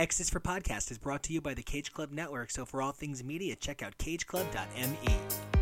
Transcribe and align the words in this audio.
X 0.00 0.30
for 0.30 0.40
Podcast 0.40 0.90
is 0.90 0.96
brought 0.96 1.22
to 1.24 1.34
you 1.34 1.42
by 1.42 1.52
the 1.52 1.60
Cage 1.60 1.92
Club 1.92 2.10
Network, 2.10 2.50
so 2.50 2.64
for 2.64 2.80
all 2.80 2.90
things 2.90 3.22
media, 3.22 3.54
check 3.54 3.82
out 3.82 3.98
cageclub.me. 3.98 5.59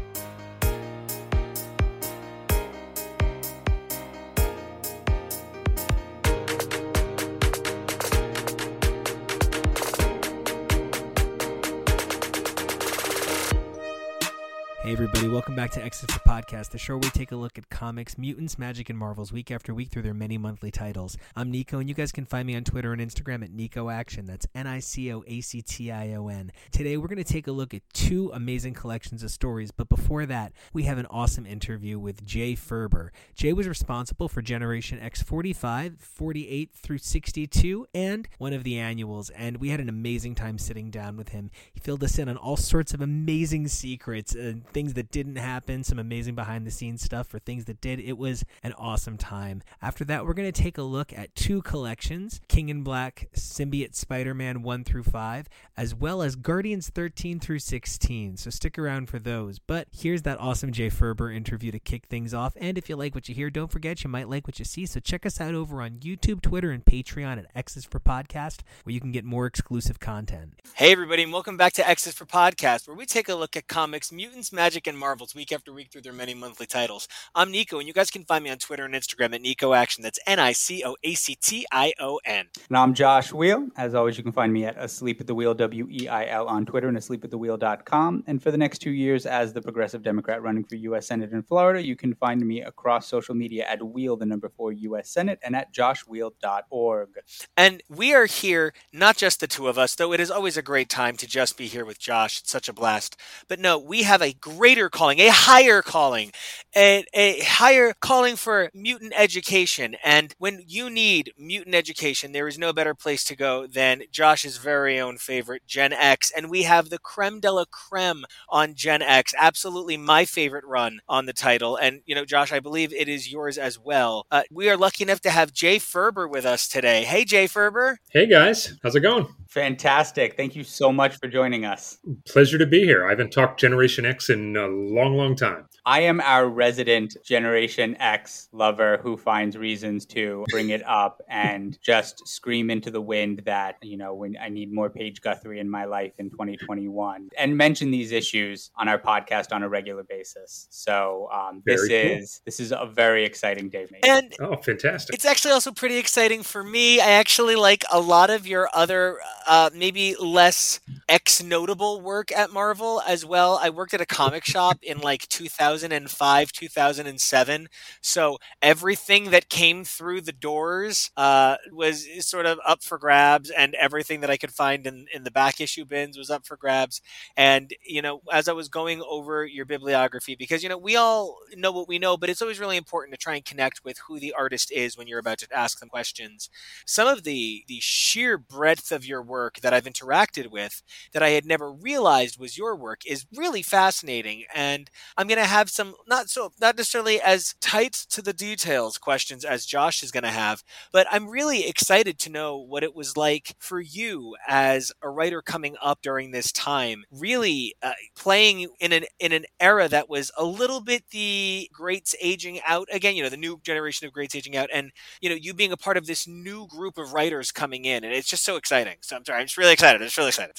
everybody, 15.01 15.29
welcome 15.29 15.55
back 15.55 15.71
to 15.71 15.81
X 15.81 16.03
is 16.03 16.11
for 16.11 16.19
Podcast, 16.29 16.71
the 16.71 16.79
show 16.79 16.95
where 16.95 17.03
we 17.03 17.11
take 17.11 17.31
a 17.31 17.37
look 17.37 17.57
at 17.57 17.71
comics, 17.71 18.19
mutants, 18.19 18.59
magic, 18.59 18.91
and 18.91 18.99
marvels 18.99 19.31
week 19.31 19.53
after 19.53 19.73
week 19.73 19.91
through 19.91 20.03
their 20.03 20.13
many 20.13 20.37
monthly 20.37 20.73
titles. 20.73 21.17
I'm 21.37 21.53
Nico, 21.53 21.79
and 21.79 21.89
you 21.89 21.95
guys 21.95 22.11
can 22.11 22.25
find 22.25 22.49
me 22.49 22.57
on 22.57 22.65
Twitter 22.65 22.93
and 22.93 23.01
Instagram 23.01 23.45
at 23.45 23.53
Nico 23.53 23.91
Action. 23.91 24.27
That's 24.27 24.49
N 24.57 24.67
I 24.67 24.81
C 24.81 25.13
O 25.13 25.23
A 25.25 25.41
C 25.41 25.63
T 25.63 25.93
I 25.93 26.15
O 26.15 26.27
N. 26.27 26.51
Today, 26.73 26.97
we're 26.97 27.07
going 27.07 27.23
to 27.23 27.33
take 27.33 27.47
a 27.47 27.53
look 27.53 27.75
at 27.75 27.83
two 27.93 28.33
amazing 28.35 28.75
collections 28.75 29.23
of 29.23 29.31
stories, 29.31 29.71
but 29.71 29.89
before 29.89 30.27
that, 30.27 30.53
we 30.73 30.83
have 30.83 30.99
an 30.99 31.07
awesome 31.07 31.47
interview 31.47 31.97
with 31.97 32.27
Jay 32.27 32.57
Faerber. 32.57 33.11
Jay 33.37 33.53
was 33.53 33.69
responsible 33.69 34.29
for 34.29 34.43
Generation 34.43 34.99
X 34.99 35.23
45, 35.23 36.01
48 36.01 36.73
through 36.75 36.99
62, 36.99 37.87
and 37.95 38.27
one 38.39 38.53
of 38.53 38.65
the 38.65 38.77
annuals, 38.77 39.31
and 39.31 39.59
we 39.59 39.69
had 39.69 39.79
an 39.79 39.89
amazing 39.89 40.35
time 40.35 40.59
sitting 40.59 40.91
down 40.91 41.17
with 41.17 41.29
him. 41.29 41.53
He 41.73 41.79
filled 41.79 42.03
us 42.03 42.19
in 42.19 42.29
on 42.29 42.37
all 42.37 42.57
sorts 42.57 42.93
of 42.93 43.01
amazing 43.01 43.69
secrets 43.69 44.35
and 44.35 44.67
things 44.67 44.88
that 44.95 45.11
didn't 45.11 45.37
happen, 45.37 45.85
some 45.85 45.99
amazing 45.99 46.35
behind 46.35 46.67
the 46.67 46.71
scenes 46.71 47.03
stuff 47.03 47.27
for 47.27 47.39
things 47.39 47.65
that 47.67 47.81
did. 47.81 48.01
It 48.01 48.19
was 48.19 48.45
an 48.63 48.73
awesome 48.75 49.17
time. 49.17 49.63
After 49.83 50.05
that, 50.05 50.27
we're 50.27 50.35
going 50.35 50.51
to 50.51 50.63
take 50.63 50.79
a 50.79 50.83
look 50.83 51.13
at 51.13 51.35
two 51.35 51.63
collections 51.63 52.41
King 52.49 52.69
in 52.69 52.83
Black 52.83 53.29
Symbiote 53.35 53.95
Spider 53.95 54.35
Man 54.35 54.63
1 54.63 54.85
through 54.85 55.05
5, 55.05 55.49
as 55.77 55.95
well 55.95 56.23
as 56.23 56.37
Guardians 56.37 56.89
13 56.89 57.41
through 57.41 57.59
16. 57.59 58.37
So 58.37 58.51
stick 58.51 58.79
around 58.79 59.09
for 59.09 59.19
those. 59.19 59.59
But 59.59 59.89
here's 59.93 60.23
that 60.23 60.41
awesome 60.41 60.73
Jay 60.73 60.91
Faerber 60.91 61.35
interview 61.35 61.71
to 61.73 61.79
kick 61.79 62.07
things 62.07 62.35
off. 62.35 62.55
And 62.61 62.79
if 62.79 62.89
you 62.89 62.97
like 62.97 63.15
what 63.15 63.29
you 63.29 63.35
hear, 63.35 63.51
don't 63.51 63.71
forget 63.71 64.05
you 64.05 64.11
might 64.11 64.29
like 64.29 64.47
what 64.47 64.59
you 64.59 64.65
see. 64.65 64.87
So 64.87 65.01
check 65.01 65.27
us 65.27 65.41
out 65.41 65.55
over 65.55 65.83
on 65.83 65.99
YouTube, 65.99 66.41
Twitter, 66.41 66.71
and 66.71 66.85
Patreon 66.85 67.39
at 67.39 67.47
X's 67.55 67.85
for 67.85 68.01
Podcast, 68.01 68.61
where 68.85 68.95
you 68.95 69.01
can 69.01 69.13
get 69.13 69.25
more 69.25 69.47
exclusive 69.47 70.01
content. 70.01 70.61
Hey, 70.75 70.93
everybody, 70.93 71.23
and 71.23 71.33
welcome 71.33 71.57
back 71.57 71.73
to 71.75 71.89
X's 71.89 72.15
for 72.15 72.25
Podcast, 72.25 72.87
where 72.87 72.97
we 72.97 73.07
take 73.07 73.29
a 73.29 73.35
look 73.35 73.57
at 73.57 73.67
comics, 73.67 74.13
mutants, 74.13 74.53
magic, 74.53 74.78
and 74.87 74.99
Marvels 74.99 75.35
week 75.35 75.53
after 75.53 75.73
week 75.73 75.91
through 75.91 76.03
their 76.03 76.13
many 76.13 76.35
monthly 76.35 76.67
titles. 76.67 77.09
I'm 77.35 77.51
Nico, 77.51 77.79
and 77.79 77.89
you 77.89 77.95
guys 77.95 78.11
can 78.11 78.25
find 78.25 78.45
me 78.45 78.51
on 78.51 78.59
Twitter 78.59 78.85
and 78.85 78.95
Instagram 78.95 79.35
at 79.35 79.41
Nico 79.41 79.73
Action. 79.73 80.03
That's 80.03 80.19
N 80.27 80.39
I 80.39 80.53
C 80.53 80.83
O 80.85 80.97
A 81.03 81.15
C 81.15 81.35
T 81.35 81.67
I 81.73 81.93
O 81.99 82.21
N. 82.25 82.47
And 82.69 82.79
I'm 82.79 82.95
Josh 82.95 83.33
Weil. 83.33 83.69
As 83.77 83.95
always, 83.95 84.17
you 84.17 84.23
can 84.23 84.33
find 84.33 84.53
me 84.53 84.65
at 84.65 84.77
Asleep 84.77 85.21
at 85.21 85.27
the 85.27 85.35
Wheel, 85.35 85.55
W 85.55 85.89
E 85.91 86.09
I 86.09 86.27
L, 86.27 86.47
on 86.47 86.67
Twitter 86.67 86.89
and 86.89 86.97
asleepatthewheel.com. 86.97 88.25
And 88.27 88.43
for 88.43 88.51
the 88.51 88.59
next 88.59 88.79
two 88.79 88.91
years, 88.91 89.27
as 89.27 89.53
the 89.53 89.63
Progressive 89.63 90.03
Democrat 90.03 90.43
running 90.43 90.65
for 90.65 90.77
U.S. 90.77 91.07
Senate 91.07 91.33
in 91.33 91.43
Florida, 91.43 91.85
you 91.85 91.97
can 91.97 92.15
find 92.15 92.41
me 92.47 92.63
across 92.63 93.09
social 93.09 93.35
media 93.35 93.65
at 93.67 93.83
Weil, 93.83 94.17
the 94.17 94.27
number 94.27 94.49
four 94.49 94.73
U.S. 94.73 95.11
Senate, 95.11 95.39
and 95.43 95.57
at 95.57 95.73
joshweil.org. 95.73 97.09
And 97.57 97.83
we 97.89 98.15
are 98.15 98.27
here, 98.27 98.73
not 98.93 99.17
just 99.17 99.41
the 99.41 99.47
two 99.47 99.69
of 99.69 99.79
us, 99.79 99.95
though 99.95 100.13
it 100.13 100.21
is 100.21 100.31
always 100.31 100.57
a 100.57 100.63
great 100.63 100.89
time 100.89 101.17
to 101.17 101.27
just 101.27 101.57
be 101.57 101.67
here 101.67 101.85
with 101.85 101.99
Josh. 101.99 102.41
It's 102.41 102.51
such 102.51 102.69
a 102.69 102.73
blast. 102.73 103.17
But 103.49 103.59
no, 103.59 103.79
we 103.79 104.03
have 104.03 104.23
a 104.23 104.33
greater 104.69 104.91
calling, 104.91 105.19
a 105.19 105.29
higher 105.29 105.81
calling, 105.81 106.31
a, 106.77 107.03
a 107.15 107.41
higher 107.41 107.95
calling 108.03 108.37
for 108.37 108.69
mutant 108.75 109.15
education. 109.17 109.97
And 110.05 110.35
when 110.37 110.63
you 110.67 110.91
need 110.91 111.33
mutant 111.39 111.75
education, 111.75 112.33
there 112.33 112.47
is 112.47 112.59
no 112.59 112.75
better 112.75 112.95
place 112.95 113.25
to 113.25 113.35
go 113.35 113.67
than 113.67 114.03
Josh's 114.13 114.59
very 114.59 115.01
own 115.01 115.17
favorite, 115.17 115.63
Gen 115.67 115.95
X. 115.95 116.31
And 116.37 116.51
we 116.51 116.65
have 116.65 116.91
the 116.91 116.99
creme 116.99 117.41
de 117.41 117.51
la 117.51 117.65
creme 117.71 118.27
on 118.51 118.75
Gen 118.75 119.01
X. 119.01 119.33
Absolutely 119.39 119.97
my 119.97 120.27
favorite 120.27 120.67
run 120.67 121.01
on 121.09 121.25
the 121.25 121.33
title. 121.33 121.77
And, 121.77 122.03
you 122.05 122.15
know, 122.15 122.27
Josh, 122.27 122.53
I 122.53 122.61
believe 122.61 122.93
it 122.93 123.09
is 123.09 123.33
yours 123.33 123.57
as 123.57 123.79
well. 123.79 124.27
Uh, 124.31 124.43
we 124.51 124.69
are 124.69 124.77
lucky 124.77 125.03
enough 125.03 125.23
to 125.23 125.31
have 125.31 125.55
Jay 125.55 125.79
Faerber 125.79 126.29
with 126.29 126.45
us 126.45 126.69
today. 126.69 127.05
Hey, 127.05 127.25
Jay 127.25 127.47
Faerber. 127.47 127.97
Hey, 128.11 128.27
guys. 128.27 128.75
How's 128.83 128.95
it 128.95 129.01
going? 129.01 129.29
Fantastic. 129.49 130.37
Thank 130.37 130.55
you 130.55 130.63
so 130.63 130.93
much 130.93 131.17
for 131.17 131.27
joining 131.27 131.65
us. 131.65 131.99
Pleasure 132.27 132.59
to 132.59 132.67
be 132.67 132.85
here. 132.85 133.07
I 133.07 133.11
haven't 133.11 133.33
talked 133.33 133.59
Generation 133.59 134.05
X 134.05 134.29
in 134.29 134.55
a 134.57 134.67
long, 134.67 135.17
long 135.17 135.35
time. 135.35 135.65
I 135.87 136.01
am 136.01 136.21
our 136.21 136.47
resident 136.47 137.17
Generation 137.25 137.97
X 137.99 138.51
lover 138.53 138.99
who 139.03 139.17
finds 139.17 139.57
reasons 139.57 140.05
to 140.07 140.45
bring 140.51 140.69
it 140.69 140.87
up 140.87 141.23
and 141.31 141.79
just 141.83 142.29
scream 142.29 142.69
into 142.69 142.91
the 142.91 143.01
wind 143.01 143.41
that, 143.47 143.77
you 143.83 143.97
know, 143.97 144.13
when 144.13 144.37
I 144.39 144.51
need 144.51 144.71
more 144.71 144.91
Paige 144.91 145.23
Guthrie 145.23 145.61
in 145.61 145.71
my 145.71 145.87
life 145.87 146.13
in 146.19 146.29
2021 146.29 147.31
and 147.39 147.57
mention 147.57 147.91
these 147.91 148.13
issues 148.13 148.71
on 148.77 148.87
our 148.87 148.99
podcast 148.99 149.51
on 149.53 149.63
a 149.63 149.69
regular 149.69 150.03
basis. 150.03 150.67
So 150.69 151.31
um, 151.33 151.63
this 151.65 151.89
cool. 151.89 151.97
is 151.97 152.43
this 152.45 152.61
is 152.61 152.71
a 152.71 152.85
very 152.85 153.25
exciting 153.25 153.71
day 153.71 153.87
for 153.87 153.95
me. 153.95 154.01
And 154.03 154.35
oh, 154.43 154.57
fantastic. 154.57 155.15
It's 155.15 155.25
actually 155.25 155.53
also 155.53 155.73
pretty 155.73 155.97
exciting 155.97 156.43
for 156.43 156.63
me. 156.63 157.01
I 157.01 157.13
actually 157.13 157.57
like 157.57 157.85
a 157.91 157.99
lot 157.99 158.29
of 158.29 158.47
your 158.47 158.69
other 158.75 159.19
uh, 159.47 159.48
maybe 159.75 160.15
less 160.21 160.81
X 161.09 161.43
notable 161.43 162.01
work 162.01 162.31
at 162.33 162.51
Marvel 162.51 163.01
as 163.07 163.25
well. 163.25 163.59
I 163.63 163.71
worked 163.71 163.95
at 163.95 164.01
a 164.01 164.07
comic 164.07 164.45
shop 164.45 164.79
in 164.83 164.99
like 164.99 165.27
2005, 165.29 166.53
2007. 166.53 167.69
So 168.03 168.39
everything 168.61 169.31
that 169.31 169.49
came 169.49 169.85
through 169.85 170.21
the 170.23 170.33
doors 170.33 171.11
uh, 171.17 171.57
was 171.73 172.07
sort 172.27 172.47
of 172.47 172.59
up 172.67 172.83
for 172.83 172.99
grabs, 172.99 173.51
and 173.51 173.75
everything 173.75 174.21
that 174.21 174.31
I 174.31 174.37
could 174.37 174.53
find 174.53 174.87
in, 174.87 175.07
in 175.15 175.25
the 175.25 175.31
back 175.31 175.61
issue 175.61 175.85
bins 175.85 176.19
was 176.19 176.31
up 176.31 176.47
for 176.47 176.57
grabs. 176.57 177.01
And, 177.37 177.73
you 177.85 178.03
know, 178.03 178.21
as 178.33 178.49
I 178.49 178.53
was 178.53 178.69
going 178.69 179.03
over 179.09 179.47
your 179.47 179.65
bibliography, 179.65 180.35
because, 180.35 180.63
you 180.63 180.69
know, 180.69 180.79
we 180.79 180.97
all 180.97 181.39
know 181.57 181.73
what 181.73 181.89
we 181.89 181.99
know, 181.99 182.17
but 182.17 182.29
it's 182.29 182.43
always 182.43 182.61
really 182.61 182.77
important 182.77 183.15
to 183.15 183.19
try 183.23 183.35
and 183.35 183.45
connect 183.45 183.85
with 183.85 183.99
who 184.07 184.21
the 184.21 184.35
artist 184.37 184.71
is 184.71 184.97
when 184.97 185.07
you're 185.07 185.19
about 185.19 185.39
to 185.39 185.49
ask 185.57 185.81
them 185.81 185.89
questions. 185.89 186.51
Some 186.85 187.09
of 187.09 187.25
the, 187.25 187.65
the 187.67 187.79
sheer 187.81 188.37
breadth 188.37 188.93
of 188.93 189.07
your 189.07 189.23
work 189.23 189.38
that 189.63 189.73
I've 189.73 189.85
interacted 189.85 190.51
with 190.51 190.83
that 191.13 191.23
I 191.23 191.31
had 191.31 191.45
never 191.47 191.73
realized 191.73 192.39
was 192.39 192.59
your 192.59 192.75
work 192.77 193.01
is 193.07 193.27
really 193.35 193.63
fascinating. 193.63 194.45
And 194.55 194.91
I'm 195.17 195.27
going 195.27 195.41
to 195.41 195.47
have 195.47 195.71
some 195.71 195.95
not 196.07 196.29
so 196.29 196.53
not 196.61 196.77
necessarily 196.77 197.21
as 197.21 197.55
tight 197.61 197.93
to 198.11 198.23
the 198.23 198.33
details 198.33 198.99
questions 198.99 199.45
as 199.45 199.67
Josh 199.67 200.03
is 200.03 200.11
going 200.11 200.25
to 200.25 200.31
have, 200.31 200.63
but 200.93 201.07
I'm 201.11 201.29
really 201.29 201.67
excited 201.67 202.19
to 202.21 202.31
know 202.31 202.57
what 202.57 202.83
it 202.83 202.95
was 202.95 203.17
like 203.17 203.55
for 203.59 203.81
you 203.81 204.37
as 204.47 204.93
a 205.03 205.09
writer 205.11 205.43
coming 205.43 205.77
up 205.83 206.01
during 206.03 206.31
this 206.31 206.53
time, 206.53 207.05
really 207.11 207.75
uh, 207.83 207.93
playing 208.17 208.69
in 208.81 208.93
an 208.93 209.05
in 209.19 209.33
an 209.33 209.45
era 209.61 209.89
that 209.89 210.09
was 210.09 210.31
a 210.37 210.45
little 210.45 210.81
bit 210.81 211.05
the 211.11 211.69
greats 211.73 212.15
aging 212.21 212.61
out 212.67 212.89
again, 212.93 213.17
you 213.17 213.23
know, 213.23 213.29
the 213.29 213.37
new 213.37 213.61
generation 213.63 214.07
of 214.07 214.13
greats 214.13 214.35
aging 214.35 214.57
out 214.57 214.69
and 214.73 214.91
you 215.21 215.29
know, 215.29 215.35
you 215.35 215.55
being 215.55 215.73
a 215.73 215.77
part 215.77 215.97
of 215.97 216.07
this 216.07 216.27
new 216.27 216.67
group 216.67 216.99
of 216.99 217.13
writers 217.13 217.53
coming 217.53 217.85
in 217.85 218.05
and 218.05 218.13
it's 218.13 218.29
just 218.29 218.45
so 218.45 218.57
exciting. 218.57 218.97
So 219.01 219.18
I'm 219.19 219.25
sorry, 219.25 219.41
I'm 219.41 219.47
just 219.47 219.59
really 219.59 219.73
excited. 219.73 220.01
I'm 220.01 220.07
just 220.07 220.17
really 220.17 220.29
excited. 220.29 220.55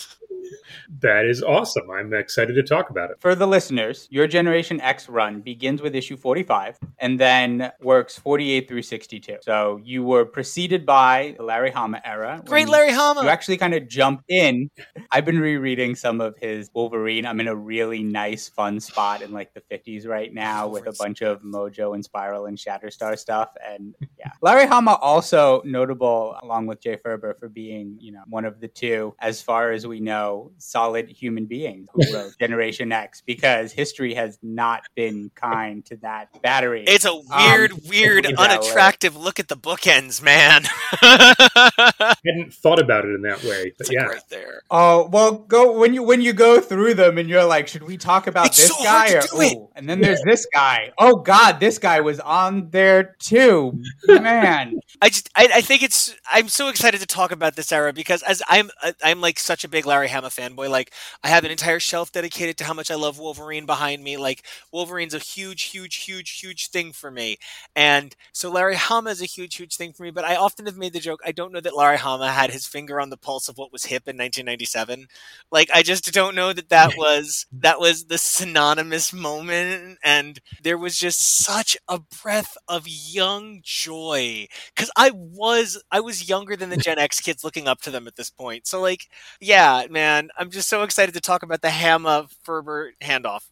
That 1.02 1.26
is 1.26 1.42
awesome. 1.42 1.90
I'm 1.90 2.14
excited 2.14 2.54
to 2.56 2.64
talk 2.64 2.90
about 2.90 3.10
it. 3.12 3.18
For 3.20 3.36
the 3.36 3.48
listeners, 3.48 4.08
your 4.12 4.28
Generation 4.28 4.82
X 4.82 5.08
run 5.08 5.40
begins 5.40 5.82
with 5.82 5.96
issue 5.96 6.18
45 6.18 6.78
and 6.98 7.20
then 7.20 7.72
works 7.80 8.18
48 8.18 8.68
through 8.68 8.82
62. 8.82 9.38
So 9.42 9.80
you 9.84 10.04
were 10.04 10.26
preceded 10.26 10.86
by 10.86 11.36
the 11.38 11.44
Larry 11.44 11.72
Hama 11.72 12.02
era. 12.04 12.42
Great 12.46 12.68
Larry 12.68 12.92
Hama. 12.92 13.24
You 13.24 13.30
actually 13.30 13.58
kind 13.58 13.74
of 13.74 13.88
jumped 13.88 14.26
in. 14.28 14.70
I've 15.12 15.26
been 15.26 15.40
rereading 15.40 15.96
some 15.96 16.20
of 16.20 16.36
his 16.38 16.70
Wolverine. 16.74 17.26
I'm 17.26 17.40
in 17.40 17.48
a 17.48 17.56
really 17.56 18.04
nice, 18.04 18.50
fun 18.50 18.80
spot 18.80 19.22
in 19.22 19.32
like 19.32 19.54
the 19.54 19.62
50s 19.62 20.06
right 20.06 20.34
now 20.34 20.68
with 20.68 20.88
a 20.88 20.94
bunch 20.94 21.22
of 21.22 21.42
Mojo 21.44 21.94
and 21.94 22.04
Spiral 22.04 22.48
and 22.48 22.58
Shatterstar 22.58 23.18
stuff. 23.18 23.52
And 23.66 23.96
yeah, 24.18 24.32
Larry 24.42 24.66
Hama 24.66 24.96
also 24.96 25.62
notable 25.64 26.36
along 26.42 26.66
with 26.66 26.82
Jay 26.82 26.98
Faerber 26.98 27.40
for 27.40 27.48
being, 27.48 27.98
you 28.02 28.12
know, 28.12 28.24
one 28.28 28.44
of 28.44 28.49
the 28.60 28.68
two, 28.68 29.16
as 29.20 29.42
far 29.42 29.72
as 29.72 29.86
we 29.86 30.00
know, 30.00 30.52
solid 30.58 31.10
human 31.10 31.46
beings 31.46 31.88
who 31.94 32.02
wrote 32.14 32.38
Generation 32.40 32.92
X 32.92 33.22
because 33.22 33.72
history 33.72 34.14
has 34.14 34.40
not 34.42 34.84
been 34.96 35.32
kind 35.36 35.86
to 35.86 35.98
that 35.98 36.42
battery. 36.42 36.86
It's 36.88 37.06
a 37.06 37.16
weird, 37.16 37.72
um, 37.72 37.80
weird, 37.88 38.26
unattractive 38.26 39.16
look 39.16 39.40
at 39.40 39.48
the 39.48 39.58
bookends, 39.58 40.22
man. 40.22 40.64
I 41.02 42.16
hadn't 42.26 42.54
thought 42.54 42.80
about 42.80 43.06
it 43.06 43.14
in 43.16 43.22
that 43.24 43.44
way, 43.44 43.74
but 43.78 43.92
yeah, 43.92 44.04
right 44.04 44.22
there. 44.30 44.64
Oh 44.72 45.10
well, 45.12 45.34
go 45.34 45.78
when 45.78 45.94
you 45.94 46.04
when 46.04 46.22
you 46.22 46.34
go 46.34 46.60
through 46.62 46.94
them 46.96 47.18
and 47.18 47.30
you're 47.30 47.46
like, 47.46 47.68
should 47.68 47.84
we 47.84 47.98
talk 47.98 48.28
about 48.28 48.48
it's 48.48 48.58
this 48.58 48.70
so 48.70 48.84
guy 48.84 49.14
or 49.14 49.22
ooh, 49.42 49.70
and 49.76 49.90
then 49.90 50.02
there's 50.02 50.22
this 50.24 50.48
guy. 50.54 50.92
Oh 50.98 51.18
God, 51.18 51.60
this 51.60 51.78
guy 51.78 52.02
was 52.02 52.20
on 52.20 52.70
there 52.70 53.16
too, 53.20 53.82
man. 54.08 54.80
I 55.02 55.10
just 55.10 55.30
I, 55.36 55.50
I 55.56 55.62
think 55.62 55.84
it's 55.84 56.16
I'm 56.30 56.48
so 56.48 56.70
excited 56.70 57.00
to 57.02 57.08
talk 57.08 57.32
about 57.32 57.56
this 57.56 57.72
era 57.72 57.94
because 57.94 58.24
as 58.24 58.39
I'm 58.48 58.70
uh, 58.84 58.94
I'm 59.04 59.22
like 59.22 59.40
such 59.40 59.64
a 59.64 59.68
big 59.70 59.86
Larry 59.86 60.08
Hama 60.08 60.30
fanboy. 60.30 60.70
Like 60.70 60.92
I 61.24 61.30
have 61.30 61.44
an 61.44 61.52
entire 61.52 61.80
shelf 61.80 62.12
dedicated 62.12 62.58
to 62.58 62.64
how 62.64 62.74
much 62.74 62.92
I 62.92 62.96
love 62.96 63.20
Wolverine 63.20 63.66
behind 63.66 64.04
me. 64.04 64.18
Like 64.18 64.46
Wolverine's 64.72 65.14
a 65.14 65.20
huge, 65.20 65.64
huge, 65.64 65.96
huge, 65.96 66.40
huge 66.40 66.70
thing 66.70 66.94
for 66.94 67.12
me. 67.12 67.38
And 67.76 68.16
so 68.34 68.52
Larry 68.52 68.76
Hama 68.76 69.10
is 69.10 69.22
a 69.22 69.26
huge, 69.26 69.56
huge 69.56 69.76
thing 69.76 69.94
for 69.94 70.04
me. 70.04 70.12
But 70.12 70.26
I 70.26 70.36
often 70.36 70.66
have 70.66 70.78
made 70.78 70.94
the 70.94 71.00
joke. 71.00 71.22
I 71.26 71.32
don't 71.32 71.52
know 71.52 71.62
that 71.62 71.76
Larry 71.76 71.98
Hama 71.98 72.32
had 72.32 72.52
his 72.52 72.68
finger 72.68 73.00
on 73.00 73.10
the 73.10 73.18
pulse 73.18 73.48
of 73.50 73.58
what 73.58 73.72
was 73.72 73.86
hip 73.86 74.08
in 74.08 74.18
1997. 74.18 75.08
Like 75.52 75.70
I 75.74 75.84
just 75.84 76.12
don't 76.14 76.36
know 76.36 76.54
that 76.54 76.70
that 76.70 76.94
was 76.98 77.46
that 77.52 77.80
was 77.80 78.06
the 78.06 78.18
synonymous 78.18 79.14
moment. 79.14 79.98
And 80.04 80.40
there 80.62 80.78
was 80.78 80.98
just 80.98 81.20
such 81.22 81.78
a 81.88 82.00
breath 82.00 82.58
of 82.68 82.88
young 82.88 83.62
joy 83.64 84.48
because 84.76 84.92
I 84.96 85.12
was 85.14 85.82
I 85.92 86.00
was 86.00 86.28
younger 86.30 86.56
than 86.56 86.70
the 86.70 86.78
Gen 86.78 87.00
X 87.00 87.20
kids 87.20 87.44
looking 87.44 87.68
up 87.68 87.82
to 87.82 87.92
them 87.92 88.08
at 88.08 88.16
this 88.16 88.29
point. 88.30 88.68
So 88.68 88.82
like, 88.82 89.08
yeah, 89.40 89.86
man, 89.90 90.30
I'm 90.38 90.50
just 90.50 90.70
so 90.70 90.84
excited 90.84 91.14
to 91.16 91.22
talk 91.22 91.44
about 91.44 91.62
the 91.62 91.72
Hama 91.72 92.28
Faerber 92.46 92.92
handoff. 93.02 93.44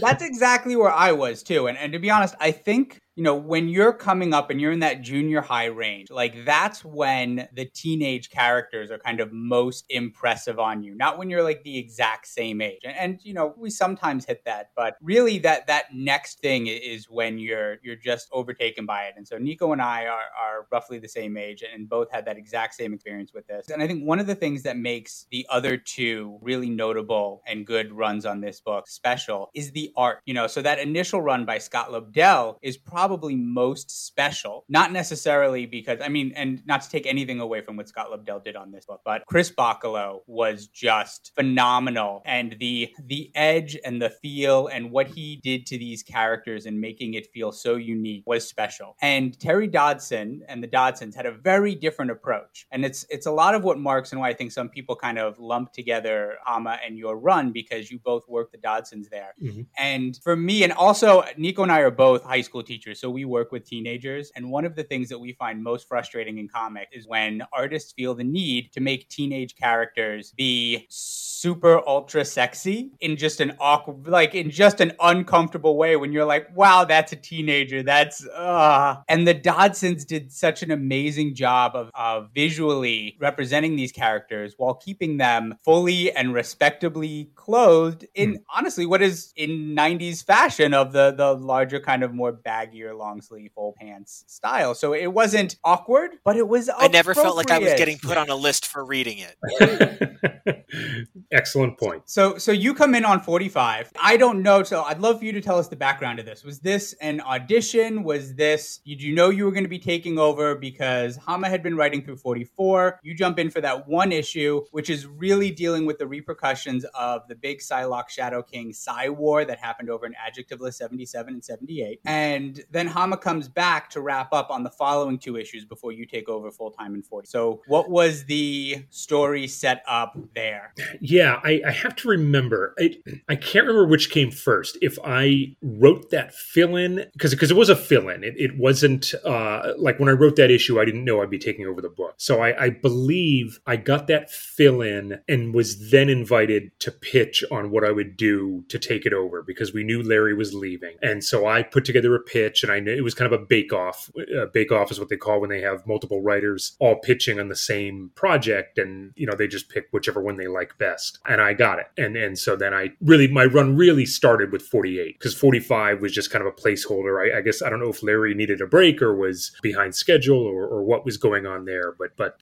That's 0.00 0.22
exactly 0.22 0.76
where 0.76 0.92
I 0.92 1.12
was 1.12 1.42
too. 1.42 1.68
And 1.68 1.78
and 1.78 1.92
to 1.92 1.98
be 1.98 2.10
honest, 2.10 2.34
I 2.40 2.50
think 2.50 2.98
you 3.14 3.22
know, 3.22 3.34
when 3.34 3.68
you're 3.68 3.92
coming 3.92 4.32
up 4.32 4.48
and 4.48 4.60
you're 4.60 4.72
in 4.72 4.80
that 4.80 5.02
junior 5.02 5.42
high 5.42 5.66
range, 5.66 6.10
like 6.10 6.46
that's 6.46 6.82
when 6.82 7.46
the 7.52 7.66
teenage 7.66 8.30
characters 8.30 8.90
are 8.90 8.98
kind 8.98 9.20
of 9.20 9.32
most 9.32 9.84
impressive 9.90 10.58
on 10.58 10.82
you. 10.82 10.94
Not 10.94 11.18
when 11.18 11.28
you're 11.28 11.42
like 11.42 11.62
the 11.62 11.76
exact 11.76 12.26
same 12.26 12.62
age. 12.62 12.80
And, 12.84 12.96
and 12.96 13.20
you 13.22 13.34
know, 13.34 13.54
we 13.58 13.68
sometimes 13.68 14.24
hit 14.24 14.44
that, 14.46 14.70
but 14.74 14.96
really 15.02 15.38
that 15.40 15.66
that 15.66 15.86
next 15.94 16.40
thing 16.40 16.68
is 16.68 17.10
when 17.10 17.38
you're 17.38 17.76
you're 17.82 17.96
just 17.96 18.28
overtaken 18.32 18.86
by 18.86 19.04
it. 19.04 19.14
And 19.16 19.28
so 19.28 19.36
Nico 19.36 19.72
and 19.72 19.82
I 19.82 20.06
are 20.06 20.22
are 20.40 20.66
roughly 20.72 20.98
the 20.98 21.08
same 21.08 21.36
age 21.36 21.62
and 21.62 21.88
both 21.88 22.10
had 22.10 22.24
that 22.24 22.38
exact 22.38 22.74
same 22.74 22.94
experience 22.94 23.34
with 23.34 23.46
this. 23.46 23.68
And 23.68 23.82
I 23.82 23.86
think 23.86 24.04
one 24.06 24.20
of 24.20 24.26
the 24.26 24.34
things 24.34 24.62
that 24.62 24.78
makes 24.78 25.26
the 25.30 25.46
other 25.50 25.76
two 25.76 26.38
really 26.40 26.70
notable 26.70 27.42
and 27.46 27.66
good 27.66 27.92
runs 27.92 28.24
on 28.24 28.40
this 28.40 28.60
book 28.60 28.88
special 28.88 29.50
is 29.54 29.72
the 29.72 29.92
art. 29.96 30.20
You 30.24 30.32
know, 30.32 30.46
so 30.46 30.62
that 30.62 30.78
initial 30.78 31.20
run 31.20 31.44
by 31.44 31.58
Scott 31.58 31.90
Lobdell 31.90 32.56
is 32.62 32.78
probably 32.78 33.01
probably 33.02 33.34
most 33.34 34.06
special. 34.06 34.64
Not 34.68 34.92
necessarily 34.92 35.66
because, 35.66 35.98
I 36.00 36.08
mean, 36.08 36.32
and 36.36 36.64
not 36.66 36.82
to 36.82 36.88
take 36.88 37.04
anything 37.04 37.40
away 37.40 37.60
from 37.60 37.76
what 37.76 37.88
Scott 37.88 38.10
Lobdell 38.12 38.44
did 38.44 38.54
on 38.54 38.70
this 38.70 38.86
book, 38.86 39.00
but 39.04 39.24
Chris 39.26 39.50
Bachalo 39.50 40.20
was 40.28 40.68
just 40.68 41.32
phenomenal. 41.34 42.22
And 42.24 42.54
the 42.60 42.94
the 43.04 43.32
edge 43.34 43.76
and 43.84 44.00
the 44.00 44.10
feel 44.10 44.68
and 44.68 44.92
what 44.92 45.08
he 45.08 45.40
did 45.42 45.66
to 45.66 45.78
these 45.78 46.04
characters 46.04 46.66
and 46.66 46.80
making 46.80 47.14
it 47.14 47.26
feel 47.34 47.50
so 47.50 47.74
unique 47.74 48.22
was 48.24 48.48
special. 48.48 48.96
And 49.02 49.38
Terry 49.40 49.66
Dodson 49.66 50.42
and 50.46 50.62
the 50.62 50.68
Dodsons 50.68 51.16
had 51.16 51.26
a 51.26 51.32
very 51.32 51.74
different 51.74 52.12
approach. 52.12 52.66
And 52.70 52.84
it's 52.84 53.04
it's 53.10 53.26
a 53.26 53.32
lot 53.32 53.56
of 53.56 53.64
what 53.64 53.80
marks 53.80 54.12
and 54.12 54.20
why 54.20 54.28
I 54.28 54.34
think 54.34 54.52
some 54.52 54.68
people 54.68 54.94
kind 54.94 55.18
of 55.18 55.40
lump 55.40 55.72
together 55.72 56.36
Hama 56.44 56.78
and 56.86 56.96
your 56.96 57.18
run 57.18 57.50
because 57.50 57.90
you 57.90 57.98
both 57.98 58.28
worked 58.28 58.52
the 58.52 58.58
Dodsons 58.58 59.10
there. 59.10 59.34
Mm-hmm. 59.42 59.62
And 59.76 60.16
for 60.22 60.36
me, 60.36 60.62
and 60.62 60.72
also 60.72 61.24
Nico 61.36 61.64
and 61.64 61.72
I 61.72 61.80
are 61.80 61.90
both 61.90 62.22
high 62.22 62.42
school 62.42 62.62
teachers 62.62 62.91
teenagers. 62.92 63.00
So 63.00 63.10
we 63.10 63.24
work 63.24 63.52
with 63.52 63.64
teenagers. 63.64 64.32
And 64.36 64.50
one 64.50 64.64
of 64.64 64.74
the 64.74 64.84
things 64.84 65.08
that 65.08 65.18
we 65.18 65.32
find 65.32 65.62
most 65.62 65.88
frustrating 65.88 66.38
in 66.38 66.48
comics 66.48 66.90
is 66.92 67.06
when 67.06 67.42
artists 67.52 67.92
feel 67.92 68.14
the 68.14 68.24
need 68.24 68.72
to 68.72 68.80
make 68.80 69.08
teenage 69.08 69.56
characters 69.56 70.32
be 70.36 70.86
super 70.88 71.80
ultra 71.86 72.24
sexy 72.24 72.92
in 73.00 73.16
just 73.16 73.40
an 73.40 73.52
awkward, 73.58 74.06
like 74.06 74.34
in 74.34 74.50
just 74.50 74.80
an 74.80 74.92
uncomfortable 75.00 75.76
way 75.76 75.96
when 75.96 76.12
you're 76.12 76.24
like, 76.24 76.54
wow, 76.56 76.84
that's 76.84 77.12
a 77.12 77.16
teenager. 77.16 77.82
That's, 77.82 78.26
uh. 78.26 78.96
And 79.08 79.26
the 79.26 79.34
Dodsons 79.34 80.06
did 80.06 80.32
such 80.32 80.62
an 80.62 80.70
amazing 80.70 81.34
job 81.34 81.74
of, 81.74 81.90
of 81.94 82.30
visually 82.34 83.16
representing 83.20 83.76
these 83.76 83.92
characters 83.92 84.54
while 84.56 84.74
keeping 84.74 85.16
them 85.16 85.56
fully 85.64 86.12
and 86.12 86.34
respectably 86.34 87.30
clothed 87.34 88.06
in 88.14 88.34
mm. 88.34 88.42
honestly 88.54 88.86
what 88.86 89.02
is 89.02 89.32
in 89.36 89.74
90s 89.76 90.24
fashion 90.24 90.74
of 90.74 90.92
the 90.92 91.12
the 91.12 91.34
larger 91.34 91.80
kind 91.80 92.02
of 92.02 92.14
more 92.14 92.32
baggy 92.32 92.81
your 92.82 92.94
long 92.94 93.22
sleeve 93.22 93.52
full 93.54 93.74
pants 93.78 94.24
style. 94.26 94.74
So 94.74 94.92
it 94.92 95.12
wasn't 95.12 95.56
awkward, 95.64 96.12
but 96.24 96.36
it 96.36 96.46
was. 96.46 96.68
I 96.76 96.88
never 96.88 97.14
felt 97.14 97.36
like 97.36 97.50
I 97.50 97.58
was 97.58 97.72
getting 97.74 97.98
put 97.98 98.16
on 98.16 98.28
a 98.28 98.36
list 98.36 98.66
for 98.66 98.84
reading 98.84 99.18
it. 99.18 100.66
Excellent 101.32 101.78
point. 101.78 102.02
So 102.06 102.38
so 102.38 102.52
you 102.52 102.74
come 102.74 102.94
in 102.94 103.04
on 103.04 103.20
45. 103.20 103.92
I 104.00 104.16
don't 104.16 104.42
know. 104.42 104.62
So 104.62 104.82
I'd 104.82 105.00
love 105.00 105.18
for 105.20 105.24
you 105.24 105.32
to 105.32 105.40
tell 105.40 105.58
us 105.58 105.68
the 105.68 105.76
background 105.76 106.18
of 106.18 106.26
this. 106.26 106.44
Was 106.44 106.60
this 106.60 106.94
an 107.00 107.20
audition? 107.20 108.02
Was 108.02 108.34
this 108.34 108.78
did 108.84 109.02
you 109.02 109.14
know 109.14 109.30
you 109.30 109.44
were 109.44 109.52
going 109.52 109.64
to 109.64 109.70
be 109.70 109.78
taking 109.78 110.18
over 110.18 110.54
because 110.54 111.16
Hama 111.16 111.48
had 111.48 111.62
been 111.62 111.76
writing 111.76 112.02
through 112.02 112.16
44? 112.16 113.00
You 113.02 113.14
jump 113.14 113.38
in 113.38 113.50
for 113.50 113.60
that 113.60 113.88
one 113.88 114.12
issue, 114.12 114.62
which 114.72 114.90
is 114.90 115.06
really 115.06 115.50
dealing 115.50 115.86
with 115.86 115.98
the 115.98 116.06
repercussions 116.06 116.84
of 116.94 117.26
the 117.28 117.34
big 117.34 117.60
Psylocke 117.60 118.08
Shadow 118.08 118.42
King 118.42 118.72
Psy 118.72 119.08
War 119.08 119.44
that 119.44 119.58
happened 119.58 119.90
over 119.90 120.06
in 120.06 120.14
Adjectiveless 120.14 120.74
77 120.74 121.34
and 121.34 121.44
78. 121.44 122.00
And 122.04 122.64
then 122.72 122.86
Hama 122.86 123.16
comes 123.16 123.48
back 123.48 123.90
to 123.90 124.00
wrap 124.00 124.32
up 124.32 124.50
on 124.50 124.62
the 124.62 124.70
following 124.70 125.18
two 125.18 125.36
issues 125.36 125.64
before 125.64 125.92
you 125.92 126.06
take 126.06 126.28
over 126.28 126.50
full 126.50 126.70
time 126.70 126.94
in 126.94 127.02
40. 127.02 127.28
So, 127.28 127.62
what 127.66 127.90
was 127.90 128.24
the 128.24 128.84
story 128.90 129.46
set 129.46 129.82
up 129.86 130.16
there? 130.34 130.72
Yeah, 131.00 131.40
I, 131.44 131.60
I 131.66 131.70
have 131.70 131.94
to 131.96 132.08
remember. 132.08 132.74
I, 132.78 132.96
I 133.28 133.36
can't 133.36 133.66
remember 133.66 133.86
which 133.86 134.10
came 134.10 134.30
first. 134.30 134.78
If 134.80 134.98
I 135.04 135.56
wrote 135.62 136.10
that 136.10 136.34
fill 136.34 136.76
in, 136.76 137.06
because 137.12 137.32
it 137.32 137.56
was 137.56 137.68
a 137.68 137.76
fill 137.76 138.08
in, 138.08 138.24
it, 138.24 138.34
it 138.36 138.58
wasn't 138.58 139.14
uh, 139.24 139.72
like 139.76 139.98
when 139.98 140.08
I 140.08 140.12
wrote 140.12 140.36
that 140.36 140.50
issue, 140.50 140.80
I 140.80 140.84
didn't 140.84 141.04
know 141.04 141.22
I'd 141.22 141.30
be 141.30 141.38
taking 141.38 141.66
over 141.66 141.80
the 141.80 141.90
book. 141.90 142.14
So, 142.16 142.40
I, 142.40 142.64
I 142.64 142.70
believe 142.70 143.60
I 143.66 143.76
got 143.76 144.06
that 144.08 144.30
fill 144.30 144.82
in 144.82 145.20
and 145.28 145.54
was 145.54 145.90
then 145.90 146.08
invited 146.08 146.70
to 146.80 146.90
pitch 146.90 147.44
on 147.50 147.70
what 147.70 147.84
I 147.84 147.92
would 147.92 148.16
do 148.16 148.64
to 148.68 148.78
take 148.78 149.06
it 149.06 149.12
over 149.12 149.42
because 149.42 149.72
we 149.72 149.84
knew 149.84 150.02
Larry 150.02 150.34
was 150.34 150.54
leaving. 150.54 150.96
And 151.02 151.22
so 151.22 151.46
I 151.46 151.62
put 151.62 151.84
together 151.84 152.14
a 152.14 152.20
pitch 152.20 152.61
and 152.62 152.72
I 152.72 152.80
knew 152.80 152.92
it 152.92 153.04
was 153.04 153.14
kind 153.14 153.32
of 153.32 153.40
a 153.40 153.44
bake 153.44 153.72
off. 153.72 154.10
A 154.36 154.46
bake 154.46 154.72
off 154.72 154.90
is 154.90 154.98
what 154.98 155.08
they 155.08 155.16
call 155.16 155.40
when 155.40 155.50
they 155.50 155.60
have 155.60 155.86
multiple 155.86 156.22
writers 156.22 156.76
all 156.78 156.96
pitching 156.96 157.40
on 157.40 157.48
the 157.48 157.56
same 157.56 158.10
project, 158.14 158.78
and 158.78 159.12
you 159.16 159.26
know 159.26 159.34
they 159.34 159.46
just 159.46 159.68
pick 159.68 159.86
whichever 159.90 160.20
one 160.20 160.36
they 160.36 160.48
like 160.48 160.76
best. 160.78 161.18
And 161.26 161.40
I 161.40 161.52
got 161.54 161.78
it, 161.78 161.86
and 161.96 162.16
and 162.16 162.38
so 162.38 162.56
then 162.56 162.74
I 162.74 162.92
really 163.00 163.28
my 163.28 163.44
run 163.44 163.76
really 163.76 164.06
started 164.06 164.52
with 164.52 164.62
48 164.62 165.18
because 165.18 165.34
45 165.34 166.00
was 166.00 166.12
just 166.12 166.30
kind 166.30 166.44
of 166.44 166.52
a 166.52 166.56
placeholder. 166.56 167.20
I, 167.20 167.38
I, 167.38 167.40
guess 167.40 167.62
I 167.62 167.70
don't 167.70 167.80
know 167.80 167.90
if 167.90 168.02
Larry 168.02 168.34
needed 168.34 168.60
a 168.60 168.66
break 168.66 169.02
or 169.02 169.14
was 169.14 169.52
behind 169.62 169.94
schedule 169.94 170.40
or, 170.40 170.66
or 170.66 170.82
what 170.82 171.04
was 171.04 171.16
going 171.16 171.46
on 171.46 171.64
there, 171.64 171.92
but 171.98 172.16
but 172.16 172.40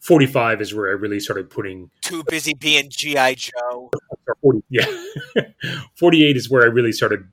45 0.00 0.62
is 0.62 0.74
where 0.74 0.88
I 0.88 0.92
really 0.92 1.20
started 1.20 1.50
putting. 1.50 1.90
Too 2.02 2.24
busy 2.24 2.54
being 2.54 2.88
G.I. 2.88 3.34
Joe. 3.34 3.90
40, 4.42 4.62
yeah. 4.70 4.86
48 5.96 6.36
is 6.36 6.48
where 6.48 6.62
I 6.62 6.66
really 6.66 6.92
started 6.92 7.24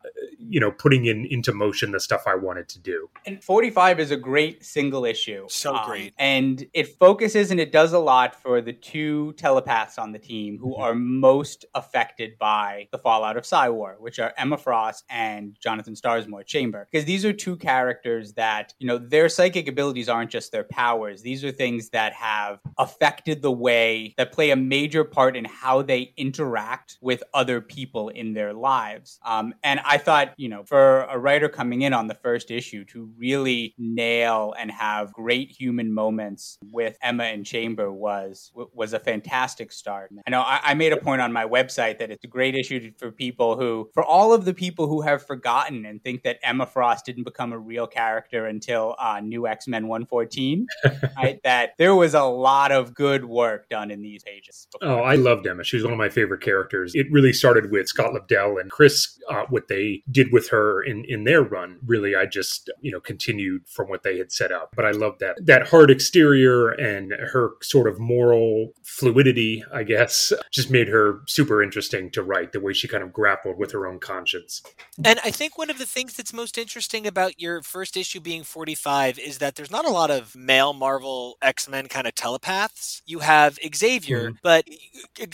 you 0.49 0.59
know 0.59 0.71
putting 0.71 1.05
in 1.05 1.25
into 1.25 1.53
motion 1.53 1.91
the 1.91 1.99
stuff 1.99 2.23
I 2.25 2.35
wanted 2.35 2.67
to 2.69 2.79
do. 2.79 3.09
And 3.25 3.43
45 3.43 3.99
is 3.99 4.11
a 4.11 4.17
great 4.17 4.65
single 4.65 5.05
issue. 5.05 5.45
So 5.49 5.75
um, 5.75 5.85
great. 5.87 6.13
And 6.17 6.65
it 6.73 6.97
focuses 6.97 7.51
and 7.51 7.59
it 7.59 7.71
does 7.71 7.93
a 7.93 7.99
lot 7.99 8.35
for 8.35 8.61
the 8.61 8.73
two 8.73 9.33
telepaths 9.33 9.97
on 9.97 10.11
the 10.11 10.19
team 10.19 10.57
who 10.59 10.73
mm-hmm. 10.73 10.81
are 10.81 10.95
most 10.95 11.65
affected 11.75 12.37
by 12.37 12.87
the 12.91 12.97
fallout 12.97 13.37
of 13.37 13.43
Psywar, 13.43 13.99
which 13.99 14.19
are 14.19 14.33
Emma 14.37 14.57
Frost 14.57 15.03
and 15.09 15.57
Jonathan 15.59 15.95
Starsmore 15.95 16.45
Chamber. 16.45 16.87
Because 16.91 17.05
these 17.05 17.25
are 17.25 17.33
two 17.33 17.57
characters 17.57 18.33
that, 18.33 18.73
you 18.79 18.87
know, 18.87 18.97
their 18.97 19.29
psychic 19.29 19.67
abilities 19.67 20.09
aren't 20.09 20.31
just 20.31 20.51
their 20.51 20.63
powers. 20.63 21.21
These 21.21 21.43
are 21.43 21.51
things 21.51 21.89
that 21.89 22.13
have 22.13 22.59
affected 22.77 23.41
the 23.41 23.51
way 23.51 24.13
that 24.17 24.31
play 24.31 24.51
a 24.51 24.55
major 24.55 25.03
part 25.03 25.35
in 25.35 25.45
how 25.45 25.81
they 25.81 26.13
interact 26.17 26.97
with 27.01 27.23
other 27.33 27.61
people 27.61 28.09
in 28.09 28.33
their 28.33 28.53
lives. 28.53 29.19
Um, 29.25 29.53
and 29.63 29.79
I 29.85 29.97
thought 29.97 30.33
you 30.37 30.49
know, 30.49 30.63
for 30.63 31.01
a 31.03 31.17
writer 31.17 31.49
coming 31.49 31.81
in 31.81 31.93
on 31.93 32.07
the 32.07 32.13
first 32.13 32.51
issue 32.51 32.85
to 32.85 33.09
really 33.17 33.73
nail 33.77 34.53
and 34.57 34.71
have 34.71 35.11
great 35.11 35.49
human 35.51 35.91
moments 35.91 36.57
with 36.71 36.97
Emma 37.01 37.25
and 37.25 37.45
Chamber 37.45 37.91
was 37.91 38.51
was 38.73 38.93
a 38.93 38.99
fantastic 38.99 39.71
start. 39.71 40.11
I 40.25 40.29
know 40.29 40.41
I, 40.41 40.59
I 40.63 40.73
made 40.75 40.93
a 40.93 40.97
point 40.97 41.21
on 41.21 41.33
my 41.33 41.45
website 41.45 41.99
that 41.99 42.11
it's 42.11 42.23
a 42.23 42.27
great 42.27 42.55
issue 42.55 42.91
for 42.97 43.11
people 43.11 43.57
who, 43.57 43.89
for 43.93 44.03
all 44.03 44.33
of 44.33 44.45
the 44.45 44.53
people 44.53 44.87
who 44.87 45.01
have 45.01 45.25
forgotten 45.25 45.85
and 45.85 46.01
think 46.03 46.23
that 46.23 46.37
Emma 46.43 46.65
Frost 46.65 47.05
didn't 47.05 47.23
become 47.23 47.51
a 47.51 47.59
real 47.59 47.87
character 47.87 48.45
until 48.45 48.95
uh, 48.99 49.19
New 49.19 49.47
X 49.47 49.67
Men 49.67 49.87
114, 49.87 50.67
right? 51.17 51.39
That 51.43 51.71
there 51.77 51.95
was 51.95 52.13
a 52.13 52.23
lot 52.23 52.71
of 52.71 52.93
good 52.93 53.25
work 53.25 53.69
done 53.69 53.91
in 53.91 54.01
these 54.01 54.23
pages. 54.23 54.67
Before. 54.79 54.99
Oh, 54.99 55.01
I 55.01 55.15
loved 55.15 55.47
Emma. 55.47 55.63
She 55.63 55.77
was 55.77 55.83
one 55.83 55.93
of 55.93 55.99
my 55.99 56.09
favorite 56.09 56.41
characters. 56.41 56.93
It 56.95 57.07
really 57.11 57.33
started 57.33 57.71
with 57.71 57.87
Scott 57.87 58.13
Lobdell 58.13 58.59
and 58.61 58.71
Chris, 58.71 59.19
uh, 59.29 59.45
what 59.49 59.67
they 59.67 60.03
did 60.11 60.26
did 60.27 60.33
with 60.33 60.49
her 60.49 60.83
in 60.83 61.05
in 61.05 61.23
their 61.23 61.41
run. 61.41 61.79
Really, 61.85 62.15
I 62.15 62.25
just 62.25 62.69
you 62.81 62.91
know 62.91 62.99
continued 62.99 63.67
from 63.67 63.89
what 63.89 64.03
they 64.03 64.17
had 64.17 64.31
set 64.31 64.51
up. 64.51 64.73
But 64.75 64.85
I 64.85 64.91
love 64.91 65.19
that 65.19 65.45
that 65.45 65.67
hard 65.67 65.91
exterior 65.91 66.69
and 66.69 67.11
her 67.11 67.51
sort 67.61 67.87
of 67.87 67.99
moral 67.99 68.73
fluidity. 68.83 69.63
I 69.73 69.83
guess 69.83 70.33
just 70.51 70.69
made 70.69 70.87
her 70.87 71.21
super 71.27 71.61
interesting 71.61 72.11
to 72.11 72.23
write. 72.23 72.51
The 72.51 72.59
way 72.59 72.73
she 72.73 72.87
kind 72.87 73.03
of 73.03 73.13
grappled 73.13 73.57
with 73.57 73.71
her 73.71 73.87
own 73.87 73.99
conscience. 73.99 74.61
And 75.03 75.19
I 75.23 75.31
think 75.31 75.57
one 75.57 75.69
of 75.69 75.77
the 75.77 75.85
things 75.85 76.13
that's 76.13 76.33
most 76.33 76.57
interesting 76.57 77.07
about 77.07 77.39
your 77.39 77.61
first 77.61 77.97
issue 77.97 78.19
being 78.19 78.43
45 78.43 79.19
is 79.19 79.37
that 79.39 79.55
there's 79.55 79.71
not 79.71 79.85
a 79.85 79.89
lot 79.89 80.11
of 80.11 80.35
male 80.35 80.73
Marvel 80.73 81.37
X 81.41 81.67
Men 81.69 81.87
kind 81.87 82.07
of 82.07 82.15
telepaths. 82.15 83.01
You 83.05 83.19
have 83.19 83.57
Xavier, 83.75 84.29
mm-hmm. 84.29 84.37
but 84.43 84.65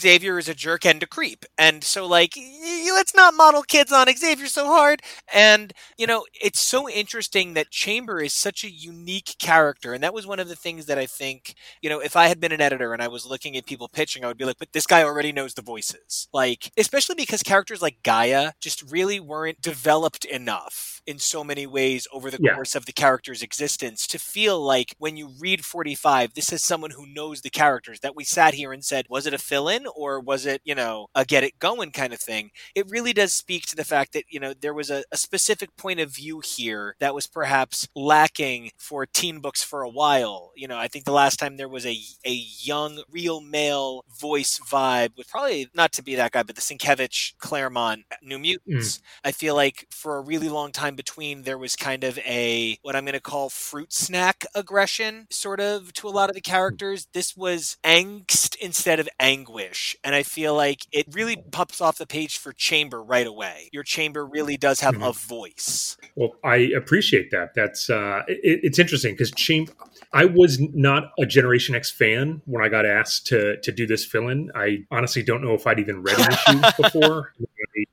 Xavier 0.00 0.38
is 0.38 0.48
a 0.48 0.54
jerk 0.54 0.86
and 0.86 1.02
a 1.02 1.06
creep. 1.06 1.44
And 1.58 1.82
so, 1.82 2.06
like, 2.06 2.34
let's 2.36 3.14
not 3.14 3.34
model 3.34 3.62
kids 3.62 3.92
on 3.92 4.06
Xavier 4.14 4.46
so 4.46 4.66
hard. 4.66 4.83
And, 5.32 5.72
you 5.96 6.06
know, 6.06 6.24
it's 6.40 6.60
so 6.60 6.88
interesting 6.88 7.54
that 7.54 7.70
Chamber 7.70 8.20
is 8.20 8.32
such 8.32 8.64
a 8.64 8.70
unique 8.70 9.36
character. 9.38 9.92
And 9.92 10.02
that 10.02 10.14
was 10.14 10.26
one 10.26 10.38
of 10.40 10.48
the 10.48 10.56
things 10.56 10.86
that 10.86 10.98
I 10.98 11.06
think, 11.06 11.54
you 11.82 11.88
know, 11.90 12.00
if 12.00 12.16
I 12.16 12.26
had 12.28 12.40
been 12.40 12.52
an 12.52 12.60
editor 12.60 12.92
and 12.92 13.02
I 13.02 13.08
was 13.08 13.26
looking 13.26 13.56
at 13.56 13.66
people 13.66 13.88
pitching, 13.88 14.24
I 14.24 14.28
would 14.28 14.38
be 14.38 14.44
like, 14.44 14.58
but 14.58 14.72
this 14.72 14.86
guy 14.86 15.02
already 15.02 15.32
knows 15.32 15.54
the 15.54 15.62
voices. 15.62 16.28
Like, 16.32 16.70
especially 16.76 17.14
because 17.16 17.42
characters 17.42 17.82
like 17.82 18.02
Gaia 18.02 18.52
just 18.60 18.90
really 18.90 19.20
weren't 19.20 19.60
developed 19.60 20.24
enough 20.24 21.00
in 21.06 21.18
so 21.18 21.44
many 21.44 21.66
ways 21.66 22.06
over 22.12 22.30
the 22.30 22.38
Yeah. 22.38 22.54
course 22.54 22.74
of 22.74 22.86
the 22.86 22.92
character's 22.92 23.42
existence 23.42 24.06
to 24.08 24.18
feel 24.18 24.60
like 24.60 24.94
when 24.98 25.16
you 25.16 25.30
read 25.40 25.64
45, 25.64 26.34
this 26.34 26.52
is 26.52 26.62
someone 26.62 26.90
who 26.92 27.06
knows 27.06 27.40
the 27.42 27.50
characters 27.50 28.00
that 28.00 28.16
we 28.16 28.24
sat 28.24 28.54
here 28.54 28.72
and 28.72 28.84
said, 28.84 29.06
was 29.08 29.26
it 29.26 29.34
a 29.34 29.38
fill 29.38 29.68
in 29.68 29.86
or 29.96 30.20
was 30.20 30.46
it, 30.46 30.60
you 30.64 30.74
know, 30.74 31.06
a 31.14 31.24
get 31.24 31.44
it 31.44 31.58
going 31.58 31.90
kind 31.90 32.12
of 32.12 32.20
thing? 32.20 32.50
It 32.74 32.88
really 32.90 33.12
does 33.12 33.32
speak 33.34 33.66
to 33.66 33.76
the 33.76 33.84
fact 33.84 34.12
that, 34.12 34.24
you 34.28 34.40
know, 34.40 34.54
there 34.54 34.73
was 34.74 34.90
a, 34.90 35.04
a 35.10 35.16
specific 35.16 35.76
point 35.76 36.00
of 36.00 36.10
view 36.10 36.40
here 36.44 36.96
that 37.00 37.14
was 37.14 37.26
perhaps 37.26 37.88
lacking 37.94 38.70
for 38.76 39.06
teen 39.06 39.40
books 39.40 39.62
for 39.62 39.82
a 39.82 39.88
while. 39.88 40.52
You 40.56 40.68
know, 40.68 40.78
I 40.78 40.88
think 40.88 41.04
the 41.04 41.12
last 41.12 41.38
time 41.38 41.56
there 41.56 41.68
was 41.68 41.86
a, 41.86 41.96
a 42.24 42.32
young, 42.32 43.02
real 43.10 43.40
male 43.40 44.04
voice 44.20 44.58
vibe 44.58 45.16
was 45.16 45.26
probably 45.26 45.68
not 45.74 45.92
to 45.92 46.02
be 46.02 46.14
that 46.16 46.32
guy, 46.32 46.42
but 46.42 46.56
the 46.56 46.62
Sienkiewicz 46.62 47.34
Claremont 47.38 48.04
New 48.22 48.38
Mutants. 48.38 48.96
Hmm. 48.96 49.28
I 49.28 49.32
feel 49.32 49.54
like 49.54 49.86
for 49.90 50.16
a 50.16 50.20
really 50.20 50.48
long 50.48 50.72
time 50.72 50.96
between, 50.96 51.42
there 51.42 51.58
was 51.58 51.76
kind 51.76 52.04
of 52.04 52.18
a 52.18 52.78
what 52.82 52.96
I'm 52.96 53.04
going 53.04 53.14
to 53.14 53.20
call 53.20 53.48
fruit 53.50 53.92
snack 53.92 54.44
aggression, 54.54 55.26
sort 55.30 55.60
of 55.60 55.92
to 55.94 56.08
a 56.08 56.10
lot 56.10 56.28
of 56.28 56.34
the 56.34 56.40
characters. 56.40 57.06
This 57.12 57.36
was 57.36 57.76
angst 57.84 58.56
instead 58.56 59.00
of 59.00 59.08
anguish, 59.20 59.96
and 60.04 60.14
I 60.14 60.22
feel 60.22 60.54
like 60.54 60.86
it 60.92 61.06
really 61.12 61.36
pops 61.36 61.80
off 61.80 61.98
the 61.98 62.06
page 62.06 62.38
for 62.38 62.52
Chamber 62.52 63.02
right 63.02 63.26
away. 63.26 63.68
Your 63.72 63.82
Chamber 63.82 64.26
really 64.26 64.56
does 64.64 64.80
have 64.80 65.02
a 65.02 65.12
voice. 65.12 65.98
Well, 66.14 66.36
I 66.42 66.56
appreciate 66.74 67.30
that. 67.32 67.54
That's 67.54 67.90
uh, 67.90 68.22
it, 68.26 68.60
it's 68.62 68.78
interesting 68.78 69.12
because 69.12 69.30
Chamber. 69.32 69.72
I 70.14 70.24
was 70.24 70.58
not 70.72 71.10
a 71.18 71.26
Generation 71.26 71.74
X 71.74 71.90
fan 71.90 72.40
when 72.46 72.64
I 72.64 72.70
got 72.70 72.86
asked 72.86 73.26
to 73.26 73.60
to 73.60 73.70
do 73.70 73.86
this 73.86 74.06
fill-in. 74.06 74.50
I 74.54 74.86
honestly 74.90 75.22
don't 75.22 75.42
know 75.42 75.52
if 75.52 75.66
I'd 75.66 75.80
even 75.80 76.02
read 76.02 76.18
an 76.18 76.32
issue 76.32 76.82
before. 76.82 77.34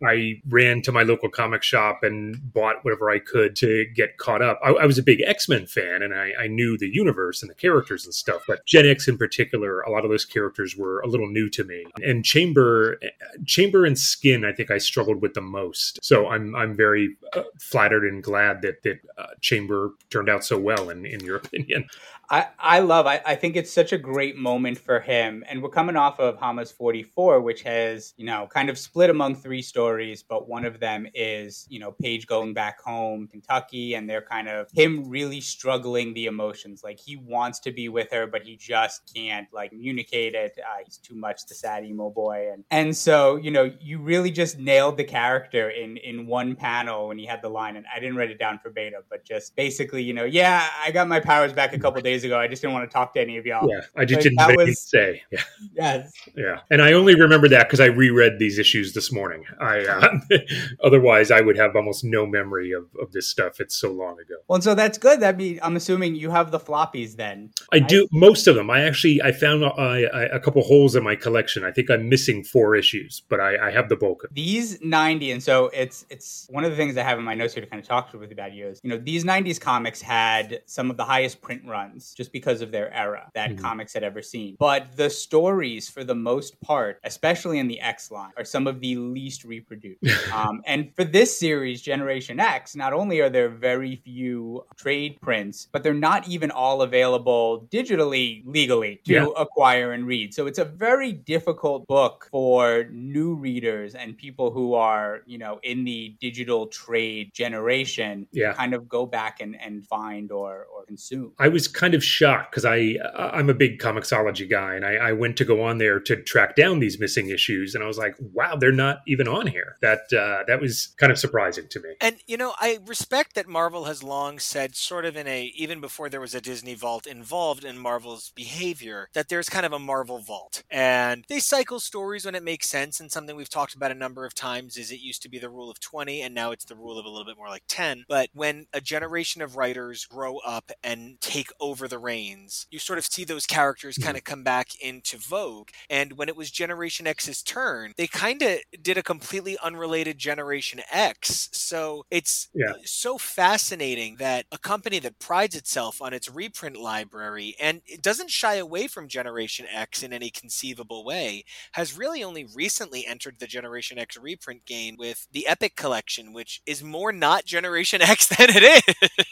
I, 0.04 0.06
I 0.06 0.42
ran 0.50 0.82
to 0.84 0.92
my 0.92 1.04
local 1.04 1.30
comic 1.30 1.64
shop 1.64 2.04
and 2.04 2.54
bought 2.54 2.84
whatever 2.84 3.10
I 3.10 3.20
could 3.20 3.56
to 3.58 3.86
get 3.96 4.18
caught 4.18 4.42
up. 4.42 4.60
I, 4.64 4.70
I 4.70 4.86
was 4.86 4.98
a 4.98 5.04
big 5.04 5.22
X 5.22 5.48
Men 5.50 5.66
fan, 5.66 6.02
and 6.02 6.14
I, 6.14 6.32
I 6.40 6.48
knew 6.48 6.78
the 6.78 6.90
universe 6.94 7.42
and 7.42 7.50
the 7.50 7.56
characters 7.56 8.06
and 8.06 8.14
stuff. 8.14 8.44
But 8.48 8.66
Gen 8.66 8.86
X 8.86 9.08
in 9.08 9.18
particular, 9.18 9.82
a 9.82 9.92
lot 9.92 10.04
of 10.04 10.12
those 10.12 10.26
characters 10.26 10.76
were 10.76 11.02
a 11.02 11.08
little 11.08 11.28
new 11.28 11.50
to 11.50 11.64
me. 11.64 11.86
And 12.04 12.24
Chamber, 12.26 13.00
Chamber 13.46 13.86
and 13.86 13.98
Skin, 13.98 14.46
I 14.46 14.52
think 14.52 14.72
I 14.72 14.78
struggled 14.78 15.22
with 15.22 15.34
the 15.34 15.42
most. 15.42 16.04
So 16.04 16.28
I'm 16.28 16.56
I'm 16.56 16.76
very 16.76 17.16
uh, 17.34 17.44
flattered 17.60 18.04
and 18.04 18.24
glad 18.24 18.62
that 18.62 18.84
that 18.84 19.00
uh, 19.18 19.28
Chamber 19.42 19.92
turned 20.10 20.30
out 20.30 20.44
so 20.44 20.58
well. 20.58 20.90
In 20.90 21.06
in 21.06 21.20
your 21.22 21.38
opinion, 21.38 21.88
I, 22.32 22.48
I 22.58 22.80
love 22.80 23.08
I, 23.08 23.22
I 23.26 23.36
think 23.36 23.58
it's 23.58 23.74
such 23.74 23.92
a 23.92 23.98
great 23.98 24.38
moment 24.38 24.78
for 24.78 25.02
him. 25.02 25.44
And 25.50 25.62
we're 25.62 25.68
coming 25.68 25.98
off 25.98 26.18
of 26.18 26.38
Hama's 26.38 26.72
44 26.72 27.42
which 27.42 27.62
has 27.64 28.14
you 28.16 28.26
know 28.26 28.48
kind 28.50 28.70
of 28.70 28.78
split 28.78 29.10
among 29.10 29.36
three 29.36 29.62
stories 29.62 30.24
but 30.24 30.48
one 30.48 30.64
of 30.64 30.80
them 30.80 31.06
is 31.14 31.68
you 31.70 31.78
know 31.78 31.92
Paige 31.92 32.28
going 32.28 32.54
back 32.54 32.80
home 32.80 33.28
Kentucky 33.28 33.96
and 33.96 34.10
they're 34.10 34.22
kind 34.22 34.48
of 34.48 34.72
him 34.72 35.10
really 35.10 35.42
struggling 35.42 36.14
the 36.14 36.28
emotions. 36.28 36.86
Like 36.86 37.02
he 37.02 37.18
wants 37.18 37.60
to 37.60 37.72
be 37.72 37.90
with 37.90 38.10
her 38.12 38.28
but 38.28 38.44
he 38.44 38.56
just 38.56 39.12
can't 39.14 39.50
like 39.52 39.72
communicate 39.72 40.34
it. 40.34 40.58
Uh, 40.58 40.84
he's 40.86 40.98
too 40.98 41.16
much 41.16 41.46
the 41.48 41.54
sad 41.54 41.84
emo 41.84 42.10
boy. 42.10 42.50
And 42.54 42.64
and 42.72 42.96
so 42.96 43.36
you 43.36 43.52
know 43.52 43.70
you 43.82 44.00
really 44.00 44.32
just 44.32 44.58
nailed 44.58 44.96
the 44.96 45.04
character 45.04 45.70
in 45.70 45.98
in 45.98 46.28
one 46.28 46.56
panel 46.56 47.10
when 47.10 47.18
he 47.20 47.26
had 47.26 47.42
the 47.42 47.50
line 47.50 47.76
and 47.76 47.86
I 47.94 48.00
didn't 48.00 48.16
write 48.16 48.32
it 48.32 48.40
down 48.40 48.58
verbatim 48.64 49.02
but 49.10 49.26
just 49.26 49.54
basically 49.58 50.02
you 50.02 50.14
know 50.14 50.24
yeah 50.24 50.70
I 50.82 50.92
got 50.92 51.10
my 51.10 51.20
powers 51.20 51.52
back 51.52 51.74
a 51.74 51.80
couple 51.80 52.00
days 52.00 52.21
ago 52.24 52.38
I 52.40 52.48
just 52.48 52.62
didn't 52.62 52.74
want 52.74 52.90
to 52.90 52.94
talk 52.94 53.14
to 53.14 53.22
any 53.22 53.38
of 53.38 53.46
y'all 53.46 53.68
yeah, 53.70 53.82
I 53.96 54.06
just 54.06 54.18
Like, 54.18 54.24
didn't 54.24 54.38
that 54.38 54.58
was- 54.58 54.80
say. 54.82 55.24
Yeah. 55.32 55.42
yes 55.74 56.12
Yeah, 56.36 56.60
and 56.70 56.82
I 56.82 56.94
only 56.94 57.16
remember 57.16 57.48
that 57.50 57.68
because 57.68 57.80
I 57.80 57.86
reread 57.86 58.40
these 58.40 58.58
issues 58.60 58.94
this 58.94 59.12
morning. 59.12 59.44
I 59.60 59.86
uh, 59.86 60.20
otherwise 60.84 61.32
I 61.32 61.42
would 61.42 61.58
have 61.58 61.76
almost 61.76 62.04
no 62.04 62.26
memory 62.26 62.72
of, 62.72 62.86
of 63.02 63.12
this 63.12 63.28
stuff. 63.28 63.60
It's 63.60 63.76
so 63.76 63.92
long 63.92 64.14
ago. 64.20 64.36
well 64.48 64.56
and 64.56 64.64
so 64.64 64.76
that's 64.76 64.98
good 64.98 65.20
that 65.22 65.38
mean 65.38 65.60
I'm 65.62 65.76
assuming 65.76 66.16
you 66.16 66.32
have 66.32 66.52
the 66.52 66.60
floppies 66.60 67.16
then 67.16 67.52
I 67.72 67.80
do 67.80 68.08
most 68.12 68.48
of 68.48 68.56
them. 68.56 68.70
I 68.70 68.82
actually 68.84 69.22
I 69.22 69.32
found 69.32 69.64
uh, 69.64 69.68
I, 69.78 70.04
I, 70.04 70.22
a 70.24 70.40
couple 70.40 70.62
holes 70.64 70.96
in 70.96 71.04
my 71.04 71.16
collection. 71.16 71.64
I 71.64 71.72
think 71.72 71.90
I'm 71.90 72.10
missing 72.10 72.44
four 72.44 72.76
issues, 72.76 73.22
but 73.30 73.40
I, 73.40 73.68
I 73.68 73.72
have 73.72 73.90
the 73.90 73.96
bulk 73.96 74.24
of. 74.24 74.34
these 74.34 74.80
90 74.82 75.32
and 75.32 75.44
so 75.44 75.68
it's 75.74 76.06
it's 76.10 76.48
one 76.50 76.64
of 76.64 76.72
the 76.72 76.78
things 76.78 76.98
i 76.98 77.04
have 77.04 77.18
in 77.20 77.24
my 77.26 77.34
notes 77.36 77.54
here 77.54 77.64
to 77.64 77.70
kind 77.70 77.82
of 77.82 77.88
talk 77.88 78.12
to 78.12 78.18
with 78.18 78.30
you 78.30 78.34
about 78.34 78.54
you 78.54 78.68
is 78.68 78.80
you 78.84 78.90
know 78.90 78.98
these 78.98 79.24
90s 79.24 79.60
comics 79.60 80.02
had 80.02 80.62
some 80.66 80.90
of 80.90 80.98
the 80.98 81.04
highest 81.04 81.42
print 81.42 81.62
runs 81.66 82.11
just 82.14 82.32
because 82.32 82.62
of 82.62 82.72
their 82.72 82.94
era 82.94 83.30
that 83.34 83.52
Mhm. 83.52 83.60
comics 83.62 83.94
had 83.94 84.04
ever 84.04 84.22
seen 84.22 84.56
but 84.60 84.96
the 84.96 85.10
stories 85.10 85.90
for 85.90 86.04
the 86.04 86.16
most 86.16 86.60
part 86.62 87.00
especially 87.04 87.60
in 87.60 87.68
the 87.68 87.80
x 87.80 88.12
line 88.12 88.32
are 88.38 88.46
some 88.46 88.68
of 88.68 88.80
the 88.82 88.96
least 88.96 89.44
reproduced 89.44 90.02
um, 90.34 90.62
and 90.66 90.94
for 90.96 91.04
this 91.04 91.38
series 91.38 91.82
generation 91.82 92.40
x 92.40 92.76
not 92.76 92.94
only 92.94 93.20
are 93.20 93.30
there 93.30 93.50
very 93.50 93.96
few 93.96 94.64
trade 94.78 95.18
prints 95.22 95.68
but 95.72 95.84
they're 95.84 95.94
not 95.94 96.28
even 96.28 96.52
all 96.52 96.82
available 96.82 97.68
digitally 97.72 98.42
legally 98.46 98.96
to 99.06 99.14
Yeah. 99.14 99.28
acquire 99.38 99.92
and 99.94 100.06
read 100.06 100.34
so 100.34 100.48
it's 100.48 100.60
a 100.60 100.66
very 100.66 101.12
difficult 101.12 101.86
book 101.88 102.28
for 102.32 102.86
new 102.92 103.34
readers 103.36 103.96
and 103.96 104.18
people 104.18 104.52
who 104.52 104.74
are 104.74 105.22
you 105.26 105.38
know 105.38 105.60
in 105.64 105.84
the 105.84 106.16
digital 106.20 106.68
trade 106.68 107.34
generation 107.34 108.28
Yeah. 108.32 108.54
kind 108.54 108.74
of 108.74 108.88
go 108.88 109.06
back 109.06 109.40
and, 109.42 109.60
and 109.62 109.86
find 109.86 110.32
or, 110.32 110.66
or 110.74 110.86
consume 110.86 111.34
I 111.40 111.48
was 111.48 111.68
kind 111.68 111.94
of 111.94 112.01
shocked 112.04 112.52
because 112.52 112.66
I 112.66 112.98
I'm 113.16 113.50
a 113.50 113.54
big 113.54 113.80
comixology 113.80 114.50
guy, 114.50 114.76
and 114.76 114.86
I, 114.86 114.96
I 114.96 115.12
went 115.14 115.38
to 115.38 115.46
go 115.46 115.64
on 115.64 115.78
there 115.78 116.00
to 116.00 116.16
track 116.16 116.56
down 116.56 116.80
these 116.80 117.00
missing 117.00 117.30
issues, 117.30 117.76
and 117.76 117.84
I 117.84 117.88
was 117.88 117.98
like, 117.98 118.16
wow, 118.20 118.56
they're 118.56 118.72
not 118.72 119.02
even 119.08 119.28
on 119.28 119.48
here. 119.48 119.78
That 119.82 120.12
uh, 120.14 120.44
that 120.48 120.60
was 120.60 120.94
kind 120.98 121.12
of 121.12 121.18
surprising 121.18 121.68
to 121.70 121.80
me. 121.80 121.96
And 122.00 122.18
you 122.28 122.38
know, 122.38 122.54
I 122.60 122.80
respect 122.86 123.36
that 123.36 123.48
Marvel 123.48 123.86
has 123.86 124.04
long 124.04 124.40
said, 124.40 124.76
sort 124.76 125.06
of 125.06 125.16
in 125.16 125.28
a 125.28 125.52
even 125.56 125.82
before 125.82 126.10
there 126.10 126.22
was 126.22 126.36
a 126.36 126.42
Disney 126.42 126.74
vault 126.74 127.06
involved 127.06 127.64
in 127.64 127.78
Marvel's 127.78 128.32
behavior, 128.36 129.10
that 129.14 129.30
there's 129.30 129.50
kind 129.50 129.66
of 129.66 129.74
a 129.74 129.80
Marvel 129.80 130.20
vault, 130.20 130.64
and 130.70 131.26
they 131.28 131.40
cycle 131.40 131.80
stories 131.80 132.26
when 132.26 132.36
it 132.36 132.44
makes 132.44 132.70
sense. 132.70 133.00
And 133.00 133.12
something 133.12 133.36
we've 133.36 133.50
talked 133.50 133.76
about 133.76 133.92
a 133.92 133.96
number 133.96 134.26
of 134.26 134.34
times 134.34 134.78
is 134.78 134.92
it 134.92 135.00
used 135.00 135.22
to 135.24 135.30
be 135.30 135.40
the 135.40 135.50
rule 135.50 135.70
of 135.70 135.80
twenty, 135.80 136.22
and 136.22 136.34
now 136.36 136.52
it's 136.52 136.66
the 136.66 136.76
rule 136.76 136.98
of 136.98 137.06
a 137.06 137.10
little 137.10 137.26
bit 137.26 137.38
more 137.38 137.50
like 137.50 137.64
ten. 137.68 138.06
But 138.08 138.30
when 138.34 138.68
a 138.74 138.82
generation 138.82 139.42
of 139.42 139.56
writers 139.56 140.06
grow 140.06 140.38
up 140.40 140.72
and 140.84 141.20
take 141.22 141.52
over 141.60 141.81
the 141.88 142.00
reins, 142.00 142.68
you 142.72 142.80
sort 142.80 143.00
of 143.00 143.06
see 143.06 143.24
those 143.24 143.46
characters 143.46 143.96
mm-hmm. 143.96 144.06
kind 144.06 144.18
of 144.18 144.24
come 144.24 144.44
back 144.44 144.70
into 144.82 145.18
vogue. 145.18 145.70
And 145.90 146.14
when 146.18 146.30
it 146.30 146.36
was 146.36 146.52
Generation 146.52 147.08
X's 147.08 147.42
turn, 147.42 147.94
they 147.98 148.08
kind 148.08 148.42
of 148.42 148.60
did 148.82 148.98
a 148.98 149.04
completely 149.04 149.58
unrelated 149.64 150.18
Generation 150.18 150.82
X. 150.92 151.50
So 151.52 152.06
it's 152.12 152.50
Yeah. 152.54 152.74
so 152.84 153.18
fascinating 153.18 154.18
that 154.18 154.46
a 154.52 154.58
company 154.58 155.00
that 155.00 155.20
prides 155.20 155.56
itself 155.56 156.02
on 156.02 156.14
its 156.14 156.30
reprint 156.30 156.78
library 156.78 157.56
and 157.60 157.82
it 157.86 158.02
doesn't 158.02 158.30
shy 158.32 158.56
away 158.56 158.88
from 158.88 159.08
Generation 159.08 159.66
X 159.72 160.04
in 160.04 160.14
any 160.14 160.30
conceivable 160.30 161.04
way 161.04 161.44
has 161.74 161.98
really 161.98 162.24
only 162.24 162.46
recently 162.46 163.06
entered 163.06 163.40
the 163.40 163.48
Generation 163.48 163.98
X 163.98 164.18
reprint 164.18 164.66
game 164.66 164.96
with 164.98 165.28
the 165.32 165.48
Epic 165.48 165.76
Collection, 165.76 166.34
which 166.34 166.62
is 166.66 166.84
more 166.84 167.12
not 167.12 167.46
Generation 167.46 168.02
X 168.02 168.28
than 168.28 168.48
it 168.50 168.84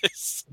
is. 0.03 0.45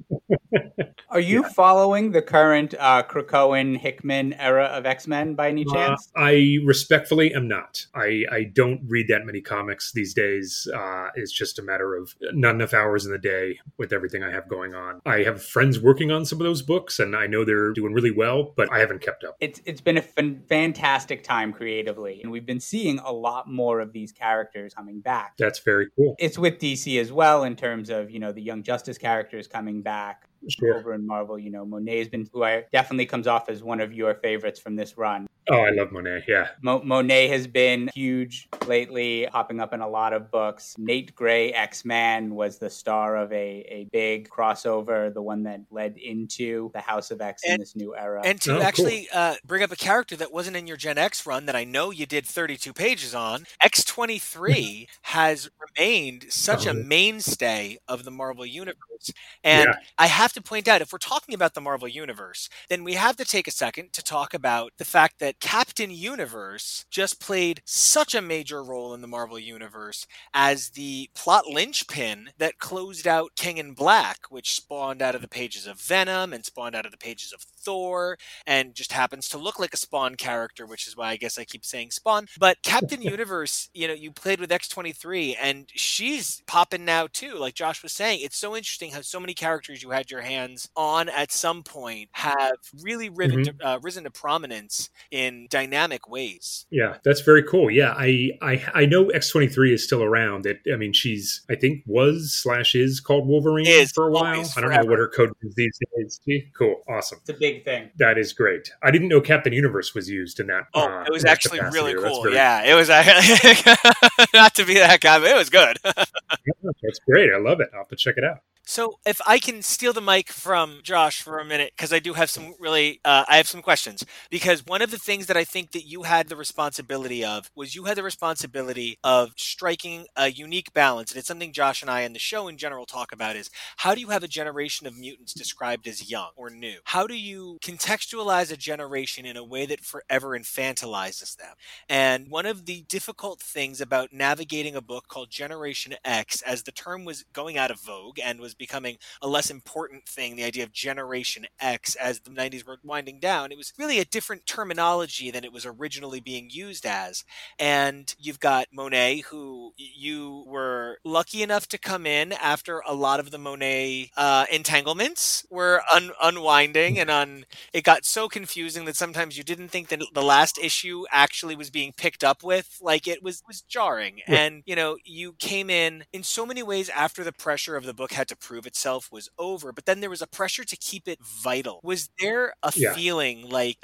are 1.10 1.20
you 1.20 1.42
following 1.44 2.12
the 2.12 2.22
current 2.22 2.75
uh 2.78 3.02
krakoan 3.02 3.76
hickman 3.78 4.32
era 4.34 4.64
of 4.66 4.84
x-men 4.86 5.34
by 5.34 5.48
any 5.48 5.64
Uh, 5.68 5.75
chance 5.75 6.10
I 6.16 6.58
respectfully 6.64 7.34
am 7.34 7.48
not. 7.48 7.86
I, 7.94 8.25
I 8.30 8.44
don't 8.44 8.80
read 8.86 9.08
that 9.08 9.25
many 9.25 9.40
comics 9.40 9.92
these 9.92 10.14
days. 10.14 10.66
Uh, 10.75 11.08
it's 11.14 11.32
just 11.32 11.58
a 11.58 11.62
matter 11.62 11.94
of 11.94 12.14
not 12.32 12.54
enough 12.54 12.75
hours 12.75 13.04
in 13.06 13.12
the 13.12 13.18
day 13.18 13.58
with 13.78 13.92
everything 13.92 14.22
I 14.22 14.30
have 14.30 14.48
going 14.48 14.75
on. 14.75 15.00
I 15.06 15.22
have 15.25 15.42
friends 15.42 15.78
working 15.80 16.10
on 16.10 16.25
some 16.25 16.40
of 16.40 16.44
those 16.44 16.62
books, 16.62 16.98
and 16.98 17.14
I 17.14 17.26
know 17.26 17.44
they're 17.44 17.72
doing 17.72 17.92
really 17.92 18.10
well, 18.10 18.52
but 18.56 18.72
I 18.72 18.78
haven't 18.78 19.02
kept 19.02 19.25
up. 19.25 19.36
it's 19.40 19.60
it's 19.64 19.80
been 19.80 19.96
a 19.98 20.02
fan- 20.02 20.42
fantastic 20.48 21.22
time 21.22 21.52
creatively 21.52 22.20
and 22.22 22.30
we've 22.32 22.46
been 22.46 22.60
seeing 22.60 22.98
a 23.00 23.12
lot 23.12 23.48
more 23.50 23.80
of 23.80 23.92
these 23.92 24.12
characters 24.12 24.75
coming 24.75 25.00
back 25.00 25.34
That's 25.38 25.58
very 25.60 25.88
cool. 25.96 26.14
it's 26.18 26.38
with 26.38 26.58
DC 26.58 27.00
as 27.00 27.12
well 27.12 27.44
in 27.44 27.56
terms 27.56 27.90
of 27.90 28.10
you 28.10 28.18
know 28.18 28.32
the 28.32 28.42
Young 28.42 28.62
Justice 28.62 28.98
characters 28.98 29.46
coming 29.46 29.82
back. 29.82 30.28
Over 30.74 30.94
in 30.94 31.06
Marvel. 31.06 31.38
You 31.38 31.50
know, 31.50 31.64
Monet's 31.64 32.08
been 32.08 32.28
who 32.32 32.44
I 32.44 32.64
definitely 32.72 33.06
comes 33.06 33.26
off 33.26 33.48
as 33.48 33.62
one 33.62 33.80
of 33.80 33.92
your 33.92 34.14
favorites 34.14 34.60
from 34.60 34.76
this 34.76 34.96
run. 34.96 35.26
Oh, 35.48 35.60
I 35.60 35.70
love 35.70 35.92
Monet. 35.92 36.24
Yeah. 36.26 36.48
Mo- 36.60 36.82
Monet 36.82 37.28
has 37.28 37.46
been 37.46 37.88
huge 37.94 38.48
lately, 38.66 39.28
popping 39.30 39.60
up 39.60 39.72
in 39.72 39.80
a 39.80 39.88
lot 39.88 40.12
of 40.12 40.30
books. 40.30 40.74
Nate 40.76 41.14
Gray, 41.14 41.52
X 41.52 41.84
Man, 41.84 42.34
was 42.34 42.58
the 42.58 42.68
star 42.68 43.16
of 43.16 43.32
a, 43.32 43.64
a 43.68 43.88
big 43.92 44.28
crossover, 44.28 45.12
the 45.14 45.22
one 45.22 45.44
that 45.44 45.60
led 45.70 45.96
into 45.98 46.70
the 46.74 46.80
House 46.80 47.12
of 47.12 47.20
X 47.20 47.42
in 47.44 47.52
And- 47.52 47.62
this 47.62 47.76
new 47.76 47.94
era. 47.94 48.22
And 48.24 48.40
to 48.40 48.52
Oh, 48.52 48.54
cool. 48.56 48.62
actually 48.64 49.08
uh, 49.14 49.36
bring 49.44 49.62
up 49.62 49.70
a 49.70 49.76
character 49.76 50.16
that 50.16 50.32
wasn't 50.32 50.56
in 50.56 50.66
your 50.66 50.76
Gen 50.76 50.98
X 50.98 51.24
run 51.26 51.46
that 51.46 51.54
I 51.54 51.62
know 51.64 51.90
you 51.92 52.06
did 52.06 52.26
32 52.26 52.72
pages 52.72 53.14
on, 53.14 53.46
X23 53.62 54.88
has 55.02 55.48
remained 55.78 56.26
such 56.28 56.66
a 56.66 56.70
Oh. 56.70 56.74
mainstay 56.74 57.78
of 57.88 58.04
the 58.04 58.10
Marvel 58.10 58.44
Universe. 58.46 59.12
And 59.44 59.68
Yeah. 59.68 59.78
I 59.98 60.06
have 60.08 60.32
to 60.34 60.42
point 60.42 60.66
out, 60.68 60.82
if 60.82 60.92
we're 60.92 60.98
talking 60.98 61.34
about 61.34 61.54
the 61.54 61.60
Marvel 61.60 61.86
Universe, 61.88 62.48
then 62.68 62.82
we 62.84 62.94
have 62.94 63.16
to 63.16 63.24
take 63.24 63.46
a 63.46 63.52
second 63.52 63.92
to 63.92 64.02
talk 64.02 64.34
about 64.34 64.72
the 64.78 64.84
fact 64.84 65.20
that 65.20 65.36
Captain 65.40 65.90
Universe 65.90 66.85
just 66.90 67.21
played 67.21 67.62
such 67.64 68.14
a 68.14 68.23
major 68.23 68.62
role 68.62 68.95
in 68.95 69.00
the 69.00 69.07
Marvel 69.07 69.38
Universe 69.38 70.07
as 70.35 70.71
the 70.71 71.11
plot 71.14 71.47
linchpin 71.47 72.31
that 72.38 72.59
closed 72.59 73.07
out 73.07 73.37
King 73.37 73.59
in 73.59 73.73
Black, 73.73 74.26
which 74.31 74.55
spawned 74.55 75.02
out 75.02 75.14
of 75.14 75.23
the 75.23 75.28
pages 75.28 75.66
of 75.66 75.81
Venom 75.81 76.33
and 76.33 76.45
spawned 76.45 76.75
out 76.75 76.87
of 76.87 76.93
the 76.93 76.99
pages 76.99 77.33
of 77.33 77.40
Thor, 77.40 78.19
and 78.47 78.75
just 78.75 78.93
happens 78.93 79.28
to 79.28 79.38
look 79.38 79.59
like 79.59 79.75
a 79.75 79.76
Spawn 79.76 80.14
character, 80.14 80.66
which 80.66 80.87
is 80.87 80.97
why 80.97 81.11
I 81.11 81.16
guess 81.16 81.38
I 81.38 81.45
keep 81.45 81.64
saying 81.64 81.90
Spawn. 81.90 82.26
But 82.38 82.62
Captain 82.62 83.02
Universe, 83.16 83.69
you 83.75 83.88
know, 83.88 83.95
you 83.95 84.12
played 84.12 84.40
with 84.40 84.50
X23, 84.50 85.37
and 85.40 85.66
she's 85.75 86.43
popping 86.47 86.85
now 86.85 87.09
too. 87.12 87.35
Like 87.35 87.55
Josh 87.55 87.83
was 87.83 87.93
saying, 87.93 88.21
it's 88.23 88.38
so 88.38 88.57
interesting 88.57 88.93
how 88.93 89.00
so 89.00 89.21
many 89.21 89.35
characters 89.35 89.83
you 89.83 89.90
had 89.90 90.11
your 90.11 90.23
hands 90.23 90.69
on 90.76 91.09
at 91.09 91.33
some 91.33 91.62
point 91.62 92.09
have 92.12 92.57
really 92.83 93.09
risen, 93.09 93.45
to, 93.45 93.55
uh, 93.62 93.78
risen 93.83 94.05
to 94.05 94.11
prominence 94.11 94.90
in 95.11 95.25
dynamic 95.50 96.09
ways. 96.09 96.66
Yeah, 96.71 96.97
that's 97.04 97.21
very 97.21 97.42
cool. 97.42 97.71
Yeah, 97.71 97.95
I 97.97 98.30
I, 98.42 98.64
I 98.75 98.87
know 98.87 99.09
X 99.11 99.30
twenty 99.30 99.49
three 99.49 99.73
is 99.73 99.85
still 99.85 100.02
around. 100.02 100.45
That 100.45 100.56
I 100.73 100.76
mean, 100.76 100.92
she's 100.92 101.42
I 101.50 101.54
think 101.54 101.83
was 101.87 102.33
slash 102.35 102.75
is 102.75 103.00
called 103.00 103.26
Wolverine 103.28 103.66
Is, 103.66 103.92
for 103.92 104.09
a 104.09 104.11
while. 104.11 104.45
I 104.56 104.61
don't 104.61 104.71
know 104.71 104.85
what 104.90 104.99
her 104.99 105.09
code 105.09 105.33
is 105.42 105.54
these 105.54 105.78
days. 105.97 106.21
Cool, 106.56 106.76
awesome. 106.88 107.18
it's 107.21 107.30
a 107.30 107.35
big 107.35 107.64
thing. 107.64 107.90
That 107.99 108.18
is 108.18 108.33
great. 108.33 108.71
I 108.83 108.90
didn't 108.90 109.09
know 109.09 109.21
Captain 109.21 109.52
Universe 109.52 109.95
was 109.95 110.09
used 110.09 110.40
in 110.40 110.47
that. 110.49 110.64
Oh, 110.75 110.87
uh, 110.87 111.04
it 111.06 111.12
was 111.12 111.25
actually 111.25 111.59
capacity. 111.59 111.95
really 111.95 112.02
cool. 112.02 112.23
very- 112.23 112.35
Yeah, 112.35 112.62
it 112.64 112.75
was 112.75 112.88
not 114.35 114.54
to 114.54 114.64
be 114.64 114.75
that 114.75 115.00
guy, 115.00 115.18
but 115.18 115.28
it 115.30 115.37
was 115.37 115.50
good. 115.50 115.78
that's 115.85 117.00
great. 117.09 117.30
I 117.33 117.38
love 117.38 117.61
it. 117.61 117.68
I'll 117.73 117.80
have 117.80 117.88
to 117.88 117.97
check 117.97 118.14
it 118.16 118.25
out. 118.25 118.38
So, 118.68 118.99
if 119.06 119.20
I 119.25 119.38
can 119.38 119.62
steal 119.62 119.92
the 119.92 120.00
mic 120.00 120.28
from 120.28 120.80
Josh 120.82 121.23
for 121.23 121.38
a 121.38 121.44
minute, 121.44 121.75
because 121.76 121.92
I 121.92 122.00
do 122.00 122.14
have 122.14 122.28
some 122.28 122.52
really, 122.58 123.00
uh, 123.04 123.25
I 123.28 123.37
have 123.37 123.46
some 123.46 123.62
questions. 123.62 124.04
Because 124.28 124.66
one 124.66 124.82
of 124.82 124.90
the 124.90 124.99
things 124.99 125.26
that 125.26 125.37
I 125.37 125.44
think 125.44 125.70
that 125.70 125.87
you 125.87 126.02
had 126.02 126.28
the 126.28 126.35
responsibility 126.35 127.25
of 127.25 127.49
was 127.54 127.76
you 127.76 127.85
had 127.85 127.96
the 127.96 128.02
responsibility 128.02 128.99
of 129.04 129.35
striking 129.37 130.06
a 130.16 130.32
unique 130.32 130.73
balance, 130.75 131.12
and 131.12 131.18
it's 131.20 131.28
something 131.28 131.52
Josh 131.52 131.80
and 131.80 131.88
I 131.88 132.00
and 132.00 132.12
the 132.12 132.18
show 132.18 132.49
in 132.49 132.58
general 132.58 132.87
talk 132.87 133.12
about. 133.12 133.37
Is 133.37 133.50
how 133.76 133.94
do 133.94 134.00
you 134.00 134.08
have 134.08 134.25
a 134.25 134.28
generation 134.28 134.88
of 134.88 134.99
mutants 134.99 135.32
described 135.32 135.87
as 135.87 136.11
young 136.11 136.30
or 136.35 136.50
new? 136.50 136.78
How 136.87 137.06
do 137.06 137.14
you 137.14 137.58
contextualize 137.62 138.50
a 138.50 138.56
generation 138.56 139.25
in 139.26 139.37
a 139.37 139.44
way 139.44 139.66
that 139.66 139.85
forever 139.85 140.37
infantilizes 140.37 141.37
them? 141.37 141.54
And 141.88 142.28
one 142.28 142.46
of 142.46 142.66
the 142.66 142.82
difficult 142.88 143.38
things 143.40 143.80
about 143.80 144.12
navigating 144.12 144.75
a 144.75 144.80
book 144.80 145.06
called 145.06 145.30
Generation 145.30 145.94
X, 146.04 146.42
as 146.42 146.64
the 146.64 146.73
term 146.73 147.04
was 147.04 147.23
going 147.32 147.56
out 147.56 147.70
of 147.70 147.78
vogue 147.78 148.18
and 148.18 148.40
was 148.40 148.55
becoming 148.58 148.98
a 149.22 149.28
less 149.28 149.50
important 149.50 150.06
thing, 150.06 150.36
the 150.36 150.44
idea 150.44 150.64
of 150.64 150.72
Generation 150.72 151.46
X 151.60 151.94
as 151.96 152.20
the 152.20 152.30
90s 152.30 152.64
were 152.66 152.78
winding 152.82 153.20
down, 153.20 153.52
it 153.52 153.58
was 153.58 153.72
really 153.78 153.98
a 153.98 154.04
different 154.04 154.46
terminology 154.46 155.30
than 155.30 155.44
it 155.44 155.52
was 155.52 155.66
originally 155.66 156.20
being 156.20 156.48
used 156.50 156.86
as. 156.86 157.25
And 157.58 158.14
you've 158.18 158.40
got 158.40 158.66
Monet, 158.72 159.20
who 159.30 159.72
you 159.76 160.44
were 160.46 160.98
lucky 161.04 161.42
enough 161.42 161.66
to 161.68 161.78
come 161.78 162.06
in 162.06 162.32
after 162.32 162.82
a 162.86 162.94
lot 162.94 163.20
of 163.20 163.30
the 163.30 163.38
Monet 163.38 164.10
uh, 164.16 164.46
entanglements 164.52 165.46
were 165.50 165.82
un- 165.92 166.12
unwinding 166.22 166.98
and 166.98 167.10
un- 167.10 167.44
it 167.72 167.84
got 167.84 168.04
so 168.04 168.28
confusing 168.28 168.84
that 168.84 168.96
sometimes 168.96 169.36
you 169.38 169.44
didn't 169.44 169.68
think 169.68 169.88
that 169.88 170.02
the 170.14 170.22
last 170.22 170.58
issue 170.58 171.04
actually 171.10 171.56
was 171.56 171.70
being 171.70 171.92
picked 171.92 172.22
up 172.25 172.42
with 172.42 172.78
like 172.80 173.06
it 173.08 173.22
was 173.22 173.42
was 173.46 173.62
jarring 173.62 174.20
Yeah. 174.28 174.34
and 174.40 174.62
you 174.66 174.76
know 174.76 174.96
you 175.04 175.32
came 175.38 175.70
in 175.70 176.04
in 176.12 176.22
so 176.22 176.44
many 176.46 176.62
ways 176.62 176.88
after 176.90 177.25
the 177.25 177.32
pressure 177.32 177.76
of 177.76 177.84
the 177.84 177.94
book 177.94 178.12
had 178.12 178.28
to 178.28 178.36
prove 178.46 178.66
itself 178.66 179.08
was 179.10 179.28
over 179.38 179.72
but 179.72 179.86
then 179.86 180.00
there 180.00 180.10
was 180.10 180.22
a 180.22 180.26
pressure 180.26 180.64
to 180.64 180.76
keep 180.76 181.08
it 181.08 181.18
vital 181.22 181.80
was 181.82 182.08
there 182.20 182.54
a 182.62 182.72
Yeah. 182.76 182.94
feeling 182.94 183.48
like 183.48 183.76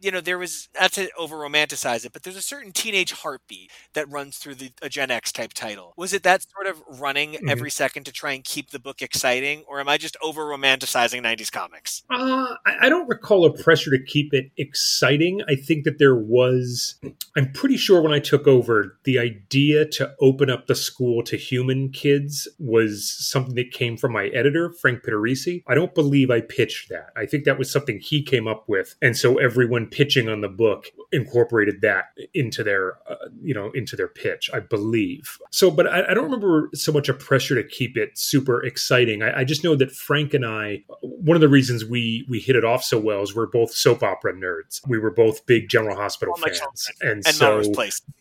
you 0.00 0.10
know 0.12 0.20
there 0.20 0.38
was 0.38 0.68
not 0.78 0.92
to 0.92 1.08
over 1.18 1.36
romanticize 1.36 2.04
it 2.04 2.12
but 2.12 2.22
there's 2.22 2.36
a 2.36 2.42
certain 2.54 2.72
teenage 2.72 3.12
heartbeat 3.12 3.70
that 3.94 4.08
runs 4.10 4.38
through 4.38 4.56
the 4.56 4.70
a 4.82 4.88
gen 4.88 5.10
x 5.10 5.32
type 5.32 5.52
title 5.54 5.92
was 5.96 6.12
it 6.12 6.22
that 6.22 6.40
sort 6.54 6.66
of 6.66 6.82
running 7.00 7.32
Mhm. 7.32 7.50
every 7.50 7.70
second 7.70 8.04
to 8.04 8.12
try 8.12 8.32
and 8.32 8.44
keep 8.44 8.70
the 8.70 8.78
book 8.78 9.02
exciting 9.02 9.64
or 9.68 9.80
am 9.80 9.88
i 9.88 9.96
just 9.98 10.16
over 10.22 10.42
romanticizing 10.44 11.20
90s 11.22 11.50
comics 11.50 12.02
Uh, 12.10 12.54
I, 12.64 12.86
I 12.86 12.88
don't 12.88 13.08
recall 13.08 13.44
a 13.46 13.52
pressure 13.52 13.90
to 13.90 14.02
keep 14.04 14.32
it 14.32 14.50
exciting. 14.56 15.42
I 15.48 15.54
think 15.56 15.84
that 15.84 15.98
there 15.98 16.14
was, 16.14 16.94
I'm 17.36 17.50
pretty 17.52 17.76
sure 17.76 18.00
when 18.02 18.12
I 18.12 18.18
took 18.20 18.46
over, 18.46 18.98
the 19.04 19.18
idea 19.18 19.84
to 19.98 20.14
open 20.20 20.50
up 20.50 20.66
the 20.66 20.74
school 20.74 21.22
to 21.24 21.36
human 21.36 21.90
kids 21.90 22.46
was 22.58 23.10
something 23.30 23.54
that 23.56 23.70
came 23.72 23.95
from 23.96 24.12
my 24.12 24.26
editor, 24.28 24.72
Frank 24.72 25.04
Pittarese. 25.04 25.62
I 25.66 25.74
don't 25.74 25.94
believe 25.94 26.30
I 26.30 26.40
pitched 26.40 26.88
that. 26.90 27.10
I 27.16 27.26
think 27.26 27.44
that 27.44 27.58
was 27.58 27.70
something 27.70 27.98
he 28.00 28.22
came 28.22 28.46
up 28.48 28.68
with. 28.68 28.94
And 29.02 29.16
so 29.16 29.38
everyone 29.38 29.86
pitching 29.86 30.28
on 30.28 30.40
the 30.40 30.48
book 30.48 30.90
incorporated 31.12 31.80
that 31.82 32.06
into 32.34 32.62
their, 32.62 32.98
uh, 33.08 33.16
you 33.42 33.54
know, 33.54 33.70
into 33.74 33.96
their 33.96 34.08
pitch, 34.08 34.50
I 34.52 34.60
believe. 34.60 35.38
So, 35.50 35.70
but 35.70 35.86
I, 35.86 36.10
I 36.10 36.14
don't 36.14 36.24
remember 36.24 36.70
so 36.74 36.92
much 36.92 37.08
a 37.08 37.14
pressure 37.14 37.54
to 37.60 37.66
keep 37.66 37.96
it 37.96 38.16
super 38.18 38.64
exciting. 38.64 39.22
I, 39.22 39.40
I 39.40 39.44
just 39.44 39.64
know 39.64 39.76
that 39.76 39.92
Frank 39.92 40.34
and 40.34 40.44
I, 40.44 40.84
one 41.00 41.36
of 41.36 41.40
the 41.40 41.48
reasons 41.48 41.84
we 41.84 42.26
we 42.28 42.40
hit 42.40 42.56
it 42.56 42.64
off 42.64 42.82
so 42.84 42.98
well 42.98 43.22
is 43.22 43.34
we're 43.34 43.46
both 43.46 43.72
soap 43.72 44.02
opera 44.02 44.32
nerds. 44.34 44.80
We 44.86 44.98
were 44.98 45.10
both 45.10 45.46
big 45.46 45.68
General 45.68 45.96
Hospital 45.96 46.34
Oh, 46.36 46.42
fans, 46.42 46.90
and, 47.00 47.24
and 47.26 47.26
so 47.26 47.62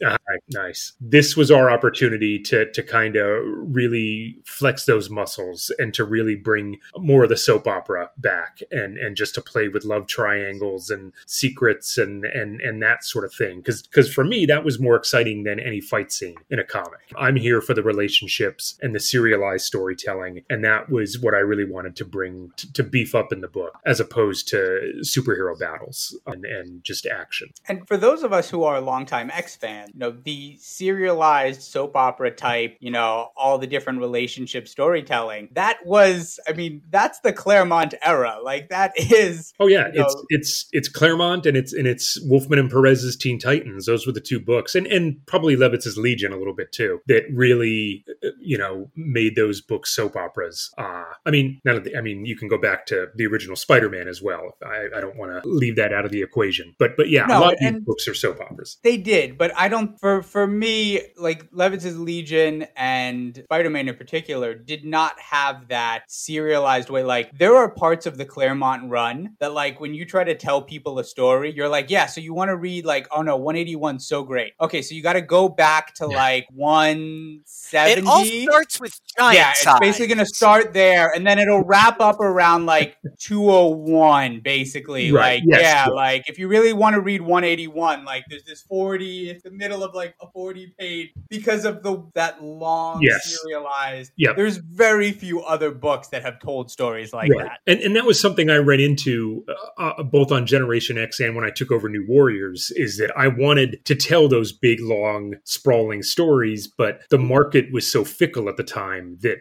Ah, 0.06 0.18
nice. 0.52 0.94
This 1.00 1.36
was 1.36 1.52
our 1.52 1.70
opportunity 1.72 2.40
to 2.44 2.72
to 2.72 2.84
kind 2.84 3.16
of 3.16 3.44
really 3.46 4.38
flex 4.46 4.86
those 4.86 5.10
muscles 5.10 5.55
and 5.80 5.94
to 5.94 6.04
really 6.04 6.36
bring 6.36 6.80
more 6.98 7.24
of 7.24 7.30
the 7.30 7.38
soap 7.38 7.68
opera 7.68 8.10
back 8.18 8.60
and 8.72 8.98
and 8.98 9.15
just 9.15 9.36
to 9.36 9.41
play 9.41 9.68
with 9.68 9.86
love 9.86 10.08
triangles 10.08 10.89
and 10.89 11.13
secrets 11.26 11.98
and 11.98 12.26
and 12.26 12.62
and 12.62 12.82
that 12.82 13.04
sort 13.04 13.26
of 13.26 13.34
thing 13.34 13.58
because 13.58 13.82
because 13.84 14.12
for 14.12 14.24
me 14.24 14.46
that 14.46 14.63
was 14.63 14.80
more 14.80 14.96
exciting 14.96 15.44
than 15.44 15.60
any 15.60 15.82
fight 15.82 16.12
scene 16.12 16.36
in 16.50 16.60
a 16.60 16.63
comic. 16.63 17.12
I'm 17.18 17.36
here 17.36 17.62
for 17.62 17.74
the 17.74 17.84
relationships 17.84 18.78
and 18.82 18.96
the 18.96 19.00
serialized 19.00 19.65
storytelling 19.65 20.44
and 20.50 20.63
that 20.63 20.89
was 20.89 21.20
what 21.20 21.34
I 21.34 21.39
really 21.39 21.70
wanted 21.70 21.96
to 21.98 22.06
bring 22.06 22.52
to, 22.58 22.74
to 22.74 22.84
beef 22.84 23.15
up 23.15 23.32
in 23.32 23.41
the 23.41 23.48
book 23.48 23.78
as 23.86 24.00
opposed 24.00 24.48
to 24.50 24.94
superhero 25.02 25.58
battles 25.58 26.18
and 26.26 26.46
and 26.46 26.84
just 26.84 27.06
action. 27.06 27.50
And 27.68 27.88
for 27.88 27.98
those 27.98 28.24
of 28.24 28.34
us 28.34 28.50
who 28.50 28.63
are 28.63 28.80
longtime 28.82 29.32
X 29.32 29.56
fans, 29.56 29.91
you 29.94 30.00
know, 30.00 30.12
the 30.12 30.58
serialized 30.60 31.62
soap 31.62 31.96
opera 31.96 32.32
type, 32.32 32.78
you 32.80 32.91
know, 32.91 33.30
all 33.36 33.58
the 33.58 33.68
different 33.68 34.00
relationship 34.00 34.68
storytelling, 34.68 35.45
that 35.54 35.86
was, 35.86 36.40
I 36.48 36.54
mean, 36.54 36.82
that's 36.90 37.20
the 37.20 37.34
Claremont 37.34 37.94
era. 38.04 38.38
Like 38.44 38.70
that 38.70 38.94
is 38.98 39.54
Oh 39.60 39.68
yeah, 39.68 39.88
you 39.94 40.00
know- 40.00 40.06
it's 40.06 40.16
it's 40.30 40.66
it's 40.72 40.90
Claremont 40.90 41.46
and 41.46 41.56
it's 41.58 41.74
and 41.74 41.88
it's 41.88 42.20
Wolfman 42.24 42.60
and 42.60 42.70
Perez's 42.70 43.16
Teen 43.16 43.40
Titans. 43.40 43.86
Those 43.86 44.06
were 44.06 44.14
the 44.14 44.22
two 44.22 44.40
books, 44.40 44.76
and 44.76 44.88
and 44.88 45.18
probably 45.26 45.56
Levitz's 45.56 45.98
Legion 45.98 46.32
a 46.34 46.38
little 46.38 46.54
bit 46.56 46.72
too. 46.72 47.00
That 47.08 47.24
really, 47.34 48.06
uh, 48.24 48.30
you 48.40 48.58
know, 48.58 48.90
made 48.96 49.36
those 49.36 49.62
books 49.62 49.96
soap 49.96 50.16
operas. 50.16 50.70
Uh, 50.78 51.04
I 51.26 51.32
mean, 51.32 51.62
none 51.66 51.76
of 51.76 51.84
the, 51.84 51.96
I 51.98 52.02
mean, 52.02 52.26
you 52.26 52.36
can 52.36 52.48
go 52.48 52.58
back 52.58 52.86
to 52.88 53.08
the 53.16 53.26
original 53.26 53.56
Spider-Man 53.56 54.08
as 54.08 54.22
well. 54.22 54.56
I, 54.66 54.88
I 54.96 55.02
don't 55.02 55.18
want 55.18 55.32
to 55.44 55.48
leave 55.50 55.76
that 55.78 55.94
out 55.94 56.06
of 56.06 56.12
the 56.12 56.22
equation, 56.22 56.76
but 56.80 56.98
but 56.98 57.10
yeah, 57.10 57.26
No, 57.26 57.38
a 57.38 57.42
lot 57.42 57.54
of 57.54 57.60
these 57.60 57.80
books 57.82 58.08
are 58.08 58.14
soap 58.14 58.40
operas. 58.42 58.78
They 58.84 58.98
did, 58.98 59.38
but 59.38 59.52
I 59.58 59.68
don't. 59.68 60.00
For 60.00 60.22
for 60.22 60.48
me, 60.48 61.02
like 61.18 61.48
Levitz's 61.52 61.98
Legion 62.00 62.66
and 62.76 63.42
Spider 63.46 63.70
Man 63.70 63.88
in 63.88 63.96
particular, 63.96 64.54
did 64.54 64.86
not 64.86 65.20
have 65.20 65.35
that 65.67 66.04
serialized 66.08 66.89
way. 66.89 67.04
Like 67.04 67.32
there 67.38 67.56
are 67.56 67.69
parts 67.69 68.06
of 68.06 68.17
the 68.17 68.26
Claremont 68.26 68.89
run 68.89 69.36
that, 69.39 69.54
like, 69.54 69.80
when 69.80 69.93
you 69.93 70.06
try 70.06 70.24
to 70.24 70.36
tell 70.36 70.62
people 70.62 71.00
a 71.00 71.04
story, 71.04 71.52
you're 71.54 71.69
like, 71.69 71.89
yeah, 71.89 72.06
so 72.06 72.21
you 72.21 72.34
want 72.34 72.50
to 72.50 72.56
read 72.56 72.86
like, 72.86 73.08
oh 73.12 73.21
no, 73.21 73.36
181 73.36 74.00
so 74.00 74.24
great. 74.24 74.54
Okay, 74.62 74.82
so 74.82 74.95
you 74.95 75.02
got 75.02 75.13
to 75.13 75.21
go 75.21 75.48
back 75.50 75.93
to 75.95 76.08
Yeah. 76.10 76.17
like 76.17 76.48
170. 76.54 77.91
It 78.02 78.06
all 78.06 78.26
starts 78.26 78.80
with 78.80 79.00
giant 79.17 79.36
yeah, 79.36 79.52
it's 79.52 79.62
size. 79.62 79.80
basically 79.80 80.08
going 80.08 80.17
to 80.19 80.26
start 80.26 80.74
there, 80.74 81.12
and 81.15 81.26
then 81.26 81.39
it'll 81.39 81.63
wrap 81.63 82.00
up 82.00 82.19
around 82.19 82.65
like 82.65 82.98
201, 83.19 84.41
basically. 84.41 85.12
Right, 85.12 85.39
Like, 85.39 85.43
yes, 85.48 85.62
yeah, 85.62 85.86
yes. 85.86 85.89
like 85.93 86.30
if 86.30 86.38
you 86.39 86.48
really 86.48 86.74
want 86.74 86.95
to 86.95 87.02
read 87.02 87.21
181, 87.21 88.06
like 88.06 88.24
there's 88.30 88.43
this 88.43 88.62
40, 88.62 89.30
it's 89.30 89.43
the 89.43 89.52
middle 89.52 89.84
of 89.84 89.93
like 89.93 90.15
a 90.21 90.28
40 90.28 90.74
page 90.80 91.12
because 91.30 91.65
of 91.65 91.82
the 91.84 92.04
that 92.13 92.43
long 92.43 93.02
Yes. 93.02 93.38
serialized. 93.41 94.12
Yep. 94.17 94.36
There's 94.36 94.58
very 94.58 95.12
few 95.12 95.25
few 95.26 95.42
other 95.42 95.72
books 95.72 96.10
that 96.10 96.22
have 96.22 96.40
told 96.40 96.70
stories 96.70 97.12
like 97.12 97.32
Right. 97.32 97.46
that. 97.46 97.60
And 97.66 97.80
and 97.82 97.96
that 97.96 98.06
was 98.06 98.20
something 98.20 98.50
I 98.50 98.58
ran 98.58 98.80
into 98.80 99.44
uh, 99.78 99.94
uh, 99.98 100.04
both 100.04 100.32
on 100.32 100.46
Generation 100.46 100.98
X 100.98 101.20
and 101.20 101.36
when 101.36 101.44
I 101.44 101.50
took 101.50 101.72
over 101.72 101.90
New 101.90 102.06
Warriors 102.08 102.72
is 102.76 102.98
that 102.98 103.12
I 103.18 103.28
wanted 103.28 103.84
to 103.86 103.96
tell 103.96 104.28
those 104.28 104.52
big, 104.52 104.80
long, 104.82 105.36
sprawling 105.44 106.04
stories, 106.04 106.68
but 106.68 107.02
the 107.10 107.18
market 107.18 107.72
was 107.74 107.92
so 107.92 108.04
fickle 108.06 108.50
at 108.50 108.58
the 108.58 108.64
time 108.64 109.18
that 109.22 109.38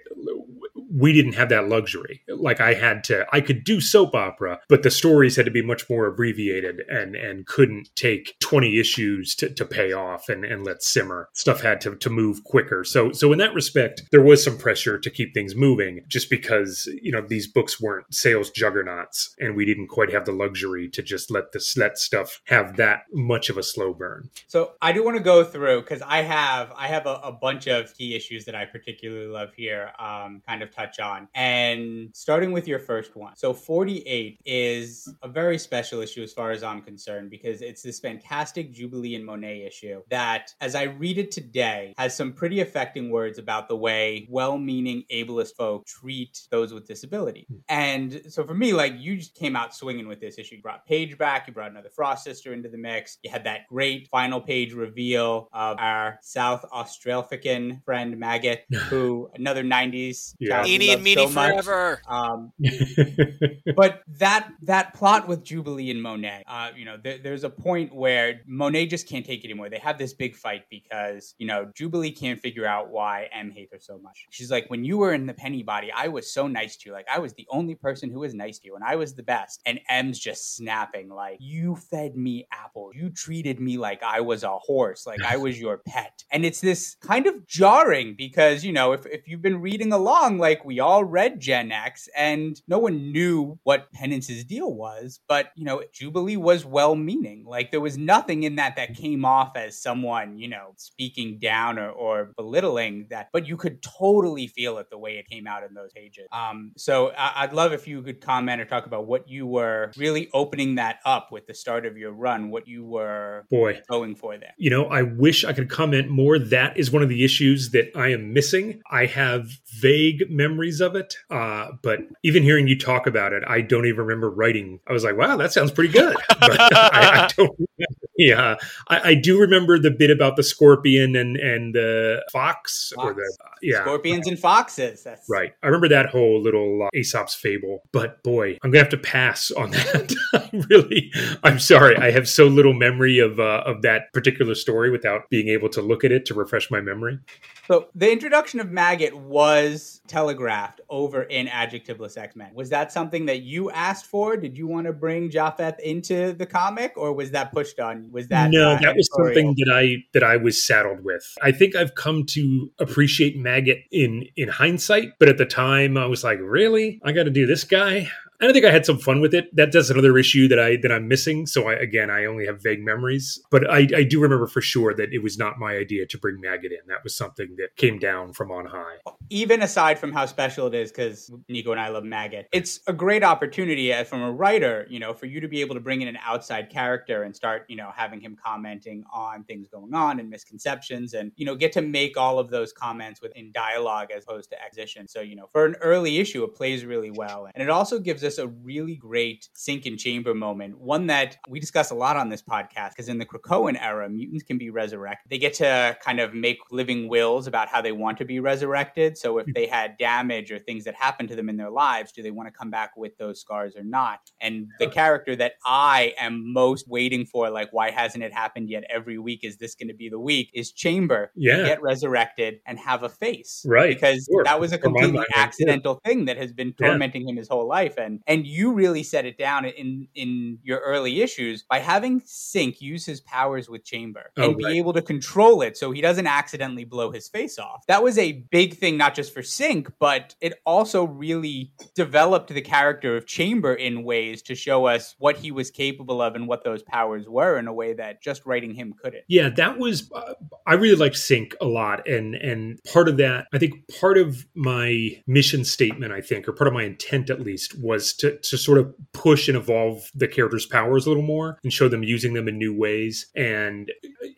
we 0.97 1.13
didn't 1.13 1.35
have 1.35 1.49
that 1.49 1.69
luxury. 1.69 2.23
Like 2.29 2.61
I 2.61 2.75
had 2.75 3.05
to, 3.05 3.27
I 3.33 3.41
could 3.41 3.65
do 3.65 3.81
soap 3.81 4.15
opera, 4.15 4.61
but 4.69 4.83
the 4.83 4.91
stories 4.91 5.37
had 5.37 5.45
to 5.45 5.51
be 5.51 5.63
much 5.63 5.89
more 5.91 6.07
abbreviated 6.07 6.81
and 6.89 7.17
and 7.17 7.47
couldn't 7.47 7.91
take 7.97 8.37
twenty 8.41 8.79
issues 8.79 9.35
to, 9.37 9.51
to 9.51 9.65
pay 9.65 9.93
off 9.93 10.29
and, 10.29 10.45
and 10.45 10.65
let 10.65 10.83
simmer. 10.83 11.29
Stuff 11.35 11.61
had 11.61 11.81
to, 11.83 11.97
to 11.97 12.11
move 12.11 12.45
quicker. 12.45 12.85
So 12.85 13.13
so 13.13 13.33
in 13.33 13.39
that 13.39 13.55
respect, 13.55 14.03
there 14.13 14.23
was 14.23 14.43
some 14.43 14.59
pressure 14.59 14.99
to 14.99 15.11
keep 15.11 15.35
things 15.35 15.55
moving, 15.55 16.05
just 16.09 16.31
because 16.31 16.89
you 17.03 17.13
know 17.13 17.21
these 17.27 17.47
books 17.47 17.81
weren't 17.81 18.13
sales 18.15 18.51
juggernauts, 18.51 19.35
and 19.39 19.57
we 19.57 19.65
didn't 19.65 19.89
quite 19.89 20.13
have 20.13 20.25
the 20.25 20.33
luxury 20.33 20.89
to 20.91 21.03
just 21.03 21.31
let 21.31 21.53
this 21.53 21.77
let 21.77 21.99
stuff 21.99 22.41
have 22.47 22.77
that 22.77 23.05
much 23.13 23.51
of 23.51 23.59
a 23.59 23.63
slow 23.63 23.93
burn. 23.93 24.31
So 24.47 24.73
I 24.81 24.93
do 24.93 25.05
want 25.05 25.17
to 25.17 25.23
go 25.23 25.45
through 25.45 25.81
because 25.81 26.03
I 26.03 26.23
have 26.23 26.73
I 26.77 26.89
have 26.89 27.07
a, 27.07 27.15
a 27.25 27.33
bunch 27.33 27.67
of 27.67 27.95
key 27.97 28.15
issues 28.15 28.45
that 28.45 28.55
I 28.55 28.65
particularly 28.65 29.27
love 29.27 29.53
here. 29.57 29.93
Um, 29.99 30.43
kind 30.47 30.63
of 30.63 30.71
touch 30.85 31.01
on 31.01 31.29
and 31.35 32.11
starting 32.15 32.53
with 32.53 32.69
your 32.69 32.79
first 32.79 33.17
one. 33.17 33.37
So 33.37 33.53
48 33.53 34.41
is 34.45 35.13
a 35.23 35.29
very 35.29 35.59
special 35.59 36.01
issue 36.01 36.23
as 36.23 36.33
far 36.33 36.51
as 36.51 36.63
I'm 36.63 36.83
concerned 36.83 37.31
because 37.31 37.63
it's 37.63 37.83
this 37.83 38.01
fantastic 38.01 38.73
Jubilee 38.73 39.15
and 39.15 39.25
Monet 39.25 39.63
issue 39.63 40.03
that, 40.11 40.53
as 40.61 40.75
I 40.75 40.85
read 40.85 41.19
it 41.19 41.31
today, 41.31 41.95
has 41.97 42.17
some 42.17 42.33
pretty 42.33 42.61
affecting 42.61 43.11
words 43.11 43.39
about 43.39 43.69
the 43.69 43.77
way 43.77 44.27
well-meaning 44.31 45.05
ableist 45.13 45.57
folk 45.57 45.87
treat 45.87 46.43
those 46.51 46.73
with 46.73 46.87
disability. 46.87 47.47
Hmm. 47.49 47.57
And 47.69 48.23
so 48.29 48.45
for 48.45 48.55
me, 48.55 48.73
like 48.73 48.95
you 48.99 49.17
just 49.17 49.35
came 49.35 49.57
out 49.57 49.75
swinging 49.75 50.09
with 50.09 50.21
this 50.21 50.39
issue. 50.39 50.57
You 50.57 50.63
brought 50.63 50.87
Paige 50.87 51.19
back. 51.19 51.47
You 51.47 51.53
brought 51.53 51.71
another 51.71 51.91
Frost 51.95 52.25
sister 52.25 52.53
into 52.53 52.69
the 52.69 52.79
mix. 52.79 53.19
You 53.23 53.31
had 53.31 53.45
that 53.45 53.67
great 53.69 54.09
final 54.09 54.41
page 54.41 54.73
reveal 54.73 55.49
of 55.53 55.79
our 55.79 56.19
South 56.23 56.65
Australian 56.73 57.81
friend 57.85 58.19
Maggot, 58.19 58.65
who 58.89 59.31
another 59.35 59.63
'90s 59.63 60.35
Yeah. 60.39 60.63
Child 60.75 60.81
we 60.81 60.87
Eenie 60.87 60.89
love 60.89 60.95
and 60.97 61.05
Meenie 61.05 61.27
so 61.27 61.33
much. 61.33 61.65
forever. 61.65 62.03
Um, 62.09 62.53
but 63.77 64.03
that 64.19 64.49
that 64.63 64.95
plot 64.95 65.29
with 65.29 65.45
Jubilee 65.45 65.91
and 65.91 66.03
Monet, 66.03 66.45
uh, 66.47 66.71
you 66.77 66.85
know, 66.85 66.97
there, 67.03 67.19
there's 67.19 67.45
a 67.45 67.51
point 67.51 67.95
where 67.95 68.41
Monet 68.47 68.87
just 68.87 69.09
can't 69.09 69.25
take 69.25 69.45
it 69.45 69.47
anymore. 69.47 69.69
They 69.69 69.79
have 69.79 69.99
this 69.99 70.15
big 70.15 70.37
fight 70.37 70.65
because 70.71 71.35
you 71.39 71.47
know 71.47 71.71
Jubilee 71.75 72.13
can't 72.13 72.41
figure 72.41 72.67
out 72.67 72.91
why 72.91 73.29
M 73.33 73.51
hates 73.51 73.73
her 73.73 73.79
so 73.81 73.99
much. 73.99 74.27
She's 74.31 74.51
like, 74.51 74.69
when 74.69 74.85
you 74.85 74.99
were 74.99 75.13
in 75.13 75.27
the 75.27 75.35
penny 75.35 75.63
body, 75.63 75.91
I 75.95 76.09
was 76.09 76.33
so 76.33 76.47
nice 76.47 76.77
to 76.79 76.91
you. 76.91 76.93
Like 76.93 77.07
I 77.13 77.19
was 77.19 77.35
the 77.35 77.47
only 77.51 77.75
person 77.75 78.11
who 78.11 78.21
was 78.21 78.35
nice 78.35 78.59
to 78.61 78.67
you, 78.67 78.75
and 78.75 78.85
I 78.85 78.97
was 78.97 79.15
the 79.15 79.23
best. 79.23 79.61
And 79.67 79.81
M's 79.89 80.19
just 80.19 80.57
snapping, 80.57 81.09
like 81.09 81.39
you 81.41 81.77
fed 81.77 82.17
me 82.17 82.47
apples, 82.53 82.95
you 82.95 83.11
treated 83.11 83.61
me 83.61 83.79
like 83.79 84.03
I 84.03 84.21
was 84.21 84.43
a 84.43 84.51
horse, 84.51 85.07
like 85.07 85.23
I 85.23 85.37
was 85.45 85.59
your 85.59 85.79
pet. 85.79 86.23
And 86.31 86.45
it's 86.45 86.61
this 86.61 86.97
kind 87.01 87.27
of 87.27 87.47
jarring 87.47 88.15
because 88.17 88.65
you 88.65 88.73
know 88.73 88.93
if 88.93 89.07
if 89.07 89.29
you've 89.29 89.43
been 89.43 89.61
reading 89.61 89.93
along, 89.93 90.39
like 90.39 90.54
we 90.63 90.79
all 90.81 91.05
read 91.05 91.41
Gen 91.41 91.73
X, 91.73 92.07
and 92.15 92.61
no 92.69 92.79
one 92.79 93.13
knew 93.13 93.59
what 93.63 93.91
Penance's 93.93 94.45
deal 94.45 94.75
was, 94.75 95.21
but 95.27 95.53
you 95.57 95.65
know 95.65 95.83
Jubilee 95.93 96.37
was 96.37 96.67
well-meaning. 96.67 97.45
Like 97.47 97.71
there 97.71 97.81
was 97.81 97.97
nothing 97.97 98.43
in 98.43 98.57
that 98.57 98.77
that 98.77 98.95
came 98.95 99.25
off 99.25 99.57
as 99.57 99.81
someone 99.81 100.39
you 100.39 100.49
know 100.49 100.75
speaking 100.77 101.39
down 101.39 101.79
or, 101.79 101.89
or 101.91 102.33
belittling 102.37 103.07
that, 103.11 103.29
but 103.33 103.47
you 103.49 103.57
could 103.57 103.83
totally 103.83 104.47
feel 104.47 104.77
it 104.79 104.91
the 104.91 104.99
way 104.99 105.17
it 105.17 105.29
came 105.29 105.47
out 105.47 105.63
in 105.65 105.73
those 105.75 105.93
pages. 105.95 106.27
Um, 106.33 106.73
so 106.77 107.11
I- 107.17 107.45
I'd 107.45 107.53
love 107.53 107.73
if 107.73 107.89
you 107.89 108.03
could 108.03 108.21
comment 108.21 108.61
or 108.61 108.65
talk 108.67 108.85
about 108.87 109.07
what 109.07 109.29
you 109.29 109.47
were 109.47 109.93
really 109.97 110.29
opening 110.33 110.75
that 110.75 110.99
up 111.05 111.33
with 111.33 111.47
the 111.47 111.55
start 111.55 111.87
of 111.87 111.97
your 111.97 112.13
run, 112.13 112.51
what 112.51 112.67
you 112.69 112.85
were 112.85 113.45
Boy, 113.51 113.81
going 113.89 114.15
for 114.17 114.37
there. 114.37 114.53
you 114.59 114.71
know, 114.71 114.85
I 114.87 115.03
wish 115.03 115.45
I 115.45 115.53
could 115.53 115.71
comment 115.71 116.09
more. 116.09 116.39
That 116.39 116.77
is 116.77 116.91
one 116.91 117.03
of 117.03 117.09
the 117.09 117.25
issues 117.25 117.71
that 117.71 117.91
I 117.97 118.09
am 118.09 118.33
missing. 118.33 118.83
I 118.91 119.07
have 119.07 119.49
vague 119.81 120.25
memories 120.29 120.44
of 120.45 120.97
it, 120.97 121.17
uh, 121.31 121.73
but 121.83 122.01
even 122.23 122.43
hearing 122.43 122.69
you 122.69 122.79
talk 122.79 123.07
about 123.07 123.33
it, 123.33 123.43
I 123.47 123.61
don't 123.61 123.87
even 123.87 124.01
remember 124.01 124.31
writing. 124.31 124.81
I 124.87 124.93
was 124.93 125.05
like, 125.05 125.17
"Wow, 125.17 125.37
that 125.37 125.53
sounds 125.53 125.73
pretty 125.73 125.93
good." 125.93 126.17
But 126.41 126.61
I, 126.61 127.25
I 127.25 127.29
don't. 127.37 127.51
Remember. 127.59 128.05
Yeah, 128.17 128.57
I, 128.89 129.11
I 129.11 129.15
do 129.15 129.41
remember 129.41 129.79
the 129.79 129.91
bit 129.91 130.11
about 130.11 130.37
the 130.37 130.43
scorpion 130.43 131.17
and 131.17 131.37
and 131.37 131.75
the 131.75 132.25
fox, 132.31 132.93
or 132.97 133.15
Fox. 133.15 133.17
the 133.17 133.69
yeah. 133.69 133.81
Scorpions 133.81 134.29
and 134.29 134.39
foxes. 134.39 135.03
That's 135.03 135.29
Right. 135.29 135.53
I 135.63 135.67
remember 135.67 135.89
that 135.89 136.11
whole 136.11 136.41
little 136.41 136.85
uh, 136.85 136.89
Aesop's 136.95 137.35
fable, 137.35 137.83
but 137.93 138.23
boy, 138.23 138.59
I'm 138.63 138.71
going 138.71 138.75
to 138.75 138.79
have 138.79 138.89
to 138.91 138.99
pass 138.99 139.51
on 139.51 139.71
that. 139.73 140.67
Really, 140.71 141.13
I'm 141.43 141.59
sorry. 141.59 141.97
I 141.97 142.11
have 142.13 142.29
so 142.29 142.47
little 142.47 142.73
memory 142.75 143.19
of 143.19 143.41
uh, 143.41 143.63
of 143.67 143.83
that 143.83 144.13
particular 144.13 144.55
story 144.55 144.91
without 144.91 145.29
being 145.31 145.49
able 145.49 145.69
to 145.71 145.83
look 145.83 146.05
at 146.05 146.13
it 146.13 146.25
to 146.27 146.35
refresh 146.35 146.71
my 146.71 146.81
memory. 146.81 147.19
So 147.67 147.89
the 147.95 148.13
introduction 148.13 148.61
of 148.61 148.71
Maggot 148.71 149.17
was 149.17 150.03
telegraphed 150.35 150.81
over 150.89 151.23
in 151.23 151.47
Adjectiveless 151.47 152.17
X-Men. 152.17 152.51
Was 152.55 152.71
that 152.71 152.93
something 152.93 153.27
that 153.27 153.43
you 153.43 153.71
asked 153.71 154.07
for? 154.07 154.37
Did 154.37 154.59
you 154.59 154.67
want 154.67 154.87
to 154.87 154.93
bring 154.93 155.31
Japheth 155.31 155.79
into 155.81 156.33
the 156.33 156.47
comic 156.47 156.93
or 156.97 157.13
was 157.13 157.31
that 157.31 157.53
pushed 157.53 157.79
on? 157.79 158.11
Was 158.11 158.29
that 158.29 158.51
no, 158.51 158.73
uh, 158.73 158.81
that 158.81 158.97
was 158.97 159.09
something 159.17 159.55
that 159.59 159.73
I 159.73 160.05
that 160.13 160.23
I 160.23 160.37
was 160.37 160.65
saddled 160.65 161.05
with. 161.05 161.25
I 161.43 161.53
think 161.53 161.77
I've 161.77 161.95
come 161.95 162.25
to 162.31 162.71
appreciate 162.79 163.37
Maggot 163.37 163.79
in 163.91 164.27
in 164.37 164.49
hindsight, 164.49 165.13
but 165.19 165.29
at 165.29 165.39
the 165.39 165.47
time 165.47 165.97
I 165.97 166.07
was 166.07 166.25
like, 166.25 166.39
really, 166.41 167.01
I 167.05 167.13
got 167.13 167.25
to 167.25 167.31
do 167.31 167.47
this 167.47 167.65
guy. 167.65 168.11
And 168.45 168.51
I 168.51 168.53
think 168.53 168.67
I 168.67 168.71
had 168.71 168.85
some 168.85 168.99
fun 168.99 169.23
with 169.23 169.33
it. 169.33 169.49
That 169.57 169.73
that's 169.73 169.89
another 169.89 170.19
issue 170.19 170.49
that 170.49 170.59
I 170.59 170.77
that 170.83 170.93
I'm 170.93 171.09
missing. 171.09 171.47
So 171.47 171.67
I 171.67 171.77
again 171.77 172.11
I 172.11 172.27
only 172.27 172.45
have 172.45 172.63
vague 172.63 172.85
memories, 172.85 173.41
but 173.51 173.71
I, 173.71 173.89
I 173.97 174.03
do 174.03 174.21
remember 174.21 174.47
for 174.47 174.61
sure 174.61 174.93
that 174.93 175.15
it 175.15 175.23
was 175.23 175.39
not 175.39 175.59
my 175.59 175.77
idea 175.77 176.05
to 176.05 176.19
bring 176.19 176.43
Maggot 176.43 176.71
in. 176.71 176.81
That 176.89 177.03
was 177.03 177.17
something 177.17 177.57
that 177.57 177.75
came 177.77 177.99
down 177.99 178.35
from 178.35 178.51
on 178.51 178.67
high. 178.67 178.99
even 179.31 179.63
aside 179.63 179.99
from 179.99 180.13
how 180.13 180.27
special 180.27 180.67
it 180.67 180.75
is, 180.75 180.91
because 180.93 181.31
Nico 181.49 181.73
and 181.73 181.81
I 181.81 181.89
love 181.89 182.05
Maggot, 182.05 182.49
it's 182.53 182.81
a 182.87 182.93
great 182.93 183.25
opportunity 183.25 183.93
uh, 183.93 184.05
from 184.05 184.23
a 184.23 184.31
writer, 184.31 184.87
you 184.91 184.99
know, 185.01 185.15
for 185.15 185.27
you 185.27 185.41
to 185.41 185.49
be 185.49 185.61
able 185.61 185.75
to 185.75 185.81
bring 185.81 186.03
in 186.03 186.09
an 186.09 186.19
outside 186.23 186.71
character 186.71 187.23
and 187.23 187.35
start, 187.35 187.65
you 187.69 187.77
know, 187.77 187.91
having 187.95 188.21
him 188.21 188.37
commenting 188.45 189.05
on 189.13 189.45
things 189.45 189.69
going 189.69 189.95
on 189.95 190.21
and 190.21 190.29
misconceptions 190.29 191.15
and, 191.15 191.33
you 191.37 191.47
know, 191.47 191.55
get 191.55 191.73
to 191.73 191.83
make 191.83 192.17
all 192.17 192.39
of 192.39 192.51
those 192.51 192.73
comments 192.73 193.23
within 193.23 193.51
dialogue 193.53 194.09
as 194.15 194.25
opposed 194.25 194.51
to 194.51 194.63
exposition. 194.63 195.09
So, 195.09 195.21
you 195.21 195.37
know, 195.37 195.47
for 195.53 195.65
an 195.65 195.77
early 195.81 196.19
issue, 196.19 196.45
it 196.45 196.55
plays 196.55 196.85
really 196.85 197.11
well. 197.11 197.49
And 197.55 197.63
it 197.63 197.71
also 197.71 197.99
gives 197.99 198.23
us 198.25 198.34
a 198.39 198.49
really 198.49 198.97
great 198.97 199.49
Synch 199.57 199.87
and 199.87 199.99
chamber 199.99 200.35
moment, 200.35 200.79
one 200.79 201.07
that 201.09 201.37
we 201.49 201.61
discuss 201.61 201.91
a 201.91 201.95
lot 201.95 202.17
on 202.17 202.29
this 202.29 202.43
podcast, 202.43 202.91
because 202.91 203.09
in 203.09 203.19
the 203.19 203.27
Krakoan 203.27 203.81
era, 203.81 204.09
mutants 204.09 204.45
can 204.45 204.59
be 204.59 204.71
resurrected. 204.71 205.31
They 205.31 205.39
get 205.39 205.55
to 205.55 205.97
kind 206.03 206.21
of 206.21 206.35
make 206.35 206.59
living 206.71 207.09
wills 207.09 207.47
about 207.47 207.69
how 207.69 207.81
they 207.81 207.93
want 207.93 208.19
to 208.19 208.25
be 208.25 208.41
resurrected. 208.41 209.17
So 209.19 209.39
if 209.39 209.47
they 209.55 209.67
had 209.67 209.97
damage 209.99 210.51
or 210.51 210.59
things 210.59 210.85
that 210.85 210.95
happened 210.95 211.29
to 211.31 211.37
them 211.37 211.49
in 211.49 211.57
their 211.57 211.71
lives, 211.71 212.13
do 212.13 212.23
they 212.23 212.31
want 212.31 212.49
to 212.49 212.53
come 212.53 212.71
back 212.71 212.97
with 212.97 213.17
those 213.19 213.41
scars 213.41 213.77
or 213.77 213.85
not? 213.85 214.21
And 214.41 214.69
the 214.79 214.87
character 214.89 215.37
that 215.37 215.55
I 215.65 216.15
am 216.19 216.53
most 216.53 216.89
waiting 216.89 217.27
for, 217.27 217.51
like, 217.51 217.73
why 217.73 217.91
hasn't 217.91 218.25
it 218.25 218.33
happened 218.33 218.71
yet? 218.71 218.85
Every 218.91 219.19
week, 219.19 219.41
is 219.45 219.57
this 219.59 219.75
going 219.75 219.89
to 219.89 219.95
be 219.95 220.09
the 220.09 220.19
week? 220.21 220.51
Is 220.55 220.73
Chamber 220.73 221.31
Yeah. 221.35 221.65
get 221.65 221.83
resurrected 221.83 222.61
and 222.67 222.79
have 222.79 223.03
a 223.03 223.09
face? 223.09 223.65
Right, 223.67 223.95
Because 223.95 224.29
sure. 224.31 224.45
that 224.45 224.61
was 224.61 224.73
a 224.73 224.79
completely 224.79 225.25
yeah. 225.35 225.43
accidental 225.43 226.01
thing 226.05 226.25
that 226.27 226.37
has 226.37 226.53
been 226.53 226.75
Yeah. 226.79 226.89
tormenting 226.89 227.29
him 227.29 227.37
his 227.37 227.49
whole 227.49 227.67
life. 227.69 227.95
And 227.97 228.14
and 228.27 228.47
you 228.47 228.73
really 228.73 229.03
set 229.03 229.25
it 229.25 229.39
down 229.39 229.65
in 229.65 230.09
in 230.15 230.59
your 230.63 230.79
early 230.81 231.23
issues 231.23 231.63
by 231.63 231.79
having 231.79 232.21
Synch 232.23 232.81
use 232.81 233.05
his 233.07 233.21
powers 233.21 233.69
with 233.69 233.85
Chamber 233.85 234.31
Oh, 234.37 234.51
and 234.51 234.57
be 234.57 234.65
right. 234.65 234.77
able 234.77 234.93
to 234.93 235.03
control 235.03 235.63
it 235.63 235.77
so 235.77 235.91
he 235.91 236.01
doesn't 236.01 236.27
accidentally 236.27 236.85
blow 236.85 237.11
his 237.11 237.29
face 237.29 237.59
off. 237.59 237.85
That 237.89 238.03
was 238.03 238.19
a 238.19 238.33
big 238.51 238.77
thing, 238.77 238.97
not 238.97 239.15
just 239.15 239.33
for 239.33 239.43
Synch, 239.43 239.91
but 239.99 240.35
it 240.41 240.55
also 240.67 241.05
really 241.05 241.73
developed 241.95 242.53
the 242.53 242.61
character 242.61 243.17
of 243.17 243.27
Chamber 243.27 243.75
in 243.75 244.05
ways 244.05 244.43
to 244.43 244.55
show 244.55 244.87
us 244.87 245.15
what 245.19 245.37
he 245.37 245.51
was 245.51 245.71
capable 245.71 246.21
of 246.21 246.35
and 246.35 246.47
what 246.49 246.65
those 246.65 246.83
powers 246.83 247.29
were 247.29 247.59
in 247.59 247.67
a 247.69 247.73
way 247.73 247.93
that 247.95 248.23
just 248.23 248.45
writing 248.47 248.75
him 248.75 248.95
couldn't. 249.01 249.25
Yeah, 249.29 249.49
that 249.51 249.79
was. 249.79 250.11
Uh, 250.15 250.35
I 250.67 250.75
really 250.75 250.97
liked 250.97 251.17
Synch 251.17 251.55
a 251.61 251.67
lot, 251.67 252.07
and 252.09 252.35
and 252.35 252.79
part 252.93 253.09
of 253.09 253.17
that, 253.19 253.47
I 253.53 253.59
think, 253.59 253.75
part 254.01 254.19
of 254.19 254.47
my 254.55 255.23
mission 255.27 255.65
statement, 255.65 256.13
I 256.13 256.21
think, 256.21 256.49
or 256.49 256.53
part 256.53 256.69
of 256.69 256.75
my 256.75 256.83
intent 256.85 257.31
at 257.31 257.41
least, 257.41 257.79
was 257.81 258.04
was 258.05 258.13
to, 258.15 258.39
to 258.39 258.59
sort 258.59 258.79
of 258.79 258.95
push 259.13 259.49
and 259.49 259.57
evolve 259.57 260.11
the 260.15 260.29
characters' 260.29 260.67
powers 260.67 261.07
a 261.07 261.09
little 261.09 261.23
more 261.23 261.59
and 261.63 261.73
show 261.73 261.89
them 261.89 262.03
using 262.03 262.35
them 262.35 262.49
in 262.49 262.59
new 262.59 262.75
ways 262.75 263.27
and 263.35 263.91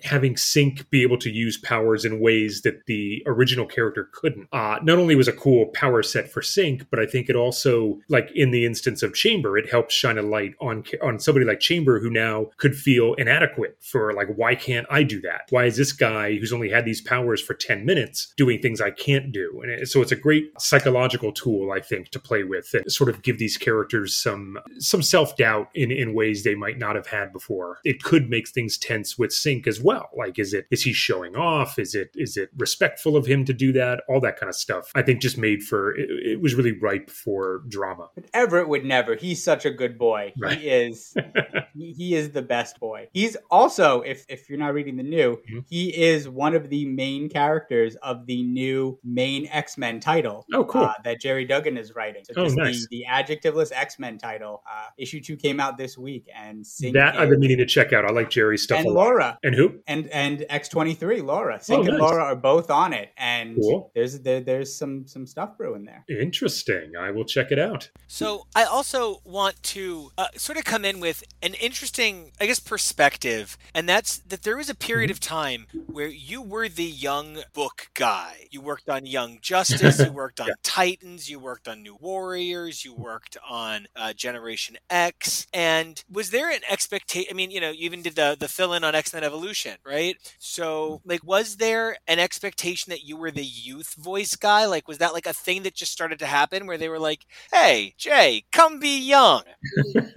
having 0.02 0.34
Synch 0.34 0.88
be 0.90 1.02
able 1.02 1.18
to 1.18 1.30
use 1.30 1.56
powers 1.56 2.04
in 2.04 2.20
ways 2.20 2.62
that 2.62 2.86
the 2.86 3.22
original 3.26 3.66
character 3.66 4.08
couldn't. 4.12 4.48
Uh, 4.52 4.78
not 4.82 4.98
only 4.98 5.14
was 5.14 5.28
a 5.28 5.32
cool 5.32 5.66
power 5.66 6.02
set 6.02 6.30
for 6.30 6.40
Synch, 6.40 6.86
but 6.90 7.00
I 7.00 7.06
think 7.06 7.28
it 7.28 7.36
also, 7.36 7.98
like 8.08 8.30
in 8.34 8.50
the 8.50 8.64
instance 8.64 9.02
of 9.02 9.14
Chamber, 9.14 9.56
it 9.58 9.70
helps 9.70 9.94
shine 9.94 10.18
a 10.18 10.22
light 10.22 10.54
on 10.60 10.84
on 11.02 11.18
somebody 11.18 11.44
like 11.46 11.60
Chamber 11.60 12.00
who 12.00 12.10
now 12.10 12.50
could 12.56 12.76
feel 12.76 13.14
inadequate 13.14 13.76
for 13.80 14.12
like, 14.12 14.28
why 14.36 14.54
can't 14.54 14.86
I 14.90 15.02
do 15.02 15.20
that? 15.22 15.42
Why 15.50 15.64
is 15.64 15.76
this 15.76 15.92
guy 15.92 16.36
who's 16.36 16.52
only 16.52 16.70
had 16.70 16.84
these 16.84 17.00
powers 17.00 17.40
for 17.40 17.54
10 17.54 17.84
minutes 17.84 18.32
doing 18.36 18.60
things 18.60 18.80
I 18.80 18.90
can't 18.90 19.32
do? 19.32 19.60
And 19.62 19.70
it, 19.70 19.88
so 19.88 20.02
it's 20.02 20.12
a 20.12 20.16
great 20.16 20.50
psychological 20.60 21.32
tool, 21.32 21.72
I 21.72 21.80
think, 21.80 22.10
to 22.10 22.20
play 22.20 22.44
with 22.44 22.72
and 22.74 22.90
sort 22.90 23.10
of 23.10 23.22
give 23.22 23.38
these 23.38 23.55
characters 23.58 24.14
some 24.14 24.58
some 24.78 25.02
self 25.02 25.36
doubt 25.36 25.68
in 25.74 25.90
in 25.90 26.14
ways 26.14 26.44
they 26.44 26.54
might 26.54 26.78
not 26.78 26.96
have 26.96 27.06
had 27.06 27.32
before. 27.32 27.78
It 27.84 28.02
could 28.02 28.28
make 28.30 28.48
things 28.48 28.78
tense 28.78 29.18
with 29.18 29.30
Synch 29.30 29.66
as 29.66 29.80
well. 29.80 30.08
Like, 30.16 30.38
is 30.38 30.52
it 30.54 30.66
is 30.70 30.82
he 30.82 30.92
showing 30.92 31.36
off? 31.36 31.78
Is 31.78 31.94
it 31.94 32.10
is 32.14 32.36
it 32.36 32.50
respectful 32.56 33.16
of 33.16 33.26
him 33.26 33.44
to 33.44 33.52
do 33.52 33.72
that? 33.72 34.02
All 34.08 34.20
that 34.20 34.38
kind 34.38 34.48
of 34.48 34.56
stuff. 34.56 34.90
I 34.94 35.02
think 35.02 35.20
just 35.20 35.38
made 35.38 35.62
for 35.62 35.94
it, 35.96 36.08
it 36.10 36.40
was 36.40 36.54
really 36.54 36.72
ripe 36.78 37.10
for 37.10 37.62
drama. 37.68 38.08
But 38.14 38.24
Everett 38.34 38.68
would 38.68 38.84
never. 38.84 39.14
He's 39.16 39.42
such 39.42 39.64
a 39.64 39.70
good 39.70 39.98
boy. 39.98 40.32
Right. 40.38 40.58
He 40.58 40.68
is. 40.68 41.14
he, 41.74 41.92
he 41.92 42.14
is 42.14 42.30
the 42.30 42.42
best 42.42 42.78
boy. 42.80 43.08
He's 43.12 43.36
also, 43.50 44.00
if 44.02 44.24
if 44.28 44.48
you're 44.48 44.58
not 44.58 44.74
reading 44.74 44.96
the 44.96 45.02
new, 45.02 45.38
Mhm. 45.50 45.64
he 45.68 45.88
is 45.96 46.28
one 46.28 46.54
of 46.54 46.68
the 46.70 46.84
main 46.86 47.28
characters 47.28 47.96
of 47.96 48.26
the 48.26 48.42
new 48.42 48.98
main 49.04 49.46
X 49.50 49.76
Men 49.78 50.00
title. 50.00 50.46
Oh, 50.52 50.64
cool. 50.64 50.82
uh, 50.82 50.94
that 51.04 51.20
Gerry 51.20 51.44
Duggan 51.44 51.76
is 51.76 51.94
writing. 51.94 52.24
So 52.24 52.34
Oh, 52.36 52.46
nice. 52.48 52.86
the, 52.90 52.98
the 52.98 53.06
adjectiveless 53.46 53.72
X 53.74 53.98
Men 53.98 54.18
title. 54.18 54.62
Uh, 54.70 54.86
issue 54.98 55.20
two 55.20 55.36
came 55.36 55.60
out 55.60 55.78
this 55.78 55.96
week, 55.98 56.28
and 56.34 56.64
Synch 56.64 56.92
that 56.94 57.18
I've 57.18 57.28
been 57.30 57.40
meaning 57.40 57.58
to 57.58 57.66
check 57.66 57.92
out. 57.92 58.04
I 58.04 58.10
like 58.12 58.30
Gerry's 58.30 58.62
stuff 58.62 58.78
and 58.80 58.88
a 58.88 58.90
lot. 58.90 59.04
Laura 59.04 59.38
And 59.42 59.54
who? 59.54 59.80
and 59.86 60.08
and 60.08 60.44
X 60.48 60.68
twenty 60.68 60.94
three 60.94 61.20
Laura. 61.20 61.58
Synch 61.58 61.76
Oh, 61.76 61.80
and 61.80 61.88
nice. 61.88 62.00
Laura 62.00 62.24
are 62.24 62.36
both 62.36 62.70
on 62.70 62.92
it, 62.92 63.10
and 63.16 63.56
Cool. 63.56 63.90
there's 63.94 64.20
there, 64.20 64.40
there's 64.40 64.74
some 64.74 65.06
some 65.06 65.26
stuff 65.26 65.56
brewing 65.56 65.84
there. 65.84 66.04
Interesting. 66.08 66.92
I 66.98 67.10
will 67.10 67.24
check 67.24 67.50
it 67.52 67.58
out. 67.58 67.90
So 68.06 68.46
I 68.54 68.64
also 68.64 69.20
want 69.24 69.62
to 69.64 70.10
uh, 70.18 70.28
sort 70.36 70.58
of 70.58 70.64
come 70.64 70.84
in 70.84 71.00
with 71.00 71.22
an 71.42 71.54
interesting, 71.54 72.32
I 72.40 72.46
guess, 72.46 72.60
perspective, 72.60 73.56
and 73.74 73.88
that's 73.88 74.18
that 74.18 74.42
there 74.42 74.56
was 74.56 74.68
a 74.70 74.74
period 74.74 75.10
of 75.10 75.20
time 75.20 75.66
where 75.86 76.08
you 76.08 76.42
were 76.42 76.68
the 76.68 76.84
young 76.84 77.38
book 77.52 77.88
guy. 77.94 78.46
You 78.50 78.60
worked 78.60 78.88
on 78.88 79.06
Young 79.06 79.38
Justice, 79.40 79.98
you 79.98 80.12
worked 80.12 80.40
on 80.40 80.48
Yeah. 80.48 80.54
Titans, 80.62 81.28
you 81.30 81.38
worked 81.38 81.68
on 81.68 81.82
New 81.82 81.96
Warriors, 82.00 82.84
you 82.84 82.94
worked 82.94 83.35
on 83.48 83.86
uh, 83.96 84.12
Generation 84.12 84.76
X, 84.90 85.46
and 85.52 86.02
was 86.10 86.30
there 86.30 86.50
an 86.50 86.60
expectation? 86.70 87.28
I 87.30 87.34
mean, 87.34 87.50
you 87.50 87.60
know, 87.60 87.70
you 87.70 87.84
even 87.84 88.02
did 88.02 88.16
the 88.16 88.36
the 88.38 88.48
fill 88.48 88.72
in 88.72 88.84
on 88.84 88.94
X 88.94 89.12
Men 89.12 89.24
Evolution, 89.24 89.76
right? 89.84 90.16
So, 90.38 91.00
like, 91.04 91.24
was 91.24 91.56
there 91.56 91.96
an 92.06 92.18
expectation 92.18 92.90
that 92.90 93.04
you 93.04 93.16
were 93.16 93.30
the 93.30 93.44
youth 93.44 93.94
voice 93.94 94.36
guy? 94.36 94.66
Like, 94.66 94.88
was 94.88 94.98
that 94.98 95.12
like 95.12 95.26
a 95.26 95.32
thing 95.32 95.62
that 95.62 95.74
just 95.74 95.92
started 95.92 96.18
to 96.20 96.26
happen 96.26 96.66
where 96.66 96.78
they 96.78 96.88
were 96.88 96.98
like, 96.98 97.26
"Hey, 97.52 97.94
Jay, 97.96 98.44
come 98.52 98.78
be 98.78 98.98
young"? 98.98 99.42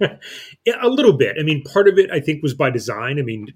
yeah, 0.64 0.76
a 0.82 0.88
little 0.88 1.12
bit. 1.12 1.36
I 1.38 1.42
mean, 1.42 1.62
part 1.62 1.88
of 1.88 1.98
it 1.98 2.10
I 2.10 2.20
think 2.20 2.42
was 2.42 2.54
by 2.54 2.70
design. 2.70 3.18
I 3.18 3.22
mean, 3.22 3.48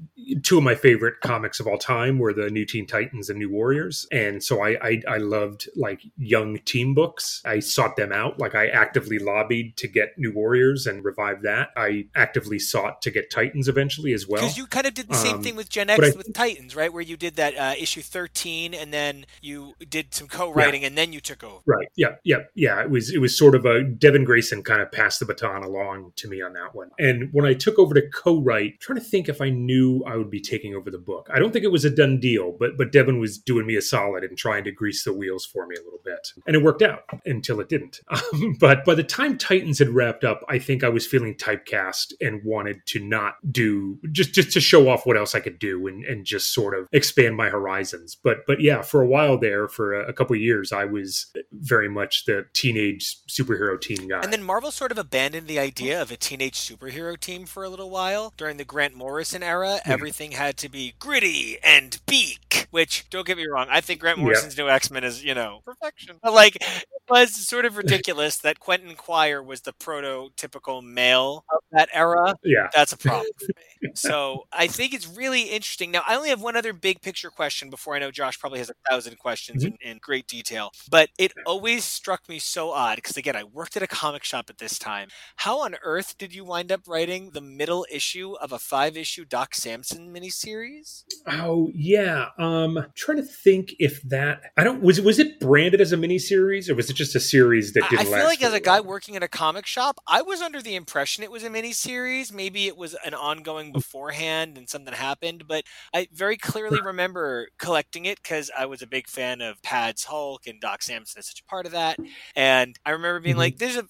two 0.43 0.59
of 0.59 0.65
my 0.65 0.75
favorite 0.75 1.21
comics 1.21 1.61
of 1.61 1.67
all 1.67 1.79
time 1.79 2.19
were 2.19 2.33
the 2.33 2.51
New 2.51 2.67
Teen 2.67 2.87
Titans 2.87 3.29
and 3.29 3.39
New 3.39 3.51
Warriors, 3.51 4.07
and 4.13 4.43
so 4.43 4.63
I 4.63 4.77
I, 4.83 5.03
I 5.09 5.17
loved 5.19 5.69
like 5.77 6.03
young 6.17 6.59
team 6.59 6.95
books. 6.95 7.41
I 7.45 7.61
sought 7.61 7.97
them 7.97 8.13
out. 8.13 8.39
Like 8.39 8.55
I 8.55 8.69
actively 8.69 9.19
lobbied 9.19 9.54
to 9.63 9.89
get 9.89 10.19
New 10.19 10.33
Warriors 10.33 10.87
and 10.87 11.05
revive 11.05 11.43
that. 11.43 11.71
I 11.77 12.07
actively 12.15 12.59
sought 12.59 13.03
to 13.03 13.11
get 13.11 13.31
Titans 13.31 13.69
eventually 13.69 14.13
as 14.13 14.27
well. 14.27 14.43
Because 14.43 14.57
you 14.57 14.67
kind 14.67 14.87
of 14.87 14.95
did 14.95 15.09
the 15.09 15.17
same 15.17 15.37
um, 15.37 15.43
thing 15.43 15.57
with 15.57 15.69
Gen 15.69 15.91
X 15.91 16.17
with 16.17 16.33
Titans, 16.35 16.77
right? 16.77 16.93
Where 16.93 17.03
you 17.03 17.17
did 17.17 17.37
that 17.37 17.57
uh, 17.57 17.75
issue 17.79 18.03
thirteen, 18.03 18.75
and 18.75 18.93
then 18.93 19.27
you 19.41 19.75
did 19.89 20.15
some 20.15 20.29
co-writing, 20.29 20.85
and 20.85 20.97
then 20.97 21.13
you 21.13 21.21
took 21.21 21.45
over. 21.45 21.63
Right. 21.67 21.89
Yeah. 21.97 22.17
Yeah. 22.25 22.43
Yeah. 22.55 22.83
It 22.83 22.91
was 22.91 23.13
it 23.13 23.19
was 23.19 23.37
sort 23.37 23.55
of 23.55 23.65
a 23.65 23.83
Devin 23.83 24.25
Grayson 24.25 24.63
kind 24.63 24.83
of 24.83 24.91
passed 24.93 25.21
the 25.21 25.27
baton 25.27 25.63
along 25.63 26.13
to 26.17 26.29
me 26.29 26.43
on 26.43 26.53
that 26.55 26.75
one. 26.75 26.91
And 26.99 27.29
when 27.33 27.47
I 27.47 27.55
took 27.55 27.79
over 27.79 27.95
to 27.95 28.03
co-write, 28.11 28.73
I'm 28.73 28.79
trying 28.81 28.99
to 28.99 29.05
think 29.05 29.29
if 29.29 29.41
I 29.41 29.51
knew 29.51 30.03
I 30.07 30.17
would 30.17 30.31
be 30.31 30.41
taking 30.41 30.75
over 30.75 30.91
the 30.91 30.99
book. 30.99 31.29
I 31.33 31.39
don't 31.39 31.53
think 31.53 31.65
it 31.65 31.73
was 31.73 31.85
a 31.85 31.91
done 31.91 32.21
deal, 32.21 32.53
but 32.59 32.77
but 32.77 32.93
Devin 32.93 33.19
was 33.19 33.39
doing 33.39 33.67
me 33.67 33.77
a 33.77 33.83
solid 33.83 34.25
and 34.25 34.37
trying 34.37 34.65
to 34.65 34.73
grease 34.73 35.05
the 35.05 35.13
wheels 35.13 35.45
for 35.45 35.67
me 35.67 35.77
a 35.77 35.85
little 35.85 36.01
bit, 36.05 36.33
and 36.47 36.57
it 36.57 36.63
worked 36.63 36.83
out 36.83 37.03
until 37.25 37.61
it 37.61 37.69
didn't. 37.69 38.01
Um, 38.33 38.57
but 38.59 38.85
by 38.85 38.95
the 38.95 39.03
time 39.03 39.37
Titans 39.45 39.79
had 39.79 39.91
wrapped 39.91 40.25
up, 40.25 40.43
I 40.49 40.59
think 40.59 40.83
I 40.83 40.89
was 40.89 41.07
feeling 41.07 41.35
typecast 41.35 42.15
and 42.21 42.41
wanted 42.45 42.85
to 42.87 42.99
not 42.99 43.35
do 43.53 43.99
just 44.11 44.33
just 44.33 44.53
to 44.53 44.61
show 44.61 44.89
off 44.89 45.05
what 45.05 45.19
else 45.19 45.35
I 45.35 45.41
could 45.41 45.59
do 45.59 45.87
and 45.87 46.03
and 46.05 46.25
just 46.25 46.55
sort 46.55 46.79
of 46.79 46.89
expand 46.93 47.37
my 47.37 47.51
horizons. 47.51 48.17
But 48.23 48.39
but 48.47 48.61
yeah, 48.61 48.81
for 48.81 49.03
a 49.03 49.07
while 49.07 49.37
there, 49.39 49.69
for 49.69 49.93
a, 50.01 50.09
a 50.09 50.13
couple 50.15 50.35
years, 50.37 50.73
I 50.73 50.87
was 50.87 51.27
very 51.53 51.89
much 51.89 52.25
the 52.25 52.47
teenage 52.55 53.19
superhero 53.29 53.79
teen 53.79 54.09
guy. 54.09 54.21
And 54.23 54.33
then 54.33 54.43
Marvel 54.43 54.71
sort 54.71 54.93
of 54.93 54.99
abandoned 54.99 55.47
the 55.47 55.59
idea 55.59 56.01
of 56.01 56.11
a 56.11 56.17
teenage 56.17 56.55
superhero 56.59 57.19
team 57.21 57.45
for 57.45 57.65
a 57.65 57.69
little 57.69 57.91
while. 57.91 58.33
During 58.37 58.57
the 58.57 58.65
Grant 58.65 58.95
Morrison 58.95 59.43
era, 59.43 59.81
Yeah. 59.85 59.93
everything 59.93 60.33
had 60.33 60.57
to 60.59 60.69
be 60.71 60.95
gritty 60.99 61.59
and 61.63 61.99
peak, 62.07 62.67
which, 62.71 63.05
don't 63.11 63.27
get 63.27 63.37
me 63.37 63.47
wrong, 63.47 63.67
I 63.71 63.81
think 63.81 64.01
Grant 64.01 64.19
Yeah. 64.19 64.25
Morrison's 64.25 64.57
new 64.57 64.69
X 64.69 64.91
Men 64.91 65.05
is, 65.05 65.23
you 65.23 65.35
know, 65.35 65.61
perfection. 65.65 66.19
But, 66.23 66.33
like, 66.33 66.57
it 66.57 66.87
was 67.11 67.35
sort 67.35 67.65
of 67.67 67.77
ridiculous 67.77 68.39
that 68.39 68.61
Quentin 68.61 68.95
Quire 68.95 69.34
was 69.43 69.63
the 69.63 69.73
prototypical 69.73 70.83
male 70.83 71.45
of 71.51 71.61
that 71.73 71.89
era. 71.93 72.35
yeah, 72.45 72.69
That's 72.75 72.93
a 72.93 72.97
problem 72.99 73.27
for 73.39 73.47
me. 73.47 73.55
So 73.95 74.47
I 74.53 74.67
think 74.67 74.95
it's 74.95 75.07
really 75.07 75.43
interesting. 75.43 75.91
Now, 75.91 76.03
I 76.07 76.17
only 76.17 76.31
have 76.31 76.43
one 76.43 76.57
other 76.57 76.73
big 76.73 77.01
picture 77.01 77.31
question 77.31 77.71
before 77.71 77.95
I 77.95 77.99
know 77.99 78.11
Josh 78.11 78.39
probably 78.39 78.59
has 78.59 78.71
a 78.71 78.75
thousand 78.89 79.19
questions 79.19 79.65
in, 79.65 79.77
in 79.81 79.99
great 79.99 80.27
detail. 80.27 80.71
But 80.91 81.11
it 81.19 81.33
always 81.47 81.85
struck 81.85 82.29
me 82.29 82.39
so 82.39 82.71
odd 82.71 82.97
because, 82.97 83.17
again, 83.17 83.37
I 83.37 83.45
worked 83.45 83.77
at 83.77 83.83
a 83.83 83.87
comic 83.87 84.25
shop 84.25 84.47
at 84.49 84.59
this 84.59 84.79
time. 84.79 85.09
How 85.37 85.61
on 85.61 85.77
earth 85.83 86.17
did 86.19 86.35
you 86.35 86.45
wind 86.45 86.73
up 86.73 86.83
writing 86.87 87.31
the 87.31 87.41
middle 87.41 87.87
issue 87.91 88.35
of 88.41 88.53
a 88.53 88.59
five 88.59 88.97
issue 88.97 89.25
Doc 89.25 89.55
Samson 89.55 90.13
miniseries? 90.15 91.05
Oh 91.27 91.71
yeah. 91.75 92.29
Um 92.39 92.87
trying 92.95 93.19
to 93.19 93.25
think 93.25 93.75
if 93.79 94.03
that 94.03 94.41
I 94.57 94.65
don't 94.65 94.83
was 94.83 95.01
was 95.01 95.19
it 95.19 95.41
branded 95.41 95.81
as 95.81 95.93
a 95.93 95.97
miniseries 95.97 96.69
or 96.69 96.75
was 96.75 96.91
it 96.91 96.95
just 96.95 97.15
a 97.15 97.21
series 97.21 97.73
that 97.75 97.85
I 97.85 97.89
didn't 97.89 98.07
I 98.07 98.11
last? 98.11 98.21
feel 98.21 98.27
like 98.27 98.43
as 98.43 98.53
a 98.53 98.61
guy 98.61 98.81
working 98.81 99.17
at 99.17 99.23
a 99.23 99.29
comic 99.29 99.67
shop, 99.67 99.99
I 100.07 100.23
was 100.23 100.41
under 100.41 100.63
the 100.63 100.75
impression 100.75 101.25
it 101.25 101.31
was 101.31 101.45
a 101.45 101.51
miniseries. 101.51 102.33
Maybe 102.33 102.67
it 102.67 102.77
was 102.77 102.97
an 103.05 103.15
ongoing 103.15 103.73
beforehand 103.75 104.59
and 104.59 104.71
something 104.71 104.95
happened, 104.95 105.47
but 105.49 105.65
I 105.95 106.09
very 106.13 106.39
clearly 106.39 106.81
remember 106.81 107.49
collecting 107.59 108.07
it 108.07 108.23
because 108.23 108.51
I 108.57 108.67
was 108.67 108.83
a 108.83 108.87
big 108.89 109.09
fan 109.09 109.43
of 109.43 109.63
Pad's 109.63 110.05
Hulk 110.05 110.47
and 110.47 110.61
Doc 110.61 110.83
Samson 110.83 111.21
is 111.21 111.29
such 111.29 111.41
a 111.41 111.45
part 111.45 111.67
of 111.67 111.73
that. 111.73 111.99
And 112.37 112.79
I 112.87 112.91
remember 112.93 113.21
being 113.21 113.37
Mhm. 113.37 113.39
like, 113.39 113.59
"There's 113.59 113.77
a 113.77 113.89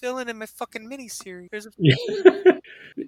villain 0.00 0.28
in 0.28 0.38
my 0.38 0.46
fucking 0.46 0.88
miniseries." 0.88 1.48
There's 1.50 1.66
a 1.66 1.70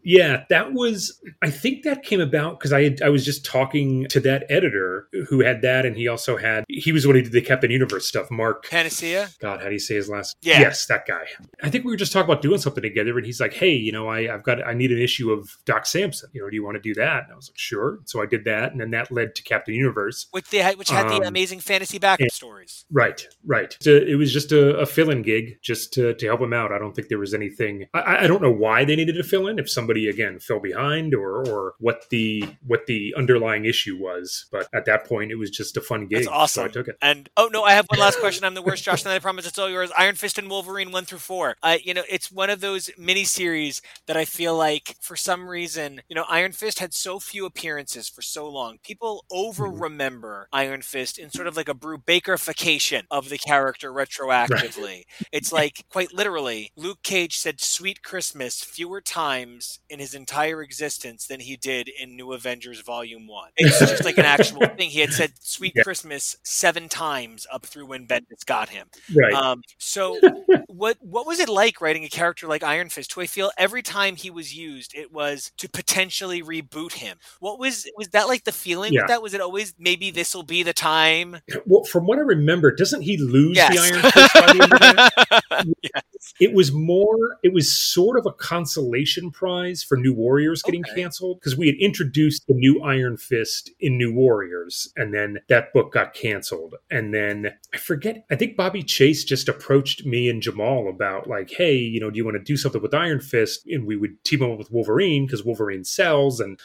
Yeah. 0.05 0.45
that 0.49 0.73
was. 0.73 1.21
I 1.43 1.51
think 1.51 1.83
that 1.85 2.03
came 2.03 2.21
about 2.21 2.59
because 2.59 2.73
I 2.73 2.85
had, 2.85 3.03
I 3.03 3.09
was 3.09 3.25
just 3.25 3.45
talking 3.45 4.07
to 4.09 4.21
that 4.21 4.45
editor 4.49 5.09
who 5.29 5.41
had 5.41 5.63
that, 5.63 5.85
and 5.87 5.97
he 5.97 6.09
also 6.09 6.37
had 6.37 6.65
he 6.69 6.93
was 6.93 7.03
the 7.03 7.09
one 7.09 7.17
who 7.17 7.23
did 7.23 7.33
the 7.33 7.41
Captain 7.43 7.71
Universe 7.71 8.07
stuff. 8.07 8.31
Mark, 8.31 8.67
Paniccia. 8.67 9.39
God, 9.39 9.61
how 9.61 9.67
do 9.67 9.73
you 9.73 9.79
say 9.79 9.95
his 9.97 10.09
last? 10.09 10.37
Yeah. 10.43 10.61
Yes, 10.61 10.87
that 10.87 11.07
guy. 11.07 11.25
I 11.63 11.71
think 11.71 11.85
we 11.85 11.91
were 11.91 11.97
just 11.97 12.13
talking 12.13 12.31
about 12.31 12.43
doing 12.43 12.59
something 12.59 12.83
together, 12.83 13.17
and 13.17 13.27
he's 13.27 13.41
like, 13.41 13.53
"Hey, 13.53 13.73
you 13.75 13.93
know, 13.93 14.09
I, 14.09 14.33
I've 14.33 14.43
got 14.43 14.67
I 14.67 14.73
need 14.75 14.93
an 14.93 14.99
issue 15.01 15.33
of 15.33 15.57
Doc 15.65 15.87
Samson. 15.87 16.31
You 16.33 16.43
know, 16.43 16.51
do 16.51 16.57
you 16.57 16.65
want 16.65 16.77
to 16.77 16.81
do 16.81 16.95
that?" 16.95 17.25
And 17.25 17.33
I 17.33 17.37
was 17.37 17.51
like, 17.51 17.59
"Sure." 17.59 17.99
So 18.05 18.23
I 18.23 18.27
did 18.27 18.45
that, 18.45 18.73
and 18.73 18.81
then 18.81 18.91
that 18.91 19.11
led 19.11 19.35
to 19.37 19.43
Captain 19.43 19.75
Universe. 19.75 20.27
Which 20.31 20.49
they 20.51 20.59
had, 20.59 20.77
which 20.77 20.91
had 20.91 21.09
the 21.09 21.17
Um, 21.17 21.23
amazing 21.25 21.61
fantasy 21.61 21.99
backup 21.99 22.31
stories. 22.31 22.85
Right, 22.91 23.27
right. 23.45 23.77
So 23.81 23.91
it 23.97 24.15
was 24.17 24.33
just 24.33 24.53
a, 24.53 24.77
a 24.79 24.87
fill-in 24.87 25.23
gig, 25.23 25.59
just 25.63 25.93
to, 25.95 26.15
to 26.15 26.27
help 26.27 26.41
him 26.41 26.53
out. 26.53 26.73
I 26.73 26.79
don't 26.83 26.95
think 26.95 27.09
there 27.09 27.19
was 27.19 27.35
anything. 27.35 27.87
I, 27.95 28.25
I 28.25 28.27
don't 28.27 28.43
know 28.43 28.53
why 28.53 28.85
they 28.85 28.97
needed 28.97 29.15
to 29.17 29.23
fill 29.23 29.47
in. 29.47 29.59
If 29.59 29.71
somebody 29.71 30.09
again 30.09 30.39
fell 30.39 30.61
behind, 30.61 31.15
or 31.15 31.47
or 31.49 31.75
what 31.79 32.09
the 32.11 32.45
what 32.67 32.87
the 32.87 33.15
underlying 33.17 33.65
issue 33.65 33.97
was. 33.97 34.47
But 34.51 34.69
at 34.75 34.85
that 34.87 35.07
point, 35.07 35.31
it 35.31 35.37
was 35.37 35.51
just 35.51 35.77
a 35.77 35.81
fun 35.81 36.07
gig. 36.07 36.25
That's 36.25 36.29
awesome. 36.29 36.63
So 36.63 36.65
I 36.65 36.69
took 36.69 36.89
it. 36.89 36.97
And 37.01 37.29
oh 37.37 37.49
no, 37.53 37.63
I 37.65 37.73
have 37.73 37.87
one 37.89 38.01
last 38.01 38.19
question. 38.19 38.45
I'm 38.45 38.55
the 38.55 38.63
worst, 38.63 38.85
Josh, 38.85 39.05
and 39.05 39.13
I 39.13 39.19
promise 39.19 39.47
it's 39.47 39.59
all 39.59 39.71
yours. 39.71 39.91
Iron 39.97 40.15
Fist 40.15 40.39
and 40.39 40.51
Wolverine 40.51 40.93
one 40.93 41.05
through 41.05 41.19
four. 41.19 41.57
Uh, 41.63 41.79
you 41.83 41.95
know, 41.95 42.03
it's 42.11 42.31
one 42.31 42.51
of 42.51 42.61
those 42.61 42.91
miniseries 42.99 43.81
that 44.07 44.17
I 44.17 44.25
feel 44.25 44.57
like 44.57 44.97
for 45.01 45.17
some 45.17 45.49
reason, 45.49 46.03
you 46.09 46.17
know, 46.17 46.25
Iron 46.29 46.53
Fist 46.53 46.79
had 46.79 46.93
so 46.93 47.19
few 47.19 47.47
appearances 47.47 48.09
for 48.09 48.23
so 48.23 48.49
long. 48.49 48.79
People 48.83 49.25
over 49.31 49.67
remember 49.67 50.49
Iron 50.53 50.83
Fist 50.83 51.19
in 51.19 51.31
sort 51.31 51.47
of 51.47 51.57
like 51.57 51.69
a 51.69 51.75
Brubakerification 51.75 53.05
of 53.11 53.29
the 53.29 53.39
character 53.39 53.93
retroactively. 53.93 55.03
It's 55.31 55.53
like 55.53 55.85
quite 55.91 56.13
literally 56.13 56.72
Luke 56.77 57.03
Cage 57.03 57.37
said 57.37 57.61
"Sweet 57.61 58.03
Christmas" 58.03 58.63
fewer 58.65 59.01
times 59.01 59.81
in 59.91 59.99
his 59.99 60.15
entire 60.15 60.63
existence 60.63 61.27
than 61.27 61.41
he 61.41 61.57
did 61.57 61.89
in 61.89 62.17
New 62.17 62.33
Avengers 62.33 62.81
Volume 62.81 63.27
One. 63.27 63.51
It's 63.57 63.79
just 63.79 64.05
like 64.05 64.17
an 64.19 64.25
actual 64.25 64.67
thing. 64.77 64.89
He 64.91 65.01
had 65.01 65.13
said 65.13 65.33
"Sweet 65.41 65.73
Yeah. 65.77 65.83
Christmas" 65.83 66.37
seven 66.45 66.89
times 66.89 67.47
up 67.53 67.67
through 67.67 67.87
when 67.87 68.07
Bendis 68.07 68.45
got 68.47 68.71
him. 68.71 68.87
Right. 69.15 69.35
Um, 69.35 69.63
so, 69.79 70.19
what 70.69 70.97
what 71.01 71.27
was 71.27 71.41
it 71.41 71.49
like 71.51 71.81
writing 71.81 72.05
a 72.05 72.09
character 72.09 72.47
like 72.47 72.63
Iron 72.63 72.89
Fist, 72.89 73.13
who 73.13 73.21
I 73.21 73.27
feel 73.27 73.51
every 73.59 73.83
time 73.83 74.17
he 74.17 74.31
was 74.31 74.55
used, 74.57 74.95
it 74.95 75.13
was 75.13 75.53
to 75.59 75.69
potentially 75.69 76.43
reboot 76.43 76.93
him? 76.95 77.19
What 77.41 77.59
was 77.59 77.87
was 77.97 78.09
that 78.09 78.29
like 78.29 78.45
the 78.45 78.53
feeling 78.53 78.93
Yeah. 78.95 79.03
with 79.03 79.09
that? 79.09 79.23
Was 79.23 79.35
it 79.35 79.41
always 79.41 79.75
maybe 79.79 80.11
this 80.11 80.35
will 80.35 80.43
be 80.43 80.63
the 80.63 80.73
time? 80.73 81.37
well, 81.67 81.85
from 81.85 82.07
what 82.07 82.19
I 82.19 82.23
remember, 82.23 82.75
doesn't 82.75 83.03
he 83.03 83.19
lose 83.19 83.57
Yes. 83.57 83.75
the 83.75 83.81
Iron 83.83 84.03
Fist 84.11 84.35
by 84.35 84.53
the 84.53 84.63
end 84.63 84.73
of 84.73 84.79
that? 84.81 85.67
yes. 85.83 86.03
It 86.41 86.53
was 86.53 86.62
more, 86.71 87.39
it 87.43 87.53
was 87.53 87.73
sort 87.73 88.19
of 88.19 88.27
a 88.27 88.33
consolation 88.33 89.31
prize 89.31 89.83
for 89.83 89.97
New 89.97 90.13
Warriors 90.15 90.63
getting 90.63 90.85
Okay. 90.85 91.03
canceled 91.03 91.41
because 91.41 91.57
we 91.57 91.67
had 91.67 91.77
introduced 91.77 92.47
the 92.47 92.55
new 92.55 92.83
Iron 92.83 93.17
Fist 93.17 93.71
in 93.81 93.97
New 93.97 94.13
Warriors, 94.13 94.93
and 94.97 95.15
then 95.15 95.39
that 95.49 95.73
book 95.73 95.93
got 95.93 96.13
canceled. 96.15 96.75
And 96.91 97.15
then 97.15 97.55
I 97.73 97.79
forget, 97.79 98.25
I 98.31 98.37
think 98.37 98.57
Bobby 98.57 98.83
Chase 98.83 99.25
just 99.25 99.49
approached 99.49 100.05
me 100.05 100.29
and 100.29 100.43
Jamal 100.43 100.89
about, 100.89 101.27
like, 101.27 101.51
hey, 101.51 101.75
you 101.77 101.99
know, 102.01 102.11
do 102.11 102.19
you 102.19 102.25
want 102.25 102.37
to 102.37 102.43
do 102.43 102.57
something 102.57 102.83
with 102.83 102.95
Iron 102.95 103.21
Fist? 103.21 103.67
And 103.67 103.87
we 103.87 103.97
would 103.97 104.23
team 104.25 104.43
up 104.43 104.59
with 104.59 104.71
Wolverine 104.71 105.27
because 105.27 105.45
Wolverine 105.45 105.85
sells. 105.85 106.39
And 106.41 106.61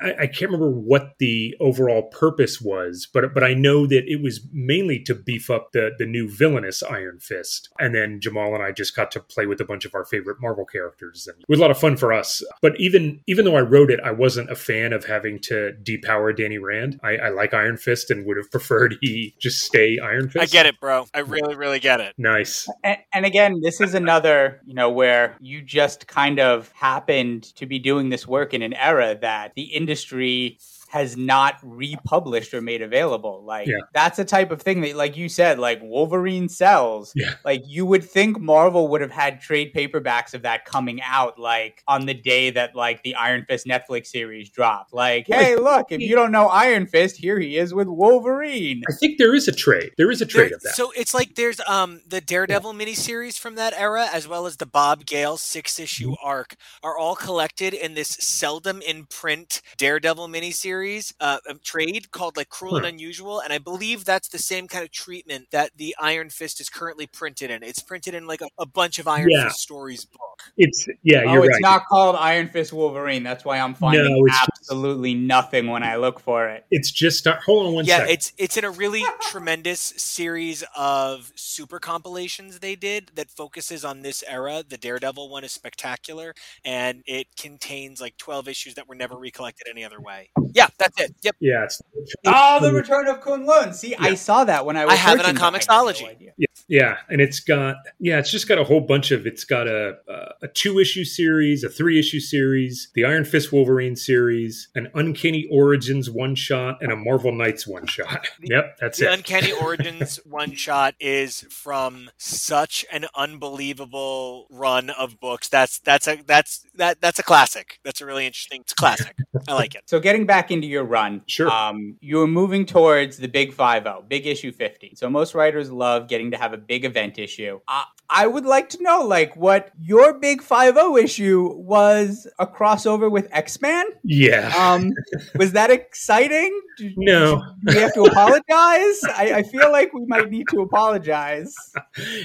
I, 0.00 0.14
I 0.22 0.26
can't 0.26 0.50
remember 0.52 0.70
what 0.70 1.14
the 1.18 1.54
overall 1.60 2.02
purpose 2.04 2.60
was, 2.60 3.08
but 3.12 3.32
but 3.32 3.42
I 3.42 3.54
know 3.54 3.86
that 3.86 4.04
it 4.06 4.22
was 4.22 4.46
mainly 4.52 4.98
to 5.04 5.14
beef 5.14 5.48
up 5.50 5.72
the 5.72 5.90
the 5.98 6.06
new 6.06 6.28
villainous 6.28 6.82
Iron 6.82 7.18
Fist. 7.20 7.70
And 7.78 7.94
then 7.94 8.20
Jamal 8.20 8.54
and 8.54 8.62
I 8.62 8.72
just 8.72 8.94
got 8.94 9.10
to 9.12 9.20
play 9.34 9.46
with 9.46 9.60
a 9.60 9.64
bunch 9.64 9.84
of 9.84 9.94
our 9.94 10.04
favorite 10.04 10.38
Marvel 10.40 10.64
characters, 10.64 11.26
and 11.26 11.40
it 11.40 11.48
was 11.48 11.58
a 11.58 11.62
lot 11.62 11.70
of 11.70 11.78
fun 11.78 11.96
for 11.96 12.12
us. 12.12 12.42
But 12.60 12.78
even 12.78 13.20
even 13.26 13.44
though 13.44 13.56
I 13.56 13.60
wrote 13.60 13.90
it, 13.90 14.00
I 14.04 14.10
wasn't 14.10 14.50
a 14.50 14.56
fan 14.56 14.92
of 14.92 15.04
having 15.04 15.38
to 15.40 15.72
depower 15.82 16.36
Danny 16.36 16.58
Rand. 16.58 17.00
I, 17.02 17.16
I 17.16 17.28
like 17.30 17.54
Iron 17.54 17.76
Fist 17.76 18.10
and 18.10 18.26
would 18.26 18.36
have 18.36 18.50
preferred 18.50 18.96
he 19.00 19.34
just 19.40 19.60
stay 19.60 19.98
Iron 19.98 20.28
Fist. 20.28 20.42
I 20.42 20.46
get 20.46 20.66
it, 20.66 20.78
bro. 20.80 21.06
I 21.14 21.20
really, 21.20 21.54
really 21.54 21.80
get 21.80 22.00
it. 22.00 22.14
Nice. 22.18 22.68
And, 22.84 22.98
and 23.12 23.26
again, 23.26 23.60
this 23.62 23.80
is 23.80 23.94
another, 23.94 24.60
you 24.64 24.74
know, 24.74 24.90
where 24.90 25.36
you 25.40 25.62
just 25.62 26.06
kind 26.06 26.38
of 26.38 26.70
happened 26.72 27.44
to 27.56 27.66
be 27.66 27.78
doing 27.78 28.10
this 28.10 28.26
work 28.26 28.54
in 28.54 28.62
an 28.62 28.74
era 28.74 29.16
that 29.20 29.52
the 29.54 29.62
industry 29.62 30.58
has 30.92 31.16
not 31.16 31.56
republished 31.62 32.52
or 32.52 32.60
made 32.60 32.82
available. 32.82 33.42
Like 33.46 33.66
Yeah. 33.66 33.78
that's 33.94 34.18
the 34.18 34.26
type 34.26 34.50
of 34.50 34.60
thing 34.60 34.82
that, 34.82 34.94
like 34.94 35.16
you 35.16 35.30
said, 35.30 35.58
like 35.58 35.80
Wolverine 35.82 36.50
sells. 36.50 37.12
Yeah. 37.16 37.32
Like 37.46 37.62
you 37.66 37.86
would 37.86 38.04
think 38.04 38.38
Marvel 38.38 38.88
would 38.88 39.00
have 39.00 39.10
had 39.10 39.40
trade 39.40 39.72
paperbacks 39.74 40.34
of 40.34 40.42
that 40.42 40.66
coming 40.66 41.00
out, 41.02 41.38
like 41.38 41.82
on 41.88 42.04
the 42.04 42.12
day 42.12 42.50
that 42.50 42.76
like 42.76 43.02
the 43.04 43.14
Iron 43.14 43.46
Fist 43.48 43.64
Netflix 43.66 44.08
series 44.08 44.50
dropped. 44.50 44.92
Like, 44.92 45.26
hey, 45.28 45.56
look, 45.56 45.86
if 45.90 46.00
you 46.02 46.14
don't 46.14 46.30
know 46.30 46.48
Iron 46.48 46.86
Fist, 46.86 47.16
here 47.16 47.38
he 47.40 47.56
is 47.56 47.72
with 47.72 47.88
Wolverine. 47.88 48.82
I 48.86 48.92
think 48.92 49.16
there 49.16 49.34
is 49.34 49.48
a 49.48 49.52
trade. 49.52 49.92
There 49.96 50.10
is 50.10 50.20
a 50.20 50.26
trade 50.26 50.50
There- 50.50 50.56
of 50.56 50.62
that. 50.62 50.74
So 50.76 50.92
it's 50.94 51.14
like 51.14 51.36
there's 51.36 51.60
um 51.66 52.02
the 52.06 52.20
Daredevil 52.20 52.74
miniseries 52.74 53.38
from 53.38 53.54
that 53.54 53.72
era, 53.78 54.08
as 54.12 54.28
well 54.28 54.44
as 54.44 54.58
the 54.58 54.66
Bob 54.66 55.06
Gale 55.06 55.38
six 55.38 55.80
issue 55.80 56.10
Mm-hmm. 56.10 56.26
arc, 56.26 56.56
are 56.82 56.98
all 56.98 57.16
collected 57.16 57.72
in 57.72 57.94
this 57.94 58.08
seldom 58.08 58.82
in 58.82 59.06
print 59.06 59.62
Daredevil 59.78 60.28
miniseries 60.28 60.81
uh, 61.20 61.38
um, 61.48 61.60
trade 61.62 62.10
called 62.10 62.36
like 62.36 62.48
Cruel 62.48 62.76
and 62.76 62.86
Unusual, 62.86 63.40
and 63.40 63.52
I 63.52 63.58
believe 63.58 64.04
that's 64.04 64.28
the 64.28 64.38
same 64.38 64.68
kind 64.68 64.84
of 64.84 64.90
treatment 64.90 65.46
that 65.50 65.70
the 65.76 65.94
Iron 66.00 66.30
Fist 66.30 66.60
is 66.60 66.68
currently 66.68 67.06
printed 67.06 67.50
in. 67.50 67.62
It's 67.62 67.80
printed 67.80 68.14
in 68.14 68.26
like 68.26 68.40
a, 68.40 68.48
a 68.58 68.66
bunch 68.66 68.98
of 68.98 69.06
Iron 69.08 69.28
Yeah. 69.30 69.44
Fist 69.48 69.60
stories 69.60 70.04
book. 70.04 70.20
It's 70.56 70.88
yeah, 71.02 71.22
oh, 71.26 71.32
you're 71.34 71.44
it's 71.44 71.54
right. 71.54 71.62
not 71.62 71.86
called 71.86 72.16
Iron 72.16 72.48
Fist 72.48 72.72
Wolverine. 72.72 73.22
That's 73.22 73.44
why 73.44 73.58
I'm 73.58 73.74
finding 73.74 74.04
No, 74.04 74.24
it's 74.26 74.36
just- 74.38 74.50
absolutely 74.62 75.14
nothing 75.14 75.66
when 75.68 75.82
I 75.82 75.96
look 75.96 76.20
for 76.20 76.48
it. 76.48 76.64
it's 76.70 76.90
just 76.90 77.24
not, 77.26 77.40
hold 77.42 77.66
on 77.66 77.74
one 77.74 77.84
yeah, 77.84 77.98
second. 77.98 78.12
it's 78.14 78.32
it's 78.38 78.56
in 78.56 78.64
a 78.64 78.70
really 78.70 79.04
tremendous 79.30 79.80
series 79.80 80.64
of 80.76 81.32
super 81.34 81.78
compilations 81.78 82.58
they 82.60 82.74
did 82.76 83.10
that 83.14 83.30
focuses 83.30 83.84
on 83.84 84.02
this 84.02 84.22
era. 84.28 84.62
The 84.68 84.76
Daredevil 84.78 85.28
one 85.28 85.44
is 85.44 85.52
spectacular, 85.52 86.34
and 86.64 87.02
it 87.06 87.26
contains 87.36 88.00
like 88.00 88.16
twelve 88.16 88.48
issues 88.48 88.74
that 88.74 88.88
were 88.88 88.94
never 88.94 89.16
recollected 89.16 89.66
any 89.70 89.84
other 89.84 90.00
way. 90.00 90.30
Yeah, 90.54 90.68
that's 90.78 91.00
it. 91.00 91.14
Yep. 91.22 91.36
yeah, 91.40 91.64
it's, 91.64 91.80
Oh, 92.26 92.58
the 92.60 92.72
Return 92.72 93.08
of 93.08 93.20
Kunlun. 93.20 93.74
See, 93.74 93.94
I 93.96 94.14
saw 94.14 94.44
that 94.44 94.64
when 94.66 94.76
I 94.76 94.84
was. 94.84 94.92
I 94.94 94.96
have 94.96 95.18
it 95.18 95.26
on 95.26 95.36
searching, 95.36 95.38
but 95.40 95.54
I 95.54 95.58
had 95.58 95.62
Comixology. 95.68 96.02
no. 96.02 96.26
Yeah, 96.38 96.46
yeah, 96.68 96.96
and 97.10 97.20
it's 97.20 97.40
got 97.40 97.76
yeah, 97.98 98.18
it's 98.18 98.30
just 98.30 98.48
got 98.48 98.58
a 98.58 98.64
whole 98.64 98.80
bunch 98.80 99.10
of. 99.10 99.26
It's 99.26 99.44
got 99.44 99.66
a 99.68 99.96
uh, 100.08 100.32
a, 100.42 100.46
a 100.46 100.48
two 100.48 100.78
issue 100.78 101.04
series, 101.04 101.64
a 101.64 101.68
three 101.68 101.98
issue 101.98 102.20
series, 102.20 102.88
the 102.94 103.04
Iron 103.04 103.24
Fist 103.24 103.52
Wolverine 103.52 103.96
series, 103.96 104.68
an 104.74 104.88
Uncanny 104.94 105.46
Origins 105.50 106.08
one 106.10 106.34
shot, 106.34 106.78
and 106.82 106.90
a 106.92 106.96
Marvel 106.96 107.32
Knights 107.32 107.66
one 107.66 107.86
shot. 107.86 108.28
Yep, 108.44 108.78
that's 108.80 108.98
The 108.98 109.06
it. 109.12 109.18
Uncanny 109.18 109.52
Origins 109.62 110.16
one 110.24 110.54
shot 110.54 110.94
is 110.98 111.42
from 111.48 112.10
such 112.16 112.84
an 112.90 113.06
unbelievable 113.14 114.46
run 114.50 114.90
of 114.90 115.20
books. 115.20 115.48
That's 115.48 115.78
that's 115.80 116.08
a 116.08 116.18
that's 116.26 116.64
that 116.74 117.00
that's 117.00 117.18
a 117.18 117.22
classic. 117.22 117.78
That's 117.84 118.00
a 118.00 118.06
really 118.06 118.26
interesting. 118.26 118.62
It's 118.62 118.72
a 118.72 118.76
classic. 118.76 119.14
I 119.48 119.54
like 119.54 119.74
it. 119.74 119.82
So 119.86 120.00
getting 120.00 120.26
back 120.26 120.50
into 120.62 120.68
your 120.72 120.84
run, 120.84 121.22
Sure. 121.26 121.50
Um, 121.50 121.96
you 122.00 122.18
were 122.18 122.26
moving 122.26 122.64
towards 122.66 123.16
the 123.16 123.28
big 123.28 123.52
five 123.52 123.82
zero, 123.84 124.04
big 124.06 124.26
issue 124.26 124.52
fifty. 124.52 124.92
So 124.96 125.10
most 125.10 125.34
writers 125.34 125.70
love 125.70 126.08
getting 126.08 126.30
to 126.30 126.36
have 126.36 126.52
a 126.52 126.58
big 126.58 126.84
event 126.84 127.18
issue. 127.18 127.60
I, 127.66 127.84
I 128.14 128.26
would 128.26 128.44
like 128.44 128.68
to 128.70 128.82
know, 128.82 129.00
like, 129.02 129.34
what 129.36 129.70
your 129.80 130.18
big 130.18 130.42
five 130.42 130.74
zero 130.74 130.96
issue 130.96 131.50
was 131.56 132.26
a 132.38 132.46
crossover 132.46 133.10
with 133.10 133.28
X 133.32 133.60
Man. 133.60 133.86
yeah. 134.04 134.52
Um, 134.56 134.92
was 135.36 135.52
that 135.52 135.70
exciting? 135.70 136.58
Did- 136.78 136.94
No. 136.96 137.42
Do 137.64 137.74
we 137.74 137.80
have 137.80 137.94
to 137.94 138.02
apologize? 138.02 139.00
I, 139.04 139.32
I 139.36 139.42
feel 139.42 139.70
like 139.72 139.92
we 139.94 140.04
might 140.06 140.30
need 140.30 140.46
to 140.50 140.60
apologize. 140.60 141.54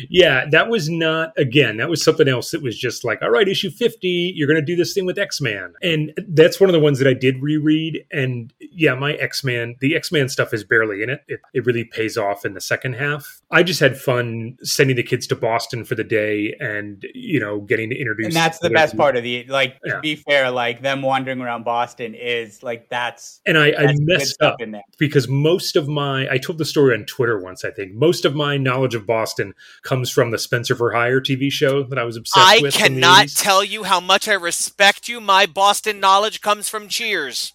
yeah, 0.10 0.46
that 0.52 0.70
was 0.70 0.90
not 0.90 1.34
again. 1.38 1.78
That 1.78 1.90
was 1.90 2.04
something 2.04 2.28
else. 2.28 2.52
That 2.52 2.62
was 2.62 2.78
just 2.78 3.04
like, 3.04 3.22
all 3.22 3.30
right, 3.30 3.48
issue 3.48 3.70
fifty. 3.70 4.34
You're 4.36 4.48
going 4.48 4.60
to 4.60 4.66
do 4.66 4.76
this 4.76 4.94
thing 4.94 5.06
with 5.06 5.18
X 5.18 5.42
Man, 5.42 5.74
and 5.82 6.12
that's 6.30 6.60
one 6.60 6.70
of 6.70 6.74
the 6.74 6.80
ones 6.80 7.00
that 7.00 7.08
I 7.08 7.14
did 7.14 7.42
reread. 7.42 8.06
And 8.18 8.52
yeah, 8.60 8.96
my 8.96 9.14
X 9.14 9.44
Man, 9.44 9.76
the 9.80 9.96
X 9.96 10.12
Man 10.12 10.28
stuff 10.28 10.52
is 10.52 10.64
barely 10.64 11.04
in 11.04 11.10
it. 11.12 11.22
it. 11.28 11.40
It 11.54 11.66
really 11.68 11.84
pays 11.84 12.18
off 12.18 12.46
in 12.46 12.56
the 12.56 12.62
second 12.62 12.94
half. 12.94 13.42
I 13.52 13.62
just 13.62 13.80
had 13.80 13.96
fun 13.96 14.58
sending 14.64 14.96
the 14.96 15.04
kids 15.04 15.28
to 15.28 15.36
Boston 15.36 15.86
for 15.86 15.94
the 15.94 16.04
day, 16.04 16.56
and 16.60 17.06
you 17.14 17.40
know, 17.40 17.62
getting 17.62 17.92
to 17.92 17.96
introduce. 17.96 18.26
And 18.26 18.36
that's 18.36 18.58
the 18.58 18.72
best 18.72 18.94
people. 18.94 19.04
part 19.04 19.18
of 19.18 19.24
the 19.24 19.46
like. 19.46 19.78
Yeah. 19.86 20.00
Be 20.02 20.16
fair, 20.16 20.50
like 20.50 20.82
them 20.82 21.04
wandering 21.04 21.42
around 21.42 21.64
Boston 21.64 22.16
is 22.16 22.64
like 22.64 22.90
that's. 22.90 23.40
And 23.46 23.56
I, 23.56 23.68
I 23.68 23.72
that's 23.72 24.00
good 24.00 24.08
messed 24.08 24.42
up 24.42 24.62
in 24.62 24.72
there. 24.72 24.82
because 24.98 25.28
most 25.28 25.76
of 25.76 25.88
my 25.88 26.28
I 26.30 26.40
told 26.40 26.58
the 26.58 26.66
story 26.66 26.96
on 26.96 27.06
Twitter 27.06 27.40
once. 27.40 27.64
I 27.64 27.70
think 27.70 27.94
most 27.94 28.26
of 28.26 28.34
my 28.34 28.58
knowledge 28.58 28.96
of 28.96 29.06
Boston 29.06 29.54
comes 29.84 30.10
from 30.10 30.32
the 30.32 30.40
Spencer 30.40 30.76
for 30.76 30.92
Hire 30.92 31.22
TV 31.22 31.52
show 31.52 31.84
that 31.84 32.00
I 32.00 32.04
was 32.04 32.18
obsessed 32.18 32.48
I 32.48 32.60
with. 32.64 32.76
I 32.76 32.80
cannot 32.80 33.30
tell 33.30 33.64
you 33.64 33.84
how 33.84 34.00
much 34.00 34.28
I 34.28 34.34
respect 34.34 35.08
you. 35.08 35.22
My 35.22 35.46
Boston 35.46 36.00
knowledge 36.00 36.42
comes 36.42 36.68
from 36.68 36.88
Cheers. 36.88 37.54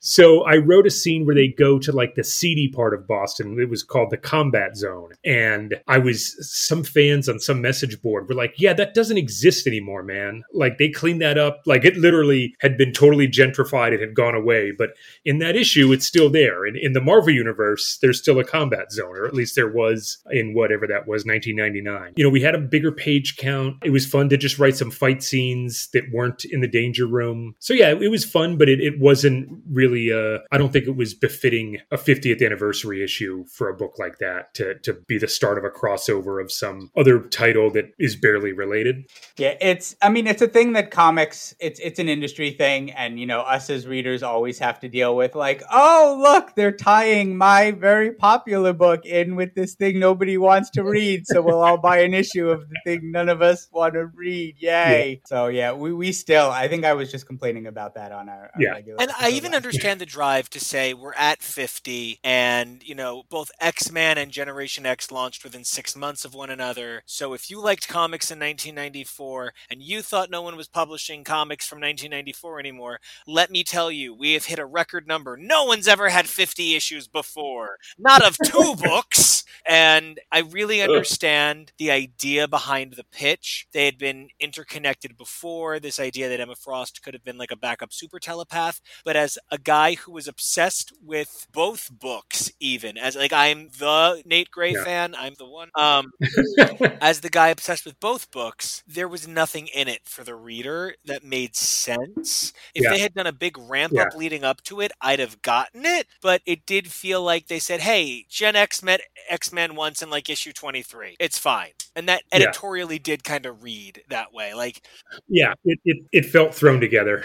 So 0.00 0.44
I 0.44 0.56
wrote 0.56 0.86
a 0.86 0.90
scene 0.90 1.26
where 1.26 1.34
they 1.34 1.48
go 1.48 1.78
to 1.78 1.92
like 1.92 2.14
the 2.14 2.24
seedy 2.24 2.68
part 2.68 2.94
of 2.94 3.06
Boston. 3.06 3.58
It 3.60 3.70
was 3.70 3.82
called 3.82 4.10
the 4.10 4.16
combat 4.16 4.76
zone. 4.76 5.12
And 5.24 5.74
I 5.88 5.98
was 5.98 6.36
some 6.40 6.84
fans 6.84 7.28
on 7.28 7.40
some 7.40 7.60
message 7.60 8.00
board 8.02 8.28
were 8.28 8.34
like, 8.34 8.54
yeah, 8.56 8.72
that 8.74 8.94
doesn't 8.94 9.16
exist 9.16 9.66
anymore, 9.66 10.02
man. 10.02 10.42
Like 10.52 10.78
they 10.78 10.88
cleaned 10.88 11.22
that 11.22 11.38
up. 11.38 11.62
Like 11.66 11.84
it 11.84 11.96
literally 11.96 12.54
had 12.60 12.76
been 12.76 12.92
totally 12.92 13.28
gentrified. 13.28 13.92
It 13.92 14.00
had 14.00 14.14
gone 14.14 14.34
away. 14.34 14.72
But 14.72 14.90
in 15.24 15.38
that 15.38 15.56
issue, 15.56 15.92
it's 15.92 16.06
still 16.06 16.30
there. 16.30 16.64
And 16.64 16.76
in 16.76 16.92
the 16.92 17.00
Marvel 17.00 17.32
universe, 17.32 17.98
there's 18.00 18.20
still 18.20 18.38
a 18.38 18.44
combat 18.44 18.92
zone, 18.92 19.16
or 19.16 19.26
at 19.26 19.34
least 19.34 19.54
there 19.54 19.70
was 19.70 20.18
in 20.30 20.54
whatever 20.54 20.86
that 20.86 21.06
was, 21.06 21.24
1999. 21.24 22.14
You 22.16 22.24
know, 22.24 22.30
we 22.30 22.42
had 22.42 22.54
a 22.54 22.58
bigger 22.58 22.92
page 22.92 23.36
count. 23.36 23.76
It 23.84 23.90
was 23.90 24.06
fun 24.06 24.28
to 24.30 24.36
just 24.36 24.58
write 24.58 24.76
some 24.76 24.90
fight 24.90 25.22
scenes 25.22 25.88
that 25.92 26.04
weren't 26.12 26.44
in 26.44 26.60
the 26.60 26.68
danger 26.68 27.06
room. 27.06 27.54
So 27.58 27.74
yeah, 27.74 27.90
it 27.90 28.10
was 28.10 28.24
fun, 28.24 28.56
but 28.56 28.68
it, 28.68 28.80
it 28.80 28.98
wasn't 28.98 29.35
really 29.70 30.12
uh 30.12 30.38
I 30.52 30.58
don't 30.58 30.72
think 30.72 30.86
it 30.86 30.96
was 30.96 31.14
befitting 31.14 31.78
a 31.90 31.96
50th 31.96 32.44
anniversary 32.44 33.02
issue 33.02 33.44
for 33.46 33.68
a 33.68 33.74
book 33.74 33.94
like 33.98 34.18
that 34.18 34.54
to 34.54 34.74
to 34.80 34.94
be 35.06 35.18
the 35.18 35.28
start 35.28 35.58
of 35.58 35.64
a 35.64 35.70
crossover 35.70 36.42
of 36.42 36.50
some 36.52 36.90
other 36.96 37.20
title 37.20 37.70
that 37.72 37.86
is 37.98 38.16
barely 38.16 38.52
related. 38.52 39.04
Yeah, 39.36 39.54
it's. 39.60 39.94
I 40.02 40.08
mean, 40.08 40.26
it's 40.26 40.42
a 40.42 40.48
thing 40.48 40.72
that 40.74 40.90
comics. 40.90 41.54
It's 41.60 41.78
it's 41.80 41.98
an 41.98 42.08
industry 42.08 42.50
thing, 42.52 42.90
and 42.92 43.18
you 43.20 43.26
know, 43.26 43.40
us 43.40 43.68
as 43.70 43.86
readers 43.86 44.22
always 44.22 44.58
have 44.58 44.80
to 44.80 44.88
deal 44.88 45.14
with. 45.16 45.34
Like, 45.34 45.62
oh, 45.70 46.18
look, 46.22 46.54
they're 46.54 46.72
tying 46.72 47.36
my 47.36 47.72
very 47.72 48.12
popular 48.12 48.72
book 48.72 49.04
in 49.04 49.36
with 49.36 49.54
this 49.54 49.74
thing 49.74 49.98
nobody 49.98 50.38
wants 50.38 50.70
to 50.70 50.82
read, 50.84 51.26
so 51.26 51.42
we'll 51.42 51.62
all 51.62 51.78
buy 51.78 51.98
an 51.98 52.14
issue 52.14 52.48
of 52.48 52.68
the 52.68 52.76
thing 52.84 53.10
none 53.12 53.28
of 53.28 53.42
us 53.42 53.68
want 53.72 53.94
to 53.94 54.06
read. 54.06 54.56
Yay! 54.58 55.20
So 55.26 55.48
yeah, 55.48 55.72
we 55.72 55.92
we 55.92 56.12
still. 56.12 56.50
I 56.50 56.68
think 56.68 56.84
I 56.84 56.94
was 56.94 57.10
just 57.10 57.26
complaining 57.26 57.66
about 57.66 57.94
that 57.94 58.12
on 58.12 58.28
our, 58.28 58.50
our 58.54 58.60
Yeah. 58.60 58.70
regular. 58.70 59.00
And 59.02 59.10
I 59.18 59.30
even 59.30 59.54
understand 59.54 59.98
the 60.00 60.04
drive 60.06 60.50
to 60.50 60.60
say 60.60 60.92
we're 60.92 61.14
at 61.14 61.42
50 61.42 62.20
and, 62.22 62.82
you 62.82 62.94
know, 62.94 63.22
both 63.30 63.50
X-Men 63.60 64.18
and 64.18 64.30
Generation 64.30 64.84
X 64.84 65.10
launched 65.10 65.42
within 65.42 65.64
6 65.64 65.96
months 65.96 66.26
of 66.26 66.34
one 66.34 66.50
another. 66.50 67.02
So 67.06 67.32
if 67.32 67.48
you 67.48 67.58
liked 67.62 67.88
comics 67.88 68.30
in 68.30 68.38
1994 68.38 69.54
and 69.70 69.82
you 69.82 70.02
thought 70.02 70.28
no 70.30 70.42
one 70.42 70.54
was 70.54 70.68
publishing 70.68 71.24
comics 71.24 71.66
from 71.66 71.80
1994 71.80 72.60
anymore, 72.60 72.98
let 73.26 73.50
me 73.50 73.64
tell 73.64 73.90
you, 73.90 74.12
we 74.12 74.34
have 74.34 74.44
hit 74.44 74.58
a 74.58 74.66
record 74.66 75.06
number. 75.08 75.36
No 75.38 75.64
one's 75.64 75.88
ever 75.88 76.10
had 76.10 76.28
50 76.28 76.74
issues 76.76 77.08
before. 77.08 77.78
Not 77.98 78.22
of 78.22 78.36
two 78.44 78.74
books. 78.82 79.44
And 79.66 80.20
I 80.30 80.40
really 80.40 80.82
understand 80.82 81.72
the 81.78 81.90
idea 81.90 82.46
behind 82.48 82.92
the 82.94 83.04
pitch. 83.04 83.66
They 83.72 83.86
had 83.86 83.98
been 83.98 84.28
interconnected 84.40 85.16
before, 85.16 85.80
this 85.80 85.98
idea 85.98 86.28
that 86.28 86.40
Emma 86.40 86.54
Frost 86.54 87.02
could 87.02 87.14
have 87.14 87.24
been 87.24 87.38
like 87.38 87.50
a 87.50 87.56
backup 87.56 87.92
super 87.92 88.18
telepath. 88.18 88.80
But 89.06 89.14
as 89.14 89.38
a 89.52 89.56
guy 89.56 89.94
who 89.94 90.10
was 90.10 90.26
obsessed 90.26 90.92
with 91.00 91.46
both 91.52 91.92
books, 91.96 92.50
even 92.58 92.98
as 92.98 93.14
like 93.14 93.32
I'm 93.32 93.70
the 93.78 94.20
Nate 94.26 94.50
Grey 94.50 94.72
yeah. 94.72 94.82
fan, 94.82 95.14
I'm 95.16 95.34
the 95.38 95.46
one. 95.46 95.70
Um, 95.76 96.10
as 97.00 97.20
the 97.20 97.30
guy 97.30 97.50
obsessed 97.50 97.84
with 97.84 98.00
both 98.00 98.32
books, 98.32 98.82
there 98.84 99.06
was 99.06 99.28
nothing 99.28 99.68
in 99.68 99.86
it 99.86 100.00
for 100.02 100.24
the 100.24 100.34
reader 100.34 100.96
that 101.04 101.22
made 101.22 101.54
sense. 101.54 102.52
If 102.74 102.82
yeah. 102.82 102.90
they 102.90 102.98
had 102.98 103.14
done 103.14 103.28
a 103.28 103.32
big 103.32 103.56
ramp 103.56 103.92
yeah. 103.94 104.02
up 104.02 104.16
leading 104.16 104.42
up 104.42 104.60
to 104.64 104.80
it, 104.80 104.90
I'd 105.00 105.20
have 105.20 105.40
gotten 105.40 105.86
it. 105.86 106.08
But 106.20 106.42
it 106.44 106.66
did 106.66 106.90
feel 106.90 107.22
like 107.22 107.46
they 107.46 107.60
said, 107.60 107.82
"Hey, 107.82 108.26
Gen 108.28 108.56
X 108.56 108.82
met 108.82 109.02
X 109.28 109.52
Men 109.52 109.76
once 109.76 110.02
in 110.02 110.10
like 110.10 110.28
issue 110.28 110.52
23. 110.52 111.14
It's 111.20 111.38
fine." 111.38 111.70
And 111.94 112.08
that 112.08 112.24
editorially 112.32 112.98
did 112.98 113.22
kind 113.22 113.46
of 113.46 113.62
read 113.62 114.02
that 114.08 114.34
way. 114.34 114.52
Like, 114.52 114.82
yeah, 115.28 115.54
it, 115.64 115.78
it, 115.84 115.96
it 116.12 116.26
felt 116.26 116.54
thrown 116.54 116.80
together. 116.80 117.24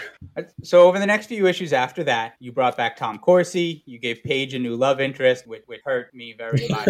So 0.62 0.86
over 0.88 0.98
the 0.98 1.06
next 1.06 1.26
few 1.26 1.46
issues 1.46 1.71
after 1.72 2.04
that, 2.04 2.34
you 2.38 2.52
brought 2.52 2.76
back 2.76 2.96
Tom 2.96 3.18
Corsi. 3.18 3.82
You 3.86 3.98
gave 3.98 4.22
Paige 4.22 4.54
a 4.54 4.58
new 4.58 4.76
love 4.76 5.00
interest, 5.00 5.46
which, 5.46 5.62
which 5.66 5.80
hurt 5.84 6.14
me 6.14 6.34
very 6.36 6.68
much. 6.70 6.88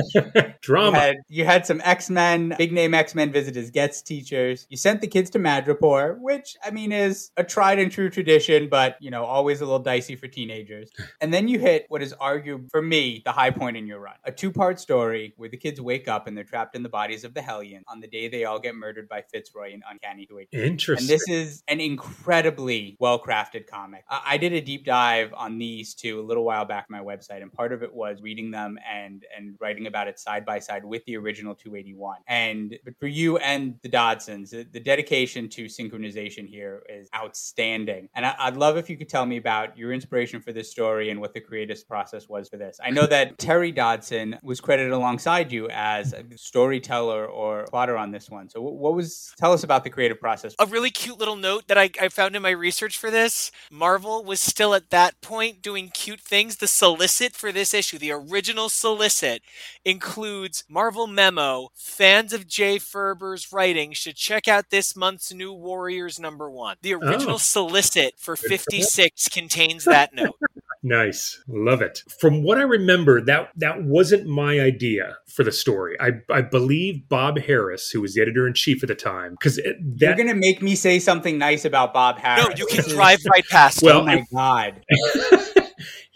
Drama. 0.61 0.91
You 0.91 1.03
had, 1.03 1.17
you 1.29 1.45
had 1.45 1.67
some 1.67 1.81
X 1.85 2.11
Men, 2.11 2.55
big 2.59 2.73
name 2.73 2.95
X 2.95 3.15
Men 3.15 3.33
visit 3.33 3.57
as 3.57 3.71
guest 3.71 4.07
teachers. 4.07 4.67
You 4.71 4.77
sent 4.77 5.01
the 5.01 5.07
kids 5.07 5.31
to 5.31 5.39
Madripoor, 5.39 6.19
which 6.21 6.57
I 6.65 6.71
mean 6.71 6.93
is 6.93 7.31
a 7.37 7.45
tried 7.45 7.79
and 7.79 7.91
true 7.91 8.11
tradition, 8.11 8.69
but 8.69 8.97
you 9.01 9.11
know 9.11 9.25
always 9.25 9.61
a 9.61 9.65
little 9.65 9.79
dicey 9.79 10.17
for 10.17 10.29
teenagers. 10.29 10.91
And 11.21 11.33
then 11.33 11.47
you 11.47 11.61
hit 11.61 11.87
what 11.89 12.03
is 12.03 12.13
argued 12.15 12.69
for 12.71 12.83
me 12.83 13.23
the 13.25 13.31
high 13.33 13.51
point 13.51 13.77
in 13.77 13.87
your 13.87 14.01
run: 14.01 14.15
a 14.25 14.33
two 14.33 14.51
part 14.51 14.81
story 14.81 15.35
where 15.37 15.49
the 15.49 15.57
kids 15.57 15.81
wake 15.81 16.09
up 16.09 16.27
and 16.27 16.37
they're 16.37 16.43
trapped 16.43 16.75
in 16.75 16.83
the 16.83 16.89
bodies 16.89 17.23
of 17.23 17.35
the 17.35 17.43
Hellions 17.43 17.85
on 17.87 18.01
the 18.01 18.09
day 18.09 18.29
they 18.29 18.45
all 18.45 18.59
get 18.59 18.75
murdered 18.75 19.09
by 19.09 19.23
Fitzroy 19.33 19.73
and 19.73 19.83
Uncanny 19.89 20.27
218. 20.27 20.73
Interesting. 20.73 21.05
And 21.05 21.09
this 21.09 21.29
is 21.29 21.63
an 21.69 21.81
incredibly 21.81 22.97
well 22.99 23.23
crafted 23.23 23.67
comic. 23.67 24.05
I-, 24.09 24.23
I 24.31 24.37
did 24.37 24.53
a 24.53 24.61
deep 24.73 24.87
dive 24.87 25.35
on 25.35 25.59
these 25.59 25.95
two 25.95 26.19
a 26.19 26.23
little 26.23 26.45
while 26.45 26.65
back 26.65 26.87
on 26.91 26.97
my 26.97 27.05
website, 27.05 27.43
and 27.43 27.53
part 27.53 27.73
of 27.73 27.83
it 27.83 27.93
was 27.93 28.23
reading 28.23 28.51
them 28.51 28.79
and 28.91 29.25
and 29.37 29.55
writing 29.61 29.87
about 29.87 30.09
it 30.09 30.19
side 30.19 30.47
by 30.47 30.59
side 30.59 30.83
with 30.83 31.05
the 31.05 31.17
original 31.17 31.55
281. 31.55 32.19
And 32.27 32.79
but 32.85 32.99
for 32.99 33.07
you 33.07 33.37
and 33.39 33.75
the 33.83 33.91
Dodsons, 33.91 34.51
the, 34.51 34.63
the 34.63 34.81
dedication 34.81 35.49
to 35.51 35.67
synchronization 35.67 36.49
here 36.49 36.83
is 36.89 37.09
outstanding. 37.15 38.09
And 38.15 38.25
I, 38.25 38.49
would 38.49 38.57
love 38.57 38.79
if 38.79 38.89
you 38.89 38.97
could 38.97 39.11
tell 39.11 39.27
me 39.27 39.37
about 39.37 39.77
your 39.77 39.93
inspiration 39.93 40.41
for 40.41 40.53
this 40.53 40.71
story 40.71 41.11
and 41.11 41.21
what 41.21 41.35
the 41.35 41.41
creative 41.41 41.87
process 41.87 42.29
was 42.29 42.49
for 42.49 42.57
this. 42.57 42.79
I 42.83 42.91
know 42.91 43.07
that 43.07 43.37
Terry 43.39 43.73
Dodson 43.73 44.39
was 44.43 44.61
credited 44.61 44.93
alongside 44.93 45.53
you 45.53 45.69
as 45.69 46.15
a 46.15 46.25
storyteller 46.37 47.27
or 47.27 47.67
plotter 47.67 47.97
on 47.99 48.11
this 48.11 48.31
one. 48.31 48.49
So 48.49 48.63
what 48.63 48.95
was 48.95 49.35
tell 49.37 49.53
us 49.53 49.65
about 49.65 49.85
the 49.85 49.91
creative 49.91 50.19
process? 50.19 50.55
A 50.59 50.67
really 50.67 50.91
cute 50.91 51.19
little 51.19 51.37
note 51.37 51.69
that 51.69 51.77
I, 51.77 51.91
I 52.01 52.09
found 52.09 52.37
in 52.37 52.43
my 52.43 52.51
research 52.51 52.97
for 52.97 53.11
this. 53.11 53.51
Marvel 53.71 54.25
was 54.25 54.41
still 54.41 54.62
at 54.71 54.91
that 54.91 55.21
point 55.21 55.61
doing 55.61 55.89
cute 55.89 56.21
things. 56.21 56.57
The 56.57 56.69
solicit 56.69 57.35
for 57.35 57.51
this 57.51 57.75
issue, 57.75 57.99
the 57.99 58.13
original 58.13 58.69
solicit, 58.69 59.43
includes 59.85 60.65
Marvel 60.69 61.09
memo. 61.09 61.71
Fans 61.75 62.33
of 62.33 62.47
Jay 62.47 62.79
Faerber's 62.79 63.53
writing 63.53 63.93
should 63.93 64.15
check 64.17 64.47
out 64.47 64.71
this 64.71 64.95
month's 64.95 65.35
new 65.35 65.53
Warriors 65.53 66.21
number 66.21 66.49
one. 66.49 66.77
The 66.83 66.95
original 66.95 67.35
oh. 67.35 67.39
solicit 67.39 68.15
for 68.17 68.37
56 68.37 69.29
contains 69.29 69.85
that 69.85 70.15
note. 70.15 70.39
Nice. 70.83 71.41
Love 71.47 71.81
it. 71.81 72.03
From 72.19 72.43
what 72.43 72.59
I 72.59 72.63
remember, 72.63 73.21
that 73.23 73.51
that 73.57 73.85
wasn't 73.85 74.27
my 74.27 74.59
idea 74.61 75.17
for 75.29 75.45
the 75.45 75.53
story. 75.53 75.97
I, 76.01 76.13
I 76.29 76.43
believe 76.43 77.09
Bob 77.09 77.37
Harras, 77.37 77.93
who 77.93 78.01
was 78.01 78.15
the 78.15 78.23
editor 78.23 78.49
in 78.49 78.55
chief 78.55 78.83
at 78.83 78.89
the 78.89 78.97
time, 78.97 79.33
because 79.33 79.59
you're 79.59 80.17
going 80.17 80.29
to 80.29 80.35
make 80.35 80.61
me 80.61 80.75
say 80.75 80.99
something 80.99 81.39
nice 81.39 81.65
about 81.65 81.95
Bob 81.95 82.19
Harras. 82.19 82.49
No, 82.49 82.55
you 82.57 82.67
can 82.67 82.89
drive 82.89 83.21
right 83.31 83.47
past. 83.49 83.83
Well, 83.83 84.01
oh 84.01 84.05
my 84.05 84.25
god. 84.33 84.85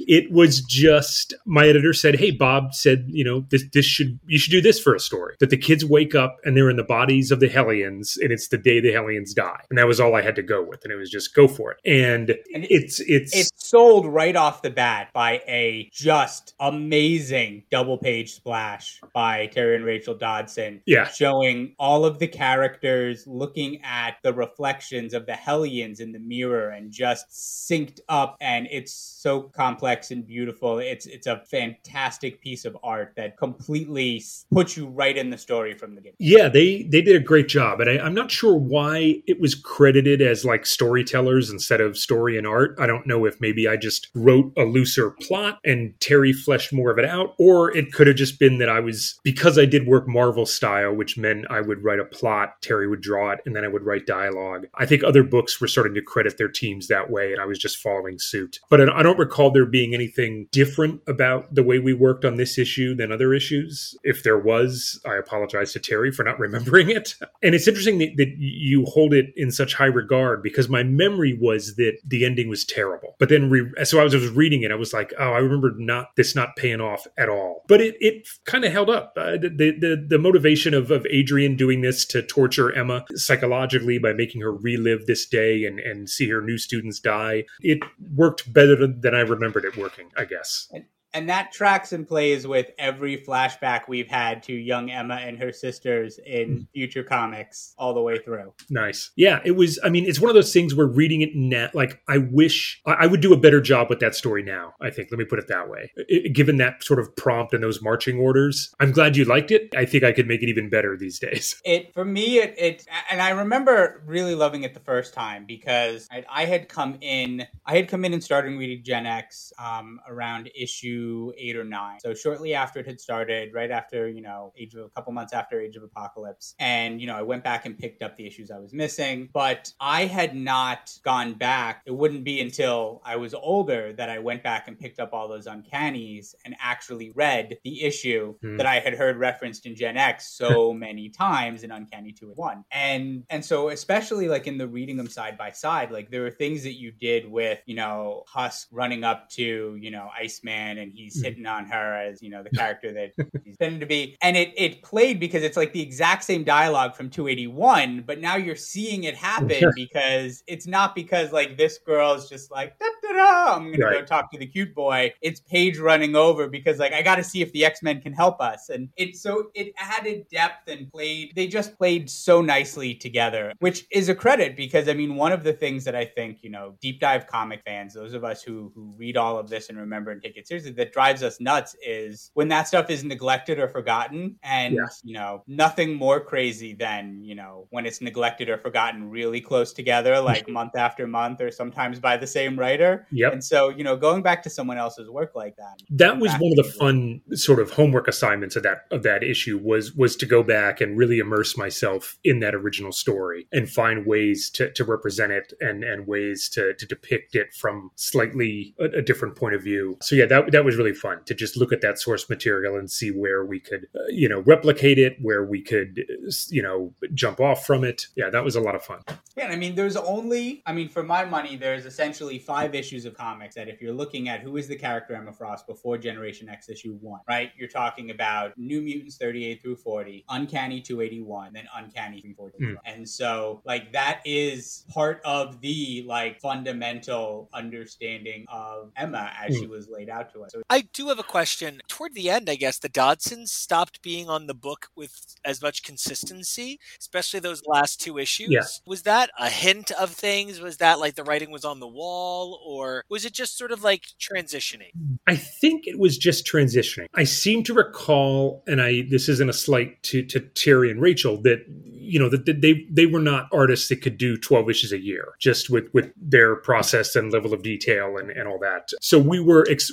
it 0.07 0.31
was 0.31 0.61
just 0.61 1.35
my 1.45 1.67
editor 1.67 1.93
said, 1.93 2.17
"Hey, 2.17 2.31
Bob 2.31 2.75
said, 2.75 3.05
you 3.09 3.25
know, 3.25 3.45
this 3.51 3.65
this 3.73 3.85
should 3.85 4.19
you 4.27 4.39
should 4.39 4.53
do 4.53 4.61
this 4.61 4.79
for 4.79 4.95
a 4.95 5.01
story 5.01 5.35
that 5.41 5.51
the 5.51 5.57
kids 5.57 5.85
wake 5.85 6.15
up 6.15 6.37
and 6.45 6.57
they're 6.57 6.71
in 6.71 6.77
the 6.77 6.85
bodies 6.85 7.31
of 7.31 7.41
the 7.41 7.49
Hellions, 7.49 8.17
and 8.17 8.31
it's 8.31 8.49
the 8.49 8.59
day 8.59 8.81
the 8.81 8.93
Hellions 8.93 9.35
die." 9.35 9.61
And 9.69 9.79
that 9.79 9.87
was 9.87 9.99
all 9.99 10.15
I 10.15 10.23
had 10.23 10.37
to 10.37 10.43
go 10.43 10.63
with, 10.63 10.85
and 10.85 10.93
it 10.93 10.97
was 10.97 11.11
just 11.11 11.35
go 11.35 11.49
for 11.49 11.73
it. 11.73 11.79
And, 11.85 12.31
and 12.55 12.67
it's 12.71 13.01
it's 13.01 13.37
it's 13.37 13.51
sold 13.57 14.07
right 14.07 14.37
off 14.37 14.63
the 14.63 14.71
bat 14.71 15.09
by 15.13 15.43
a 15.49 15.91
just 15.93 16.55
amazing 16.61 17.65
double 17.71 17.99
page 17.99 18.33
splash 18.33 19.01
by 19.13 19.47
Terry 19.49 19.77
and 19.77 19.85
Rachel 19.85 20.15
Dodson, 20.15 20.83
yeah, 20.87 21.09
showing 21.09 21.75
all 21.79 22.05
of 22.05 22.21
the 22.21 22.29
characters 22.29 23.27
looking 23.27 23.83
at 23.83 24.19
the 24.23 24.33
reflections 24.33 25.15
of 25.15 25.27
the 25.27 25.35
Hellions 25.35 25.99
in 25.99 26.13
the 26.13 26.21
mirror 26.21 26.71
and 26.71 26.93
just 26.93 27.29
synced 27.31 27.99
up, 28.09 28.37
and 28.41 28.69
it's 28.71 28.93
so 28.93 29.43
complex 29.43 29.96
and 30.11 30.27
beautiful. 30.27 30.79
It's 30.79 31.07
it's 31.07 31.27
a 31.27 31.43
fantastic 31.51 32.41
piece 32.41 32.65
of 32.65 32.77
art 32.83 33.13
that 33.17 33.37
completely 33.37 34.23
puts 34.53 34.77
you 34.77 34.87
right 34.87 35.17
in 35.17 35.31
the 35.31 35.39
story 35.39 35.75
from 35.75 35.95
the 35.95 36.01
beginning. 36.01 36.17
Yeah, 36.19 36.49
they 36.49 36.83
they 36.85 37.03
did 37.03 37.17
a 37.17 37.21
great 37.21 37.49
job, 37.49 37.81
and 37.81 37.91
I, 37.91 37.99
I'm 37.99 38.15
not 38.15 38.31
sure 38.31 38.57
why 38.57 39.23
it 39.27 39.41
was 39.41 39.55
credited 39.55 40.23
as 40.23 40.45
like 40.45 40.67
storytellers 40.67 41.51
instead 41.51 41.81
of 41.81 41.97
story 41.97 42.37
and 42.39 42.47
art. 42.47 42.77
I 42.79 42.87
don't 42.87 43.07
know 43.07 43.25
if 43.25 43.41
maybe 43.41 43.67
I 43.69 43.77
just 43.77 44.09
wrote 44.15 44.53
a 44.57 44.65
looser 44.65 45.11
plot 45.11 45.59
and 45.65 45.95
Terry 46.01 46.33
fleshed 46.33 46.73
more 46.73 46.91
of 46.91 46.99
it 46.99 47.05
out, 47.05 47.35
or 47.39 47.77
it 47.77 47.93
could 47.93 48.07
have 48.07 48.17
just 48.17 48.39
been 48.39 48.59
that 48.59 48.69
I 48.69 48.81
was 48.81 49.19
because 49.25 49.59
I 49.59 49.65
did 49.65 49.87
work 49.87 50.07
Marvel 50.07 50.47
style, 50.47 50.95
which 50.95 51.17
meant 51.17 51.47
I 51.51 51.61
would 51.61 51.83
write 51.83 52.01
a 52.01 52.05
plot, 52.05 52.61
Terry 52.63 52.89
would 52.89 53.01
draw 53.01 53.33
it, 53.33 53.41
and 53.47 53.55
then 53.55 53.65
I 53.65 53.69
would 53.69 53.85
write 53.85 54.07
dialogue. 54.07 54.67
I 54.75 54.87
think 54.87 55.03
other 55.03 55.23
books 55.23 55.61
were 55.61 55.69
starting 55.69 55.95
to 55.95 56.03
credit 56.03 56.39
their 56.39 56.49
teams 56.49 56.89
that 56.89 57.11
way, 57.11 57.33
and 57.33 57.41
I 57.41 57.47
was 57.47 57.59
just 57.59 57.79
following 57.79 58.19
suit. 58.19 58.61
But 58.71 58.89
I 58.89 59.03
don't 59.03 59.19
recall 59.19 59.51
there 59.51 59.67
being 59.67 59.86
anything 59.95 60.49
different 60.53 61.01
about 61.07 61.55
the 61.55 61.63
way 61.63 61.79
we 61.79 61.95
worked 61.95 62.25
on 62.25 62.37
this 62.37 62.59
issue 62.59 62.95
than 62.95 63.13
other 63.13 63.35
issues. 63.35 63.97
If 64.03 64.23
there 64.23 64.39
was, 64.39 65.01
I 65.05 65.15
apologize 65.15 65.73
to 65.73 65.81
Terry 65.81 66.13
for 66.13 66.25
not 66.25 66.39
remembering 66.47 66.91
it. 66.91 67.15
And 67.43 67.55
it's 67.55 67.69
interesting 67.69 67.99
that, 67.99 68.17
that 68.17 68.35
you 68.39 68.85
hold 68.85 69.15
it 69.15 69.33
in 69.37 69.51
such 69.51 69.75
high 69.75 69.85
regard 69.87 70.43
because 70.43 70.69
my 70.69 70.83
memory 70.83 71.37
was 71.41 71.77
that 71.77 71.99
the 72.05 72.25
ending 72.25 72.49
was 72.49 72.65
terrible. 72.65 73.17
But 73.19 73.29
then, 73.29 73.51
re- 73.51 73.85
so 73.85 74.01
I 74.01 74.05
was, 74.05 74.15
I 74.15 74.19
was 74.19 74.31
reading 74.31 74.63
it, 74.63 74.71
I 74.71 74.77
was 74.77 74.93
like, 74.93 75.13
oh, 75.19 75.33
I 75.33 75.39
remember 75.39 75.73
not 75.77 76.17
this 76.17 76.35
not 76.35 76.57
paying 76.57 76.81
off 76.81 77.07
at 77.17 77.29
all. 77.29 77.65
But 77.69 77.81
it, 77.81 77.97
it 78.01 78.29
kind 78.45 78.65
of 78.65 78.73
held 78.73 78.91
up. 78.91 79.15
Uh, 79.17 79.33
the, 79.33 79.77
the, 79.79 80.07
the 80.09 80.19
motivation 80.19 80.75
of, 80.75 80.91
of 80.91 81.07
Adrian 81.11 81.57
doing 81.57 81.81
this 81.81 82.05
to 82.07 82.23
torture 82.23 82.73
Emma 82.73 83.05
psychologically 83.15 83.99
by 83.99 84.13
making 84.13 84.41
her 84.43 84.53
relive 84.53 85.07
this 85.07 85.27
day 85.27 85.65
and, 85.65 85.81
and 85.81 86.09
see 86.09 86.29
her 86.29 86.41
new 86.41 86.59
students 86.59 87.01
die, 87.01 87.45
it 87.61 87.81
worked 88.15 88.53
better 88.53 88.87
than 88.87 89.15
I 89.15 89.21
remembered 89.21 89.65
it 89.65 89.76
working, 89.77 90.11
I 90.17 90.25
guess. 90.25 90.69
And, 90.73 90.85
and 91.15 91.29
that 91.29 91.53
tracks 91.53 91.93
and 91.93 92.07
plays 92.07 92.47
with 92.47 92.71
every 92.79 93.17
flashback 93.17 93.83
we've 93.89 94.09
had 94.09 94.43
to 94.45 94.53
young 94.53 94.91
Emma 94.91 95.15
and 95.15 95.39
her 95.39 95.53
sisters 95.53 96.19
in 96.27 96.49
mm. 96.49 96.67
future 96.73 97.03
comics 97.03 97.75
all 97.79 97.95
the 97.95 98.03
way 98.03 98.19
through. 98.19 98.53
Nice. 98.69 99.11
Yeah, 99.17 99.41
it 99.45 99.53
was. 99.53 99.79
I 99.83 99.89
mean, 99.89 100.05
it's 100.07 100.21
one 100.21 100.29
of 100.29 100.35
those 100.35 100.53
things 100.53 100.75
where 100.75 100.87
reading 100.87 101.23
it 101.23 101.35
net, 101.35 101.75
like, 101.75 102.01
I 102.09 102.19
wish 102.19 102.81
I 102.87 103.07
would 103.07 103.21
do 103.21 103.33
a 103.33 103.37
better 103.37 103.61
job 103.61 103.89
with 103.89 104.01
that 104.01 104.15
story 104.15 104.43
now. 104.43 104.75
I 104.81 104.91
think. 104.91 105.11
Let 105.11 105.19
me 105.19 105.25
put 105.25 105.39
it 105.39 105.49
that 105.49 105.69
way. 105.69 105.91
It, 105.97 106.35
given 106.35 106.57
that 106.59 106.83
sort 106.83 107.01
of 107.01 107.15
prompt 107.17 107.55
and 107.55 107.63
those 107.63 107.83
marching 107.83 108.19
orders, 108.19 108.75
I'm 108.81 108.93
glad 108.93 109.17
you 109.17 109.25
liked 109.25 109.51
it. 109.51 109.75
I 109.77 109.85
think 109.85 110.05
I 110.05 110.13
could 110.13 110.27
make 110.27 110.43
it 110.43 110.49
even 110.49 110.69
better 110.69 110.97
these 110.97 111.19
days. 111.19 111.61
It 111.67 111.93
for 111.95 112.05
me, 112.05 112.39
it, 112.39 112.55
it 112.57 112.87
and 113.11 113.21
I 113.21 113.31
remember 113.31 114.03
really 114.07 114.37
loving 114.37 114.63
it 114.63 114.73
the 114.73 114.81
first 114.81 115.15
time 115.15 115.47
because 115.47 116.07
I, 116.13 116.25
I 116.31 116.45
had 116.45 116.69
come 116.69 116.97
in, 117.01 117.47
I 117.65 117.75
had 117.75 117.89
come 117.89 118.05
in 118.05 118.13
and 118.13 118.23
started 118.23 118.57
reading 118.57 118.85
Gen 118.85 119.05
X 119.05 119.53
um, 119.59 120.01
around 120.07 120.49
issue 120.55 120.96
eight 121.39 121.57
or 121.57 121.65
nine. 121.65 122.01
So 122.01 122.15
shortly 122.15 122.55
after 122.55 122.81
it 122.81 122.87
had 122.87 123.01
started, 123.01 123.53
right 123.55 123.71
after, 123.71 124.09
you 124.09 124.23
know, 124.23 124.53
age 124.59 124.75
of 124.75 124.85
a 124.85 124.89
couple 124.91 125.13
months 125.13 125.33
after 125.33 125.61
Age 125.61 125.77
of 125.77 125.83
Apocalypse. 125.83 126.55
And, 126.59 127.01
you 127.01 127.07
know, 127.07 127.17
I 127.17 127.23
went 127.23 127.45
back 127.45 127.67
and 127.67 127.79
picked 127.79 128.03
up 128.03 128.17
the 128.17 128.27
issues 128.27 128.51
I 128.51 128.59
was 128.59 128.73
missing, 128.73 129.29
but 129.33 129.73
I 129.81 130.07
had 130.07 130.35
not 130.35 130.93
gone 131.05 131.35
back. 131.35 131.83
It 131.87 131.93
wouldn't 131.93 132.25
be 132.25 132.41
until 132.41 133.03
I 133.05 133.17
was 133.17 133.35
older 133.35 133.93
that 133.95 134.09
I 134.11 134.19
went 134.19 134.43
back 134.43 134.69
and 134.69 134.79
picked 134.79 135.01
up 135.01 135.11
all 135.13 135.29
those 135.29 135.47
uncannies 135.47 136.35
and 136.45 136.55
actually 136.61 137.11
read 137.15 137.59
the 137.65 137.83
issue 137.85 138.35
Hmm. 138.41 138.57
that 138.57 138.67
I 138.67 138.81
had 138.81 138.95
heard 138.95 139.17
referenced 139.17 139.67
in 139.67 139.75
Gen 139.75 139.97
X 139.97 140.29
so 140.37 140.73
many 140.87 141.09
times 141.09 141.63
in 141.65 141.71
Uncanny 141.71 142.13
2 142.13 142.29
and 142.29 142.37
1. 142.37 142.65
And 142.71 143.25
and 143.31 143.45
so 143.45 143.69
especially 143.69 144.29
like 144.29 144.47
in 144.47 144.59
the 144.59 144.67
reading 144.69 144.97
them 144.97 145.09
side 145.09 145.37
by 145.39 145.51
side, 145.51 145.91
like 145.91 146.11
there 146.11 146.23
were 146.23 146.31
things 146.31 146.63
that 146.65 146.75
you 146.75 146.93
did 146.93 147.31
with, 147.31 147.61
you 147.67 147.75
know, 147.77 148.25
Husk 148.27 148.69
running 148.71 149.05
up 149.05 149.29
to, 149.31 149.77
you 149.81 149.91
know, 149.91 150.09
Iceman 150.19 150.79
and 150.79 150.86
he's 150.95 151.21
Mhm. 151.21 151.25
hitting 151.25 151.47
on 151.47 151.67
her 151.67 151.95
as, 151.95 152.23
you 152.23 152.31
know, 152.31 152.43
the 152.43 152.51
character 152.51 152.93
that 152.93 153.13
he's 153.45 153.57
intended 153.59 153.81
to 153.81 153.87
be. 153.87 154.17
And 154.23 154.37
it 154.37 154.53
it 154.57 154.83
played 154.83 155.21
because 155.21 155.43
it's 155.43 155.57
like 155.57 155.73
the 155.73 155.83
exact 155.83 156.25
same 156.25 156.45
dialogue 156.45 156.95
from 156.95 157.11
281, 157.11 158.03
but 158.07 158.21
now 158.21 158.37
you're 158.37 158.57
seeing 158.57 159.05
it 159.05 159.15
happen 159.15 159.73
because 159.75 160.43
it's 160.47 160.67
not 160.67 160.95
because 160.95 161.33
like 161.33 161.57
this 161.57 161.79
girl's 161.79 162.29
just 162.29 162.51
like 162.51 162.79
da, 162.79 162.87
da, 163.03 163.13
da, 163.13 163.55
I'm 163.57 163.71
gonna 163.73 163.93
go 163.93 164.03
talk 164.03 164.31
to 164.33 164.39
the 164.39 164.47
cute 164.47 164.75
boy. 164.75 165.13
It's 165.23 165.41
Paige 165.41 165.79
running 165.79 166.17
over 166.17 166.49
because 166.49 166.79
like 166.79 166.93
I 166.93 167.03
got 167.03 167.17
to 167.17 167.25
see 167.25 167.43
if 167.43 167.53
the 167.53 167.65
X 167.65 167.83
Men 167.83 168.01
can 168.01 168.13
help 168.13 168.41
us, 168.41 168.69
and 168.69 168.89
it 168.97 169.17
so 169.17 169.51
it 169.55 169.73
added 169.79 170.27
depth 170.31 170.69
and 170.69 170.91
played. 170.91 171.33
They 171.35 171.47
just 171.47 171.77
played 171.77 172.11
so 172.11 172.41
nicely 172.41 172.95
together, 172.95 173.53
which 173.59 173.87
is 173.91 174.09
a 174.09 174.15
credit 174.15 174.57
because 174.57 174.89
I 174.89 174.95
mean 174.95 175.17
one 175.17 175.33
of 175.33 175.45
the 175.45 175.53
things 175.53 175.85
that 175.85 175.95
I 175.95 176.05
think 176.05 176.39
you 176.43 176.51
know 176.51 176.77
deep 176.81 177.01
dive 177.01 177.27
comic 177.27 177.63
fans, 177.65 177.95
those 177.95 178.15
of 178.15 178.25
us 178.25 178.43
who 178.43 178.73
who 178.75 178.95
read 178.97 179.17
all 179.17 179.39
of 179.39 179.49
this 179.49 179.69
and 179.69 179.79
remember 179.79 180.11
and 180.11 180.23
take 180.23 180.37
it 180.37 180.47
seriously, 180.47 180.73
that 180.77 180.93
drives 180.93 181.23
us 181.23 181.41
nuts 181.41 181.75
is 181.85 182.31
when 182.35 182.49
that 182.49 182.69
stuff 182.69 182.91
is 182.91 183.05
neglected 183.05 183.59
or 183.59 183.69
forgotten, 183.69 184.37
and 184.43 184.75
Yeah. 184.75 184.87
you 185.05 185.15
know 185.15 185.43
nothing 185.47 185.95
more 185.95 186.21
crazy 186.21 186.75
than 186.75 187.23
you 187.23 187.35
know 187.35 187.67
when 187.71 187.87
it's 187.87 188.01
neglected 188.01 188.49
or 188.49 188.59
forgotten 188.59 189.11
really 189.11 189.41
close 189.41 189.73
together, 189.73 190.21
like 190.21 190.49
month 190.49 190.77
after 190.77 191.07
month, 191.07 191.41
or 191.41 191.51
sometimes 191.51 191.99
by 192.01 192.17
the 192.17 192.27
same 192.27 192.59
writer. 192.59 193.07
Yep. 193.11 193.33
And 193.33 193.45
so, 193.45 193.69
you 193.69 193.85
know, 193.85 193.97
going 193.97 194.23
back 194.23 194.43
to 194.45 194.51
someone 194.51 194.79
else's 194.79 195.09
work 195.09 195.33
like 195.35 195.57
that. 195.57 195.83
that 195.91 196.19
was 196.19 196.33
one 196.33 196.53
of 196.59 196.65
the 196.65 196.73
fun 196.79 197.21
sort 197.33 197.61
of 197.61 197.71
homework 197.71 198.09
assignments 198.09 198.57
of 198.57 198.63
that 198.63 198.87
of 198.91 199.03
that 199.03 199.23
issue 199.23 199.59
was 199.63 199.95
was 199.95 200.17
to 200.17 200.27
go 200.27 200.43
back 200.43 200.81
and 200.81 200.99
really 200.99 201.19
immerse 201.19 201.57
myself 201.57 202.19
in 202.25 202.41
that 202.41 202.55
original 202.55 202.93
story 202.93 203.47
and 203.53 203.69
find 203.71 204.07
ways 204.07 204.51
to, 204.51 204.71
to 204.73 204.85
represent 204.85 205.33
it 205.33 205.53
and 205.61 205.85
and 205.85 206.07
ways 206.07 206.49
to, 206.51 206.75
to 206.75 206.87
depict 206.87 207.35
it 207.35 207.55
from 207.55 207.91
slightly 207.97 208.75
a, 208.79 208.85
a 208.99 209.03
different 209.03 209.37
point 209.37 209.55
of 209.55 209.63
view 209.63 209.97
so 210.03 210.15
yeah 210.15 210.27
that 210.27 210.53
that 210.53 210.65
was 210.67 210.77
really 210.77 210.93
fun 210.93 211.17
to 211.25 211.35
just 211.35 211.57
look 211.57 211.73
at 211.73 211.81
that 211.81 211.99
source 211.99 212.29
material 212.29 212.77
and 212.77 212.91
see 212.91 213.11
where 213.11 213.45
we 213.45 213.59
could 213.61 213.87
uh, 213.95 214.01
you 214.09 214.29
know 214.29 214.41
replicate 214.41 214.99
it 214.99 215.17
where 215.23 215.43
we 215.45 215.63
could 215.63 216.05
you 216.51 216.63
know 216.63 216.93
jump 217.15 217.41
off 217.41 217.65
from 217.67 217.85
it 217.85 218.07
yeah 218.17 218.29
that 218.31 218.45
was 218.45 218.55
a 218.57 218.61
lot 218.61 218.75
of 218.75 218.83
fun 218.83 219.01
Yeah, 219.37 219.49
I 219.49 219.57
mean, 219.57 219.75
there's 219.75 219.97
only, 219.97 220.63
I 220.65 220.73
mean, 220.73 220.89
for 220.89 221.03
my 221.03 221.27
money, 221.27 221.57
there's 221.57 221.85
essentially 221.85 222.39
five 222.39 222.75
issues 222.75 223.05
of 223.05 223.13
comics 223.13 223.55
that 223.57 223.69
if 223.69 223.83
you're 223.83 223.93
looking 223.93 224.31
at 224.31 224.41
who 224.41 224.57
is 224.57 224.67
the 224.67 224.77
character 224.77 225.15
Emma 225.15 225.31
Frost 225.31 225.67
before 225.67 225.99
Generation 225.99 226.49
X 226.49 226.71
issue 226.71 226.95
one, 227.03 227.21
right? 227.29 227.51
You're 227.59 227.69
talking 227.69 228.11
about 228.11 228.57
New 228.57 228.81
Mutants 228.81 229.19
38 229.19 229.61
through 229.61 229.77
40, 229.77 230.25
Uncanny 230.31 230.81
281, 230.81 231.53
then 231.53 231.67
Uncanny 231.77 232.23
340. 232.23 232.57
Hmm. 232.65 232.75
And 232.87 233.07
so, 233.07 233.61
like, 233.67 233.93
that 233.93 234.23
is 234.25 234.87
part 234.89 235.21
of 235.27 235.61
the, 235.61 236.03
like, 236.09 236.41
fundamental 236.41 237.51
understanding 237.53 238.47
of 238.49 238.91
Emma 238.97 239.31
as 239.39 239.55
Hmm. 239.55 239.61
she 239.61 239.67
was 239.67 239.87
laid 239.91 240.09
out 240.09 240.33
to 240.33 240.45
us. 240.45 240.53
I 240.71 240.83
do 240.93 241.09
have 241.09 241.19
a 241.19 241.25
question. 241.25 241.81
Toward 241.89 242.15
the 242.15 242.31
end, 242.31 242.49
I 242.49 242.57
guess 242.57 242.79
the 242.79 242.89
Dodsons 242.89 243.49
stopped 243.49 244.03
being 244.03 244.29
on 244.29 244.47
the 244.47 244.55
book 244.55 244.89
with 244.95 245.37
as 245.45 245.63
much 245.63 245.83
consistency, 245.83 246.79
especially 246.99 247.41
those 247.41 247.63
last 247.67 248.01
two 248.01 248.19
issues. 248.19 248.49
Yeah. 248.51 248.65
Was 248.87 249.03
that 249.03 249.31
a 249.39 249.49
hint 249.49 249.91
of 249.93 250.11
things? 250.11 250.61
Was 250.61 250.79
that 250.79 250.99
like 250.99 251.15
the 251.15 251.25
writing 251.25 251.51
was 251.51 251.65
on 251.65 251.81
the 251.81 251.87
wall, 251.87 252.61
or 252.67 253.05
was 253.09 253.25
it 253.25 253.33
just 253.33 253.57
sort 253.57 253.73
of 253.73 253.83
like 253.83 254.05
transitioning? 254.21 254.91
I 255.27 255.37
think 255.37 255.87
it 255.87 255.99
was 255.99 256.19
just 256.19 256.47
transitioning. 256.47 257.07
I 257.15 257.25
seem 257.25 257.63
to 257.65 257.75
recall, 257.75 258.63
and 258.67 258.81
I 258.81 259.03
this 259.11 259.29
isn't 259.29 259.49
a 259.49 259.55
slight 259.55 260.03
to 260.05 260.23
to 260.25 260.41
Terry 260.41 260.91
and 260.91 261.01
Rachel 261.01 261.37
that 261.43 261.65
you 261.85 262.19
know 262.19 262.29
that 262.29 262.47
they 262.47 262.87
they 262.91 263.07
were 263.07 263.21
not 263.21 263.49
artists 263.53 263.89
that 263.89 264.03
could 264.03 264.19
do 264.19 264.37
twelve 264.37 264.71
issues 264.71 264.93
a 264.93 264.99
year, 264.99 265.35
just 265.39 265.71
with 265.71 265.93
with 265.93 266.13
their 266.17 266.57
process 266.57 267.17
and 267.17 267.33
level 267.33 267.53
of 267.53 267.63
detail 267.63 268.17
and 268.17 268.31
and 268.31 268.49
all 268.49 268.59
that. 268.61 268.91
So 269.01 269.19
we 269.19 269.41
were 269.41 269.67
ex- 269.69 269.93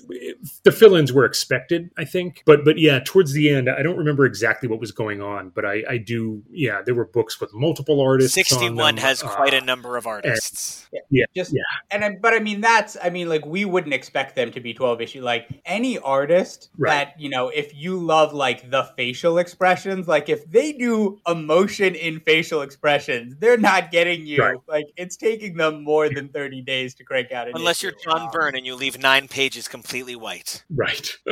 the 0.63 0.71
fill-ins 0.71 1.11
were 1.11 1.25
expected, 1.25 1.89
I 1.97 2.05
think, 2.05 2.43
but 2.45 2.63
but 2.65 2.77
yeah, 2.77 2.99
towards 3.03 3.33
the 3.33 3.49
end, 3.49 3.69
I 3.69 3.81
don't 3.81 3.97
remember 3.97 4.25
exactly 4.25 4.69
what 4.69 4.79
was 4.79 4.91
going 4.91 5.21
on, 5.21 5.49
but 5.49 5.65
I 5.65 5.83
I 5.89 5.97
do 5.97 6.43
yeah, 6.51 6.81
there 6.85 6.95
were 6.95 7.05
books 7.05 7.39
with 7.41 7.53
multiple 7.53 7.99
artists. 8.01 8.33
Sixty-one 8.33 8.95
them, 8.95 9.03
has 9.03 9.21
quite 9.23 9.53
uh, 9.53 9.57
a 9.57 9.61
number 9.61 9.97
of 9.97 10.07
artists. 10.07 10.87
Yeah, 11.09 11.25
just 11.35 11.53
Yeah. 11.53 11.61
and 11.91 12.03
I, 12.05 12.17
but 12.21 12.33
I 12.33 12.39
mean 12.39 12.61
that's 12.61 12.95
I 13.03 13.09
mean 13.09 13.29
like 13.29 13.45
we 13.45 13.65
wouldn't 13.65 13.93
expect 13.93 14.35
them 14.35 14.51
to 14.51 14.59
be 14.59 14.73
12 14.73 15.01
issue 15.01 15.21
like 15.21 15.47
any 15.65 15.97
artist 15.99 16.69
Right. 16.77 16.89
that 17.07 17.19
you 17.19 17.29
know 17.29 17.49
if 17.49 17.75
you 17.75 17.97
love 17.99 18.33
like 18.33 18.69
the 18.69 18.83
facial 18.97 19.37
expressions 19.37 20.07
like 20.07 20.29
if 20.29 20.49
they 20.49 20.71
do 20.73 21.19
emotion 21.27 21.95
in 21.95 22.19
facial 22.19 22.61
expressions 22.61 23.35
they're 23.39 23.57
not 23.57 23.91
getting 23.91 24.25
you 24.27 24.41
Right. 24.41 24.57
like 24.67 24.85
it's 24.97 25.15
taking 25.17 25.57
them 25.57 25.83
more 25.83 26.09
than 26.09 26.29
30 26.29 26.61
days 26.61 26.93
to 26.95 27.03
crank 27.03 27.31
out 27.31 27.47
an 27.47 27.53
Unless 27.55 27.79
issue. 27.83 27.87
you're 27.87 28.13
John 28.13 28.23
Um, 28.27 28.29
Byrne 28.31 28.55
and 28.55 28.65
you 28.65 28.75
leave 28.75 28.97
nine 28.99 29.27
pages 29.27 29.67
completely 29.67 30.15
white. 30.15 30.42
Right. 30.69 31.09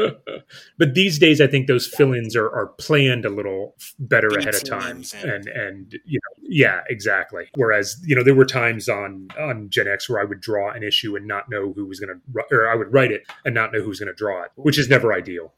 but 0.78 0.94
these 0.94 1.20
days, 1.20 1.42
I 1.42 1.48
think 1.48 1.68
those 1.68 1.88
fill-ins 1.88 2.36
are, 2.36 2.50
are 2.50 2.68
planned 2.80 3.26
a 3.26 3.30
little 3.30 3.76
better 4.00 4.28
ahead 4.28 4.56
of 4.56 4.64
time, 4.64 5.04
and- 5.24 5.32
and 5.32 5.48
and 5.48 5.92
you 6.06 6.20
know, 6.20 6.48
yeah, 6.50 6.82
exactly. 6.90 7.46
Whereas 7.56 8.02
you 8.06 8.16
know, 8.16 8.24
there 8.24 8.36
were 8.36 8.46
times 8.46 8.90
on 8.90 9.30
on 9.40 9.70
Gen 9.70 9.88
X 9.88 10.10
where 10.10 10.20
I 10.22 10.26
would 10.26 10.42
draw 10.42 10.72
an 10.72 10.84
issue 10.84 11.16
and 11.16 11.28
not 11.28 11.46
know 11.50 11.74
who 11.74 11.86
was 11.86 12.00
going 12.00 12.10
to, 12.20 12.44
or 12.56 12.68
I 12.68 12.76
would 12.76 12.92
write 12.94 13.12
it 13.12 13.24
and 13.46 13.56
not 13.56 13.72
know 13.72 13.82
who 13.82 13.90
was 13.90 14.00
going 14.00 14.08
to 14.08 14.14
draw 14.16 14.44
it, 14.44 14.52
which 14.56 14.78
is 14.78 14.90
never 14.90 15.14
ideal, 15.14 15.54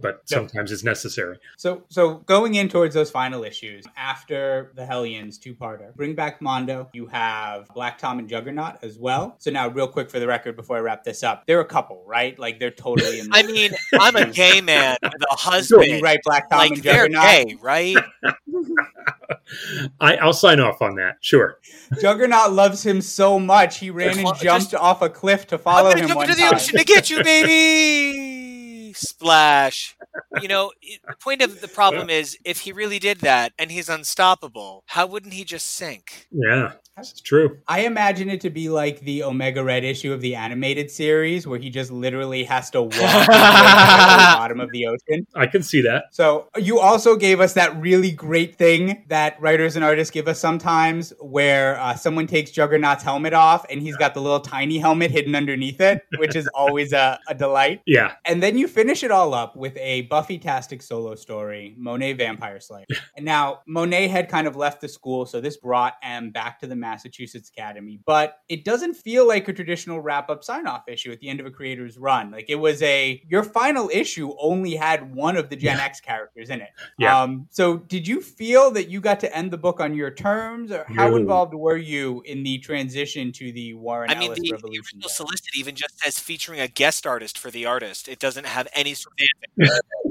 but 0.00 0.22
sometimes 0.28 0.70
it's 0.72 0.84
necessary. 0.84 1.38
So, 1.56 1.84
so 1.88 2.14
going 2.26 2.54
in 2.54 2.68
towards 2.68 2.94
those 2.94 3.10
final 3.10 3.42
issues 3.44 3.84
after 3.96 4.72
the 4.76 4.86
Hellions 4.86 5.38
two-parter, 5.38 5.94
bring 5.94 6.14
back 6.14 6.40
Mondo. 6.40 6.88
You 6.92 7.06
have 7.06 7.68
Black 7.74 7.98
Tom 7.98 8.18
and 8.18 8.28
Juggernaut 8.28 8.76
as 8.82 8.98
well. 8.98 9.36
So 9.38 9.50
now, 9.50 9.68
real 9.68 9.88
quick 9.88 10.10
for 10.10 10.18
the 10.20 10.26
record, 10.26 10.56
before 10.56 10.76
I 10.76 10.80
wrap 10.80 11.04
this 11.04 11.22
up, 11.22 11.44
they're 11.46 11.60
a 11.60 11.64
couple, 11.64 12.04
right? 12.06 12.38
Like 12.38 12.60
they're 12.60 12.70
totally 12.70 12.95
in. 12.98 13.28
I 13.32 13.42
mean, 13.42 13.72
I'm 13.98 14.16
a 14.16 14.26
gay 14.26 14.60
man 14.62 14.96
with 15.02 15.12
a 15.14 15.16
you 15.30 15.36
husband. 15.36 16.02
write 16.02 16.20
Black 16.24 16.48
Tom 16.50 16.58
Like 16.58 16.72
and 16.72 16.82
they're 16.82 17.08
Juggernaut. 17.08 17.22
gay, 17.48 17.56
right? 17.60 17.96
I, 20.00 20.16
I'll 20.16 20.32
sign 20.32 20.60
off 20.60 20.82
on 20.82 20.96
that. 20.96 21.16
Sure. 21.20 21.58
Juggernaut 22.00 22.52
loves 22.52 22.84
him 22.84 23.00
so 23.00 23.38
much 23.38 23.78
he 23.78 23.90
ran 23.90 24.18
and 24.18 24.26
Just- 24.28 24.42
jumped 24.42 24.74
off 24.74 25.02
a 25.02 25.08
cliff 25.08 25.46
to 25.48 25.56
I'm 25.56 25.60
follow 25.62 25.90
gonna 25.90 26.02
him 26.02 26.08
jump 26.08 26.16
one 26.18 26.24
into 26.30 26.36
the 26.40 26.46
time. 26.46 26.54
ocean 26.54 26.78
to 26.78 26.84
get 26.84 27.10
you, 27.10 27.22
baby. 27.22 28.92
Splash. 28.94 29.96
You 30.40 30.48
know, 30.48 30.72
the 31.06 31.14
point 31.20 31.42
of 31.42 31.60
the 31.60 31.68
problem 31.68 32.08
is 32.08 32.38
if 32.44 32.60
he 32.60 32.72
really 32.72 32.98
did 32.98 33.18
that 33.20 33.52
and 33.58 33.70
he's 33.70 33.88
unstoppable, 33.88 34.82
how 34.86 35.06
wouldn't 35.06 35.34
he 35.34 35.44
just 35.44 35.66
sink? 35.66 36.26
Yeah, 36.30 36.72
it's 36.98 37.20
true. 37.20 37.58
I 37.68 37.80
imagine 37.80 38.30
it 38.30 38.40
to 38.42 38.50
be 38.50 38.68
like 38.68 39.00
the 39.00 39.22
Omega 39.22 39.62
Red 39.62 39.84
issue 39.84 40.12
of 40.12 40.20
the 40.20 40.34
animated 40.34 40.90
series, 40.90 41.46
where 41.46 41.58
he 41.58 41.70
just 41.70 41.90
literally 41.90 42.44
has 42.44 42.70
to 42.70 42.82
walk 42.82 42.92
to 42.92 42.98
the 42.98 44.36
bottom 44.36 44.60
of 44.60 44.70
the 44.72 44.86
ocean. 44.86 45.26
I 45.34 45.46
can 45.46 45.62
see 45.62 45.82
that. 45.82 46.04
So 46.12 46.48
you 46.56 46.78
also 46.78 47.16
gave 47.16 47.40
us 47.40 47.52
that 47.54 47.78
really 47.80 48.10
great 48.10 48.56
thing 48.56 49.04
that 49.08 49.40
writers 49.40 49.76
and 49.76 49.84
artists 49.84 50.10
give 50.10 50.26
us 50.28 50.38
sometimes, 50.40 51.12
where 51.20 51.78
uh, 51.80 51.94
someone 51.94 52.26
takes 52.26 52.50
Juggernaut's 52.50 53.02
helmet 53.02 53.34
off 53.34 53.66
and 53.70 53.82
he's 53.82 53.96
got 53.96 54.14
the 54.14 54.20
little 54.20 54.40
tiny 54.40 54.78
helmet 54.78 55.10
hidden 55.10 55.34
underneath 55.34 55.80
it, 55.80 56.02
which 56.18 56.34
is 56.34 56.46
always 56.54 56.92
a, 56.92 57.18
a 57.28 57.34
delight. 57.34 57.82
Yeah, 57.86 58.12
And 58.24 58.42
then 58.42 58.56
you 58.56 58.68
finish 58.68 59.02
it 59.02 59.10
all 59.10 59.34
up 59.34 59.56
with 59.56 59.76
a 59.76 60.02
Buffy-tastic 60.02 60.82
solo 60.82 61.14
story, 61.14 61.74
Monet 61.76 62.14
Vampire 62.14 62.60
Slayer. 62.60 62.86
and 63.16 63.24
now 63.24 63.60
Monet 63.66 64.08
had 64.08 64.28
kind 64.28 64.46
of 64.46 64.56
left 64.56 64.80
the 64.80 64.88
school, 64.88 65.26
so 65.26 65.40
this 65.40 65.56
brought 65.56 65.94
M 66.02 66.30
back 66.30 66.60
to 66.60 66.66
the 66.66 66.76
Massachusetts 66.86 67.50
Academy. 67.50 67.98
But 68.06 68.38
it 68.48 68.64
doesn't 68.64 68.94
feel 68.94 69.26
like 69.26 69.48
a 69.48 69.52
traditional 69.52 70.00
wrap-up 70.00 70.44
sign-off 70.44 70.84
issue 70.88 71.10
at 71.10 71.20
the 71.20 71.28
end 71.28 71.40
of 71.40 71.46
a 71.46 71.50
creator's 71.50 71.98
run. 71.98 72.30
Like 72.30 72.46
it 72.48 72.54
was 72.56 72.80
a 72.82 73.22
your 73.28 73.42
final 73.42 73.90
issue 73.92 74.32
only 74.38 74.76
had 74.76 75.14
one 75.14 75.36
of 75.36 75.48
the 75.50 75.56
Gen 75.56 75.78
X 75.80 76.00
characters 76.00 76.50
in 76.50 76.60
it. 76.60 76.70
Yeah. 76.98 77.20
Um, 77.20 77.46
so 77.50 77.78
did 77.78 78.06
you 78.06 78.20
feel 78.20 78.70
that 78.72 78.88
you 78.88 79.00
got 79.00 79.20
to 79.20 79.36
end 79.36 79.50
the 79.50 79.58
book 79.58 79.80
on 79.80 79.94
your 79.94 80.10
terms, 80.10 80.70
or 80.70 80.84
how 80.88 81.08
No. 81.08 81.16
involved 81.16 81.54
were 81.54 81.76
you 81.76 82.22
in 82.24 82.42
the 82.42 82.58
transition 82.58 83.32
to 83.32 83.52
the 83.52 83.74
Warren 83.74 84.10
I 84.10 84.14
mean, 84.14 84.28
Ellis 84.28 84.38
the, 84.40 84.48
the 84.48 84.52
Revolution? 84.54 84.98
original 84.98 85.08
solicit 85.08 85.56
even 85.56 85.74
just 85.74 85.98
says 86.00 86.18
featuring 86.18 86.60
a 86.60 86.68
guest 86.68 87.06
artist 87.06 87.36
for 87.38 87.50
the 87.50 87.66
artist. 87.66 88.08
It 88.08 88.18
doesn't 88.18 88.46
have 88.46 88.68
any 88.74 88.94
sort 89.02 89.14
of 89.20 90.05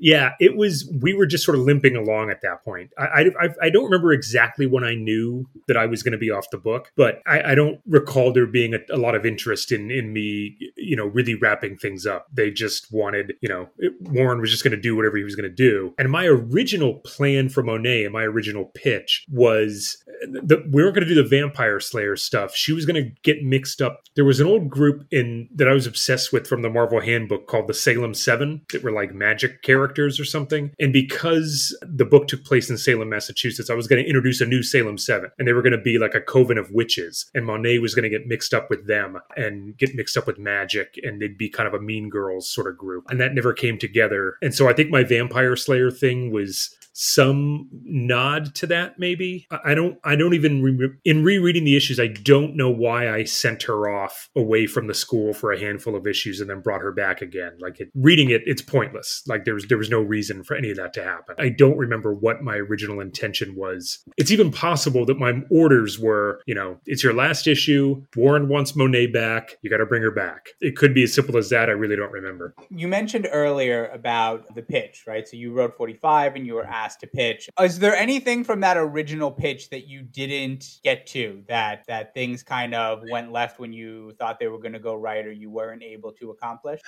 Yeah, 0.00 0.32
it 0.40 0.56
was. 0.56 0.90
We 1.00 1.14
were 1.14 1.26
just 1.26 1.44
sort 1.44 1.56
of 1.56 1.64
limping 1.64 1.96
along 1.96 2.30
at 2.30 2.40
that 2.42 2.64
point. 2.64 2.90
I 2.98 3.30
I, 3.40 3.48
I 3.62 3.70
don't 3.70 3.84
remember 3.84 4.12
exactly 4.12 4.66
when 4.66 4.84
I 4.84 4.94
knew 4.94 5.48
that 5.66 5.76
I 5.76 5.86
was 5.86 6.02
going 6.02 6.12
to 6.12 6.18
be 6.18 6.30
off 6.30 6.50
the 6.50 6.58
book, 6.58 6.92
but 6.96 7.20
I, 7.26 7.52
I 7.52 7.54
don't 7.54 7.80
recall 7.86 8.32
there 8.32 8.46
being 8.46 8.74
a, 8.74 8.78
a, 8.90 8.96
lot 8.96 9.14
of 9.14 9.26
interest 9.26 9.72
in 9.72 9.90
in 9.90 10.12
me, 10.12 10.56
you 10.76 10.96
know, 10.96 11.06
really 11.06 11.34
wrapping 11.34 11.76
things 11.76 12.06
up. 12.06 12.28
They 12.32 12.50
just 12.50 12.92
wanted, 12.92 13.34
you 13.40 13.48
know, 13.48 13.68
it, 13.78 13.92
Warren 14.00 14.40
was 14.40 14.50
just 14.50 14.64
going 14.64 14.76
to 14.76 14.80
do 14.80 14.96
whatever 14.96 15.16
he 15.16 15.24
was 15.24 15.34
going 15.34 15.48
to 15.50 15.54
do. 15.54 15.94
And 15.98 16.10
my 16.10 16.26
original 16.26 16.94
plan 17.04 17.48
for 17.48 17.62
Monet 17.62 18.04
and 18.04 18.12
my 18.12 18.22
original 18.22 18.66
pitch 18.66 19.24
was 19.30 20.02
that 20.22 20.70
we 20.70 20.82
weren't 20.82 20.94
going 20.94 21.06
to 21.06 21.14
do 21.14 21.22
the 21.22 21.28
Vampire 21.28 21.80
Slayer 21.80 22.16
stuff. 22.16 22.54
She 22.54 22.72
was 22.72 22.86
going 22.86 23.02
to 23.02 23.10
get 23.22 23.42
mixed 23.42 23.80
up. 23.80 24.02
There 24.16 24.24
was 24.24 24.40
an 24.40 24.46
old 24.46 24.68
group 24.68 25.06
in 25.10 25.48
that 25.54 25.68
I 25.68 25.72
was 25.72 25.86
obsessed 25.86 26.32
with 26.32 26.46
from 26.46 26.62
the 26.62 26.70
Marvel 26.70 27.00
Handbook 27.00 27.46
called 27.46 27.68
the 27.68 27.74
Salem 27.74 28.14
Seven 28.14 28.62
that 28.72 28.82
were 28.82 28.92
like 28.92 29.14
magic 29.14 29.62
characters 29.62 30.18
or 30.18 30.24
something. 30.24 30.72
And 30.78 30.92
because 30.92 31.76
the 31.82 32.04
book 32.04 32.28
took 32.28 32.44
place 32.44 32.70
in 32.70 32.78
Salem, 32.78 33.08
Massachusetts, 33.08 33.70
I 33.70 33.74
was 33.74 33.86
going 33.86 34.02
to 34.02 34.08
introduce 34.08 34.40
a 34.40 34.46
new 34.46 34.62
Salem 34.62 34.98
Seven, 34.98 35.30
and 35.38 35.46
they 35.46 35.52
were 35.52 35.62
going 35.62 35.72
to 35.72 35.78
be 35.78 35.98
like 35.98 36.14
a 36.14 36.20
coven 36.20 36.58
of 36.58 36.70
witches, 36.70 37.30
and 37.34 37.46
Monet 37.46 37.78
was 37.78 37.94
going 37.94 38.04
to 38.04 38.08
get 38.08 38.26
mixed 38.26 38.54
up 38.54 38.70
with 38.70 38.86
them 38.86 39.18
and 39.36 39.76
get 39.76 39.94
mixed 39.94 40.16
up 40.16 40.26
with 40.26 40.38
magic, 40.38 40.98
and 41.02 41.20
they'd 41.20 41.38
be 41.38 41.48
kind 41.48 41.66
of 41.66 41.74
a 41.74 41.80
Mean 41.80 42.08
Girls 42.08 42.48
sort 42.48 42.66
of 42.66 42.78
group, 42.78 43.04
and 43.10 43.20
that 43.20 43.34
never 43.34 43.52
came 43.52 43.78
together. 43.78 44.36
And 44.42 44.54
so 44.54 44.68
I 44.68 44.72
think 44.72 44.90
my 44.90 45.04
Vampire 45.04 45.56
Slayer 45.56 45.90
thing 45.90 46.32
was 46.32 46.74
some 47.00 47.68
nod 47.72 48.54
to 48.56 48.66
that 48.66 48.98
maybe. 48.98 49.46
I 49.64 49.74
don't 49.74 49.98
i 50.04 50.16
don't 50.16 50.34
even 50.34 50.62
re- 50.62 50.90
in 51.04 51.24
rereading 51.24 51.64
the 51.64 51.76
issues 51.76 52.00
i 52.00 52.06
don't 52.06 52.56
know 52.56 52.70
why 52.70 53.10
i 53.10 53.24
sent 53.24 53.62
her 53.64 53.88
off 53.88 54.28
away 54.36 54.66
from 54.66 54.86
the 54.86 54.94
school 54.94 55.32
for 55.32 55.52
a 55.52 55.58
handful 55.58 55.96
of 55.96 56.06
issues 56.06 56.40
and 56.40 56.50
then 56.50 56.60
brought 56.60 56.80
her 56.80 56.92
back 56.92 57.22
again. 57.22 57.52
Like 57.60 57.80
it, 57.80 57.90
reading 57.94 58.30
it 58.30 58.42
it's 58.46 58.62
pointless. 58.62 59.22
Like 59.26 59.44
there 59.44 59.54
was 59.54 59.66
there 59.68 59.78
was 59.78 59.90
no 59.90 60.00
reason 60.00 60.44
for 60.44 60.56
any 60.56 60.70
of 60.70 60.76
that 60.76 60.92
to 60.94 61.04
happen. 61.04 61.36
I 61.38 61.48
don't 61.48 61.76
remember 61.76 62.12
what 62.12 62.42
my 62.42 62.56
original 62.56 63.00
intention 63.00 63.54
was. 63.56 63.98
It's 64.16 64.30
even 64.30 64.50
possible 64.50 65.04
that 65.06 65.18
my 65.18 65.40
orders 65.50 65.98
were 65.98 66.40
you 66.46 66.54
know 66.54 66.78
it's 66.86 67.02
your 67.02 67.14
last 67.14 67.46
issue. 67.46 68.02
Warren 68.16 68.48
wants 68.48 68.76
monet 68.76 69.08
back. 69.08 69.56
You 69.62 69.70
got 69.70 69.78
to 69.78 69.86
bring 69.86 70.02
her 70.02 70.10
back. 70.10 70.48
It 70.60 70.76
could 70.76 70.94
be 70.94 71.04
as 71.04 71.14
simple 71.14 71.36
as 71.36 71.50
that. 71.50 71.68
I 71.68 71.72
really 71.72 71.96
don't 71.96 72.12
remember. 72.12 72.54
You 72.70 72.88
mentioned 72.88 73.28
earlier 73.30 73.86
about 73.86 74.54
the 74.54 74.62
pitch 74.62 75.04
right? 75.06 75.26
So 75.26 75.36
you 75.36 75.52
wrote 75.52 75.76
45 75.76 76.36
and 76.36 76.46
you 76.46 76.54
were 76.54 76.66
asked 76.66 76.87
to 76.96 77.06
pitch. 77.06 77.48
Is 77.60 77.78
there 77.78 77.94
anything 77.94 78.44
from 78.44 78.60
that 78.60 78.76
original 78.76 79.30
pitch 79.30 79.70
that 79.70 79.86
you 79.86 80.02
didn't 80.02 80.80
get 80.82 81.06
to 81.08 81.42
that 81.48 81.84
that 81.88 82.14
things 82.14 82.42
kind 82.42 82.74
of 82.74 83.02
went 83.10 83.32
left 83.32 83.58
when 83.58 83.72
you 83.72 84.12
thought 84.18 84.38
they 84.38 84.48
were 84.48 84.58
going 84.58 84.72
to 84.72 84.78
go 84.78 84.94
right 84.94 85.26
or 85.26 85.32
you 85.32 85.50
weren't 85.50 85.82
able 85.82 86.12
to 86.12 86.30
accomplish? 86.30 86.80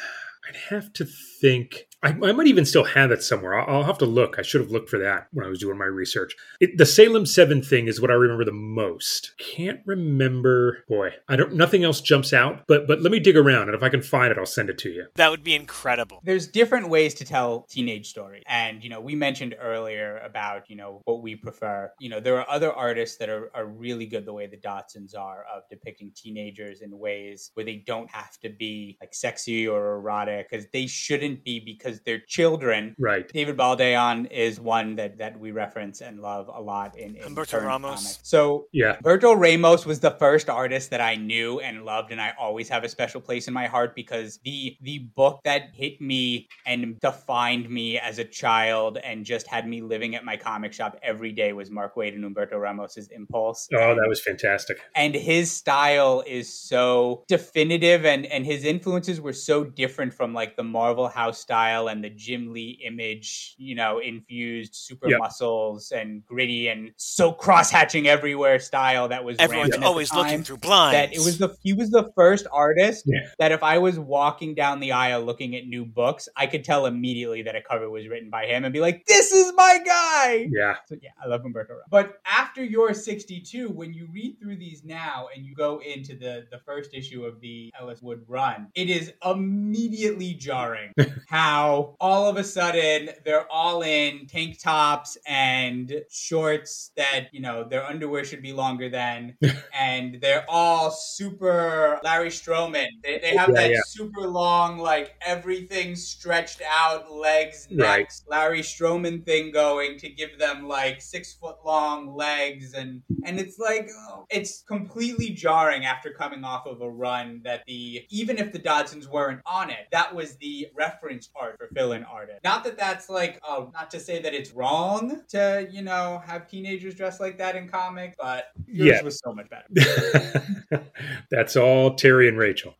I'd 0.48 0.56
have 0.56 0.92
to 0.94 1.04
think. 1.04 1.86
I, 2.02 2.08
I, 2.08 2.32
might 2.32 2.46
even 2.46 2.64
still 2.64 2.84
have 2.84 3.10
it 3.10 3.22
somewhere. 3.22 3.60
I'll, 3.60 3.76
I'll, 3.76 3.82
have 3.84 3.98
to 3.98 4.06
look. 4.06 4.38
I 4.38 4.42
should 4.42 4.62
have 4.62 4.70
looked 4.70 4.88
for 4.88 4.98
that 4.98 5.28
when 5.32 5.44
I 5.44 5.50
was 5.50 5.58
doing 5.58 5.76
my 5.76 5.84
research. 5.84 6.34
It, 6.60 6.78
the 6.78 6.86
Salem 6.86 7.26
Seven 7.26 7.62
thing 7.62 7.88
is 7.88 8.00
what 8.00 8.10
I 8.10 8.14
remember 8.14 8.44
the 8.44 8.52
most. 8.52 9.34
Can't 9.38 9.80
remember. 9.84 10.84
Boy, 10.88 11.10
I 11.28 11.36
don't. 11.36 11.54
Nothing 11.54 11.84
else 11.84 12.00
jumps 12.00 12.32
out. 12.32 12.64
But 12.66 12.86
but 12.86 13.02
let 13.02 13.12
me 13.12 13.20
dig 13.20 13.36
around, 13.36 13.68
and 13.68 13.74
if 13.74 13.82
I 13.82 13.90
can 13.90 14.00
find 14.00 14.32
it, 14.32 14.38
I'll 14.38 14.46
send 14.46 14.70
it 14.70 14.78
to 14.78 14.88
you. 14.88 15.06
That 15.16 15.30
would 15.30 15.44
be 15.44 15.54
incredible. 15.54 16.20
There's 16.24 16.46
different 16.46 16.88
ways 16.88 17.14
to 17.14 17.24
tell 17.24 17.66
teenage 17.68 18.08
stories, 18.08 18.42
and 18.46 18.82
you 18.82 18.88
know 18.88 19.00
we 19.00 19.14
mentioned 19.14 19.54
earlier 19.60 19.89
about 19.98 20.68
you 20.68 20.76
know 20.76 21.02
what 21.04 21.22
we 21.22 21.36
prefer. 21.36 21.90
You 21.98 22.10
know 22.10 22.20
there 22.20 22.38
are 22.38 22.48
other 22.48 22.72
artists 22.72 23.16
that 23.18 23.28
are 23.28 23.50
are 23.54 23.66
really 23.66 24.06
good 24.06 24.24
the 24.24 24.32
way 24.32 24.46
the 24.46 24.56
Dodsons 24.56 25.16
are 25.16 25.44
of 25.54 25.62
depicting 25.68 26.12
teenagers 26.14 26.80
in 26.82 26.98
ways 26.98 27.50
where 27.54 27.64
they 27.64 27.82
don't 27.86 28.10
have 28.10 28.38
to 28.40 28.50
be 28.50 28.96
like 29.00 29.14
sexy 29.14 29.66
or 29.66 29.96
erotic 29.96 30.50
because 30.50 30.66
they 30.72 30.86
shouldn't 30.86 31.44
be 31.44 31.60
because 31.60 32.00
they're 32.00 32.20
children. 32.26 32.94
Right. 32.98 33.28
David 33.28 33.56
Baldeón 33.56 34.30
is 34.30 34.60
one 34.60 34.96
that 34.96 35.18
that 35.18 35.38
we 35.38 35.50
reference 35.50 36.00
and 36.00 36.20
love 36.20 36.50
a 36.52 36.60
lot 36.60 36.98
in, 36.98 37.16
in 37.16 37.34
Humberto 37.34 37.62
Ramos. 37.62 37.90
Comics. 37.90 38.18
So 38.22 38.66
yeah, 38.72 38.96
Humberto 38.96 39.38
Ramos 39.38 39.86
was 39.86 40.00
the 40.00 40.12
first 40.12 40.48
artist 40.48 40.90
that 40.90 41.00
I 41.00 41.16
knew 41.16 41.60
and 41.60 41.84
loved, 41.84 42.12
and 42.12 42.20
I 42.20 42.32
always 42.38 42.68
have 42.68 42.84
a 42.84 42.88
special 42.88 43.20
place 43.20 43.48
in 43.48 43.54
my 43.54 43.66
heart 43.66 43.94
because 43.94 44.38
the 44.44 44.76
the 44.82 44.98
book 45.16 45.40
that 45.44 45.70
hit 45.72 46.00
me 46.00 46.48
and 46.66 46.98
defined 47.00 47.68
me 47.68 47.98
as 47.98 48.18
a 48.18 48.24
child 48.24 48.98
and 48.98 49.24
just 49.24 49.46
had 49.46 49.66
me 49.66 49.79
living 49.88 50.14
at 50.14 50.24
my 50.24 50.36
comic 50.36 50.72
shop 50.72 50.98
every 51.02 51.32
day 51.32 51.52
was 51.52 51.70
Mark 51.70 51.94
Waid 51.96 52.14
and 52.14 52.24
Humberto 52.24 52.60
Ramos's 52.60 53.08
Impulse. 53.08 53.68
Oh, 53.74 53.94
that 53.94 54.08
was 54.08 54.20
fantastic. 54.20 54.78
And 54.94 55.14
his 55.14 55.50
style 55.50 56.22
is 56.26 56.52
so 56.52 57.24
definitive 57.28 58.04
and 58.04 58.26
and 58.26 58.44
his 58.44 58.64
influences 58.64 59.20
were 59.20 59.32
so 59.32 59.64
different 59.64 60.14
from 60.14 60.34
like 60.34 60.56
the 60.56 60.62
Marvel 60.62 61.08
House 61.08 61.38
style 61.38 61.88
and 61.88 62.02
the 62.02 62.10
Jim 62.10 62.52
Lee 62.52 62.80
image, 62.86 63.54
you 63.58 63.74
know, 63.74 63.98
infused 63.98 64.74
super 64.74 65.08
yep. 65.08 65.18
muscles 65.18 65.92
and 65.92 66.24
gritty 66.26 66.68
and 66.68 66.92
so 66.96 67.32
cross 67.32 67.70
hatching 67.70 68.06
everywhere 68.06 68.58
style 68.58 69.08
that 69.08 69.24
was 69.24 69.36
everyone's 69.38 69.76
always 69.76 70.12
looking 70.12 70.42
through 70.42 70.58
blinds. 70.58 70.94
That 70.94 71.12
it 71.14 71.24
was 71.24 71.38
the 71.38 71.56
he 71.62 71.72
was 71.72 71.90
the 71.90 72.10
first 72.14 72.46
artist 72.52 73.04
yeah. 73.06 73.20
that 73.38 73.52
if 73.52 73.62
I 73.62 73.78
was 73.78 73.98
walking 73.98 74.54
down 74.54 74.80
the 74.80 74.92
aisle 74.92 75.22
looking 75.22 75.54
at 75.56 75.66
new 75.66 75.84
books, 75.84 76.28
I 76.36 76.46
could 76.46 76.64
tell 76.64 76.86
immediately 76.86 77.42
that 77.42 77.56
a 77.56 77.62
cover 77.62 77.90
was 77.90 78.08
written 78.08 78.30
by 78.30 78.46
him 78.46 78.64
and 78.64 78.72
be 78.72 78.80
like, 78.80 79.06
"This 79.06 79.32
is 79.32 79.52
my 79.60 79.78
guy." 79.84 80.48
Yeah, 80.50 80.76
so, 80.86 80.96
yeah, 81.02 81.10
I 81.22 81.28
love 81.28 81.42
Humberto. 81.42 81.76
But 81.90 82.20
after 82.26 82.64
you're 82.64 82.94
sixty-two, 82.94 83.68
when 83.70 83.92
you 83.92 84.08
read 84.12 84.38
through 84.40 84.56
these 84.56 84.84
now 84.84 85.28
and 85.34 85.44
you 85.44 85.54
go 85.54 85.80
into 85.80 86.14
the 86.16 86.46
the 86.50 86.58
first 86.58 86.94
issue 86.94 87.24
of 87.24 87.40
the 87.40 87.72
Ellis 87.78 88.02
Wood 88.02 88.24
run, 88.26 88.68
it 88.74 88.88
is 88.90 89.12
immediately 89.24 89.70
immediately 89.90 90.34
jarring 90.34 90.92
how 91.28 91.96
all 92.00 92.28
of 92.28 92.36
a 92.36 92.44
sudden 92.44 93.10
they're 93.24 93.50
all 93.50 93.82
in 93.82 94.26
tank 94.26 94.58
tops 94.58 95.18
and 95.26 96.02
shorts 96.10 96.92
that, 96.96 97.28
you 97.32 97.40
know, 97.40 97.64
their 97.64 97.84
underwear 97.84 98.24
should 98.24 98.42
be 98.42 98.52
longer 98.52 98.88
than, 98.88 99.36
and 99.78 100.18
they're 100.20 100.44
all 100.48 100.90
super 100.90 101.98
Larry 102.02 102.30
Stroman. 102.30 102.88
They, 103.02 103.18
they 103.18 103.36
have 103.36 103.50
yeah, 103.50 103.54
that 103.54 103.70
yeah. 103.70 103.80
super 103.86 104.22
long, 104.22 104.78
like 104.78 105.14
everything 105.20 105.96
stretched 105.96 106.62
out 106.68 107.12
legs, 107.12 107.68
necks, 107.70 108.22
right. 108.28 108.38
Larry 108.38 108.62
Stroman 108.62 109.24
thing 109.24 109.49
going 109.50 109.98
to 109.98 110.08
give 110.08 110.38
them 110.38 110.66
like 110.66 111.00
six 111.00 111.34
foot 111.34 111.56
long 111.64 112.14
legs. 112.14 112.74
And, 112.74 113.02
and 113.24 113.38
it's 113.38 113.58
like, 113.58 113.88
oh, 114.08 114.26
it's 114.30 114.62
completely 114.62 115.30
jarring 115.30 115.84
after 115.84 116.10
coming 116.10 116.44
off 116.44 116.66
of 116.66 116.80
a 116.80 116.90
run 116.90 117.42
that 117.44 117.62
the, 117.66 118.04
even 118.10 118.38
if 118.38 118.52
the 118.52 118.58
Dodsons 118.58 119.06
weren't 119.08 119.40
on 119.46 119.70
it, 119.70 119.86
that 119.92 120.00
that 120.00 120.14
was 120.14 120.36
the 120.36 120.66
reference 120.74 121.28
art 121.36 121.56
for 121.58 121.68
fill-in 121.74 122.04
artists. 122.04 122.40
Not 122.42 122.64
that 122.64 122.78
that's 122.78 123.10
like, 123.10 123.38
oh, 123.46 123.70
not 123.74 123.90
to 123.90 124.00
say 124.00 124.20
that 124.22 124.32
it's 124.32 124.52
wrong 124.52 125.22
to, 125.28 125.68
you 125.70 125.82
know, 125.82 126.22
have 126.24 126.48
teenagers 126.48 126.94
dress 126.94 127.20
like 127.20 127.36
that 127.38 127.54
in 127.54 127.68
comics, 127.68 128.16
but 128.18 128.46
yours 128.66 128.88
yeah. 128.96 129.02
was 129.02 129.20
so 129.22 129.34
much 129.34 129.48
better. 129.50 130.86
that's 131.30 131.56
all 131.56 131.94
Terry 131.94 132.28
and 132.28 132.38
Rachel. 132.38 132.74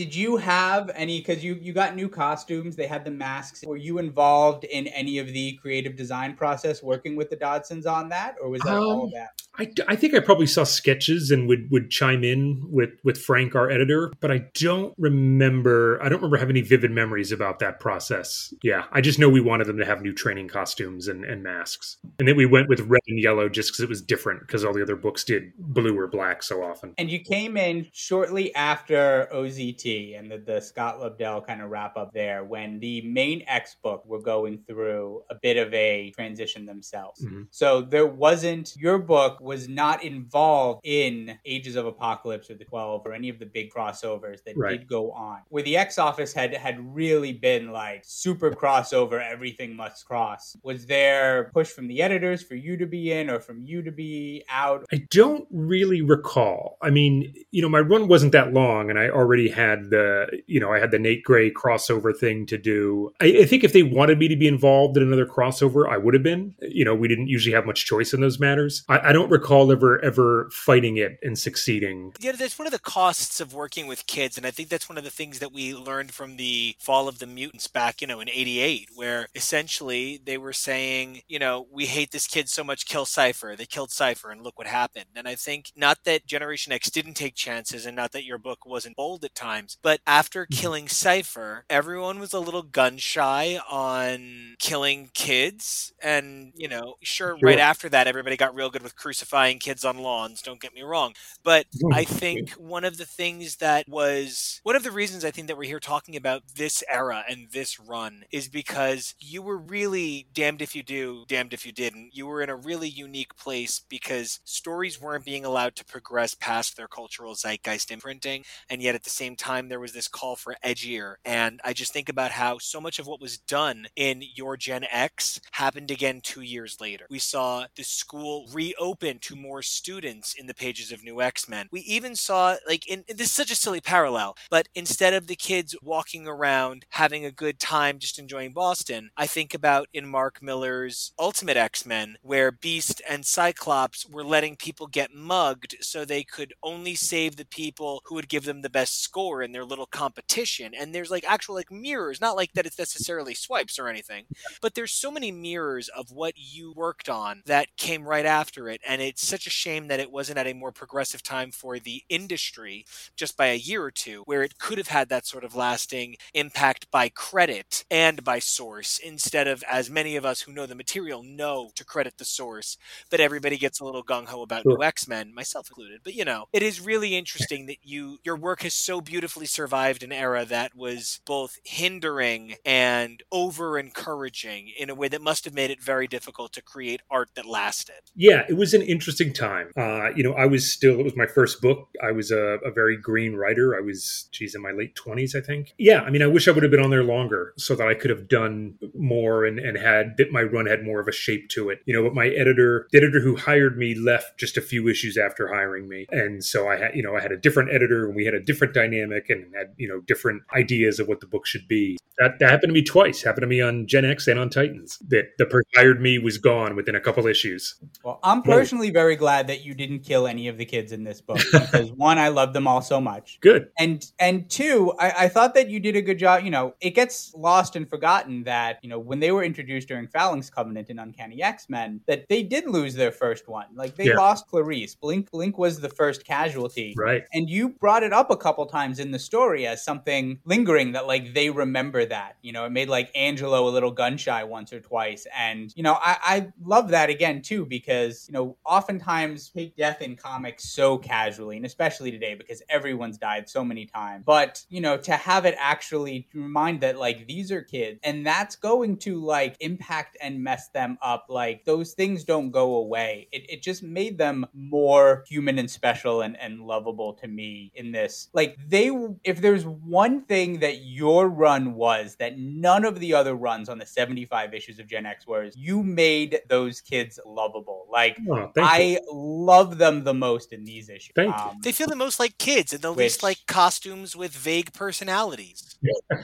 Did 0.00 0.14
you 0.14 0.38
have 0.38 0.90
any? 0.94 1.18
Because 1.18 1.44
you 1.44 1.58
you 1.60 1.74
got 1.74 1.94
new 1.94 2.08
costumes, 2.08 2.74
they 2.74 2.86
had 2.86 3.04
the 3.04 3.10
masks. 3.10 3.62
Were 3.66 3.76
you 3.76 3.98
involved 3.98 4.64
in 4.64 4.86
any 4.86 5.18
of 5.18 5.26
the 5.26 5.58
creative 5.60 5.94
design 5.94 6.36
process, 6.36 6.82
working 6.82 7.16
with 7.16 7.28
the 7.28 7.36
Dodsons 7.36 7.86
on 7.86 8.08
that, 8.08 8.36
or 8.40 8.48
was 8.48 8.62
that 8.62 8.78
um, 8.78 8.82
all 8.82 9.04
of 9.04 9.12
that? 9.12 9.42
I, 9.58 9.72
I 9.88 9.96
think 9.96 10.14
I 10.14 10.20
probably 10.20 10.46
saw 10.46 10.64
sketches 10.64 11.30
and 11.30 11.48
would 11.48 11.70
would 11.70 11.90
chime 11.90 12.24
in 12.24 12.62
with 12.70 12.90
with 13.04 13.20
Frank, 13.20 13.54
our 13.54 13.70
editor, 13.70 14.12
but 14.20 14.30
I 14.30 14.46
don't 14.54 14.94
remember. 14.98 16.00
I 16.02 16.08
don't 16.08 16.18
remember 16.18 16.38
having 16.38 16.56
any 16.56 16.66
vivid 16.66 16.90
memories 16.90 17.32
about 17.32 17.58
that 17.58 17.80
process. 17.80 18.54
Yeah, 18.62 18.84
I 18.92 19.00
just 19.00 19.18
know 19.18 19.28
we 19.28 19.40
wanted 19.40 19.66
them 19.66 19.78
to 19.78 19.84
have 19.84 20.02
new 20.02 20.14
training 20.14 20.48
costumes 20.48 21.08
and, 21.08 21.24
and 21.24 21.42
masks, 21.42 21.96
and 22.18 22.28
then 22.28 22.36
we 22.36 22.46
went 22.46 22.68
with 22.68 22.80
red 22.80 23.00
and 23.08 23.18
yellow 23.18 23.48
just 23.48 23.70
because 23.70 23.82
it 23.82 23.88
was 23.88 24.00
different 24.00 24.40
because 24.40 24.64
all 24.64 24.72
the 24.72 24.82
other 24.82 24.96
books 24.96 25.24
did 25.24 25.52
blue 25.58 25.98
or 25.98 26.06
black 26.06 26.42
so 26.42 26.62
often. 26.62 26.94
And 26.96 27.10
you 27.10 27.18
came 27.18 27.56
in 27.56 27.88
shortly 27.92 28.54
after 28.54 29.28
OZT 29.32 30.18
and 30.18 30.30
the, 30.30 30.38
the 30.38 30.60
Scott 30.60 31.00
Lobdell 31.00 31.46
kind 31.46 31.60
of 31.60 31.70
wrap 31.70 31.96
up 31.96 32.12
there 32.12 32.44
when 32.44 32.78
the 32.80 33.02
main 33.02 33.42
X 33.46 33.76
book 33.82 34.04
were 34.06 34.22
going 34.22 34.58
through 34.66 35.22
a 35.30 35.34
bit 35.34 35.56
of 35.56 35.72
a 35.74 36.12
transition 36.12 36.66
themselves. 36.66 37.24
Mm-hmm. 37.24 37.42
So 37.50 37.82
there 37.82 38.06
wasn't, 38.06 38.74
your 38.76 38.98
book 38.98 39.39
was 39.40 39.68
not 39.68 40.04
involved 40.04 40.80
in 40.84 41.38
Ages 41.44 41.76
of 41.76 41.86
Apocalypse 41.86 42.50
or 42.50 42.54
the 42.54 42.64
12 42.64 43.06
or 43.06 43.12
any 43.12 43.28
of 43.28 43.38
the 43.38 43.46
big 43.46 43.72
crossovers 43.72 44.42
that 44.44 44.56
right. 44.56 44.78
did 44.78 44.88
go 44.88 45.12
on. 45.12 45.40
Where 45.48 45.62
the 45.62 45.76
X 45.76 45.98
office 45.98 46.32
had, 46.32 46.54
had 46.54 46.78
really 46.94 47.32
been 47.32 47.72
like 47.72 48.02
super 48.04 48.50
crossover, 48.50 49.22
everything 49.24 49.74
must 49.74 50.04
cross. 50.06 50.56
Was 50.62 50.86
there 50.86 51.50
push 51.54 51.68
from 51.68 51.88
the 51.88 52.02
editors 52.02 52.42
for 52.42 52.54
you 52.54 52.76
to 52.76 52.86
be 52.86 53.12
in 53.12 53.30
or 53.30 53.40
from 53.40 53.62
you 53.62 53.82
to 53.82 53.90
be 53.90 54.44
out? 54.48 54.84
I 54.92 55.06
don't 55.10 55.46
really 55.50 56.02
recall. 56.02 56.76
I 56.82 56.90
mean, 56.90 57.34
you 57.50 57.62
know, 57.62 57.68
my 57.68 57.80
run 57.80 58.08
wasn't 58.08 58.32
that 58.32 58.52
long 58.52 58.90
and 58.90 58.98
I 58.98 59.08
already 59.08 59.48
had 59.48 59.70
had 59.70 59.90
the 59.90 60.42
you 60.46 60.60
know 60.60 60.72
I 60.72 60.78
had 60.78 60.90
the 60.90 60.98
Nate 60.98 61.24
Grey 61.24 61.50
crossover 61.50 62.16
thing 62.16 62.46
to 62.46 62.58
do. 62.58 63.12
I, 63.20 63.26
I, 63.40 63.44
think 63.44 63.64
if 63.64 63.72
they 63.72 63.82
wanted 63.82 64.18
me 64.18 64.28
to 64.28 64.36
be 64.36 64.46
involved 64.46 64.96
in 64.96 65.02
another 65.02 65.26
crossover, 65.26 65.88
I 65.88 65.96
would 65.96 66.14
have 66.14 66.22
been. 66.22 66.54
You 66.60 66.84
know, 66.84 66.94
we 66.94 67.08
didn't 67.08 67.28
usually 67.28 67.54
have 67.54 67.66
much 67.66 67.86
choice 67.86 68.12
in 68.12 68.20
those 68.20 68.38
matters. 68.38 68.84
I, 68.88 69.10
I 69.10 69.12
don't 69.12 69.29
recall 69.30 69.70
ever 69.72 70.02
ever 70.04 70.48
fighting 70.50 70.96
it 70.96 71.18
and 71.22 71.38
succeeding. 71.38 72.12
Yeah, 72.20 72.32
that's 72.32 72.58
one 72.58 72.66
of 72.66 72.72
the 72.72 72.78
costs 72.78 73.40
of 73.40 73.54
working 73.54 73.86
with 73.86 74.06
kids, 74.06 74.36
and 74.36 74.46
I 74.46 74.50
think 74.50 74.68
that's 74.68 74.88
one 74.88 74.98
of 74.98 75.04
the 75.04 75.10
things 75.10 75.38
that 75.38 75.52
we 75.52 75.74
learned 75.74 76.12
from 76.12 76.36
the 76.36 76.76
fall 76.78 77.08
of 77.08 77.18
the 77.18 77.26
mutants 77.26 77.66
back, 77.66 78.00
you 78.00 78.06
know, 78.06 78.20
in 78.20 78.28
'88, 78.28 78.88
where 78.94 79.28
essentially 79.34 80.20
they 80.24 80.38
were 80.38 80.52
saying, 80.52 81.22
you 81.28 81.38
know, 81.38 81.66
we 81.70 81.86
hate 81.86 82.10
this 82.10 82.26
kid 82.26 82.48
so 82.48 82.64
much, 82.64 82.86
kill 82.86 83.04
Cypher. 83.04 83.54
They 83.56 83.66
killed 83.66 83.90
Cypher, 83.90 84.30
and 84.30 84.42
look 84.42 84.58
what 84.58 84.66
happened. 84.66 85.06
And 85.14 85.28
I 85.28 85.34
think 85.34 85.72
not 85.76 86.04
that 86.04 86.26
Generation 86.26 86.72
X 86.72 86.90
didn't 86.90 87.14
take 87.14 87.34
chances, 87.34 87.86
and 87.86 87.96
not 87.96 88.12
that 88.12 88.24
your 88.24 88.38
book 88.38 88.66
wasn't 88.66 88.96
bold 88.96 89.24
at 89.24 89.34
times, 89.34 89.78
but 89.82 90.00
after 90.06 90.44
mm-hmm. 90.44 90.60
killing 90.60 90.88
Cypher, 90.88 91.64
everyone 91.70 92.18
was 92.18 92.32
a 92.32 92.40
little 92.40 92.62
gun 92.62 92.98
shy 92.98 93.58
on 93.68 94.56
killing 94.58 95.10
kids, 95.14 95.92
and 96.02 96.52
you 96.56 96.68
know, 96.68 96.94
sure, 97.02 97.36
sure. 97.38 97.48
right 97.48 97.58
after 97.58 97.88
that, 97.88 98.06
everybody 98.06 98.36
got 98.36 98.54
real 98.54 98.70
good 98.70 98.82
with 98.82 98.96
crucifying 99.20 99.58
kids 99.58 99.84
on 99.84 99.98
lawns. 99.98 100.40
Don't 100.40 100.60
get 100.60 100.74
me 100.74 100.82
wrong, 100.82 101.12
but 101.44 101.66
I 101.92 102.04
think 102.04 102.52
one 102.52 102.84
of 102.84 102.96
the 102.96 103.04
things 103.04 103.56
that 103.56 103.86
was 103.86 104.60
one 104.62 104.76
of 104.76 104.82
the 104.82 104.90
reasons 104.90 105.24
I 105.24 105.30
think 105.30 105.46
that 105.48 105.58
we're 105.58 105.64
here 105.68 105.80
talking 105.80 106.16
about 106.16 106.42
this 106.56 106.82
era 106.90 107.22
and 107.28 107.48
this 107.52 107.78
run 107.78 108.24
is 108.32 108.48
because 108.48 109.14
you 109.20 109.42
were 109.42 109.58
really 109.58 110.26
damned 110.32 110.62
if 110.62 110.74
you 110.74 110.82
do, 110.82 111.24
damned 111.28 111.52
if 111.52 111.66
you 111.66 111.72
didn't. 111.72 112.10
You 112.14 112.26
were 112.26 112.40
in 112.40 112.48
a 112.48 112.56
really 112.56 112.88
unique 112.88 113.36
place 113.36 113.82
because 113.90 114.40
stories 114.44 115.00
weren't 115.00 115.24
being 115.26 115.44
allowed 115.44 115.76
to 115.76 115.84
progress 115.84 116.34
past 116.34 116.76
their 116.76 116.88
cultural 116.88 117.34
zeitgeist 117.34 117.90
imprinting, 117.90 118.44
and 118.70 118.80
yet 118.80 118.94
at 118.94 119.04
the 119.04 119.10
same 119.10 119.36
time 119.36 119.68
there 119.68 119.80
was 119.80 119.92
this 119.92 120.08
call 120.08 120.34
for 120.34 120.56
edgier. 120.64 121.16
And 121.26 121.60
I 121.62 121.74
just 121.74 121.92
think 121.92 122.08
about 122.08 122.30
how 122.30 122.56
so 122.58 122.80
much 122.80 122.98
of 122.98 123.06
what 123.06 123.20
was 123.20 123.36
done 123.36 123.86
in 123.96 124.22
your 124.34 124.56
Gen 124.56 124.84
X 124.90 125.40
happened 125.52 125.90
again 125.90 126.20
two 126.22 126.42
years 126.42 126.80
later. 126.80 127.06
We 127.10 127.18
saw 127.18 127.66
the 127.76 127.82
school 127.82 128.46
reopen 128.52 129.09
to 129.18 129.36
more 129.36 129.62
students 129.62 130.34
in 130.34 130.46
the 130.46 130.54
pages 130.54 130.92
of 130.92 131.02
New 131.02 131.20
X 131.20 131.48
Men. 131.48 131.68
We 131.70 131.80
even 131.80 132.16
saw, 132.16 132.56
like, 132.66 132.86
in, 132.88 133.04
this 133.08 133.28
is 133.28 133.32
such 133.32 133.50
a 133.50 133.56
silly 133.56 133.80
parallel, 133.80 134.36
but 134.50 134.68
instead 134.74 135.14
of 135.14 135.26
the 135.26 135.36
kids 135.36 135.74
walking 135.82 136.26
around 136.26 136.86
having 136.90 137.24
a 137.24 137.30
good 137.30 137.58
time 137.58 137.98
just 137.98 138.18
enjoying 138.18 138.52
Boston, 138.52 139.10
I 139.16 139.26
think 139.26 139.54
about 139.54 139.88
in 139.92 140.06
Mark 140.06 140.42
Millar's 140.42 141.12
Ultimate 141.18 141.56
X 141.56 141.84
Men, 141.84 142.16
where 142.22 142.50
Beast 142.50 143.02
and 143.08 143.24
Cyclops 143.24 144.06
were 144.08 144.24
letting 144.24 144.56
people 144.56 144.86
get 144.86 145.14
mugged 145.14 145.76
so 145.80 146.04
they 146.04 146.22
could 146.22 146.54
only 146.62 146.94
save 146.94 147.36
the 147.36 147.44
people 147.44 148.02
who 148.06 148.14
would 148.14 148.28
give 148.28 148.44
them 148.44 148.62
the 148.62 148.70
best 148.70 149.02
score 149.02 149.42
in 149.42 149.52
their 149.52 149.64
little 149.64 149.86
competition. 149.86 150.72
And 150.78 150.94
there's 150.94 151.10
like 151.10 151.24
actual 151.26 151.54
like 151.54 151.70
mirrors, 151.70 152.20
not 152.20 152.36
like 152.36 152.52
that 152.52 152.66
it's 152.66 152.78
necessarily 152.78 153.34
swipes 153.34 153.78
or 153.78 153.88
anything, 153.88 154.24
but 154.60 154.74
there's 154.74 154.92
so 154.92 155.10
many 155.10 155.32
mirrors 155.32 155.88
of 155.88 156.10
what 156.10 156.34
you 156.36 156.72
worked 156.76 157.08
on 157.08 157.42
that 157.46 157.68
came 157.76 158.04
right 158.04 158.26
after 158.26 158.68
it. 158.68 158.80
And 158.86 158.99
it's 159.00 159.26
such 159.26 159.46
a 159.46 159.50
shame 159.50 159.88
that 159.88 160.00
it 160.00 160.10
wasn't 160.10 160.38
at 160.38 160.46
a 160.46 160.52
more 160.52 160.72
progressive 160.72 161.22
time 161.22 161.50
for 161.50 161.78
the 161.78 162.02
industry 162.08 162.84
just 163.16 163.36
by 163.36 163.46
a 163.46 163.54
year 163.54 163.82
or 163.82 163.90
two, 163.90 164.22
where 164.26 164.42
it 164.42 164.58
could 164.58 164.78
have 164.78 164.88
had 164.88 165.08
that 165.08 165.26
sort 165.26 165.44
of 165.44 165.54
lasting 165.54 166.16
impact 166.34 166.90
by 166.90 167.08
credit 167.08 167.84
and 167.90 168.24
by 168.24 168.38
source, 168.38 168.98
instead 168.98 169.46
of 169.46 169.62
as 169.70 169.90
many 169.90 170.16
of 170.16 170.24
us 170.24 170.42
who 170.42 170.52
know 170.52 170.66
the 170.66 170.74
material 170.74 171.22
know 171.22 171.70
to 171.74 171.84
credit 171.84 172.14
the 172.18 172.24
source, 172.24 172.76
but 173.10 173.20
everybody 173.20 173.56
gets 173.56 173.80
a 173.80 173.84
little 173.84 174.04
gung 174.04 174.26
ho 174.26 174.42
about 174.42 174.62
sure. 174.62 174.76
new 174.76 174.82
X 174.82 175.08
Men, 175.08 175.34
myself 175.34 175.68
included. 175.68 176.00
But 176.02 176.14
you 176.14 176.24
know, 176.24 176.46
it 176.52 176.62
is 176.62 176.80
really 176.80 177.16
interesting 177.16 177.66
that 177.66 177.78
you 177.82 178.18
your 178.24 178.36
work 178.36 178.62
has 178.62 178.74
so 178.74 179.00
beautifully 179.00 179.46
survived 179.46 180.02
an 180.02 180.12
era 180.12 180.44
that 180.44 180.74
was 180.74 181.20
both 181.26 181.58
hindering 181.64 182.54
and 182.64 183.22
over 183.32 183.78
encouraging 183.78 184.70
in 184.78 184.90
a 184.90 184.94
way 184.94 185.08
that 185.08 185.22
must 185.22 185.44
have 185.44 185.54
made 185.54 185.70
it 185.70 185.82
very 185.82 186.06
difficult 186.06 186.52
to 186.52 186.62
create 186.62 187.02
art 187.10 187.30
that 187.34 187.46
lasted. 187.46 188.00
Yeah, 188.14 188.44
it 188.48 188.56
was 188.56 188.74
an 188.74 188.82
interesting 188.90 189.32
time. 189.32 189.70
Uh, 189.76 190.10
you 190.14 190.22
know, 190.22 190.32
I 190.32 190.46
was 190.46 190.70
still 190.70 190.98
it 190.98 191.04
was 191.04 191.16
my 191.16 191.26
first 191.26 191.60
book. 191.60 191.88
I 192.02 192.12
was 192.12 192.30
a, 192.30 192.58
a 192.64 192.70
very 192.70 192.96
green 192.96 193.34
writer. 193.34 193.76
I 193.76 193.80
was, 193.80 194.28
geez, 194.32 194.54
in 194.54 194.62
my 194.62 194.72
late 194.72 194.94
twenties, 194.94 195.34
I 195.34 195.40
think. 195.40 195.74
Yeah, 195.78 196.00
I 196.02 196.10
mean, 196.10 196.22
I 196.22 196.26
wish 196.26 196.48
I 196.48 196.50
would 196.50 196.62
have 196.62 196.70
been 196.70 196.82
on 196.82 196.90
there 196.90 197.04
longer 197.04 197.54
so 197.56 197.74
that 197.74 197.86
I 197.86 197.94
could 197.94 198.10
have 198.10 198.28
done 198.28 198.74
more 198.94 199.44
and, 199.44 199.58
and 199.58 199.78
had 199.78 200.16
that 200.18 200.32
my 200.32 200.42
run 200.42 200.66
had 200.66 200.84
more 200.84 201.00
of 201.00 201.08
a 201.08 201.12
shape 201.12 201.48
to 201.50 201.70
it. 201.70 201.80
You 201.86 201.94
know, 201.94 202.02
but 202.02 202.14
my 202.14 202.28
editor, 202.28 202.86
the 202.92 202.98
editor 202.98 203.20
who 203.20 203.36
hired 203.36 203.78
me, 203.78 203.94
left 203.94 204.38
just 204.38 204.56
a 204.56 204.62
few 204.62 204.88
issues 204.88 205.16
after 205.16 205.48
hiring 205.48 205.88
me, 205.88 206.06
and 206.10 206.42
so 206.42 206.68
I 206.68 206.76
had, 206.76 206.94
you 206.94 207.02
know, 207.02 207.16
I 207.16 207.20
had 207.20 207.32
a 207.32 207.36
different 207.36 207.72
editor 207.72 208.06
and 208.06 208.16
we 208.16 208.24
had 208.24 208.34
a 208.34 208.40
different 208.40 208.74
dynamic 208.74 209.30
and 209.30 209.54
had, 209.54 209.74
you 209.76 209.88
know, 209.88 210.00
different 210.00 210.42
ideas 210.54 210.98
of 210.98 211.08
what 211.08 211.20
the 211.20 211.26
book 211.26 211.46
should 211.46 211.68
be. 211.68 211.98
That, 212.18 212.38
that 212.38 212.50
happened 212.50 212.70
to 212.70 212.74
me 212.74 212.82
twice. 212.82 213.22
Happened 213.22 213.42
to 213.42 213.46
me 213.46 213.60
on 213.60 213.86
Gen 213.86 214.04
X 214.04 214.26
and 214.26 214.38
on 214.38 214.50
Titans. 214.50 214.98
That 215.08 215.28
the 215.38 215.46
person 215.46 215.70
hired 215.74 216.00
me 216.00 216.18
was 216.18 216.38
gone 216.38 216.76
within 216.76 216.94
a 216.94 217.00
couple 217.00 217.26
issues. 217.26 217.74
Well, 218.04 218.18
I'm 218.22 218.42
personally 218.42 218.79
very 218.88 219.16
glad 219.16 219.48
that 219.48 219.62
you 219.62 219.74
didn't 219.74 219.98
kill 219.98 220.26
any 220.26 220.48
of 220.48 220.56
the 220.56 220.64
kids 220.64 220.92
in 220.92 221.04
this 221.04 221.20
book 221.20 221.40
because 221.52 221.92
one, 221.96 222.16
I 222.16 222.28
love 222.28 222.54
them 222.54 222.66
all 222.66 222.80
so 222.80 222.98
much. 222.98 223.38
Good. 223.42 223.68
And 223.78 224.10
and 224.18 224.48
two, 224.48 224.94
I, 224.98 225.24
I 225.24 225.28
thought 225.28 225.52
that 225.54 225.68
you 225.68 225.78
did 225.78 225.96
a 225.96 226.00
good 226.00 226.18
job. 226.18 226.42
You 226.42 226.50
know, 226.50 226.74
it 226.80 226.90
gets 226.90 227.34
lost 227.34 227.76
and 227.76 227.86
forgotten 227.86 228.44
that 228.44 228.78
you 228.82 228.88
know 228.88 228.98
when 228.98 229.20
they 229.20 229.32
were 229.32 229.44
introduced 229.44 229.88
during 229.88 230.08
Phalanx 230.08 230.48
Covenant 230.48 230.88
in 230.88 230.98
Uncanny 230.98 231.42
X 231.42 231.68
Men, 231.68 232.00
that 232.06 232.26
they 232.30 232.42
did 232.42 232.66
lose 232.66 232.94
their 232.94 233.12
first 233.12 233.46
one. 233.46 233.66
Like 233.74 233.96
they 233.96 234.06
yeah. 234.06 234.16
lost 234.16 234.46
Clarice. 234.46 234.94
Blink 234.94 235.30
Blink 235.30 235.58
was 235.58 235.80
the 235.80 235.90
first 235.90 236.24
casualty. 236.24 236.94
Right. 236.96 237.24
And 237.34 237.50
you 237.50 237.68
brought 237.68 238.02
it 238.02 238.12
up 238.12 238.30
a 238.30 238.36
couple 238.36 238.64
times 238.66 238.98
in 238.98 239.10
the 239.10 239.18
story 239.18 239.66
as 239.66 239.84
something 239.84 240.38
lingering 240.44 240.92
that 240.92 241.06
like 241.06 241.34
they 241.34 241.50
remember 241.50 242.04
that. 242.06 242.36
You 242.42 242.52
know, 242.52 242.64
it 242.64 242.70
made 242.70 242.88
like 242.88 243.10
Angelo 243.14 243.68
a 243.68 243.70
little 243.70 243.90
gun 243.90 244.16
shy 244.16 244.44
once 244.44 244.72
or 244.72 244.80
twice. 244.80 245.26
And, 245.36 245.72
you 245.76 245.82
know, 245.82 245.94
I, 245.94 246.16
I 246.22 246.52
love 246.62 246.90
that 246.90 247.10
again 247.10 247.42
too, 247.42 247.66
because, 247.66 248.26
you 248.28 248.32
know, 248.32 248.56
oftentimes 248.70 249.50
take 249.50 249.76
death 249.76 250.00
in 250.00 250.14
comics 250.14 250.70
so 250.70 250.96
casually, 250.96 251.56
and 251.56 251.66
especially 251.66 252.12
today 252.12 252.34
because 252.34 252.62
everyone's 252.70 253.18
died 253.18 253.48
so 253.48 253.64
many 253.64 253.84
times. 253.84 254.22
But, 254.24 254.62
you 254.68 254.80
know, 254.80 254.96
to 254.98 255.12
have 255.12 255.44
it 255.44 255.56
actually 255.58 256.28
remind 256.32 256.80
that 256.82 256.98
like 256.98 257.26
these 257.26 257.50
are 257.50 257.62
kids 257.62 257.98
and 258.04 258.24
that's 258.24 258.54
going 258.54 258.98
to 258.98 259.20
like 259.22 259.56
impact 259.60 260.16
and 260.22 260.42
mess 260.42 260.68
them 260.68 260.98
up. 261.02 261.26
Like 261.28 261.64
those 261.64 261.94
things 261.94 262.24
don't 262.24 262.52
go 262.52 262.76
away. 262.76 263.28
It, 263.32 263.50
it 263.50 263.62
just 263.62 263.82
made 263.82 264.16
them 264.16 264.46
more 264.54 265.24
human 265.26 265.58
and 265.58 265.70
special 265.70 266.22
and, 266.22 266.38
and 266.40 266.60
lovable 266.60 267.14
to 267.14 267.26
me 267.26 267.72
in 267.74 267.90
this. 267.90 268.28
Like 268.32 268.56
they, 268.68 268.90
if 269.24 269.40
there's 269.40 269.66
one 269.66 270.22
thing 270.22 270.60
that 270.60 270.82
your 270.82 271.28
run 271.28 271.74
was 271.74 272.14
that 272.16 272.38
none 272.38 272.84
of 272.84 273.00
the 273.00 273.14
other 273.14 273.34
runs 273.34 273.68
on 273.68 273.78
the 273.78 273.86
75 273.86 274.54
issues 274.54 274.78
of 274.78 274.86
Gen 274.86 275.06
X 275.06 275.26
was, 275.26 275.54
you 275.56 275.82
made 275.82 276.40
those 276.48 276.80
kids 276.80 277.18
lovable. 277.26 277.86
Like 277.90 278.16
oh, 278.56 278.62
I 278.62 278.78
you. 278.78 279.00
love 279.10 279.78
them 279.78 280.04
the 280.04 280.14
most 280.14 280.52
in 280.52 280.64
these 280.64 280.88
issues. 280.88 281.12
Um, 281.16 281.58
they 281.62 281.72
feel 281.72 281.86
the 281.86 281.96
most 281.96 282.18
like 282.18 282.38
kids 282.38 282.72
and 282.72 282.82
the 282.82 282.92
which, 282.92 282.98
least 282.98 283.22
like 283.22 283.38
costumes 283.46 284.16
with 284.16 284.32
vague 284.32 284.72
personalities. 284.72 285.76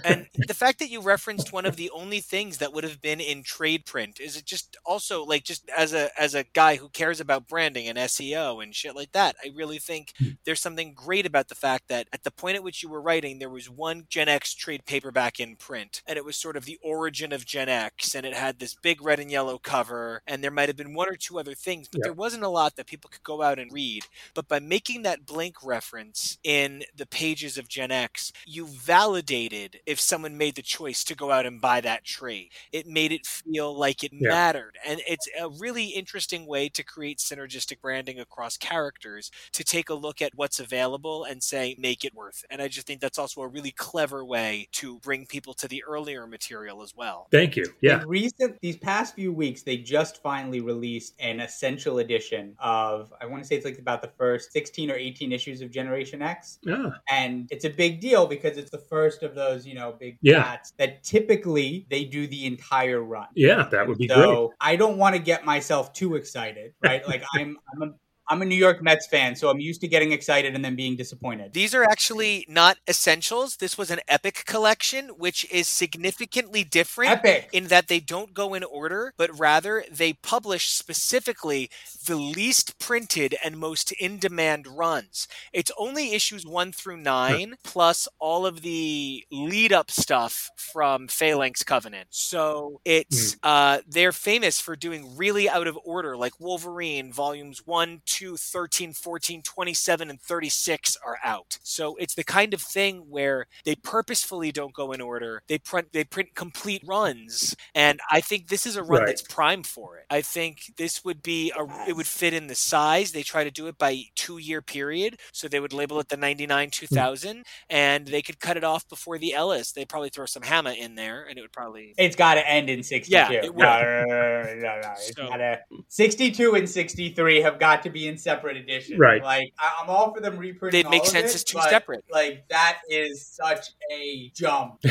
and 0.04 0.26
the 0.46 0.54
fact 0.54 0.78
that 0.78 0.90
you 0.90 1.00
referenced 1.00 1.52
one 1.52 1.66
of 1.66 1.76
the 1.76 1.90
only 1.90 2.20
things 2.20 2.58
that 2.58 2.72
would 2.72 2.84
have 2.84 3.00
been 3.00 3.20
in 3.20 3.42
trade 3.42 3.86
print 3.86 4.20
is 4.20 4.36
it 4.36 4.44
just 4.44 4.76
also 4.84 5.24
like 5.24 5.44
just 5.44 5.68
as 5.76 5.94
a 5.94 6.10
as 6.20 6.34
a 6.34 6.44
guy 6.52 6.76
who 6.76 6.88
cares 6.88 7.20
about 7.20 7.48
branding 7.48 7.88
and 7.88 7.98
SEO 7.98 8.62
and 8.62 8.74
shit 8.74 8.94
like 8.94 9.12
that. 9.12 9.36
I 9.42 9.50
really 9.54 9.78
think 9.78 10.12
hmm. 10.18 10.30
there's 10.44 10.60
something 10.60 10.94
great 10.94 11.26
about 11.26 11.48
the 11.48 11.54
fact 11.54 11.88
that 11.88 12.08
at 12.12 12.24
the 12.24 12.30
point 12.30 12.56
at 12.56 12.62
which 12.62 12.82
you 12.82 12.88
were 12.88 13.00
writing, 13.00 13.38
there 13.38 13.50
was 13.50 13.70
one 13.70 14.04
Gen 14.08 14.28
X 14.28 14.54
trade 14.54 14.84
paperback 14.86 15.40
in 15.40 15.56
print, 15.56 16.02
and 16.06 16.16
it 16.16 16.24
was 16.24 16.36
sort 16.36 16.56
of 16.56 16.64
the 16.64 16.78
origin 16.82 17.32
of 17.32 17.46
Gen 17.46 17.68
X, 17.68 18.14
and 18.14 18.26
it 18.26 18.34
had 18.34 18.58
this 18.58 18.74
big 18.74 19.02
red 19.02 19.20
and 19.20 19.30
yellow 19.30 19.58
cover, 19.58 20.22
and 20.26 20.42
there 20.42 20.50
might 20.50 20.68
have 20.68 20.76
been 20.76 20.94
one 20.94 21.08
or 21.08 21.16
two 21.16 21.38
other 21.38 21.54
things, 21.54 21.88
but 21.88 21.98
yeah. 21.98 22.04
there 22.04 22.12
wasn't 22.16 22.42
a 22.42 22.48
lot 22.48 22.76
that 22.76 22.86
people 22.86 23.10
could 23.10 23.22
go 23.22 23.42
out 23.42 23.58
and 23.58 23.72
read. 23.72 24.04
But 24.34 24.48
by 24.48 24.60
making 24.60 25.02
that 25.02 25.26
Blink 25.26 25.56
reference 25.64 26.38
in 26.42 26.82
the 26.96 27.06
pages 27.06 27.58
of 27.58 27.68
Gen 27.68 27.90
X, 27.90 28.32
you 28.46 28.66
validated 28.66 29.80
if 29.86 30.00
someone 30.00 30.36
made 30.36 30.54
the 30.54 30.62
choice 30.62 31.04
to 31.04 31.14
go 31.14 31.30
out 31.30 31.46
and 31.46 31.60
buy 31.60 31.80
that 31.80 32.04
trade. 32.04 32.50
It 32.72 32.86
made 32.86 33.12
it 33.12 33.26
feel 33.26 33.76
like 33.76 34.04
it 34.04 34.12
yeah. 34.12 34.28
mattered, 34.28 34.78
and 34.86 35.00
it's 35.06 35.28
a 35.38 35.48
really 35.48 35.86
interesting 35.86 36.46
way 36.46 36.68
to 36.70 36.82
create 36.82 37.18
synergistic 37.18 37.80
branding 37.80 38.20
across 38.20 38.56
characters 38.56 39.30
to 39.52 39.64
take 39.64 39.90
a 39.90 39.94
look 39.94 40.22
at 40.22 40.34
what's 40.34 40.60
available 40.60 41.24
and 41.24 41.42
say 41.42 41.76
make 41.78 42.04
it 42.04 42.14
worth 42.14 42.42
it. 42.42 42.52
And 42.52 42.62
I 42.62 42.68
just 42.68 42.86
think 42.86 43.00
that's 43.00 43.18
also 43.18 43.42
a 43.42 43.48
really 43.48 43.72
clever 43.72 44.24
way 44.24 44.68
to 44.72 44.98
bring 45.00 45.26
people 45.26 45.54
to 45.54 45.68
the 45.68 45.82
earlier 45.84 46.26
material 46.26 46.82
as 46.82 46.94
well. 46.94 47.28
Thank 47.30 47.56
you. 47.56 47.66
Yeah. 47.80 48.02
In 48.02 48.08
recent 48.08 48.60
these 48.60 48.76
past 48.76 49.14
few 49.14 49.32
weeks, 49.32 49.62
they 49.62 49.76
just 49.76 50.22
finally 50.22 50.60
released 50.60 51.14
an 51.18 51.40
essential 51.40 51.98
edition 52.07 52.54
of 52.61 53.12
I 53.20 53.26
want 53.26 53.42
to 53.42 53.46
say 53.46 53.57
it's 53.57 53.64
like 53.64 53.78
about 53.78 54.00
the 54.00 54.12
first 54.16 54.52
16 54.52 54.90
or 54.90 54.94
18 54.94 55.32
issues 55.32 55.61
of 55.61 55.70
Generation 55.70 56.22
X. 56.22 56.59
Yeah. 56.62 56.90
And 57.11 57.48
it's 57.50 57.64
a 57.64 57.70
big 57.70 58.00
deal 58.00 58.26
because 58.26 58.57
it's 58.57 58.70
the 58.70 58.78
first 58.78 59.24
of 59.24 59.34
those, 59.34 59.66
you 59.66 59.74
know, 59.74 59.96
big 59.98 60.18
yeah. 60.22 60.59
that 60.78 61.02
typically 61.02 61.86
they 61.90 62.04
do 62.04 62.26
the 62.26 62.46
entire 62.46 63.02
run. 63.02 63.26
Yeah, 63.34 63.68
that 63.70 63.88
would 63.88 63.98
be 63.98 64.09
so 64.09 64.48
great. 64.48 64.57
I 64.61 64.76
don't 64.76 64.98
want 64.98 65.16
to 65.16 65.20
get 65.20 65.44
myself 65.44 65.92
too 65.92 66.14
excited, 66.14 66.72
right? 66.82 67.07
like 67.09 67.24
I'm 67.34 67.59
I'm 67.74 67.82
a 67.82 67.92
I'm 68.28 68.42
a 68.42 68.44
New 68.44 68.56
York 68.56 68.82
Mets 68.82 69.06
fan, 69.06 69.36
so 69.36 69.48
I'm 69.48 69.60
used 69.60 69.80
to 69.82 69.88
getting 69.88 70.10
excited 70.10 70.54
and 70.54 70.64
then 70.64 70.74
being 70.74 70.96
disappointed. 70.96 71.52
These 71.52 71.74
are 71.74 71.84
actually 71.84 72.44
not 72.48 72.78
essentials. 72.88 73.56
This 73.56 73.78
was 73.78 73.90
an 73.90 74.00
epic 74.08 74.44
collection, 74.46 75.10
which 75.10 75.46
is 75.50 75.68
significantly 75.68 76.64
different 76.64 77.12
Epic. 77.12 77.48
in 77.52 77.68
that 77.68 77.86
they 77.86 78.00
don't 78.00 78.34
go 78.34 78.54
in 78.54 78.64
order, 78.64 79.14
but 79.16 79.38
rather 79.38 79.84
they 79.90 80.12
publish 80.12 80.70
specifically 80.70 81.70
the 82.06 82.16
least 82.16 82.78
printed 82.80 83.36
and 83.44 83.58
most 83.58 83.92
in 83.92 84.18
demand 84.18 84.66
runs. 84.66 85.28
It's 85.52 85.70
only 85.78 86.12
issues 86.12 86.44
one 86.44 86.72
through 86.72 86.98
nine, 86.98 87.56
plus 87.62 88.08
all 88.18 88.44
of 88.44 88.62
the 88.62 89.24
lead 89.30 89.72
up 89.72 89.90
stuff 89.90 90.50
from 90.56 91.06
Phalanx 91.06 91.62
Covenant. 91.62 92.08
So 92.10 92.80
it's 92.84 93.36
uh, 93.42 93.78
they're 93.86 94.12
famous 94.12 94.60
for 94.60 94.74
doing 94.74 95.16
really 95.16 95.48
out 95.48 95.68
of 95.68 95.78
order, 95.84 96.16
like 96.16 96.40
Wolverine 96.40 97.12
volumes 97.12 97.62
1, 97.64 98.02
2, 98.16 98.36
13, 98.38 98.94
14, 98.94 99.42
27, 99.42 100.08
and 100.10 100.20
36 100.22 100.96
are 101.04 101.18
out. 101.22 101.58
So 101.62 101.96
it's 101.96 102.14
the 102.14 102.24
kind 102.24 102.54
of 102.54 102.62
thing 102.62 103.04
where 103.10 103.46
they 103.66 103.74
purposefully 103.74 104.50
don't 104.52 104.72
go 104.72 104.92
in 104.92 105.02
order. 105.02 105.42
They 105.48 105.58
print 105.58 105.88
they 105.92 106.04
print 106.04 106.34
complete 106.34 106.82
runs, 106.86 107.54
and 107.74 108.00
I 108.10 108.22
think 108.22 108.48
this 108.48 108.64
is 108.64 108.76
a 108.76 108.82
run 108.82 109.00
Right. 109.00 109.06
that's 109.08 109.20
prime 109.22 109.62
for 109.62 109.98
it. 109.98 110.06
I 110.08 110.22
think 110.22 110.72
this 110.78 111.04
would 111.04 111.22
be 111.22 111.52
a 111.54 111.64
it 111.86 111.94
would 111.94 112.06
fit 112.06 112.32
in 112.32 112.46
the 112.46 112.54
size. 112.54 113.12
They 113.12 113.22
try 113.22 113.44
to 113.44 113.50
do 113.50 113.66
it 113.66 113.76
by 113.76 114.04
two 114.14 114.38
year 114.38 114.62
period, 114.62 115.18
so 115.32 115.46
they 115.46 115.60
would 115.60 115.74
label 115.74 116.00
it 116.00 116.08
the 116.08 116.16
99 116.16 116.70
2000, 116.70 117.44
and 117.68 118.06
they 118.06 118.22
could 118.22 118.40
cut 118.40 118.56
it 118.56 118.64
off 118.64 118.88
before 118.88 119.18
the 119.18 119.34
Ellis. 119.34 119.72
They'd 119.72 119.88
probably 119.90 120.08
throw 120.08 120.24
some 120.24 120.42
Hama 120.42 120.72
in 120.72 120.94
there, 120.94 121.24
and 121.28 121.38
it 121.38 121.42
would 121.42 121.52
probably 121.52 121.94
It's 121.98 122.16
got 122.16 122.34
to 122.36 122.48
end 122.48 122.70
in 122.70 122.82
62. 122.82 123.12
Yeah, 123.14 123.30
it 123.30 123.54
no, 123.54 123.80
no, 123.80 124.04
no, 124.06 124.42
no, 124.42 124.54
no, 124.54 124.80
no, 124.80 124.94
So- 124.96 125.28
gotta, 125.28 125.60
62 125.88 126.54
and 126.54 126.68
63 126.68 127.42
have 127.42 127.58
got 127.58 127.82
to 127.82 127.90
be 127.90 128.05
in 128.07 128.18
separate 128.18 128.57
editions. 128.57 128.98
Right. 128.98 129.22
Like, 129.22 129.52
I- 129.59 129.82
I'm 129.82 129.90
all 129.90 130.14
for 130.14 130.20
them 130.20 130.36
reprinting 130.36 130.82
They'd 130.82 130.90
make 130.90 131.02
all 131.02 131.07
sense 131.07 131.32
it, 131.32 131.34
as 131.36 131.44
two 131.44 131.61
separate. 131.62 132.04
Like, 132.11 132.48
that 132.48 132.80
is 132.88 133.26
such 133.26 133.70
a 133.92 134.30
jump. 134.34 134.82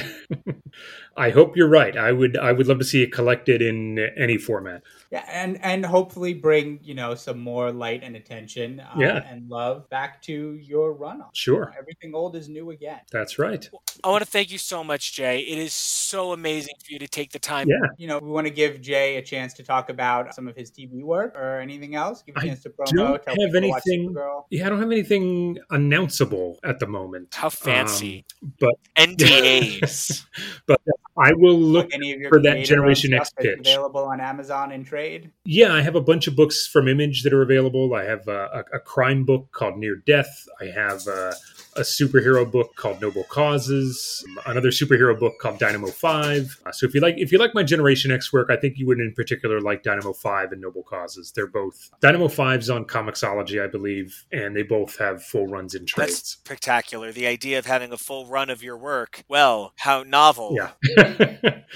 I 1.17 1.29
hope 1.29 1.55
you're 1.55 1.69
right. 1.69 1.95
I 1.95 2.11
would 2.11 2.37
I 2.37 2.51
would 2.51 2.67
love 2.67 2.79
to 2.79 2.85
see 2.85 3.01
it 3.01 3.11
collected 3.11 3.61
in 3.61 3.97
any 4.17 4.37
format. 4.37 4.83
Yeah, 5.11 5.23
and 5.31 5.63
and 5.63 5.85
hopefully 5.85 6.33
bring 6.33 6.79
you 6.83 6.93
know 6.95 7.13
some 7.15 7.39
more 7.39 7.71
light 7.71 8.01
and 8.03 8.15
attention 8.15 8.79
uh, 8.79 8.93
Yeah. 8.97 9.23
and 9.29 9.47
love 9.49 9.87
back 9.89 10.21
to 10.23 10.53
your 10.55 10.93
run 10.93 11.21
on. 11.21 11.29
Sure. 11.33 11.73
Everything 11.77 12.15
old 12.15 12.35
is 12.35 12.49
new 12.49 12.71
again. 12.71 12.99
That's 13.11 13.37
right. 13.37 13.69
I 14.03 14.09
want 14.09 14.23
to 14.23 14.29
thank 14.29 14.51
you 14.51 14.57
so 14.57 14.83
much, 14.83 15.13
Jay. 15.13 15.39
It 15.39 15.57
is 15.57 15.73
so 15.73 16.33
amazing 16.33 16.75
for 16.83 16.91
you 16.91 16.99
to 16.99 17.07
take 17.07 17.31
the 17.31 17.39
time. 17.39 17.67
Yeah. 17.69 17.75
You 17.97 18.07
know, 18.07 18.19
we 18.19 18.29
want 18.29 18.47
to 18.47 18.51
give 18.53 18.81
Jay 18.81 19.17
a 19.17 19.21
chance 19.21 19.53
to 19.55 19.63
talk 19.63 19.89
about 19.89 20.33
some 20.33 20.47
of 20.47 20.55
his 20.55 20.71
TV 20.71 21.03
work 21.03 21.35
or 21.35 21.59
anything 21.59 21.95
else. 21.95 22.21
Give 22.23 22.35
a 22.35 22.39
I 22.39 22.43
chance 22.47 22.63
to 22.63 22.69
promo. 22.69 22.85
don't 22.95 23.23
tell 23.23 23.35
have 23.39 23.51
people 23.51 23.51
to 23.51 23.57
anything- 23.57 24.15
Yeah, 24.49 24.65
I 24.65 24.69
don't 24.69 24.79
have 24.79 24.91
anything 24.91 25.57
announceable 25.71 26.57
at 26.63 26.79
the 26.79 26.87
moment. 26.87 27.33
How 27.35 27.49
fancy. 27.49 28.25
Um, 28.43 28.53
but 28.59 28.75
NDAs. 28.97 30.25
but 30.67 30.81
I 31.17 31.33
will 31.33 31.57
look 31.57 31.93
Any 31.93 32.11
of 32.13 32.19
your 32.19 32.29
for 32.29 32.41
that 32.41 32.65
Generation 32.65 33.13
X 33.13 33.31
that's 33.37 33.45
pitch. 33.47 33.59
available 33.67 34.03
on 34.03 34.19
Amazon 34.19 34.71
and 34.73 34.85
trade. 34.95 35.31
Yeah, 35.43 35.73
I 35.73 35.81
have 35.81 35.95
a 35.95 36.01
bunch 36.01 36.27
of 36.27 36.35
books 36.35 36.65
from 36.65 36.87
Image 36.87 37.23
that 37.23 37.33
are 37.33 37.41
available. 37.41 37.93
I 37.93 38.03
have 38.03 38.27
a, 38.27 38.63
a, 38.71 38.77
a 38.77 38.79
crime 38.79 39.25
book 39.25 39.51
called 39.51 39.77
Near 39.77 39.97
Death. 39.97 40.47
I 40.61 40.65
have 40.65 41.05
a, 41.07 41.33
a 41.75 41.81
superhero 41.81 42.49
book 42.49 42.75
called 42.77 43.01
Noble 43.01 43.25
Causes. 43.25 44.25
Another 44.45 44.69
superhero 44.69 45.19
book 45.19 45.33
called 45.41 45.59
Dynamo 45.59 45.87
Five. 45.87 46.61
Uh, 46.65 46.71
so 46.71 46.85
if 46.85 46.95
you 46.95 47.01
like, 47.01 47.15
if 47.17 47.33
you 47.33 47.37
like 47.37 47.53
my 47.53 47.61
Generation 47.63 48.09
X 48.09 48.31
work, 48.31 48.49
I 48.49 48.55
think 48.55 48.77
you 48.77 48.87
would 48.87 48.99
in 48.99 49.13
particular 49.13 49.59
like 49.59 49.83
Dynamo 49.83 50.13
Five 50.13 50.53
and 50.53 50.61
Noble 50.61 50.83
Causes. 50.83 51.33
They're 51.35 51.45
both 51.45 51.91
Dynamo 51.99 52.29
5's 52.29 52.69
on 52.69 52.85
Comixology, 52.85 53.61
I 53.61 53.67
believe, 53.67 54.25
and 54.31 54.55
they 54.55 54.63
both 54.63 54.97
have 54.97 55.21
full 55.21 55.47
runs 55.47 55.75
in 55.75 55.81
That's 55.81 55.91
trades. 55.91 56.37
spectacular. 56.45 57.11
The 57.11 57.27
idea 57.27 57.59
of 57.59 57.65
having 57.65 57.91
a 57.91 57.97
full 57.97 58.27
run 58.27 58.49
of 58.49 58.63
your 58.63 58.77
work. 58.77 59.23
Well, 59.27 59.73
how 59.75 60.03
novel. 60.03 60.55
Yeah. 60.55 60.71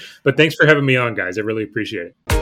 but 0.24 0.38
thanks 0.38 0.54
for 0.54 0.66
having 0.66 0.86
me 0.86 0.96
on, 0.96 1.14
guys. 1.14 1.36
I 1.36 1.42
really 1.42 1.64
appreciate 1.64 2.06
it. 2.06 2.39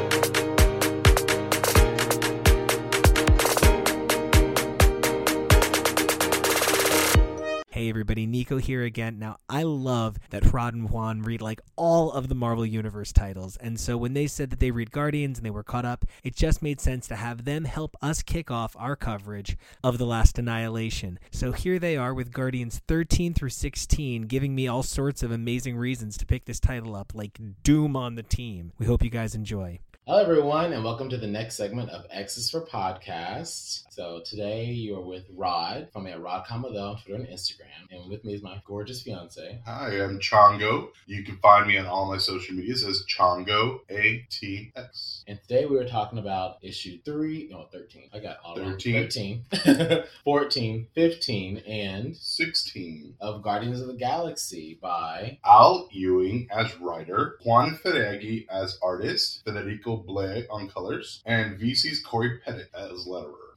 Hey 7.78 7.90
everybody, 7.90 8.26
Nico 8.26 8.56
here 8.56 8.82
again. 8.82 9.20
Now, 9.20 9.36
I 9.48 9.62
love 9.62 10.16
that 10.30 10.52
Rod 10.52 10.74
and 10.74 10.90
Juan 10.90 11.22
read 11.22 11.40
like 11.40 11.60
all 11.76 12.10
of 12.10 12.28
the 12.28 12.34
Marvel 12.34 12.66
Universe 12.66 13.12
titles, 13.12 13.56
and 13.58 13.78
so 13.78 13.96
when 13.96 14.14
they 14.14 14.26
said 14.26 14.50
that 14.50 14.58
they 14.58 14.72
read 14.72 14.90
Guardians 14.90 15.38
and 15.38 15.46
they 15.46 15.50
were 15.50 15.62
caught 15.62 15.84
up, 15.84 16.04
it 16.24 16.34
just 16.34 16.60
made 16.60 16.80
sense 16.80 17.06
to 17.06 17.14
have 17.14 17.44
them 17.44 17.66
help 17.66 17.96
us 18.02 18.20
kick 18.20 18.50
off 18.50 18.74
our 18.80 18.96
coverage 18.96 19.56
of 19.84 19.96
The 19.96 20.06
Last 20.06 20.40
Annihilation. 20.40 21.20
So 21.30 21.52
here 21.52 21.78
they 21.78 21.96
are 21.96 22.12
with 22.12 22.32
Guardians 22.32 22.82
13 22.88 23.32
through 23.32 23.50
16, 23.50 24.22
giving 24.22 24.56
me 24.56 24.66
all 24.66 24.82
sorts 24.82 25.22
of 25.22 25.30
amazing 25.30 25.76
reasons 25.76 26.18
to 26.18 26.26
pick 26.26 26.46
this 26.46 26.58
title 26.58 26.96
up, 26.96 27.12
like 27.14 27.38
Doom 27.62 27.94
on 27.94 28.16
the 28.16 28.24
team. 28.24 28.72
We 28.80 28.86
hope 28.86 29.04
you 29.04 29.10
guys 29.10 29.36
enjoy. 29.36 29.78
Hello, 30.08 30.22
everyone, 30.22 30.72
and 30.72 30.82
welcome 30.82 31.10
to 31.10 31.18
the 31.18 31.26
next 31.26 31.56
segment 31.56 31.90
of 31.90 32.06
X's 32.10 32.50
for 32.50 32.62
Podcasts. 32.62 33.84
So 33.90 34.22
today 34.24 34.64
you 34.64 34.96
are 34.96 35.04
with 35.04 35.24
Rod 35.36 35.88
from 35.92 36.06
at 36.06 36.18
Rod 36.22 36.46
Commodore 36.46 36.80
on 36.80 36.96
Twitter 36.96 37.20
and 37.20 37.28
Instagram, 37.28 37.90
and 37.90 38.08
with 38.08 38.24
me 38.24 38.32
is 38.32 38.42
my 38.42 38.58
gorgeous 38.64 39.02
fiance. 39.02 39.60
Hi, 39.66 40.02
I'm 40.02 40.18
Chongo. 40.18 40.88
You 41.04 41.24
can 41.24 41.36
find 41.42 41.66
me 41.66 41.76
on 41.76 41.84
all 41.84 42.08
my 42.10 42.16
social 42.16 42.54
medias 42.54 42.84
as 42.84 43.04
Chongo 43.04 43.80
ATX. 43.90 45.24
And 45.26 45.38
today 45.42 45.66
we 45.66 45.76
were 45.76 45.84
talking 45.84 46.18
about 46.18 46.56
issue 46.62 47.00
three, 47.04 47.46
no, 47.50 47.66
13. 47.70 48.08
I 48.14 48.20
got 48.20 48.38
all 48.42 48.56
wrong. 48.56 48.78
13. 48.78 49.44
13, 49.50 50.04
14, 50.24 50.86
15, 50.94 51.56
and 51.58 52.16
16. 52.16 53.14
of 53.20 53.42
Guardians 53.42 53.82
of 53.82 53.88
the 53.88 53.94
Galaxy 53.94 54.78
by 54.80 55.38
Al 55.44 55.86
Ewing 55.92 56.48
as 56.50 56.74
writer, 56.78 57.36
Juan 57.44 57.78
Frigeri 57.84 58.46
as 58.48 58.78
artist, 58.82 59.42
Federico 59.44 59.97
Blee 59.98 60.46
on 60.50 60.68
colors, 60.68 61.22
and 61.26 61.58
VC's 61.58 62.00
Cory 62.04 62.38
Petit 62.44 62.64
as 62.74 63.06
letterer. 63.06 63.48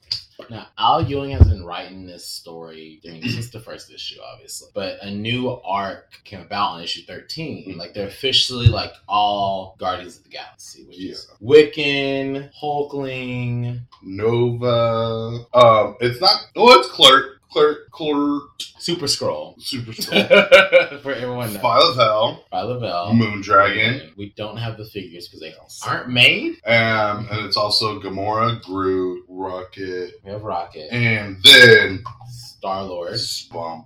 Now, 0.49 0.67
Al 0.77 1.03
Ewing 1.03 1.31
has 1.31 1.47
been 1.47 1.63
writing 1.63 2.05
this 2.05 2.25
story 2.25 2.99
during 3.03 3.21
since 3.21 3.49
the 3.49 3.59
first 3.59 3.91
issue, 3.91 4.19
obviously. 4.33 4.69
But 4.73 4.97
a 5.01 5.11
new 5.11 5.49
arc 5.49 6.19
came 6.23 6.41
about 6.41 6.71
on 6.71 6.83
issue 6.83 7.03
13. 7.05 7.77
Like, 7.77 7.93
they're 7.93 8.07
officially, 8.07 8.67
like, 8.67 8.93
all 9.07 9.75
Guardians 9.79 10.17
of 10.17 10.23
the 10.23 10.29
Galaxy, 10.29 10.83
which 10.85 10.99
is 10.99 11.27
Wiccan, 11.41 12.49
Hulkling, 12.59 13.81
Nova. 14.01 15.45
Um, 15.53 15.95
it's 15.99 16.19
not. 16.19 16.47
Oh, 16.55 16.79
it's 16.79 16.89
Clerk. 16.89 17.40
Clerk. 17.51 17.91
Clerk. 17.91 18.43
Super 18.79 19.05
Skrull. 19.05 19.61
Super 19.61 19.91
Skrull. 20.01 21.01
For 21.01 21.13
everyone 21.13 21.53
knows. 21.53 21.61
File 21.61 21.81
of 21.81 21.95
Hell. 21.97 22.45
Phyla-Vell. 22.51 23.11
Moondragon. 23.13 24.15
We 24.17 24.33
don't 24.37 24.57
have 24.57 24.77
the 24.77 24.85
figures 24.85 25.27
because 25.27 25.41
they 25.41 25.53
aren't 25.87 26.09
made. 26.09 26.53
Um, 26.65 27.27
and 27.31 27.45
it's 27.45 27.57
also 27.57 27.99
Gamora, 27.99 28.61
Groot, 28.63 29.25
Rocket, 29.27 30.13
We 30.23 30.31
have 30.31 30.43
Rocket, 30.43 30.91
and 30.93 31.37
then 31.43 32.03
Star 32.29 32.83
Lord. 32.83 33.17
Bum. 33.51 33.85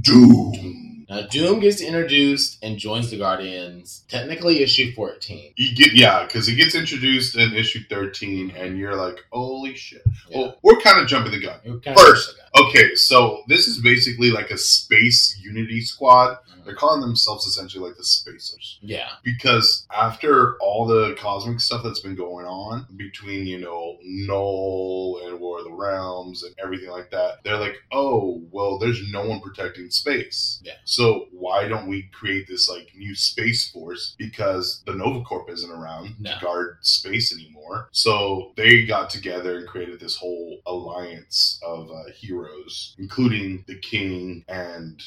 Doom. 0.00 0.83
Now, 1.08 1.22
Doom 1.26 1.60
gets 1.60 1.80
introduced 1.80 2.58
and 2.62 2.78
joins 2.78 3.10
the 3.10 3.18
Guardians, 3.18 4.04
technically 4.08 4.62
issue 4.62 4.92
14. 4.92 5.52
You 5.56 5.74
get 5.74 5.92
yeah, 5.94 6.24
because 6.24 6.46
he 6.46 6.54
gets 6.54 6.74
introduced 6.74 7.36
in 7.36 7.54
issue 7.54 7.80
thirteen, 7.88 8.50
and 8.52 8.78
you're 8.78 8.96
like, 8.96 9.24
holy 9.32 9.74
shit. 9.74 10.02
Yeah. 10.28 10.38
Well, 10.38 10.58
we're 10.62 10.80
kind 10.80 11.00
of 11.00 11.06
jumping 11.08 11.32
the 11.32 11.40
gun. 11.40 11.58
It 11.64 11.82
kind 11.82 11.96
of- 11.98 12.02
First. 12.04 12.34
Okay, 12.56 12.94
so 12.94 13.42
this 13.48 13.66
is 13.66 13.80
basically 13.80 14.30
like 14.30 14.50
a 14.52 14.56
space 14.58 15.36
unity 15.42 15.80
squad. 15.80 16.38
Mm-hmm. 16.48 16.60
They're 16.64 16.76
calling 16.76 17.00
themselves 17.00 17.46
essentially 17.46 17.84
like 17.86 17.96
the 17.96 18.04
Spacers. 18.04 18.78
Yeah. 18.80 19.08
Because 19.24 19.84
after 19.92 20.56
all 20.58 20.86
the 20.86 21.16
cosmic 21.18 21.58
stuff 21.60 21.82
that's 21.82 21.98
been 21.98 22.14
going 22.14 22.46
on 22.46 22.86
between, 22.96 23.48
you 23.48 23.58
know, 23.58 23.98
Null 24.04 25.20
and 25.24 25.40
War 25.40 25.58
of 25.58 25.64
the 25.64 25.72
Realms 25.72 26.44
and 26.44 26.54
everything 26.62 26.90
like 26.90 27.10
that, 27.10 27.38
they're 27.42 27.58
like, 27.58 27.76
oh, 27.90 28.40
well, 28.52 28.78
there's 28.78 29.02
no 29.10 29.26
one 29.26 29.40
protecting 29.40 29.90
space. 29.90 30.60
Yeah. 30.62 30.74
So 30.84 30.93
why 31.32 31.68
don't 31.68 31.86
we 31.88 32.04
create 32.12 32.46
this 32.48 32.68
like 32.68 32.88
new 32.96 33.14
space 33.14 33.68
force? 33.70 34.14
Because 34.18 34.82
the 34.86 34.94
Nova 34.94 35.22
Corps 35.22 35.50
isn't 35.50 35.70
around 35.70 36.14
No. 36.20 36.32
to 36.34 36.40
guard 36.40 36.78
space 36.82 37.32
anymore. 37.34 37.88
So 37.92 38.52
they 38.56 38.84
got 38.86 39.10
together 39.10 39.58
and 39.58 39.66
created 39.68 40.00
this 40.00 40.16
whole 40.16 40.58
alliance 40.66 41.60
of 41.66 41.90
uh, 41.90 42.10
heroes, 42.14 42.94
including 42.98 43.64
the 43.66 43.78
King 43.78 44.44
and 44.48 45.02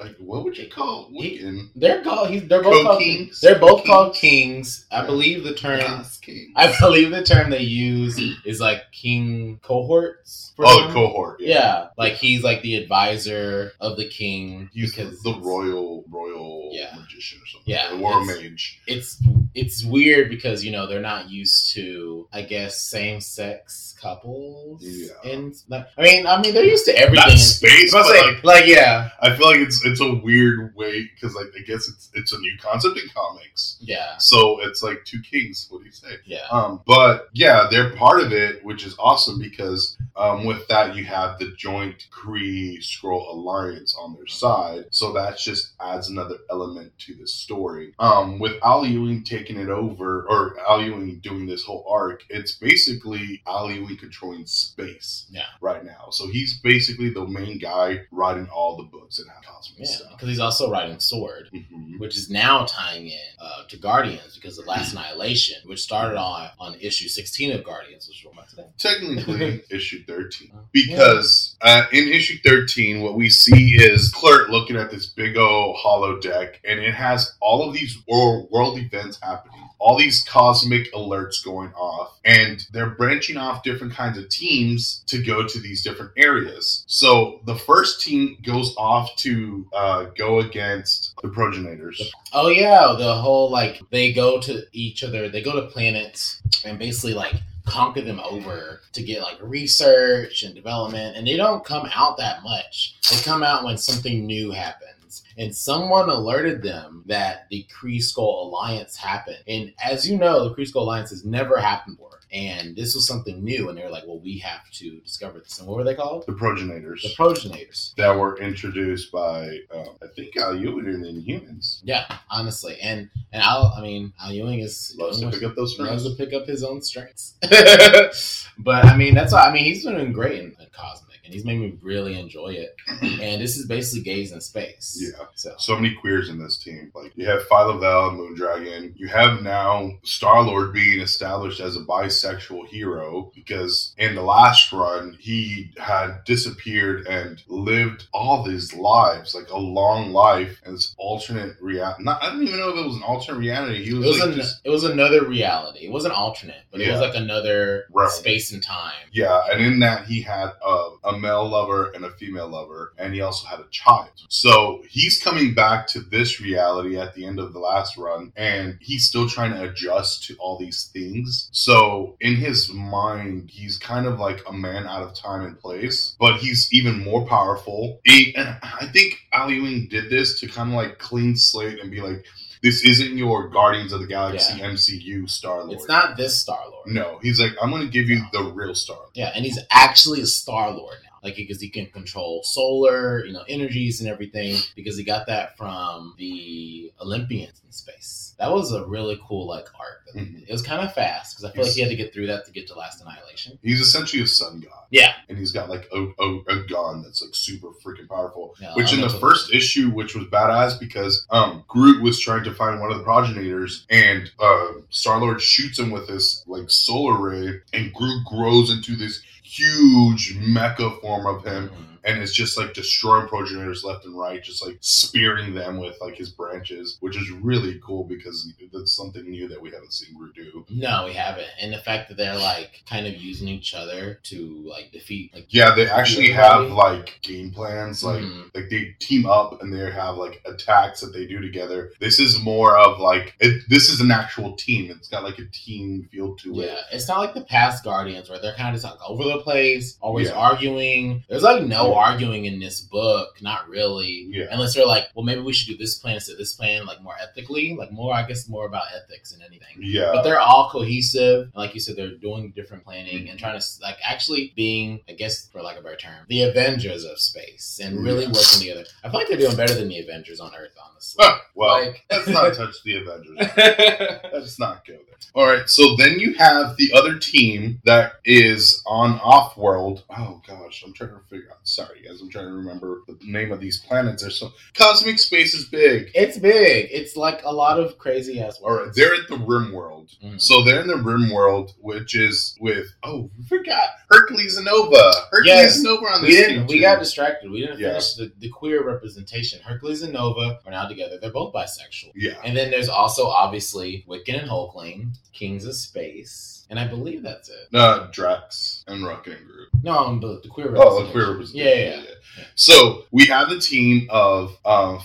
Like, 0.00 0.16
what 0.18 0.44
would 0.44 0.56
you 0.56 0.68
call 0.68 1.10
Wiccan? 1.10 1.70
They're 1.74 2.02
called. 2.04 2.30
He's, 2.30 2.46
they're 2.48 2.62
both 2.62 2.84
called. 2.84 2.98
Co-kings? 2.98 3.40
They're 3.40 3.58
both 3.58 3.84
called 3.84 4.14
Kings? 4.14 4.84
kings. 4.84 4.86
I 4.92 5.04
believe 5.04 5.42
the 5.42 5.54
term. 5.54 5.80
Yes. 5.80 6.20
I 6.54 6.72
believe 6.78 7.10
the 7.10 7.24
term 7.24 7.50
they 7.50 7.62
use 7.62 8.16
is 8.44 8.60
like 8.60 8.87
king 8.92 9.58
cohorts. 9.62 10.52
for 10.56 10.64
Oh, 10.66 10.86
the 10.88 10.92
cohort. 10.92 11.40
Yeah, 11.40 11.88
like 11.96 12.14
he's 12.14 12.42
like 12.42 12.62
the 12.62 12.76
advisor 12.76 13.72
of 13.80 13.96
the 13.96 14.08
king 14.08 14.70
He's 14.72 14.94
because 14.94 15.20
the 15.22 15.34
royal 15.40 16.04
royal 16.10 16.70
Yeah. 16.72 16.94
magician 16.96 17.38
or 17.42 17.46
something. 17.46 17.72
Yeah, 17.72 17.90
the 17.90 17.96
war 17.98 18.22
it's- 18.22 18.42
mage. 18.42 18.80
It's 18.86 19.22
it's 19.54 19.84
weird 19.84 20.28
because 20.30 20.64
you 20.64 20.70
know 20.70 20.86
they're 20.86 21.00
not 21.00 21.30
used 21.30 21.72
to 21.74 22.28
I 22.32 22.42
guess 22.42 22.80
same 22.80 23.20
sex 23.20 23.94
couples. 24.00 24.82
Yeah. 24.82 25.30
and 25.32 25.54
like, 25.68 25.86
I 25.96 26.02
mean 26.02 26.26
I 26.26 26.40
mean 26.40 26.54
they're 26.54 26.64
used 26.64 26.84
to 26.86 26.96
everything. 26.98 27.28
Not 27.28 27.38
space, 27.38 27.92
but 27.92 28.04
saying, 28.06 28.34
like, 28.36 28.44
like 28.44 28.66
yeah, 28.66 29.10
I 29.20 29.34
feel 29.36 29.46
like 29.46 29.60
it's 29.60 29.84
it's 29.84 30.00
a 30.00 30.14
weird 30.14 30.74
way 30.76 31.08
because 31.14 31.34
like 31.34 31.46
I 31.56 31.62
guess 31.62 31.88
it's 31.88 32.10
it's 32.14 32.32
a 32.32 32.38
new 32.38 32.56
concept 32.60 32.98
in 32.98 33.08
comics. 33.14 33.76
yeah, 33.80 34.16
So 34.18 34.60
it's 34.62 34.82
like 34.82 35.04
two 35.04 35.20
kings. 35.20 35.66
What 35.70 35.80
do 35.80 35.84
you 35.86 35.92
say? 35.92 36.16
yeah. 36.24 36.46
Um, 36.50 36.80
but 36.86 37.28
yeah, 37.32 37.66
they're 37.70 37.90
part 37.96 38.20
of 38.20 38.32
it, 38.32 38.64
which 38.64 38.77
is 38.86 38.96
awesome 38.98 39.38
because 39.38 39.96
um, 40.16 40.44
with 40.44 40.66
that 40.68 40.94
you 40.96 41.04
have 41.04 41.38
the 41.38 41.52
joint 41.56 42.06
Kree 42.10 42.78
Skrull 42.78 43.28
Alliance 43.32 43.94
on 43.98 44.14
their 44.14 44.26
side, 44.26 44.86
so 44.90 45.12
that 45.12 45.38
just 45.38 45.72
adds 45.80 46.08
another 46.08 46.36
element 46.50 46.92
to 47.00 47.14
the 47.14 47.26
story. 47.26 47.94
Um, 47.98 48.38
with 48.38 48.56
Al 48.64 48.84
Ewing 48.86 49.22
taking 49.24 49.58
it 49.58 49.68
over, 49.68 50.22
or 50.28 50.56
Al 50.68 50.82
Ewing 50.82 51.20
doing 51.20 51.46
this 51.46 51.62
whole 51.64 51.84
arc, 51.88 52.24
it's 52.28 52.52
basically 52.56 53.42
Al 53.46 53.70
Ewing 53.70 53.96
controlling 53.96 54.46
space. 54.46 55.26
Yeah. 55.30 55.42
right 55.60 55.84
now, 55.84 56.08
so 56.10 56.28
he's 56.28 56.58
basically 56.60 57.10
the 57.10 57.26
main 57.26 57.58
guy 57.58 58.00
writing 58.10 58.48
all 58.48 58.76
the 58.76 58.84
books 58.84 59.18
and 59.18 59.28
cosmic 59.44 59.80
Yeah, 59.80 59.94
stuff. 59.96 60.10
because 60.12 60.28
he's 60.28 60.38
also 60.40 60.70
writing 60.70 60.98
Sword, 61.00 61.50
Mhm. 61.52 61.98
which 61.98 62.16
is 62.16 62.28
now 62.30 62.64
tying 62.64 63.08
in 63.08 63.18
uh, 63.40 63.64
to 63.68 63.76
Guardians 63.76 64.34
because 64.36 64.58
of 64.58 64.66
Last 64.66 64.92
Annihilation, 64.92 65.56
which 65.64 65.80
started 65.80 66.16
on 66.18 66.50
on 66.58 66.74
issue 66.80 67.08
sixteen 67.08 67.52
of 67.52 67.64
Guardians, 67.64 68.08
which 68.08 68.24
we're 68.24 68.32
about 68.32 68.48
today. 68.50 68.67
Technically 68.76 69.62
issue 69.70 70.04
13 70.06 70.50
Oh. 70.54 70.60
because 70.72 71.56
uh, 71.62 71.84
in 71.92 72.08
issue 72.08 72.36
13 72.44 73.00
what 73.00 73.14
we 73.14 73.28
see 73.28 73.74
is 73.76 74.10
clerk 74.10 74.48
looking 74.48 74.76
at 74.76 74.90
this 74.90 75.06
big 75.06 75.36
old 75.36 75.76
hollow 75.76 76.18
deck 76.20 76.60
and 76.64 76.78
it 76.80 76.94
has 76.94 77.34
all 77.40 77.66
of 77.68 77.74
these 77.74 77.98
world, 78.08 78.48
world 78.50 78.78
events 78.78 79.18
happening 79.22 79.68
all 79.80 79.96
these 79.96 80.24
cosmic 80.24 80.92
alerts 80.92 81.44
going 81.44 81.72
off 81.74 82.18
and 82.24 82.66
they're 82.72 82.90
branching 82.90 83.36
off 83.36 83.62
different 83.62 83.92
kinds 83.92 84.18
of 84.18 84.28
teams 84.28 85.04
to 85.06 85.22
go 85.22 85.46
to 85.46 85.60
these 85.60 85.82
different 85.84 86.10
areas. 86.16 86.84
So 86.88 87.40
the 87.46 87.54
first 87.54 88.00
team 88.00 88.38
goes 88.42 88.74
off 88.76 89.14
to 89.18 89.66
uh, 89.72 90.04
go 90.16 90.40
against 90.40 91.14
the 91.22 91.28
progenitors. 91.28 92.02
Oh 92.32 92.48
yeah, 92.48 92.96
the 92.98 93.14
whole 93.14 93.50
like 93.52 93.80
they 93.90 94.12
go 94.12 94.40
to 94.40 94.62
each 94.72 95.04
other, 95.04 95.28
they 95.28 95.42
go 95.42 95.54
to 95.54 95.68
planets 95.68 96.42
and 96.64 96.76
basically 96.76 97.14
like 97.14 97.34
conquer 97.68 98.02
them 98.02 98.20
over 98.20 98.80
to 98.92 99.02
get 99.02 99.22
like 99.22 99.38
research 99.40 100.42
and 100.42 100.54
development, 100.54 101.16
and 101.16 101.26
they 101.26 101.36
don't 101.36 101.64
come 101.64 101.88
out 101.94 102.16
that 102.18 102.42
much. 102.42 102.96
They 103.10 103.16
come 103.22 103.42
out 103.42 103.64
when 103.64 103.78
something 103.78 104.26
new 104.26 104.50
happens. 104.50 105.24
And 105.38 105.54
someone 105.54 106.08
alerted 106.08 106.62
them 106.62 107.04
that 107.06 107.46
the 107.48 107.66
Kree 107.72 107.98
Skrull 107.98 108.46
Alliance 108.46 108.96
happened. 108.96 109.38
And 109.46 109.72
as 109.82 110.08
you 110.08 110.18
know, 110.18 110.48
the 110.48 110.54
Kree 110.54 110.68
Skrull 110.70 110.82
Alliance 110.82 111.10
has 111.10 111.24
never 111.24 111.58
happened 111.58 111.96
before. 111.96 112.07
And 112.32 112.76
this 112.76 112.94
was 112.94 113.06
something 113.06 113.42
new. 113.42 113.68
And 113.68 113.78
they 113.78 113.82
were 113.82 113.90
like, 113.90 114.06
well, 114.06 114.20
we 114.20 114.38
have 114.38 114.70
to 114.72 114.98
discover 115.00 115.38
this. 115.40 115.58
And 115.58 115.66
what 115.66 115.76
were 115.78 115.84
they 115.84 115.94
called? 115.94 116.24
the 116.26 116.32
progenitors 116.32 117.02
The 117.02 117.14
Progenitors. 117.16 117.94
that 117.96 118.14
were 118.16 118.38
introduced 118.38 119.10
by 119.10 119.58
um, 119.74 119.96
i 120.02 120.06
think 120.14 120.36
al 120.36 120.54
ewing 120.56 121.04
in 121.04 121.20
humans. 121.20 121.80
Yeah, 121.84 122.04
honestly. 122.30 122.78
And 122.80 123.08
and 123.32 123.42
Al, 123.42 123.72
I 123.76 123.80
mean, 123.82 124.12
Al 124.22 124.32
Ewing 124.32 124.60
is 124.60 124.94
loves 124.98 125.20
to 125.20 125.30
pick 125.30 125.42
up 125.42 125.54
those 125.54 125.78
loves 125.78 126.04
to 126.04 126.16
pick 126.16 126.34
up 126.34 126.46
his 126.46 126.62
own 126.62 126.82
strengths. 126.82 127.34
but 128.58 128.84
I 128.84 128.96
mean, 128.96 129.14
that's 129.14 129.32
why 129.32 129.48
I 129.48 129.52
mean 129.52 129.64
he's 129.64 129.84
doing 129.84 130.12
great 130.12 130.40
in, 130.40 130.46
in 130.58 130.66
Cosmic, 130.72 131.07
and 131.28 131.34
he's 131.34 131.44
made 131.44 131.60
me 131.60 131.76
really 131.82 132.18
enjoy 132.18 132.48
it. 132.48 132.74
And 133.20 133.42
this 133.42 133.56
is 133.56 133.66
basically 133.66 134.02
gays 134.02 134.32
in 134.32 134.40
space. 134.40 134.98
Yeah. 135.00 135.26
So 135.34 135.54
so 135.58 135.74
many 135.74 135.94
queers 135.94 136.28
in 136.30 136.38
this 136.38 136.56
team. 136.56 136.90
Like 136.94 137.12
you 137.16 137.26
have 137.26 137.42
Phyla-Vell, 137.48 138.12
Moondragon. 138.12 138.92
You 138.96 139.08
have 139.08 139.42
now 139.42 139.90
Star 140.04 140.42
Lord 140.42 140.72
being 140.72 141.00
established 141.00 141.60
as 141.60 141.76
a 141.76 141.80
bisexual 141.80 142.68
hero 142.68 143.30
because 143.34 143.94
in 143.98 144.14
the 144.14 144.22
last 144.22 144.72
run 144.72 145.16
he 145.20 145.72
had 145.78 146.24
disappeared 146.24 147.06
and 147.06 147.42
lived 147.48 148.06
all 148.14 148.42
these 148.44 148.74
lives, 148.74 149.34
like 149.34 149.50
a 149.50 149.58
long 149.58 150.12
life, 150.12 150.60
and 150.64 150.76
this 150.76 150.94
alternate 150.96 151.60
reality. 151.60 152.04
I 152.06 152.30
don't 152.30 152.42
even 152.42 152.58
know 152.58 152.70
if 152.70 152.76
it 152.76 152.86
was 152.86 152.96
an 152.96 153.02
alternate 153.02 153.38
reality. 153.38 153.84
He 153.84 153.90
it 153.90 153.98
was, 153.98 154.06
was 154.06 154.20
like 154.20 154.28
an, 154.30 154.36
just 154.36 154.60
it 154.64 154.70
was 154.70 154.84
another 154.84 155.26
reality. 155.26 155.80
It 155.86 155.92
wasn't 155.92 156.14
alternate, 156.14 156.62
but 156.70 156.80
it 156.80 156.90
was 156.90 157.00
like 157.00 157.14
another 157.14 157.84
Realm. 157.92 158.10
space 158.10 158.52
and 158.52 158.62
time. 158.62 158.94
Yeah, 159.12 159.42
and 159.50 159.64
in 159.64 159.80
that 159.80 160.06
he 160.06 160.22
had 160.22 160.50
a, 160.64 160.88
a 161.04 161.17
male 161.18 161.48
lover 161.48 161.90
and 161.94 162.04
a 162.04 162.10
female 162.10 162.48
lover, 162.48 162.92
and 162.98 163.14
he 163.14 163.20
also 163.20 163.46
had 163.46 163.60
a 163.60 163.66
child. 163.70 164.10
So 164.28 164.82
he's 164.88 165.22
coming 165.22 165.54
back 165.54 165.86
to 165.88 166.00
this 166.00 166.40
reality 166.40 166.98
at 166.98 167.14
the 167.14 167.26
end 167.26 167.38
of 167.38 167.52
the 167.52 167.58
last 167.58 167.96
run, 167.96 168.32
and 168.36 168.78
he's 168.80 169.06
still 169.06 169.28
trying 169.28 169.52
to 169.52 169.64
adjust 169.68 170.24
to 170.24 170.36
all 170.38 170.58
these 170.58 170.90
things. 170.92 171.48
So 171.52 172.16
in 172.20 172.36
his 172.36 172.70
mind, 172.72 173.50
he's 173.50 173.78
kind 173.78 174.06
of 174.06 174.18
like 174.18 174.42
a 174.48 174.52
man 174.52 174.86
out 174.86 175.02
of 175.02 175.14
time 175.14 175.42
and 175.44 175.58
place, 175.58 176.16
but 176.18 176.36
he's 176.36 176.68
even 176.72 177.02
more 177.04 177.26
powerful. 177.26 178.00
He, 178.04 178.34
and 178.36 178.56
I 178.62 178.86
think 178.92 179.18
Al 179.32 179.50
Ewing 179.50 179.88
did 179.88 180.10
this 180.10 180.38
to 180.40 180.48
kind 180.48 180.70
of 180.70 180.74
like 180.74 180.98
clean 180.98 181.36
slate 181.36 181.80
and 181.80 181.90
be 181.90 182.00
like, 182.00 182.24
this 182.62 182.84
isn't 182.84 183.16
your 183.16 183.48
Guardians 183.48 183.92
of 183.92 184.00
the 184.00 184.06
Galaxy 184.06 184.58
Yeah. 184.58 184.70
MCU 184.70 185.30
Star 185.30 185.60
Lord. 185.60 185.72
It's 185.72 185.86
not 185.88 186.16
this 186.16 186.36
Star 186.36 186.58
Lord. 186.68 186.88
No, 186.88 187.18
he's 187.22 187.40
like, 187.40 187.52
I'm 187.62 187.70
going 187.70 187.82
to 187.82 187.88
give 187.88 188.08
you 188.08 188.20
the 188.32 188.42
real 188.52 188.74
Star 188.74 188.96
Lord. 188.96 189.10
Yeah, 189.14 189.30
and 189.34 189.44
he's 189.44 189.58
actually 189.70 190.20
a 190.22 190.26
Star 190.26 190.70
Lord 190.72 190.96
now. 191.04 191.07
Like 191.22 191.36
because 191.36 191.60
he 191.60 191.68
can 191.68 191.86
control 191.86 192.42
solar, 192.44 193.24
you 193.24 193.32
know, 193.32 193.44
energies 193.48 194.00
and 194.00 194.08
everything. 194.08 194.56
Because 194.76 194.96
he 194.96 195.04
got 195.04 195.26
that 195.26 195.56
from 195.56 196.14
the 196.18 196.92
Olympians 197.00 197.60
in 197.64 197.72
space. 197.72 198.34
That 198.38 198.52
was 198.52 198.72
a 198.72 198.84
really 198.86 199.18
cool 199.26 199.46
like 199.46 199.66
they 200.14 200.20
Mhm. 200.20 200.42
It 200.48 200.52
was 200.52 200.62
kind 200.62 200.80
of 200.80 200.94
fast 200.94 201.34
because 201.36 201.44
I 201.44 201.52
feel 201.54 201.64
like 201.64 201.74
he 201.74 201.80
had 201.82 201.90
to 201.90 201.96
get 201.96 202.14
through 202.14 202.28
that 202.28 202.46
to 202.46 202.52
get 202.52 202.66
to 202.68 202.74
Last 202.74 203.02
Annihilation. 203.02 203.58
He's 203.62 203.80
essentially 203.80 204.22
a 204.22 204.26
sun 204.26 204.60
god. 204.60 204.84
Yeah, 204.90 205.12
And 205.28 205.36
he's 205.36 205.52
got 205.52 205.68
like 205.68 205.86
a, 205.92 206.06
a, 206.18 206.38
a 206.48 206.66
gun 206.66 207.02
that's 207.02 207.20
like 207.20 207.34
super 207.34 207.68
freaking 207.84 208.08
powerful. 208.08 208.54
yeah 208.60 208.72
Which 208.74 208.92
in 208.94 209.02
the 209.02 209.10
first 209.10 209.52
issue, 209.52 209.90
which 209.90 210.14
was 210.14 210.24
badass 210.26 210.78
because 210.80 211.26
um 211.30 211.64
Groot 211.68 212.02
was 212.02 212.18
trying 212.18 212.44
to 212.44 212.54
find 212.54 212.80
one 212.80 212.90
of 212.90 212.98
the 212.98 213.04
progenitors 213.04 213.86
and 213.90 214.30
uh 214.38 214.68
Star 214.88 215.20
Lord 215.20 215.42
shoots 215.42 215.78
him 215.78 215.90
with 215.90 216.08
this 216.08 216.42
like 216.46 216.70
solar 216.70 217.18
ray 217.20 217.60
and 217.74 217.92
Groot 217.92 218.24
grows 218.24 218.70
into 218.70 218.96
this 218.96 219.20
huge 219.56 220.34
mecha 220.54 221.00
form 221.00 221.26
of 221.26 221.44
him 221.44 221.70
Mhm. 221.70 221.97
And 222.08 222.22
it's 222.22 222.32
just 222.32 222.56
like 222.58 222.72
destroying 222.74 223.28
progenitors 223.28 223.84
left 223.84 224.04
and 224.06 224.18
right, 224.18 224.42
just 224.42 224.64
like 224.64 224.78
spearing 224.80 225.54
them 225.54 225.78
with 225.78 225.96
like 226.00 226.16
his 226.16 226.30
branches, 226.30 226.96
which 227.00 227.16
is 227.16 227.30
really 227.30 227.80
cool 227.84 228.04
because 228.04 228.52
that's 228.72 228.92
something 228.94 229.28
new 229.28 229.46
that 229.48 229.60
we 229.60 229.70
haven't 229.70 229.92
seen 229.92 230.16
Groot 230.16 230.34
do. 230.34 230.64
No, 230.70 231.04
we 231.06 231.12
haven't. 231.12 231.48
And 231.60 231.72
the 231.72 231.78
fact 231.78 232.08
that 232.08 232.16
they're 232.16 232.36
like 232.36 232.82
kind 232.88 233.06
of 233.06 233.14
using 233.16 233.48
each 233.48 233.74
other 233.74 234.18
to 234.24 234.62
like 234.66 234.90
defeat 234.92 235.34
like 235.34 235.46
Yeah, 235.50 235.74
they 235.74 235.86
actually 235.88 236.30
have 236.30 236.70
like 236.70 237.18
game 237.22 237.50
plans, 237.52 238.02
like 238.02 238.22
Mhm. 238.22 238.54
like 238.54 238.70
they 238.70 238.94
team 238.98 239.26
up 239.26 239.62
and 239.62 239.72
they 239.72 239.90
have 239.90 240.16
like 240.16 240.40
attacks 240.46 241.00
that 241.00 241.12
they 241.12 241.26
do 241.26 241.40
together. 241.40 241.92
This 242.00 242.18
is 242.18 242.40
more 242.40 242.78
of 242.78 242.98
like 243.00 243.34
it, 243.40 243.62
this 243.68 243.90
is 243.90 244.00
an 244.00 244.10
actual 244.10 244.56
team. 244.56 244.90
It's 244.90 245.08
got 245.08 245.24
like 245.24 245.38
a 245.38 245.46
team 245.52 246.08
feel 246.10 246.34
to 246.36 246.60
it. 246.60 246.66
Yeah, 246.66 246.80
it's 246.92 247.06
not 247.08 247.18
like 247.18 247.34
the 247.34 247.42
past 247.42 247.84
Guardians 247.84 248.30
where 248.30 248.38
they're 248.40 248.54
kind 248.54 248.68
of 248.74 248.80
just 248.80 248.84
like 248.84 249.00
over 249.06 249.24
the 249.24 249.38
place, 249.40 249.96
always 250.00 250.28
Yeah. 250.28 250.34
arguing. 250.34 251.24
There's 251.28 251.42
like 251.42 251.62
no 251.64 251.88
Yeah. 251.90 251.97
Arguing 251.98 252.44
in 252.44 252.60
this 252.60 252.80
book, 252.80 253.40
not 253.42 253.68
really. 253.68 254.26
Yeah. 254.30 254.46
Unless 254.50 254.74
they're 254.74 254.86
like, 254.86 255.04
well, 255.14 255.24
maybe 255.24 255.40
we 255.40 255.52
should 255.52 255.68
do 255.68 255.76
this 255.76 255.96
plan 255.98 256.14
instead 256.14 256.32
of 256.32 256.38
this 256.38 256.52
plan, 256.54 256.86
like 256.86 257.02
more 257.02 257.14
ethically, 257.20 257.74
like 257.78 257.92
more, 257.92 258.14
I 258.14 258.26
guess, 258.26 258.48
more 258.48 258.66
about 258.66 258.84
ethics 258.94 259.32
than 259.32 259.42
anything. 259.42 259.76
Yeah. 259.80 260.10
But 260.12 260.22
they're 260.22 260.40
all 260.40 260.70
cohesive, 260.70 261.42
and 261.44 261.54
like 261.54 261.74
you 261.74 261.80
said, 261.80 261.96
they're 261.96 262.16
doing 262.16 262.52
different 262.54 262.84
planning 262.84 263.16
and 263.16 263.28
mm-hmm. 263.28 263.36
trying 263.36 263.60
to 263.60 263.66
like 263.82 263.96
actually 264.02 264.52
being, 264.56 265.00
I 265.08 265.12
guess, 265.12 265.48
for 265.48 265.62
lack 265.62 265.76
of 265.76 265.80
a 265.80 265.84
better 265.84 265.96
term, 265.96 266.24
the 266.28 266.42
Avengers 266.42 267.04
of 267.04 267.18
space 267.18 267.80
and 267.82 268.02
really 268.02 268.24
Yeah. 268.24 268.32
working 268.32 268.60
together. 268.60 268.84
I 269.04 269.10
feel 269.10 269.20
like 269.20 269.28
they're 269.28 269.38
doing 269.38 269.56
better 269.56 269.74
than 269.74 269.88
the 269.88 269.98
Avengers 270.00 270.40
on 270.40 270.54
Earth, 270.54 270.74
honestly. 270.88 271.24
Well, 271.54 271.84
Like- 271.84 272.04
let's 272.10 272.28
not 272.28 272.54
touch 272.54 272.74
the 272.84 272.96
Avengers. 272.98 273.38
Let's 274.32 274.58
not 274.58 274.86
go 274.86 274.94
there. 274.94 275.17
All 275.34 275.46
right, 275.46 275.68
so 275.68 275.94
then 275.96 276.18
you 276.18 276.34
have 276.34 276.76
the 276.78 276.90
other 276.94 277.16
team 277.18 277.80
that 277.84 278.14
is 278.24 278.82
on 278.86 279.20
off 279.20 279.56
world. 279.56 280.02
Oh 280.10 280.40
gosh, 280.46 280.82
I'm 280.84 280.92
trying 280.94 281.10
to 281.10 281.20
figure 281.28 281.48
out. 281.50 281.58
Sorry, 281.62 282.02
guys. 282.02 282.20
I'm 282.20 282.30
trying 282.30 282.46
to 282.46 282.52
remember 282.54 283.02
the 283.06 283.16
name 283.22 283.52
of 283.52 283.60
these 283.60 283.78
planets. 283.78 284.22
There's 284.22 284.40
so 284.40 284.50
cosmic 284.74 285.18
space 285.18 285.54
is 285.54 285.66
big. 285.66 286.10
It's 286.14 286.38
big. 286.38 286.88
It's 286.90 287.14
like 287.16 287.42
a 287.44 287.52
lot 287.52 287.78
of 287.78 287.98
crazy 287.98 288.40
ass. 288.40 288.58
All 288.62 288.72
right, 288.72 288.90
they're 288.94 289.14
at 289.14 289.28
the 289.28 289.36
Rim 289.38 289.70
World. 289.72 290.10
Mm. 290.24 290.40
So 290.40 290.64
they're 290.64 290.80
in 290.80 290.86
the 290.88 290.96
Rim 290.96 291.30
World, 291.30 291.74
which 291.78 292.16
is 292.16 292.56
with 292.60 292.86
oh, 293.04 293.30
we 293.38 293.44
forgot 293.44 293.90
Hercules 294.10 294.56
and 294.56 294.64
Nova. 294.66 295.12
Hercules 295.30 295.46
Yes. 295.46 295.74
and 295.76 295.84
Nova 295.84 296.06
on 296.06 296.22
We 296.22 296.28
this 296.30 296.46
didn't. 296.48 296.66
We 296.66 296.76
too. 296.76 296.80
got 296.80 296.98
distracted. 296.98 297.50
We 297.50 297.60
didn't 297.60 297.78
Yeah. 297.78 297.88
finish 297.90 298.14
the, 298.14 298.32
the 298.38 298.48
queer 298.48 298.82
representation. 298.84 299.60
Hercules 299.62 300.02
and 300.02 300.14
Nova 300.14 300.58
are 300.64 300.70
now 300.72 300.88
together. 300.88 301.18
They're 301.20 301.30
both 301.30 301.52
bisexual. 301.54 302.12
yeah. 302.16 302.40
And 302.44 302.56
then 302.56 302.70
there's 302.70 302.88
also 302.88 303.26
obviously 303.26 304.04
Wiccan 304.08 304.40
and 304.40 304.48
Hulkling, 304.50 305.07
Kings 305.32 305.64
of 305.64 305.74
Space, 305.74 306.66
and 306.70 306.78
I 306.78 306.86
believe 306.86 307.22
that's 307.22 307.48
it. 307.48 307.68
Uh, 307.74 308.08
Drax 308.12 308.84
and 308.88 309.04
Rocket 309.04 309.38
and 309.38 309.46
Groot. 309.46 309.68
No, 309.82 309.96
um, 309.98 310.20
the, 310.20 310.40
the 310.42 310.48
queer 310.48 310.74
Oh, 310.76 311.04
the 311.04 311.10
queer 311.10 311.24
Yeah, 311.24 311.30
representation. 311.32 312.04
yeah, 312.04 312.10
yeah. 312.38 312.44
So 312.54 313.04
we 313.10 313.24
have 313.26 313.48
the 313.48 313.58
team 313.58 314.06
of 314.10 314.56
um, 314.64 315.00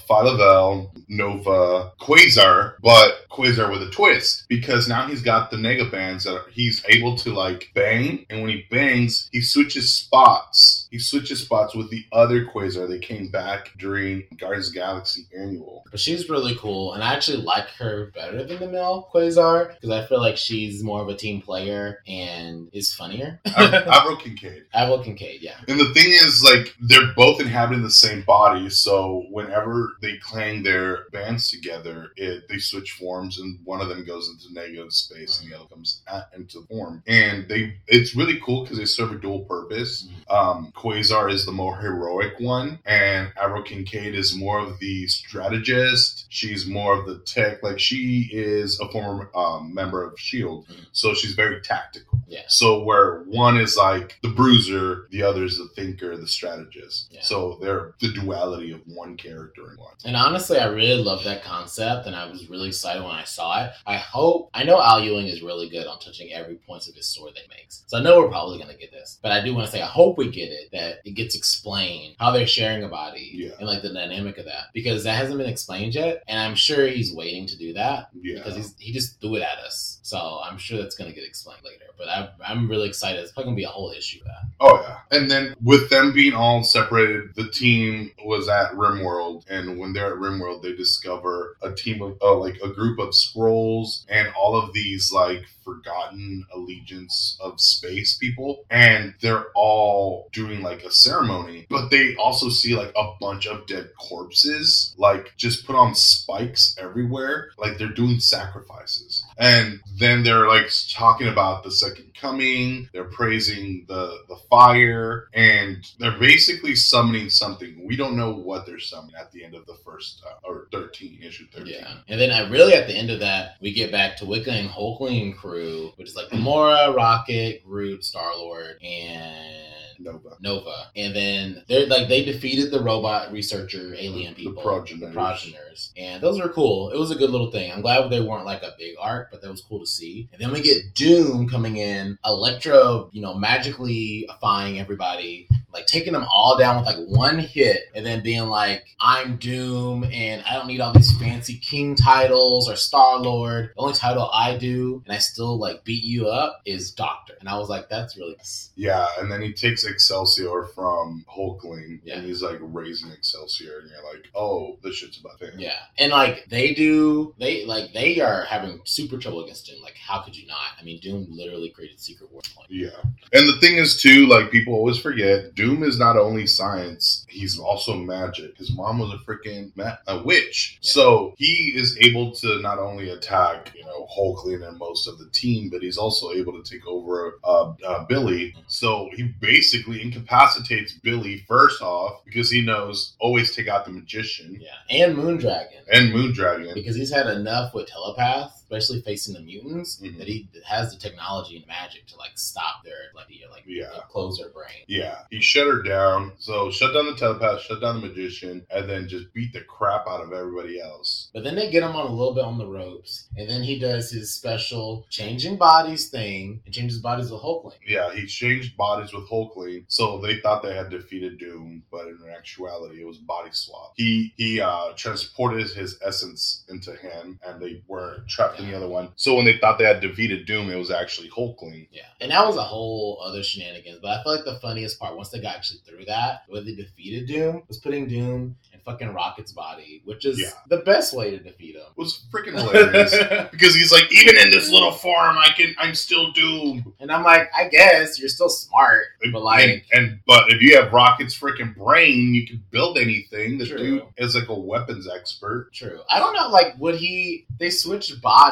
Nova, 1.07 1.91
Quasar, 1.99 2.75
but 2.81 3.27
Quasar 3.29 3.71
with 3.71 3.81
a 3.83 3.89
twist 3.91 4.45
because 4.49 4.87
now 4.87 5.07
he's 5.07 5.21
got 5.21 5.49
the 5.51 5.57
nega 5.57 5.89
bands 5.91 6.23
that 6.25 6.43
he's 6.51 6.83
able 6.89 7.15
to 7.17 7.33
like 7.33 7.69
bang, 7.73 8.25
and 8.29 8.41
when 8.41 8.49
he 8.51 8.65
bangs, 8.69 9.29
he 9.31 9.41
switches 9.41 9.93
spots. 9.93 10.82
He 10.93 10.99
switches 10.99 11.41
spots 11.41 11.73
with 11.73 11.89
the 11.89 12.05
other 12.11 12.45
Quasar. 12.45 12.87
They 12.87 12.99
came 12.99 13.29
back 13.29 13.71
during 13.79 14.25
Guardians 14.37 14.67
of 14.67 14.75
the 14.75 14.79
Galaxy 14.79 15.25
annual. 15.35 15.83
But 15.89 15.99
she's 15.99 16.29
really 16.29 16.53
cool, 16.53 16.93
and 16.93 17.03
I 17.03 17.15
actually 17.15 17.41
like 17.41 17.67
her 17.79 18.11
better 18.13 18.43
than 18.43 18.59
the 18.59 18.67
male 18.67 19.09
Quasar 19.11 19.73
because 19.73 19.89
I 19.89 20.05
feel 20.05 20.19
like 20.19 20.37
she's 20.37 20.83
more 20.83 21.01
of 21.01 21.09
a 21.09 21.15
team 21.15 21.41
player 21.41 22.03
and 22.07 22.69
is 22.73 22.93
funnier. 22.93 23.41
Av- 23.57 23.73
Avril 23.73 24.17
Kincaid. 24.17 24.65
Avril 24.71 25.03
Kincaid, 25.03 25.41
yeah. 25.41 25.55
And 25.67 25.79
the 25.79 25.91
thing 25.95 26.11
is, 26.11 26.43
like, 26.43 26.75
they're 26.79 27.11
both 27.15 27.41
inhabiting 27.41 27.81
the 27.81 27.89
same 27.89 28.21
body, 28.21 28.69
so 28.69 29.25
whenever 29.31 29.93
they 30.03 30.17
clang 30.17 30.61
their 30.61 31.05
bands 31.11 31.49
together, 31.49 32.09
it 32.17 32.43
they 32.49 32.59
switch 32.59 32.91
forms, 32.91 33.39
and 33.39 33.57
one 33.63 33.81
of 33.81 33.89
them 33.89 34.05
goes 34.05 34.29
into 34.29 34.53
negative 34.53 34.93
space, 34.93 35.41
and 35.41 35.49
the 35.49 35.55
other 35.55 35.67
comes 35.69 36.03
at, 36.07 36.29
into 36.35 36.61
form. 36.69 37.01
And 37.07 37.47
they, 37.49 37.77
it's 37.87 38.15
really 38.15 38.39
cool 38.45 38.61
because 38.61 38.77
they 38.77 38.85
serve 38.85 39.11
a 39.11 39.17
dual 39.17 39.45
purpose. 39.45 40.07
Um, 40.29 40.71
Quasar 40.83 41.31
is 41.31 41.45
the 41.45 41.51
more 41.53 41.77
heroic 41.79 42.33
one, 42.39 42.79
and 42.85 43.31
Avril 43.41 43.63
Kincaid 43.63 44.13
is 44.15 44.35
more 44.35 44.59
of 44.59 44.79
the 44.79 45.07
strategist. 45.07 46.25
She's 46.29 46.65
more 46.67 46.99
of 46.99 47.05
the 47.05 47.19
tech. 47.19 47.63
Like, 47.63 47.79
she 47.79 48.29
is 48.33 48.79
a 48.79 48.87
former 48.89 49.29
um, 49.35 49.73
member 49.73 50.03
of 50.03 50.19
Shield, 50.19 50.67
Mhm. 50.67 50.85
so 50.91 51.13
she's 51.13 51.33
very 51.33 51.61
tactical. 51.61 52.19
Yeah. 52.27 52.41
So 52.47 52.83
where 52.83 53.19
one 53.27 53.57
is 53.57 53.77
like 53.77 54.17
the 54.23 54.29
bruiser, 54.29 55.07
the 55.11 55.23
other 55.23 55.43
is 55.45 55.57
the 55.57 55.67
thinker, 55.75 56.17
the 56.17 56.27
strategist. 56.27 57.09
Yeah. 57.11 57.21
So 57.21 57.59
they're 57.61 57.93
the 58.01 58.09
duality 58.11 58.71
of 58.71 58.81
one 58.85 59.15
character 59.17 59.71
in 59.71 59.77
one. 59.77 59.93
And 60.03 60.15
honestly, 60.15 60.57
I 60.57 60.65
really 60.65 61.01
love 61.03 61.23
that 61.25 61.43
concept, 61.43 62.07
and 62.07 62.15
I 62.15 62.25
was 62.29 62.49
really 62.49 62.69
excited 62.69 63.03
when 63.03 63.11
I 63.11 63.23
saw 63.23 63.65
it. 63.65 63.71
I 63.85 63.97
hope 63.97 64.49
I 64.53 64.63
know 64.63 64.81
Al 64.81 65.03
Ewing 65.03 65.27
is 65.27 65.41
really 65.41 65.69
good 65.69 65.87
on 65.87 65.99
touching 65.99 66.31
every 66.33 66.55
point 66.55 66.87
of 66.87 66.95
his 66.95 67.07
story 67.07 67.31
that 67.33 67.41
he 67.43 67.47
makes, 67.49 67.83
so 67.87 67.97
I 67.97 68.01
know 68.01 68.19
we're 68.19 68.29
probably 68.29 68.57
gonna 68.59 68.75
get 68.75 68.91
this. 68.91 69.19
But 69.21 69.31
I 69.31 69.41
do 69.43 69.53
want 69.53 69.67
to 69.67 69.71
say 69.71 69.81
I 69.81 69.85
hope 69.87 70.17
we 70.17 70.29
get 70.29 70.49
it 70.51 70.71
that 70.73 70.99
it 71.05 71.11
gets 71.11 71.35
explained 71.35 72.15
how 72.19 72.31
they're 72.31 72.45
sharing 72.47 72.83
a 72.83 72.89
body 72.89 73.31
Yeah. 73.33 73.51
and 73.59 73.67
like 73.67 73.81
the 73.81 73.93
dynamic 73.93 74.37
of 74.37 74.45
that 74.45 74.65
because 74.73 75.03
that 75.05 75.15
hasn't 75.15 75.37
been 75.37 75.49
explained 75.49 75.95
yet, 75.95 76.23
and 76.27 76.39
I'm 76.39 76.55
sure 76.55 76.87
he's 76.87 77.13
waiting 77.13 77.47
to 77.47 77.57
do 77.57 77.73
that 77.73 78.09
Yeah. 78.21 78.35
because 78.39 78.55
he's 78.55 78.75
he 78.79 78.91
just 78.91 79.21
threw 79.21 79.35
it 79.35 79.41
at 79.43 79.59
us. 79.59 79.99
So 80.03 80.41
I'm 80.43 80.57
sure 80.57 80.77
that's 80.77 80.95
gonna 80.95 81.13
get 81.13 81.23
explained 81.23 81.61
later. 81.63 81.85
But 81.97 82.09
I, 82.09 82.29
I'm 82.45 82.69
really 82.69 82.89
excited. 82.89 83.21
It's 83.21 83.31
probably 83.31 83.51
gonna 83.51 83.55
be 83.55 83.63
a 83.63 83.69
whole 83.69 83.91
issue 83.91 84.19
that. 84.25 84.43
Oh 84.59 84.81
yeah. 84.81 84.99
And 85.17 85.31
then 85.31 85.55
with 85.63 85.89
them 85.89 86.13
being 86.13 86.33
all 86.33 86.63
separated, 86.63 87.35
the 87.35 87.49
team 87.49 88.11
was 88.25 88.49
at 88.49 88.73
RimWorld, 88.73 89.45
and 89.49 89.79
when 89.79 89.93
they're 89.93 90.13
at 90.13 90.19
RimWorld, 90.19 90.61
they 90.61 90.75
discover 90.75 91.55
a 91.61 91.71
team 91.71 92.01
of 92.01 92.17
uh, 92.21 92.35
like 92.35 92.57
a 92.61 92.69
group 92.69 92.99
of 92.99 93.09
Skrulls 93.09 94.05
and 94.09 94.27
all 94.37 94.57
of 94.57 94.73
these 94.73 95.11
like 95.11 95.45
forgotten 95.63 96.45
allegiance 96.53 97.37
of 97.39 97.61
space 97.61 98.17
people, 98.17 98.65
and 98.69 99.13
they're 99.21 99.47
all 99.55 100.29
doing 100.33 100.61
like 100.61 100.83
a 100.83 100.91
ceremony. 100.91 101.65
But 101.69 101.89
they 101.89 102.15
also 102.15 102.49
see 102.49 102.75
like 102.75 102.91
a 102.97 103.13
bunch 103.21 103.47
of 103.47 103.65
dead 103.67 103.91
corpses, 103.97 104.93
like 104.97 105.33
just 105.37 105.65
put 105.65 105.75
on 105.75 105.95
spikes 105.95 106.75
everywhere, 106.77 107.51
like 107.57 107.77
they're 107.77 107.87
doing 107.87 108.19
sacrifices. 108.19 109.23
And 109.37 109.81
then 109.97 110.23
they're 110.23 110.47
like 110.47 110.69
talking 110.91 111.27
about 111.27 111.63
the 111.63 111.71
second 111.71 112.13
coming. 112.19 112.89
They're 112.93 113.05
praising 113.05 113.85
the 113.87 114.19
the 114.27 114.37
fire, 114.49 115.29
and 115.33 115.85
they're 115.99 116.17
basically 116.19 116.75
summoning 116.75 117.29
something. 117.29 117.85
We 117.85 117.95
don't 117.95 118.17
know 118.17 118.33
what 118.33 118.65
they're 118.65 118.79
summoning 118.79 119.15
at 119.19 119.31
the 119.31 119.43
end 119.43 119.55
of 119.55 119.65
the 119.65 119.77
first 119.85 120.23
uh, 120.25 120.47
or 120.47 120.67
thirteen 120.71 121.19
issue 121.21 121.45
thirteen. 121.53 121.75
Yeah, 121.79 121.97
and 122.07 122.19
then 122.19 122.31
I 122.31 122.49
really 122.49 122.73
at 122.73 122.87
the 122.87 122.95
end 122.95 123.11
of 123.11 123.19
that 123.19 123.57
we 123.61 123.73
get 123.73 123.91
back 123.91 124.17
to 124.17 124.25
Wiccan 124.25 124.47
and 124.59 124.69
Hulkling 124.69 125.35
crew, 125.35 125.91
which 125.95 126.09
is 126.09 126.15
like 126.15 126.29
Gamora, 126.29 126.95
Rocket, 126.95 127.63
Groot, 127.65 128.03
Star 128.03 128.35
Lord, 128.35 128.81
and 128.83 129.82
Nova. 129.99 130.29
Nova, 130.41 130.87
and 130.95 131.15
then 131.15 131.63
they're 131.67 131.87
like 131.87 132.07
they 132.07 132.23
defeated 132.23 132.71
the 132.71 132.81
robot 132.81 133.31
researcher 133.31 133.93
alien 133.95 134.33
The 134.33 134.43
people, 134.43 134.61
progenitors. 134.63 135.13
the 135.13 135.19
progenitors, 135.19 135.93
and 135.97 136.21
those 136.21 136.39
are 136.39 136.49
cool. 136.49 136.89
It 136.91 136.97
was 136.97 137.11
a 137.11 137.15
good 137.15 137.29
little 137.29 137.51
thing. 137.51 137.71
I'm 137.71 137.81
glad 137.81 138.09
they 138.09 138.21
weren't 138.21 138.45
like 138.45 138.63
a 138.63 138.73
big 138.77 138.95
arc, 138.99 139.31
but 139.31 139.41
that 139.41 139.49
was 139.51 139.61
cool 139.61 139.79
to 139.79 139.85
see. 139.85 140.29
And 140.33 140.41
then 140.41 140.51
we 140.51 140.61
get 140.61 140.93
Doom 140.93 141.47
coming 141.49 141.77
in, 141.77 142.17
Electro, 142.25 143.09
you 143.13 143.21
know, 143.21 143.33
magically 143.33 144.25
defying 144.29 144.79
everybody, 144.79 145.47
like 145.73 145.85
taking 145.87 146.13
them 146.13 146.25
all 146.33 146.57
down 146.57 146.77
with 146.77 146.85
like 146.85 147.03
one 147.07 147.39
hit, 147.39 147.83
and 147.95 148.05
then 148.05 148.21
being 148.21 148.47
like, 148.47 148.83
"I'm 148.99 149.37
Doom, 149.37 150.03
and 150.05 150.43
I 150.43 150.53
don't 150.55 150.67
need 150.67 150.81
all 150.81 150.93
these 150.93 151.17
fancy 151.17 151.55
King 151.57 151.95
titles 151.95 152.69
or 152.69 152.75
Star 152.75 153.19
Lord. 153.19 153.71
The 153.75 153.81
only 153.81 153.93
title 153.93 154.29
I 154.33 154.57
do, 154.57 155.01
and 155.05 155.15
I 155.15 155.19
still 155.19 155.57
like 155.57 155.83
beat 155.83 156.03
you 156.03 156.27
up, 156.27 156.61
is 156.65 156.91
Doctor." 156.91 157.33
And 157.39 157.49
I 157.49 157.57
was 157.57 157.69
like, 157.69 157.89
"That's 157.89 158.17
really." 158.17 158.35
Yeah, 158.75 159.05
and 159.19 159.31
then 159.31 159.41
he 159.41 159.53
takes 159.53 159.82
Excelsior 159.85 160.65
from 160.75 161.25
Hulkling, 161.29 161.99
Yeah. 162.03 162.15
and 162.17 162.25
he's 162.25 162.41
like 162.41 162.59
raising 162.61 163.11
Excelsior, 163.11 163.79
and 163.79 163.89
you're 163.89 164.03
like, 164.13 164.29
oh, 164.35 164.77
this 164.83 164.95
shit's 164.95 165.17
about 165.19 165.39
to 165.39 165.51
him. 165.51 165.59
Yeah, 165.59 165.79
and 165.97 166.11
like 166.11 166.45
they 166.49 166.73
do, 166.73 167.33
they 167.39 167.65
like 167.65 167.93
they 167.93 168.19
are 168.21 168.43
having 168.45 168.81
super 168.85 169.17
trouble 169.17 169.43
against 169.43 169.65
Doom. 169.67 169.81
Like, 169.81 169.95
how 169.95 170.21
could 170.21 170.35
you 170.35 170.47
not? 170.47 170.57
I 170.79 170.83
mean, 170.83 170.99
Doom 171.01 171.27
literally 171.29 171.69
created 171.69 171.99
Secret 171.99 172.31
War 172.31 172.41
Point. 172.55 172.69
Yeah. 172.69 172.89
And 173.33 173.47
the 173.47 173.57
thing 173.59 173.77
is, 173.77 174.01
too, 174.01 174.27
like 174.27 174.51
people 174.51 174.73
always 174.73 174.97
forget, 174.99 175.55
Doom 175.55 175.83
is 175.83 175.97
not 175.99 176.17
only 176.17 176.45
science, 176.47 177.25
he's 177.29 177.57
also 177.59 177.95
magic. 177.95 178.57
His 178.57 178.75
mom 178.75 178.99
was 178.99 179.11
a 179.11 179.17
freaking 179.25 179.71
ma- 179.75 179.97
a 180.07 180.21
witch. 180.23 180.79
Yeah. 180.81 180.91
So 180.91 181.33
he 181.37 181.73
is 181.75 181.97
able 181.99 182.31
to 182.35 182.59
not 182.61 182.79
only 182.79 183.09
attack, 183.09 183.71
you 183.75 183.83
know, 183.85 184.07
Hulkling 184.17 184.67
and 184.67 184.77
most 184.77 185.07
of 185.07 185.17
the 185.17 185.29
team, 185.31 185.69
but 185.69 185.81
he's 185.81 185.97
also 185.97 186.31
able 186.31 186.61
to 186.61 186.69
take 186.69 186.85
over 186.87 187.39
uh, 187.43 187.73
uh, 187.85 188.05
Billy. 188.05 188.55
So 188.67 189.09
he 189.15 189.23
basically 189.23 189.72
incapacitates 189.73 190.93
Billy 190.93 191.43
first 191.47 191.81
off 191.81 192.23
because 192.25 192.49
he 192.49 192.61
knows 192.61 193.15
always 193.19 193.55
take 193.55 193.67
out 193.67 193.85
the 193.85 193.91
magician 193.91 194.59
Yeah, 194.61 195.03
and 195.05 195.17
Moondragon 195.17 195.81
and 195.91 196.13
Moondragon. 196.13 196.73
because 196.73 196.95
he's 196.95 197.11
had 197.13 197.27
enough 197.27 197.73
with 197.73 197.87
telepath, 197.87 198.62
especially 198.63 199.01
facing 199.01 199.33
the 199.33 199.41
mutants, 199.41 199.99
Mhm. 200.01 200.17
that 200.17 200.27
he 200.27 200.47
has 200.65 200.91
the 200.93 200.99
technology 200.99 201.57
and 201.57 201.67
magic 201.67 202.07
to 202.07 202.15
like 202.17 202.37
stop 202.37 202.83
their 202.83 203.11
like 203.15 203.27
the, 203.27 203.41
like 203.51 203.63
Yeah. 203.67 203.89
close 204.09 204.37
their 204.37 204.49
brain. 204.49 204.83
Yeah, 204.87 205.23
he 205.29 205.39
shut 205.41 205.67
her 205.67 205.81
down. 205.81 206.33
So 206.39 206.71
shut 206.71 206.93
down 206.93 207.05
the 207.05 207.15
telepath, 207.15 207.61
shut 207.61 207.81
down 207.81 208.01
the 208.01 208.07
magician, 208.07 208.65
and 208.69 208.89
then 208.89 209.07
just 209.07 209.33
beat 209.33 209.53
the 209.53 209.61
crap 209.61 210.07
out 210.07 210.21
of 210.23 210.33
everybody 210.33 210.79
else. 210.79 211.29
But 211.33 211.43
then 211.43 211.55
they 211.55 211.69
get 211.69 211.83
him 211.83 211.95
on 211.95 212.07
a 212.07 212.13
little 212.13 212.33
bit 212.33 212.43
on 212.43 212.57
the 212.57 212.65
ropes, 212.67 213.27
and 213.37 213.49
then 213.49 213.63
he 213.63 213.77
does 213.79 214.11
his 214.11 214.33
special 214.33 215.05
changing 215.09 215.57
bodies 215.57 216.09
thing 216.09 216.61
and 216.65 216.73
changes 216.73 216.99
bodies 216.99 217.31
with 217.31 217.41
Hulkling. 217.41 217.77
Yeah, 217.85 218.13
he 218.13 218.25
changed 218.25 218.75
bodies 218.77 219.13
with 219.13 219.29
Hulkling, 219.29 219.85
so 219.87 220.19
they 220.19 220.39
thought 220.39 220.63
they 220.63 220.75
had 220.75 220.89
defeated 220.89 221.37
Doom, 221.37 221.83
but 221.91 222.07
in 222.07 222.19
actuality, 222.35 223.01
it 223.01 223.07
was 223.07 223.17
body 223.17 223.49
swap. 223.51 223.93
He 223.95 224.33
he 224.37 224.59
uh, 224.61 224.93
transported 224.95 225.69
his 225.71 225.97
essence 226.01 226.63
into 226.69 226.93
him, 226.95 227.39
and 227.45 227.61
they 227.61 227.81
were 227.87 228.23
trapped 228.27 228.52
in 228.59 228.67
the 228.69 228.75
other 228.75 228.87
one. 228.87 229.09
So 229.15 229.35
when 229.35 229.45
they 229.45 229.57
thought 229.57 229.77
they 229.77 229.85
had 229.85 230.01
defeated 230.01 230.45
Doom, 230.45 230.69
it 230.69 230.75
was 230.75 230.91
actually 230.91 231.29
Hulkling. 231.29 231.87
Yeah, 231.91 232.03
and 232.21 232.31
that 232.31 232.45
was 232.45 232.55
a 232.57 232.63
whole 232.63 233.19
other 233.23 233.43
shenanigans. 233.43 233.99
But 234.01 234.19
I 234.19 234.23
feel 234.23 234.35
like 234.35 234.45
the 234.45 234.59
funniest 234.59 234.99
part, 234.99 235.15
once 235.15 235.29
they 235.29 235.39
got 235.41 235.55
actually 235.55 235.79
through 235.87 236.05
that, 236.05 236.43
where 236.47 236.61
they 236.61 236.75
defeated 236.75 237.27
Doom, 237.27 237.63
was 237.67 237.77
putting 237.77 238.07
Doom 238.07 238.55
in 238.73 238.79
fucking 238.81 239.13
Rocket's 239.13 239.51
body, 239.51 240.01
which 240.05 240.25
is 240.25 240.39
Yeah. 240.39 240.49
the 240.69 240.77
best 240.77 241.15
way 241.15 241.31
to 241.31 241.39
defeat 241.39 241.75
him. 241.75 241.81
It 241.81 241.97
was 241.97 242.25
freaking 242.31 242.53
hilarious 242.57 243.11
because 243.51 243.75
he's 243.75 243.91
like, 243.91 244.11
even 244.11 244.35
in 244.37 244.51
this 244.51 244.69
little 244.69 244.91
form, 244.91 245.37
I 245.37 245.49
can, 245.55 245.73
I'm 245.79 245.95
still 245.95 246.31
Doom. 246.31 246.93
and 246.99 247.11
I'm 247.11 247.23
like, 247.23 247.49
I 247.55 247.67
guess 247.69 248.19
you're 248.19 248.29
still 248.29 248.49
smart, 248.49 249.05
but 249.31 249.41
like, 249.43 249.63
and, 249.69 249.81
and 249.93 250.19
but 250.27 250.51
if 250.51 250.61
you 250.61 250.75
have 250.77 250.91
Rocket's 250.91 251.37
freaking 251.39 251.75
brain, 251.75 252.33
you 252.33 252.45
can 252.47 252.63
build 252.71 252.97
anything. 252.97 253.57
The 253.57 253.65
True. 253.65 253.77
dude 253.77 254.03
is 254.17 254.35
like 254.35 254.49
a 254.49 254.53
weapons 254.59 255.07
expert. 255.13 255.69
true. 255.73 255.99
I 256.09 256.19
don't 256.19 256.33
know, 256.33 256.47
like, 256.49 256.75
would 256.79 256.95
he? 256.95 257.45
They 257.59 257.69
switched 257.69 258.21
bodies. 258.21 258.42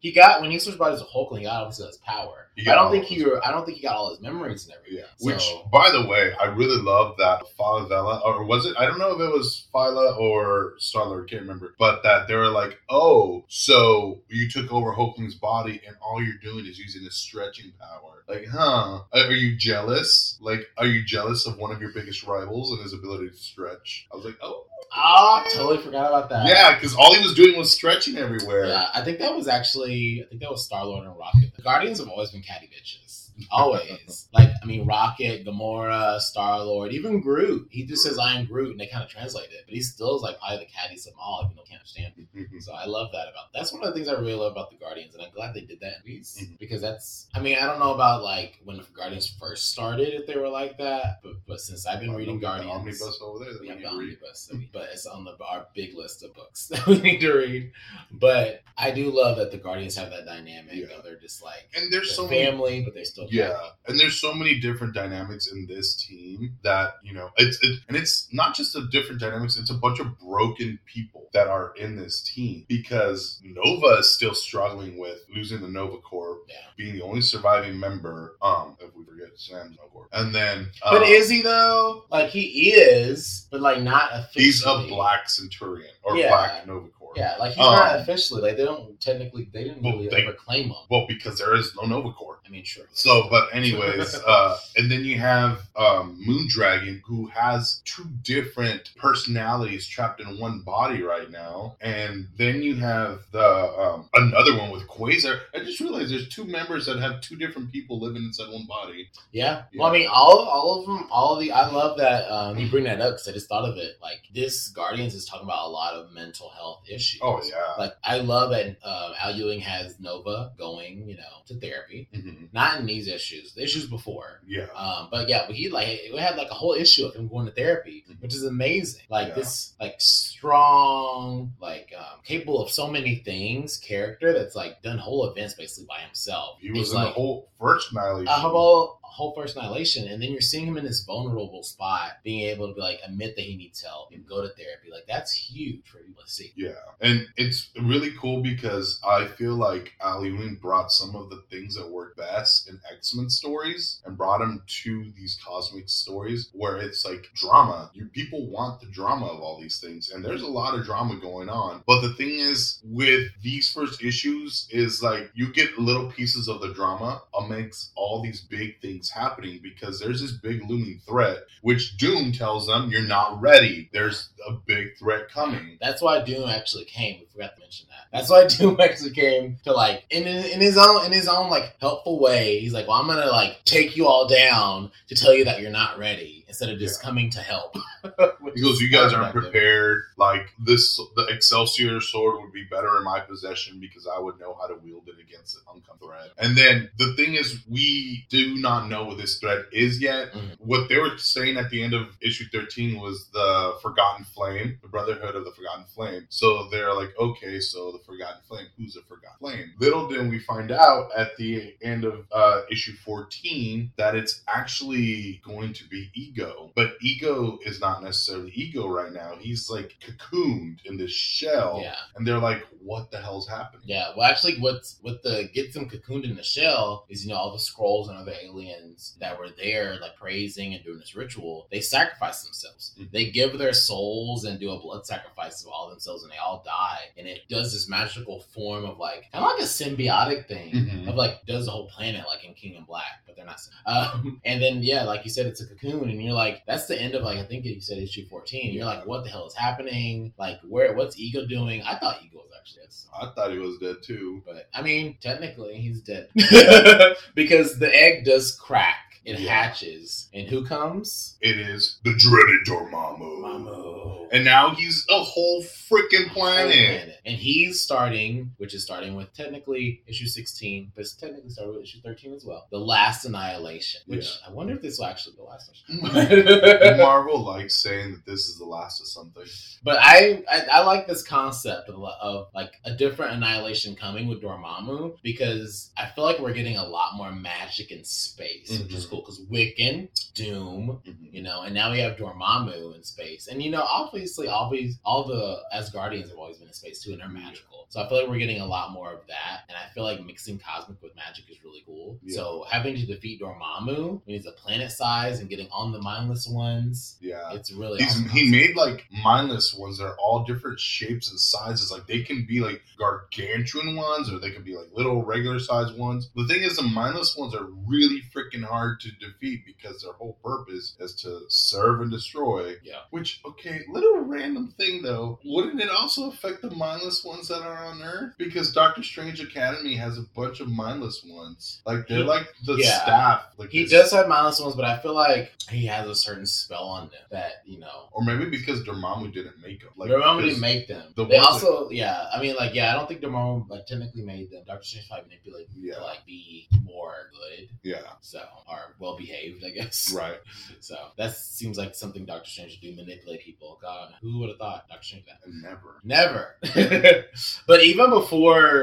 He 0.00 0.12
got 0.12 0.40
when 0.40 0.50
he 0.50 0.58
switched 0.58 0.78
bodies 0.78 1.00
with 1.00 1.10
Hulkling, 1.10 1.38
he 1.38 1.44
got 1.44 1.62
obviously 1.62 1.86
his 1.86 1.96
power. 1.98 2.47
I 2.66 2.74
don't 2.74 2.90
think 2.90 3.04
he. 3.04 3.24
I 3.44 3.50
don't 3.50 3.64
think 3.64 3.76
he 3.78 3.82
got 3.82 3.96
all 3.96 4.10
his 4.10 4.20
memories 4.20 4.64
and 4.66 4.74
everything. 4.74 4.98
Yeah. 4.98 5.04
Which, 5.20 5.42
So- 5.42 5.68
by 5.72 5.90
the 5.90 6.06
way, 6.06 6.32
I 6.40 6.46
really 6.46 6.80
love 6.80 7.16
that 7.18 7.42
Phyla-Vell, 7.58 8.22
or 8.24 8.44
was 8.44 8.66
it? 8.66 8.74
I 8.78 8.86
don't 8.86 8.98
know 8.98 9.12
if 9.14 9.20
it 9.20 9.32
was 9.32 9.68
Phyla 9.74 10.18
or 10.18 10.74
Starlord, 10.80 11.24
I 11.24 11.28
can't 11.28 11.42
remember. 11.42 11.74
But 11.78 12.02
that 12.02 12.26
they 12.26 12.34
were 12.34 12.48
like, 12.48 12.78
oh, 12.90 13.44
so 13.48 14.22
you 14.28 14.50
took 14.50 14.72
over 14.72 14.92
Hulkling's 14.92 15.34
body 15.36 15.80
and 15.86 15.96
all 16.02 16.22
you're 16.22 16.38
doing 16.42 16.66
is 16.66 16.78
using 16.78 17.02
his 17.04 17.16
stretching 17.16 17.72
power. 17.78 18.24
Like, 18.28 18.46
huh? 18.50 19.02
Are 19.12 19.32
you 19.32 19.56
jealous? 19.56 20.36
Like, 20.40 20.68
are 20.76 20.86
you 20.86 21.04
jealous 21.04 21.46
of 21.46 21.58
one 21.58 21.70
of 21.70 21.80
your 21.80 21.92
biggest 21.92 22.24
rivals 22.24 22.72
and 22.72 22.80
his 22.82 22.92
ability 22.92 23.30
to 23.30 23.36
stretch? 23.36 24.06
I 24.12 24.16
was 24.16 24.24
like, 24.24 24.36
oh. 24.42 24.64
Ah, 24.92 25.44
totally 25.52 25.82
forgot 25.82 26.08
about 26.08 26.30
that. 26.30 26.46
Yeah, 26.46 26.74
because 26.74 26.94
all 26.94 27.14
he 27.14 27.20
was 27.22 27.34
doing 27.34 27.58
was 27.58 27.70
stretching 27.72 28.16
everywhere. 28.16 28.66
Yeah, 28.66 28.86
I 28.94 29.02
think 29.02 29.18
that 29.18 29.34
was 29.34 29.46
actually. 29.46 30.22
I 30.24 30.28
think 30.28 30.40
that 30.40 30.50
was 30.50 30.64
Star 30.64 30.84
Lord 30.86 31.06
and 31.06 31.14
Rocket. 31.16 31.52
The 31.58 31.64
Guardians 31.64 31.98
have 31.98 32.08
always 32.08 32.30
been 32.30 32.42
catty 32.42 32.68
bitches. 32.68 33.07
Always. 33.50 34.28
like, 34.32 34.50
I 34.62 34.66
mean, 34.66 34.86
Rocket, 34.86 35.46
Gamora, 35.46 36.20
Star 36.20 36.60
Lord, 36.64 36.92
even 36.92 37.20
Groot. 37.20 37.68
He 37.70 37.84
just 37.84 38.02
says, 38.02 38.18
I 38.18 38.34
am 38.38 38.46
Groot, 38.46 38.70
and 38.72 38.80
they 38.80 38.86
kind 38.86 39.02
of 39.04 39.10
translate 39.10 39.50
it. 39.50 39.64
But 39.66 39.74
he 39.74 39.80
still 39.82 40.16
is 40.16 40.22
like 40.22 40.38
probably 40.38 40.58
the 40.58 40.64
cattiest 40.66 41.06
of 41.06 41.12
them 41.14 41.20
all, 41.20 41.42
even 41.44 41.56
though 41.56 41.62
he 41.64 41.70
can't 41.70 41.80
understand. 41.80 42.14
Mhm. 42.34 42.62
So 42.62 42.72
I 42.72 42.86
love 42.86 43.10
that 43.12 43.28
about 43.28 43.52
that's 43.54 43.72
one 43.72 43.82
of 43.82 43.88
the 43.88 43.94
things 43.94 44.08
I 44.08 44.12
really 44.12 44.34
love 44.34 44.52
about 44.52 44.70
the 44.70 44.76
Guardians, 44.76 45.14
and 45.14 45.22
I'm 45.22 45.30
glad 45.32 45.54
they 45.54 45.62
did 45.62 45.80
that 45.80 45.94
in 46.06 46.20
Mhm. 46.20 46.58
because 46.58 46.80
that's. 46.80 47.28
I 47.34 47.40
mean, 47.40 47.56
I 47.58 47.66
don't 47.66 47.78
know 47.78 47.94
about 47.94 48.22
like 48.22 48.60
when 48.64 48.76
the 48.76 48.84
Guardians 48.94 49.28
first 49.40 49.70
started 49.70 50.08
if 50.14 50.26
they 50.26 50.36
were 50.36 50.48
like 50.48 50.78
that, 50.78 51.20
but 51.22 51.34
but 51.46 51.60
since 51.60 51.86
I've 51.86 52.00
been 52.00 52.14
reading 52.14 52.36
at 52.36 52.40
the 52.40 52.46
Guardians, 52.46 52.72
omnibus 52.72 53.18
over 53.22 53.44
there 53.44 53.54
we 53.60 53.68
have 53.68 53.78
the 53.78 53.86
omnibus, 53.86 54.50
we- 54.52 54.68
but 54.72 54.88
it's 54.92 55.06
on 55.06 55.24
the 55.24 55.36
our 55.44 55.66
big 55.74 55.94
list 55.94 56.22
of 56.24 56.34
books 56.34 56.66
that 56.70 56.86
we 56.86 56.98
need 57.00 57.20
to 57.20 57.32
read. 57.32 57.72
But 58.10 58.62
I 58.76 58.90
do 58.90 59.10
love 59.10 59.36
that 59.38 59.50
the 59.50 59.58
Guardians 59.58 59.96
have 59.96 60.10
that 60.10 60.24
dynamic. 60.24 60.74
Yeah. 60.74 60.86
Of 60.96 61.04
they're 61.04 61.16
just 61.16 61.42
like 61.42 61.68
And 61.76 61.92
there's 61.92 62.14
so 62.14 62.26
many 62.26 62.44
family, 62.44 62.82
but 62.82 62.94
they 62.94 63.04
still 63.04 63.27
Yeah, 63.30 63.56
and 63.86 63.98
there's 63.98 64.20
so 64.20 64.32
many 64.34 64.58
different 64.60 64.94
dynamics 64.94 65.46
in 65.50 65.66
this 65.66 65.94
team 65.96 66.56
that 66.62 66.94
you 67.02 67.12
know 67.14 67.30
it's 67.36 67.58
it, 67.62 67.80
and 67.88 67.96
it's 67.96 68.28
not 68.32 68.54
just 68.54 68.76
a 68.76 68.86
different 68.88 69.20
dynamics; 69.20 69.56
it's 69.56 69.70
a 69.70 69.74
bunch 69.74 70.00
of 70.00 70.18
broken 70.18 70.78
people 70.86 71.28
that 71.34 71.46
are 71.48 71.72
in 71.76 71.96
this 71.96 72.22
team 72.22 72.64
because 72.68 73.40
Nova 73.44 73.98
is 73.98 74.14
still 74.14 74.34
struggling 74.34 74.98
with 74.98 75.18
losing 75.34 75.60
the 75.60 75.68
Nova 75.68 75.98
Corps, 75.98 76.38
Yeah. 76.48 76.54
being 76.76 76.94
the 76.94 77.02
only 77.02 77.20
surviving 77.20 77.78
member. 77.78 78.36
Um, 78.42 78.76
if 78.80 78.94
we 78.96 79.04
forget 79.04 79.28
Sam's 79.36 79.76
Nova 79.76 79.90
Corps, 79.90 80.08
and 80.12 80.34
then 80.34 80.68
But 80.82 81.02
uh, 81.02 81.06
is 81.06 81.28
he 81.28 81.42
though? 81.42 82.04
Like 82.10 82.30
he 82.30 82.70
is, 82.70 83.46
but 83.50 83.60
like 83.60 83.82
not 83.82 84.10
officially. 84.12 84.44
he's 84.44 84.64
a 84.64 84.86
Black 84.88 85.28
Centurion 85.28 85.90
or 86.02 86.16
Yeah. 86.16 86.28
Black 86.28 86.66
Nova 86.66 86.88
Corps? 87.08 87.14
Yeah, 87.16 87.36
like 87.38 87.52
he's 87.54 87.64
Um, 87.64 87.72
not 87.74 88.00
officially. 88.00 88.42
Like 88.42 88.56
they 88.56 88.64
don't 88.64 89.00
technically. 89.00 89.48
They 89.52 89.64
didn't 89.64 89.82
Well, 89.82 89.94
really 89.94 90.08
they- 90.08 90.22
ever 90.22 90.32
claim 90.34 90.68
him. 90.68 90.76
Well, 90.90 91.06
because 91.06 91.38
there 91.38 91.54
is 91.54 91.74
no 91.76 91.86
Nova 91.86 92.12
Corps. 92.12 92.38
I 92.46 92.50
mean, 92.50 92.64
sure. 92.64 92.86
So, 92.92 93.28
but 93.28 93.48
anyways, 93.54 94.14
uh, 94.26 94.56
and 94.76 94.90
then 94.90 95.04
you 95.04 95.18
have 95.18 95.60
um, 95.76 96.18
Moondragon, 96.26 97.02
who 97.04 97.26
has 97.26 97.82
two 97.84 98.04
different 98.22 98.90
personalities 98.96 99.86
trapped 99.86 100.20
in 100.20 100.38
one 100.38 100.60
body 100.62 101.02
right 101.02 101.30
now, 101.30 101.76
and 101.80 102.26
then 102.38 102.62
you 102.62 102.76
have 102.76 103.20
the 103.32 103.44
um, 103.44 104.08
another 104.14 104.56
one 104.56 104.70
with 104.70 104.86
Quasar. 104.88 105.40
I 105.54 105.58
just 105.58 105.80
realized 105.80 106.10
there's 106.12 106.28
two 106.28 106.44
members 106.44 106.86
that 106.86 106.98
have 107.00 107.20
two 107.20 107.36
different 107.36 107.70
people 107.72 108.00
living 108.00 108.22
inside 108.22 108.50
one 108.52 108.66
body. 108.66 109.08
Yeah. 109.32 109.64
Yeah. 109.72 109.82
Well, 109.82 109.90
I 109.90 109.98
mean, 109.98 110.08
all 110.12 110.40
of 110.40 110.48
all 110.48 110.80
of 110.80 110.86
them, 110.86 111.06
all 111.10 111.34
of 111.34 111.40
the. 111.40 111.52
I 111.52 111.70
love 111.70 111.98
that 111.98 112.30
um, 112.30 112.58
you 112.58 112.68
bring 112.70 112.84
that 112.84 113.00
up 113.00 113.14
because 113.14 113.28
I 113.28 113.32
just 113.32 113.48
thought 113.48 113.68
of 113.68 113.76
it. 113.76 113.98
Like 114.02 114.20
this 114.34 114.68
Guardians 114.68 115.14
is 115.14 115.26
talking 115.26 115.44
about 115.44 115.66
a 115.66 115.70
lot 115.70 115.94
of 115.94 116.12
mental 116.12 116.48
health 116.50 116.82
issues. 116.88 116.97
Oh 117.22 117.40
yeah, 117.44 117.74
Like 117.78 117.92
I 118.04 118.18
love 118.18 118.50
that 118.50 118.76
uh, 118.82 119.14
Al 119.22 119.34
Ewing 119.36 119.60
has 119.60 119.98
Nova 120.00 120.52
going, 120.58 121.08
you 121.08 121.16
know, 121.16 121.22
to 121.46 121.54
therapy. 121.58 122.08
Mhm. 122.14 122.48
Not 122.52 122.80
in 122.80 122.86
these 122.86 123.08
issues, 123.08 123.52
the 123.54 123.62
issues 123.62 123.86
before. 123.86 124.40
yeah. 124.46 124.66
Um, 124.74 125.08
but 125.10 125.28
yeah, 125.28 125.46
he 125.48 125.68
like 125.68 125.86
we 126.12 126.18
had 126.18 126.36
like 126.36 126.50
a 126.50 126.54
whole 126.54 126.74
issue 126.74 127.06
of 127.06 127.14
him 127.14 127.28
going 127.28 127.46
to 127.46 127.52
therapy, 127.52 128.04
which 128.20 128.34
is 128.34 128.44
amazing. 128.44 129.02
Like 129.10 129.28
Yeah. 129.28 129.34
this, 129.34 129.74
like 129.80 130.00
strong, 130.00 131.52
like 131.60 131.92
um, 131.96 132.20
capable 132.24 132.62
of 132.62 132.70
so 132.70 132.86
many 132.88 133.16
things 133.16 133.76
character 133.76 134.32
that's 134.32 134.54
like 134.54 134.82
done 134.82 134.98
whole 134.98 135.28
events 135.30 135.54
basically 135.54 135.86
by 135.88 135.98
himself. 136.00 136.58
He 136.60 136.70
was 136.70 136.80
It's 136.80 136.92
in 136.92 137.00
the 137.02 137.08
whole 137.10 137.48
first 137.60 137.92
annihilation. 137.92 138.28
a 138.28 138.32
whole 138.38 138.97
whole 139.08 139.34
first 139.34 139.56
annihilation, 139.56 140.08
and 140.08 140.22
then 140.22 140.30
you're 140.30 140.40
seeing 140.40 140.66
him 140.66 140.76
in 140.76 140.84
this 140.84 141.02
vulnerable 141.04 141.62
spot, 141.62 142.18
being 142.22 142.48
able 142.48 142.68
to 142.68 142.74
be 142.74 142.80
like 142.80 143.00
admit 143.04 143.36
that 143.36 143.42
he 143.42 143.56
needs 143.56 143.82
help 143.82 144.12
and 144.12 144.26
go 144.26 144.42
to 144.42 144.48
therapy. 144.48 144.90
Like 144.92 145.06
that's 145.08 145.32
huge 145.32 145.86
for 145.88 145.98
people 145.98 146.22
to 146.22 146.30
see. 146.30 146.52
Yeah, 146.56 146.72
and 147.00 147.26
it's 147.36 147.70
really 147.82 148.12
cool 148.18 148.42
because 148.42 149.00
I 149.06 149.26
feel 149.26 149.54
like 149.54 149.94
Al 150.00 150.24
Ewing 150.24 150.58
brought 150.60 150.92
some 150.92 151.16
of 151.16 151.30
the 151.30 151.42
things 151.50 151.74
that 151.76 151.90
work 151.90 152.16
best 152.16 152.68
in 152.68 152.80
X 152.90 153.14
Men 153.14 153.30
stories 153.30 154.00
and 154.04 154.16
brought 154.16 154.38
them 154.38 154.62
to 154.66 155.12
these 155.16 155.38
cosmic 155.44 155.88
stories 155.88 156.50
where 156.52 156.76
it's 156.76 157.04
like 157.04 157.26
drama. 157.34 157.90
You 157.94 158.06
people 158.06 158.48
want 158.50 158.80
the 158.80 158.86
drama 158.86 159.26
of 159.26 159.40
all 159.40 159.60
these 159.60 159.80
things, 159.80 160.10
and 160.10 160.24
there's 160.24 160.42
a 160.42 160.46
lot 160.46 160.78
of 160.78 160.84
drama 160.84 161.16
going 161.20 161.48
on. 161.48 161.82
But 161.86 162.02
the 162.02 162.14
thing 162.14 162.30
is, 162.30 162.80
with 162.84 163.28
these 163.42 163.70
first 163.70 164.02
issues, 164.02 164.68
is 164.70 165.02
like 165.02 165.30
you 165.34 165.52
get 165.52 165.78
little 165.78 166.10
pieces 166.10 166.48
of 166.48 166.60
the 166.60 166.74
drama 166.74 167.22
amongst 167.38 167.92
all 167.94 168.22
these 168.22 168.40
big 168.42 168.80
things 168.80 168.97
happening 169.10 169.60
because 169.62 170.00
there's 170.00 170.20
this 170.20 170.32
big 170.32 170.68
looming 170.68 171.00
threat, 171.06 171.38
which 171.62 171.96
Doom 171.96 172.32
tells 172.32 172.66
them 172.66 172.90
you're 172.90 173.02
not 173.02 173.40
ready. 173.40 173.88
There's 173.92 174.30
a 174.46 174.52
big 174.52 174.96
threat 174.98 175.30
coming. 175.30 175.78
That's 175.80 176.02
why 176.02 176.22
Doom 176.22 176.48
actually 176.48 176.84
came. 176.84 177.20
We 177.20 177.26
forgot 177.26 177.54
to 177.54 177.60
mention 177.60 177.86
that. 177.90 178.16
That's 178.16 178.30
why 178.30 178.46
Doom 178.48 178.80
actually 178.80 179.10
came 179.10 179.58
to 179.64 179.72
like 179.72 180.04
in 180.10 180.26
in 180.26 180.60
his 180.60 180.76
own 180.76 181.06
in 181.06 181.12
his 181.12 181.28
own 181.28 181.50
like 181.50 181.76
helpful 181.80 182.18
way. 182.18 182.58
He's 182.60 182.72
like, 182.72 182.88
well, 182.88 183.00
I'm 183.00 183.06
gonna 183.06 183.30
like 183.30 183.64
take 183.64 183.96
you 183.96 184.06
all 184.06 184.26
down 184.26 184.90
to 185.08 185.14
tell 185.14 185.34
you 185.34 185.44
that 185.44 185.60
you're 185.60 185.70
not 185.70 185.98
ready 185.98 186.38
instead 186.48 186.70
of 186.70 186.78
just 186.78 187.00
Yeah. 187.00 187.06
coming 187.08 187.30
to 187.30 187.40
help. 187.40 187.76
He 188.54 188.62
goes, 188.62 188.80
"You 188.80 188.88
guys 188.90 189.12
aren't 189.12 189.32
prepared. 189.32 190.04
Like 190.16 190.48
this, 190.58 190.96
the 191.16 191.26
Excelsior 191.26 192.00
sword 192.00 192.40
would 192.42 192.52
be 192.52 192.64
better 192.64 192.96
in 192.96 193.04
my 193.04 193.20
possession 193.20 193.78
because 193.78 194.06
I 194.06 194.18
would 194.18 194.38
know 194.40 194.56
how 194.60 194.66
to 194.66 194.74
wield 194.76 195.06
it 195.08 195.16
against 195.20 195.56
an 195.56 195.62
uncommon 195.74 196.00
threat." 196.00 196.30
And 196.38 196.56
then 196.56 196.90
the 196.98 197.14
thing 197.14 197.34
is, 197.34 197.60
we 197.68 198.26
do 198.30 198.56
not 198.56 198.88
know 198.88 199.04
what 199.04 199.18
this 199.18 199.38
threat 199.38 199.66
is 199.72 200.00
yet. 200.00 200.32
Mhm. 200.32 200.56
What 200.58 200.88
they 200.88 200.96
were 200.98 201.18
saying 201.18 201.56
at 201.58 201.70
the 201.70 201.82
end 201.82 201.92
of 201.94 202.16
issue 202.20 202.46
thirteen 202.50 202.98
was 203.00 203.28
the 203.32 203.78
Forgotten 203.82 204.24
Flame, 204.24 204.78
the 204.82 204.88
Brotherhood 204.88 205.36
of 205.36 205.44
the 205.44 205.52
Forgotten 205.52 205.84
Flame. 205.94 206.26
So 206.30 206.68
they're 206.70 206.94
like, 206.94 207.12
"Okay, 207.18 207.60
so 207.60 207.92
the 207.92 207.98
Forgotten 208.04 208.40
Flame, 208.48 208.66
who's 208.76 208.94
the 208.94 209.02
Forgotten 209.02 209.38
Flame?" 209.40 209.74
Little 209.78 210.08
did 210.08 210.28
we 210.30 210.38
find 210.38 210.70
out 210.72 211.10
at 211.16 211.36
the 211.36 211.76
end 211.82 212.04
of 212.04 212.26
uh, 212.32 212.62
issue 212.70 212.94
fourteen 213.04 213.92
that 213.96 214.14
it's 214.14 214.40
actually 214.48 215.40
going 215.44 215.72
to 215.74 215.84
be 215.88 216.10
Ego, 216.14 216.37
but 216.74 216.94
Ego 217.00 217.58
is 217.64 217.80
not 217.80 218.02
necessarily 218.02 218.50
Ego 218.54 218.88
right 218.88 219.12
now. 219.12 219.34
He's 219.38 219.68
like 219.70 219.96
cocooned 220.00 220.78
in 220.84 220.96
this 220.96 221.10
shell, 221.12 221.80
Yeah. 221.82 221.96
and 222.16 222.26
they're 222.26 222.38
like, 222.38 222.64
"What 222.80 223.10
the 223.10 223.20
hell's 223.20 223.48
happening?" 223.48 223.82
Yeah, 223.86 224.12
well, 224.16 224.30
actually, 224.30 224.58
what's 224.58 224.98
what 225.02 225.22
the 225.22 225.48
gets 225.52 225.74
him 225.76 225.88
cocooned 225.88 226.24
in 226.24 226.36
the 226.36 226.42
shell 226.42 227.06
is 227.08 227.24
you 227.24 227.30
know 227.30 227.36
all 227.36 227.52
the 227.52 227.58
Skrulls 227.58 228.08
and 228.08 228.16
other 228.18 228.34
aliens 228.42 229.16
that 229.20 229.38
were 229.38 229.50
there, 229.50 229.98
like 230.00 230.16
praising 230.16 230.74
and 230.74 230.84
doing 230.84 230.98
this 230.98 231.14
ritual. 231.14 231.66
They 231.70 231.80
sacrifice 231.80 232.42
themselves. 232.42 232.94
Mhm. 232.98 233.10
They 233.10 233.30
give 233.30 233.58
their 233.58 233.72
souls 233.72 234.44
and 234.44 234.58
do 234.60 234.70
a 234.70 234.78
blood 234.80 235.06
sacrifice 235.06 235.62
of 235.62 235.68
all 235.70 235.88
themselves, 235.90 236.22
and 236.22 236.32
they 236.32 236.36
all 236.38 236.62
die. 236.64 237.00
And 237.16 237.26
it 237.26 237.42
does 237.48 237.72
this 237.72 237.88
magical 237.88 238.40
form 238.40 238.84
of 238.84 238.98
like 238.98 239.30
kind 239.32 239.44
of 239.44 239.50
like 239.52 239.60
a 239.60 239.64
symbiotic 239.64 240.46
thing 240.48 240.72
Mhm. 240.72 241.08
of 241.08 241.14
like 241.14 241.44
does 241.46 241.66
the 241.66 241.70
whole 241.72 241.88
planet 241.88 242.24
like 242.26 242.44
in 242.44 242.54
King 242.54 242.74
in 242.74 242.84
Black, 242.84 243.22
but 243.26 243.36
they're 243.36 243.44
not. 243.44 243.58
Um, 243.86 244.40
and 244.44 244.62
then 244.62 244.82
yeah, 244.82 245.02
like 245.04 245.24
you 245.24 245.30
said, 245.30 245.46
it's 245.46 245.60
a 245.60 245.66
cocoon, 245.66 246.10
and 246.10 246.22
you're 246.28 246.36
like, 246.36 246.62
that's 246.66 246.86
the 246.86 247.00
end 247.00 247.14
of 247.14 247.22
like 247.22 247.38
I 247.38 247.44
think 247.44 247.64
you 247.64 247.80
said 247.80 247.98
issue 247.98 248.26
fourteen. 248.28 248.72
You're 248.72 248.84
like, 248.84 249.06
what 249.06 249.24
the 249.24 249.30
hell 249.30 249.46
is 249.46 249.54
happening? 249.54 250.32
Like 250.38 250.60
where? 250.68 250.94
What's 250.94 251.18
Ego 251.18 251.46
doing? 251.46 251.82
I 251.82 251.98
thought 251.98 252.20
Ego 252.24 252.38
was 252.38 252.52
actually 252.58 252.82
dead. 252.82 252.88
I 253.20 253.34
thought 253.34 253.50
he 253.52 253.58
was 253.58 253.78
dead 253.78 253.96
too. 254.02 254.42
But 254.46 254.68
I 254.74 254.82
mean, 254.82 255.16
technically, 255.20 255.74
he's 255.74 256.02
dead 256.02 256.28
because 257.34 257.78
the 257.78 257.90
egg 257.92 258.24
does 258.24 258.52
crack. 258.54 259.07
It 259.28 259.40
Yeah. 259.40 259.50
hatches, 259.64 260.28
and 260.32 260.48
who 260.48 260.64
comes? 260.64 261.36
It 261.40 261.58
is 261.58 261.98
the 262.04 262.14
dreaded 262.16 262.60
Dormammu. 262.66 264.28
And 264.30 264.44
now 264.44 264.74
he's 264.74 265.06
a 265.08 265.22
whole 265.22 265.62
freaking 265.62 266.28
planet. 266.30 267.14
And 267.24 267.36
he's 267.36 267.80
starting, 267.80 268.52
which 268.58 268.74
is 268.74 268.82
starting 268.82 269.14
with 269.16 269.32
technically 269.34 270.02
issue 270.06 270.26
16, 270.26 270.92
but 270.94 271.02
it's 271.02 271.14
technically 271.14 271.50
starting 271.50 271.74
with 271.74 271.84
issue 271.84 272.00
13 272.02 272.32
as 272.34 272.44
well. 272.44 272.66
The 272.70 272.78
last 272.78 273.24
annihilation. 273.24 274.00
Which 274.06 274.24
Yeah. 274.26 274.48
I 274.48 274.52
wonder 274.52 274.74
if 274.74 274.82
this 274.82 274.98
will 274.98 275.06
actually 275.06 275.32
be 275.32 275.38
the 275.38 275.44
last 275.44 275.70
one. 275.88 276.98
Marvel 276.98 277.42
likes 277.44 277.82
saying 277.82 278.12
that 278.12 278.26
this 278.26 278.48
is 278.48 278.58
the 278.58 278.64
last 278.64 279.00
of 279.00 279.06
something. 279.08 279.44
but 279.82 279.98
I, 280.00 280.42
I 280.50 280.60
I 280.74 280.84
like 280.84 281.06
this 281.06 281.22
concept 281.22 281.88
of, 281.88 281.96
of 282.02 282.48
like 282.54 282.72
a 282.84 282.92
different 282.94 283.32
annihilation 283.34 283.94
coming 283.96 284.26
with 284.26 284.42
Dormammu 284.42 285.16
because 285.22 285.90
I 285.96 286.06
feel 286.06 286.24
like 286.24 286.38
we're 286.38 286.52
getting 286.52 286.76
a 286.76 286.84
lot 286.86 287.14
more 287.16 287.32
magic 287.32 287.90
in 287.90 288.04
space, 288.04 288.70
which 288.70 288.92
is 288.92 289.06
Mhm. 289.06 289.10
cool. 289.10 289.17
Cool 289.18 289.22
because 289.22 289.40
Wiccan, 289.46 290.08
Doom, 290.34 291.00
Mhm. 291.06 291.32
you 291.34 291.42
know, 291.42 291.62
and 291.62 291.74
now 291.74 291.90
we 291.90 291.98
have 291.98 292.16
Dormammu 292.16 292.94
in 292.94 293.02
space. 293.02 293.48
And 293.48 293.62
you 293.62 293.70
know, 293.70 293.82
obviously, 293.82 294.48
always 294.48 294.98
all 295.04 295.24
the 295.26 295.60
Asgardians 295.74 296.28
have 296.28 296.38
always 296.38 296.58
been 296.58 296.68
in 296.68 296.74
space 296.74 297.02
too, 297.02 297.12
and 297.12 297.20
they're 297.20 297.28
magical. 297.28 297.86
So 297.90 298.00
I 298.02 298.08
feel 298.08 298.18
like 298.18 298.28
we're 298.28 298.38
getting 298.38 298.60
a 298.60 298.66
lot 298.66 298.92
more 298.92 299.12
of 299.12 299.26
that. 299.28 299.62
And 299.68 299.76
I 299.76 299.88
feel 299.94 300.04
like 300.04 300.22
mixing 300.24 300.58
cosmic 300.58 301.02
with 301.02 301.16
magic 301.16 301.50
is 301.50 301.56
really 301.64 301.82
cool. 301.86 302.18
Yeah. 302.22 302.36
So 302.36 302.66
having 302.70 302.94
to 302.96 303.06
defeat 303.06 303.40
Dormammu 303.40 304.20
when 304.24 304.36
he's 304.36 304.46
a 304.46 304.52
planet 304.52 304.92
size 304.92 305.40
and 305.40 305.48
getting 305.48 305.68
on 305.70 305.92
the 305.92 306.00
mindless 306.00 306.46
ones, 306.46 307.16
Yeah. 307.20 307.52
it's 307.54 307.72
really 307.72 308.02
awesome. 308.02 308.28
he 308.28 308.50
made 308.50 308.76
like 308.76 309.06
mindless 309.10 309.74
ones 309.74 309.98
that 309.98 310.04
are 310.04 310.16
all 310.18 310.44
different 310.44 310.78
shapes 310.80 311.30
and 311.30 311.40
sizes. 311.40 311.90
Like 311.90 312.06
they 312.06 312.22
can 312.22 312.44
be 312.46 312.60
like 312.60 312.82
gargantuan 312.98 313.96
ones, 313.96 314.30
or 314.30 314.38
they 314.38 314.50
can 314.50 314.62
be 314.62 314.76
like 314.76 314.88
little 314.92 315.22
regular 315.24 315.58
sized 315.58 315.96
ones. 315.96 316.28
The 316.36 316.46
thing 316.46 316.62
is, 316.62 316.76
the 316.76 316.82
mindless 316.82 317.36
ones 317.36 317.54
are 317.54 317.64
really 317.86 318.22
freaking 318.34 318.64
hard 318.64 318.97
to 319.00 319.10
defeat 319.12 319.64
because 319.66 320.02
their 320.02 320.12
whole 320.12 320.38
purpose 320.44 320.96
is 321.00 321.14
to 321.22 321.40
serve 321.48 322.00
and 322.00 322.10
destroy. 322.10 322.76
Yeah. 322.82 323.00
Which, 323.10 323.40
okay, 323.44 323.82
little 323.90 324.18
random 324.20 324.74
thing 324.76 325.02
though, 325.02 325.38
wouldn't 325.44 325.80
it 325.80 325.90
also 325.90 326.30
affect 326.30 326.62
the 326.62 326.70
mindless 326.74 327.24
ones 327.24 327.48
that 327.48 327.62
are 327.62 327.84
on 327.86 328.02
Earth? 328.02 328.34
Because 328.38 328.72
Doctor 328.72 329.02
Strange 329.02 329.40
Academy 329.40 329.94
has 329.94 330.18
a 330.18 330.22
bunch 330.34 330.60
of 330.60 330.68
mindless 330.68 331.24
ones. 331.28 331.80
Like 331.86 332.06
they're 332.08 332.18
He- 332.18 332.24
like 332.24 332.46
the 332.66 332.74
yeah. 332.74 333.02
staff. 333.02 333.42
Like 333.56 333.70
He 333.70 333.86
does 333.86 334.12
have 334.12 334.28
mindless 334.28 334.60
ones, 334.60 334.74
but 334.74 334.84
I 334.84 334.98
feel 335.00 335.14
like 335.14 335.52
he 335.70 335.84
has 335.86 336.08
a 336.08 336.14
certain 336.14 336.46
spell 336.46 336.84
on 336.84 337.08
them 337.08 337.20
that 337.30 337.62
you 337.66 337.78
know. 337.78 338.08
Or 338.12 338.24
maybe 338.24 338.48
because 338.48 338.82
Dormammu 338.84 339.32
didn't 339.32 339.60
make 339.62 339.80
them. 339.80 339.90
Like 339.96 340.10
Dormammu 340.10 340.42
didn't 340.42 340.60
make 340.60 340.88
them. 340.88 341.12
the 341.16 341.24
they 341.26 341.36
also, 341.36 341.90
yeah. 341.90 342.26
I 342.34 342.40
mean, 342.40 342.56
like, 342.56 342.74
yeah. 342.74 342.92
I 342.92 342.96
don't 342.96 343.06
think 343.08 343.20
Dormammu 343.20 343.68
like 343.68 343.86
technically 343.86 344.22
made 344.22 344.50
them. 344.50 344.62
Doctor 344.66 344.84
Strange 344.84 345.08
probably 345.08 345.28
manipulated 345.28 345.70
them 345.74 345.82
Yeah. 345.84 345.94
to 345.96 346.02
like 346.04 346.24
be 346.26 346.68
more 346.84 347.30
good, 347.32 347.68
Yeah, 347.82 347.98
so 348.20 348.40
or 348.70 348.87
well 348.98 349.16
behaved, 349.16 349.64
I 349.64 349.70
guess. 349.70 350.12
right. 350.16 350.38
So 350.80 350.96
that 351.16 351.34
seems 351.34 351.76
like 351.76 351.94
something 351.94 352.24
Doctor 352.24 352.48
Strange 352.48 352.78
would 352.80 352.96
do, 352.96 352.96
manipulate 352.96 353.40
people. 353.42 353.78
God, 353.82 354.14
who 354.22 354.38
would 354.38 354.48
have 354.48 354.58
thought 354.58 354.88
Doctor 354.88 355.04
Strange 355.04 355.24
that? 355.26 355.40
Never. 355.46 356.00
Never. 356.04 357.24
but 357.66 357.82
even 357.82 358.10
before, 358.10 358.82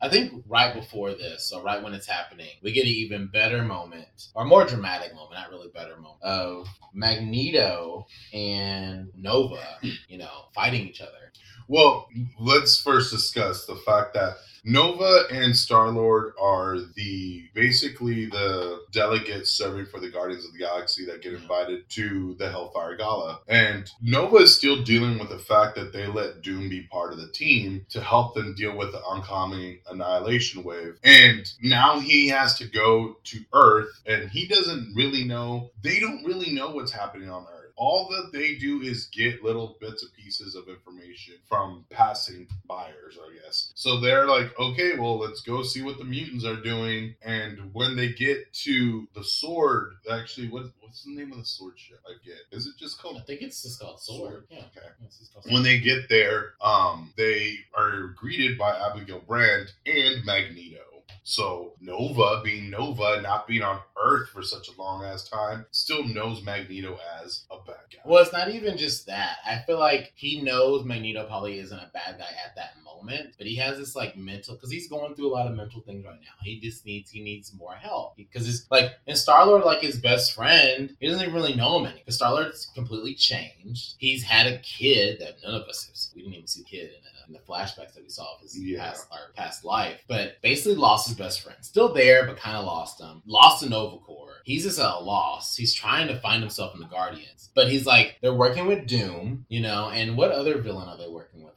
I 0.00 0.08
think 0.08 0.44
right 0.48 0.74
before 0.74 1.12
this, 1.12 1.48
so 1.48 1.62
right 1.62 1.82
when 1.82 1.94
it's 1.94 2.06
happening, 2.06 2.48
we 2.62 2.72
get 2.72 2.84
an 2.84 2.90
even 2.90 3.26
better 3.28 3.62
moment, 3.62 4.28
or 4.34 4.44
more 4.44 4.64
dramatic 4.64 5.14
moment, 5.14 5.34
not 5.34 5.50
really 5.50 5.68
better 5.72 5.96
moment, 5.96 6.22
of 6.22 6.68
Magneto 6.92 8.06
and 8.32 9.08
Nova, 9.16 9.78
you 10.08 10.18
know, 10.18 10.46
fighting 10.54 10.86
each 10.88 11.00
other. 11.00 11.32
Well, 11.68 12.08
let's 12.38 12.80
first 12.80 13.10
discuss 13.10 13.64
the 13.66 13.76
fact 13.76 14.14
that 14.14 14.34
Nova 14.64 15.24
and 15.30 15.56
Star 15.56 15.90
Lord 15.90 16.32
are 16.40 16.78
the 16.96 17.44
basically 17.54 18.26
the 18.26 18.80
delegates 18.92 19.50
serving 19.52 19.86
for 19.86 20.00
the 20.00 20.10
Guardians 20.10 20.44
of 20.44 20.52
the 20.52 20.58
Galaxy 20.58 21.04
that 21.06 21.22
get 21.22 21.34
invited 21.34 21.88
to 21.90 22.34
the 22.38 22.50
Hellfire 22.50 22.96
Gala. 22.96 23.40
And 23.46 23.90
Nova 24.02 24.36
is 24.36 24.56
still 24.56 24.82
dealing 24.82 25.18
with 25.18 25.28
the 25.28 25.38
fact 25.38 25.76
that 25.76 25.92
they 25.92 26.06
let 26.06 26.42
Doom 26.42 26.68
be 26.68 26.82
part 26.82 27.12
of 27.12 27.18
the 27.18 27.28
team 27.28 27.84
to 27.90 28.00
help 28.00 28.34
them 28.34 28.54
deal 28.54 28.76
with 28.76 28.92
the 28.92 29.02
oncoming 29.02 29.80
annihilation 29.88 30.64
wave. 30.64 30.98
And 31.04 31.46
now 31.62 32.00
he 32.00 32.28
has 32.28 32.56
to 32.58 32.66
go 32.66 33.16
to 33.24 33.40
Earth 33.52 34.00
and 34.06 34.30
he 34.30 34.46
doesn't 34.46 34.94
really 34.96 35.24
know, 35.24 35.70
they 35.82 36.00
don't 36.00 36.24
really 36.24 36.52
know 36.52 36.70
what's 36.70 36.92
happening 36.92 37.28
on 37.28 37.42
Earth. 37.42 37.63
All 37.76 38.08
that 38.08 38.30
they 38.32 38.54
do 38.54 38.80
is 38.82 39.06
get 39.06 39.42
little 39.42 39.76
bits 39.80 40.02
and 40.02 40.12
pieces 40.12 40.54
of 40.54 40.68
information 40.68 41.34
from 41.48 41.84
passing 41.90 42.46
buyers, 42.66 43.18
I 43.20 43.34
guess. 43.34 43.72
So 43.74 44.00
they're 44.00 44.26
like, 44.26 44.58
okay, 44.58 44.98
well, 44.98 45.18
let's 45.18 45.40
go 45.40 45.62
see 45.62 45.82
what 45.82 45.98
the 45.98 46.04
mutants 46.04 46.44
are 46.44 46.60
doing. 46.60 47.14
And 47.22 47.70
when 47.72 47.96
they 47.96 48.12
get 48.12 48.52
to 48.64 49.08
the 49.14 49.24
sword, 49.24 49.94
actually, 50.10 50.48
what 50.48 50.66
what's 50.80 51.02
the 51.02 51.10
name 51.10 51.32
of 51.32 51.38
the 51.38 51.44
sword 51.44 51.74
ship? 51.76 52.00
I 52.06 52.12
get. 52.24 52.38
Is 52.56 52.66
it 52.66 52.74
just 52.78 53.00
called? 53.00 53.16
I 53.16 53.20
think 53.20 53.42
it's 53.42 53.62
just 53.62 53.80
called 53.80 54.00
Sword. 54.00 54.44
Yeah. 54.48 54.58
Okay. 54.58 54.86
Yeah, 55.00 55.08
just 55.08 55.32
called 55.32 55.52
when 55.52 55.64
they 55.64 55.80
get 55.80 56.08
there, 56.08 56.52
um, 56.60 57.12
they 57.16 57.56
are 57.76 58.14
greeted 58.16 58.56
by 58.56 58.76
Abigail 58.76 59.20
Brand 59.26 59.72
and 59.86 60.24
Magneto. 60.24 60.93
So 61.26 61.72
Nova, 61.80 62.42
being 62.44 62.68
Nova, 62.68 63.20
not 63.22 63.46
being 63.46 63.62
on 63.62 63.80
Earth 63.98 64.28
for 64.28 64.42
such 64.42 64.68
a 64.68 64.78
long 64.78 65.02
ass 65.04 65.26
time, 65.26 65.64
still 65.70 66.04
knows 66.04 66.44
Magneto 66.44 66.98
as 67.22 67.44
a 67.50 67.56
bad 67.66 67.76
guy. 67.90 68.00
Well, 68.04 68.22
it's 68.22 68.32
not 68.32 68.50
even 68.50 68.76
just 68.76 69.06
that. 69.06 69.38
I 69.44 69.62
feel 69.66 69.78
like 69.78 70.12
he 70.16 70.42
knows 70.42 70.84
Magneto 70.84 71.26
probably 71.26 71.58
isn't 71.58 71.78
a 71.78 71.90
bad 71.94 72.18
guy 72.18 72.28
at 72.44 72.54
that 72.56 72.74
but 73.06 73.46
he 73.46 73.56
has 73.56 73.78
this 73.78 73.94
like 73.96 74.16
mental 74.16 74.54
because 74.54 74.70
he's 74.70 74.88
going 74.88 75.14
through 75.14 75.28
a 75.28 75.34
lot 75.34 75.46
of 75.46 75.54
mental 75.56 75.80
things 75.82 76.04
right 76.04 76.20
now. 76.20 76.34
He 76.42 76.60
just 76.60 76.84
needs 76.86 77.10
he 77.10 77.22
needs 77.22 77.52
more 77.54 77.74
help 77.74 78.16
because 78.16 78.48
it's 78.48 78.66
like 78.70 78.92
in 79.06 79.16
Star 79.16 79.46
Lord, 79.46 79.64
like 79.64 79.80
his 79.80 79.98
best 79.98 80.34
friend, 80.34 80.94
he 81.00 81.06
doesn't 81.06 81.22
even 81.22 81.34
really 81.34 81.54
know 81.54 81.78
him 81.78 81.86
any. 81.86 81.98
Because 82.00 82.16
Star 82.16 82.32
Lord's 82.32 82.70
completely 82.74 83.14
changed. 83.14 83.94
He's 83.98 84.22
had 84.22 84.46
a 84.46 84.58
kid 84.58 85.18
that 85.20 85.36
none 85.44 85.54
of 85.54 85.62
us 85.68 85.86
have 85.86 85.96
seen. 85.96 86.12
We 86.16 86.22
didn't 86.22 86.34
even 86.34 86.46
see 86.46 86.62
the 86.62 86.68
kid 86.68 86.80
in 86.88 86.94
it 86.96 87.00
in 87.26 87.32
the 87.32 87.38
flashbacks 87.38 87.94
that 87.94 88.02
we 88.02 88.08
saw 88.10 88.34
of 88.34 88.40
his 88.42 88.58
Yeah. 88.58 88.84
past 88.84 89.06
our 89.10 89.32
past 89.34 89.64
life, 89.64 90.04
but 90.08 90.40
basically 90.42 90.74
lost 90.74 91.08
his 91.08 91.16
best 91.16 91.40
friend. 91.40 91.56
Still 91.62 91.92
there, 91.92 92.26
but 92.26 92.36
kind 92.36 92.56
of 92.56 92.66
lost 92.66 93.00
him. 93.00 93.22
Lost 93.26 93.62
to 93.62 93.68
Nova 93.70 93.96
Corps. 93.98 94.42
He's 94.44 94.64
just 94.64 94.78
at 94.78 94.90
a 94.90 94.98
loss. 95.00 95.56
He's 95.56 95.72
trying 95.72 96.08
to 96.08 96.20
find 96.20 96.42
himself 96.42 96.74
in 96.74 96.80
the 96.80 96.86
Guardians, 96.86 97.48
but 97.54 97.70
he's 97.70 97.86
like 97.86 98.18
they're 98.20 98.34
working 98.34 98.66
with 98.66 98.86
Doom, 98.86 99.46
you 99.48 99.60
know. 99.60 99.88
And 99.88 100.18
what 100.18 100.32
other 100.32 100.58
villain 100.58 100.86
are 100.88 100.98
they 100.98 101.08
working 101.08 101.42
with? 101.42 101.54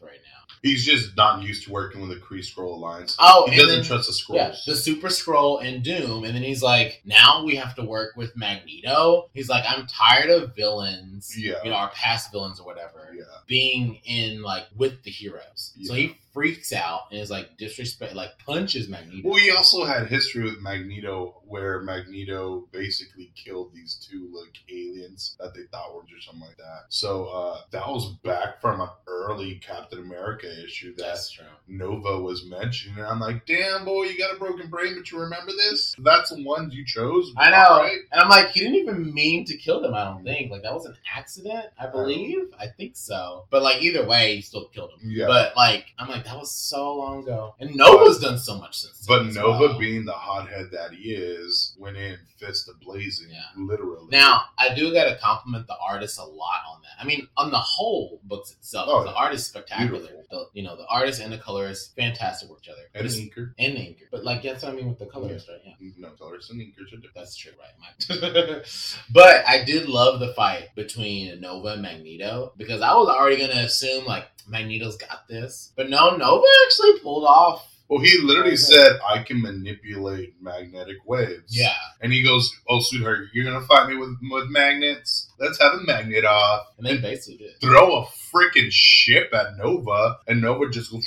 He's 0.64 0.86
just 0.86 1.16
not 1.16 1.44
used 1.44 1.66
to 1.66 1.72
working 1.72 2.02
with 2.02 2.10
the 2.10 2.16
Kree 2.18 2.40
Skrull 2.40 2.74
Alliance. 2.76 3.16
Oh, 3.20 3.48
he 3.50 3.58
doesn't 3.58 3.76
then- 3.80 3.84
trust 3.84 4.08
the 4.28 4.36
Yeah, 4.36 4.50
Skrulls. 4.50 4.66
the 4.66 4.76
Super 4.76 5.08
Skrull 5.08 5.64
and 5.64 5.84
Doom, 5.84 6.24
and 6.24 6.36
then 6.36 6.44
he's 6.44 6.62
like, 6.64 7.02
now 7.06 7.44
we 7.44 7.56
have 7.56 7.76
to 7.76 7.84
work 7.84 8.16
with 8.16 8.36
Magneto. 8.36 9.30
He's 9.34 9.50
like, 9.50 9.64
I'm 9.68 9.86
tired 9.88 10.30
of 10.30 10.56
villains, 10.56 11.34
Yeah. 11.38 11.56
you 11.64 11.70
know, 11.70 11.76
our 11.76 11.90
past 11.92 12.32
villains 12.32 12.60
or 12.60 12.66
whatever, 12.66 13.14
yeah. 13.16 13.24
being 13.48 14.00
in 14.06 14.42
like 14.42 14.66
with 14.76 15.04
the 15.04 15.12
heroes. 15.12 15.74
So 15.84 15.94
he 15.94 16.18
freaks 16.38 16.72
out 16.72 17.08
and 17.10 17.20
is 17.20 17.32
like 17.32 17.58
disrespect, 17.58 18.14
like 18.14 18.30
punches 18.46 18.88
Magneto. 18.88 19.28
Well, 19.28 19.40
he 19.40 19.50
also 19.50 19.86
had 19.86 20.06
history 20.06 20.44
with 20.44 20.62
Magneto, 20.62 21.42
where 21.48 21.82
Magneto 21.82 22.68
basically 22.72 23.32
killed 23.36 23.72
these 23.74 23.96
two 23.96 24.30
like 24.32 24.56
aliens 24.70 25.36
that 25.40 25.56
they 25.56 25.64
thought 25.72 25.96
were 25.96 26.04
just 26.08 26.28
something 26.28 26.48
like 26.48 26.58
that. 26.58 26.84
So 26.90 27.26
uh, 27.26 27.62
that 27.72 27.88
was 27.88 28.14
back 28.24 28.62
from 28.62 28.82
an 28.82 28.90
early 29.08 29.56
Captain 29.56 29.98
America 29.98 30.48
issue 30.64 30.96
that 30.98 31.06
That's 31.08 31.32
true. 31.32 31.46
Nova 31.68 32.22
was 32.22 32.46
mentioned, 32.46 32.98
and 32.98 33.08
I'm 33.08 33.20
like, 33.20 33.48
damn 33.48 33.84
boy, 33.84 34.04
you 34.04 34.20
got 34.20 34.36
a 34.36 34.38
broken 34.38 34.70
brain, 34.70 34.94
but 34.96 35.10
you 35.10 35.20
remember 35.20 35.54
this? 35.54 35.96
That's 35.98 36.30
the 36.30 36.44
ones 36.44 36.76
you 36.76 36.86
chose. 36.86 37.34
I 37.36 37.50
know, 37.50 37.82
right? 37.82 37.98
and 38.12 38.22
I'm 38.22 38.30
like, 38.30 38.50
he 38.52 38.60
didn't 38.60 38.76
even 38.76 39.12
mean 39.12 39.44
to 39.46 39.58
kill 39.58 39.82
them. 39.82 39.96
I 39.96 40.04
don't 40.04 40.24
think 40.24 40.52
like 40.52 40.62
that 40.62 40.74
was 40.74 40.86
an 40.86 40.96
accident. 41.16 41.66
I 41.80 41.88
believe, 41.88 42.54
I 42.60 42.68
think 42.68 42.96
so. 42.96 43.46
But 43.50 43.64
like 43.64 43.82
either 43.82 44.06
way, 44.06 44.36
he 44.36 44.42
still 44.44 44.66
killed 44.66 44.92
him. 44.92 45.10
Yeah. 45.10 45.26
But 45.26 45.58
like, 45.58 45.88
I'm 45.98 46.08
like, 46.08 46.27
that 46.28 46.38
was 46.38 46.52
so 46.54 46.96
long 46.96 47.24
ago, 47.24 47.56
and 47.60 47.76
Nova's 47.76 48.20
done 48.20 48.38
so 48.38 48.58
much 48.58 48.78
since. 48.80 49.06
But 49.08 49.24
then 49.24 49.34
Nova, 49.34 49.68
well. 49.68 49.80
being 49.80 50.06
the 50.06 50.12
hothead 50.14 50.68
that 50.72 50.92
he 50.94 51.14
is, 51.14 51.76
went 51.80 51.98
in 51.98 52.18
fist 52.38 52.70
a 52.70 52.74
blazing, 52.86 53.30
Yeah. 53.32 53.42
literally. 53.58 54.08
Now, 54.12 54.42
I 54.58 54.74
do 54.76 54.94
got 54.94 55.06
to 55.06 55.18
compliment 55.18 55.66
the 55.68 55.76
artist 55.84 56.20
a 56.20 56.24
lot 56.24 56.62
on 56.70 56.82
that. 56.84 57.04
I 57.04 57.06
mean, 57.06 57.28
on 57.36 57.50
the 57.50 57.58
whole 57.58 58.20
books 58.26 58.52
itself, 58.52 58.88
Oh, 58.92 59.04
the 59.04 59.10
yeah. 59.10 59.16
art 59.16 59.34
is 59.34 59.46
spectacular. 59.46 60.00
Beautiful. 60.00 60.24
The, 60.30 60.46
you 60.54 60.62
know, 60.64 60.76
the 60.76 60.86
artist 60.88 61.20
and 61.22 61.34
the 61.34 61.38
colorist, 61.40 61.96
fantastic 61.96 62.50
work 62.50 62.62
together. 62.62 62.82
But 62.94 63.02
and 63.02 63.10
it's- 63.10 63.20
Inker. 63.24 63.54
and 63.58 63.76
inker. 63.76 64.04
But 64.12 64.24
like, 64.24 64.44
that's 64.44 64.64
what 64.64 64.74
I 64.74 64.76
mean 64.76 64.88
with 64.90 65.00
the 65.00 65.06
colorist, 65.08 65.48
right? 65.50 65.60
Yeah. 65.66 65.90
No, 65.98 66.10
colors 66.12 66.50
and 66.52 66.60
Inkers 66.62 66.94
are 66.94 66.98
different. 66.98 67.16
That's 67.16 67.36
true, 67.36 67.54
right? 67.60 67.74
My- 67.80 68.62
but 69.12 69.48
I 69.48 69.64
did 69.64 69.88
love 69.90 70.20
the 70.20 70.34
fight 70.34 70.76
between 70.76 71.40
Nova 71.42 71.70
and 71.70 71.82
Magneto 71.82 72.54
because 72.58 72.82
I 72.82 72.94
was 72.94 73.08
already 73.10 73.38
gonna 73.38 73.62
assume 73.64 74.06
like 74.06 74.26
Magneto's 74.48 74.96
got 74.98 75.28
this, 75.28 75.72
but 75.76 75.90
no, 75.90 76.16
Nova 76.18 76.46
actually 76.66 77.00
pulled 77.00 77.26
off. 77.26 77.66
Well, 77.90 78.02
he 78.02 78.20
literally 78.22 78.50
Okay. 78.50 78.58
said, 78.58 79.00
I 79.08 79.24
can 79.24 79.42
manipulate 79.42 80.34
magnetic 80.42 80.98
waves. 81.06 81.58
Yeah, 81.58 81.74
And 82.02 82.12
he 82.12 82.22
goes, 82.22 82.52
Oh, 82.70 82.80
sweetheart, 82.82 83.30
you're 83.34 83.46
going 83.46 83.60
to 83.62 83.66
fight 83.66 83.88
me 83.88 83.96
with, 83.96 84.18
with 84.30 84.50
magnets? 84.50 85.32
Let's 85.40 85.58
have 85.62 85.74
a 85.74 85.84
magnet 85.86 86.26
off. 86.26 86.68
and 86.78 86.86
they 86.86 86.98
basically 86.98 87.38
did. 87.38 87.62
Throw 87.62 88.00
a 88.02 88.06
freaking 88.34 88.68
ship 88.72 89.34
at 89.34 89.58
Nova, 89.58 90.18
and 90.28 90.42
Nova 90.42 90.70
just 90.70 90.92
goes, 90.92 91.06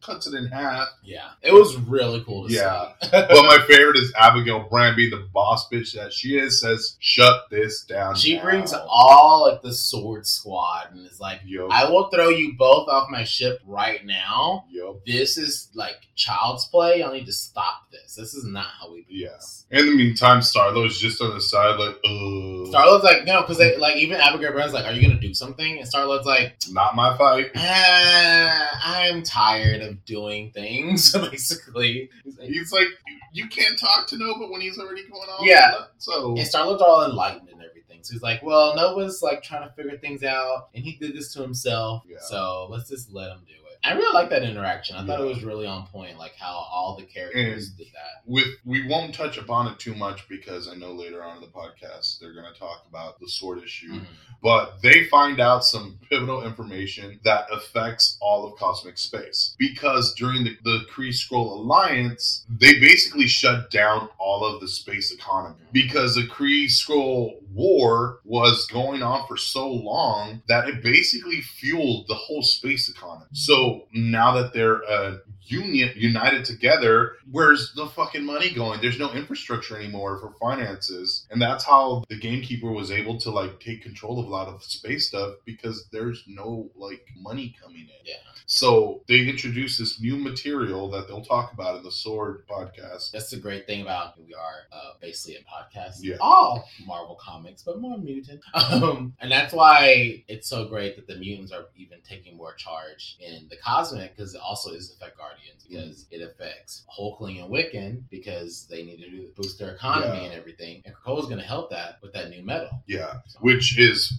cuts 0.00 0.26
it 0.26 0.34
in 0.34 0.46
half. 0.46 0.88
Yeah, 1.02 1.30
it 1.42 1.52
was 1.52 1.76
really 1.76 2.22
cool 2.24 2.46
to 2.48 2.52
Yeah. 2.54 2.88
see. 3.02 3.08
but 3.12 3.30
my 3.30 3.58
favorite 3.68 3.96
is 3.96 4.12
Abigail 4.18 4.66
Brand 4.70 4.96
being 4.96 5.10
the 5.10 5.26
boss 5.32 5.68
bitch 5.70 5.92
that 5.94 6.12
she 6.12 6.38
is, 6.38 6.60
says, 6.60 6.96
Shut 7.00 7.50
this 7.50 7.84
down. 7.84 8.14
She 8.16 8.36
now." 8.36 8.42
brings 8.44 8.72
all 8.72 9.48
like 9.50 9.62
the 9.62 9.72
sword 9.72 10.26
squad 10.26 10.88
and 10.92 11.06
is 11.06 11.20
like, 11.20 11.40
Yo, 11.44 11.68
I 11.68 11.88
will 11.90 12.08
throw 12.10 12.28
you 12.28 12.54
both 12.58 12.88
off 12.88 13.08
my 13.10 13.24
ship 13.24 13.60
right 13.66 14.04
now. 14.04 14.64
yo. 14.70 15.00
This 15.06 15.36
is 15.36 15.68
like 15.74 15.96
child's 16.14 16.66
play. 16.66 17.00
Y'all 17.00 17.12
need 17.12 17.26
to 17.26 17.32
stop 17.32 17.90
this. 17.90 18.14
This 18.14 18.34
is 18.34 18.44
not 18.44 18.66
how 18.80 18.92
we 18.92 19.00
do 19.02 19.14
Yeah. 19.14 19.28
this. 19.30 19.64
In 19.70 19.86
the 19.86 19.94
meantime, 19.96 20.42
Star-Lord's 20.42 21.00
just 21.00 21.20
on 21.22 21.34
the 21.34 21.40
side, 21.40 21.78
like, 21.78 21.96
uh, 22.04 22.66
Star 22.70 22.86
Lord's 22.86 23.04
like, 23.04 23.24
no, 23.24 23.40
because 23.40 23.58
they 23.58 23.76
like 23.78 23.96
even 23.96 24.20
Abigail 24.20 24.52
Brand's 24.52 24.74
like, 24.74 24.84
are 24.84 24.92
you 24.92 25.02
gonna 25.02 25.20
do 25.20 25.32
something? 25.34 25.78
And 25.78 25.88
Star 25.88 26.04
Lord's 26.06 26.26
not 26.70 26.94
my 26.94 27.16
fight. 27.16 27.50
uh, 27.54 28.66
I'm 28.84 29.22
tired 29.22 29.82
of 29.82 30.04
doing 30.04 30.50
things. 30.52 31.12
Basically, 31.30 32.10
He's 32.24 32.38
like- 32.38 32.48
He's 32.48 32.72
like, 32.72 32.88
you 33.32 33.48
can't 33.48 33.78
talk 33.78 34.06
to 34.08 34.18
Nova 34.18 34.46
when 34.50 34.60
he's 34.60 34.78
already 34.78 35.02
going 35.08 35.28
on. 35.28 35.46
Yeah. 35.46 35.72
So 35.98 36.36
and 36.36 36.46
Star 36.46 36.66
Lord's 36.66 36.82
all 36.82 37.04
enlightened 37.04 37.48
and 37.48 37.62
everything. 37.62 38.00
So 38.02 38.12
he's 38.12 38.22
like, 38.22 38.42
well, 38.42 38.74
Nova's 38.76 39.22
like 39.22 39.42
trying 39.42 39.66
to 39.66 39.74
figure 39.74 39.96
things 39.96 40.22
out, 40.22 40.68
and 40.74 40.84
he 40.84 40.96
did 40.96 41.14
this 41.16 41.32
to 41.34 41.40
himself. 41.42 42.02
Yeah. 42.06 42.18
So 42.20 42.66
let's 42.70 42.88
just 42.90 43.10
let 43.12 43.30
him 43.30 43.38
do 43.46 43.54
it. 43.54 43.61
I 43.84 43.94
really 43.94 44.14
like 44.14 44.30
that 44.30 44.44
interaction. 44.44 44.94
I 44.96 45.04
thought 45.04 45.20
it 45.20 45.24
was 45.26 45.42
really 45.42 45.66
on 45.66 45.86
point, 45.88 46.16
like 46.18 46.36
how 46.38 46.52
all 46.52 46.96
the 46.96 47.04
characters 47.04 47.68
And- 47.68 47.76
did 47.78 47.88
that. 47.88 48.22
with 48.26 48.46
we 48.64 48.86
won't 48.86 49.14
touch 49.14 49.38
upon 49.38 49.66
it 49.66 49.78
too 49.80 49.94
much 49.94 50.28
because 50.28 50.68
I 50.68 50.74
know 50.74 50.92
later 50.92 51.22
on 51.24 51.36
in 51.36 51.40
the 51.42 51.48
podcast 51.48 52.20
they're 52.20 52.32
going 52.34 52.52
to 52.52 52.58
talk 52.58 52.84
about 52.88 53.18
the 53.18 53.28
sword 53.28 53.62
issue. 53.62 53.92
Mhm. 53.92 54.06
But 54.42 54.82
they 54.82 55.04
find 55.04 55.40
out 55.40 55.64
some 55.64 55.98
pivotal 56.10 56.44
information 56.44 57.20
that 57.24 57.46
affects 57.52 58.18
all 58.20 58.46
of 58.46 58.58
cosmic 58.58 58.98
space. 58.98 59.54
Because 59.58 60.14
during 60.14 60.44
the, 60.44 60.56
the 60.64 60.80
Kree 60.90 61.10
Skrull 61.10 61.52
Alliance, 61.60 62.44
they 62.48 62.78
basically 62.80 63.26
shut 63.28 63.70
down 63.70 64.08
all 64.18 64.44
of 64.44 64.60
the 64.60 64.68
space 64.68 65.12
economy. 65.12 65.56
Because 65.72 66.14
the 66.16 66.22
Kree 66.26 66.66
Skrull 66.66 67.40
War 67.52 68.20
was 68.24 68.66
going 68.66 69.02
on 69.02 69.26
for 69.28 69.36
so 69.36 69.68
long 69.70 70.42
that 70.48 70.68
it 70.68 70.82
basically 70.82 71.40
fueled 71.40 72.06
the 72.08 72.14
whole 72.14 72.42
space 72.42 72.88
economy. 72.88 73.26
So 73.32 73.71
now 73.92 74.32
that 74.32 74.52
they're 74.52 74.80
a 74.82 75.18
union 75.44 75.90
united 75.96 76.44
together, 76.44 77.16
where's 77.30 77.72
the 77.74 77.86
fucking 77.86 78.24
money 78.24 78.52
going? 78.52 78.80
There's 78.80 78.98
no 78.98 79.12
infrastructure 79.12 79.76
anymore 79.76 80.18
for 80.18 80.32
finances. 80.40 81.26
And 81.30 81.40
that's 81.40 81.64
how 81.64 82.04
the 82.08 82.18
gamekeeper 82.18 82.70
was 82.70 82.90
able 82.90 83.18
to 83.20 83.30
like 83.30 83.60
take 83.60 83.82
control 83.82 84.18
of 84.18 84.26
a 84.26 84.30
lot 84.30 84.48
of 84.48 84.62
space 84.62 85.08
stuff 85.08 85.34
because 85.44 85.88
there's 85.92 86.24
no 86.26 86.70
like 86.76 87.06
money 87.16 87.54
coming 87.62 87.82
in. 87.82 87.88
Yeah. 88.04 88.14
So 88.46 89.02
they 89.08 89.26
introduced 89.28 89.78
this 89.78 90.00
new 90.00 90.16
material 90.16 90.90
that 90.90 91.08
they'll 91.08 91.24
talk 91.24 91.52
about 91.52 91.76
in 91.76 91.82
the 91.82 91.90
Sword 91.90 92.44
podcast. 92.48 93.12
That's 93.12 93.30
the 93.30 93.38
great 93.38 93.66
thing 93.66 93.82
about 93.82 94.14
who 94.16 94.24
we 94.24 94.34
are, 94.34 94.66
uh, 94.72 94.92
basically 95.00 95.36
a 95.36 95.40
podcast. 95.40 95.98
Yeah. 96.00 96.16
All 96.20 96.68
Marvel 96.86 97.18
comics, 97.20 97.62
but 97.62 97.80
more 97.80 97.98
mutant. 97.98 98.40
Um, 98.72 99.12
and 99.20 99.30
that's 99.30 99.52
why 99.52 100.24
it's 100.28 100.48
so 100.48 100.66
great 100.66 100.96
that 100.96 101.06
the 101.06 101.16
mutants 101.16 101.52
are 101.52 101.66
even 101.76 101.98
taking 102.08 102.36
more 102.36 102.54
charge 102.54 103.18
in 103.20 103.46
the 103.50 103.56
cosmic 103.56 104.16
because 104.16 104.34
it 104.34 104.40
also 104.40 104.70
is 104.70 104.90
affect 104.92 105.18
Guardians 105.36 105.64
because 105.68 106.06
it 106.10 106.20
affects 106.22 106.84
Hulkling 106.98 107.42
and 107.42 107.50
Wiccan 107.52 108.02
because 108.10 108.66
they 108.70 108.82
need 108.84 108.98
to 109.02 109.28
boost 109.36 109.58
their 109.58 109.72
economy 109.74 110.18
Yeah. 110.18 110.24
and 110.24 110.34
everything. 110.34 110.82
And 110.84 110.94
Krakoa's 110.94 111.26
going 111.26 111.40
to 111.40 111.46
help 111.46 111.70
that 111.70 111.98
with 112.02 112.12
that 112.12 112.30
new 112.30 112.42
metal. 112.42 112.82
Yeah. 112.86 113.20
So- 113.26 113.38
Which 113.40 113.78
is 113.78 114.12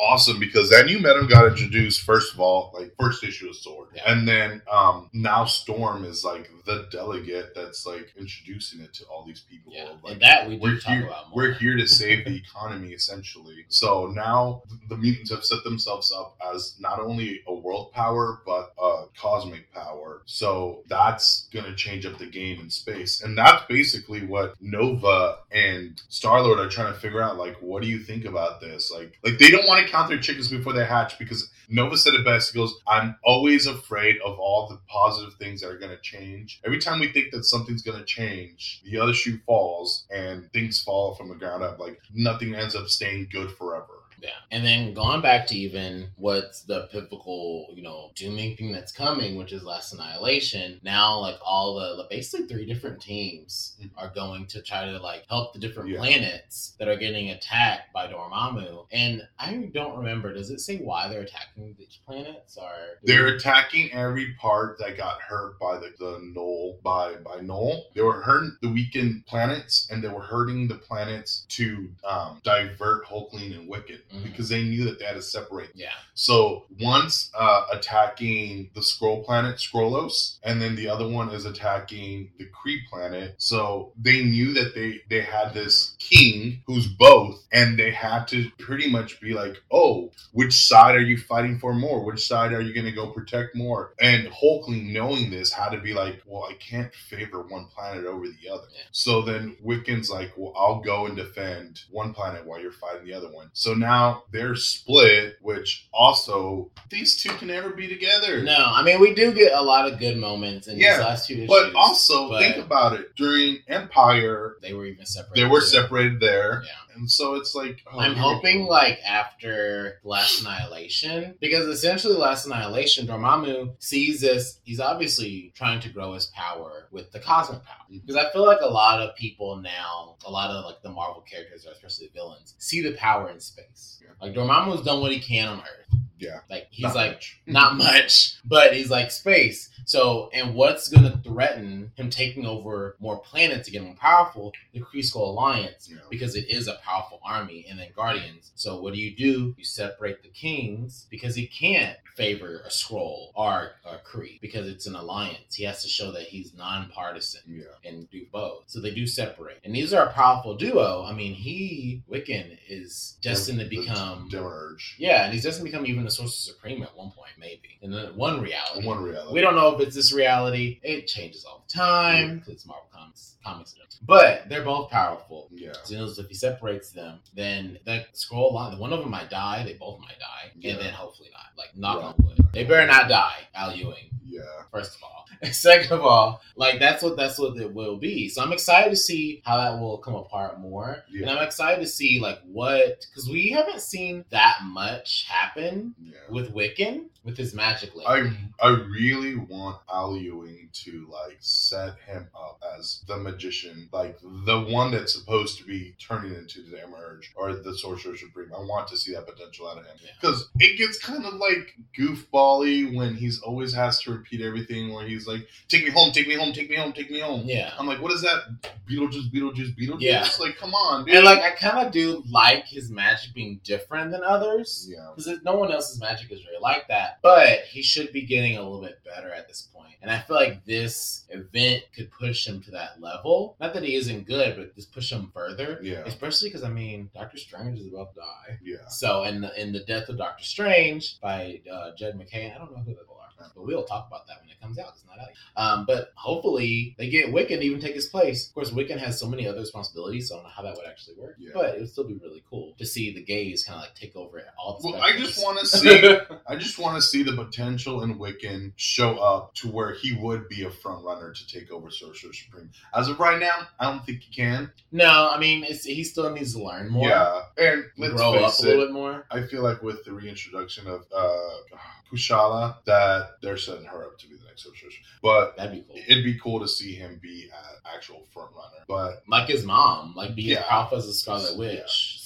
awesome 0.00 0.38
because 0.38 0.70
that 0.70 0.86
new 0.86 0.98
metal 0.98 1.26
got 1.26 1.46
introduced 1.46 2.02
first 2.02 2.32
of 2.32 2.40
all, 2.40 2.72
like 2.78 2.92
first 2.98 3.22
issue 3.24 3.48
of 3.48 3.56
Sword. 3.56 3.88
Yeah. 3.94 4.12
And 4.12 4.26
then 4.26 4.62
um 4.70 5.10
now 5.12 5.44
Storm 5.44 6.04
is 6.04 6.24
like 6.24 6.50
the 6.66 6.88
delegate 6.90 7.54
that's 7.54 7.86
like 7.86 8.12
introducing 8.16 8.80
it 8.80 8.94
to 8.94 9.04
all 9.06 9.24
these 9.24 9.40
people. 9.40 9.72
yeah, 9.74 9.90
Like, 10.02 10.14
and 10.14 10.22
that 10.22 10.48
we 10.48 10.56
do 10.56 10.62
we're 10.62 10.78
talk 10.78 10.92
here, 10.92 11.10
we're 11.34 11.52
here 11.52 11.76
to 11.76 11.86
save 12.00 12.24
the 12.24 12.36
economy 12.36 12.92
essentially. 12.92 13.64
So 13.68 14.06
now 14.06 14.62
the 14.88 14.96
mutants 14.96 15.30
have 15.30 15.44
set 15.44 15.64
themselves 15.64 16.12
up 16.12 16.36
as 16.54 16.76
not 16.78 17.00
only 17.00 17.42
a 17.46 17.54
world 17.54 17.92
power 17.92 18.40
but 18.46 18.72
a 18.82 19.04
cosmic 19.16 19.72
power. 19.72 20.22
So 20.26 20.82
that's 20.88 21.48
gonna 21.52 21.74
change 21.74 22.06
up 22.06 22.18
the 22.18 22.26
game 22.26 22.60
in 22.60 22.70
space, 22.70 23.22
and 23.22 23.36
that's 23.36 23.64
basically 23.66 24.24
what 24.24 24.54
Nova 24.60 25.38
and 25.50 26.00
Star 26.08 26.42
Lord 26.42 26.58
are 26.58 26.68
trying 26.68 26.92
to 26.92 26.98
figure 26.98 27.22
out. 27.22 27.36
Like, 27.36 27.56
what 27.60 27.82
do 27.82 27.88
you 27.88 27.98
think 27.98 28.24
about 28.24 28.60
this? 28.60 28.90
Like, 28.90 29.18
like 29.24 29.38
they 29.38 29.50
don't 29.50 29.66
want 29.66 29.84
to 29.84 29.89
count 29.90 30.08
their 30.08 30.18
chickens 30.18 30.48
before 30.48 30.72
they 30.72 30.84
hatch 30.84 31.18
because 31.18 31.50
Nova 31.68 31.96
said 31.96 32.14
it 32.14 32.24
best. 32.24 32.52
He 32.52 32.58
goes, 32.58 32.74
"I'm 32.86 33.16
always 33.24 33.66
afraid 33.66 34.18
of 34.24 34.38
all 34.38 34.68
the 34.68 34.80
positive 34.88 35.34
things 35.34 35.60
that 35.60 35.70
are 35.70 35.78
gonna 35.78 36.00
change. 36.00 36.60
Every 36.64 36.78
time 36.78 37.00
we 37.00 37.08
think 37.12 37.32
that 37.32 37.44
something's 37.44 37.82
gonna 37.82 38.04
change, 38.04 38.82
the 38.84 38.98
other 38.98 39.14
shoe 39.14 39.38
falls 39.46 40.06
and 40.10 40.52
things 40.52 40.82
fall 40.82 41.14
from 41.14 41.28
the 41.28 41.34
ground 41.34 41.62
up. 41.62 41.78
Like 41.78 42.00
nothing 42.12 42.54
ends 42.54 42.74
up 42.74 42.88
staying 42.88 43.28
good 43.30 43.50
forever." 43.52 43.99
Yeah. 44.22 44.30
And 44.50 44.64
then 44.64 44.94
going 44.94 45.20
back 45.22 45.46
to 45.48 45.56
even 45.56 46.08
what's 46.16 46.62
the 46.62 46.88
pivotal, 46.92 47.68
you 47.74 47.82
know, 47.82 48.10
dooming 48.14 48.56
thing 48.56 48.72
that's 48.72 48.92
coming, 48.92 49.36
which 49.36 49.52
is 49.52 49.62
Last 49.62 49.92
Annihilation. 49.92 50.80
Now, 50.82 51.18
like 51.18 51.36
all 51.44 51.74
the 51.74 51.94
like, 51.94 52.10
basically 52.10 52.46
three 52.46 52.66
different 52.66 53.00
teams 53.00 53.76
are 53.96 54.12
going 54.14 54.46
to 54.48 54.62
try 54.62 54.84
to 54.86 54.98
like 54.98 55.24
help 55.28 55.52
the 55.52 55.58
different 55.58 55.88
Yeah. 55.90 55.98
planets 55.98 56.74
that 56.78 56.88
are 56.88 56.96
getting 56.96 57.30
attacked 57.30 57.92
by 57.92 58.06
Dormammu. 58.08 58.86
And 58.92 59.22
I 59.38 59.70
don't 59.72 59.96
remember. 59.98 60.32
Does 60.34 60.50
it 60.50 60.60
say 60.60 60.78
why 60.78 61.08
they're 61.08 61.22
attacking 61.22 61.74
these 61.78 61.98
planets? 62.06 62.56
Or 62.56 62.70
They're 63.04 63.28
attacking 63.28 63.92
every 63.92 64.34
part 64.34 64.78
that 64.78 64.96
got 64.96 65.20
hurt 65.20 65.58
by 65.58 65.78
the, 65.78 65.92
the 65.98 66.18
Knull 66.34 66.78
by 66.82 67.14
by 67.16 67.40
Knull. 67.40 67.86
They 67.94 68.02
were 68.02 68.20
hurting 68.20 68.56
the 68.62 68.68
weakened 68.70 69.26
planets, 69.26 69.88
and 69.90 70.02
they 70.02 70.08
were 70.08 70.20
hurting 70.22 70.68
the 70.68 70.76
planets 70.76 71.44
to 71.50 71.88
um, 72.04 72.40
divert 72.44 73.04
Hulkling 73.06 73.58
and 73.58 73.68
Wiccan 73.70 74.00
Mhm. 74.14 74.22
because 74.24 74.48
they 74.48 74.62
knew 74.62 74.84
that 74.84 74.98
they 74.98 75.04
had 75.04 75.14
to 75.16 75.22
separate. 75.22 75.70
yeah. 75.74 75.90
So 76.14 76.66
once 76.80 77.30
uh, 77.38 77.64
attacking 77.72 78.70
the 78.74 78.80
Skrull 78.80 79.24
planet 79.24 79.56
Skrullos, 79.56 80.38
and 80.42 80.60
then 80.60 80.74
the 80.76 80.88
other 80.88 81.08
one 81.08 81.30
is 81.30 81.44
attacking 81.44 82.30
the 82.38 82.46
Kree 82.46 82.78
planet. 82.90 83.34
So 83.38 83.92
they 84.00 84.22
knew 84.24 84.52
that 84.54 84.74
they 84.74 85.00
they 85.08 85.22
had 85.22 85.54
this 85.54 85.94
king 85.98 86.62
who's 86.66 86.86
both, 86.88 87.42
and 87.52 87.78
they 87.78 87.90
had 87.90 88.26
to 88.28 88.50
pretty 88.58 88.90
much 88.90 89.20
be 89.20 89.32
like, 89.32 89.62
oh, 89.70 90.10
which 90.32 90.52
side 90.52 90.94
are 90.96 91.00
you 91.00 91.16
fighting 91.18 91.58
for 91.58 91.72
more? 91.74 92.04
Which 92.04 92.26
side 92.26 92.52
are 92.52 92.60
you 92.60 92.74
going 92.74 92.86
to 92.86 92.92
go 92.92 93.10
protect 93.12 93.54
more? 93.54 93.94
And 94.00 94.28
Hulkling, 94.28 94.92
knowing 94.92 95.30
this, 95.30 95.52
had 95.52 95.70
to 95.70 95.78
be 95.80 95.94
like, 95.94 96.20
well, 96.26 96.44
I 96.50 96.54
can't 96.54 96.92
favor 96.94 97.42
one 97.42 97.66
planet 97.74 98.04
over 98.06 98.26
the 98.26 98.48
other. 98.52 98.66
Yeah. 98.74 98.82
So 98.92 99.22
then 99.22 99.56
Wiccan's 99.64 100.10
like, 100.10 100.32
well, 100.36 100.52
I'll 100.56 100.80
go 100.80 101.06
and 101.06 101.16
defend 101.16 101.80
one 101.90 102.12
planet 102.12 102.44
while 102.46 102.60
you're 102.60 102.72
fighting 102.72 103.04
the 103.06 103.14
other 103.14 103.30
one. 103.30 103.50
So 103.52 103.74
now 103.74 103.99
they're 104.32 104.54
split, 104.54 105.36
which 105.42 105.88
also 105.92 106.70
these 106.90 107.20
two 107.22 107.30
can 107.30 107.48
never 107.48 107.70
be 107.70 107.88
together. 107.88 108.42
No, 108.42 108.56
I 108.56 108.82
mean 108.82 109.00
we 109.00 109.14
do 109.14 109.32
get 109.32 109.52
a 109.52 109.60
lot 109.62 109.90
of 109.90 109.98
good 109.98 110.16
moments 110.16 110.68
in 110.68 110.78
Yeah, 110.78 110.96
these 110.96 111.04
last 111.04 111.26
two 111.28 111.34
issues. 111.34 111.48
But 111.48 111.74
also 111.74 112.28
but 112.28 112.40
think 112.40 112.56
about 112.64 112.94
it. 112.98 113.14
During 113.16 113.58
Empire, 113.68 114.56
they 114.62 114.72
were 114.74 114.86
even 114.86 115.06
separated. 115.06 115.44
they 115.44 115.50
were 115.50 115.60
too. 115.60 115.66
separated 115.66 116.20
there. 116.20 116.62
Yeah. 116.64 116.70
And 117.00 117.10
so 117.10 117.34
it's 117.34 117.54
like 117.54 117.82
oh, 117.92 117.98
I'm 117.98 118.14
hoping 118.14 118.66
like 118.66 118.98
after 119.06 120.00
Last 120.04 120.42
Annihilation, 120.42 121.34
because 121.40 121.66
essentially 121.66 122.14
Last 122.14 122.46
Annihilation, 122.46 123.06
Dormammu 123.06 123.74
sees 123.78 124.20
this. 124.20 124.60
He's 124.64 124.80
obviously 124.80 125.52
trying 125.56 125.80
to 125.80 125.88
grow 125.88 126.12
his 126.12 126.26
power 126.26 126.88
with 126.92 127.10
the 127.10 127.18
cosmic 127.18 127.64
power. 127.64 127.86
Mm-hmm. 127.90 128.06
Because 128.06 128.16
I 128.16 128.30
feel 128.32 128.44
like 128.44 128.60
a 128.60 128.70
lot 128.70 129.00
of 129.00 129.16
people 129.16 129.56
now, 129.56 130.16
a 130.26 130.30
lot 130.30 130.50
of 130.50 130.64
like 130.66 130.82
the 130.82 130.90
Marvel 130.90 131.22
characters, 131.22 131.66
especially 131.66 132.08
the 132.08 132.12
villains, 132.12 132.54
see 132.58 132.82
the 132.82 132.92
power 132.92 133.30
in 133.30 133.40
space. 133.40 134.02
Like 134.20 134.34
Dormammu's 134.34 134.84
done 134.84 135.00
what 135.00 135.12
he 135.12 135.20
can 135.20 135.48
on 135.48 135.60
Earth. 135.60 136.00
Yeah. 136.20 136.40
Like 136.48 136.68
he's 136.70 136.84
Not 136.84 136.94
like 136.94 137.12
much. 137.12 137.40
not 137.46 137.68
mm-hmm. 137.72 137.78
much, 137.78 138.36
but 138.44 138.74
he's 138.74 138.90
like 138.90 139.10
space. 139.10 139.68
So, 139.86 140.30
and 140.32 140.54
what's 140.54 140.88
going 140.88 141.10
to 141.10 141.18
threaten 141.18 141.90
him 141.96 142.10
taking 142.10 142.46
over 142.46 142.94
more 143.00 143.18
planets 143.18 143.66
to 143.66 143.72
get 143.72 143.82
more 143.82 143.96
powerful? 143.98 144.52
The 144.72 144.80
Kree 144.80 145.00
Skrull 145.00 145.30
Alliance, 145.30 145.88
Yeah. 145.90 145.98
because 146.10 146.36
it 146.36 146.48
is 146.48 146.68
a 146.68 146.74
powerful 146.84 147.18
army, 147.24 147.66
and 147.68 147.78
then 147.78 147.88
Guardians. 147.96 148.52
So, 148.54 148.80
what 148.80 148.94
do 148.94 149.00
you 149.00 149.16
do? 149.16 149.54
You 149.58 149.64
separate 149.64 150.22
the 150.22 150.28
kings 150.28 151.06
because 151.10 151.34
he 151.34 151.46
can't 151.46 151.96
favor 152.14 152.60
a 152.66 152.68
Skrull 152.68 153.30
or 153.34 153.72
a 153.84 153.96
Kree 154.06 154.40
because 154.40 154.68
it's 154.68 154.86
an 154.86 154.94
alliance. 154.94 155.54
He 155.54 155.64
has 155.64 155.82
to 155.82 155.88
show 155.88 156.12
that 156.12 156.24
he's 156.24 156.52
nonpartisan 156.54 157.40
Yeah. 157.48 157.88
and 157.88 158.08
do 158.10 158.26
both. 158.30 158.64
So 158.66 158.80
they 158.80 158.92
do 158.92 159.06
separate. 159.06 159.58
And 159.64 159.74
these 159.74 159.92
are 159.94 160.06
a 160.06 160.12
powerful 160.12 160.54
duo. 160.56 161.04
I 161.04 161.14
mean, 161.14 161.32
he, 161.34 162.02
Wiccan, 162.10 162.58
is 162.68 163.16
destined 163.22 163.60
to 163.60 163.66
become. 163.66 164.28
Demiurge. 164.28 164.96
Yeah, 164.98 165.24
and 165.24 165.32
he's 165.32 165.42
destined 165.42 165.66
to 165.66 165.72
become 165.72 165.86
even 165.86 166.04
a 166.10 166.16
Sorcerer 166.16 166.54
Supreme 166.54 166.82
at 166.82 166.96
one 166.96 167.10
point, 167.10 167.32
maybe. 167.38 167.78
In 167.82 167.90
the 167.90 168.12
one 168.14 168.40
reality. 168.40 168.86
One 168.86 169.02
reality. 169.02 169.32
We 169.32 169.40
don't 169.40 169.54
know 169.54 169.74
if 169.74 169.80
it's 169.80 169.94
this 169.94 170.12
reality. 170.12 170.80
It 170.82 171.06
changes 171.06 171.44
all 171.44 171.64
the 171.66 171.72
time 171.72 172.36
because 172.36 172.48
it's 172.54 172.66
Marvel 172.66 172.86
comics. 173.00 173.36
Comics, 173.44 173.74
but 174.02 174.48
they're 174.48 174.64
both 174.64 174.90
powerful. 174.90 175.48
Yeah. 175.52 175.72
So 175.84 175.94
if 176.18 176.28
he 176.28 176.34
separates 176.34 176.90
them, 176.90 177.20
then 177.34 177.78
that 177.86 178.16
scroll 178.16 178.54
line, 178.54 178.78
one 178.78 178.92
of 178.92 179.00
them 179.00 179.10
might 179.10 179.30
die. 179.30 179.62
They 179.64 179.74
both 179.74 180.00
might 180.00 180.18
die, 180.18 180.52
Yeah. 180.56 180.72
and 180.72 180.80
then 180.80 180.92
hopefully 180.92 181.30
not. 181.32 181.46
Like 181.56 181.76
knock 181.76 182.02
on 182.02 182.14
wood, 182.24 182.38
they 182.52 182.64
better 182.64 182.86
not 182.86 183.08
die. 183.08 183.48
Al 183.54 183.74
Ewing, 183.74 184.10
Yeah. 184.24 184.40
first 184.72 184.96
of 184.96 185.02
all, 185.02 185.16
Second 185.52 185.92
of 185.92 186.02
all, 186.02 186.42
like 186.56 186.78
that's 186.80 187.02
what 187.02 187.16
that's 187.16 187.38
what 187.38 187.56
it 187.56 187.72
will 187.72 187.96
be. 187.96 188.28
So 188.28 188.42
I'm 188.42 188.52
excited 188.52 188.90
to 188.90 188.96
see 188.96 189.40
how 189.44 189.56
that 189.56 189.80
will 189.80 189.96
come 189.98 190.14
apart 190.14 190.60
more, 190.60 191.02
Yeah. 191.10 191.22
and 191.22 191.30
I'm 191.30 191.42
excited 191.46 191.80
to 191.80 191.86
see 191.86 192.20
like 192.20 192.40
what 192.44 193.06
because 193.08 193.28
we 193.28 193.48
haven't 193.50 193.80
seen 193.80 194.24
that 194.30 194.58
much 194.64 195.26
happen 195.28 195.94
Yeah. 196.02 196.12
with 196.28 196.52
Wiccan 196.52 197.06
with 197.24 197.36
his 197.38 197.54
magic 197.54 197.90
I. 198.06 198.32
I 198.62 198.68
really 198.68 199.36
want 199.36 199.80
Al 199.92 200.16
Ewing 200.16 200.68
to 200.72 201.08
like 201.10 201.38
set 201.40 201.98
him 202.06 202.28
up 202.34 202.62
as 202.78 202.89
the 203.06 203.16
magician, 203.16 203.88
like 203.92 204.18
the 204.22 204.60
one 204.70 204.90
that's 204.90 205.14
supposed 205.14 205.58
to 205.58 205.64
be 205.64 205.94
turning 205.98 206.34
into 206.34 206.62
the 206.62 206.76
Demiurge 206.76 207.32
or 207.36 207.54
the 207.54 207.76
Sorcerer 207.76 208.16
Supreme. 208.16 208.52
I 208.54 208.60
want 208.60 208.88
to 208.88 208.96
see 208.96 209.12
that 209.14 209.26
potential 209.26 209.68
out 209.68 209.78
of 209.78 209.86
him 209.86 209.96
Yeah. 210.04 210.10
because 210.20 210.48
it 210.58 210.76
gets 210.78 210.98
kind 210.98 211.24
of 211.24 211.34
like 211.34 211.74
goofbally 211.98 212.94
when 212.96 213.14
he's 213.14 213.40
always 213.40 213.72
has 213.74 214.00
to 214.02 214.12
repeat 214.12 214.40
everything. 214.40 214.92
Where 214.92 215.06
he's 215.06 215.26
like, 215.26 215.46
"Take 215.68 215.84
me 215.84 215.90
home, 215.90 216.12
take 216.12 216.28
me 216.28 216.34
home, 216.34 216.52
take 216.52 216.70
me 216.70 216.76
home, 216.76 216.92
take 216.92 217.10
me 217.10 217.20
home." 217.20 217.42
yeah. 217.46 217.72
I'm 217.78 217.86
like, 217.86 218.00
what 218.00 218.12
is 218.12 218.22
that? 218.22 218.42
Beetlejuice, 218.88 219.30
Beetlejuice, 219.32 219.76
Beetlejuice. 219.76 220.00
Yeah. 220.00 220.28
Like, 220.40 220.56
come 220.56 220.74
on, 220.74 221.04
dude. 221.04 221.16
And 221.16 221.24
like 221.24 221.40
I 221.42 221.50
kind 221.50 221.86
of 221.86 221.92
do 221.92 222.22
like 222.30 222.66
his 222.66 222.90
magic 222.90 223.34
being 223.34 223.60
different 223.64 224.10
than 224.10 224.22
others. 224.24 224.88
yeah. 224.90 225.10
because 225.14 225.40
no 225.44 225.56
one 225.56 225.70
else's 225.72 226.00
magic 226.00 226.30
is 226.32 226.44
really 226.46 226.60
like 226.60 226.88
that. 226.88 227.18
But 227.22 227.60
he 227.60 227.82
should 227.82 228.12
be 228.12 228.22
getting 228.22 228.56
a 228.56 228.62
little 228.62 228.80
bit 228.82 229.00
better 229.04 229.30
at 229.32 229.48
this 229.48 229.68
point. 229.72 229.94
And 230.02 230.10
I 230.10 230.18
feel 230.18 230.36
like 230.36 230.64
this 230.64 231.26
event 231.28 231.82
could 231.94 232.10
push 232.10 232.46
him 232.46 232.62
to 232.62 232.70
that 232.70 232.79
level. 232.98 233.56
Not 233.60 233.74
that 233.74 233.82
he 233.82 233.94
isn't 233.96 234.26
good, 234.26 234.56
but 234.56 234.74
just 234.74 234.92
push 234.92 235.12
him 235.12 235.30
further. 235.34 235.78
Yeah. 235.82 236.02
Especially 236.06 236.48
because 236.48 236.64
I 236.64 236.70
mean, 236.70 237.10
Doctor 237.14 237.38
Strange 237.38 237.78
is 237.78 237.86
about 237.88 238.14
to 238.14 238.20
die. 238.20 238.58
Yeah. 238.62 238.88
So 238.88 239.24
in 239.24 239.40
the, 239.40 239.60
in 239.60 239.72
the 239.72 239.80
death 239.80 240.08
of 240.08 240.18
Doctor 240.18 240.44
Strange 240.44 241.20
by 241.20 241.60
uh, 241.70 241.90
Jed 241.96 242.16
MacKay, 242.16 242.52
I 242.54 242.58
don't 242.58 242.72
know 242.72 242.82
who 242.82 242.92
are, 242.92 243.19
but 243.54 243.66
we'll 243.66 243.84
talk 243.84 244.06
about 244.08 244.26
that 244.26 244.36
when 244.40 244.50
it 244.50 244.60
comes 244.60 244.78
out. 244.78 244.92
It's 244.94 245.04
not 245.06 245.18
out. 245.18 245.28
yet. 245.28 245.62
Um, 245.62 245.86
but 245.86 246.12
hopefully 246.14 246.94
they 246.98 247.08
get 247.08 247.32
Wiccan 247.32 247.58
to 247.58 247.62
even 247.62 247.80
take 247.80 247.94
his 247.94 248.06
place. 248.06 248.48
Of 248.48 248.54
course, 248.54 248.70
Wiccan 248.70 248.98
has 248.98 249.18
so 249.18 249.26
many 249.26 249.46
other 249.46 249.60
responsibilities, 249.60 250.28
so 250.28 250.34
I 250.34 250.38
don't 250.38 250.44
know 250.44 250.50
how 250.50 250.62
that 250.62 250.76
would 250.76 250.86
actually 250.86 251.16
work. 251.16 251.36
Yeah. 251.38 251.50
But 251.54 251.74
it 251.74 251.80
would 251.80 251.90
still 251.90 252.04
be 252.04 252.14
really 252.14 252.42
cool 252.48 252.74
to 252.78 252.86
see 252.86 253.12
the 253.12 253.22
gays 253.22 253.64
kind 253.64 253.76
of 253.76 253.82
like 253.82 253.94
take 253.94 254.16
over 254.16 254.42
all 254.58 254.78
the. 254.80 254.92
Well, 254.92 255.02
I 255.02 255.16
just 255.16 255.38
want 255.42 255.58
to 255.60 255.66
see. 255.66 256.18
I 256.48 256.56
just 256.56 256.78
want 256.78 256.96
to 256.96 257.02
see 257.02 257.22
the 257.22 257.32
potential 257.32 258.02
in 258.02 258.18
Wiccan 258.18 258.72
show 258.76 259.18
up 259.18 259.54
to 259.54 259.68
where 259.68 259.94
he 259.94 260.12
would 260.12 260.48
be 260.48 260.64
a 260.64 260.70
front 260.70 261.04
runner 261.04 261.32
to 261.32 261.46
take 261.46 261.70
over 261.70 261.90
Sorcerer 261.90 262.32
Supreme. 262.32 262.70
As 262.94 263.08
of 263.08 263.18
right 263.20 263.40
now, 263.40 263.68
I 263.78 263.90
don't 263.90 264.04
think 264.04 264.22
he 264.22 264.34
can. 264.34 264.72
No, 264.92 265.30
I 265.32 265.38
mean 265.38 265.64
it's, 265.64 265.84
he 265.84 266.04
still 266.04 266.30
needs 266.30 266.54
to 266.54 266.62
learn 266.62 266.88
more. 266.88 267.08
Yeah, 267.08 267.42
and 267.58 267.84
let's 267.96 268.14
grow 268.14 268.34
up 268.34 268.58
a 268.58 268.62
little 268.62 268.86
bit 268.86 268.92
more. 268.92 269.26
I 269.30 269.42
feel 269.46 269.62
like 269.62 269.82
with 269.82 270.04
the 270.04 270.12
reintroduction 270.12 270.86
of 270.86 271.06
uh, 271.14 271.76
Kushala, 272.12 272.76
that 272.86 273.36
they're 273.42 273.56
setting 273.56 273.84
her 273.84 274.04
up 274.04 274.18
to 274.18 274.28
be 274.28 274.36
the 274.36 274.44
next. 274.44 274.62
Supreme. 274.64 274.90
But 275.22 275.56
That'd 275.56 275.72
be 275.72 275.80
cool. 275.88 276.02
it'd 276.06 276.24
be 276.24 276.38
cool 276.38 276.60
to 276.60 276.68
see 276.68 276.94
him 276.94 277.18
be 277.22 277.44
an 277.44 277.92
actual 277.94 278.26
front 278.32 278.50
runner. 278.54 278.84
But 278.88 279.22
Like 279.28 279.48
his 279.48 279.64
mom, 279.64 280.14
like 280.14 280.34
be 280.34 280.42
Yeah. 280.42 280.64
as 280.68 280.92
as 280.92 281.06
a 281.06 281.14
Scarlet 281.14 281.56
Yeah. 281.56 281.56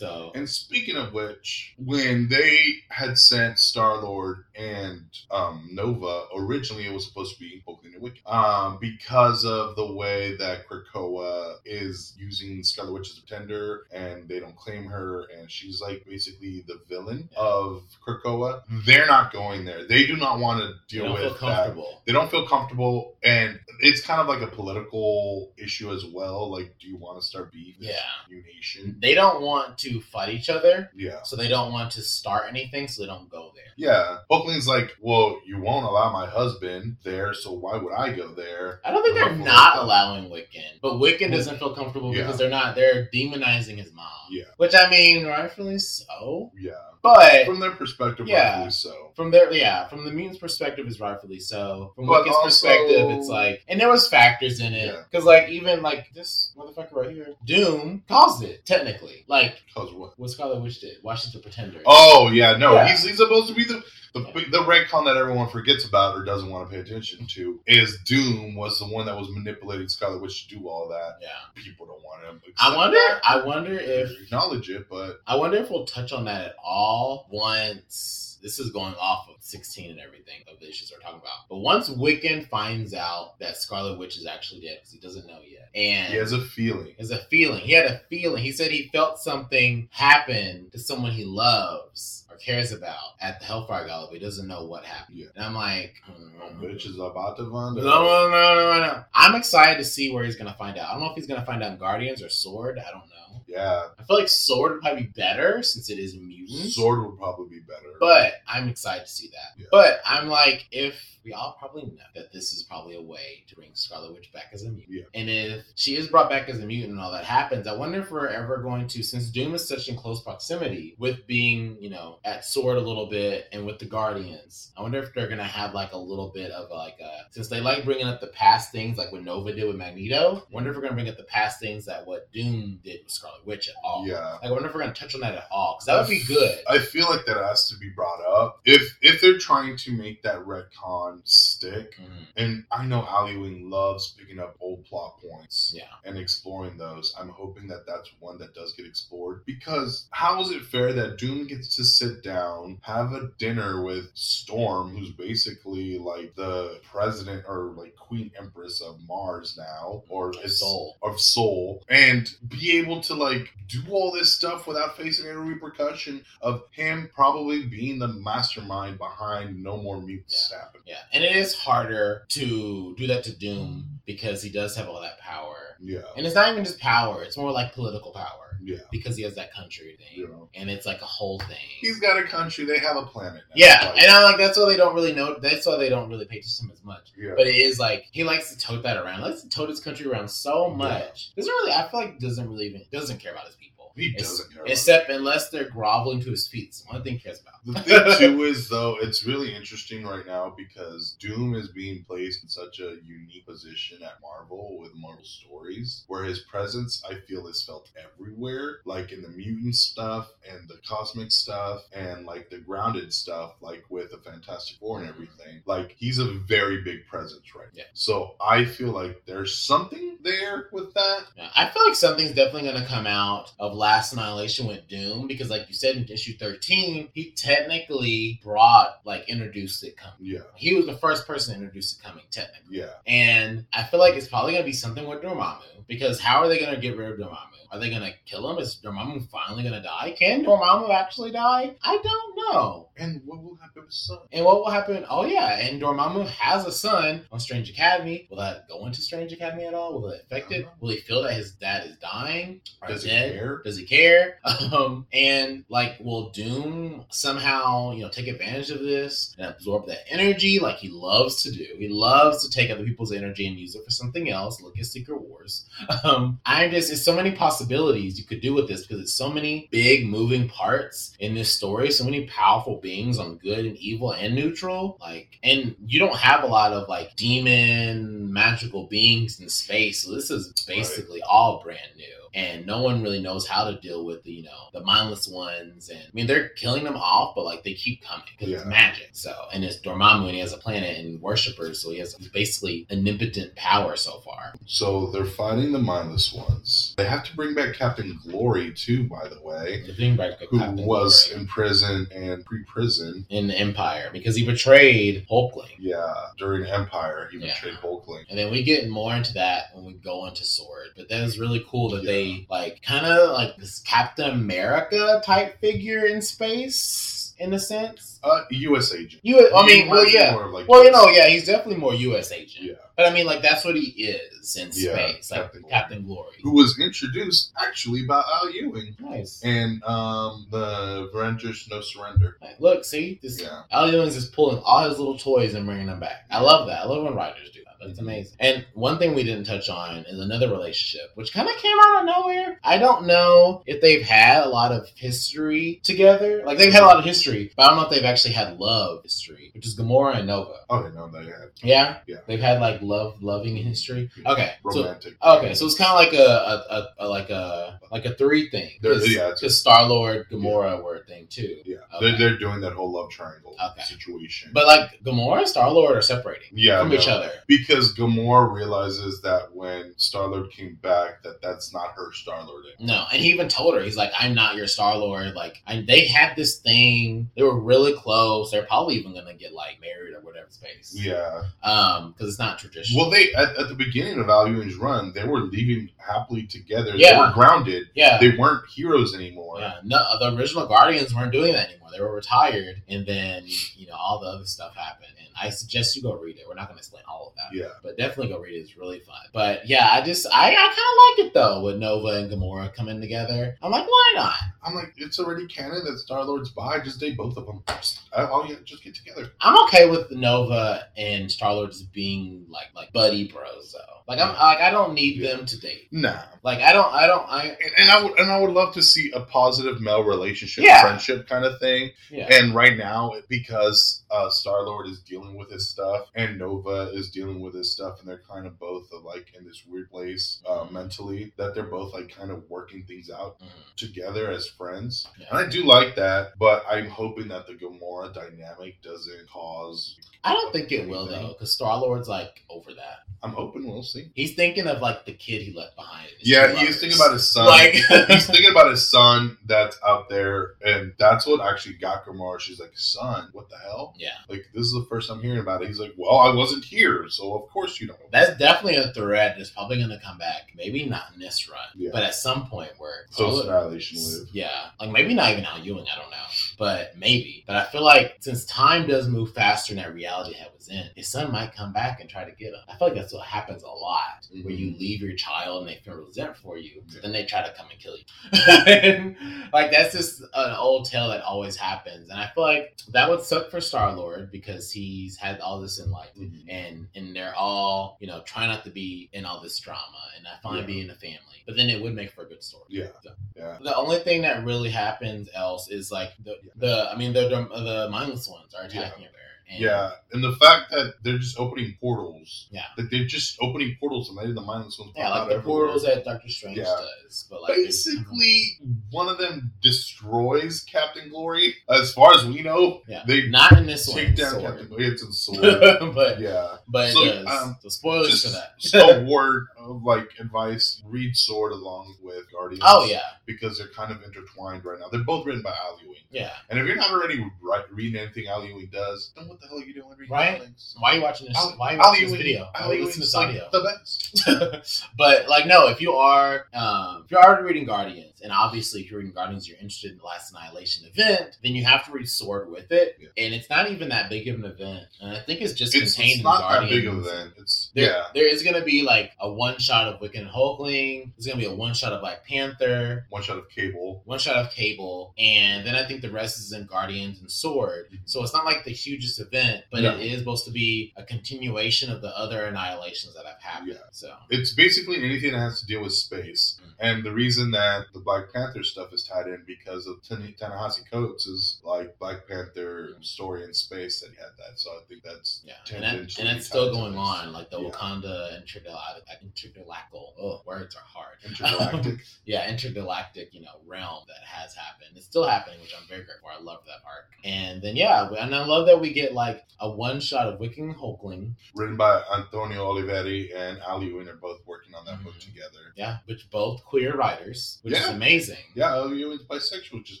So 0.02 0.32
And 0.34 0.48
speaking 0.48 0.96
of 0.96 1.12
which, 1.12 1.74
when 1.78 2.28
they 2.28 2.58
had 2.88 3.16
sent 3.18 3.58
Star 3.58 4.02
Lord 4.02 4.44
and 4.56 5.04
um, 5.30 5.68
Nova, 5.70 6.24
originally 6.36 6.86
it 6.86 6.92
was 6.92 7.06
supposed 7.06 7.34
to 7.34 7.40
be 7.40 7.62
Hulkling 7.66 7.94
and 7.94 8.02
Wiccan. 8.02 8.26
Um, 8.32 8.78
because 8.80 9.44
of 9.44 9.76
the 9.76 9.92
way 9.92 10.36
that 10.38 10.66
Krakoa 10.68 11.56
is 11.64 12.14
using 12.18 12.62
Scarlet 12.64 12.92
Witch 12.94 13.10
as 13.10 13.18
a 13.18 13.20
pretender 13.22 13.86
and 13.92 14.28
they 14.28 14.40
don't 14.40 14.56
claim 14.56 14.86
her, 14.86 15.26
and 15.38 15.50
she's 15.50 15.80
like 15.80 16.04
basically 16.04 16.64
the 16.66 16.80
villain 16.88 17.28
of 17.36 17.82
Krakoa, 18.06 18.62
they're 18.84 19.06
not 19.06 19.32
going 19.32 19.64
there. 19.64 19.86
They 19.86 20.06
do 20.06 20.16
not 20.16 20.38
want 20.40 20.60
to 20.60 20.74
deal 20.88 21.12
with 21.12 21.38
that 21.40 21.76
they 22.06 22.12
don't 22.12 22.30
feel 22.30 22.46
comfortable 22.46 23.16
and 23.22 23.58
it's 23.80 24.00
kind 24.00 24.20
of 24.20 24.26
like 24.26 24.42
a 24.42 24.46
political 24.46 25.52
issue 25.56 25.92
as 25.92 26.04
well 26.04 26.50
like 26.50 26.74
do 26.80 26.88
you 26.88 26.96
want 26.96 27.20
to 27.20 27.26
start 27.26 27.52
beef 27.52 27.76
Yeah. 27.78 27.92
you 28.28 28.42
nation 28.54 28.96
They 29.00 29.14
don't 29.14 29.42
want 29.42 29.78
to 29.78 29.91
fight 30.00 30.30
each 30.30 30.48
other, 30.48 30.90
yeah 30.96 31.22
so 31.24 31.36
they 31.36 31.48
don't 31.48 31.72
want 31.72 31.92
to 31.92 32.02
start 32.02 32.44
anything, 32.48 32.88
so 32.88 33.02
they 33.02 33.08
don't 33.08 33.28
go 33.28 33.52
there. 33.54 33.64
yeah 33.76 34.18
Hulkling's 34.30 34.66
like 34.68 34.96
well 35.00 35.40
you 35.46 35.60
won't 35.60 35.84
allow 35.86 36.12
my 36.12 36.26
husband 36.26 36.96
there 37.04 37.34
so 37.34 37.52
why 37.52 37.76
would 37.76 37.92
i 37.92 38.12
go 38.12 38.32
there 38.34 38.80
I 38.84 38.90
don't 38.90 39.02
think 39.02 39.14
they're 39.16 39.36
not 39.36 39.78
allowing 39.78 40.30
Wiccan, 40.30 40.80
but 40.80 40.94
Wiccan 40.94 41.30
doesn't 41.30 41.58
feel 41.58 41.74
comfortable 41.74 42.14
Yeah. 42.14 42.22
because 42.22 42.38
they're 42.38 42.50
not. 42.50 42.74
They're 42.74 43.08
demonizing 43.14 43.78
his 43.78 43.92
mom. 43.92 44.06
Yeah. 44.30 44.44
which 44.56 44.74
I 44.74 44.88
mean, 44.90 45.26
rightfully 45.26 45.78
so. 45.78 46.52
yeah 46.58 46.72
But 47.02 47.46
from 47.46 47.58
their 47.60 47.72
perspective 47.72 48.28
Yeah. 48.28 48.50
rightfully 48.50 48.70
so 48.70 49.12
from 49.16 49.30
their 49.30 49.52
yeah, 49.52 49.88
from 49.88 50.04
the 50.04 50.10
mutant's 50.10 50.38
perspective, 50.38 50.86
is 50.86 51.00
rightfully 51.00 51.38
so. 51.40 51.92
From 51.96 52.06
Wiccan's 52.06 52.36
perspective, 52.42 53.10
it's 53.10 53.28
like, 53.28 53.62
and 53.68 53.78
there 53.80 53.88
was 53.90 54.08
factors 54.08 54.60
in 54.60 54.72
it 54.72 54.86
Yeah. 54.86 55.02
because 55.10 55.24
like 55.26 55.48
even 55.48 55.82
like 55.82 56.06
this 56.14 56.52
motherfucker 56.56 56.92
right 56.94 57.10
here, 57.10 57.28
Doom 57.44 58.04
caused 58.08 58.42
it 58.42 58.64
technically. 58.64 59.24
Like 59.28 59.60
because 59.66 59.92
what 59.92 60.18
what 60.18 60.30
Scarlet 60.30 60.62
Witch 60.62 60.80
did, 60.80 60.96
why 61.02 61.14
she's 61.16 61.32
the 61.32 61.40
pretender. 61.40 61.80
oh 61.86 62.30
yeah 62.32 62.56
no 62.56 62.74
Yeah. 62.74 62.88
He's, 62.88 63.02
he's 63.02 63.16
supposed 63.18 63.48
to 63.48 63.54
be 63.54 63.64
the 63.64 63.82
the, 64.14 64.20
the 64.50 64.58
retcon 64.68 65.06
that 65.06 65.16
everyone 65.16 65.48
forgets 65.48 65.86
about 65.86 66.14
or 66.14 66.22
doesn't 66.22 66.50
want 66.50 66.68
to 66.68 66.74
pay 66.74 66.82
attention 66.82 67.26
to 67.28 67.60
is 67.66 67.98
Doom 68.04 68.54
was 68.54 68.78
the 68.78 68.84
one 68.84 69.06
that 69.06 69.16
was 69.16 69.30
manipulating 69.30 69.88
Scarlet 69.88 70.20
Witch 70.20 70.46
to 70.48 70.56
do 70.58 70.68
all 70.68 70.86
that. 70.88 71.16
yeah. 71.22 71.28
People 71.54 71.86
don't 71.86 72.02
want 72.04 72.20
to. 72.44 72.50
I 72.58 72.76
wonder. 72.76 72.98
I 73.24 73.42
wonder 73.46 73.72
if 73.78 74.10
acknowledge 74.22 74.68
it, 74.68 74.86
but 74.90 75.20
I 75.26 75.36
wonder 75.36 75.56
if 75.56 75.70
we'll 75.70 75.86
touch 75.86 76.12
on 76.12 76.26
that 76.26 76.44
at 76.44 76.54
all 76.62 76.91
once 77.30 78.38
this 78.42 78.58
is 78.58 78.70
going 78.70 78.94
off 79.00 79.28
of 79.28 79.36
16 79.40 79.90
and 79.90 80.00
everything 80.00 80.40
of 80.52 80.58
the 80.58 80.68
issues 80.68 80.92
we're 80.92 81.00
talking 81.00 81.20
about. 81.20 81.48
But 81.48 81.58
once 81.58 81.88
Wiccan 81.88 82.48
finds 82.48 82.92
out 82.92 83.38
that 83.38 83.56
Scarlet 83.56 83.98
Witch 83.98 84.18
is 84.18 84.26
actually 84.26 84.62
dead 84.62 84.78
because 84.80 84.92
he 84.92 84.98
doesn't 84.98 85.26
know 85.26 85.38
yet, 85.48 85.68
and 85.74 86.12
he 86.12 86.18
has 86.18 86.32
a 86.32 86.40
feeling. 86.40 86.94
has 86.98 87.12
a 87.12 87.18
feeling, 87.24 87.60
he 87.60 87.72
had 87.72 87.86
a 87.86 88.00
feeling. 88.10 88.42
He 88.42 88.52
said 88.52 88.70
he 88.70 88.88
felt 88.92 89.18
something 89.18 89.88
happen 89.92 90.70
to 90.72 90.78
someone 90.78 91.12
he 91.12 91.24
loves 91.24 92.21
or 92.32 92.36
cares 92.38 92.72
about 92.72 93.14
at 93.20 93.38
the 93.40 93.46
Hellfire 93.46 93.86
Gala, 93.86 94.06
but 94.08 94.18
he 94.18 94.24
doesn't 94.24 94.48
know 94.48 94.64
what 94.64 94.84
happened. 94.84 95.18
Yeah. 95.18 95.26
And 95.36 95.44
I'm 95.44 95.54
like, 95.54 95.94
Um, 96.08 96.14
hmm. 96.38 96.64
bitch 96.64 96.86
is 96.86 96.98
about 96.98 97.36
to 97.38 97.50
find 97.50 97.76
No, 97.76 97.82
out. 97.82 98.30
no, 98.30 98.30
no, 98.30 98.54
no, 98.80 98.86
no. 98.86 99.04
I'm 99.14 99.34
excited 99.34 99.78
to 99.78 99.84
see 99.84 100.12
where 100.12 100.24
he's 100.24 100.36
gonna 100.36 100.54
find 100.54 100.78
out. 100.78 100.88
I 100.88 100.92
don't 100.92 101.02
know 101.02 101.10
if 101.10 101.16
he's 101.16 101.26
gonna 101.26 101.44
find 101.46 101.62
out 101.62 101.72
in 101.72 101.78
Guardians 101.78 102.22
or 102.22 102.28
Sword. 102.28 102.78
I 102.78 102.90
don't 102.90 103.00
know. 103.08 103.42
Yeah, 103.46 103.88
I 103.98 104.04
feel 104.04 104.16
like 104.18 104.28
Sword 104.28 104.72
would 104.72 104.80
probably 104.82 105.02
be 105.04 105.08
better 105.08 105.62
since 105.62 105.90
it 105.90 105.98
is 105.98 106.14
mutants. 106.14 106.74
sword 106.74 107.04
would 107.04 107.18
probably 107.18 107.48
be 107.48 107.60
better. 107.60 107.88
But 108.00 108.34
I'm 108.46 108.68
excited 108.68 109.06
to 109.06 109.12
see 109.12 109.28
that. 109.28 109.60
Yeah. 109.60 109.66
But 109.70 110.00
I'm 110.06 110.28
like, 110.28 110.66
if 110.70 111.18
we 111.24 111.32
all 111.32 111.56
probably 111.58 111.82
know 111.82 112.02
that 112.14 112.32
this 112.32 112.52
is 112.52 112.62
probably 112.64 112.96
a 112.96 113.02
way 113.02 113.44
to 113.48 113.54
bring 113.54 113.70
Scarlet 113.74 114.12
Witch 114.12 114.32
back 114.32 114.46
as 114.52 114.62
a 114.64 114.70
mutant. 114.70 114.88
Yeah. 114.88 115.20
And 115.20 115.28
if 115.30 115.64
she 115.74 115.96
is 115.96 116.08
brought 116.08 116.30
back 116.30 116.48
as 116.48 116.60
a 116.60 116.66
mutant 116.66 116.92
and 116.92 117.00
all 117.00 117.12
that 117.12 117.24
happens, 117.24 117.66
I 117.66 117.76
wonder 117.76 118.00
if 118.00 118.10
we're 118.10 118.28
ever 118.28 118.58
going 118.58 118.88
to, 118.88 119.02
since 119.02 119.30
Doom 119.30 119.54
is 119.54 119.66
such 119.66 119.88
in 119.88 119.96
close 119.96 120.22
proximity 120.22 120.94
with 120.98 121.26
being, 121.26 121.76
you 121.80 121.90
know, 121.90 122.18
at 122.24 122.44
Sword 122.44 122.76
a 122.76 122.80
little 122.80 123.06
bit 123.06 123.46
and 123.52 123.64
with 123.66 123.78
the 123.78 123.84
Guardians, 123.86 124.72
I 124.76 124.82
wonder 124.82 124.98
if 124.98 125.12
they're 125.14 125.28
gonna 125.28 125.44
have 125.44 125.74
like 125.74 125.92
a 125.92 125.98
little 125.98 126.30
bit 126.34 126.50
of 126.50 126.70
like 126.70 126.98
a 127.00 127.26
since 127.30 127.48
they 127.48 127.60
like 127.60 127.84
bringing 127.84 128.06
up 128.06 128.20
the 128.20 128.26
past 128.28 128.72
things 128.72 128.98
like 128.98 129.12
what 129.12 129.22
Nova 129.22 129.52
did 129.52 129.66
with 129.66 129.76
Magneto. 129.76 130.38
I 130.50 130.54
wonder 130.54 130.70
if 130.70 130.76
we're 130.76 130.82
gonna 130.82 130.94
bring 130.94 131.08
up 131.08 131.16
the 131.16 131.24
past 131.24 131.60
things 131.60 131.86
that 131.86 132.06
what 132.06 132.30
Doom 132.32 132.80
did 132.82 133.00
with 133.04 133.12
Scarlet 133.12 133.46
Witch 133.46 133.68
at 133.68 133.74
all. 133.84 134.06
yeah, 134.06 134.34
Like, 134.42 134.44
I 134.44 134.50
wonder 134.50 134.68
if 134.68 134.74
we're 134.74 134.80
gonna 134.80 134.94
touch 134.94 135.14
on 135.14 135.20
that 135.20 135.34
at 135.34 135.44
all 135.50 135.76
because 135.76 135.86
that 135.86 136.00
would 136.00 136.10
be 136.10 136.24
good. 136.24 136.58
I 136.68 136.78
feel 136.78 137.06
like 137.08 137.26
that 137.26 137.36
has 137.36 137.68
to 137.68 137.76
be 137.78 137.90
brought 137.90 138.20
up 138.26 138.60
if 138.64 138.98
if 139.02 139.20
they're 139.20 139.38
trying 139.38 139.76
to 139.76 139.92
make 139.92 140.22
that 140.22 140.40
retcon 140.44 141.11
stick. 141.24 141.96
Mhm. 141.98 142.26
And 142.36 142.64
I 142.70 142.86
know 142.86 143.06
Al 143.06 143.30
Ewing 143.30 143.68
loves 143.70 144.14
picking 144.18 144.38
up 144.38 144.56
old 144.60 144.84
plot 144.84 145.20
points 145.20 145.72
Yeah. 145.76 145.84
and 146.04 146.16
exploring 146.18 146.76
those. 146.78 147.14
I'm 147.18 147.28
hoping 147.28 147.66
that 147.68 147.86
that's 147.86 148.10
one 148.20 148.38
that 148.38 148.54
does 148.54 148.72
get 148.72 148.86
explored 148.86 149.44
because 149.44 150.06
how 150.10 150.40
is 150.40 150.50
it 150.50 150.64
fair 150.64 150.92
that 150.92 151.18
Doom 151.18 151.46
gets 151.46 151.76
to 151.76 151.84
sit 151.84 152.22
down, 152.22 152.78
have 152.82 153.12
a 153.12 153.28
dinner 153.38 153.82
with 153.82 154.10
Storm, 154.14 154.96
who's 154.96 155.10
basically 155.12 155.98
like 155.98 156.34
the 156.34 156.80
president 156.90 157.44
or 157.46 157.72
like 157.76 157.94
Queen 157.96 158.30
Empress 158.38 158.80
of 158.80 159.00
Mars 159.06 159.56
now, 159.56 160.02
or 160.08 160.32
Soul. 160.48 160.96
of 161.02 161.20
Soul, 161.20 161.82
and 161.88 162.28
be 162.48 162.78
able 162.78 163.00
to 163.02 163.14
like 163.14 163.50
do 163.68 163.82
all 163.90 164.10
this 164.12 164.32
stuff 164.34 164.66
without 164.66 164.96
facing 164.96 165.26
any 165.26 165.36
repercussion 165.36 166.24
of 166.40 166.64
him 166.72 167.10
probably 167.14 167.66
being 167.66 167.98
the 167.98 168.08
mastermind 168.08 168.98
behind 168.98 169.62
No 169.62 169.76
More 169.76 170.00
Mutants 170.00 170.52
happening. 170.52 170.82
Yeah, 170.86 171.01
and 171.12 171.24
it 171.24 171.34
is 171.36 171.54
harder 171.54 172.24
to 172.30 172.94
do 172.96 173.06
that 173.06 173.24
to 173.24 173.32
Doom 173.36 174.00
because 174.06 174.42
he 174.42 174.50
does 174.50 174.76
have 174.76 174.88
all 174.88 175.00
that 175.00 175.18
power. 175.20 175.56
Yeah, 175.84 176.02
And 176.16 176.24
it's 176.26 176.34
not 176.36 176.52
even 176.52 176.64
just 176.64 176.78
power, 176.78 177.22
it's 177.24 177.36
more 177.36 177.50
like 177.50 177.72
political 177.74 178.12
power 178.12 178.58
yeah, 178.62 178.78
because 178.92 179.16
he 179.16 179.24
has 179.24 179.34
that 179.34 179.52
country 179.52 179.98
thing. 179.98 180.28
know. 180.30 180.48
And 180.54 180.70
it's 180.70 180.86
like 180.86 181.00
a 181.02 181.06
whole 181.06 181.40
thing. 181.40 181.56
He's 181.80 181.98
got 181.98 182.16
a 182.16 182.22
country. 182.22 182.64
They 182.64 182.78
have 182.78 182.96
a 182.96 183.02
planet. 183.02 183.42
now. 183.48 183.54
yeah, 183.56 183.88
Like, 183.92 183.98
and 184.00 184.08
I'm 184.12 184.22
like, 184.22 184.36
that's 184.38 184.56
why 184.56 184.66
they 184.68 184.76
don't 184.76 184.94
really 184.94 185.12
know. 185.12 185.36
That's 185.40 185.66
why 185.66 185.76
they 185.78 185.88
don't 185.88 186.08
really 186.08 186.24
pay 186.26 186.36
attention 186.38 186.66
to 186.66 186.70
him 186.72 186.76
as 186.78 186.84
much. 186.84 187.10
yeah. 187.18 187.32
But 187.36 187.48
it 187.48 187.56
is 187.56 187.80
like 187.80 188.04
he 188.12 188.22
likes 188.22 188.54
to 188.54 188.58
tote 188.58 188.84
that 188.84 188.96
around. 188.96 189.22
He 189.22 189.28
likes 189.28 189.42
to 189.42 189.48
tote 189.48 189.68
his 189.70 189.80
country 189.80 190.06
around 190.06 190.28
so 190.30 190.68
Yeah. 190.70 190.76
much. 190.76 191.34
Doesn't 191.34 191.50
really. 191.50 191.72
I 191.72 191.88
feel 191.90 191.98
like 192.00 192.20
doesn't 192.20 192.48
really 192.48 192.66
even 192.66 192.84
doesn't 192.92 193.18
care 193.18 193.32
about 193.32 193.46
his 193.46 193.56
people. 193.56 193.71
He 193.96 194.08
It's- 194.08 194.28
doesn't 194.28 194.52
care. 194.52 194.62
About 194.62 194.70
Except 194.70 195.10
unless 195.10 195.50
they're 195.50 195.68
groveling 195.68 196.20
to 196.22 196.30
his 196.30 196.46
feet. 196.46 196.68
It's 196.68 196.82
the 196.82 196.90
only 196.90 197.02
thing 197.02 197.12
he 197.14 197.18
cares 197.20 197.40
about. 197.40 197.54
The 197.64 198.16
thing 198.18 198.18
too 198.36 198.42
is 198.44 198.68
though, 198.68 198.96
it's 199.00 199.24
really 199.24 199.54
interesting 199.54 200.04
right 200.04 200.26
now 200.26 200.54
because 200.56 201.16
Doom 201.18 201.54
is 201.54 201.68
being 201.68 202.04
placed 202.04 202.42
in 202.42 202.48
such 202.48 202.80
a 202.80 202.96
unique 203.04 203.46
position 203.46 204.02
at 204.02 204.20
Marvel 204.20 204.78
with 204.78 204.92
Marvel 204.94 205.24
stories, 205.24 206.04
where 206.08 206.24
his 206.24 206.40
presence 206.40 207.02
I 207.08 207.14
feel 207.26 207.46
is 207.46 207.62
felt 207.62 207.90
everywhere, 207.96 208.78
like 208.84 209.12
in 209.12 209.22
the 209.22 209.28
mutant 209.28 209.74
stuff 209.74 210.28
and 210.48 210.68
the 210.68 210.78
cosmic 210.86 211.30
stuff 211.32 211.82
and 211.92 212.26
like 212.26 212.50
the 212.50 212.58
grounded 212.58 213.12
stuff, 213.12 213.54
like 213.60 213.84
with 213.88 214.10
the 214.10 214.18
Fantastic 214.18 214.78
Four 214.78 214.98
and 215.00 215.08
mm-hmm. 215.08 215.22
everything. 215.22 215.62
Like 215.66 215.94
he's 215.98 216.18
a 216.18 216.26
very 216.26 216.82
big 216.82 217.06
presence 217.06 217.54
right 217.54 217.68
Yeah. 217.72 217.84
So 217.94 218.36
I 218.40 218.64
feel 218.64 218.90
like 218.90 219.24
there's 219.26 219.56
something 219.58 220.18
there 220.22 220.68
with 220.72 220.94
that. 220.94 221.24
Yeah, 221.36 221.48
I 221.54 221.68
feel 221.68 221.84
like 221.84 221.96
something's 221.96 222.32
definitely 222.32 222.70
going 222.70 222.82
to 222.82 222.88
come 222.88 223.06
out 223.06 223.52
of 223.58 223.74
Last 223.82 224.12
Annihilation 224.12 224.68
with 224.68 224.86
Doom 224.86 225.26
because, 225.26 225.50
like 225.50 225.66
you 225.66 225.74
said 225.74 225.96
in 225.96 226.08
issue 226.08 226.36
13, 226.36 227.08
he 227.12 227.32
technically 227.32 228.40
brought, 228.40 229.00
like, 229.04 229.28
introduced 229.28 229.82
it 229.82 229.96
coming. 229.96 230.14
Yeah. 230.20 230.42
He 230.54 230.76
was 230.76 230.86
the 230.86 230.96
first 230.98 231.26
person 231.26 231.54
to 231.54 231.60
introduce 231.60 231.98
it 231.98 232.02
coming, 232.04 232.22
technically. 232.30 232.78
Yeah. 232.78 232.92
And 233.08 233.66
I 233.72 233.82
feel 233.82 233.98
like 233.98 234.14
it's 234.14 234.28
probably 234.28 234.52
going 234.52 234.62
to 234.62 234.68
be 234.68 234.72
something 234.72 235.04
with 235.08 235.20
Dormammu 235.20 235.86
because 235.88 236.20
how 236.20 236.42
are 236.42 236.48
they 236.48 236.60
going 236.60 236.72
to 236.72 236.80
get 236.80 236.96
rid 236.96 237.10
of 237.10 237.18
Dormammu? 237.18 237.61
Are 237.72 237.78
they 237.78 237.88
going 237.88 238.02
to 238.02 238.12
kill 238.26 238.50
him? 238.50 238.58
Is 238.58 238.78
Dormammu 238.84 239.30
finally 239.30 239.62
going 239.62 239.74
to 239.74 239.80
die? 239.80 240.14
Can 240.18 240.44
Dormammu 240.44 240.90
actually 240.94 241.30
die? 241.32 241.74
I 241.82 241.98
don't 242.02 242.36
know. 242.36 242.90
And 242.98 243.22
what 243.24 243.42
will 243.42 243.56
happen 243.56 243.84
with 243.84 243.94
Son? 243.94 244.18
And 244.30 244.44
what 244.44 244.56
will 244.56 244.70
happen? 244.70 245.06
Oh 245.08 245.24
yeah, 245.24 245.58
and 245.58 245.80
Dormammu 245.80 246.26
has 246.28 246.66
a 246.66 246.72
son 246.72 247.24
on 247.32 247.40
Strange 247.40 247.70
Academy. 247.70 248.26
Will 248.30 248.36
that 248.36 248.68
go 248.68 248.84
into 248.84 249.00
Strange 249.00 249.32
Academy 249.32 249.64
at 249.64 249.72
all? 249.72 249.94
Will 250.00 250.10
it 250.10 250.22
affect 250.26 250.52
it? 250.52 250.68
Will 250.80 250.90
he 250.90 250.98
feel 250.98 251.22
that 251.22 251.32
his 251.32 251.52
dad 251.52 251.86
is 251.86 251.96
dying? 251.96 252.60
Does 252.86 253.04
he 253.04 253.08
dead? 253.08 253.32
care? 253.32 253.62
Does 253.64 253.78
he 253.78 253.86
care? 253.86 254.38
Um, 254.72 255.06
and 255.12 255.64
like, 255.68 255.96
will 256.00 256.30
Doom 256.30 257.04
somehow, 257.10 257.92
you 257.92 258.02
know, 258.02 258.08
take 258.08 258.26
advantage 258.28 258.70
of 258.70 258.80
this 258.80 259.34
and 259.36 259.46
absorb 259.46 259.86
that 259.86 260.10
energy 260.10 260.58
like 260.60 260.76
he 260.76 260.88
loves 260.88 261.42
to 261.42 261.50
do? 261.50 261.66
He 261.78 261.88
loves 261.88 262.46
to 262.46 262.50
take 262.50 262.70
other 262.70 262.84
people's 262.84 263.12
energy 263.12 263.46
and 263.46 263.58
use 263.58 263.74
it 263.74 263.84
for 263.84 263.90
something 263.90 264.30
else. 264.30 264.62
Look 264.62 264.78
at 264.78 264.86
Secret 264.86 265.20
Wars. 265.20 265.68
Um, 266.04 266.40
I'm 266.44 266.70
just, 266.70 266.90
it's 266.90 267.02
so 267.02 267.14
many 267.14 267.32
possibilities 267.32 267.61
you 267.70 268.24
could 268.24 268.40
do 268.40 268.54
with 268.54 268.68
this 268.68 268.82
because 268.82 269.00
it's 269.00 269.14
so 269.14 269.30
many 269.30 269.68
big 269.70 270.06
moving 270.06 270.48
parts 270.48 271.16
in 271.18 271.34
this 271.34 271.52
story, 271.52 271.90
so 271.90 272.04
many 272.04 272.26
powerful 272.26 272.76
beings 272.76 273.18
on 273.18 273.36
good 273.36 273.64
and 273.66 273.76
evil 273.76 274.12
and 274.12 274.34
neutral. 274.34 274.98
Like, 275.00 275.38
and 275.42 275.74
you 275.86 275.98
don't 275.98 276.16
have 276.16 276.44
a 276.44 276.46
lot 276.46 276.72
of 276.72 276.88
like 276.88 277.16
demon 277.16 278.32
magical 278.32 278.86
beings 278.86 279.40
in 279.40 279.48
space, 279.48 280.02
so 280.02 280.14
this 280.14 280.30
is 280.30 280.52
basically 280.66 281.22
all 281.22 281.62
brand 281.62 281.96
new. 281.96 282.21
And 282.34 282.66
no 282.66 282.82
one 282.82 283.02
really 283.02 283.20
knows 283.20 283.46
how 283.46 283.64
to 283.70 283.78
deal 283.80 284.04
with 284.04 284.22
the, 284.22 284.30
you 284.32 284.42
know, 284.44 284.68
the 284.72 284.80
mindless 284.82 285.28
ones. 285.28 285.88
And 285.90 285.98
I 286.00 286.10
mean, 286.12 286.26
they're 286.26 286.48
killing 286.50 286.84
them 286.84 286.96
off, 286.96 287.34
but 287.34 287.44
like 287.44 287.62
they 287.62 287.74
keep 287.74 288.02
coming 288.02 288.24
because 288.38 288.52
it's 288.54 288.64
magic. 288.64 289.10
So, 289.12 289.34
and 289.52 289.62
it's 289.64 289.78
Dormammu, 289.80 290.24
and 290.26 290.30
he 290.34 290.38
has 290.40 290.52
a 290.52 290.56
planet 290.58 290.98
and 290.98 291.20
worshippers, 291.20 291.80
so 291.82 291.90
he 291.90 291.98
has 291.98 292.14
basically 292.32 292.86
omnipotent 292.90 293.54
power 293.56 293.96
so 293.96 294.20
far. 294.20 294.54
So 294.66 295.10
they're 295.10 295.24
fighting 295.24 295.72
the 295.72 295.78
mindless 295.78 296.32
ones. 296.32 296.94
They 296.96 297.04
have 297.04 297.24
to 297.24 297.36
bring 297.36 297.54
back 297.54 297.74
Captain 297.74 298.18
Glory 298.26 298.72
too, 298.72 299.04
by 299.08 299.28
the 299.28 299.40
way, 299.42 299.82
The 299.86 299.94
thing 299.94 300.16
back 300.16 300.38
who 300.50 300.58
was 300.86 301.30
in 301.32 301.46
prison 301.46 302.06
and 302.14 302.44
pre-prison. 302.46 303.26
in 303.28 303.48
the 303.48 303.58
Empire 303.58 304.08
because 304.12 304.36
he 304.36 304.46
betrayed 304.46 305.26
Hulkling. 305.30 305.74
Yeah, 305.78 306.14
during 306.38 306.64
Empire, 306.66 307.28
he 307.30 307.38
Yeah. 307.38 307.52
betrayed 307.54 307.74
Hulkling. 307.76 308.24
And 308.30 308.38
then 308.38 308.50
we 308.50 308.62
get 308.62 308.88
more 308.88 309.14
into 309.14 309.32
that 309.34 309.74
when 309.74 309.84
we 309.84 309.92
go 309.94 310.26
into 310.26 310.44
Sword. 310.44 310.88
But 310.96 311.08
that 311.08 311.22
is 311.24 311.38
really 311.38 311.64
cool 311.68 311.90
that 311.90 312.04
they 312.04 312.21
like 312.50 312.82
kind 312.82 313.06
of 313.06 313.32
like 313.32 313.56
this 313.56 313.80
Captain 313.80 314.30
America 314.30 315.20
type 315.24 315.60
figure 315.60 316.04
in 316.06 316.22
space 316.22 317.34
in 317.38 317.52
a 317.54 317.58
sense. 317.58 318.20
Uh, 318.22 318.42
U.S. 318.50 318.94
agent. 318.94 319.20
You, 319.24 319.52
I 319.52 319.66
mean, 319.66 319.88
well, 319.88 320.08
yeah. 320.08 320.34
like 320.36 320.68
Well, 320.68 320.84
you 320.84 320.92
know, 320.92 321.08
yeah, 321.08 321.26
he's 321.28 321.44
definitely 321.46 321.78
more 321.80 321.92
U.S. 321.94 322.30
agent. 322.30 322.64
Yeah. 322.66 322.74
But 322.96 323.06
I 323.10 323.12
mean, 323.14 323.26
like 323.26 323.42
that's 323.42 323.64
what 323.64 323.74
he 323.74 323.86
is 324.04 324.54
in 324.56 324.68
Yeah, 324.74 324.92
space, 324.94 325.30
like 325.30 325.40
Captain 325.42 325.62
Captain, 325.68 326.02
Glory. 326.04 326.20
Glory. 326.22 326.36
Who 326.42 326.54
was 326.54 326.78
introduced 326.78 327.52
actually 327.58 328.06
by 328.06 328.22
Al 328.34 328.50
Ewing 328.52 328.94
Nice. 329.00 329.40
and 329.42 329.82
um 329.84 330.46
the 330.52 331.08
Avengers 331.12 331.66
No 331.70 331.80
Surrender. 331.80 332.36
Like, 332.40 332.60
Look, 332.60 332.84
see, 332.84 333.18
this 333.22 333.40
Yeah. 333.40 333.62
Al 333.72 333.90
Ewing's 333.90 334.14
is 334.14 334.26
pulling 334.26 334.62
all 334.64 334.88
his 334.88 334.98
little 334.98 335.18
toys 335.18 335.54
and 335.54 335.66
bringing 335.66 335.86
them 335.86 335.98
back. 336.00 336.26
I 336.30 336.40
love 336.40 336.68
that. 336.68 336.82
I 336.82 336.86
love 336.86 337.02
when 337.02 337.14
writers 337.14 337.50
do. 337.50 337.60
It's 337.82 337.98
mm-hmm. 337.98 338.08
amazing. 338.08 338.36
And 338.40 338.66
one 338.74 338.98
thing 338.98 339.14
we 339.14 339.22
didn't 339.24 339.44
touch 339.44 339.68
on 339.68 339.98
is 340.08 340.18
another 340.20 340.50
relationship, 340.50 341.10
which 341.14 341.32
kind 341.32 341.48
of 341.48 341.56
came 341.56 341.76
out 341.80 342.00
of 342.00 342.06
nowhere. 342.06 342.58
I 342.64 342.78
don't 342.78 343.06
know 343.06 343.62
if 343.66 343.80
they've 343.80 344.02
had 344.02 344.44
a 344.44 344.48
lot 344.48 344.72
of 344.72 344.88
history 344.94 345.80
together. 345.82 346.42
Like 346.44 346.58
they've 346.58 346.72
had 346.72 346.82
a 346.82 346.86
lot 346.86 346.98
of 346.98 347.04
history, 347.04 347.52
but 347.56 347.64
I 347.64 347.68
don't 347.68 347.76
know 347.78 347.84
if 347.84 347.90
they've 347.90 348.04
actually 348.04 348.34
had 348.34 348.58
love 348.58 349.02
history, 349.02 349.50
which 349.54 349.66
is 349.66 349.78
Gamora 349.78 350.18
and 350.18 350.26
Nova. 350.26 350.54
Oh, 350.70 350.76
I 350.76 350.90
they 351.12 351.26
had 351.26 351.50
Yeah, 351.62 351.98
Yeah. 352.06 352.16
They've 352.26 352.40
had 352.40 352.60
like 352.60 352.80
love, 352.82 353.22
loving 353.22 353.56
history. 353.56 354.10
Okay, 354.26 354.54
so 354.70 354.82
romantic. 354.82 355.14
Okay, 355.22 355.54
so 355.54 355.66
it's 355.66 355.74
kind 355.74 355.90
of 355.90 355.96
like 355.96 356.12
a, 356.14 356.24
a, 356.70 356.88
a, 356.98 357.08
like 357.08 357.30
a 357.30 357.80
like 357.90 358.04
a 358.06 358.14
three 358.14 358.48
thing. 358.50 358.70
There- 358.80 358.92
yeah, 359.06 359.30
because 359.34 359.58
Star 359.58 359.86
Lord, 359.86 360.28
Gamora 360.30 360.82
were 360.82 360.96
a 360.96 361.04
thing 361.04 361.26
too. 361.28 361.58
yeah, 361.64 361.76
Okay. 361.94 362.10
they're, 362.10 362.18
they're 362.18 362.38
doing 362.38 362.60
that 362.60 362.72
whole 362.72 362.92
love 362.92 363.10
triangle 363.10 363.56
Okay. 363.72 363.82
situation. 363.82 364.50
But 364.52 364.66
like 364.66 365.02
Gamora 365.04 365.38
and 365.38 365.48
Star 365.48 365.70
Lord 365.70 365.96
are 365.96 366.02
separating 366.02 366.50
yeah, 366.52 366.80
from 366.80 366.92
each 366.92 367.08
other. 367.08 367.30
because 367.46 367.71
Gamora 367.80 368.52
realizes 368.52 369.20
that 369.22 369.54
when 369.54 369.94
Star 369.96 370.26
Lord 370.28 370.50
came 370.50 370.74
back, 370.82 371.22
that 371.22 371.40
that's 371.42 371.72
not 371.72 371.92
her 371.96 372.12
Star 372.12 372.44
Lord. 372.44 372.64
No, 372.78 373.04
and 373.12 373.22
he 373.22 373.28
even 373.30 373.48
told 373.48 373.74
her, 373.74 373.82
he's 373.82 373.96
like, 373.96 374.12
"I'm 374.18 374.34
not 374.34 374.56
your 374.56 374.66
Star 374.66 374.96
Lord." 374.96 375.34
Like, 375.34 375.62
and 375.66 375.86
they 375.86 376.06
had 376.06 376.36
this 376.36 376.58
thing. 376.58 377.30
They 377.36 377.42
were 377.42 377.58
really 377.58 377.92
close. 377.94 378.50
They're 378.50 378.64
probably 378.64 378.94
even 378.96 379.14
gonna 379.14 379.34
get 379.34 379.52
like 379.52 379.80
married 379.80 380.14
or 380.14 380.20
whatever 380.20 380.48
space. 380.50 380.94
Yeah. 380.94 381.42
Um, 381.62 382.12
because 382.12 382.28
it's 382.30 382.38
not 382.38 382.58
traditional. 382.58 383.02
Well, 383.02 383.10
they 383.10 383.32
at, 383.34 383.56
at 383.56 383.68
the 383.68 383.74
beginning 383.74 384.18
of 384.20 384.28
Al 384.28 384.48
Ewing's 384.48 384.76
run, 384.76 385.12
they 385.14 385.24
were 385.24 385.40
leaving 385.40 385.90
happily 385.96 386.46
together. 386.46 386.92
Yeah. 386.96 387.12
They 387.12 387.18
were 387.18 387.32
grounded. 387.32 387.88
yeah. 387.94 388.18
They 388.18 388.36
weren't 388.36 388.68
heroes 388.68 389.14
anymore. 389.14 389.58
Yeah, 389.60 389.74
no, 389.84 389.98
the 390.18 390.34
original 390.36 390.66
Guardians 390.66 391.14
weren't 391.14 391.32
doing 391.32 391.52
that 391.52 391.68
anymore. 391.70 391.88
They 391.92 392.00
were 392.00 392.14
retired, 392.14 392.82
and 392.88 393.06
then 393.06 393.44
you 393.76 393.86
know 393.86 393.94
all 393.94 394.18
the 394.20 394.26
other 394.28 394.46
stuff 394.46 394.74
happened. 394.74 395.12
And 395.18 395.28
I 395.40 395.50
suggest 395.50 395.94
you 395.96 396.02
go 396.02 396.16
read 396.16 396.36
it. 396.38 396.44
We're 396.48 396.54
not 396.54 396.66
going 396.68 396.76
to 396.76 396.80
explain 396.80 397.02
all 397.08 397.28
of 397.28 397.34
that, 397.36 397.56
Yeah. 397.56 397.61
But 397.82 397.96
definitely 397.96 398.32
go 398.32 398.40
read 398.40 398.54
it. 398.54 398.60
It's 398.60 398.76
really 398.76 399.00
fun. 399.00 399.16
But 399.32 399.68
yeah, 399.68 399.88
I 399.90 400.02
just 400.02 400.26
I, 400.32 400.50
I 400.50 400.54
kind 400.54 400.70
of 400.70 401.18
like 401.18 401.26
it 401.26 401.34
though 401.34 401.64
with 401.64 401.78
Nova 401.78 402.08
and 402.08 402.30
Gamora 402.30 402.74
coming 402.74 403.00
together. 403.00 403.56
I'm 403.62 403.70
like, 403.70 403.86
why 403.86 404.12
not? 404.14 404.34
I'm 404.64 404.74
like, 404.74 404.94
it's 404.96 405.18
already 405.18 405.46
canon 405.46 405.84
that 405.84 405.98
Star 405.98 406.24
Lord's 406.24 406.50
by. 406.50 406.80
Just 406.80 407.00
date 407.00 407.16
both 407.16 407.36
of 407.36 407.46
them. 407.46 407.62
Just, 407.68 408.02
oh 408.12 408.46
yeah, 408.48 408.56
just 408.64 408.84
get 408.84 408.94
together. 408.94 409.32
I'm 409.40 409.58
okay 409.64 409.88
with 409.88 410.10
Nova 410.10 410.88
and 410.96 411.30
Star 411.30 411.54
Lord's 411.54 411.82
being 411.82 412.46
like 412.48 412.68
like 412.74 412.92
buddy 412.92 413.28
bros 413.28 413.72
though. 413.72 414.01
Like 414.08 414.18
I'm 414.20 414.34
like 414.34 414.58
I 414.60 414.70
don't 414.70 414.94
need 414.94 415.16
Yeah. 415.16 415.36
them 415.36 415.46
to 415.46 415.60
date. 415.60 415.88
Nah. 415.92 416.22
Like 416.42 416.58
I 416.60 416.72
don't 416.72 416.92
I 416.92 417.06
don't 417.06 417.26
I 417.28 417.44
And, 417.44 417.72
and 417.78 417.90
I 417.90 418.02
would 418.02 418.18
and 418.18 418.30
I 418.30 418.40
would 418.40 418.50
love 418.50 418.74
to 418.74 418.82
see 418.82 419.10
a 419.12 419.20
positive 419.20 419.80
male 419.80 420.02
relationship, 420.02 420.64
Yeah. 420.64 420.80
friendship 420.82 421.28
kind 421.28 421.44
of 421.44 421.58
thing. 421.60 421.90
yeah 422.10 422.26
And 422.30 422.54
right 422.54 422.76
now, 422.76 423.12
because 423.28 424.02
uh, 424.10 424.28
Star 424.28 424.62
Lord 424.64 424.86
is 424.88 425.00
dealing 425.00 425.36
with 425.36 425.50
his 425.50 425.70
stuff 425.70 426.08
and 426.14 426.38
Nova 426.38 426.90
is 426.92 427.10
dealing 427.10 427.40
with 427.40 427.54
his 427.54 427.72
stuff, 427.72 427.98
and 428.00 428.08
they're 428.08 428.22
kind 428.28 428.46
of 428.46 428.58
both 428.58 428.88
uh, 428.92 429.00
like 429.00 429.32
in 429.38 429.44
this 429.46 429.62
weird 429.66 429.90
place 429.90 430.42
uh, 430.46 430.66
mentally, 430.70 431.32
that 431.38 431.54
they're 431.54 431.62
both 431.64 431.94
like 431.94 432.14
kind 432.14 432.30
of 432.30 432.42
working 432.50 432.82
things 432.84 433.08
out 433.10 433.38
Mhm. 433.40 433.74
together 433.76 434.30
as 434.30 434.46
friends. 434.48 435.06
Yeah. 435.18 435.26
And 435.30 435.38
I 435.38 435.48
do 435.48 435.64
like 435.64 435.94
that, 435.96 436.38
but 436.38 436.64
I'm 436.68 436.88
hoping 436.88 437.28
that 437.28 437.46
the 437.46 437.54
Gamora 437.54 438.12
dynamic 438.12 438.82
doesn't 438.82 439.28
cause. 439.30 439.96
I 440.24 440.32
don't 440.34 440.52
think 440.52 440.70
it 440.72 440.88
will 440.88 441.06
though 441.06 441.28
because 441.28 441.52
Star 441.52 441.78
Lord's 441.78 442.08
like 442.08 442.42
over 442.50 442.72
that. 442.74 442.98
I'm 443.24 443.30
hoping 443.34 443.64
we'll 443.68 443.84
see. 443.84 444.10
He's 444.14 444.34
thinking 444.34 444.66
of 444.66 444.80
like 444.80 445.04
the 445.06 445.12
kid 445.12 445.42
he 445.42 445.52
left 445.56 445.76
behind. 445.76 446.08
Yeah, 446.18 446.48
he's 446.48 446.56
lovers. 446.58 446.80
thinking 446.80 446.98
about 446.98 447.12
his 447.12 447.32
son. 447.32 447.46
Like 447.46 447.72
he's 447.74 448.26
thinking 448.26 448.50
about 448.50 448.68
his 448.68 448.88
son 448.90 449.38
that's 449.46 449.78
out 449.86 450.08
there, 450.08 450.54
and 450.64 450.92
that's 450.98 451.24
what 451.24 451.40
actually 451.40 451.74
got 451.76 452.04
Gamora. 452.04 452.40
She's 452.40 452.58
like, 452.58 452.72
"Son, 452.74 453.28
what 453.32 453.48
the 453.48 453.58
hell? 453.58 453.94
yeah, 453.96 454.08
Like, 454.28 454.46
this 454.52 454.64
is 454.64 454.72
the 454.72 454.84
first 454.88 455.08
I'm 455.08 455.22
hearing 455.22 455.38
about 455.38 455.62
it." 455.62 455.68
He's 455.68 455.78
like, 455.78 455.94
"Well, 455.96 456.18
I 456.18 456.34
wasn't 456.34 456.64
here, 456.64 457.06
so 457.08 457.36
of 457.36 457.48
course 457.50 457.80
you 457.80 457.86
don't." 457.86 457.98
that's 458.10 458.36
definitely 458.38 458.76
a 458.76 458.92
thread 458.92 459.36
that's 459.38 459.50
probably 459.50 459.76
going 459.78 459.90
to 459.90 460.00
come 460.04 460.18
back. 460.18 460.50
Maybe 460.56 460.84
not 460.86 461.04
in 461.14 461.20
this 461.20 461.48
run, 461.48 461.60
Yeah. 461.76 461.90
but 461.92 462.02
at 462.02 462.16
some 462.16 462.48
point 462.48 462.72
where 462.78 463.06
So 463.10 463.26
all 463.26 463.38
it's 463.38 463.46
Annihilation 463.48 463.98
live. 464.02 464.28
Yeah, 464.32 464.50
like 464.80 464.90
maybe 464.90 465.14
not 465.14 465.30
even 465.30 465.44
Al 465.44 465.60
Ewing. 465.60 465.86
I 465.94 465.96
don't 466.00 466.10
know, 466.10 466.16
but 466.58 466.98
maybe. 466.98 467.44
But 467.46 467.54
I 467.54 467.64
feel 467.66 467.82
like 467.84 468.16
since 468.18 468.44
time 468.46 468.88
does 468.88 469.06
move 469.06 469.32
faster 469.32 469.74
than 469.76 469.82
that 469.84 469.94
reality 470.12 470.36
that 470.38 470.54
was 470.54 470.68
in, 470.68 470.84
his 470.94 471.08
son 471.08 471.32
might 471.32 471.54
come 471.54 471.72
back 471.72 472.00
and 472.00 472.08
try 472.08 472.24
to 472.24 472.32
get 472.32 472.48
him. 472.52 472.60
I 472.68 472.76
feel 472.76 472.88
like 472.88 472.96
that's 472.96 473.12
what 473.12 473.26
happens 473.26 473.62
a 473.62 473.68
lot, 473.68 474.26
where 474.42 474.52
you 474.54 474.76
leave 474.78 475.00
your 475.00 475.14
child 475.16 475.60
and 475.62 475.68
they 475.68 475.80
feel 475.84 475.94
resentful 475.94 476.50
for 476.50 476.58
you, 476.58 476.82
Yeah. 476.88 477.00
then 477.02 477.12
they 477.12 477.24
try 477.24 477.42
to 477.42 477.52
come 477.54 477.66
and 477.70 477.80
kill 477.80 477.96
you. 477.96 478.04
like 479.52 479.70
that's 479.70 479.92
just 479.94 480.20
an 480.34 480.54
old 480.56 480.86
tale 480.86 481.08
that 481.08 481.22
always 481.22 481.56
happens, 481.56 482.08
and 482.10 482.18
I 482.20 482.28
feel 482.34 482.44
like 482.44 482.76
that 482.88 483.08
would 483.08 483.22
suck 483.22 483.50
for 483.50 483.60
Star 483.60 483.94
Lord 483.94 484.30
because 484.30 484.70
he's 484.70 485.16
had 485.16 485.40
all 485.40 485.60
this 485.60 485.78
in 485.78 485.90
life, 485.90 486.10
Mhm. 486.18 486.44
and 486.48 486.88
and 486.94 487.16
they're 487.16 487.34
all 487.34 487.96
you 488.00 488.06
know 488.06 488.20
trying 488.24 488.48
not 488.48 488.64
to 488.64 488.70
be 488.70 489.08
in 489.12 489.24
all 489.24 489.40
this 489.40 489.58
drama 489.58 489.98
and 490.14 490.24
not 490.24 490.42
fine 490.42 490.58
Yeah. 490.60 490.66
being 490.66 490.90
a 490.90 490.94
family. 490.94 491.18
But 491.46 491.56
then 491.56 491.68
it 491.70 491.82
would 491.82 491.94
make 491.94 492.12
for 492.12 492.22
a 492.22 492.28
good 492.28 492.42
story. 492.42 492.64
Yeah. 492.68 492.86
So- 493.02 493.14
Yeah. 493.36 493.58
The 493.60 493.74
only 493.74 493.98
thing 493.98 494.22
that 494.22 494.44
really 494.44 494.70
happens 494.70 495.28
else 495.34 495.68
is 495.68 495.90
like 495.90 496.12
the 496.22 496.36
the 496.56 496.88
I 496.92 496.96
mean 496.96 497.12
the 497.12 497.28
the, 497.28 497.88
mindless 497.90 498.28
ones 498.28 498.54
are 498.54 498.64
attacking 498.64 499.04
her. 499.04 499.10
And 499.52 499.60
Yeah, 499.60 499.90
and 500.12 500.24
the 500.24 500.32
fact 500.36 500.70
that 500.70 500.94
they're 501.02 501.18
just 501.18 501.38
opening 501.38 501.76
portals. 501.80 502.48
Yeah. 502.50 502.64
That 502.76 502.90
they're 502.90 503.04
just 503.04 503.36
opening 503.40 503.76
portals 503.78 504.08
and 504.08 504.16
letting 504.16 504.34
the 504.34 504.40
mindless 504.40 504.78
ones 504.78 504.92
Yeah, 504.96 505.10
like 505.10 505.28
the 505.28 505.34
everywhere. 505.36 505.42
portals 505.66 505.82
that 505.84 506.04
Doctor 506.04 506.28
Strange 506.28 506.58
Yeah. 506.58 506.64
does. 506.64 507.26
But 507.30 507.42
like 507.42 507.54
Basically, 507.56 508.58
one 508.90 509.08
of 509.08 509.18
them 509.18 509.52
destroys 509.62 510.60
Captain 510.60 511.08
Glory. 511.10 511.54
As 511.68 511.92
far 511.92 512.14
as 512.14 512.24
we 512.24 512.42
know, 512.42 512.82
yeah, 512.88 513.02
they 513.06 513.28
not 513.28 513.52
in 513.58 513.66
this 513.66 513.86
take 513.92 514.08
one. 514.08 514.14
down 514.14 514.30
sword. 514.32 514.44
Captain 514.44 514.68
Glory. 514.68 514.86
It's 514.86 515.02
a 515.02 515.12
sword. 515.12 515.94
but 515.94 516.20
yeah. 516.20 516.56
but 516.68 516.88
it 516.88 516.92
So, 516.92 517.26
um, 517.26 517.56
so 517.60 517.68
spoilers 517.68 518.22
for 518.24 518.30
that. 518.78 518.96
a 518.96 519.04
word 519.04 519.46
of 519.62 519.82
like 519.84 520.08
advice: 520.18 520.82
read 520.86 521.16
Sword 521.16 521.52
along 521.52 521.96
with 522.02 522.30
Guardians. 522.32 522.62
oh 522.66 522.84
yeah, 522.84 523.00
because 523.26 523.58
they're 523.58 523.68
kind 523.68 523.90
of 523.92 524.02
intertwined 524.02 524.64
right 524.64 524.78
now. 524.80 524.86
They're 524.90 525.04
both 525.04 525.24
written 525.26 525.42
by 525.42 525.50
Al 525.50 525.78
Ewing. 525.82 525.96
yeah. 526.10 526.30
And 526.50 526.58
if 526.58 526.66
you're 526.66 526.76
not 526.76 526.90
already 526.90 527.24
right, 527.40 527.64
reading 527.72 528.00
anything 528.00 528.26
Al 528.28 528.44
Ewing 528.44 528.68
does, 528.72 529.12
then 529.16 529.28
what 529.28 529.40
the 529.40 529.46
hell 529.48 529.58
are 529.58 529.64
you 529.64 529.74
doing 529.74 529.88
reading 529.96 530.12
Right? 530.12 530.38
comics? 530.40 530.74
Why 530.78 530.92
are 530.92 530.94
you 530.96 531.02
watching 531.02 531.28
this? 531.28 531.36
Al- 531.36 531.52
why 531.56 531.68
are 531.68 531.72
you 531.74 531.78
watching 531.78 532.08
this 532.08 532.16
video? 532.16 532.40
Why 532.52 532.60
Al 532.60 532.70
are 532.70 532.74
you 532.74 532.84
listening 532.84 533.08
to 533.08 533.10
Ewing's 533.10 533.12
this 533.12 533.14
like 533.14 533.28
audio? 533.28 533.48
the 533.52 534.58
best. 534.58 534.84
but 534.98 535.28
like 535.28 535.46
no, 535.46 535.68
if 535.68 535.80
you 535.80 535.92
are 535.94 536.46
um, 536.54 537.02
if 537.04 537.10
you're 537.10 537.22
already 537.22 537.44
reading 537.44 537.64
Guardians, 537.64 538.11
and 538.22 538.32
obviously 538.32 538.80
if 538.82 538.90
you're 538.90 539.00
reading 539.00 539.14
Guardians, 539.14 539.48
you're 539.48 539.58
interested 539.58 539.92
in 539.92 539.98
the 539.98 540.04
Last 540.04 540.32
Annihilation 540.32 540.86
event, 540.86 541.38
then 541.42 541.54
you 541.54 541.64
have 541.64 541.84
to 541.86 541.92
read 541.92 542.08
Sword 542.08 542.50
with 542.50 542.70
it, 542.72 542.96
Yeah. 543.00 543.08
and 543.24 543.34
it's 543.34 543.48
not 543.50 543.70
even 543.70 543.88
that 543.90 544.08
big 544.10 544.28
of 544.28 544.36
an 544.36 544.44
event, 544.44 544.86
and 545.00 545.16
I 545.16 545.20
think 545.20 545.40
it's 545.40 545.52
just 545.52 545.74
It's, 545.74 545.94
contained 545.94 546.10
it's 546.10 546.18
in 546.20 546.24
not 546.24 546.60
that 546.60 546.68
big 546.68 546.86
of 546.86 546.94
an 546.94 547.00
event. 547.00 547.34
It's 547.38 547.70
There, 547.74 547.90
yeah, 547.90 548.04
there 548.14 548.26
is 548.26 548.42
going 548.42 548.54
to 548.56 548.64
be 548.64 548.82
like 548.82 549.12
a 549.20 549.32
one 549.32 549.58
shot 549.58 549.88
of 549.88 550.00
Wiccan 550.00 550.20
and 550.20 550.28
Hulkling. 550.30 551.12
There's 551.16 551.26
going 551.26 551.38
to 551.38 551.46
be 551.48 551.52
a 551.52 551.54
one 551.54 551.74
shot 551.74 551.92
of 551.92 552.00
Black 552.00 552.26
Panther, 552.26 553.06
one 553.10 553.22
shot 553.22 553.38
of 553.38 553.48
Cable. 553.48 554.02
one 554.04 554.18
shot 554.18 554.36
of 554.36 554.50
Cable, 554.50 555.14
and 555.18 555.66
then 555.66 555.74
I 555.74 555.86
think 555.86 556.02
the 556.02 556.10
rest 556.10 556.38
is 556.38 556.52
in 556.52 556.66
Guardians 556.66 557.20
and 557.20 557.30
Sword. 557.30 557.86
So 558.04 558.22
it's 558.22 558.32
not 558.34 558.44
like 558.44 558.64
the 558.64 558.70
hugest 558.72 559.20
event, 559.20 559.64
but 559.70 559.82
No. 559.82 559.96
it 559.96 560.06
is 560.12 560.18
supposed 560.20 560.44
to 560.46 560.50
be 560.50 560.92
a 560.96 561.02
continuation 561.02 561.90
of 561.90 562.02
the 562.02 562.16
other 562.16 562.44
annihilations 562.46 563.14
that 563.14 563.24
have 563.26 563.40
happened. 563.40 563.72
Yeah. 563.72 563.78
So 563.92 564.14
It's 564.30 564.52
basically 564.52 564.96
anything 565.02 565.32
that 565.32 565.38
has 565.40 565.60
to 565.60 565.66
deal 565.66 565.82
with 565.82 565.92
space. 565.94 566.58
Mm. 566.62 566.72
And 566.80 567.04
the 567.04 567.12
reason 567.12 567.50
that 567.52 567.86
the 567.92 568.00
Black 568.12 568.32
Panther 568.32 568.62
stuff 568.62 568.92
is 568.92 569.04
tied 569.04 569.26
in 569.26 569.42
because 569.46 569.86
of 569.86 570.02
Tan- 570.02 570.34
Ta-Nehisi 570.38 570.90
Coates 570.90 571.26
is 571.26 571.60
like 571.64 571.98
Black 571.98 572.28
Panther 572.28 572.90
story 573.00 573.42
in 573.44 573.54
space 573.54 574.00
that 574.00 574.10
he 574.10 574.16
had 574.16 574.32
that. 574.36 574.58
So 574.58 574.70
I 574.70 574.80
think 574.86 575.02
that's 575.02 575.42
yeah, 575.46 575.54
and, 575.74 575.82
that, 575.82 576.18
and 576.18 576.28
that's 576.28 576.46
still 576.46 576.70
going 576.72 576.96
on, 576.96 577.32
like 577.32 577.50
the 577.50 577.58
Yeah. 577.60 577.70
Wakanda 577.70 578.36
intergalactic, 578.38 579.04
intergalactic. 579.22 580.00
Oh, 580.20 580.42
words 580.44 580.76
are 580.76 580.82
hard. 580.84 581.16
intergalactic. 581.24 582.00
yeah, 582.26 582.50
intergalactic, 582.50 583.32
you 583.32 583.40
know, 583.40 583.60
realm 583.66 584.04
that 584.08 584.22
has 584.26 584.54
happened. 584.54 584.90
It's 584.96 585.06
still 585.06 585.24
happening, 585.26 585.60
which 585.62 585.72
I'm 585.80 585.88
very 585.88 586.02
grateful. 586.04 586.28
I 586.28 586.42
love 586.42 586.60
that 586.66 586.86
arc. 586.86 587.10
And 587.24 587.62
then 587.62 587.76
yeah, 587.76 588.08
and 588.18 588.34
I 588.34 588.44
love 588.44 588.66
that 588.66 588.78
we 588.80 588.92
get 588.92 589.14
like 589.14 589.42
a 589.60 589.70
one 589.70 590.00
shot 590.00 590.26
of 590.28 590.38
Wiccan 590.38 590.58
and 590.58 590.76
Hulkling. 590.76 591.32
written 591.54 591.76
by 591.76 592.02
Antonio 592.14 592.64
Oliveira 592.66 593.02
and 593.36 593.58
Al 593.60 593.82
Ewing 593.82 594.08
are 594.08 594.16
both 594.16 594.40
working 594.46 594.74
on 594.74 594.84
that 594.84 595.02
book 595.02 595.14
Mhm. 595.14 595.20
together. 595.20 595.72
Yeah, 595.76 595.98
which 596.06 596.28
both 596.30 596.64
queer 596.64 596.94
writers, 596.96 597.58
which 597.62 597.74
is 597.74 597.80
Yeah. 597.80 597.92
Amazing. 598.02 598.36
Yeah, 598.54 598.72
Al 598.72 598.92
Ewing's 598.94 599.22
bisexual. 599.22 599.84
Just 599.84 600.00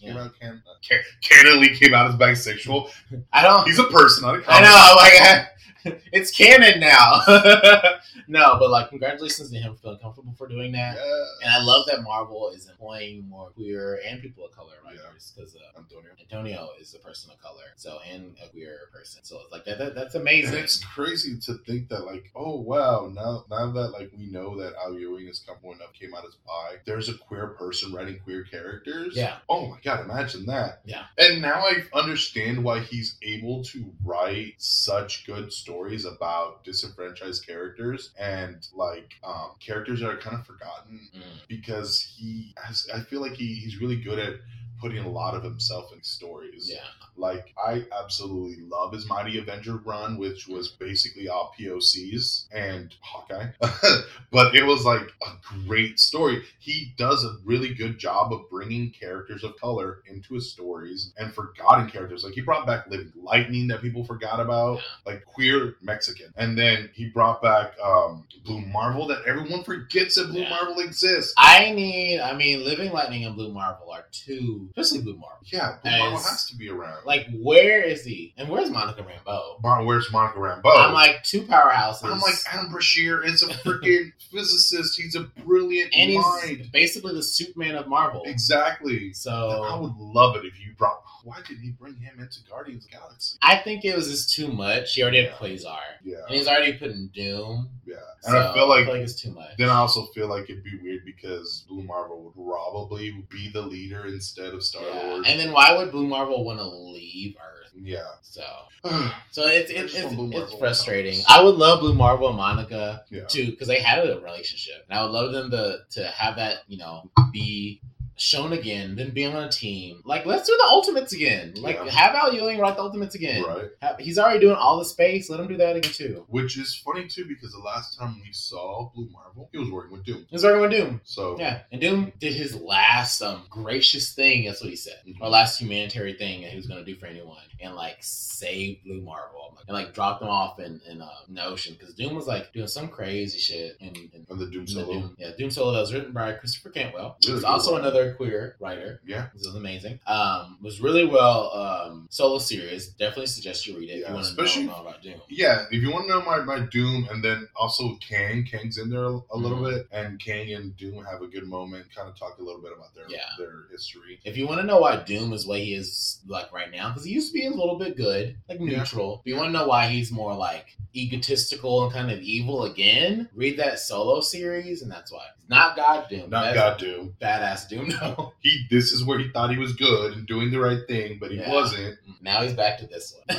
came 0.02 0.14
Yeah. 0.14 0.24
out. 0.24 0.38
Can, 0.40 0.62
uh, 0.66 0.72
can, 0.86 1.00
canonically 1.22 1.76
came 1.76 1.94
out 1.94 2.08
as 2.08 2.16
bisexual. 2.16 2.90
I 3.32 3.42
don't. 3.42 3.66
He's 3.66 3.78
a 3.78 3.84
person, 3.84 4.22
not 4.24 4.36
a 4.36 4.38
I 4.38 4.42
comic. 4.42 4.60
I 4.60 4.62
know, 4.62 4.96
like 4.96 5.48
it's 6.12 6.30
canon 6.30 6.78
now. 6.80 7.22
no, 8.28 8.56
but 8.58 8.70
like 8.70 8.88
congratulations 8.88 9.50
to 9.50 9.56
him 9.58 9.74
for 9.74 9.80
feeling 9.82 9.98
comfortable 9.98 10.32
for 10.38 10.46
doing 10.48 10.70
that. 10.72 10.96
Yeah. 10.96 11.24
And 11.42 11.50
I 11.52 11.62
love 11.62 11.86
that 11.88 12.02
Marvel 12.02 12.50
is 12.54 12.68
employing 12.68 13.28
more 13.28 13.50
queer 13.50 14.00
and 14.06 14.20
people 14.22 14.44
of 14.44 14.52
color 14.52 14.74
writers 14.84 15.32
because 15.34 15.56
uh, 15.56 15.78
Antonio. 15.78 16.10
Antonio 16.20 16.68
is 16.80 16.94
a 16.94 16.98
person 17.00 17.30
of 17.32 17.42
color, 17.42 17.64
so 17.76 17.98
and 18.10 18.36
a 18.44 18.48
queer 18.48 18.78
person. 18.92 19.22
So 19.24 19.40
it's 19.42 19.52
like 19.52 19.64
that, 19.64 19.78
that 19.78 19.94
that's 19.94 20.14
And 20.14 20.22
amazing. 20.22 20.54
it's 20.58 20.82
crazy 20.84 21.36
to 21.46 21.54
think 21.66 21.88
that, 21.88 22.06
like, 22.06 22.30
oh 22.36 22.60
wow, 22.60 23.10
now 23.12 23.44
now 23.50 23.70
that 23.72 23.88
like 23.88 24.12
we 24.16 24.26
know 24.26 24.56
that 24.58 24.74
Al 24.82 24.94
Ewing 24.98 25.26
is 25.28 25.40
coming 25.40 25.78
up, 25.82 25.92
came 25.94 26.14
out 26.14 26.24
as 26.24 26.34
bi, 26.46 26.76
there's 26.86 27.08
a 27.08 27.14
queer 27.18 27.48
person 27.48 27.91
writing 27.92 28.18
queer 28.24 28.44
characters. 28.44 29.14
Yeah. 29.16 29.36
Oh 29.48 29.66
my 29.68 29.78
god, 29.82 30.00
imagine 30.00 30.46
that. 30.46 30.80
Yeah. 30.84 31.04
And 31.18 31.42
now 31.42 31.60
I 31.66 31.82
understand 31.94 32.62
why 32.64 32.80
he's 32.80 33.16
able 33.22 33.62
to 33.64 33.84
write 34.04 34.54
such 34.58 35.26
good 35.26 35.52
stories 35.52 36.04
about 36.04 36.64
disenfranchised 36.64 37.46
characters 37.46 38.10
and 38.18 38.66
like 38.74 39.14
um, 39.24 39.52
characters 39.60 40.00
that 40.00 40.08
are 40.10 40.16
kind 40.16 40.36
of 40.36 40.46
forgotten 40.46 41.00
Mm. 41.14 41.20
because 41.48 42.00
he 42.16 42.54
has. 42.62 42.86
I 42.94 43.00
feel 43.00 43.20
like 43.20 43.32
he, 43.34 43.54
he's 43.54 43.80
really 43.80 43.96
good 43.96 44.18
at 44.18 44.34
putting 44.82 44.98
a 45.04 45.08
lot 45.08 45.34
of 45.34 45.42
himself 45.44 45.92
in 45.94 46.02
stories. 46.02 46.68
Yeah, 46.70 46.80
Like 47.16 47.54
I 47.56 47.84
absolutely 48.02 48.64
love 48.66 48.92
his 48.92 49.08
Mighty 49.08 49.38
Avenger 49.38 49.76
run, 49.76 50.18
which 50.18 50.48
was 50.48 50.68
basically 50.68 51.28
all 51.28 51.54
POCs 51.58 52.46
and 52.52 52.92
Hawkeye, 53.00 53.46
but 54.30 54.54
it 54.54 54.64
was 54.66 54.84
like 54.84 55.02
a 55.26 55.58
great 55.66 55.98
story. 56.00 56.42
He 56.58 56.92
does 56.98 57.24
a 57.24 57.36
really 57.44 57.72
good 57.74 57.98
job 57.98 58.32
of 58.32 58.50
bringing 58.50 58.90
characters 58.90 59.44
of 59.44 59.56
color 59.60 60.02
into 60.10 60.34
his 60.34 60.50
stories 60.52 61.12
and 61.16 61.32
forgotten 61.32 61.88
characters. 61.88 62.24
Like 62.24 62.34
he 62.34 62.40
brought 62.40 62.66
back 62.66 62.88
Living 62.90 63.12
Lightning 63.16 63.68
that 63.68 63.80
people 63.82 64.04
forgot 64.04 64.40
about, 64.40 64.80
like 65.06 65.24
queer 65.24 65.76
Mexican, 65.80 66.32
and 66.36 66.58
then 66.58 66.90
he 66.92 67.06
brought 67.06 67.40
back 67.40 67.74
um, 67.82 68.24
Blue 68.44 68.60
Marvel 68.60 69.06
that 69.06 69.22
everyone 69.26 69.62
forgets 69.62 70.16
that 70.16 70.28
Blue 70.30 70.42
Yeah. 70.42 70.50
Marvel 70.50 70.80
exists. 70.80 71.32
I 71.38 71.70
need. 71.70 72.20
I 72.20 72.34
mean, 72.34 72.64
Living 72.64 72.92
Lightning 72.92 73.24
and 73.24 73.36
Blue 73.36 73.52
Marvel 73.52 73.90
are 73.92 74.06
two, 74.10 74.68
especially 74.76 75.02
Blue 75.02 75.14
Marvel. 75.16 75.38
Yeah, 75.44 75.76
Blue 75.82 75.90
As- 75.90 75.98
Marvel 76.00 76.18
has 76.18 76.46
to 76.46 76.56
be 76.56 76.68
around. 76.68 77.04
Like, 77.06 77.26
where 77.34 77.82
is 77.82 78.04
he? 78.04 78.34
And 78.36 78.48
where's 78.48 78.70
Monica 78.70 79.02
Rambeau? 79.02 79.62
Mar- 79.62 79.84
where's 79.84 80.10
Monica 80.12 80.38
Rambeau? 80.38 80.76
I'm 80.76 80.92
like 80.94 81.22
two 81.22 81.42
powerhouses. 81.42 82.04
I'm 82.04 82.20
like 82.20 82.34
Adam 82.52 82.70
Brashear 82.72 83.24
is 83.24 83.42
a 83.42 83.48
freaking 83.48 84.12
physicist. 84.32 85.00
He's 85.00 85.14
a 85.14 85.24
brilliant 85.44 85.92
and 85.94 86.10
he's 86.10 86.24
mind. 86.24 86.70
basically 86.72 87.14
the 87.14 87.22
Superman 87.22 87.74
of 87.74 87.86
Marvel. 87.88 88.22
Exactly. 88.24 89.12
So 89.12 89.30
I 89.30 89.78
would 89.78 89.96
love 89.96 90.36
it 90.36 90.44
if 90.44 90.58
you 90.60 90.72
brought. 90.76 91.02
Why 91.24 91.36
did 91.46 91.58
he 91.58 91.70
bring 91.70 91.94
him 91.96 92.18
into 92.18 92.38
Guardians 92.50 92.84
of 92.84 92.90
the 92.90 92.96
Galaxy? 92.96 93.36
I 93.42 93.56
think 93.58 93.84
it 93.84 93.94
was 93.94 94.08
just 94.10 94.34
too 94.34 94.48
much. 94.48 94.94
He 94.94 95.02
already 95.02 95.22
had 95.24 95.32
Quasar, 95.34 95.78
Yeah, 96.04 96.16
and 96.28 96.36
he's 96.36 96.48
already 96.48 96.72
putting 96.72 97.10
Doom. 97.14 97.68
yeah. 97.86 97.94
So 98.22 98.28
And 98.30 98.38
I 98.38 98.52
feel 98.52 98.68
like, 98.68 98.88
it's 98.88 99.20
too 99.22 99.30
much. 99.30 99.56
then 99.56 99.68
I 99.68 99.74
also 99.76 100.06
feel 100.06 100.26
like 100.28 100.50
it'd 100.50 100.64
be 100.64 100.76
weird 100.82 101.04
because 101.04 101.64
Blue 101.68 101.84
Marvel 101.84 102.22
would 102.24 102.34
probably 102.44 103.24
be 103.30 103.50
the 103.52 103.62
leader 103.62 104.06
instead 104.06 104.52
of 104.52 104.61
Star 104.62 104.82
Yeah. 104.82 105.02
Lord. 105.08 105.26
And 105.26 105.38
then 105.40 105.52
why 105.52 105.76
would 105.76 105.90
Blue 105.90 106.06
Marvel 106.06 106.44
want 106.44 106.58
to 106.58 106.64
leave 106.66 107.36
Earth? 107.36 107.70
Yeah. 107.74 108.04
So, 108.22 108.42
so 109.30 109.46
it's 109.46 109.70
it's 109.70 109.94
it's, 109.94 110.14
it's 110.18 110.54
frustrating. 110.58 111.12
comics. 111.14 111.30
I 111.30 111.42
would 111.42 111.54
love 111.56 111.80
Blue 111.80 111.94
Marvel 111.94 112.28
and 112.28 112.36
Monica 112.36 113.04
Yeah. 113.10 113.24
too 113.24 113.50
because 113.50 113.68
they 113.68 113.80
had 113.80 114.06
a 114.06 114.20
relationship, 114.20 114.84
and 114.88 114.98
I 114.98 115.02
would 115.02 115.12
love 115.12 115.32
them 115.32 115.50
to 115.52 115.78
to 115.92 116.06
have 116.08 116.36
that 116.36 116.58
you 116.68 116.78
know 116.78 117.10
be 117.32 117.80
shown 118.16 118.52
again, 118.52 118.94
then 118.94 119.10
be 119.10 119.24
on 119.24 119.34
a 119.42 119.48
team. 119.50 120.02
Like 120.04 120.26
let's 120.26 120.46
do 120.48 120.56
the 120.56 120.64
Ultimates 120.64 121.12
again. 121.12 121.54
Like 121.56 121.76
Yeah. 121.76 121.90
have 121.90 122.14
Al 122.14 122.32
Ewing 122.34 122.58
write 122.58 122.76
the 122.76 122.82
Ultimates 122.82 123.14
again. 123.14 123.42
Right. 123.42 123.70
Have- 123.80 123.98
He's 123.98 124.18
already 124.18 124.40
doing 124.40 124.56
all 124.56 124.78
the 124.78 124.84
space. 124.84 125.30
Let 125.30 125.40
him 125.40 125.48
do 125.48 125.56
that 125.56 125.76
again 125.76 125.92
too. 125.92 126.24
Which 126.28 126.56
is 126.58 126.74
funny 126.74 127.06
too 127.08 127.24
because 127.26 127.52
the 127.52 127.58
last 127.58 127.98
time 127.98 128.20
we 128.24 128.32
saw 128.32 128.90
Blue 128.94 129.08
Marvel, 129.10 129.48
he 129.52 129.58
was 129.58 129.70
working 129.70 129.92
with 129.92 130.04
Doom. 130.04 130.26
He's 130.30 130.44
already 130.44 130.58
going 130.60 130.70
Doom. 130.88 131.00
So 131.04 131.38
Yeah, 131.38 131.60
and 131.72 131.80
Doom 131.80 132.12
did 132.18 132.34
his 132.34 132.54
last 132.54 133.20
um 133.22 133.42
gracious 133.50 134.12
thing. 134.12 134.44
That's 134.44 134.60
what 134.60 134.70
he 134.70 134.76
said, 134.76 134.98
Mhm. 135.06 135.16
or 135.20 135.28
last 135.28 135.58
humanitarian 135.60 136.16
thing 136.18 136.42
that 136.42 136.50
he 136.50 136.56
was 136.56 136.66
going 136.66 136.84
to 136.84 136.90
do 136.90 136.98
for 136.98 137.06
anyone, 137.06 137.42
and 137.60 137.74
like 137.74 137.96
save 138.00 138.82
Blue 138.84 139.00
Marvel, 139.00 139.56
and 139.66 139.74
like 139.74 139.94
drop 139.94 140.20
them 140.20 140.28
off 140.28 140.58
in 140.60 140.80
in, 140.88 141.00
uh, 141.00 141.08
in 141.28 141.34
the 141.34 141.44
ocean 141.44 141.76
because 141.78 141.94
Doom 141.94 142.14
was 142.14 142.26
like 142.26 142.52
doing 142.52 142.66
some 142.66 142.88
crazy 142.88 143.38
shit 143.38 143.76
in, 143.80 143.88
in, 143.96 144.26
and 144.28 144.38
the 144.40 144.46
Doom 144.46 144.60
in 144.60 144.64
the 144.66 144.72
solo. 144.72 144.92
Doom. 144.92 145.16
Yeah, 145.18 145.30
Doom 145.38 145.50
Solo 145.50 145.72
that 145.72 145.80
was 145.80 145.92
written 145.92 146.12
by 146.12 146.32
Christopher 146.32 146.70
Cantwell. 146.70 147.16
Really 147.24 147.34
He's 147.34 147.42
good 147.42 147.44
also 147.44 147.72
writer. 147.72 147.82
another 147.88 148.01
queer 148.10 148.56
writer. 148.60 149.00
Yeah. 149.06 149.28
This 149.32 149.46
is 149.46 149.54
amazing. 149.54 150.00
Um, 150.06 150.58
was 150.60 150.80
really 150.80 151.04
well 151.06 151.52
um 151.54 152.08
solo 152.10 152.38
series. 152.38 152.88
Definitely 152.88 153.26
suggest 153.26 153.66
you 153.66 153.78
read 153.78 153.88
it 153.90 153.92
if 153.94 154.00
Yeah, 154.02 154.08
you 154.08 154.14
want 154.14 154.26
to 154.26 154.30
especially- 154.32 154.64
know, 154.64 154.72
know 154.72 154.80
about 154.88 155.02
Doom. 155.02 155.20
Yeah, 155.30 155.66
if 155.70 155.82
you 155.82 155.90
want 155.92 156.04
to 156.04 156.08
know 156.08 156.22
my, 156.22 156.40
my 156.40 156.60
Doom, 156.66 157.08
and 157.10 157.22
then 157.24 157.48
also 157.56 157.96
Kang, 157.96 158.44
Kang's 158.44 158.78
in 158.78 158.90
there 158.90 159.04
a, 159.04 159.20
a 159.30 159.36
little 159.36 159.58
Mhm. 159.58 159.70
bit, 159.70 159.86
and 159.92 160.18
Kang 160.20 160.52
and 160.52 160.76
Doom 160.76 161.04
have 161.04 161.22
a 161.22 161.26
good 161.28 161.46
moment, 161.46 161.86
kind 161.94 162.08
of 162.08 162.18
talk 162.18 162.38
a 162.38 162.42
little 162.42 162.60
bit 162.60 162.72
about 162.76 162.94
their 162.94 163.08
Yeah. 163.08 163.28
their 163.38 163.66
history. 163.70 164.20
If 164.24 164.36
you 164.36 164.46
want 164.46 164.60
to 164.60 164.66
know 164.66 164.78
why 164.80 164.96
Doom 164.96 165.32
is 165.32 165.44
the 165.44 165.50
way 165.50 165.64
he 165.64 165.74
is 165.74 166.20
like 166.26 166.52
right 166.52 166.70
now, 166.70 166.88
because 166.88 167.04
he 167.04 167.12
used 167.12 167.32
to 167.32 167.38
be 167.38 167.46
a 167.46 167.50
little 167.50 167.78
bit 167.78 167.96
good, 167.96 168.36
like 168.48 168.58
Yeah. 168.60 168.78
neutral. 168.78 169.22
If 169.24 169.30
you 169.30 169.36
want 169.36 169.48
to 169.48 169.52
know 169.52 169.66
why 169.66 169.88
he's 169.88 170.10
more 170.12 170.34
like 170.34 170.76
egotistical 170.94 171.84
and 171.84 171.92
kind 171.92 172.10
of 172.10 172.20
evil 172.20 172.64
again, 172.64 173.28
read 173.34 173.58
that 173.58 173.78
solo 173.78 174.20
series, 174.20 174.82
and 174.82 174.90
that's 174.90 175.12
why. 175.12 175.24
Not 175.52 175.76
God 175.76 176.08
Doom. 176.08 176.30
Not 176.30 176.42
That's 176.44 176.56
God 176.56 176.78
Doom. 176.78 177.14
Badass 177.20 177.68
Doom. 177.68 177.88
No. 178.00 178.32
He. 178.42 178.66
This 178.70 178.90
is 178.90 179.04
where 179.04 179.18
he 179.20 179.28
thought 179.28 179.50
he 179.52 179.56
was 179.58 179.72
good 179.74 180.14
and 180.14 180.26
doing 180.26 180.50
the 180.50 180.58
right 180.58 180.80
thing, 180.88 181.18
but 181.20 181.30
he 181.30 181.36
Yeah. 181.38 181.52
wasn't. 181.52 181.96
Now 182.20 182.42
he's 182.42 182.54
back 182.54 182.78
to 182.78 182.86
this 182.88 183.14
one. 183.14 183.38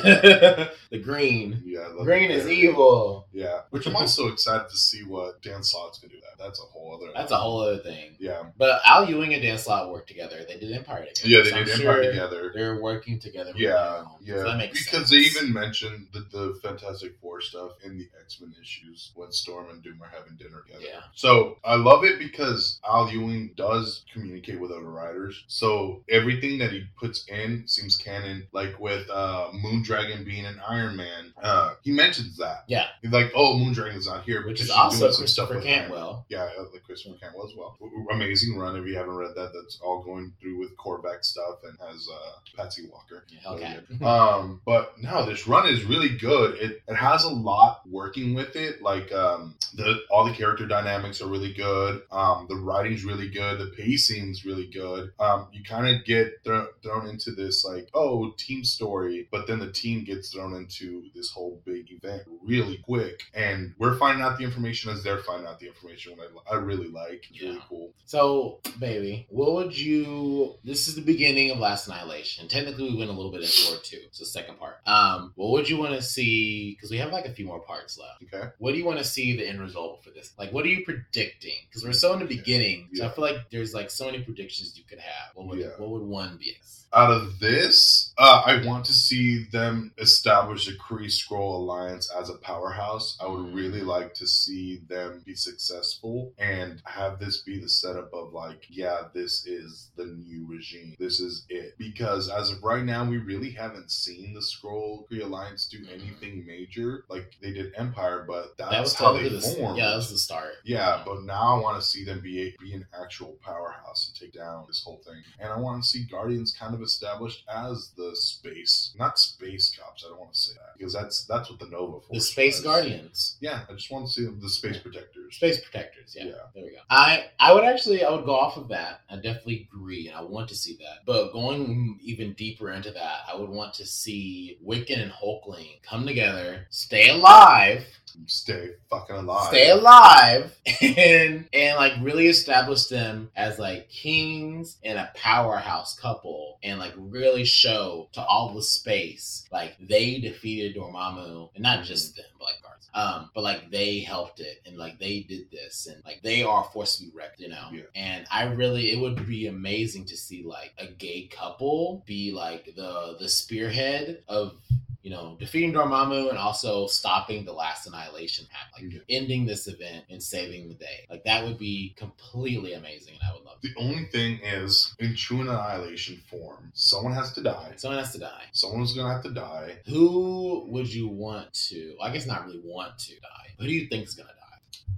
the 0.90 0.98
green. 1.02 1.62
Yeah, 1.64 1.88
Green 2.02 2.30
is 2.30 2.48
evil. 2.48 3.26
Yeah, 3.32 3.62
which 3.70 3.86
I'm 3.86 3.96
also 3.96 4.28
excited 4.28 4.68
to 4.70 4.76
see 4.76 5.02
what 5.04 5.42
Dan 5.42 5.62
Slott's 5.62 5.98
gonna 5.98 6.12
do. 6.14 6.20
That 6.20 6.42
that's 6.42 6.58
a 6.60 6.62
whole 6.62 6.94
other. 6.94 7.12
That's 7.14 7.32
a 7.32 7.36
whole 7.36 7.60
other 7.60 7.78
thing. 7.78 8.16
Yeah, 8.18 8.44
But 8.56 8.80
Al 8.86 9.08
Ewing 9.08 9.34
and 9.34 9.42
Dan 9.42 9.58
Slott 9.58 9.90
worked 9.90 10.08
together. 10.08 10.38
They 10.48 10.58
did 10.58 10.72
Empire 10.72 11.06
together. 11.12 11.28
yeah, 11.28 11.42
they 11.42 11.50
So 11.50 11.56
I'm 11.56 11.64
did 11.64 11.76
sure 11.76 11.90
Empire 11.90 12.10
together. 12.10 12.50
They're 12.54 12.80
working 12.80 13.18
together. 13.18 13.52
Yeah, 13.56 14.04
yeah. 14.22 14.36
So 14.36 14.44
that 14.44 14.56
makes 14.58 14.84
because 14.84 15.08
sense. 15.08 15.10
they 15.10 15.16
even 15.18 15.52
mentioned 15.52 16.08
the, 16.12 16.20
the 16.30 16.58
Fantastic 16.62 17.16
Four 17.20 17.40
stuff 17.42 17.72
in 17.84 17.98
the 17.98 18.08
X 18.22 18.40
Men 18.40 18.54
issues 18.60 19.10
when 19.14 19.32
Storm 19.32 19.68
and 19.70 19.82
Doom 19.82 20.00
are 20.02 20.08
having 20.08 20.36
dinner 20.36 20.62
together. 20.66 20.84
Yeah. 20.86 21.00
So 21.14 21.58
I 21.64 21.74
love 21.76 22.03
it 22.04 22.18
because 22.18 22.80
Al 22.86 23.10
Ewing 23.10 23.52
does 23.56 24.04
communicate 24.12 24.60
with 24.60 24.70
other 24.70 24.90
writers. 24.90 25.44
So 25.46 26.02
everything 26.08 26.58
that 26.58 26.72
he 26.72 26.84
puts 26.98 27.26
in 27.28 27.64
seems 27.66 27.96
canon. 27.96 28.46
Like 28.52 28.78
with 28.78 29.08
uh, 29.10 29.50
Moondragon 29.54 30.24
being 30.24 30.46
an 30.46 30.60
Iron 30.66 30.96
Man, 30.96 31.32
uh, 31.42 31.74
he 31.82 31.92
mentions 31.92 32.36
that. 32.38 32.64
Yeah. 32.68 32.86
He's 33.02 33.12
like, 33.12 33.32
"Oh, 33.34 33.54
Moondragon's 33.54 34.06
not 34.06 34.24
here," 34.24 34.46
Which 34.46 34.60
is 34.60 34.70
also 34.70 35.10
stuff 35.10 35.18
Christopher 35.18 35.54
with 35.56 35.66
Iron 35.66 35.70
Man. 35.70 35.80
Cantwell. 35.80 36.26
Yeah, 36.28 36.48
uh, 36.58 36.64
like 36.72 36.84
Christopher 36.84 37.16
Cantwell 37.20 37.46
as 37.46 37.56
well. 37.56 37.76
Amazing 38.10 38.56
run 38.56 38.76
if 38.76 38.86
you 38.86 38.96
haven't 38.96 39.14
read 39.14 39.34
that. 39.34 39.52
That's 39.52 39.78
all 39.82 40.02
going 40.02 40.32
through 40.40 40.58
with 40.58 40.76
Korvac 40.76 41.24
stuff 41.24 41.60
and 41.64 41.76
has 41.88 42.08
uh, 42.12 42.30
Patsy 42.56 42.86
Walker. 42.90 43.24
Yeah. 43.28 43.80
Really 43.90 44.04
um, 44.04 44.60
but 44.64 44.94
no, 45.00 45.26
this 45.26 45.46
run 45.46 45.68
is 45.68 45.84
really 45.84 46.16
good. 46.16 46.56
It 46.58 46.82
it 46.88 46.94
has 46.94 47.24
a 47.24 47.28
lot 47.28 47.82
working 47.88 48.34
with 48.34 48.56
it. 48.56 48.82
Like 48.82 49.12
um, 49.12 49.54
the 49.74 50.00
all 50.10 50.24
the 50.24 50.32
character 50.32 50.66
dynamics 50.66 51.20
are 51.20 51.28
really 51.28 51.52
good. 51.52 51.83
Um, 52.10 52.46
the 52.48 52.56
writing's 52.56 53.04
really 53.04 53.28
good. 53.28 53.58
The 53.58 53.72
pacing's 53.76 54.44
really 54.44 54.66
good. 54.66 55.12
Um, 55.18 55.48
you 55.52 55.62
kind 55.62 55.88
of 55.88 56.04
get 56.04 56.32
thro- 56.44 56.68
thrown 56.82 57.08
into 57.08 57.32
this 57.32 57.64
like 57.64 57.88
oh 57.94 58.34
team 58.36 58.64
story, 58.64 59.28
but 59.30 59.46
then 59.46 59.58
the 59.58 59.72
team 59.72 60.04
gets 60.04 60.32
thrown 60.32 60.54
into 60.54 61.04
this 61.14 61.30
whole 61.30 61.60
big 61.64 61.90
event 61.90 62.22
really 62.42 62.78
quick, 62.84 63.22
and 63.34 63.74
we're 63.78 63.96
finding 63.98 64.24
out 64.24 64.38
the 64.38 64.44
information 64.44 64.90
as 64.90 65.02
they're 65.02 65.18
finding 65.18 65.46
out 65.46 65.58
the 65.58 65.66
information. 65.66 66.16
What 66.16 66.30
I, 66.50 66.54
I 66.54 66.58
really 66.58 66.88
like. 66.88 67.26
It's 67.30 67.42
really 67.42 67.62
cool. 67.68 67.92
So, 68.04 68.60
baby, 68.78 69.26
what 69.30 69.52
would 69.54 69.76
you? 69.78 70.54
This 70.64 70.88
is 70.88 70.94
the 70.94 71.02
beginning 71.02 71.50
of 71.50 71.58
Last 71.58 71.86
Annihilation. 71.86 72.48
Technically, 72.48 72.90
we 72.90 72.96
went 72.96 73.10
a 73.10 73.14
little 73.14 73.32
bit 73.32 73.42
into 73.42 73.70
War 73.70 73.80
Two. 73.82 74.00
It's 74.06 74.18
the 74.18 74.26
second 74.26 74.58
part. 74.58 74.76
Um, 74.86 75.32
what 75.36 75.50
would 75.52 75.68
you 75.68 75.78
want 75.78 75.94
to 75.94 76.02
see? 76.02 76.74
Because 76.74 76.90
we 76.90 76.98
have 76.98 77.12
like 77.12 77.26
a 77.26 77.32
few 77.32 77.46
more 77.46 77.60
parts 77.60 77.98
left. 77.98 78.22
Okay. 78.22 78.48
What 78.58 78.72
do 78.72 78.78
you 78.78 78.84
want 78.84 78.98
to 78.98 79.04
see 79.04 79.36
the 79.36 79.48
end 79.48 79.60
result 79.60 80.02
for 80.04 80.10
this? 80.10 80.32
Like, 80.38 80.52
what 80.52 80.64
are 80.64 80.68
you 80.68 80.84
predicting? 80.84 81.56
Because 81.74 81.84
we're 81.88 81.92
so 81.92 82.12
in 82.12 82.20
the 82.20 82.24
beginning, 82.24 82.88
so 82.94 83.04
I 83.04 83.08
feel 83.10 83.24
like 83.24 83.50
there's 83.50 83.74
like 83.74 83.90
so 83.90 84.06
many 84.06 84.22
predictions 84.22 84.78
you 84.78 84.84
could 84.84 85.00
have. 85.00 85.34
What 85.34 85.48
would 85.48 85.58
Yeah. 85.58 85.70
what 85.76 85.90
would 85.90 86.02
one 86.02 86.36
be? 86.36 86.56
Out 86.94 87.10
of 87.10 87.40
this, 87.40 88.12
uh, 88.16 88.42
I 88.46 88.64
want 88.64 88.84
to 88.84 88.92
see 88.92 89.44
them 89.50 89.92
establish 89.98 90.68
a 90.68 90.72
Kree 90.72 91.06
Skrull 91.06 91.54
alliance 91.56 92.08
as 92.16 92.30
a 92.30 92.34
powerhouse. 92.34 93.18
I 93.20 93.26
would 93.26 93.52
really 93.52 93.80
like 93.80 94.14
to 94.14 94.26
see 94.28 94.82
them 94.88 95.22
be 95.26 95.34
successful 95.34 96.32
and 96.38 96.80
have 96.84 97.18
this 97.18 97.42
be 97.42 97.58
the 97.60 97.68
setup 97.68 98.12
of 98.14 98.32
like, 98.32 98.66
yeah, 98.70 99.08
this 99.12 99.44
is 99.44 99.90
the 99.96 100.06
new 100.06 100.46
regime. 100.48 100.94
This 100.98 101.18
is 101.18 101.44
it. 101.48 101.76
Because 101.78 102.28
as 102.30 102.50
of 102.50 102.62
right 102.62 102.84
now, 102.84 103.04
we 103.04 103.18
really 103.18 103.50
haven't 103.50 103.90
seen 103.90 104.32
the 104.32 104.40
Skrull 104.40 105.08
Kree 105.10 105.22
alliance 105.22 105.66
do 105.66 105.84
anything 105.92 106.46
major. 106.46 107.04
Like 107.08 107.32
they 107.42 107.52
did 107.52 107.72
Empire, 107.76 108.24
but 108.28 108.56
that's 108.56 108.70
that 108.70 108.80
was 108.80 108.94
how 108.94 109.12
totally 109.12 109.30
they 109.30 109.36
the 109.36 109.40
formed. 109.56 109.78
yeah, 109.78 109.90
that 109.90 109.96
was 109.96 110.10
the 110.10 110.18
start. 110.18 110.52
Yeah, 110.64 111.02
but 111.04 111.24
now 111.24 111.56
I 111.56 111.60
want 111.60 111.80
to 111.80 111.86
see 111.86 112.04
them 112.04 112.20
be 112.20 112.42
a, 112.42 112.54
be 112.62 112.72
an 112.72 112.86
actual 113.00 113.36
powerhouse 113.42 114.08
and 114.08 114.16
take 114.16 114.32
down 114.38 114.64
this 114.68 114.82
whole 114.84 115.00
thing. 115.04 115.22
And 115.40 115.52
I 115.52 115.58
want 115.58 115.82
to 115.82 115.88
see 115.88 116.04
Guardians 116.04 116.56
kind 116.56 116.74
of 116.74 116.83
established 116.84 117.44
as 117.52 117.90
the 117.96 118.14
space, 118.14 118.94
not 118.98 119.18
space 119.18 119.76
cops. 119.76 120.04
I 120.04 120.10
don't 120.10 120.20
want 120.20 120.32
to 120.32 120.38
say 120.38 120.52
that 120.54 120.78
because 120.78 120.92
that's 120.92 121.24
that's 121.24 121.50
what 121.50 121.58
the 121.58 121.66
Nova 121.66 122.00
Force. 122.00 122.06
the 122.10 122.20
Space 122.20 122.56
was. 122.58 122.64
Guardians. 122.64 123.36
Yeah, 123.40 123.62
I 123.68 123.72
just 123.72 123.90
want 123.90 124.06
to 124.06 124.12
see 124.12 124.26
the 124.26 124.48
space 124.48 124.78
protectors. 124.78 125.36
Space 125.36 125.60
protectors, 125.60 126.14
yeah. 126.16 126.26
Yeah. 126.26 126.32
There 126.54 126.64
we 126.64 126.70
go. 126.70 126.78
I 126.90 127.26
I 127.40 127.52
would 127.52 127.64
actually 127.64 128.04
I 128.04 128.10
would 128.10 128.24
go 128.24 128.36
off 128.36 128.56
of 128.56 128.68
that. 128.68 129.00
I 129.10 129.16
definitely 129.16 129.68
agree, 129.72 130.08
and 130.08 130.16
I 130.16 130.22
want 130.22 130.48
to 130.50 130.54
see 130.54 130.76
that. 130.76 131.04
But 131.06 131.32
going 131.32 131.98
even 132.02 132.34
deeper 132.34 132.70
into 132.70 132.90
that, 132.92 133.20
I 133.30 133.36
would 133.36 133.50
want 133.50 133.74
to 133.74 133.86
see 133.86 134.58
Wiccan 134.64 135.02
and 135.02 135.12
Hulkling 135.12 135.82
come 135.82 136.06
together, 136.06 136.66
stay 136.70 137.08
alive, 137.10 137.84
Stay 138.26 138.70
fucking 138.90 139.16
alive. 139.16 139.48
stay 139.48 139.70
alive, 139.70 140.56
and 140.80 141.48
and 141.52 141.76
like 141.76 141.92
really 142.00 142.26
establish 142.28 142.86
them 142.86 143.30
as 143.36 143.58
like 143.58 143.88
kings 143.88 144.76
and 144.84 144.98
a 144.98 145.10
powerhouse 145.14 145.98
couple, 145.98 146.58
and 146.62 146.78
like 146.78 146.92
really 146.96 147.44
show 147.44 148.08
to 148.12 148.22
all 148.22 148.54
the 148.54 148.62
space 148.62 149.44
like 149.54 149.76
they 149.80 150.18
defeated 150.18 150.76
Dormammu, 150.76 151.50
and 151.54 151.62
not 151.62 151.84
just 151.84 152.16
them, 152.16 152.24
but 152.38 152.46
like 152.46 152.62
guards. 152.62 152.90
Um, 152.92 153.30
but 153.34 153.42
like 153.42 153.70
they 153.70 154.00
helped 154.00 154.40
it, 154.40 154.62
and 154.66 154.76
like 154.76 154.98
they 154.98 155.20
did 155.20 155.50
this, 155.50 155.86
and 155.86 156.02
like 156.04 156.22
they 156.22 156.42
are 156.42 156.64
a 156.64 156.72
force 156.72 156.96
to 156.96 157.04
be 157.04 157.10
reckoned, 157.14 157.38
you 157.38 157.48
know. 157.48 157.68
Yeah. 157.72 157.82
And 157.94 158.26
I 158.30 158.44
really, 158.44 158.90
it 158.90 159.00
would 159.00 159.26
be 159.26 159.46
amazing 159.46 160.06
to 160.06 160.16
see 160.16 160.42
like 160.44 160.72
a 160.78 160.86
gay 160.86 161.28
couple 161.28 162.02
be 162.06 162.32
like 162.32 162.74
the 162.76 163.16
the 163.20 163.28
spearhead 163.28 164.22
of 164.28 164.56
you 165.04 165.10
know, 165.10 165.36
defeating 165.38 165.74
Dormammu 165.74 166.30
and 166.30 166.38
also 166.38 166.86
stopping 166.86 167.44
the 167.44 167.52
last 167.52 167.86
annihilation 167.86 168.46
act, 168.58 168.72
like 168.72 168.90
Yeah. 168.90 169.00
ending 169.10 169.44
this 169.44 169.68
event 169.68 170.06
and 170.08 170.22
saving 170.22 170.68
the 170.68 170.74
day. 170.74 171.06
Like 171.10 171.24
that 171.24 171.44
would 171.44 171.58
be 171.58 171.94
completely 171.96 172.72
amazing, 172.72 173.14
and 173.20 173.22
I 173.30 173.34
would 173.34 173.44
love. 173.44 173.58
The 173.62 173.74
only 173.76 174.06
thing 174.06 174.40
is, 174.42 174.94
in 174.98 175.14
true 175.14 175.42
annihilation 175.42 176.22
form, 176.30 176.70
someone 176.74 177.12
has 177.12 177.34
to 177.34 177.42
die. 177.42 177.74
Someone 177.76 177.98
has 177.98 178.12
to 178.12 178.18
die. 178.18 178.44
Someone's 178.52 178.94
gonna 178.94 179.12
have 179.12 179.22
to 179.24 179.30
die. 179.30 179.76
Who 179.86 180.64
would 180.68 180.92
you 180.92 181.06
want 181.08 181.52
to? 181.68 181.96
I 182.02 182.10
guess 182.10 182.26
not 182.26 182.46
really 182.46 182.62
want 182.64 182.98
to 183.00 183.14
die. 183.20 183.54
Who 183.58 183.66
do 183.66 183.72
you 183.72 183.86
think 183.88 184.06
is 184.08 184.14
gonna 184.14 184.30
die? 184.30 184.43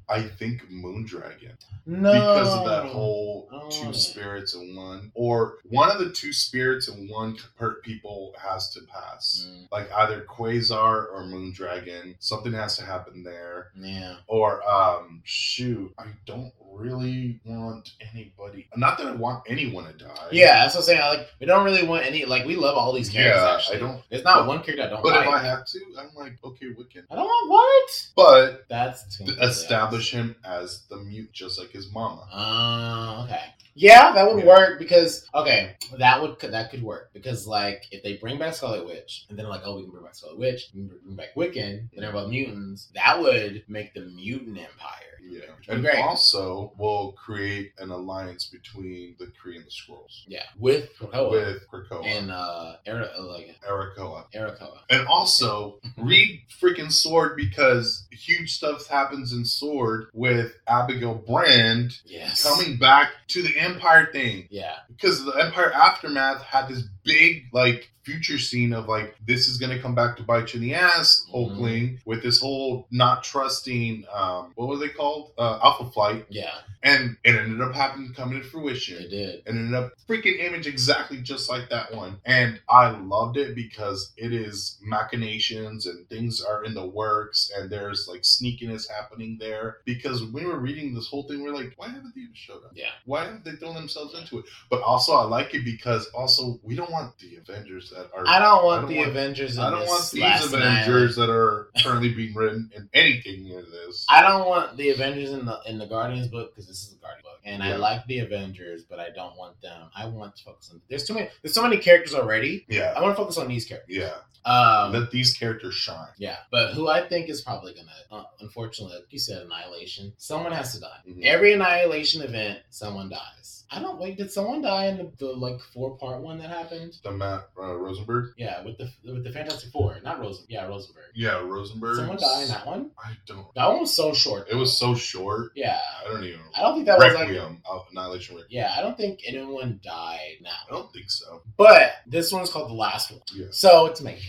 I 0.08 0.22
think 0.22 0.70
Moondragon. 0.70 1.56
No, 1.88 2.12
because 2.12 2.48
of 2.54 2.64
that 2.66 2.86
whole 2.86 3.48
Oh. 3.52 3.68
two 3.70 3.92
spirits 3.92 4.54
in 4.54 4.74
one, 4.76 5.10
or 5.14 5.58
one 5.68 5.90
of 5.90 5.98
the 5.98 6.10
two 6.10 6.32
spirits 6.32 6.86
in 6.88 7.08
one 7.08 7.36
per 7.56 7.74
people 7.76 8.32
has 8.38 8.70
to 8.70 8.80
pass. 8.82 9.46
Mm, 9.48 9.68
Like 9.72 9.90
either 9.92 10.22
Quasar 10.22 11.06
or 11.12 11.22
Moondragon. 11.24 12.14
Something 12.18 12.52
has 12.52 12.76
to 12.76 12.84
happen 12.84 13.22
there. 13.24 13.70
yeah. 13.76 14.16
Or 14.28 14.68
um 14.68 15.22
shoot, 15.24 15.92
I 15.98 16.06
don't 16.24 16.52
really 16.72 17.40
want 17.44 17.92
anybody 18.00 18.68
not 18.76 18.98
that 18.98 19.06
I 19.06 19.12
want 19.12 19.44
anyone 19.48 19.84
to 19.86 19.92
die. 19.92 20.28
Yeah, 20.30 20.62
that's 20.62 20.74
what 20.74 20.80
I'm 20.82 20.86
saying. 20.86 21.00
I 21.00 21.08
like 21.08 21.28
we 21.40 21.46
don't 21.46 21.64
really 21.64 21.86
want 21.86 22.04
any. 22.04 22.24
Like 22.24 22.44
we 22.46 22.54
love 22.56 22.76
all 22.76 22.92
these 22.92 23.08
characters. 23.08 23.42
Yeah, 23.42 23.54
actually, 23.54 23.76
I 23.76 23.80
don't- 23.80 24.02
There's 24.10 24.24
not 24.24 24.40
but- 24.40 24.48
one 24.48 24.62
character 24.62 24.84
I 24.84 24.88
don't 24.90 25.02
But 25.02 25.12
like. 25.14 25.26
if 25.26 25.32
I 25.34 25.38
have 25.42 25.64
to, 25.66 25.80
I'm 25.98 26.14
like, 26.14 26.38
okay, 26.44 26.66
Wiccan. 26.66 27.04
I 27.10 27.14
don't 27.16 27.24
want 27.26 27.50
what? 27.50 28.06
But 28.16 28.66
That's 28.68 29.16
th- 29.18 29.30
establish 29.76 30.10
him 30.12 30.36
as 30.44 30.84
the 30.88 30.96
mute 30.96 31.32
just 31.32 31.58
like 31.58 31.70
his 31.70 31.92
mama. 31.92 32.26
Uh, 32.32 33.24
okay. 33.24 33.40
Yeah, 33.78 34.12
that 34.12 34.26
would 34.26 34.38
Yeah. 34.42 34.46
work 34.46 34.78
because 34.78 35.26
okay, 35.34 35.76
that 35.98 36.22
would 36.22 36.38
that 36.40 36.70
could 36.70 36.82
work 36.82 37.10
because 37.12 37.46
like 37.46 37.84
if 37.90 38.02
they 38.02 38.16
bring 38.16 38.38
back 38.38 38.54
Scarlet 38.54 38.86
Witch 38.86 39.26
and 39.28 39.38
then 39.38 39.46
like 39.48 39.60
oh 39.64 39.76
we 39.76 39.82
can 39.82 39.90
bring 39.90 40.04
back 40.04 40.14
Scarlet 40.14 40.38
Witch, 40.38 40.70
we 40.74 40.80
can 40.80 40.88
bring 40.88 41.16
back 41.16 41.34
Wiccan, 41.36 41.88
then 41.94 42.04
about 42.04 42.30
mutants, 42.30 42.88
that 42.94 43.20
would 43.20 43.64
make 43.68 43.92
the 43.92 44.00
mutant 44.00 44.56
empire. 44.56 45.02
Yeah. 45.28 45.40
be 45.66 45.72
And 45.72 45.82
great. 45.82 45.98
also 45.98 46.72
will 46.78 47.10
create 47.12 47.72
an 47.78 47.90
alliance 47.90 48.46
between 48.46 49.16
the 49.18 49.26
Kree 49.26 49.56
and 49.56 49.64
the 49.64 49.70
Skrulls. 49.70 50.22
Yeah, 50.28 50.44
with 50.56 50.88
Krakoa 50.96 51.30
With 51.32 51.68
Krakoa. 51.68 52.06
and 52.06 52.30
uh, 52.30 52.76
Era, 52.86 53.10
uh, 53.18 53.24
like 53.26 53.56
Arakoa. 53.68 54.26
Erakoa. 54.32 54.78
And 54.88 55.04
also 55.08 55.80
read 55.98 56.42
freaking 56.62 56.92
Sword 56.92 57.36
because 57.36 58.06
huge 58.12 58.52
stuff 58.54 58.86
happens 58.86 59.32
in 59.32 59.44
Sword 59.44 59.65
with 60.14 60.52
Abigail 60.66 61.14
Brand 61.14 61.92
Yes. 62.04 62.42
coming 62.42 62.76
back 62.76 63.10
to 63.28 63.42
the 63.42 63.56
Empire 63.58 64.08
thing. 64.12 64.46
Yeah. 64.50 64.76
Because 64.88 65.24
the 65.24 65.32
Empire 65.32 65.72
Aftermath 65.72 66.42
had 66.42 66.68
this 66.68 66.84
big 67.06 67.44
like 67.52 67.90
future 68.02 68.38
scene 68.38 68.72
of 68.72 68.86
like 68.88 69.16
this 69.26 69.48
is 69.48 69.56
gonna 69.58 69.78
come 69.80 69.94
back 69.94 70.16
to 70.16 70.22
bite 70.22 70.52
you 70.54 70.60
in 70.60 70.66
the 70.68 70.74
ass, 70.74 71.26
Mhm. 71.34 71.98
With 72.04 72.22
this 72.22 72.38
whole 72.40 72.86
not 72.90 73.24
trusting 73.24 74.04
um 74.14 74.52
what 74.56 74.68
was 74.68 74.80
they 74.80 74.88
called? 74.90 75.32
Uh 75.38 75.58
Alpha 75.62 75.90
Flight. 75.90 76.26
Yeah. 76.28 76.54
And 76.82 77.16
it 77.24 77.34
ended 77.34 77.60
up 77.60 77.74
happening 77.74 78.12
coming 78.14 78.40
to 78.40 78.46
fruition 78.46 79.02
It 79.02 79.08
did. 79.10 79.42
and 79.46 79.58
ended 79.58 79.74
up 79.74 79.92
freaking 80.08 80.38
image 80.38 80.68
exactly 80.68 81.16
just 81.20 81.50
like 81.50 81.68
that 81.70 81.92
one. 81.92 82.20
And 82.24 82.60
I 82.68 82.90
loved 82.90 83.36
it 83.38 83.56
because 83.56 84.12
it 84.16 84.32
is 84.32 84.78
machinations 84.80 85.86
and 85.86 86.08
things 86.08 86.40
are 86.40 86.64
in 86.64 86.74
the 86.74 86.86
works 86.86 87.50
and 87.56 87.68
there's 87.70 88.06
like 88.08 88.22
sneakiness 88.22 88.88
happening 88.88 89.36
there 89.40 89.78
because 89.84 90.22
when 90.22 90.44
we 90.44 90.50
were 90.50 90.60
reading 90.60 90.94
this 90.94 91.08
whole 91.08 91.24
thing, 91.24 91.42
we're 91.42 91.54
like, 91.54 91.72
why 91.76 91.88
haven't 91.88 92.12
they 92.14 92.20
even 92.22 92.34
showed 92.34 92.64
up? 92.64 92.70
Yeah. 92.74 92.90
Why 93.04 93.24
haven't 93.24 93.44
they 93.44 93.52
thrown 93.56 93.74
themselves 93.74 94.14
into 94.16 94.38
it? 94.38 94.44
But 94.70 94.82
also, 94.82 95.14
I 95.14 95.24
like 95.24 95.54
it 95.54 95.64
because 95.64 96.06
also 96.08 96.60
we 96.62 96.74
don't 96.76 96.90
want 96.90 96.95
the 97.20 97.36
Avengers 97.36 97.90
that 97.90 98.10
are. 98.16 98.24
I 98.26 98.38
don't 98.38 98.64
want 98.64 98.78
I 98.78 98.80
don't 98.82 98.90
the 98.90 98.96
want- 98.98 99.10
Avengers. 99.10 99.50
In 99.56 99.56
this. 99.56 99.64
I 99.64 99.70
don't 99.70 99.86
want 99.86 100.10
these 100.10 100.44
Avengers 100.52 101.16
that 101.16 101.30
are 101.30 101.68
currently 101.82 102.14
being 102.14 102.34
written 102.34 102.70
in 102.76 102.88
anything 102.94 103.44
near 103.44 103.62
this. 103.62 104.04
I 104.08 104.22
don't 104.22 104.46
want 104.48 104.76
the 104.76 104.90
Avengers 104.90 105.30
in 105.30 105.44
the 105.44 105.60
in 105.66 105.78
the 105.78 105.86
Guardians 105.86 106.28
book 106.28 106.52
because 106.54 106.66
this 106.66 106.82
is 106.84 106.94
a 106.94 106.96
Guardian 106.96 107.22
book, 107.22 107.40
and 107.44 107.62
I 107.62 107.76
like 107.76 108.06
the 108.06 108.20
Avengers, 108.20 108.82
but 108.88 108.98
I 109.00 109.10
don't 109.10 109.36
want 109.36 109.60
them. 109.62 109.88
I 109.96 110.06
want 110.06 110.36
to 110.36 110.44
focus 110.44 110.70
on. 110.72 110.80
There's 110.88 111.04
too 111.04 111.14
many. 111.14 111.28
There's 111.42 111.54
so 111.54 111.62
many 111.62 111.78
characters 111.78 112.14
already. 112.14 112.64
yeah, 112.68 112.92
I 112.96 113.02
want 113.02 113.12
to 113.12 113.16
focus 113.22 113.38
on 113.38 113.48
these 113.48 113.64
characters. 113.64 113.96
yeah. 113.96 114.14
Um, 114.44 114.92
Let 114.92 115.10
these 115.10 115.36
characters 115.36 115.74
shine. 115.74 116.06
yeah, 116.18 116.36
but 116.52 116.72
who 116.72 116.86
I 116.88 117.08
think 117.08 117.28
is 117.28 117.40
probably 117.42 117.74
gonna, 117.74 117.90
uh, 118.12 118.24
unfortunately, 118.38 118.94
like 118.94 119.06
you 119.10 119.18
said, 119.18 119.42
annihilation. 119.42 120.12
Someone 120.18 120.52
has 120.52 120.72
to 120.74 120.80
die. 120.80 120.98
Mhm. 121.08 121.24
Every 121.24 121.52
annihilation 121.52 122.22
event, 122.22 122.60
someone 122.70 123.08
dies. 123.08 123.64
I 123.70 123.80
don't 123.80 123.98
wait. 123.98 124.16
Did 124.16 124.30
someone 124.30 124.62
die 124.62 124.86
in 124.86 124.96
the, 124.98 125.10
the 125.18 125.26
like 125.32 125.60
four 125.74 125.96
part 125.98 126.20
one 126.22 126.38
that 126.38 126.50
happened? 126.50 126.94
The 127.02 127.10
Matt 127.10 127.48
uh, 127.58 127.74
Rosenberg. 127.74 128.32
Yeah, 128.36 128.62
with 128.64 128.78
the 128.78 128.88
with 129.04 129.24
the 129.24 129.32
Fantastic 129.32 129.70
Four, 129.72 129.98
not 130.04 130.20
Rosen. 130.20 130.44
Yeah, 130.48 130.66
Rosenberg. 130.66 131.04
Yeah, 131.14 131.40
Rosenberg. 131.42 131.96
Someone 131.96 132.16
died 132.16 132.42
in 132.42 132.48
that 132.48 132.66
one. 132.66 132.90
I 133.02 133.12
don't. 133.26 133.52
That 133.54 133.66
one 133.68 133.80
was 133.80 133.94
so 133.96 134.14
short. 134.14 134.46
It 134.50 134.54
was 134.54 134.78
so 134.78 134.94
short. 134.94 135.50
Yeah, 135.56 135.78
I 136.04 136.08
don't 136.12 136.22
even. 136.24 136.40
I 136.54 136.62
don't 136.62 136.74
think 136.74 136.86
that 136.86 136.98
was 136.98 137.12
like. 137.14 137.28
Requiem. 137.28 137.62
uh, 137.68 137.78
Annihilation 137.90 138.36
Requiem. 138.36 138.48
Yeah, 138.50 138.72
I 138.76 138.82
don't 138.82 138.96
think 138.96 139.20
anyone 139.26 139.80
died 139.82 140.36
now. 140.42 140.50
I 140.68 140.72
don't 140.72 140.92
think 140.92 141.10
so. 141.10 141.42
But 141.56 141.92
this 142.06 142.32
one's 142.32 142.50
called 142.50 142.70
the 142.70 142.74
last 142.74 143.10
one. 143.10 143.20
Yeah. 143.34 143.46
So 143.50 143.86
it's 143.86 144.00
amazing. 144.00 144.28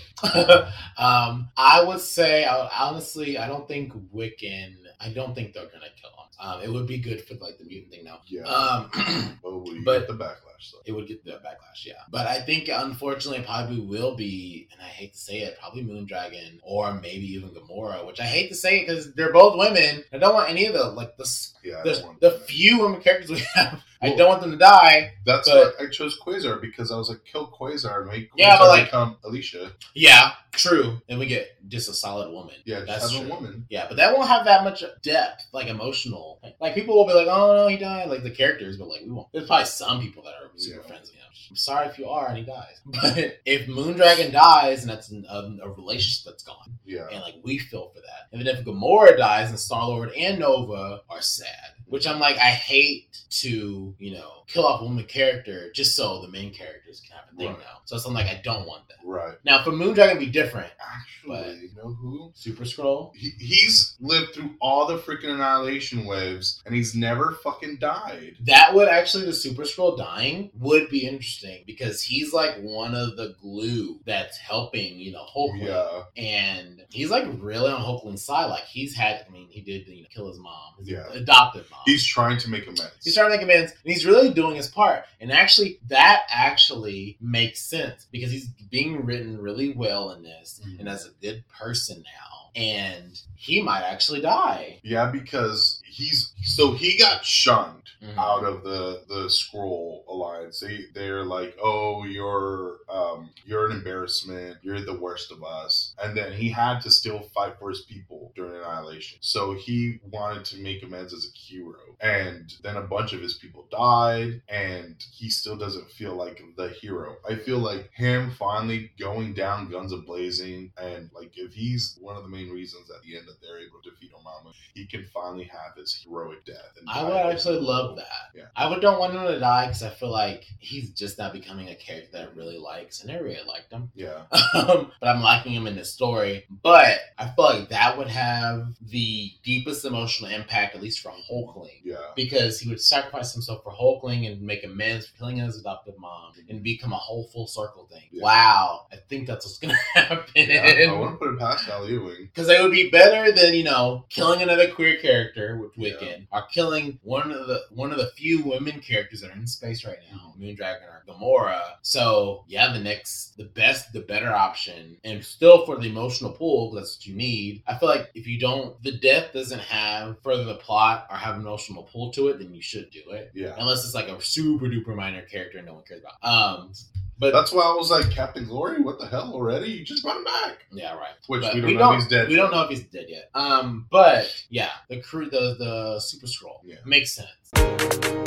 um, 0.98 1.50
I 1.58 1.84
would 1.86 2.00
say, 2.02 2.46
I, 2.46 2.68
honestly, 2.88 3.38
I 3.38 3.48
don't 3.48 3.68
think 3.68 3.94
Wiccan. 4.14 4.76
I 5.00 5.10
don't 5.14 5.36
think 5.36 5.54
they're 5.54 5.66
gonna 5.66 5.86
kill 6.02 6.10
him. 6.10 6.17
Um, 6.40 6.62
it 6.62 6.72
would 6.72 6.86
be 6.88 7.00
good 7.00 7.24
for 7.26 7.34
like 7.36 7.58
the 7.58 7.66
mutant 7.66 7.92
thing 7.92 8.04
now. 8.04 8.20
Yeah. 8.28 8.44
Um, 8.44 8.90
but 9.44 9.84
but- 9.86 10.08
the 10.08 10.14
backlash. 10.14 10.44
So. 10.60 10.78
it 10.88 10.92
would 10.92 11.08
get 11.08 11.24
the 11.24 11.34
backlash, 11.34 11.86
yeah. 11.86 11.94
But 12.10 12.26
I 12.26 12.42
think 12.42 12.68
unfortunately, 12.72 13.42
it 13.42 13.46
probably 13.46 13.80
will 13.80 14.16
be, 14.16 14.68
and 14.72 14.82
I 14.82 14.86
hate 14.86 15.14
to 15.14 15.20
say 15.20 15.42
it, 15.42 15.56
probably 15.60 15.84
Moondragon 15.84 16.60
or 16.64 16.96
maybe 16.96 17.28
even 17.34 17.50
Gamora, 17.50 18.06
which 18.08 18.20
I 18.20 18.24
hate 18.24 18.50
to 18.50 18.56
say 18.56 18.80
it 18.80 18.88
because 18.88 19.14
they're 19.14 19.32
both 19.32 19.56
women. 19.58 20.04
I 20.12 20.18
don't 20.18 20.34
want 20.34 20.50
any 20.50 20.66
of 20.66 20.74
the 20.74 20.86
like 20.86 21.16
the 21.18 21.30
Yeah. 21.64 21.82
The, 21.84 22.16
the 22.22 22.32
few 22.32 22.82
women 22.82 23.02
characters 23.02 23.30
we 23.30 23.40
have. 23.54 23.84
I 24.02 24.16
don't 24.16 24.28
want 24.30 24.42
them 24.42 24.52
to 24.52 24.58
die. 24.58 25.14
That's 25.26 25.50
but- 25.50 25.76
why 25.80 25.86
I 25.86 25.90
chose 25.90 26.20
Quasar 26.20 26.62
because 26.62 26.92
I 26.92 26.98
was 26.98 27.10
like, 27.10 27.24
kill 27.26 27.48
Quasar 27.48 28.02
and 28.02 28.08
make 28.12 28.30
Quasar 28.32 28.36
Yeah, 28.38 28.58
but, 28.58 28.68
like- 28.70 28.86
become 28.86 29.18
Alicia. 29.26 29.72
Yeah, 29.94 30.32
true. 30.52 31.02
And 31.10 31.20
we 31.20 31.26
get 31.26 31.58
just 31.68 31.90
a 31.90 31.94
solid 31.94 32.32
woman. 32.32 32.56
Yeah, 32.66 32.86
just 32.86 32.88
that's 33.12 33.16
a 33.16 33.28
woman. 33.28 33.66
Yeah, 33.70 33.86
but 33.88 33.98
that 33.98 34.16
won't 34.16 34.30
have 34.30 34.46
that 34.46 34.64
much 34.64 34.84
depth, 35.02 35.46
like 35.52 35.68
emotional. 35.68 36.40
Like 36.60 36.76
people 36.76 36.96
will 36.96 37.08
be 37.08 37.14
like, 37.14 37.28
"Oh 37.28 37.56
no, 37.56 37.68
he 37.68 37.78
died," 37.78 38.10
like 38.10 38.24
the 38.24 38.32
characters, 38.32 38.78
but 38.78 38.88
like 38.88 39.02
we 39.04 39.12
won't. 39.12 39.32
There's 39.32 39.48
probably 39.48 39.66
some 39.66 40.00
people 40.02 40.24
that 40.24 40.34
are 40.36 40.50
super 40.56 40.82
Yeah. 40.82 40.88
friends 40.88 41.10
with 41.10 41.16
him. 41.16 41.24
I'm 41.50 41.56
sorry 41.56 41.88
if 41.88 41.98
you 41.98 42.10
are 42.10 42.28
and 42.28 42.38
he 42.38 42.44
dies, 42.44 42.82
but 42.86 43.40
if 43.46 43.68
Moondragon 43.68 44.32
dies 44.34 44.82
and 44.82 44.90
that's 44.90 45.10
an, 45.12 45.26
um, 45.30 45.60
a 45.64 45.70
relationship 45.70 46.26
that's 46.32 46.44
gone, 46.44 46.78
Yeah. 46.86 47.08
and 47.12 47.22
like 47.22 47.36
we 47.44 47.58
feel 47.58 47.90
for 47.96 48.02
that, 48.02 48.28
and 48.32 48.46
then 48.46 48.54
if 48.54 48.66
Gamora 48.66 49.18
dies 49.18 49.50
and 49.50 49.58
Star 49.60 49.88
Lord 49.88 50.12
and 50.18 50.40
Nova 50.40 51.02
are 51.10 51.22
sad, 51.22 51.48
which 51.88 52.06
I'm 52.08 52.20
like, 52.20 52.38
I 52.38 52.50
hate 52.52 53.18
to 53.30 53.94
you 54.00 54.12
know 54.14 54.32
kill 54.48 54.66
off 54.66 54.82
a 54.82 54.86
woman 54.86 55.04
character 55.06 55.72
just 55.74 55.96
so 55.96 56.22
the 56.22 56.30
main 56.30 56.54
characters 56.54 57.02
can 57.02 57.18
have 57.18 57.26
a 57.34 57.36
thing 57.38 57.48
Right. 57.50 57.60
now. 57.60 57.82
So 57.86 57.96
it's 57.98 58.06
I'm 58.06 58.14
like, 58.14 58.28
I 58.28 58.40
don't 58.44 58.66
want 58.68 58.88
that. 58.88 58.96
Right. 59.04 59.36
Now 59.46 59.64
for 59.64 59.72
Moondragon 59.72 60.14
to 60.14 60.20
be 60.20 60.26
different, 60.28 60.72
Actually, 60.80 61.28
But- 61.44 61.58
you 61.62 61.70
know 61.76 61.94
who? 61.94 62.32
Super 62.34 62.64
Skrull. 62.64 63.12
He, 63.16 63.32
he's 63.40 63.96
lived 64.00 64.34
through 64.34 64.52
all 64.62 64.88
the 64.88 64.98
freaking 64.98 65.30
annihilation 65.34 66.06
waves, 66.06 66.62
and 66.66 66.74
he's 66.74 66.96
never 66.96 67.38
fucking 67.44 67.78
died. 67.80 68.36
That 68.46 68.74
would 68.74 68.88
actually 68.88 69.26
the 69.26 69.34
Super 69.34 69.64
Skrull 69.64 69.98
dying 69.98 70.52
would 70.60 70.90
be 70.90 71.06
interesting 71.06 71.64
because 71.68 72.02
he's 72.02 72.34
like 72.34 72.56
one 72.62 72.96
of 72.96 73.18
the 73.18 73.36
glue 73.42 74.00
that's 74.06 74.38
helping, 74.38 74.98
you 75.00 75.12
know, 75.12 75.26
Hulkling. 75.36 75.66
Yeah. 75.68 76.04
And 76.16 76.82
he's 76.90 77.10
like 77.10 77.26
really 77.40 77.72
on 77.72 77.82
Hulkling's 77.82 78.24
side. 78.26 78.46
Like 78.46 78.64
he's 78.64 78.96
had 78.96 79.26
I 79.28 79.32
mean, 79.32 79.48
he 79.50 79.62
did 79.62 79.88
you 79.88 80.04
know 80.04 80.08
kill 80.14 80.28
his 80.30 80.40
mom, 80.40 80.74
his 80.80 80.90
Yeah. 80.90 81.06
adopted 81.12 81.66
mom. 81.70 81.77
He's 81.86 82.06
trying 82.06 82.38
to 82.40 82.50
make 82.50 82.64
amends. 82.64 82.92
He's 83.04 83.16
trying 83.16 83.30
to 83.32 83.38
make 83.38 83.44
amends, 83.44 83.72
and 83.72 83.94
he's 83.94 84.06
really 84.06 84.34
doing 84.34 84.56
his 84.56 84.68
part. 84.68 85.06
And 85.22 85.32
actually, 85.32 85.80
that 85.88 86.24
actually 86.30 87.18
makes 87.22 87.62
sense 87.62 88.08
because 88.12 88.32
he's 88.32 88.48
being 88.70 89.06
written 89.06 89.38
really 89.40 89.74
well 89.74 90.12
in 90.12 90.24
this, 90.24 90.60
Mhm. 90.66 90.80
and 90.80 90.90
as 90.90 91.06
a 91.06 91.10
good 91.22 91.48
person 91.48 92.04
now. 92.04 92.47
And 92.56 93.20
he 93.36 93.62
might 93.62 93.84
actually 93.84 94.22
die. 94.22 94.80
Yeah, 94.84 95.12
because 95.12 95.82
he's 95.86 96.34
so 96.44 96.74
he 96.74 96.98
got 96.98 97.24
shunned 97.26 97.84
Mhm. 98.02 98.18
out 98.18 98.44
of 98.44 98.64
the 98.64 99.04
the 99.08 99.26
Skrull 99.28 100.04
alliance. 100.08 100.60
They 100.60 100.86
they're 100.94 101.24
like, 101.24 101.58
oh, 101.62 102.04
you're 102.06 102.78
um 102.90 103.32
you're 103.46 103.66
an 103.66 103.72
embarrassment. 103.72 104.58
You're 104.62 104.82
the 104.82 104.94
worst 105.00 105.32
of 105.32 105.44
us. 105.44 105.96
And 106.04 106.16
then 106.16 106.32
he 106.34 106.50
had 106.50 106.80
to 106.82 106.92
still 106.92 107.22
fight 107.34 107.58
for 107.60 107.70
his 107.70 107.82
people 107.82 108.32
during 108.36 108.56
annihilation. 108.56 109.18
So 109.22 109.54
he 109.54 110.00
wanted 110.12 110.46
to 110.46 110.58
make 110.58 110.84
amends 110.84 111.12
as 111.14 111.26
a 111.26 111.36
hero. 111.38 111.80
And 112.00 112.54
then 112.62 112.76
a 112.76 112.82
bunch 112.84 113.14
of 113.14 113.22
his 113.22 113.34
people 113.36 113.68
died, 113.72 114.42
and 114.48 115.04
he 115.12 115.30
still 115.32 115.56
doesn't 115.58 115.90
feel 115.90 116.14
like 116.14 116.40
the 116.56 116.70
hero. 116.70 117.18
I 117.28 117.36
feel 117.36 117.58
like 117.58 117.90
him 117.94 118.32
finally 118.38 118.92
going 119.00 119.34
down 119.34 119.70
guns 119.72 119.92
a 119.92 119.98
blazing, 119.98 120.72
and 120.78 121.10
like 121.16 121.32
if 121.36 121.54
he's 121.54 121.98
one 122.00 122.16
of 122.16 122.22
the 122.24 122.30
main 122.30 122.47
reasons 122.50 122.90
at 122.90 123.02
the 123.04 123.18
end 123.18 123.28
that 123.28 123.42
they're 123.42 123.60
able 123.60 123.82
to 123.84 123.90
defeat 123.90 124.12
Dormammu, 124.12 124.54
he 124.74 124.86
can 124.86 125.06
finally 125.14 125.46
have 125.46 125.76
his 125.76 125.94
heroic 125.94 126.46
death. 126.46 126.78
And 126.80 126.90
I 126.90 127.04
would 127.04 127.16
actually 127.16 127.60
love 127.60 127.96
that. 127.98 128.06
Yeah. 128.36 128.46
I 128.56 128.70
would 128.70 128.82
don't 128.82 129.00
want 129.00 129.14
him 129.14 129.26
to 129.26 129.40
die 129.40 129.66
because 129.66 129.84
I 129.84 129.90
feel 129.90 130.12
like 130.12 130.46
he's 130.60 130.92
just 130.92 131.18
not 131.18 131.34
becoming 131.34 131.70
a 131.70 131.76
character 131.76 132.10
that 132.14 132.30
I 132.30 132.36
really 132.36 132.58
likes. 132.58 133.02
And 133.02 133.12
I 133.12 133.16
really 133.16 133.46
liked 133.48 133.72
him. 133.72 133.92
Yeah. 133.96 134.24
um, 134.54 134.92
but 135.00 135.10
I'm 135.10 135.22
liking 135.22 135.54
him 135.54 135.68
in 135.68 135.76
this 135.76 135.94
story. 135.94 136.46
But 136.64 137.00
I 137.18 137.30
feel 137.30 137.46
like 137.46 137.70
that 137.70 137.98
would 137.98 138.08
have 138.08 138.68
the 138.82 139.32
deepest 139.44 139.86
emotional 139.86 140.32
impact, 140.32 140.76
at 140.76 140.82
least 140.82 141.00
for 141.00 141.12
Hulkling. 141.12 141.82
Yeah. 141.84 141.98
Because 142.16 142.60
he 142.60 142.70
would 142.70 142.82
sacrifice 142.82 143.34
himself 143.34 143.64
for 143.64 143.72
Hulkling 143.72 144.32
and 144.32 144.42
make 144.42 144.64
amends 144.64 145.08
for 145.08 145.18
killing 145.18 145.38
his 145.38 145.60
adoptive 145.60 145.98
mom 146.00 146.34
and 146.50 146.64
become 146.64 146.94
a 146.94 146.98
whole 146.98 147.28
full 147.34 147.48
circle 147.48 147.88
thing. 147.92 148.04
Yeah. 148.12 148.24
Wow. 148.24 148.88
I 148.92 148.98
think 149.10 149.28
that's 149.28 149.46
what's 149.46 149.58
going 149.58 149.74
to 149.96 150.00
happen. 150.00 150.26
yeah. 150.36 150.90
I 150.90 150.98
wouldn't 150.98 151.20
put 151.20 151.34
it 151.34 151.40
past 151.40 151.68
Al 151.70 151.88
Ewing. 151.88 152.27
Because 152.34 152.50
it 152.50 152.62
would 152.62 152.72
be 152.72 152.90
better 152.90 153.32
than 153.32 153.54
you 153.54 153.64
know 153.64 154.06
killing 154.10 154.42
another 154.42 154.70
queer 154.72 154.98
character 154.98 155.58
with 155.58 155.72
Yeah. 155.76 155.94
Wiccan, 155.96 156.28
or 156.32 156.44
killing 156.48 157.00
one 157.04 157.32
of 157.32 157.48
the 157.48 157.64
one 157.72 157.92
of 157.92 157.98
the 157.98 158.12
few 158.18 158.44
women 158.44 158.80
characters 158.80 159.22
that 159.22 159.32
are 159.32 159.34
in 159.34 159.48
space 159.48 159.86
right 159.86 160.00
now, 160.12 160.34
Moondragon 160.40 160.84
or 160.84 161.04
Gamora. 161.08 161.62
So 161.82 162.44
yeah, 162.48 162.72
the 162.74 162.80
next, 162.80 163.38
the 163.38 163.46
best, 163.46 163.94
the 163.94 164.02
better 164.02 164.30
option, 164.34 164.98
and 165.04 165.24
still 165.24 165.66
for 165.66 165.78
the 165.78 165.88
emotional 165.90 166.32
pull, 166.32 166.72
that's 166.72 166.98
what 166.98 167.08
you 167.08 167.16
need. 167.16 167.64
I 167.68 167.78
feel 167.78 167.90
like 167.90 168.12
if 168.14 168.28
you 168.28 168.40
don't, 168.40 168.82
the 168.84 168.98
death 168.98 169.34
doesn't 169.34 169.60
have 169.62 170.22
further 170.22 170.44
the 170.44 170.56
plot 170.56 171.08
or 171.10 171.18
have 171.18 171.36
emotional 171.36 171.84
pull 171.84 172.12
to 172.14 172.28
it, 172.30 172.40
then 172.40 172.54
you 172.54 172.62
should 172.62 172.90
do 172.92 173.12
it. 173.12 173.32
Yeah. 173.34 173.56
Unless 173.58 173.86
it's 173.86 173.96
like 173.96 174.08
a 174.08 174.22
super 174.22 174.66
duper 174.68 174.96
minor 174.96 175.22
character 175.22 175.62
no 175.62 175.74
one 175.76 175.84
cares 175.84 176.02
about. 176.02 176.24
Um, 176.24 176.72
but 177.20 177.34
That's 177.34 177.52
why 177.52 177.64
I 177.64 177.74
was 177.74 177.90
like, 177.92 178.10
Captain 178.12 178.46
Glory, 178.46 178.82
what 178.82 179.00
the 179.00 179.08
hell 179.08 179.32
already? 179.34 179.70
You 179.72 179.84
just 179.86 180.04
brought 180.04 180.18
him 180.18 180.24
back. 180.24 180.66
yeah, 180.72 180.94
right. 180.94 181.14
Which 181.28 181.42
But 181.42 181.56
we 181.56 181.62
don't 181.62 181.76
know 181.78 181.92
if 181.94 182.00
he's 182.02 182.08
dead. 182.08 182.30
We 182.30 182.36
don't 182.36 182.52
know 182.52 182.62
if 182.64 182.70
he's 182.70 182.84
dead 182.84 183.06
yet. 183.08 183.30
Um, 183.34 183.88
but 183.90 184.34
yeah, 184.50 184.70
the 184.90 185.02
crew, 185.02 185.30
the 185.30 185.56
the 185.58 186.00
Super 186.00 186.28
Skrull 186.28 186.60
Yeah. 186.64 186.76
makes 186.86 187.12
sense. 187.14 188.27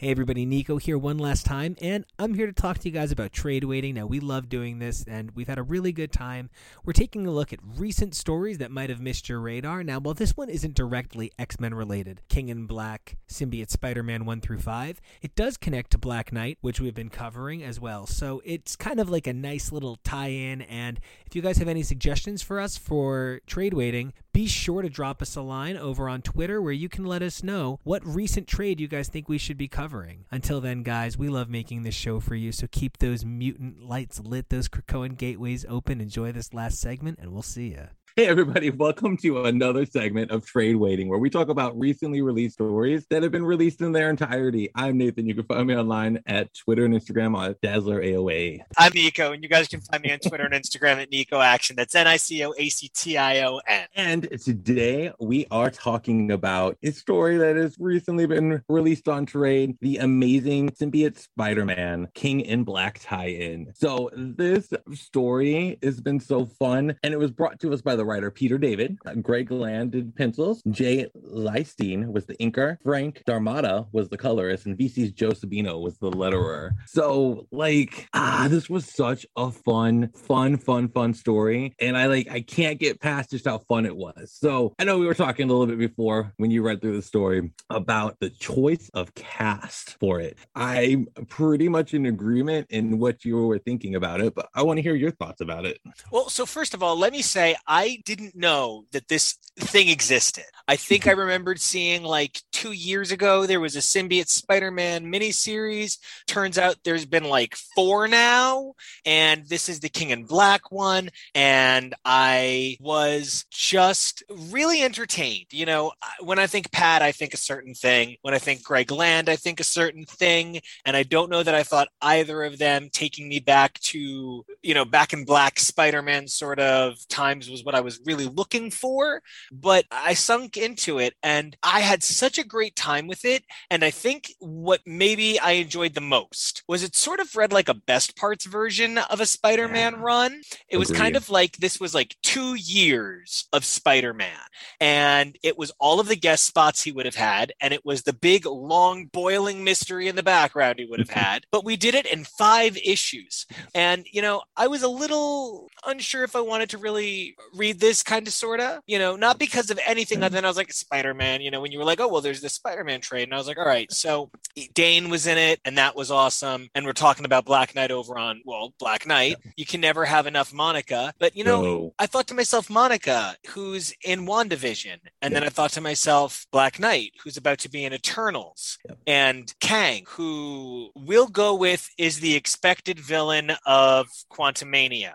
Hey 0.00 0.10
everybody, 0.10 0.46
Nico 0.46 0.78
here 0.78 0.96
one 0.96 1.18
last 1.18 1.44
time, 1.44 1.76
and 1.82 2.06
I'm 2.18 2.32
here 2.32 2.46
to 2.46 2.54
talk 2.54 2.78
to 2.78 2.88
you 2.88 2.90
guys 2.90 3.12
about 3.12 3.32
trade 3.32 3.64
waiting. 3.64 3.96
Now, 3.96 4.06
we 4.06 4.18
love 4.18 4.48
doing 4.48 4.78
this, 4.78 5.04
and 5.06 5.30
we've 5.32 5.46
had 5.46 5.58
a 5.58 5.62
really 5.62 5.92
good 5.92 6.10
time. 6.10 6.48
We're 6.86 6.94
taking 6.94 7.26
a 7.26 7.30
look 7.30 7.52
at 7.52 7.58
recent 7.76 8.14
stories 8.14 8.56
that 8.56 8.70
might 8.70 8.88
have 8.88 9.02
missed 9.02 9.28
your 9.28 9.40
radar. 9.40 9.84
Now, 9.84 10.00
while 10.00 10.14
this 10.14 10.38
one 10.38 10.48
isn't 10.48 10.74
directly 10.74 11.32
X 11.38 11.60
Men 11.60 11.74
related, 11.74 12.22
King 12.30 12.48
in 12.48 12.64
Black, 12.64 13.18
Symbiote 13.28 13.68
Spider 13.68 14.02
Man 14.02 14.24
1 14.24 14.40
through 14.40 14.60
5, 14.60 15.02
it 15.20 15.34
does 15.34 15.58
connect 15.58 15.90
to 15.90 15.98
Black 15.98 16.32
Knight, 16.32 16.56
which 16.62 16.80
we've 16.80 16.94
been 16.94 17.10
covering 17.10 17.62
as 17.62 17.78
well. 17.78 18.06
So 18.06 18.40
it's 18.42 18.76
kind 18.76 19.00
of 19.00 19.10
like 19.10 19.26
a 19.26 19.34
nice 19.34 19.70
little 19.70 19.96
tie 20.02 20.28
in, 20.28 20.62
and 20.62 20.98
if 21.26 21.36
you 21.36 21.42
guys 21.42 21.58
have 21.58 21.68
any 21.68 21.82
suggestions 21.82 22.40
for 22.40 22.58
us 22.58 22.78
for 22.78 23.42
trade 23.46 23.74
waiting, 23.74 24.14
be 24.32 24.46
sure 24.46 24.82
to 24.82 24.88
drop 24.88 25.20
us 25.22 25.36
a 25.36 25.42
line 25.42 25.76
over 25.76 26.08
on 26.08 26.22
Twitter 26.22 26.60
where 26.62 26.72
you 26.72 26.88
can 26.88 27.04
let 27.04 27.22
us 27.22 27.42
know 27.42 27.80
what 27.82 28.06
recent 28.06 28.46
trade 28.46 28.80
you 28.80 28.88
guys 28.88 29.08
think 29.08 29.28
we 29.28 29.38
should 29.38 29.58
be 29.58 29.68
covering. 29.68 30.24
Until 30.30 30.60
then, 30.60 30.82
guys, 30.82 31.18
we 31.18 31.28
love 31.28 31.48
making 31.48 31.82
this 31.82 31.94
show 31.94 32.20
for 32.20 32.34
you, 32.34 32.52
so 32.52 32.66
keep 32.70 32.98
those 32.98 33.24
mutant 33.24 33.82
lights 33.82 34.20
lit, 34.20 34.48
those 34.48 34.68
Krakoan 34.68 35.16
gateways 35.16 35.64
open. 35.68 36.00
Enjoy 36.00 36.32
this 36.32 36.54
last 36.54 36.80
segment, 36.80 37.18
and 37.20 37.32
we'll 37.32 37.42
see 37.42 37.74
ya. 37.74 37.86
Hey, 38.16 38.26
everybody, 38.26 38.70
welcome 38.70 39.16
to 39.18 39.44
another 39.44 39.86
segment 39.86 40.32
of 40.32 40.44
Trade 40.44 40.74
Waiting, 40.74 41.08
where 41.08 41.20
we 41.20 41.30
talk 41.30 41.48
about 41.48 41.78
recently 41.78 42.22
released 42.22 42.54
stories 42.54 43.06
that 43.08 43.22
have 43.22 43.30
been 43.30 43.44
released 43.44 43.82
in 43.82 43.92
their 43.92 44.10
entirety. 44.10 44.68
I'm 44.74 44.98
Nathan. 44.98 45.28
You 45.28 45.36
can 45.36 45.44
find 45.44 45.68
me 45.68 45.76
online 45.76 46.18
at 46.26 46.52
Twitter 46.52 46.84
and 46.84 46.92
Instagram 46.92 47.38
at 47.38 47.60
Dazzler 47.60 48.02
AOA. 48.02 48.62
I'm 48.76 48.90
Nico, 48.94 49.30
and 49.30 49.44
you 49.44 49.48
guys 49.48 49.68
can 49.68 49.80
find 49.80 50.02
me 50.02 50.10
on 50.12 50.18
Twitter 50.18 50.44
and 50.44 50.52
Instagram 50.52 51.00
at 51.00 51.08
Nico 51.08 51.38
Action. 51.38 51.76
That's 51.76 51.94
N 51.94 52.08
I 52.08 52.16
C 52.16 52.44
O 52.44 52.52
A 52.58 52.68
C 52.68 52.90
T 52.92 53.16
I 53.16 53.42
O 53.44 53.60
N. 53.68 53.86
And 53.94 54.28
today 54.42 55.12
we 55.20 55.46
are 55.52 55.70
talking 55.70 56.32
about 56.32 56.78
a 56.82 56.90
story 56.90 57.36
that 57.36 57.54
has 57.54 57.76
recently 57.78 58.26
been 58.26 58.60
released 58.68 59.06
on 59.06 59.24
trade 59.24 59.76
the 59.80 59.98
amazing 59.98 60.70
symbiote 60.70 61.16
Spider 61.16 61.64
Man 61.64 62.08
King 62.14 62.40
in 62.40 62.64
Black 62.64 62.98
tie 63.00 63.28
in. 63.28 63.72
So, 63.76 64.10
this 64.16 64.72
story 64.94 65.78
has 65.80 66.00
been 66.00 66.18
so 66.18 66.46
fun, 66.46 66.96
and 67.04 67.14
it 67.14 67.18
was 67.18 67.30
brought 67.30 67.60
to 67.60 67.72
us 67.72 67.80
by 67.80 67.99
the 68.00 68.06
writer 68.06 68.30
Peter 68.30 68.56
David. 68.56 68.96
Uh, 69.04 69.12
Greg 69.16 69.50
Land 69.50 69.92
did 69.92 70.16
pencils, 70.16 70.62
Jay 70.70 71.06
Leisten 71.14 72.10
was 72.10 72.24
the 72.24 72.34
inker, 72.36 72.78
Frank 72.82 73.22
D'Armata 73.26 73.86
was 73.92 74.08
the 74.08 74.16
colorist, 74.16 74.64
and 74.64 74.78
VC's 74.78 75.12
Joe 75.12 75.32
Sabino 75.32 75.78
was 75.78 75.98
the 75.98 76.10
letterer. 76.10 76.70
So, 76.86 77.46
like, 77.52 78.08
ah, 78.14 78.46
this 78.48 78.70
was 78.70 78.86
such 78.86 79.26
a 79.36 79.50
fun, 79.50 80.10
fun, 80.14 80.56
fun, 80.56 80.88
fun 80.88 81.12
story. 81.12 81.74
And 81.78 81.94
I 81.94 82.06
like, 82.06 82.30
I 82.30 82.40
can't 82.40 82.80
get 82.80 83.00
past 83.00 83.32
just 83.32 83.44
how 83.44 83.58
fun 83.58 83.84
it 83.84 83.94
was. 83.94 84.32
So, 84.32 84.72
I 84.78 84.84
know 84.84 84.98
we 84.98 85.06
were 85.06 85.12
talking 85.12 85.50
a 85.50 85.52
little 85.52 85.66
bit 85.66 85.78
before 85.78 86.32
when 86.38 86.50
you 86.50 86.62
read 86.62 86.80
through 86.80 86.96
the 86.96 87.02
story 87.02 87.52
about 87.68 88.18
the 88.20 88.30
choice 88.30 88.90
of 88.94 89.14
cast 89.14 89.98
for 90.00 90.20
it. 90.20 90.38
I'm 90.54 91.06
pretty 91.28 91.68
much 91.68 91.92
in 91.92 92.06
agreement 92.06 92.68
in 92.70 92.98
what 92.98 93.26
you 93.26 93.36
were 93.46 93.58
thinking 93.58 93.94
about 93.94 94.22
it, 94.22 94.34
but 94.34 94.48
I 94.54 94.62
want 94.62 94.78
to 94.78 94.82
hear 94.82 94.94
your 94.94 95.10
thoughts 95.10 95.42
about 95.42 95.66
it. 95.66 95.78
Well, 96.10 96.30
so 96.30 96.46
first 96.46 96.72
of 96.72 96.82
all, 96.82 96.96
let 96.96 97.12
me 97.12 97.20
say 97.20 97.56
I 97.66 97.89
didn't 97.96 98.34
know 98.34 98.84
that 98.92 99.08
this 99.08 99.36
thing 99.58 99.88
existed. 99.88 100.44
I 100.68 100.76
think 100.76 101.06
I 101.06 101.10
remembered 101.12 101.60
seeing 101.60 102.02
like 102.02 102.40
two 102.52 102.72
years 102.72 103.12
ago 103.12 103.46
there 103.46 103.60
was 103.60 103.76
a 103.76 103.80
symbiote 103.80 104.28
Spider-Man 104.28 105.10
miniseries. 105.10 105.98
Turns 106.26 106.58
out 106.58 106.76
there's 106.84 107.06
been 107.06 107.24
like 107.24 107.56
four 107.74 108.08
now, 108.08 108.74
and 109.04 109.46
this 109.48 109.68
is 109.68 109.80
the 109.80 109.88
King 109.88 110.10
in 110.10 110.24
Black 110.24 110.70
one. 110.70 111.10
And 111.34 111.94
I 112.04 112.76
was 112.80 113.44
just 113.50 114.22
really 114.30 114.82
entertained. 114.82 115.46
You 115.52 115.66
know, 115.66 115.92
when 116.20 116.38
I 116.38 116.46
think 116.46 116.70
Pat, 116.72 117.02
I 117.02 117.12
think 117.12 117.34
a 117.34 117.38
certain 117.38 117.74
thing. 117.74 118.16
When 118.22 118.34
I 118.34 118.38
think 118.38 118.62
Greg 118.62 118.90
Land, 118.90 119.28
I 119.28 119.36
think 119.36 119.60
a 119.60 119.64
certain 119.64 120.04
thing. 120.04 120.60
And 120.84 120.96
I 120.96 121.02
don't 121.02 121.30
know 121.30 121.42
that 121.42 121.54
I 121.54 121.62
thought 121.62 121.88
either 122.00 122.42
of 122.44 122.58
them 122.58 122.88
taking 122.92 123.28
me 123.28 123.40
back 123.40 123.78
to, 123.80 124.44
you 124.62 124.74
know, 124.74 124.84
back 124.84 125.12
in 125.12 125.24
black 125.24 125.58
Spider 125.58 126.02
Man 126.02 126.26
sort 126.28 126.60
of 126.60 126.96
times 127.08 127.50
was 127.50 127.64
what 127.64 127.74
I 127.74 127.79
was 127.80 128.00
really 128.04 128.26
looking 128.26 128.70
for. 128.70 129.22
But 129.52 129.84
I 129.90 130.14
sunk 130.14 130.56
into 130.56 130.98
it 130.98 131.14
and 131.22 131.56
I 131.62 131.80
had 131.80 132.02
such 132.02 132.38
a 132.38 132.44
great 132.46 132.76
time 132.76 133.06
with 133.06 133.24
it. 133.24 133.44
And 133.70 133.84
I 133.84 133.90
think 133.90 134.32
what 134.38 134.80
maybe 134.86 135.38
I 135.38 135.52
enjoyed 135.52 135.94
the 135.94 136.00
most 136.00 136.62
was 136.68 136.82
it 136.82 136.94
sort 136.96 137.20
of 137.20 137.34
read 137.36 137.52
like 137.52 137.68
a 137.68 137.74
best 137.74 138.16
parts 138.16 138.46
version 138.46 138.98
of 138.98 139.20
a 139.20 139.26
Spider 139.26 139.68
Man 139.68 139.94
Yeah. 139.94 140.00
run. 140.00 140.40
It 140.68 140.76
was 140.78 140.90
kind 140.90 141.16
of 141.16 141.28
like 141.30 141.56
this 141.58 141.80
was 141.80 141.94
like 141.94 142.16
two 142.22 142.54
years 142.54 143.46
of 143.52 143.64
Spider 143.64 144.12
Man. 144.14 144.38
And 144.80 145.36
it 145.42 145.58
was 145.58 145.72
all 145.78 146.00
of 146.00 146.08
the 146.08 146.16
guest 146.16 146.44
spots 146.44 146.82
he 146.82 146.92
would 146.92 147.06
have 147.06 147.14
had. 147.14 147.52
And 147.60 147.72
it 147.72 147.84
was 147.84 148.02
the 148.02 148.12
big, 148.12 148.46
long, 148.46 149.06
boiling 149.06 149.64
mystery 149.64 150.08
in 150.08 150.16
the 150.16 150.22
background 150.22 150.78
he 150.78 150.86
would 150.86 151.00
have 151.00 151.10
had. 151.10 151.44
But 151.50 151.64
we 151.64 151.76
did 151.76 151.94
it 151.94 152.06
in 152.06 152.24
five 152.24 152.76
issues. 152.84 153.46
And, 153.74 154.06
you 154.10 154.22
know, 154.22 154.42
I 154.56 154.66
was 154.68 154.82
a 154.82 154.88
little 154.88 155.68
unsure 155.86 156.24
if 156.24 156.36
I 156.36 156.40
wanted 156.40 156.70
to 156.70 156.78
really 156.78 157.36
read 157.54 157.69
this 157.72 158.02
kind 158.02 158.26
of 158.26 158.32
sort 158.32 158.60
of, 158.60 158.80
you 158.86 158.98
know, 158.98 159.16
not 159.16 159.38
because 159.38 159.70
of 159.70 159.78
anything 159.86 160.18
other 160.18 160.26
mm-hmm. 160.28 160.34
than 160.36 160.44
I 160.44 160.48
was 160.48 160.56
like, 160.56 160.72
Spider 160.72 161.14
Man, 161.14 161.40
you 161.40 161.50
know, 161.50 161.60
when 161.60 161.72
you 161.72 161.78
were 161.78 161.84
like, 161.84 162.00
oh, 162.00 162.08
well, 162.08 162.20
there's 162.20 162.40
this 162.40 162.54
Spider 162.54 162.84
Man 162.84 163.00
trade. 163.00 163.24
And 163.24 163.34
I 163.34 163.38
was 163.38 163.46
like, 163.46 163.58
all 163.58 163.66
right. 163.66 163.90
So 163.92 164.30
Dane 164.74 165.10
was 165.10 165.26
in 165.26 165.38
it, 165.38 165.60
and 165.64 165.78
that 165.78 165.96
was 165.96 166.10
awesome. 166.10 166.68
And 166.74 166.84
we're 166.86 166.92
talking 166.92 167.24
about 167.24 167.44
Black 167.44 167.74
Knight 167.74 167.90
over 167.90 168.18
on, 168.18 168.42
well, 168.44 168.74
Black 168.78 169.06
Knight. 169.06 169.36
You 169.56 169.66
can 169.66 169.80
never 169.80 170.04
have 170.04 170.26
enough 170.26 170.52
Monica. 170.52 171.12
But, 171.18 171.36
you 171.36 171.44
know, 171.44 171.62
No. 171.62 171.94
I 171.98 172.06
thought 172.06 172.26
to 172.28 172.34
myself, 172.34 172.70
Monica, 172.70 173.36
who's 173.48 173.92
in 174.04 174.26
WandaVision. 174.26 174.98
And 175.22 175.34
then 175.34 175.44
I 175.44 175.48
thought 175.48 175.72
to 175.72 175.80
myself, 175.80 176.46
Black 176.50 176.78
Knight, 176.78 177.12
who's 177.22 177.36
about 177.36 177.58
to 177.60 177.70
be 177.70 177.84
in 177.84 177.92
Eternals. 177.92 178.78
Yep. 178.88 178.98
And 179.06 179.54
Kang, 179.60 180.04
who 180.08 180.90
we'll 180.94 181.28
go 181.28 181.54
with 181.54 181.88
is 181.98 182.20
the 182.20 182.34
expected 182.34 182.98
villain 182.98 183.52
of 183.66 184.08
Quantumania. 184.30 185.14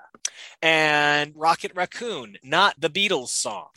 And 0.61 1.33
Rocket 1.35 1.71
Raccoon, 1.75 2.37
not 2.45 2.79
the 2.79 2.89
Beatles 2.89 3.29
song. 3.29 3.69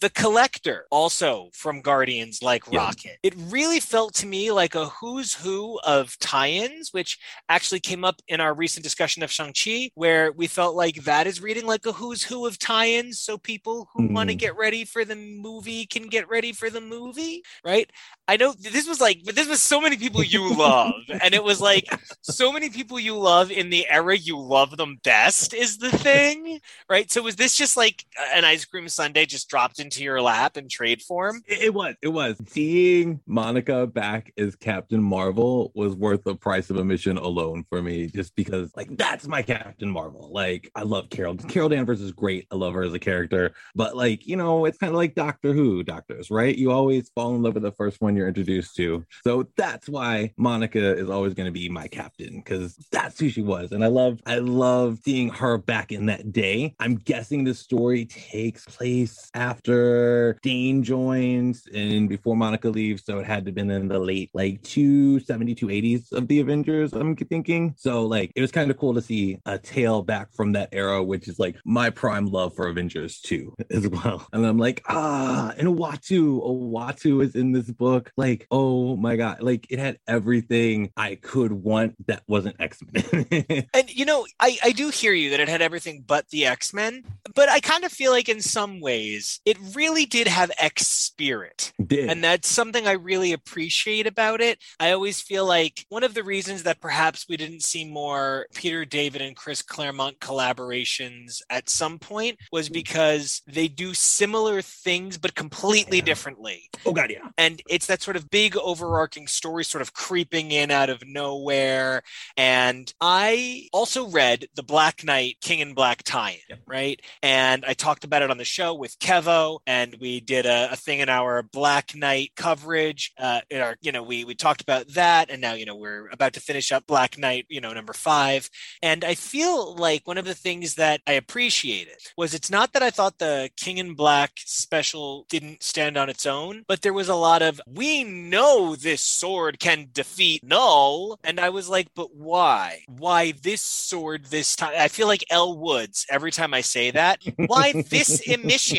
The 0.00 0.10
Collector, 0.10 0.86
also 0.90 1.50
from 1.52 1.80
Guardians, 1.80 2.42
like 2.42 2.64
Yeah. 2.70 2.80
Rocket. 2.80 3.18
It 3.22 3.34
really 3.36 3.80
felt 3.80 4.14
to 4.14 4.26
me 4.26 4.50
like 4.50 4.74
a 4.74 4.86
who's 4.86 5.34
who 5.34 5.78
of 5.80 6.18
tie 6.18 6.50
ins, 6.50 6.92
which 6.92 7.18
actually 7.48 7.80
came 7.80 8.04
up 8.04 8.20
in 8.28 8.40
our 8.40 8.54
recent 8.54 8.82
discussion 8.82 9.22
of 9.22 9.30
Shang-Chi, 9.30 9.90
where 9.94 10.32
we 10.32 10.46
felt 10.46 10.74
like 10.74 11.04
that 11.04 11.26
is 11.26 11.40
reading 11.40 11.66
like 11.66 11.86
a 11.86 11.92
who's 11.92 12.22
who 12.22 12.46
of 12.46 12.58
tie 12.58 12.88
ins. 12.88 13.20
So 13.20 13.38
people 13.38 13.88
who 13.94 14.08
want 14.08 14.30
to 14.30 14.36
mm. 14.36 14.38
get 14.38 14.56
ready 14.56 14.84
for 14.84 15.04
the 15.04 15.16
movie 15.16 15.86
can 15.86 16.08
get 16.08 16.28
ready 16.28 16.52
for 16.52 16.70
the 16.70 16.80
movie, 16.80 17.42
right? 17.64 17.90
I 18.28 18.36
know 18.36 18.52
this 18.52 18.86
was 18.86 19.00
like, 19.00 19.22
but 19.24 19.34
this 19.34 19.48
was 19.48 19.60
so 19.60 19.80
many 19.80 19.96
people 19.96 20.22
you 20.22 20.54
love. 20.54 20.94
and 21.22 21.34
it 21.34 21.42
was 21.42 21.60
like 21.60 21.86
so 22.22 22.52
many 22.52 22.70
people 22.70 22.98
you 22.98 23.16
love 23.18 23.50
in 23.50 23.70
the 23.70 23.88
era 23.88 24.16
you 24.16 24.38
love 24.38 24.76
them 24.76 24.98
best 25.02 25.54
is 25.54 25.78
the 25.78 25.90
thing, 25.90 26.60
right? 26.88 27.10
So 27.10 27.22
was 27.22 27.36
this 27.36 27.56
just 27.56 27.76
like 27.76 28.04
uh, 28.18 28.26
an 28.34 28.44
ice 28.44 28.64
cream 28.64 28.88
sundae 28.88 29.19
just 29.26 29.48
dropped 29.48 29.80
into 29.80 30.02
your 30.02 30.20
lap 30.22 30.56
in 30.56 30.68
trade 30.68 31.02
form? 31.02 31.42
It, 31.46 31.62
it 31.62 31.74
was. 31.74 31.94
It 32.02 32.08
was. 32.08 32.36
Seeing 32.46 33.20
Monica 33.26 33.86
back 33.86 34.32
as 34.36 34.56
Captain 34.56 35.02
Marvel 35.02 35.72
was 35.74 35.94
worth 35.94 36.24
the 36.24 36.34
price 36.34 36.70
of 36.70 36.76
admission 36.76 37.16
alone 37.16 37.64
for 37.68 37.82
me, 37.82 38.06
just 38.06 38.34
because, 38.34 38.70
like, 38.76 38.96
that's 38.96 39.26
my 39.26 39.42
Captain 39.42 39.90
Marvel. 39.90 40.30
Like, 40.32 40.70
I 40.74 40.82
love 40.82 41.10
Carol. 41.10 41.36
Carol 41.36 41.68
Danvers 41.68 42.00
is 42.00 42.12
great. 42.12 42.46
I 42.50 42.56
love 42.56 42.74
her 42.74 42.82
as 42.82 42.94
a 42.94 42.98
character. 42.98 43.52
But, 43.74 43.96
like, 43.96 44.26
you 44.26 44.36
know, 44.36 44.64
it's 44.64 44.78
kind 44.78 44.90
of 44.90 44.96
like 44.96 45.14
Doctor 45.14 45.52
Who 45.52 45.82
doctors, 45.82 46.30
right? 46.30 46.56
You 46.56 46.70
always 46.70 47.10
fall 47.14 47.34
in 47.34 47.42
love 47.42 47.54
with 47.54 47.62
the 47.62 47.72
first 47.72 48.00
one 48.00 48.16
you're 48.16 48.28
introduced 48.28 48.76
to. 48.76 49.04
So 49.24 49.48
that's 49.56 49.88
why 49.88 50.32
Monica 50.36 50.96
is 50.96 51.10
always 51.10 51.34
going 51.34 51.46
to 51.46 51.52
be 51.52 51.68
my 51.68 51.88
captain, 51.88 52.36
because 52.36 52.76
that's 52.90 53.18
who 53.18 53.28
she 53.28 53.42
was. 53.42 53.72
And 53.72 53.82
I 53.84 53.88
love, 53.88 54.20
I 54.26 54.38
love 54.38 54.98
seeing 55.04 55.30
her 55.30 55.58
back 55.58 55.92
in 55.92 56.06
that 56.06 56.32
day. 56.32 56.74
I'm 56.78 56.96
guessing 56.96 57.44
the 57.44 57.54
story 57.54 58.06
takes 58.06 58.64
place 58.66 59.09
after 59.34 60.38
Dane 60.42 60.82
joins 60.82 61.66
and 61.74 62.08
before 62.08 62.36
Monica 62.36 62.68
leaves. 62.68 63.04
So 63.04 63.18
it 63.18 63.26
had 63.26 63.44
to 63.44 63.48
have 63.50 63.54
been 63.54 63.70
in 63.70 63.88
the 63.88 63.98
late 63.98 64.30
like 64.34 64.62
270, 64.62 65.54
280s 65.54 66.12
of 66.12 66.28
the 66.28 66.40
Avengers, 66.40 66.92
I'm 66.92 67.16
thinking. 67.16 67.74
So 67.76 68.06
like 68.06 68.32
it 68.34 68.40
was 68.40 68.52
kind 68.52 68.70
of 68.70 68.78
cool 68.78 68.94
to 68.94 69.02
see 69.02 69.38
a 69.46 69.58
tale 69.58 70.02
back 70.02 70.32
from 70.32 70.52
that 70.52 70.70
era, 70.72 71.02
which 71.02 71.28
is 71.28 71.38
like 71.38 71.56
my 71.64 71.90
prime 71.90 72.26
love 72.26 72.54
for 72.54 72.68
Avengers 72.68 73.20
2 73.20 73.56
as 73.70 73.88
well. 73.88 74.26
And 74.32 74.46
I'm 74.46 74.58
like, 74.58 74.82
ah, 74.88 75.52
and 75.56 75.68
Uatu, 75.68 76.42
Uatu 76.42 77.22
is 77.22 77.34
in 77.34 77.52
this 77.52 77.70
book. 77.70 78.12
Like, 78.16 78.46
oh 78.50 78.96
my 78.96 79.16
God. 79.16 79.42
Like 79.42 79.66
it 79.70 79.78
had 79.78 79.98
everything 80.06 80.92
I 80.96 81.16
could 81.16 81.52
want 81.52 82.06
that 82.06 82.22
wasn't 82.26 82.56
X-Men. 82.58 83.26
And 83.72 83.94
you 83.94 84.04
know, 84.04 84.26
I, 84.38 84.58
I 84.62 84.72
do 84.72 84.90
hear 84.90 85.12
you 85.12 85.30
that 85.30 85.40
it 85.40 85.48
had 85.48 85.62
everything 85.62 86.04
but 86.06 86.28
the 86.30 86.46
X 86.46 86.72
Men, 86.74 87.04
but 87.34 87.48
I 87.48 87.60
kind 87.60 87.84
of 87.84 87.92
feel 87.92 88.10
like 88.10 88.28
in 88.28 88.40
some 88.40 88.80
ways 88.80 88.99
it 89.44 89.58
really 89.74 90.06
did 90.06 90.28
have 90.28 90.50
X 90.58 90.86
spirit. 90.86 91.72
Did. 91.84 92.08
And 92.10 92.22
that's 92.22 92.48
something 92.48 92.86
I 92.86 92.92
really 92.92 93.32
appreciate 93.32 94.06
about 94.06 94.40
it. 94.40 94.58
I 94.78 94.92
always 94.92 95.20
feel 95.20 95.46
like 95.46 95.84
one 95.88 96.04
of 96.04 96.14
the 96.14 96.22
reasons 96.22 96.62
that 96.64 96.80
perhaps 96.80 97.26
we 97.28 97.36
didn't 97.36 97.62
see 97.62 97.84
more 97.84 98.46
Peter 98.54 98.84
David 98.84 99.22
and 99.22 99.36
Chris 99.36 99.62
Claremont 99.62 100.20
collaborations 100.20 101.42
at 101.50 101.68
some 101.68 101.98
point 101.98 102.38
was 102.52 102.68
mm. 102.68 102.74
because 102.74 103.42
they 103.46 103.68
do 103.68 103.94
similar 103.94 104.62
things 104.62 105.18
but 105.18 105.34
completely 105.34 105.98
Yeah. 105.98 106.04
differently 106.04 106.70
oh 106.86 106.92
God, 106.92 107.10
yeah. 107.10 107.28
and 107.38 107.62
it's 107.68 107.86
that 107.86 108.02
sort 108.02 108.16
of 108.16 108.30
big 108.30 108.56
overarching 108.56 109.26
story 109.26 109.64
sort 109.64 109.82
of 109.82 109.92
creeping 109.92 110.50
in 110.52 110.70
out 110.70 110.90
of 110.90 111.02
nowhere 111.06 112.02
and 112.36 112.92
i 113.00 113.68
also 113.72 114.08
read 114.08 114.46
the 114.54 114.62
black 114.62 115.04
knight 115.04 115.36
king 115.40 115.60
in 115.60 115.74
black 115.74 116.02
tie-in 116.02 116.38
Yep. 116.48 116.58
right 116.66 117.00
and 117.22 117.64
i 117.66 117.74
talked 117.74 118.04
about 118.04 118.22
it 118.22 118.30
on 118.30 118.38
the 118.38 118.44
show 118.44 118.74
with 118.74 118.89
kevo 118.96 119.58
and 119.66 119.96
we 120.00 120.20
did 120.20 120.46
a, 120.46 120.72
a 120.72 120.76
thing 120.76 121.00
in 121.00 121.08
our 121.08 121.42
black 121.42 121.94
knight 121.94 122.32
coverage 122.36 123.12
uh 123.18 123.40
in 123.50 123.60
our 123.60 123.76
you 123.80 123.92
know 123.92 124.02
we 124.02 124.24
we 124.24 124.34
talked 124.34 124.60
about 124.60 124.86
that 124.88 125.30
and 125.30 125.40
now 125.40 125.52
you 125.52 125.64
know 125.64 125.76
we're 125.76 126.08
about 126.08 126.32
to 126.32 126.40
finish 126.40 126.72
up 126.72 126.86
black 126.86 127.18
knight 127.18 127.46
you 127.48 127.60
know 127.60 127.72
number 127.72 127.92
five 127.92 128.48
and 128.82 129.04
I 129.04 129.14
feel 129.14 129.74
like 129.74 130.06
one 130.06 130.18
of 130.18 130.24
the 130.24 130.34
things 130.34 130.76
that 130.76 131.00
I 131.06 131.12
appreciated 131.12 131.96
was 132.16 132.34
it's 132.34 132.50
not 132.50 132.72
that 132.72 132.82
I 132.82 132.90
thought 132.90 133.18
the 133.18 133.50
King 133.56 133.78
in 133.78 133.94
Black 133.94 134.32
special 134.36 135.26
didn't 135.28 135.62
stand 135.62 135.96
on 135.96 136.08
its 136.08 136.26
own, 136.26 136.64
but 136.66 136.82
there 136.82 136.92
was 136.92 137.08
a 137.08 137.14
lot 137.14 137.42
of, 137.42 137.60
we 137.66 138.04
know 138.04 138.76
this 138.76 139.02
sword 139.02 139.58
can 139.58 139.88
defeat 139.92 140.42
Knull. 140.42 141.18
And 141.24 141.38
I 141.38 141.50
was 141.50 141.68
like, 141.68 141.88
but 141.94 142.14
why? 142.14 142.84
Why 142.88 143.32
this 143.32 143.62
sword 143.62 144.26
this 144.26 144.56
time? 144.56 144.74
I 144.76 144.88
feel 144.88 145.06
like 145.06 145.24
Elle 145.30 145.58
Woods 145.58 146.06
every 146.08 146.30
time 146.30 146.54
I 146.54 146.60
say 146.60 146.90
that. 146.92 147.22
Why 147.36 147.72
this 147.72 148.20
emission 148.20 148.69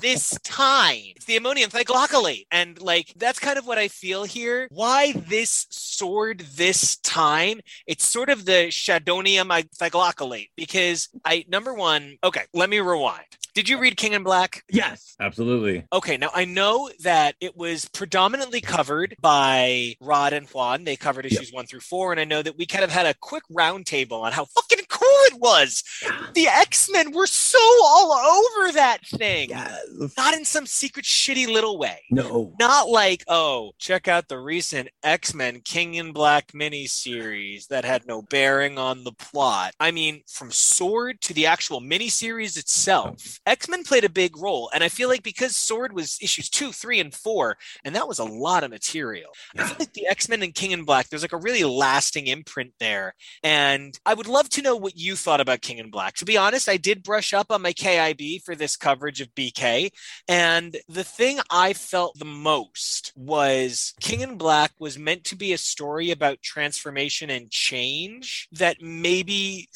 this 0.00 0.38
time? 0.44 1.12
It's 1.16 1.24
the 1.24 1.36
ammonium 1.36 1.70
thioglycolate. 1.70 2.46
And 2.50 2.80
like 2.80 3.12
that's 3.16 3.38
kind 3.38 3.58
of 3.58 3.66
what 3.66 3.78
I 3.78 3.88
feel 3.88 4.24
here. 4.24 4.68
Why 4.70 5.12
this 5.12 5.66
sword 5.70 6.40
this 6.40 6.96
time? 6.96 7.60
It's 7.86 8.06
sort 8.06 8.30
of 8.30 8.44
the 8.44 8.68
Shadonium 8.68 9.50
thioglycolate 9.76 10.50
because 10.56 11.08
I 11.24 11.44
number 11.48 11.74
one, 11.74 12.16
okay, 12.24 12.42
let 12.54 12.70
me 12.70 12.80
rewind. 12.80 13.24
Did 13.54 13.68
you 13.68 13.80
read 13.80 13.96
King 13.96 14.12
in 14.12 14.22
Black? 14.22 14.62
Yes, 14.70 15.16
absolutely. 15.18 15.84
Okay, 15.92 16.16
now 16.16 16.30
I 16.34 16.44
know 16.44 16.88
that 17.00 17.34
it 17.40 17.56
was 17.56 17.86
predominantly 17.88 18.60
covered 18.60 19.16
by 19.20 19.96
Rod 20.00 20.32
and 20.32 20.48
Juan. 20.48 20.84
They 20.84 20.96
covered 20.96 21.26
issues 21.26 21.52
one 21.52 21.66
through 21.66 21.80
four, 21.80 22.12
and 22.12 22.20
I 22.20 22.24
know 22.24 22.42
that 22.42 22.56
we 22.56 22.64
kind 22.64 22.84
of 22.84 22.90
had 22.90 23.06
a 23.06 23.14
quick 23.14 23.42
roundtable 23.52 24.22
on 24.22 24.32
how 24.32 24.44
fucking 24.44 24.84
cool 24.88 25.08
it 25.26 25.40
was. 25.40 25.82
The 26.34 26.46
X 26.46 26.88
Men 26.92 27.12
were 27.12 27.26
so 27.26 27.58
all 27.58 28.12
over 28.12 28.72
that 28.72 29.04
thing, 29.06 29.29
Yes. 29.48 30.16
not 30.16 30.34
in 30.34 30.44
some 30.44 30.66
secret 30.66 31.04
shitty 31.04 31.46
little 31.46 31.78
way. 31.78 32.02
No. 32.10 32.54
Not 32.58 32.88
like, 32.88 33.24
oh, 33.28 33.72
check 33.78 34.08
out 34.08 34.28
the 34.28 34.38
recent 34.38 34.88
X 35.02 35.34
Men 35.34 35.60
King 35.60 35.94
in 35.94 36.12
Black 36.12 36.52
miniseries 36.52 37.68
that 37.68 37.84
had 37.84 38.06
no 38.06 38.22
bearing 38.22 38.78
on 38.78 39.04
the 39.04 39.12
plot. 39.12 39.74
I 39.80 39.90
mean, 39.90 40.22
from 40.26 40.50
Sword 40.50 41.20
to 41.22 41.34
the 41.34 41.46
actual 41.46 41.80
miniseries 41.80 42.58
itself, 42.58 43.40
X 43.46 43.68
Men 43.68 43.84
played 43.84 44.04
a 44.04 44.08
big 44.10 44.36
role. 44.36 44.70
And 44.74 44.82
I 44.84 44.88
feel 44.88 45.08
like 45.08 45.22
because 45.22 45.56
Sword 45.56 45.92
was 45.92 46.18
issues 46.20 46.48
two, 46.48 46.72
three, 46.72 47.00
and 47.00 47.14
four, 47.14 47.56
and 47.84 47.94
that 47.94 48.08
was 48.08 48.18
a 48.18 48.24
lot 48.24 48.64
of 48.64 48.70
material, 48.70 49.30
I 49.56 49.64
feel 49.64 49.76
like 49.78 49.92
the 49.92 50.06
X 50.06 50.28
Men 50.28 50.42
and 50.42 50.54
King 50.54 50.72
in 50.72 50.84
Black, 50.84 51.08
there's 51.08 51.22
like 51.22 51.32
a 51.32 51.36
really 51.38 51.64
lasting 51.64 52.26
imprint 52.26 52.72
there. 52.78 53.14
And 53.42 53.98
I 54.04 54.14
would 54.14 54.26
love 54.28 54.48
to 54.50 54.62
know 54.62 54.76
what 54.76 54.96
you 54.96 55.16
thought 55.16 55.40
about 55.40 55.62
King 55.62 55.78
in 55.78 55.90
Black. 55.90 56.14
To 56.16 56.24
be 56.24 56.36
honest, 56.36 56.68
I 56.68 56.76
did 56.76 57.02
brush 57.02 57.32
up 57.32 57.50
on 57.50 57.62
my 57.62 57.72
KIB 57.72 58.42
for 58.42 58.54
this 58.54 58.76
coverage 58.76 59.19
of 59.20 59.34
BK. 59.34 59.90
And 60.28 60.76
the 60.88 61.04
thing 61.04 61.38
I 61.50 61.72
felt 61.72 62.18
the 62.18 62.24
most 62.24 63.12
was 63.16 63.94
King 64.00 64.20
in 64.20 64.36
Black 64.36 64.72
was 64.78 64.98
meant 64.98 65.24
to 65.24 65.36
be 65.36 65.52
a 65.52 65.58
story 65.58 66.10
about 66.10 66.42
transformation 66.42 67.30
and 67.30 67.50
change 67.50 68.48
that 68.52 68.80
maybe 68.80 69.68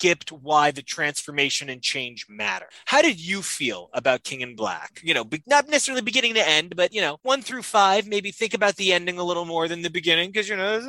skipped 0.00 0.32
why 0.32 0.70
the 0.70 0.80
transformation 0.80 1.68
and 1.68 1.82
change 1.82 2.26
matter. 2.26 2.66
How 2.86 3.02
did 3.02 3.20
you 3.20 3.42
feel 3.42 3.90
about 3.92 4.24
King 4.24 4.40
in 4.40 4.56
Black? 4.56 4.98
You 5.04 5.12
know, 5.12 5.24
be- 5.24 5.42
not 5.46 5.68
necessarily 5.68 6.00
beginning 6.00 6.32
to 6.34 6.48
end, 6.48 6.74
but 6.74 6.94
you 6.94 7.02
know, 7.02 7.18
one 7.22 7.42
through 7.42 7.62
five, 7.62 8.06
maybe 8.06 8.30
think 8.30 8.54
about 8.54 8.76
the 8.76 8.94
ending 8.94 9.18
a 9.18 9.24
little 9.24 9.44
more 9.44 9.68
than 9.68 9.82
the 9.82 9.90
beginning 9.90 10.30
because 10.30 10.48
you 10.48 10.56
know. 10.56 10.80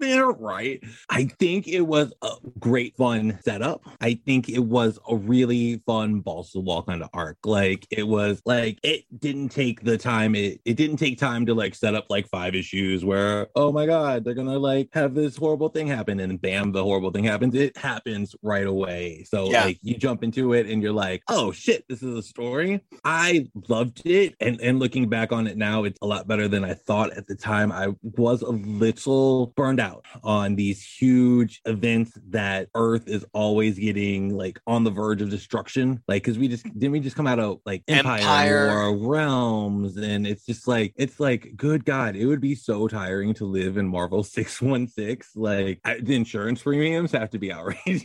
They're 0.00 0.26
right. 0.32 0.82
I 1.10 1.24
think 1.24 1.68
it 1.68 1.82
was 1.82 2.12
a 2.22 2.30
great 2.58 2.96
fun 2.96 3.38
setup. 3.44 3.82
I 4.00 4.14
think 4.24 4.48
it 4.48 4.60
was 4.60 4.98
a 5.06 5.14
really 5.14 5.82
fun 5.84 6.20
balls 6.20 6.52
to 6.52 6.58
the 6.58 6.62
wall 6.62 6.82
kind 6.82 7.02
of 7.02 7.10
arc. 7.12 7.36
Like 7.44 7.86
it 7.90 8.08
was 8.08 8.40
like 8.46 8.78
it 8.82 9.04
didn't 9.20 9.50
take 9.50 9.82
the 9.82 9.98
time. 9.98 10.34
It 10.34 10.60
it 10.64 10.76
didn't 10.76 10.96
take 10.96 11.18
time 11.18 11.44
to 11.46 11.54
like 11.54 11.74
set 11.74 11.94
up 11.94 12.06
like 12.08 12.28
five 12.28 12.54
issues 12.54 13.04
where 13.04 13.48
oh 13.54 13.72
my 13.72 13.84
god 13.84 14.24
they're 14.24 14.34
gonna 14.34 14.58
like 14.58 14.88
have 14.92 15.14
this 15.14 15.36
horrible 15.36 15.68
thing 15.68 15.86
happen 15.86 16.20
and 16.20 16.40
bam 16.40 16.72
the 16.72 16.82
horrible 16.82 17.10
thing 17.10 17.24
happens. 17.24 17.54
It 17.54 17.73
happens 17.76 18.34
right 18.42 18.66
away. 18.66 19.24
So 19.28 19.50
Yeah. 19.50 19.64
like 19.64 19.78
you 19.82 19.96
jump 19.96 20.22
into 20.22 20.52
it 20.52 20.66
and 20.66 20.82
you're 20.82 20.92
like 20.92 21.22
oh 21.28 21.52
shit 21.52 21.84
this 21.88 22.02
is 22.02 22.16
a 22.16 22.22
story. 22.22 22.80
I 23.04 23.48
loved 23.68 24.02
it 24.06 24.34
and 24.40 24.60
and 24.60 24.78
looking 24.78 25.08
back 25.08 25.32
on 25.32 25.46
it 25.46 25.56
now 25.56 25.84
it's 25.84 25.98
a 26.02 26.06
lot 26.06 26.26
better 26.28 26.48
than 26.48 26.64
I 26.64 26.74
thought 26.74 27.12
at 27.16 27.26
the 27.26 27.34
time. 27.34 27.72
I 27.72 27.88
was 28.02 28.42
a 28.42 28.50
little 28.50 29.52
burned 29.56 29.80
out 29.80 30.04
on 30.22 30.54
these 30.56 30.82
huge 30.82 31.60
events 31.64 32.12
that 32.30 32.68
Earth 32.74 33.08
is 33.08 33.24
always 33.32 33.78
getting 33.78 34.36
like 34.36 34.60
on 34.66 34.84
the 34.84 34.90
verge 34.90 35.22
of 35.22 35.30
destruction. 35.30 36.02
Like, 36.08 36.22
because 36.22 36.38
we 36.38 36.48
just 36.48 36.64
didn't 36.64 36.92
we 36.92 37.00
just 37.00 37.16
come 37.16 37.26
out 37.26 37.38
of 37.38 37.60
like 37.66 37.82
Empire, 37.88 38.20
Empire. 38.20 38.66
War, 38.68 39.08
Realms, 39.08 39.96
and 39.96 40.26
it's 40.26 40.44
just 40.44 40.66
like 40.68 40.92
it's 40.96 41.18
like 41.20 41.52
good 41.56 41.84
God, 41.84 42.16
it 42.16 42.26
would 42.26 42.40
be 42.40 42.54
so 42.54 42.88
tiring 42.88 43.34
to 43.34 43.44
live 43.44 43.76
in 43.76 43.88
Marvel 43.88 44.22
six 44.34 44.60
one 44.60 44.86
six. 44.88 45.34
Like 45.34 45.80
I, 45.84 45.98
the 46.00 46.14
insurance 46.14 46.62
premiums 46.62 47.12
have 47.12 47.30
to 47.30 47.38
be 47.38 47.52
outrageous. 47.70 48.04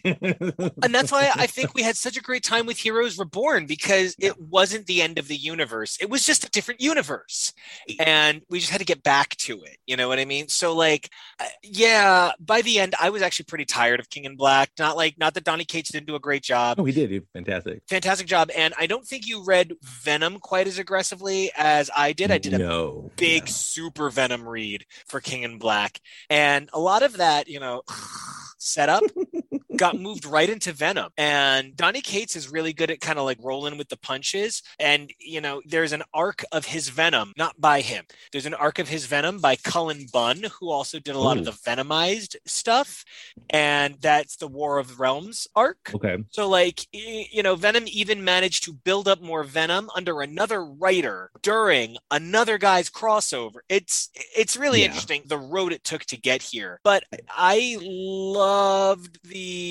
and 0.83 0.93
that's 0.95 1.11
why 1.11 1.31
I 1.35 1.47
think 1.47 1.73
we 1.73 1.83
had 1.83 1.95
such 1.97 2.17
a 2.17 2.21
great 2.21 2.43
time 2.43 2.65
with 2.65 2.77
Heroes 2.77 3.17
Reborn 3.17 3.65
because 3.65 4.15
it 4.19 4.39
wasn't 4.39 4.85
the 4.87 5.01
end 5.01 5.19
of 5.19 5.27
the 5.27 5.35
universe. 5.35 5.97
It 5.99 6.09
was 6.09 6.25
just 6.25 6.43
a 6.45 6.49
different 6.49 6.81
universe. 6.81 7.53
And 7.99 8.41
we 8.49 8.59
just 8.59 8.71
had 8.71 8.79
to 8.79 8.85
get 8.85 9.03
back 9.03 9.35
to 9.37 9.61
it. 9.63 9.77
You 9.87 9.97
know 9.97 10.07
what 10.07 10.19
I 10.19 10.25
mean? 10.25 10.47
So 10.47 10.75
like 10.75 11.09
uh, 11.39 11.45
yeah, 11.63 12.31
by 12.39 12.61
the 12.61 12.79
end 12.79 12.95
I 12.99 13.09
was 13.09 13.21
actually 13.21 13.45
pretty 13.45 13.65
tired 13.65 13.99
of 13.99 14.09
King 14.09 14.25
in 14.25 14.35
Black. 14.35 14.69
Not 14.79 14.95
like 14.97 15.17
not 15.17 15.33
that 15.33 15.43
Donny 15.43 15.65
Cates 15.65 15.91
didn't 15.91 16.07
do 16.07 16.15
a 16.15 16.19
great 16.19 16.43
job. 16.43 16.79
oh, 16.79 16.85
he 16.85 16.93
did, 16.93 17.09
He, 17.09 17.21
fantastic. 17.33 17.81
Fantastic 17.89 18.27
job. 18.27 18.49
And 18.55 18.73
I 18.77 18.87
don't 18.87 19.05
think 19.05 19.27
you 19.27 19.43
read 19.43 19.73
Venom 19.83 20.39
quite 20.39 20.67
as 20.67 20.79
aggressively 20.79 21.51
as 21.57 21.89
I 21.95 22.13
did. 22.13 22.31
I 22.31 22.37
did 22.37 22.53
a 22.53 22.57
no 22.57 23.11
big 23.15 23.43
Yeah. 23.43 23.45
super 23.53 24.09
venom 24.09 24.47
read 24.47 24.85
for 25.07 25.19
king 25.19 25.43
in 25.43 25.57
black 25.57 25.99
and 26.29 26.69
a 26.73 26.79
lot 26.79 27.03
of 27.03 27.17
that 27.17 27.47
you 27.47 27.59
know 27.59 27.81
setup 28.57 29.03
got 29.79 29.97
moved 29.97 30.25
right 30.25 30.49
into 30.49 30.73
venom 30.73 31.09
and 31.17 31.75
donny 31.75 32.01
cates 32.01 32.35
is 32.35 32.51
really 32.51 32.73
good 32.73 32.91
at 32.91 33.01
kind 33.01 33.17
of 33.17 33.25
like 33.25 33.37
rolling 33.41 33.77
with 33.77 33.89
the 33.89 33.97
punches 33.97 34.61
and 34.79 35.11
you 35.19 35.41
know 35.41 35.61
there's 35.65 35.93
an 35.93 36.03
arc 36.13 36.43
of 36.51 36.65
his 36.65 36.89
venom 36.89 37.33
not 37.37 37.59
by 37.59 37.81
him 37.81 38.05
there's 38.31 38.45
an 38.45 38.53
arc 38.53 38.79
of 38.79 38.89
his 38.89 39.05
venom 39.05 39.39
by 39.39 39.55
cullen 39.55 40.05
bunn 40.13 40.43
who 40.59 40.69
also 40.69 40.99
did 40.99 41.15
a 41.15 41.19
lot 41.19 41.37
of 41.37 41.45
the 41.45 41.51
venomized 41.51 42.35
stuff 42.45 43.05
and 43.49 43.95
that's 44.01 44.35
the 44.37 44.47
war 44.47 44.77
of 44.79 44.99
realms 44.99 45.47
arc 45.55 45.95
Okay. 45.95 46.17
so, 46.31 46.47
like, 46.47 46.85
you 46.93 47.41
know, 47.41 47.55
Venom 47.55 47.85
even 47.87 48.23
managed 48.23 48.63
to 48.65 48.73
build 48.73 49.07
up 49.07 49.19
more 49.19 49.43
Venom 49.43 49.89
under 49.95 50.21
another 50.21 50.63
writer 50.63 51.31
during 51.41 51.97
another 52.11 52.59
guy's 52.59 52.89
crossover. 52.89 53.61
It's 53.67 54.11
it's 54.37 54.55
really 54.55 54.81
Yeah. 54.81 54.85
interesting 54.85 55.23
the 55.25 55.39
road 55.39 55.73
it 55.73 55.83
took 55.83 56.05
to 56.05 56.17
get 56.17 56.43
here. 56.43 56.79
But 56.83 57.03
I 57.29 57.77
loved 57.81 59.19
the 59.27 59.68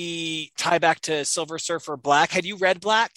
tie 0.57 0.79
back 0.79 0.99
to 1.01 1.25
Silver 1.25 1.59
Surfer 1.59 1.97
Black. 1.97 2.31
Had 2.31 2.45
you 2.45 2.55
read 2.57 2.79
Black? 2.79 3.11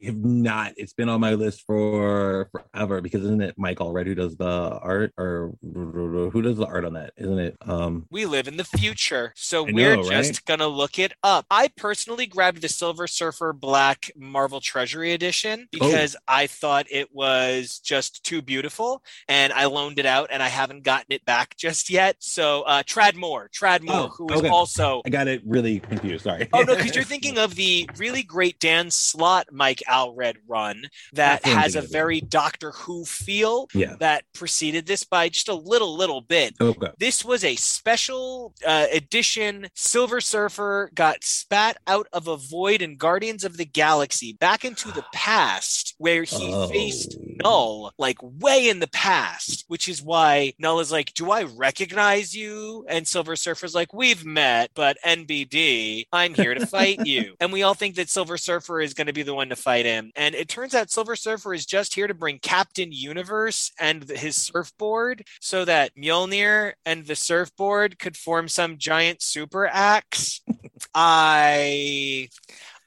If 0.00 0.14
not, 0.14 0.74
it's 0.76 0.92
been 0.92 1.08
on 1.08 1.20
my 1.20 1.32
list 1.32 1.62
for 1.66 2.50
forever 2.52 3.00
because 3.00 3.22
isn't 3.22 3.40
it 3.40 3.54
Mike 3.56 3.78
Allred 3.78 4.04
who 4.06 4.14
does 4.14 4.36
the 4.36 4.78
art 4.82 5.14
or 5.16 5.54
who 5.62 6.42
does 6.42 6.58
the 6.58 6.66
art 6.66 6.84
on 6.84 6.92
that? 6.92 7.14
Isn't 7.16 7.38
it? 7.38 7.56
Um, 7.62 8.06
We 8.10 8.26
live 8.26 8.46
in 8.46 8.58
the 8.58 8.64
future, 8.64 9.32
so 9.34 9.62
we're 9.62 9.96
just 9.96 10.10
right? 10.10 10.40
gonna 10.44 10.68
look 10.68 10.98
it 10.98 11.12
up. 11.22 11.46
I 11.50 11.68
personally 11.76 12.26
grabbed 12.26 12.60
the 12.60 12.68
Silver 12.68 13.06
Surfer 13.06 13.54
Black 13.54 14.10
Marvel 14.14 14.60
Treasury 14.60 15.12
Edition 15.14 15.68
Oh. 15.74 15.78
because 15.88 16.16
I 16.28 16.48
thought 16.48 16.84
it 16.90 17.08
was 17.14 17.78
just 17.78 18.22
too 18.24 18.42
beautiful, 18.42 19.02
and 19.26 19.54
I 19.54 19.64
loaned 19.66 19.98
it 19.98 20.06
out, 20.06 20.28
and 20.30 20.42
I 20.42 20.48
haven't 20.48 20.82
gotten 20.84 21.12
it 21.14 21.24
back 21.24 21.56
just 21.56 21.88
yet. 21.88 22.16
So, 22.18 22.60
uh, 22.62 22.82
Tradd 22.82 23.14
Moore, 23.14 23.48
Tradd 23.58 23.80
Moore, 23.82 23.94
Oh, 23.96 24.08
who 24.08 24.30
is 24.34 24.40
okay. 24.40 24.48
also. 24.48 25.00
I 25.06 25.08
got 25.08 25.28
it 25.28 25.40
really 25.46 25.80
confused. 25.80 26.13
Sorry. 26.18 26.48
Oh 26.52 26.62
no, 26.62 26.74
because 26.76 26.94
you're 26.94 27.04
thinking 27.04 27.38
of 27.38 27.54
the 27.54 27.88
really 27.96 28.22
great 28.22 28.58
Dan 28.60 28.90
Slott 28.90 29.46
Mike 29.52 29.82
Allred 29.88 30.36
run 30.46 30.84
that 31.12 31.44
has 31.44 31.76
a 31.76 31.82
very 31.82 32.20
Doctor 32.20 32.72
Who 32.72 33.04
feel 33.04 33.68
yeah. 33.74 33.94
that 34.00 34.24
preceded 34.34 34.86
this 34.86 35.04
by 35.04 35.28
just 35.28 35.48
a 35.48 35.54
little 35.54 35.96
little 35.96 36.20
bit. 36.20 36.54
Okay. 36.60 36.88
This 36.98 37.24
was 37.24 37.44
a 37.44 37.56
special 37.56 38.52
uh, 38.66 38.86
edition. 38.92 39.68
Silver 39.74 40.20
Surfer 40.20 40.90
got 40.94 41.24
spat 41.24 41.76
out 41.86 42.06
of 42.12 42.28
a 42.28 42.36
void 42.36 42.82
in 42.82 42.96
Guardians 42.96 43.44
of 43.44 43.56
the 43.56 43.64
Galaxy 43.64 44.32
back 44.34 44.64
into 44.64 44.90
the 44.90 45.04
past, 45.14 45.94
where 45.98 46.22
he 46.24 46.52
Oh. 46.54 46.68
faced 46.68 47.16
Knull, 47.42 47.92
like 47.98 48.18
way 48.22 48.68
in 48.68 48.80
the 48.80 48.88
past, 48.88 49.64
which 49.68 49.88
is 49.88 50.02
why 50.02 50.52
Knull 50.58 50.80
is 50.80 50.92
like, 50.92 51.12
Do 51.14 51.30
I 51.30 51.42
recognize 51.44 52.34
you? 52.34 52.84
And 52.88 53.06
Silver 53.08 53.36
Surfer's 53.36 53.74
like, 53.74 53.92
We've 53.92 54.24
met, 54.24 54.70
but 54.74 54.96
NBD, 55.04 56.03
I'm 56.12 56.34
here 56.34 56.54
to 56.54 56.66
fight 56.66 57.06
you. 57.06 57.34
And 57.40 57.52
we 57.52 57.62
all 57.62 57.74
think 57.74 57.96
that 57.96 58.08
Silver 58.08 58.38
Surfer 58.38 58.80
is 58.80 58.94
going 58.94 59.06
to 59.08 59.12
be 59.12 59.22
the 59.22 59.34
one 59.34 59.50
to 59.50 59.56
fight 59.56 59.84
him. 59.84 60.12
And 60.16 60.34
it 60.34 60.48
turns 60.48 60.74
out 60.74 60.90
Silver 60.90 61.14
Surfer 61.14 61.52
is 61.52 61.66
just 61.66 61.94
here 61.94 62.06
to 62.06 62.14
bring 62.14 62.38
Captain 62.38 62.90
Universe 62.90 63.70
and 63.78 64.08
his 64.08 64.36
surfboard 64.36 65.26
so 65.40 65.64
that 65.64 65.94
Mjolnir 65.94 66.72
and 66.86 67.06
the 67.06 67.16
surfboard 67.16 67.98
could 67.98 68.16
form 68.16 68.48
some 68.48 68.78
giant 68.78 69.20
super 69.20 69.66
axe. 69.66 70.40
I 70.94 72.28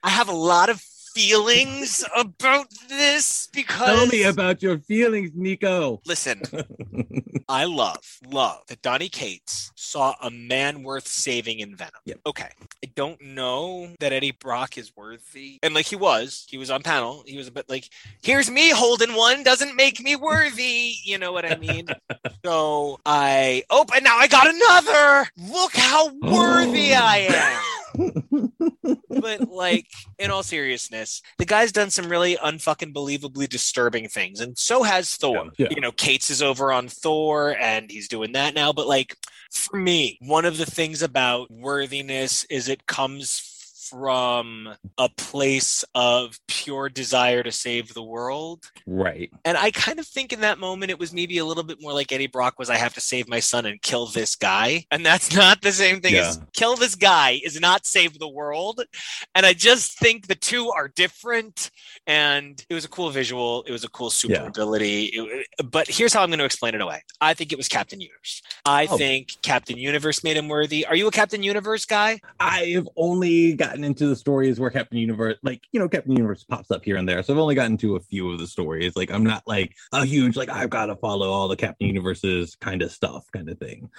I 0.01 0.09
have 0.09 0.29
a 0.29 0.33
lot 0.33 0.69
of 0.69 0.81
feelings 1.17 2.05
about 2.15 2.67
this 2.89 3.49
because 3.51 3.87
Tell 3.87 4.05
me 4.05 4.23
about 4.23 4.61
your 4.61 4.77
feelings, 4.77 5.31
Nico. 5.33 5.99
listen, 6.05 6.43
I 7.49 7.65
love, 7.65 8.19
love 8.29 8.61
that 8.67 8.83
Donny 8.83 9.09
Cates 9.09 9.71
saw 9.75 10.13
a 10.21 10.29
man 10.29 10.83
worth 10.83 11.07
saving 11.07 11.59
in 11.59 11.75
Venom. 11.75 12.01
Yep. 12.05 12.19
Okay. 12.27 12.49
I 12.83 12.91
don't 12.95 13.19
know 13.19 13.89
that 13.99 14.13
Eddie 14.13 14.31
Brock 14.31 14.77
is 14.77 14.95
worthy. 14.95 15.57
And 15.63 15.73
like 15.73 15.87
he 15.87 15.95
was, 15.95 16.45
he 16.49 16.59
was 16.59 16.69
on 16.69 16.83
panel. 16.83 17.23
He 17.25 17.37
was 17.37 17.47
a 17.47 17.51
bit 17.51 17.67
like, 17.67 17.89
here's 18.21 18.51
me 18.51 18.69
holding 18.69 19.15
one, 19.15 19.43
doesn't 19.43 19.75
make 19.75 19.99
me 19.99 20.15
worthy. 20.15 20.93
You 21.03 21.17
know 21.17 21.31
what 21.31 21.51
I 21.51 21.55
mean? 21.55 21.87
so 22.45 22.99
I, 23.05 23.63
oh, 23.71 23.85
and 23.95 24.03
now 24.03 24.17
I 24.17 24.27
got 24.27 24.47
another. 24.47 25.29
Look 25.51 25.75
how 25.75 26.13
worthy 26.21 26.93
I 26.93 27.17
am. 27.29 27.77
but 29.09 29.49
like 29.49 29.87
in 30.19 30.31
all 30.31 30.43
seriousness, 30.43 31.06
the 31.37 31.45
guy's 31.45 31.71
done 31.71 31.89
some 31.89 32.09
really 32.09 32.35
unfucking 32.37 32.93
believably 32.93 33.49
disturbing 33.49 34.07
things, 34.07 34.39
and 34.39 34.57
so 34.57 34.83
has 34.83 35.15
Thor. 35.15 35.49
Yeah. 35.57 35.67
You 35.71 35.81
know, 35.81 35.91
Cates 35.91 36.29
is 36.29 36.41
over 36.41 36.71
on 36.71 36.87
Thor, 36.87 37.55
and 37.59 37.89
he's 37.89 38.07
doing 38.07 38.33
that 38.33 38.53
now. 38.55 38.73
But 38.73 38.87
like 38.87 39.15
for 39.51 39.77
me, 39.77 40.17
one 40.21 40.45
of 40.45 40.57
the 40.57 40.65
things 40.65 41.01
about 41.01 41.51
worthiness 41.51 42.43
is 42.45 42.69
it 42.69 42.85
comes 42.85 43.56
from 43.89 44.69
a 44.97 45.09
place 45.17 45.83
of 45.95 46.39
pure 46.47 46.89
desire 46.89 47.43
to 47.43 47.51
save 47.51 47.93
the 47.93 48.03
world. 48.03 48.69
right. 48.85 49.31
And 49.45 49.57
I 49.57 49.71
kind 49.71 49.99
of 49.99 50.05
think 50.07 50.33
in 50.33 50.41
that 50.41 50.59
moment 50.59 50.91
it 50.91 50.99
was 50.99 51.13
maybe 51.13 51.37
a 51.37 51.45
little 51.45 51.63
bit 51.63 51.81
more 51.81 51.93
like 51.93 52.11
Eddie 52.11 52.27
Brock 52.27 52.59
was 52.59 52.69
I 52.69 52.75
have 52.77 52.93
to 52.95 53.01
save 53.01 53.27
my 53.29 53.39
son 53.39 53.65
and 53.65 53.81
kill 53.81 54.07
this 54.07 54.35
guy. 54.35 54.85
And 54.91 55.05
that's 55.05 55.33
not 55.35 55.61
the 55.61 55.71
same 55.71 56.01
thing 56.01 56.15
as 56.15 56.39
kill 56.53 56.75
this 56.75 56.95
guy 56.95 57.39
is 57.43 57.59
not 57.59 57.85
save 57.85 58.19
the 58.19 58.27
world. 58.27 58.81
And 59.35 59.45
I 59.45 59.53
just 59.53 59.97
think 59.99 60.27
the 60.27 60.35
two 60.35 60.69
are 60.71 60.87
different. 60.89 61.69
And 62.05 62.63
it 62.69 62.73
was 62.73 62.85
a 62.85 62.89
cool 62.89 63.09
visual. 63.09 63.63
It 63.63 63.71
was 63.71 63.83
a 63.83 63.89
cool 63.89 64.09
super 64.09 64.33
Yeah. 64.35 64.47
ability. 64.47 65.05
It- 65.13 65.47
but 65.71 65.87
here's 65.87 66.13
how 66.13 66.21
I'm 66.23 66.29
going 66.29 66.39
to 66.39 66.45
explain 66.45 66.75
it 66.75 66.81
away. 66.81 67.01
I 67.21 67.33
think 67.33 67.51
it 67.51 67.57
was 67.57 67.67
Captain 67.67 67.99
Universe. 67.99 68.41
I 68.65 68.87
Oh. 68.89 68.97
think 68.97 69.29
Captain 69.41 69.77
Universe 69.77 70.23
made 70.23 70.37
him 70.37 70.47
worthy. 70.47 70.85
Are 70.85 70.95
you 70.95 71.07
a 71.07 71.11
Captain 71.11 71.43
Universe 71.43 71.85
guy? 71.85 72.19
I've 72.39 72.87
only 72.95 73.53
gotten 73.77 73.83
into 73.83 74.07
the 74.07 74.15
stories 74.15 74.59
where 74.59 74.71
Captain 74.71 74.97
Universe, 74.97 75.37
like, 75.43 75.61
you 75.71 75.79
know, 75.79 75.87
Captain 75.87 76.11
Universe 76.11 76.43
pops 76.43 76.71
up 76.71 76.83
here 76.83 76.97
and 76.97 77.07
there. 77.07 77.21
So 77.21 77.33
I've 77.33 77.39
only 77.39 77.53
gotten 77.53 77.77
to 77.77 77.95
a 77.95 77.99
few 77.99 78.31
of 78.31 78.39
the 78.39 78.47
stories. 78.47 78.95
Like, 78.95 79.11
I'm 79.11 79.23
not 79.23 79.43
like 79.45 79.75
a 79.93 80.03
huge, 80.03 80.35
like, 80.35 80.49
I've 80.49 80.71
got 80.71 80.87
to 80.87 80.95
follow 80.95 81.29
all 81.29 81.47
the 81.47 81.55
Captain 81.55 81.85
Universes 81.85 82.55
kind 82.55 82.81
of 82.81 82.91
stuff 82.91 83.25
kind 83.31 83.47
of 83.49 83.59
thing. 83.59 83.91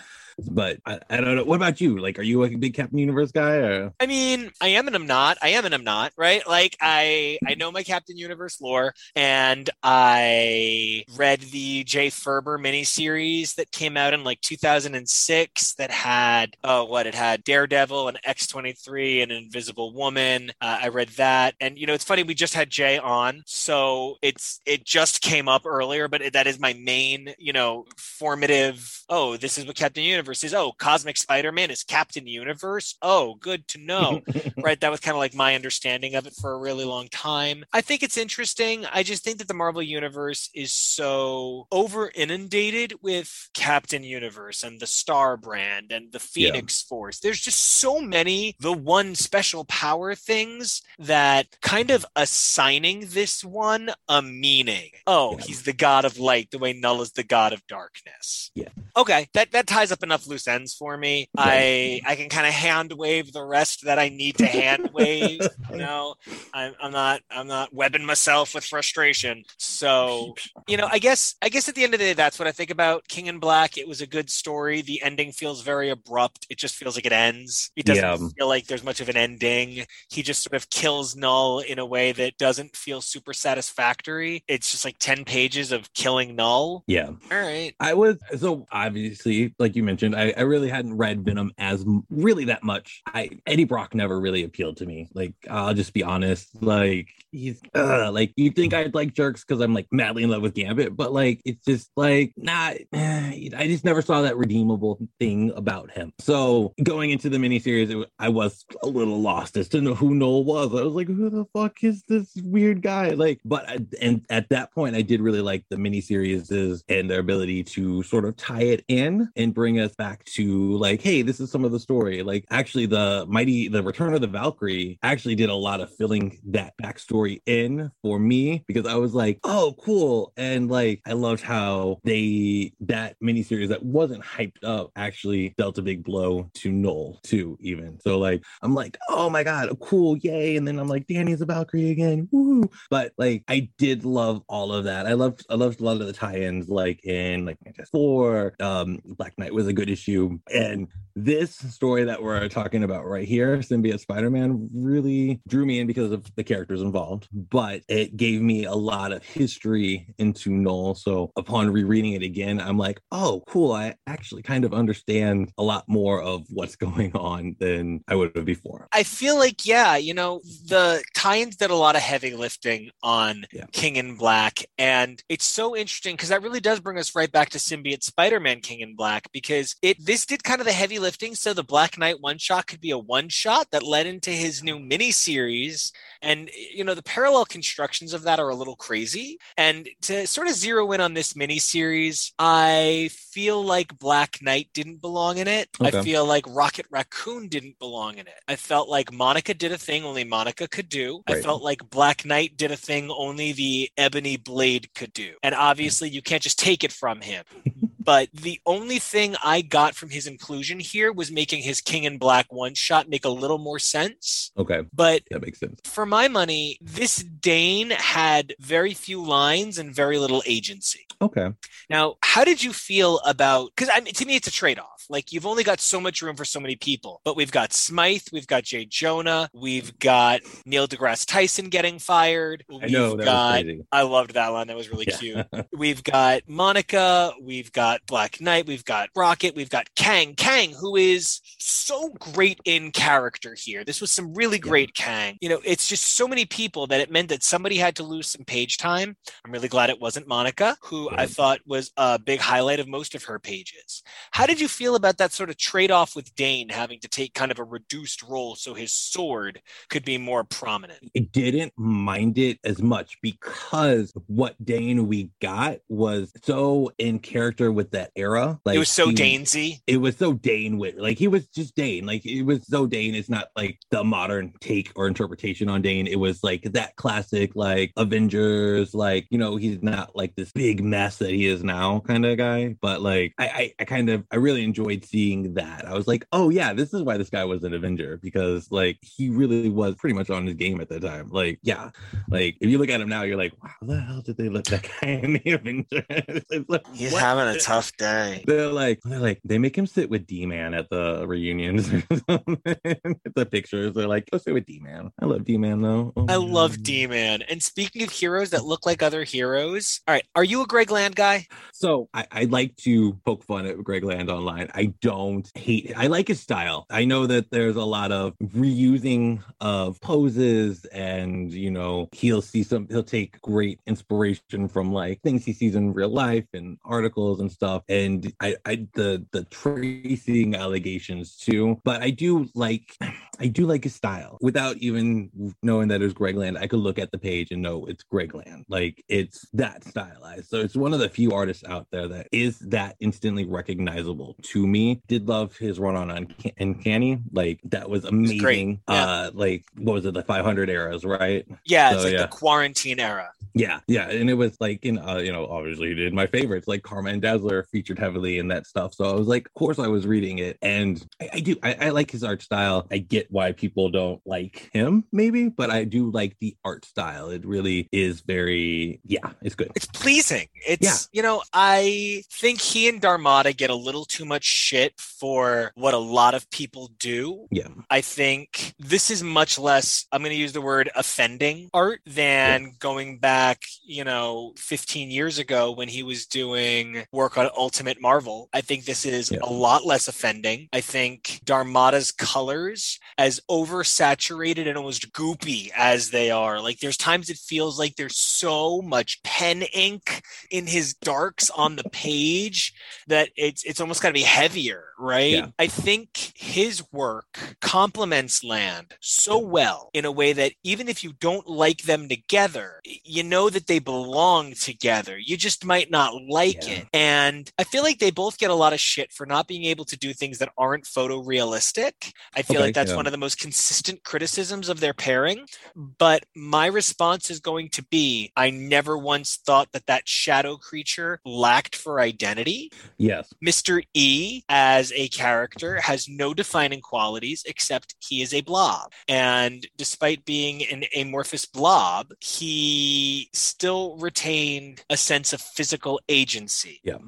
But 0.50 0.78
I, 0.86 1.00
I 1.10 1.16
don't 1.20 1.36
know. 1.36 1.44
What 1.44 1.56
about 1.56 1.80
you? 1.80 1.98
Like, 1.98 2.18
are 2.18 2.22
you 2.22 2.44
a 2.44 2.56
big 2.56 2.74
Captain 2.74 2.98
Universe 2.98 3.32
guy? 3.32 3.56
Or? 3.56 3.92
I 4.00 4.06
mean, 4.06 4.50
I 4.60 4.68
am 4.68 4.86
and 4.86 4.94
I'm 4.94 5.06
not. 5.06 5.38
I 5.42 5.50
am 5.50 5.64
and 5.64 5.74
I'm 5.74 5.84
not, 5.84 6.12
right? 6.16 6.46
Like 6.46 6.76
I 6.80 7.38
I 7.46 7.54
know 7.54 7.72
my 7.72 7.82
Captain 7.82 8.16
Universe 8.16 8.60
lore 8.60 8.94
and 9.16 9.68
I 9.82 11.04
read 11.16 11.40
the 11.40 11.84
Jay 11.84 12.08
Faerber 12.08 12.58
miniseries 12.58 13.54
that 13.56 13.72
came 13.72 13.96
out 13.96 14.14
in 14.14 14.24
like 14.24 14.40
2006 14.42 15.74
that 15.74 15.90
had 15.90 16.56
oh 16.62 16.84
what 16.84 17.06
it 17.06 17.14
had 17.14 17.44
Daredevil 17.44 18.08
and 18.08 18.18
X23 18.26 19.22
and 19.22 19.32
Invisible 19.32 19.92
Woman. 19.92 20.50
Uh, 20.60 20.78
I 20.82 20.88
read 20.88 21.08
that 21.10 21.54
and 21.60 21.78
you 21.78 21.86
know 21.86 21.94
it's 21.94 22.04
funny 22.04 22.22
we 22.22 22.34
just 22.34 22.54
had 22.54 22.70
Jay 22.70 22.98
on 22.98 23.42
so 23.46 24.16
it's 24.22 24.60
it 24.66 24.84
just 24.84 25.20
came 25.20 25.48
up 25.48 25.66
earlier 25.66 26.08
but 26.08 26.22
it, 26.22 26.32
that 26.34 26.46
is 26.46 26.60
my 26.60 26.74
main, 26.74 27.34
you 27.38 27.52
know, 27.52 27.86
formative 27.96 29.02
oh 29.08 29.36
this 29.36 29.58
is 29.58 29.66
what 29.66 29.76
Captain 29.76 30.04
Universe 30.04 30.27
is. 30.32 30.54
Oh, 30.54 30.72
Cosmic 30.78 31.16
Spider-Man 31.16 31.70
is 31.70 31.82
Captain 31.84 32.26
Universe. 32.26 32.96
Oh, 33.02 33.34
good 33.34 33.66
to 33.68 33.78
know 33.78 34.20
right? 34.58 34.80
That 34.80 34.90
was 34.90 35.00
kind 35.00 35.14
of 35.14 35.18
like 35.18 35.34
my 35.34 35.54
understanding 35.54 36.14
of 36.14 36.26
it 36.26 36.34
for 36.40 36.52
a 36.52 36.58
really 36.58 36.84
long 36.84 37.08
time. 37.08 37.64
I 37.72 37.80
think 37.80 38.02
it's 38.02 38.16
interesting. 38.16 38.86
I 38.86 39.02
just 39.02 39.24
think 39.24 39.38
that 39.38 39.48
the 39.48 39.54
Marvel 39.54 39.82
Universe 39.82 40.50
is 40.54 40.72
so 40.72 41.66
over 41.72 42.10
inundated 42.14 42.94
with 43.02 43.50
Captain 43.54 44.02
Universe 44.04 44.62
and 44.62 44.80
the 44.80 44.86
Star 44.86 45.36
brand 45.36 45.92
and 45.92 46.12
the 46.12 46.18
Yeah. 46.34 46.50
Phoenix 46.52 46.82
Force. 46.82 47.18
There's 47.20 47.40
just 47.40 47.58
so 47.60 48.00
many 48.00 48.56
the 48.60 48.72
one 48.72 49.14
special 49.14 49.64
power 49.64 50.14
things 50.14 50.82
that 50.98 51.46
kind 51.60 51.90
of 51.90 52.04
assigning 52.16 53.06
this 53.10 53.44
one 53.44 53.90
a 54.08 54.22
meaning. 54.22 54.90
Oh, 55.06 55.36
Yeah. 55.38 55.44
he's 55.46 55.62
the 55.62 55.72
god 55.72 56.04
of 56.04 56.18
light, 56.18 56.50
the 56.50 56.58
way 56.58 56.72
Knull 56.72 57.02
is 57.02 57.12
the 57.12 57.22
god 57.24 57.52
of 57.52 57.66
darkness. 57.66 58.50
Yeah. 58.54 58.68
Okay, 58.96 59.28
that 59.34 59.52
that 59.52 59.66
ties 59.66 59.92
up 59.92 60.02
enough 60.02 60.17
loose 60.26 60.48
ends 60.48 60.74
for 60.74 60.96
me. 60.96 61.28
I 61.36 62.00
I 62.06 62.16
can 62.16 62.28
kind 62.28 62.46
of 62.46 62.52
hand 62.52 62.92
wave 62.92 63.32
the 63.32 63.44
rest 63.44 63.84
that 63.84 63.98
I 63.98 64.08
need 64.08 64.36
to 64.38 64.46
hand 64.46 64.90
wave. 64.94 65.40
you 65.70 65.76
know, 65.76 66.14
I'm, 66.52 66.74
I'm 66.82 66.92
not 66.92 67.20
I'm 67.30 67.46
not 67.46 67.72
webbing 67.72 68.04
myself 68.04 68.54
with 68.54 68.64
frustration. 68.64 69.44
So 69.58 70.34
you 70.66 70.76
know, 70.76 70.88
I 70.90 70.98
guess 70.98 71.34
I 71.42 71.48
guess 71.48 71.68
at 71.68 71.74
the 71.74 71.84
end 71.84 71.94
of 71.94 72.00
the 72.00 72.06
day, 72.06 72.12
that's 72.14 72.38
what 72.38 72.48
I 72.48 72.52
think 72.52 72.70
about 72.70 73.06
King 73.08 73.26
in 73.26 73.38
Black. 73.38 73.78
It 73.78 73.86
was 73.86 74.00
a 74.00 74.06
good 74.06 74.30
story. 74.30 74.82
The 74.82 75.02
ending 75.02 75.32
feels 75.32 75.62
very 75.62 75.90
abrupt. 75.90 76.46
It 76.50 76.58
just 76.58 76.74
feels 76.76 76.96
like 76.96 77.06
it 77.06 77.12
ends. 77.12 77.70
It 77.76 77.84
doesn't 77.86 78.02
Yeah. 78.04 78.28
feel 78.38 78.48
like 78.48 78.66
there's 78.66 78.84
much 78.84 79.00
of 79.00 79.08
an 79.08 79.16
ending. 79.16 79.84
He 80.10 80.22
just 80.22 80.42
sort 80.42 80.54
of 80.54 80.68
kills 80.70 81.14
Knull 81.14 81.60
in 81.60 81.78
a 81.78 81.86
way 81.86 82.12
that 82.12 82.38
doesn't 82.38 82.74
feel 82.76 83.00
super 83.00 83.32
satisfactory. 83.32 84.42
It's 84.48 84.70
just 84.70 84.84
like 84.84 84.96
ten 84.98 85.24
pages 85.24 85.72
of 85.72 85.92
killing 85.94 86.34
Knull. 86.36 86.84
Yeah. 86.86 87.08
All 87.30 87.38
right. 87.38 87.74
I 87.80 87.94
was 87.94 88.16
so 88.38 88.66
obviously, 88.72 89.54
like 89.58 89.76
you 89.76 89.82
mentioned, 89.82 90.07
I, 90.14 90.32
I 90.36 90.42
really 90.42 90.68
hadn't 90.68 90.96
read 90.96 91.24
Venom 91.24 91.52
as 91.58 91.84
really 92.10 92.46
that 92.46 92.62
much. 92.62 93.02
I 93.06 93.30
Eddie 93.46 93.64
Brock 93.64 93.94
never 93.94 94.18
really 94.20 94.44
appealed 94.44 94.78
to 94.78 94.86
me. 94.86 95.08
Like 95.14 95.34
I'll 95.48 95.74
just 95.74 95.92
be 95.92 96.02
honest, 96.02 96.62
like 96.62 97.08
he's 97.30 97.60
uh, 97.74 98.10
like 98.12 98.32
you 98.36 98.50
think 98.50 98.74
I'd 98.74 98.94
like 98.94 99.14
jerks 99.14 99.44
because 99.44 99.60
I'm 99.60 99.74
like 99.74 99.86
madly 99.90 100.22
in 100.22 100.30
love 100.30 100.42
with 100.42 100.54
Gambit, 100.54 100.96
but 100.96 101.12
like 101.12 101.40
it's 101.44 101.64
just 101.64 101.90
like 101.96 102.32
not. 102.36 102.76
I 103.58 103.66
just 103.66 103.84
never 103.84 104.02
saw 104.02 104.22
that 104.22 104.36
redeemable 104.36 104.98
thing 105.18 105.52
about 105.54 105.90
him. 105.90 106.12
So 106.18 106.74
going 106.82 107.10
into 107.10 107.28
the 107.28 107.38
miniseries, 107.38 107.90
it, 107.90 108.08
I 108.18 108.28
was 108.28 108.64
a 108.82 108.86
little 108.86 109.20
lost 109.20 109.56
as 109.56 109.68
to 109.70 109.80
know 109.80 109.94
who 109.94 110.14
Noel 110.14 110.44
was. 110.44 110.74
I 110.74 110.82
was 110.82 110.94
like, 110.94 111.06
who 111.06 111.30
the 111.30 111.44
fuck 111.52 111.82
is 111.82 112.02
this 112.08 112.30
weird 112.42 112.82
guy? 112.82 113.10
Like, 113.10 113.40
but 113.44 113.68
I, 113.68 113.78
and 114.00 114.24
at 114.30 114.48
that 114.50 114.72
point, 114.72 114.96
I 114.96 115.02
did 115.02 115.20
really 115.20 115.40
like 115.40 115.64
the 115.70 115.76
miniseries 115.76 116.82
and 116.88 117.10
their 117.10 117.20
ability 117.20 117.64
to 117.64 118.02
sort 118.02 118.24
of 118.24 118.36
tie 118.36 118.62
it 118.62 118.84
in 118.88 119.28
and 119.36 119.54
bring 119.54 119.80
us 119.80 119.87
back 119.96 120.24
to 120.24 120.76
like, 120.78 121.02
hey, 121.02 121.22
this 121.22 121.40
is 121.40 121.50
some 121.50 121.64
of 121.64 121.72
the 121.72 121.80
story. 121.80 122.22
Like, 122.22 122.44
actually, 122.50 122.86
the 122.86 123.26
mighty, 123.28 123.68
the 123.68 123.82
Return 123.82 124.14
of 124.14 124.20
the 124.20 124.26
Valkyrie 124.26 124.98
actually 125.02 125.34
did 125.34 125.50
a 125.50 125.54
lot 125.54 125.80
of 125.80 125.94
filling 125.96 126.38
that 126.46 126.74
backstory 126.82 127.40
in 127.46 127.90
for 128.02 128.18
me 128.18 128.64
because 128.66 128.86
I 128.86 128.96
was 128.96 129.14
like, 129.14 129.38
oh, 129.44 129.74
cool, 129.84 130.32
and 130.36 130.70
like 130.70 131.00
I 131.06 131.12
loved 131.12 131.42
how 131.42 131.98
they 132.04 132.72
that 132.80 133.16
miniseries 133.22 133.68
that 133.68 133.82
wasn't 133.82 134.24
hyped 134.24 134.64
up 134.64 134.90
actually 134.96 135.54
dealt 135.58 135.78
a 135.78 135.82
big 135.82 136.04
blow 136.04 136.50
to 136.54 136.72
Noel 136.72 137.18
too, 137.22 137.56
even. 137.60 138.00
So 138.00 138.18
like 138.18 138.44
I'm 138.62 138.74
like, 138.74 138.96
oh 139.08 139.30
my 139.30 139.42
god, 139.42 139.76
cool, 139.80 140.16
yay, 140.18 140.56
and 140.56 140.66
then 140.66 140.78
I'm 140.78 140.88
like, 140.88 141.06
Danny's 141.06 141.40
a 141.40 141.46
Valkyrie 141.46 141.90
again, 141.90 142.28
woo! 142.30 142.68
But 142.90 143.12
like 143.18 143.44
I 143.48 143.68
did 143.78 144.04
love 144.04 144.42
all 144.48 144.72
of 144.72 144.84
that. 144.84 145.06
I 145.06 145.12
loved 145.14 145.46
I 145.50 145.54
loved 145.54 145.80
a 145.80 145.84
lot 145.84 146.00
of 146.00 146.06
the 146.06 146.12
tie-ins, 146.12 146.68
like 146.68 147.04
in 147.04 147.44
like 147.46 147.58
Fantastic 147.64 147.92
Four, 147.92 148.54
um, 148.60 149.00
Black 149.04 149.38
Knight 149.38 149.54
was 149.54 149.66
a 149.66 149.72
good 149.78 149.88
issue, 149.90 150.38
and 150.52 150.88
this 151.14 151.56
story 151.56 152.04
that 152.04 152.22
we're 152.22 152.48
talking 152.48 152.84
about 152.84 153.04
right 153.06 153.26
here, 153.26 153.58
Symbiote 153.58 154.00
Spider-Man, 154.00 154.68
really 154.72 155.40
drew 155.48 155.66
me 155.66 155.80
in 155.80 155.86
because 155.86 156.12
of 156.12 156.32
the 156.36 156.44
characters 156.44 156.80
involved, 156.80 157.28
but 157.32 157.82
it 157.88 158.16
gave 158.16 158.40
me 158.40 158.64
a 158.64 158.74
lot 158.74 159.12
of 159.12 159.24
history 159.24 160.14
into 160.18 160.50
Knull. 160.50 160.94
So 160.94 161.32
upon 161.36 161.70
rereading 161.70 162.12
it 162.12 162.22
again, 162.22 162.60
I'm 162.60 162.78
like, 162.78 163.00
oh, 163.10 163.42
cool. 163.48 163.72
I 163.72 163.96
actually 164.06 164.42
kind 164.42 164.64
of 164.64 164.72
understand 164.72 165.52
a 165.58 165.62
lot 165.62 165.84
more 165.88 166.22
of 166.22 166.46
what's 166.50 166.76
going 166.88 167.14
on 167.16 167.56
than 167.58 168.02
I 168.06 168.14
would 168.14 168.32
have 168.36 168.44
before. 168.44 168.88
I 168.92 169.02
feel 169.02 169.36
like, 169.36 169.66
yeah, 169.66 169.96
you 169.96 170.14
know, 170.14 170.40
the 170.66 171.02
tie-ins 171.16 171.56
did 171.56 171.70
a 171.70 171.76
lot 171.76 171.96
of 171.96 172.02
heavy 172.02 172.34
lifting 172.34 172.90
on 173.02 173.44
Yeah. 173.52 173.64
King 173.72 173.96
in 173.96 174.16
Black, 174.16 174.64
and 174.78 175.22
it's 175.28 175.44
so 175.44 175.76
interesting 175.76 176.14
because 176.14 176.28
that 176.28 176.42
really 176.42 176.60
does 176.60 176.80
bring 176.80 176.98
us 176.98 177.14
right 177.16 177.30
back 177.30 177.50
to 177.50 177.58
Symbiote 177.58 178.02
Spider-Man 178.04 178.60
King 178.60 178.80
in 178.80 178.94
Black 178.94 179.30
because 179.32 179.67
it 179.82 180.04
this 180.04 180.26
did 180.26 180.44
kind 180.44 180.60
of 180.60 180.66
the 180.66 180.72
heavy 180.72 180.98
lifting, 180.98 181.34
so 181.34 181.52
the 181.52 181.62
Black 181.64 181.98
Knight 181.98 182.20
one 182.20 182.38
shot 182.38 182.66
could 182.66 182.80
be 182.80 182.90
a 182.90 182.98
one 182.98 183.28
shot 183.28 183.68
that 183.70 183.82
led 183.82 184.06
into 184.06 184.30
his 184.30 184.62
new 184.62 184.78
mini 184.78 185.10
series. 185.10 185.92
and 186.22 186.50
you 186.74 186.84
know 186.84 186.94
the 186.94 187.02
parallel 187.02 187.44
constructions 187.44 188.12
of 188.12 188.22
that 188.22 188.40
are 188.40 188.48
a 188.48 188.54
little 188.54 188.76
crazy. 188.76 189.38
And 189.56 189.88
to 190.02 190.26
sort 190.26 190.48
of 190.48 190.54
zero 190.54 190.90
in 190.92 191.00
on 191.00 191.14
this 191.14 191.36
mini 191.36 191.58
series, 191.58 192.32
I 192.38 193.10
feel 193.12 193.62
like 193.64 193.98
Black 193.98 194.38
Knight 194.42 194.68
didn't 194.72 195.00
belong 195.00 195.38
in 195.38 195.48
it. 195.48 195.68
I 195.80 195.90
feel 196.02 196.24
like 196.24 196.44
Rocket 196.48 196.86
Raccoon 196.90 197.48
didn't 197.48 197.78
belong 197.78 198.14
in 198.18 198.26
it. 198.26 198.40
I 198.46 198.56
felt 198.56 198.88
like 198.88 199.12
Monica 199.12 199.54
did 199.54 199.72
a 199.72 199.78
thing 199.78 200.04
only 200.04 200.24
Monica 200.24 200.68
could 200.68 200.88
do. 200.88 201.22
I 201.26 201.40
felt 201.40 201.62
like 201.62 201.88
Black 201.90 202.24
Knight 202.24 202.56
did 202.56 202.70
a 202.70 202.76
thing 202.76 203.10
only 203.10 203.52
the 203.52 203.90
Ebony 203.96 204.36
Blade 204.36 204.92
could 204.94 205.12
do. 205.12 205.34
And 205.42 205.54
obviously, 205.54 206.08
you 206.08 206.22
can't 206.22 206.42
just 206.42 206.58
take 206.58 206.84
it 206.84 206.92
from 206.92 207.20
him. 207.20 207.44
But 208.00 208.30
the 208.32 208.58
only 208.64 208.98
thing 208.98 209.36
I 209.44 209.57
got 209.62 209.94
from 209.94 210.10
his 210.10 210.26
inclusion 210.26 210.78
here 210.80 211.12
was 211.12 211.30
making 211.30 211.62
his 211.62 211.80
King 211.80 212.04
in 212.04 212.18
Black 212.18 212.52
one 212.52 212.74
shot 212.74 213.08
make 213.08 213.24
a 213.24 213.28
little 213.30 213.58
more 213.58 213.78
sense. 213.78 214.52
Okay, 214.58 214.82
But 214.92 215.22
that 215.30 215.40
makes 215.42 215.58
sense. 215.58 215.80
for 215.84 216.04
my 216.06 216.28
money, 216.28 216.78
this 216.80 217.16
Dane 217.16 217.90
had 217.90 218.54
very 218.60 218.94
few 218.94 219.24
lines 219.24 219.78
and 219.78 219.94
very 219.94 220.18
little 220.18 220.42
agency. 220.46 221.06
Okay. 221.20 221.48
Now, 221.90 222.16
how 222.22 222.44
did 222.44 222.62
you 222.62 222.72
feel 222.72 223.18
about? 223.20 223.70
Because 223.74 223.90
I 223.94 224.00
mean, 224.00 224.14
to 224.14 224.24
me, 224.26 224.36
it's 224.36 224.46
a 224.48 224.52
trade-off. 224.52 225.04
Like 225.10 225.32
you've 225.32 225.46
only 225.46 225.64
got 225.64 225.80
so 225.80 226.00
much 226.00 226.20
room 226.20 226.36
for 226.36 226.44
so 226.44 226.60
many 226.60 226.76
people, 226.76 227.20
but 227.24 227.34
we've 227.34 227.50
got 227.50 227.72
Smythe, 227.72 228.22
we've 228.30 228.46
got 228.46 228.64
Jay 228.64 228.84
Jonah, 228.84 229.48
we've 229.54 229.98
got 229.98 230.40
Neil 230.66 230.86
deGrasse 230.86 231.26
Tyson 231.26 231.70
getting 231.70 231.98
fired. 231.98 232.62
I 232.82 232.86
know 232.88 233.16
that 233.16 233.24
got. 233.24 233.64
I 233.90 234.02
loved 234.02 234.34
that 234.34 234.48
line. 234.48 234.66
That 234.66 234.76
was 234.76 234.90
really 234.90 235.06
Yeah. 235.08 235.16
cute. 235.16 235.46
We've 235.72 236.04
got 236.04 236.42
Monica. 236.46 237.32
We've 237.40 237.72
got 237.72 237.78
got 237.78 238.04
Black 238.06 238.40
Knight, 238.40 238.66
we've 238.66 238.84
got 238.84 239.08
Rocket, 239.14 239.47
we've 239.54 239.70
got 239.70 239.88
Kang. 239.94 240.34
Kang, 240.34 240.72
who 240.72 240.96
is 240.96 241.40
so 241.58 242.10
great 242.18 242.60
in 242.64 242.90
character 242.90 243.54
here. 243.54 243.84
This 243.84 244.00
was 244.00 244.10
some 244.10 244.34
really 244.34 244.58
great 244.58 244.94
Kang. 244.94 245.36
You 245.40 245.48
know, 245.48 245.60
it's 245.64 245.88
just 245.88 246.16
so 246.16 246.26
many 246.28 246.44
people 246.44 246.86
that 246.88 247.00
it 247.00 247.10
meant 247.10 247.28
that 247.28 247.42
somebody 247.42 247.76
had 247.76 247.96
to 247.96 248.02
lose 248.02 248.28
some 248.28 248.44
page 248.44 248.78
time. 248.78 249.16
I'm 249.44 249.52
really 249.52 249.68
glad 249.68 249.90
it 249.90 250.00
wasn't 250.00 250.28
Monica, 250.28 250.76
who 250.82 251.10
I 251.10 251.26
thought 251.26 251.60
was 251.66 251.90
a 251.96 252.18
big 252.18 252.40
highlight 252.40 252.80
of 252.80 252.88
most 252.88 253.14
of 253.14 253.24
her 253.24 253.38
pages. 253.38 254.02
How 254.30 254.46
did 254.46 254.60
you 254.60 254.68
feel 254.68 254.94
about 254.94 255.18
that 255.18 255.32
sort 255.32 255.50
of 255.50 255.56
trade 255.56 255.90
off 255.90 256.14
with 256.16 256.34
Dane 256.34 256.68
having 256.68 257.00
to 257.00 257.08
take 257.08 257.34
kind 257.34 257.50
of 257.50 257.58
a 257.58 257.64
reduced 257.64 258.22
role 258.22 258.54
so 258.54 258.74
his 258.74 258.92
sword 258.92 259.60
could 259.88 260.04
be 260.04 260.18
more 260.18 260.44
prominent? 260.44 261.10
I 261.16 261.20
didn't 261.20 261.72
mind 261.76 262.38
it 262.38 262.58
as 262.64 262.80
much 262.80 263.18
because 263.22 264.12
what 264.26 264.62
Dane 264.64 265.06
we 265.06 265.30
got 265.40 265.78
was 265.88 266.32
so 266.42 266.90
in 266.98 267.18
character 267.18 267.72
with 267.72 267.92
that 267.92 268.10
era. 268.16 268.60
Like 268.64 268.76
it 268.76 268.78
was 268.78 268.88
so 268.88 269.08
he- 269.08 269.14
Danesy. 269.44 269.80
It 269.86 269.98
was 269.98 270.16
so 270.16 270.32
Dane 270.34 270.78
with 270.78 270.96
like 270.96 271.18
he 271.18 271.28
was 271.28 271.46
just 271.48 271.74
Dane. 271.74 272.06
Like 272.06 272.24
it 272.24 272.42
was 272.42 272.66
so 272.66 272.86
Dane. 272.86 273.14
It's 273.14 273.28
not 273.28 273.48
like 273.56 273.78
the 273.90 274.04
modern 274.04 274.52
take 274.60 274.92
or 274.96 275.06
interpretation 275.06 275.68
on 275.68 275.82
Dane. 275.82 276.06
It 276.06 276.18
was 276.18 276.42
like 276.42 276.62
that 276.72 276.96
classic 276.96 277.52
like 277.54 277.92
Avengers. 277.96 278.94
Like 278.94 279.26
you 279.30 279.38
know 279.38 279.56
he's 279.56 279.82
not 279.82 280.14
like 280.14 280.34
this 280.36 280.52
big 280.52 280.82
mess 280.82 281.18
that 281.18 281.30
he 281.30 281.46
is 281.46 281.64
now 281.64 282.00
kind 282.00 282.24
of 282.24 282.36
guy. 282.38 282.76
But 282.80 283.00
like 283.02 283.34
I, 283.38 283.46
I 283.48 283.72
I 283.80 283.84
kind 283.84 284.10
of 284.10 284.24
I 284.30 284.36
really 284.36 284.64
enjoyed 284.64 285.04
seeing 285.04 285.54
that. 285.54 285.86
I 285.86 285.94
was 285.94 286.06
like 286.06 286.26
oh 286.32 286.50
yeah 286.50 286.72
this 286.72 286.92
is 286.92 287.02
why 287.02 287.16
this 287.16 287.30
guy 287.30 287.44
was 287.44 287.64
an 287.64 287.74
Avenger 287.74 288.18
because 288.18 288.70
like 288.70 288.98
he 289.02 289.30
really 289.30 289.68
was 289.68 289.94
pretty 289.96 290.14
much 290.14 290.30
on 290.30 290.46
his 290.46 290.56
game 290.56 290.80
at 290.80 290.88
the 290.88 291.00
time. 291.00 291.30
Like 291.30 291.58
yeah 291.62 291.90
like 292.30 292.56
if 292.60 292.68
you 292.68 292.78
look 292.78 292.90
at 292.90 293.00
him 293.00 293.08
now, 293.08 293.22
you're 293.22 293.36
like, 293.36 293.52
wow, 293.62 293.70
the 293.82 294.00
hell 294.00 294.20
did 294.20 294.36
they 294.36 294.48
let 294.48 294.64
that 294.66 294.88
guy 295.00 295.08
in 295.08 295.34
the 295.34 295.52
Avengers? 295.52 296.64
Like, 296.68 296.86
He's 296.92 297.12
what? 297.12 297.22
having 297.22 297.54
a 297.54 297.58
tough 297.58 297.96
day. 297.96 298.44
They're 298.46 298.72
like, 298.72 299.00
they're 299.04 299.20
like, 299.20 299.27
they 299.44 299.58
make 299.58 299.76
him 299.76 299.86
sit 299.86 300.10
with 300.10 300.26
D 300.26 300.46
Man 300.46 300.74
at 300.74 300.88
the 300.90 301.26
reunions, 301.26 301.88
the 301.90 303.48
pictures. 303.50 303.94
They're 303.94 304.08
like, 304.08 304.28
go 304.30 304.38
sit 304.38 304.54
with 304.54 304.66
D 304.66 304.80
Man. 304.80 305.10
I 305.20 305.26
love 305.26 305.44
D 305.44 305.58
Man 305.58 305.82
though. 305.82 306.12
Oh 306.16 306.22
I 306.22 306.26
my 306.26 306.36
love 306.36 306.82
D 306.82 307.06
Man. 307.06 307.42
And 307.42 307.62
speaking 307.62 308.02
of 308.02 308.10
heroes 308.10 308.50
that 308.50 308.64
look 308.64 308.86
like 308.86 309.02
other 309.02 309.24
heroes, 309.24 310.00
all 310.06 310.14
right, 310.14 310.24
are 310.34 310.44
you 310.44 310.62
a 310.62 310.66
Greg 310.66 310.90
Land 310.90 311.16
guy? 311.16 311.46
So 311.72 312.08
I, 312.14 312.26
I 312.30 312.44
like 312.44 312.76
to 312.78 313.14
poke 313.24 313.44
fun 313.44 313.66
at 313.66 313.82
Greg 313.82 314.04
Land 314.04 314.30
online. 314.30 314.70
I 314.74 314.92
don't 315.00 315.50
hate. 315.54 315.92
I 315.96 316.06
like 316.06 316.28
his 316.28 316.40
style. 316.40 316.86
I 316.90 317.04
know 317.04 317.26
that 317.26 317.50
there's 317.50 317.76
a 317.76 317.84
lot 317.84 318.12
of 318.12 318.34
reusing 318.38 319.42
of 319.60 320.00
poses, 320.00 320.84
and 320.86 321.52
you 321.52 321.70
know 321.70 322.08
he'll 322.12 322.42
see 322.42 322.62
some. 322.62 322.86
He'll 322.88 323.02
take 323.02 323.40
great 323.40 323.80
inspiration 323.86 324.68
from 324.68 324.92
like 324.92 325.20
things 325.22 325.44
he 325.44 325.52
sees 325.52 325.74
in 325.74 325.92
real 325.92 326.08
life 326.08 326.46
and 326.52 326.78
articles 326.84 327.40
and 327.40 327.50
stuff. 327.50 327.82
And 327.88 328.32
I, 328.40 328.56
I 328.64 328.86
the 328.94 329.17
the 329.32 329.44
tracing 329.44 330.54
allegations 330.54 331.36
too. 331.36 331.80
But 331.84 332.02
I 332.02 332.10
do 332.10 332.48
like. 332.54 332.96
I 333.40 333.46
do 333.46 333.66
like 333.66 333.84
his 333.84 333.94
style 333.94 334.36
without 334.40 334.78
even 334.78 335.54
knowing 335.62 335.86
that 335.88 336.02
it's 336.02 336.12
Greg 336.12 336.36
Land. 336.36 336.58
I 336.58 336.66
could 336.66 336.80
look 336.80 336.98
at 336.98 337.12
the 337.12 337.18
page 337.18 337.52
and 337.52 337.62
know 337.62 337.86
it's 337.86 338.02
Greg 338.02 338.34
Land. 338.34 338.64
Like 338.68 339.04
it's 339.08 339.46
that 339.52 339.84
stylized. 339.84 340.48
So 340.48 340.58
it's 340.60 340.74
one 340.74 340.92
of 340.92 340.98
the 340.98 341.08
few 341.08 341.30
artists 341.30 341.62
out 341.64 341.86
there 341.92 342.08
that 342.08 342.26
is 342.32 342.58
that 342.60 342.96
instantly 342.98 343.44
recognizable 343.44 344.34
to 344.42 344.66
me. 344.66 345.02
Did 345.06 345.28
love 345.28 345.56
his 345.56 345.78
run 345.78 345.94
on 345.94 346.08
Unca- 346.08 346.52
Uncanny. 346.58 347.22
Like 347.30 347.60
that 347.66 347.88
was 347.88 348.04
amazing. 348.04 348.80
Yeah. 348.88 349.04
Uh, 349.04 349.30
like 349.34 349.66
what 349.76 349.92
was 349.92 350.04
it? 350.04 350.14
The 350.14 350.22
500 350.24 350.68
eras, 350.68 351.04
right? 351.04 351.46
Yeah, 351.64 351.92
it's 351.92 351.98
So, 352.00 352.04
like 352.08 352.14
yeah. 352.14 352.22
the 352.22 352.28
quarantine 352.28 352.98
era. 352.98 353.30
Yeah, 353.54 353.80
yeah, 353.88 354.10
and 354.10 354.28
it 354.28 354.34
was 354.34 354.56
like 354.60 354.84
in 354.84 354.98
uh, 354.98 355.16
you 355.16 355.32
know 355.32 355.46
obviously 355.46 355.88
he 355.88 355.94
did 355.94 356.12
my 356.12 356.26
favorites 356.26 356.68
like 356.68 356.82
Karma 356.82 357.10
and 357.10 357.22
Dazzler 357.22 357.64
featured 357.64 357.98
heavily 357.98 358.38
in 358.38 358.48
that 358.48 358.66
stuff. 358.66 358.94
So 358.98 359.04
I 359.04 359.12
was 359.12 359.28
like, 359.28 359.46
of 359.46 359.54
course 359.54 359.78
I 359.78 359.86
was 359.86 360.08
reading 360.08 360.38
it, 360.40 360.58
and 360.60 361.00
I, 361.22 361.30
I 361.34 361.40
do 361.40 361.54
I, 361.62 361.76
I 361.82 361.88
like 361.90 362.10
his 362.10 362.24
art 362.24 362.42
style. 362.42 362.88
I 362.90 362.98
get 362.98 363.28
why 363.30 363.52
people 363.52 363.90
don't 363.90 364.20
like 364.26 364.70
him 364.72 365.04
maybe, 365.12 365.48
but 365.50 365.70
I 365.70 365.84
do 365.84 366.10
like 366.10 366.36
the 366.40 366.56
art 366.64 366.84
style. 366.84 367.30
It 367.30 367.46
really 367.46 367.88
is 367.92 368.22
very 368.22 369.00
yeah, 369.04 369.30
it's 369.40 369.54
good. 369.54 369.70
It's 369.76 369.86
pleasing. 369.86 370.48
It's 370.66 370.82
Yeah. 370.84 370.96
you 371.12 371.22
know, 371.22 371.44
I 371.52 372.24
think 372.32 372.60
he 372.60 372.88
and 372.88 373.00
D'Armata 373.00 373.52
get 373.52 373.70
a 373.70 373.74
little 373.76 374.04
too 374.04 374.24
much 374.24 374.42
shit 374.42 374.94
for 374.98 375.70
what 375.76 375.94
a 375.94 375.98
lot 375.98 376.34
of 376.34 376.50
people 376.50 376.90
do. 376.98 377.46
Yeah, 377.52 377.68
I 377.88 378.00
think 378.00 378.74
this 378.80 379.12
is 379.12 379.22
much 379.22 379.60
less, 379.60 380.06
I'm 380.10 380.22
going 380.22 380.34
to 380.34 380.36
use 380.36 380.52
the 380.54 380.60
word 380.60 380.90
offending 380.96 381.70
art 381.72 382.00
than 382.04 382.72
going 382.80 383.18
back, 383.18 383.62
you 383.84 384.02
know, 384.02 384.54
15 384.56 385.12
years 385.12 385.38
ago 385.38 385.70
when 385.70 385.86
he 385.86 386.02
was 386.02 386.26
doing 386.26 387.04
work 387.12 387.38
on 387.38 387.48
Ultimate 387.56 388.00
Marvel. 388.00 388.48
I 388.52 388.60
think 388.60 388.86
this 388.88 389.04
is 389.06 389.30
Yeah. 389.30 389.38
a 389.42 389.52
lot 389.52 389.84
less 389.86 390.08
offending. 390.08 390.68
I 390.72 390.80
think 390.80 391.40
D'Armata's 391.44 392.10
colors, 392.10 392.98
as 393.18 393.38
oversaturated 393.50 394.66
and 394.66 394.76
almost 394.76 395.12
goopy 395.12 395.70
as 395.76 396.10
they 396.10 396.30
are, 396.30 396.60
like 396.60 396.80
there's 396.80 396.96
times 396.96 397.28
it 397.30 397.36
feels 397.38 397.78
like 397.78 397.96
there's 397.96 398.16
so 398.16 398.80
much 398.82 399.22
pen 399.22 399.62
ink 399.74 400.22
in 400.50 400.66
his 400.66 400.94
darks 400.94 401.50
on 401.50 401.76
the 401.76 401.84
page 401.90 402.72
that 403.06 403.28
it's 403.36 403.62
it's 403.64 403.80
almost 403.80 404.00
got 404.02 404.08
to 404.08 404.14
be 404.14 404.22
heavier, 404.22 404.84
right? 404.98 405.32
Yeah. 405.32 405.46
I 405.58 405.66
think 405.66 406.32
his 406.34 406.82
work 406.92 407.38
complements 407.60 408.42
Land 408.42 408.94
so 409.00 409.38
well 409.38 409.90
in 409.92 410.04
a 410.04 410.12
way 410.12 410.32
that 410.32 410.52
even 410.64 410.88
if 410.88 411.04
you 411.04 411.12
don't 411.20 411.46
like 411.46 411.82
them 411.82 412.08
together, 412.08 412.80
you 412.84 413.22
know 413.22 413.50
that 413.50 413.66
they 413.66 413.78
belong 413.78 414.54
together. 414.54 415.18
You 415.18 415.36
just 415.36 415.64
might 415.64 415.90
not 415.90 416.14
like 416.28 416.66
Yeah. 416.66 416.74
it. 416.74 416.86
And 416.94 417.50
I 417.58 417.64
feel 417.64 417.82
like 417.82 417.98
they 417.98 418.10
both 418.10 418.38
get 418.38 418.50
a 418.50 418.54
lot 418.54 418.72
of 418.72 418.77
shit 418.80 419.12
for 419.12 419.26
not 419.26 419.46
being 419.48 419.64
able 419.64 419.84
to 419.86 419.96
do 419.96 420.12
things 420.12 420.38
that 420.38 420.52
aren't 420.56 420.84
photorealistic. 420.84 422.12
I 422.34 422.42
feel 422.42 422.56
Okay, 422.58 422.66
like 422.66 422.74
that's 422.74 422.90
yeah. 422.90 422.96
one 422.96 423.06
of 423.06 423.12
the 423.12 423.18
most 423.18 423.38
consistent 423.38 424.02
criticisms 424.04 424.68
of 424.68 424.80
their 424.80 424.94
pairing. 424.94 425.46
But 425.76 426.24
my 426.34 426.66
response 426.66 427.30
is 427.30 427.40
going 427.40 427.68
to 427.70 427.82
be 427.84 428.32
I 428.36 428.50
never 428.50 428.96
once 428.98 429.36
thought 429.36 429.72
that 429.72 429.86
that 429.86 430.08
shadow 430.08 430.56
creature 430.56 431.20
lacked 431.24 431.76
for 431.76 432.00
identity. 432.00 432.70
yes, 432.96 433.32
Mr. 433.44 433.82
E, 433.94 434.42
as 434.48 434.92
a 434.94 435.08
character, 435.08 435.80
has 435.80 436.08
no 436.08 436.34
defining 436.34 436.80
qualities 436.80 437.42
except 437.46 437.94
he 438.00 438.22
is 438.22 438.32
a 438.34 438.40
blob. 438.40 438.92
And 439.08 439.66
despite 439.76 440.24
being 440.24 440.64
an 440.66 440.84
amorphous 440.96 441.44
blob, 441.46 442.12
he 442.20 443.28
still 443.32 443.96
retained 443.98 444.82
a 444.90 444.96
sense 444.96 445.32
of 445.32 445.40
physical 445.40 446.00
agency. 446.08 446.80
Yeah. 446.84 446.98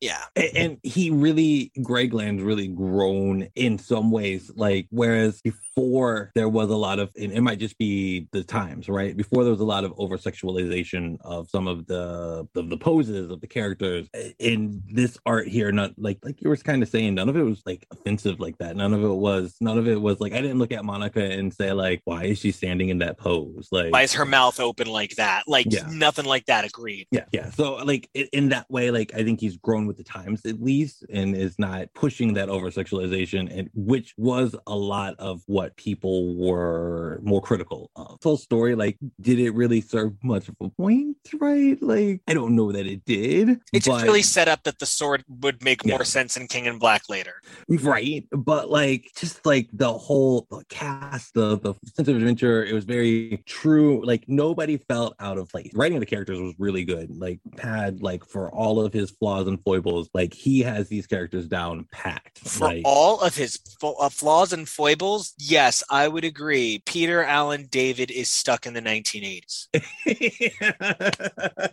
Yeah. 0.00 0.24
A- 0.36 0.56
and 0.56 0.78
he 0.82 1.10
really 1.20 1.70
greg 1.82 2.12
land's 2.14 2.42
really 2.42 2.68
grown 2.68 3.48
in 3.54 3.78
some 3.78 4.10
ways 4.10 4.50
like 4.56 4.86
whereas 4.90 5.40
before 5.42 6.30
there 6.34 6.48
was 6.48 6.70
a 6.70 6.76
lot 6.76 6.98
of 6.98 7.10
and 7.20 7.32
it 7.32 7.40
might 7.40 7.58
just 7.58 7.78
be 7.78 8.28
the 8.32 8.44
times 8.44 8.88
right 8.88 9.16
before 9.16 9.42
there 9.44 9.52
was 9.52 9.60
a 9.60 9.64
lot 9.64 9.84
of 9.84 9.92
over 9.96 10.16
sexualization 10.18 11.16
of 11.22 11.48
some 11.50 11.66
of 11.66 11.86
the 11.86 12.46
of 12.56 12.68
the 12.68 12.76
poses 12.76 13.30
of 13.30 13.40
the 13.40 13.46
characters 13.46 14.08
eh, 14.14 14.30
in 14.38 14.82
this 14.90 15.18
art 15.26 15.48
here 15.48 15.72
not 15.72 15.92
like 15.96 16.18
like 16.22 16.40
you 16.42 16.48
were 16.48 16.56
kind 16.56 16.82
of 16.82 16.88
saying 16.88 17.14
none 17.14 17.28
of 17.28 17.36
it 17.36 17.42
was 17.42 17.62
like 17.66 17.86
offensive 17.90 18.40
like 18.40 18.56
that 18.58 18.76
none 18.76 18.92
of 18.92 19.02
it 19.02 19.08
was 19.08 19.56
none 19.60 19.78
of 19.78 19.88
it 19.88 20.00
was 20.00 20.20
like 20.20 20.32
i 20.32 20.40
didn't 20.40 20.58
look 20.58 20.72
at 20.72 20.84
monica 20.84 21.22
and 21.22 21.52
say 21.52 21.72
like 21.72 22.00
why 22.04 22.24
is 22.24 22.38
she 22.38 22.50
standing 22.52 22.88
in 22.88 22.98
that 22.98 23.18
pose 23.18 23.68
like 23.72 23.92
Why 23.92 24.02
is 24.02 24.12
her 24.14 24.24
mouth 24.24 24.60
open 24.60 24.86
like 24.86 25.16
that? 25.16 25.44
Like 25.46 25.66
Yeah. 25.70 25.88
nothing 25.90 26.24
like 26.24 26.46
that. 26.46 26.64
Agreed. 26.64 27.06
yeah, 27.10 27.24
yeah. 27.32 27.50
So 27.50 27.76
like 27.76 28.08
in 28.14 28.50
that 28.50 28.70
way, 28.70 28.90
like 28.90 29.12
I 29.14 29.22
think 29.24 29.40
he's 29.40 29.56
grown 29.56 29.86
with 29.86 29.96
the 29.96 30.04
times 30.04 30.44
at 30.46 30.60
least, 30.62 31.01
and 31.10 31.34
is 31.36 31.58
not 31.58 31.88
pushing 31.94 32.34
that 32.34 32.48
over 32.48 32.70
sexualization, 32.70 33.50
and 33.56 33.70
which 33.74 34.14
was 34.16 34.54
a 34.66 34.76
lot 34.76 35.14
of 35.18 35.42
what 35.46 35.76
people 35.76 36.34
were 36.36 37.20
more 37.22 37.40
critical 37.40 37.90
of. 37.96 38.18
Full 38.22 38.36
story, 38.36 38.74
like, 38.74 38.98
did 39.20 39.38
it 39.38 39.50
really 39.50 39.80
serve 39.80 40.12
much 40.22 40.48
of 40.48 40.56
a 40.60 40.68
point? 40.70 41.16
Right? 41.40 41.80
Like, 41.82 42.20
I 42.28 42.34
don't 42.34 42.54
know 42.56 42.72
that 42.72 42.86
it 42.86 43.04
did. 43.04 43.60
It's 43.72 43.88
but- 43.88 44.02
really 44.02 44.22
set 44.22 44.48
up 44.48 44.62
that 44.64 44.78
the 44.78 44.86
sword 44.86 45.24
would 45.28 45.62
make 45.64 45.84
Yeah. 45.84 45.96
more 45.96 46.04
sense 46.04 46.36
in 46.36 46.46
King 46.46 46.66
in 46.66 46.78
Black 46.78 47.08
later. 47.08 47.34
right 47.68 48.26
but 48.32 48.70
like 48.70 49.10
just 49.16 49.44
like 49.46 49.68
the 49.72 49.92
whole 49.92 50.46
the 50.50 50.64
cast 50.68 51.34
the 51.34 51.58
the 51.58 51.74
sense 51.94 52.08
of 52.08 52.16
adventure 52.16 52.64
it 52.64 52.72
was 52.72 52.84
very 52.84 53.42
true 53.46 54.04
like 54.04 54.24
nobody 54.28 54.76
felt 54.76 55.14
out 55.20 55.38
of 55.38 55.48
place 55.48 55.70
writing 55.74 55.98
the 56.00 56.06
characters 56.06 56.38
was 56.38 56.54
really 56.58 56.84
good 56.84 57.10
like 57.16 57.40
had 57.60 58.02
like 58.02 58.24
for 58.24 58.50
all 58.52 58.80
of 58.80 58.92
his 58.92 59.10
flaws 59.10 59.46
and 59.46 59.58
foibles 59.64 60.08
like 60.14 60.32
he 60.34 60.60
has 60.60 60.88
these 60.92 61.06
characters 61.06 61.46
down 61.48 61.86
packed 61.90 62.38
For 62.40 62.66
like 62.66 62.82
all 62.84 63.20
of 63.20 63.34
his 63.34 63.58
fo- 63.80 63.94
uh, 63.94 64.08
flaws 64.10 64.52
and 64.52 64.68
foibles, 64.68 65.32
yes, 65.38 65.82
I 65.90 66.06
would 66.06 66.24
agree. 66.24 66.82
Peter 66.86 67.24
Allen 67.24 67.66
David 67.70 68.10
is 68.10 68.28
stuck 68.28 68.66
in 68.66 68.74
the 68.74 68.82
1980s. 68.82 69.68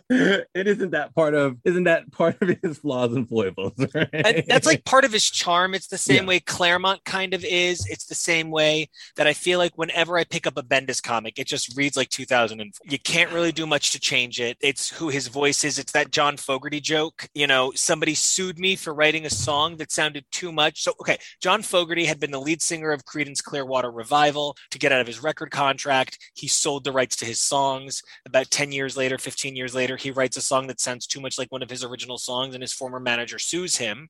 it 0.08 0.66
isn't 0.66 0.90
that 0.92 1.14
part 1.14 1.34
of 1.34 1.56
isn't 1.64 1.84
that 1.84 2.10
part 2.12 2.40
of 2.40 2.56
his 2.62 2.78
flaws 2.78 3.12
and 3.14 3.28
foibles 3.28 3.72
right? 3.94 4.08
and 4.12 4.44
that's 4.46 4.66
like 4.66 4.84
part 4.84 5.04
of 5.04 5.12
his 5.12 5.28
charm. 5.30 5.74
It's 5.74 5.88
the 5.88 5.98
same 5.98 6.24
Yeah. 6.24 6.28
way 6.28 6.40
Claremont 6.40 7.04
kind 7.04 7.34
of 7.34 7.44
is. 7.44 7.86
It's 7.88 8.06
the 8.06 8.14
same 8.14 8.50
way 8.50 8.88
that 9.16 9.26
I 9.26 9.32
feel 9.34 9.58
like 9.58 9.76
whenever 9.76 10.16
I 10.18 10.24
pick 10.24 10.46
up 10.46 10.56
a 10.56 10.62
Bendis 10.62 11.02
comic, 11.02 11.38
it 11.38 11.46
just 11.46 11.76
reads 11.76 11.96
like 11.96 12.08
2004. 12.08 12.90
You 12.90 12.98
can't 12.98 13.30
really 13.32 13.52
do 13.52 13.66
much 13.66 13.92
to 13.92 14.00
change 14.00 14.40
it. 14.40 14.56
It's 14.60 14.88
who 14.90 15.08
his 15.08 15.28
voice 15.28 15.64
is. 15.64 15.78
It's 15.78 15.92
that 15.92 16.10
John 16.10 16.36
Fogerty 16.36 16.80
joke. 16.80 17.28
You 17.34 17.46
know, 17.46 17.72
somebody 17.74 18.14
sued 18.14 18.58
me 18.58 18.76
for 18.76 18.94
writing 18.94 19.09
a 19.14 19.30
song 19.30 19.76
that 19.76 19.90
sounded 19.92 20.24
too 20.30 20.52
much. 20.52 20.82
So, 20.82 20.92
okay, 21.00 21.18
John 21.42 21.62
Fogerty 21.62 22.04
had 22.04 22.20
been 22.20 22.30
the 22.30 22.40
lead 22.40 22.62
singer 22.62 22.90
of 22.92 23.04
Creedence 23.04 23.42
Clearwater 23.42 23.90
Revival. 23.90 24.56
To 24.70 24.78
get 24.78 24.92
out 24.92 25.00
of 25.00 25.06
his 25.06 25.22
record 25.22 25.50
contract, 25.50 26.18
he 26.34 26.46
sold 26.48 26.84
the 26.84 26.92
rights 26.92 27.16
to 27.16 27.24
his 27.24 27.40
songs. 27.40 28.02
About 28.26 28.50
10 28.50 28.72
years 28.72 28.96
later, 28.96 29.18
15 29.18 29.56
years 29.56 29.74
later, 29.74 29.96
he 29.96 30.10
writes 30.10 30.36
a 30.36 30.42
song 30.42 30.66
that 30.68 30.80
sounds 30.80 31.06
too 31.06 31.20
much 31.20 31.38
like 31.38 31.50
one 31.50 31.62
of 31.62 31.70
his 31.70 31.82
original 31.84 32.18
songs, 32.18 32.54
and 32.54 32.62
his 32.62 32.72
former 32.72 33.00
manager 33.00 33.38
sues 33.38 33.76
him 33.76 34.06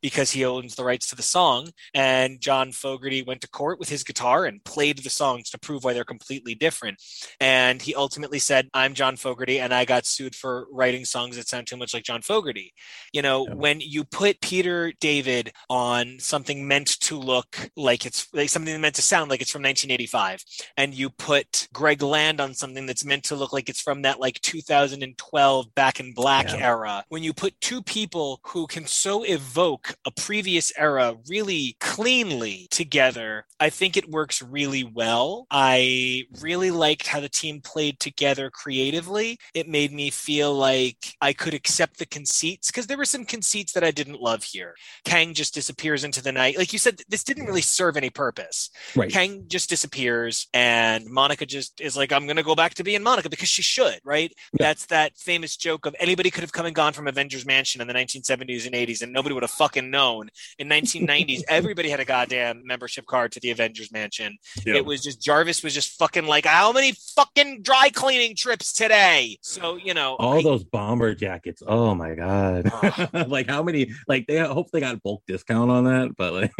because 0.00 0.32
he 0.32 0.44
owns 0.44 0.74
the 0.74 0.84
rights 0.84 1.08
to 1.08 1.16
the 1.16 1.22
song. 1.22 1.68
And 1.94 2.40
John 2.40 2.72
Fogerty 2.72 3.22
went 3.22 3.40
to 3.42 3.48
court 3.48 3.78
with 3.78 3.88
his 3.88 4.02
guitar 4.04 4.44
and 4.44 4.64
played 4.64 4.98
the 4.98 5.10
songs 5.10 5.50
to 5.50 5.58
prove 5.58 5.84
why 5.84 5.92
they're 5.92 6.04
completely 6.04 6.54
different. 6.54 7.00
And 7.40 7.80
he 7.80 7.94
ultimately 7.94 8.38
said, 8.38 8.68
I'm 8.74 8.94
John 8.94 9.16
Fogerty, 9.16 9.60
and 9.60 9.72
I 9.72 9.84
got 9.84 10.06
sued 10.06 10.34
for 10.34 10.66
writing 10.72 11.04
songs 11.04 11.36
that 11.36 11.48
sound 11.48 11.66
too 11.66 11.76
much 11.76 11.94
like 11.94 12.04
John 12.04 12.22
Fogerty. 12.22 12.72
You 13.12 13.22
know, 13.22 13.46
Yeah. 13.46 13.54
when 13.54 13.80
you 13.80 14.04
put 14.04 14.31
Peter 14.40 14.92
David 15.00 15.52
on 15.68 16.18
something 16.18 16.66
meant 16.66 16.88
to 17.00 17.18
look 17.18 17.70
like 17.76 18.06
it's 18.06 18.28
like 18.32 18.48
something 18.48 18.80
meant 18.80 18.94
to 18.96 19.02
sound 19.02 19.30
like 19.30 19.40
it's 19.40 19.50
from 19.50 19.62
1985, 19.62 20.44
and 20.76 20.94
you 20.94 21.10
put 21.10 21.68
Greg 21.72 22.02
Land 22.02 22.40
on 22.40 22.54
something 22.54 22.86
that's 22.86 23.04
meant 23.04 23.24
to 23.24 23.36
look 23.36 23.52
like 23.52 23.68
it's 23.68 23.80
from 23.80 24.02
that 24.02 24.20
like 24.20 24.40
2012 24.42 25.74
back 25.74 26.00
in 26.00 26.12
black 26.12 26.52
Yeah. 26.52 26.68
era, 26.68 27.04
when 27.08 27.22
you 27.22 27.32
put 27.32 27.60
two 27.60 27.82
people 27.82 28.40
who 28.44 28.66
can 28.66 28.86
so 28.86 29.22
evoke 29.24 29.94
a 30.04 30.10
previous 30.10 30.72
era 30.76 31.16
really 31.28 31.76
cleanly 31.80 32.66
together, 32.70 33.46
I 33.60 33.70
think 33.70 33.96
it 33.96 34.10
works 34.10 34.42
really 34.42 34.84
well. 34.84 35.46
I 35.50 36.24
really 36.40 36.70
liked 36.70 37.06
how 37.06 37.20
the 37.20 37.28
team 37.28 37.60
played 37.60 38.00
together 38.00 38.50
creatively. 38.50 39.38
It 39.54 39.68
made 39.68 39.92
me 39.92 40.10
feel 40.10 40.54
like 40.54 41.14
I 41.20 41.32
could 41.32 41.54
accept 41.54 41.98
the 41.98 42.06
conceits 42.06 42.68
because 42.68 42.86
there 42.86 42.96
were 42.98 43.04
some 43.04 43.24
conceits 43.24 43.72
that 43.72 43.84
I 43.84 43.90
didn't 43.90 44.11
love 44.20 44.42
here. 44.42 44.74
Kang 45.04 45.34
just 45.34 45.54
disappears 45.54 46.04
into 46.04 46.22
the 46.22 46.32
night. 46.32 46.56
Like 46.58 46.72
you 46.72 46.78
said, 46.78 47.00
this 47.08 47.24
didn't 47.24 47.46
really 47.46 47.60
serve 47.60 47.96
any 47.96 48.10
purpose. 48.10 48.70
right 48.96 49.10
Kang 49.10 49.44
just 49.48 49.68
disappears, 49.68 50.48
and 50.54 51.06
Monica 51.06 51.46
just 51.46 51.80
is 51.80 51.96
like, 51.96 52.12
I'm 52.12 52.26
going 52.26 52.36
to 52.36 52.42
go 52.42 52.54
back 52.54 52.74
to 52.74 52.84
being 52.84 53.02
Monica 53.02 53.28
because 53.28 53.48
she 53.48 53.62
should, 53.62 54.00
right? 54.04 54.32
Yeah. 54.58 54.66
That's 54.66 54.86
that 54.86 55.16
famous 55.16 55.56
joke 55.56 55.86
of 55.86 55.94
anybody 55.98 56.30
could 56.30 56.42
have 56.42 56.52
come 56.52 56.66
and 56.66 56.74
gone 56.74 56.92
from 56.92 57.08
Avengers 57.08 57.46
Mansion 57.46 57.80
in 57.80 57.88
the 57.88 57.94
1970s 57.94 58.66
and 58.66 58.74
80s, 58.74 59.02
and 59.02 59.12
nobody 59.12 59.34
would 59.34 59.42
have 59.42 59.50
fucking 59.50 59.90
known. 59.90 60.28
In 60.58 60.68
1990s, 60.68 61.42
everybody 61.48 61.88
had 61.88 62.00
a 62.00 62.04
goddamn 62.04 62.62
membership 62.64 63.06
card 63.06 63.32
to 63.32 63.40
the 63.40 63.50
Avengers 63.50 63.92
Mansion. 63.92 64.36
Yeah. 64.64 64.74
It 64.76 64.84
was 64.84 65.02
just 65.02 65.20
Jarvis 65.22 65.62
was 65.62 65.74
just 65.74 65.98
fucking 65.98 66.26
like, 66.26 66.46
how 66.46 66.72
many 66.72 66.92
fucking 67.16 67.62
dry 67.62 67.90
cleaning 67.92 68.36
trips 68.36 68.72
today? 68.72 69.38
So, 69.42 69.76
you 69.76 69.94
know, 69.94 70.16
all 70.16 70.38
I- 70.38 70.42
those 70.42 70.64
bomber 70.64 71.14
jackets 71.14 71.62
oh 71.66 71.94
my 71.94 72.14
god 72.14 72.70
like 73.28 73.48
how 73.48 73.62
many 73.62 73.92
like 74.08 74.26
they 74.26 74.40
I 74.40 74.46
hope 74.46 74.70
they 74.70 74.80
got 74.80 75.02
bulk 75.02 75.22
discount 75.26 75.70
on 75.70 75.84
that 75.84 76.16
but 76.16 76.32
like 76.32 76.52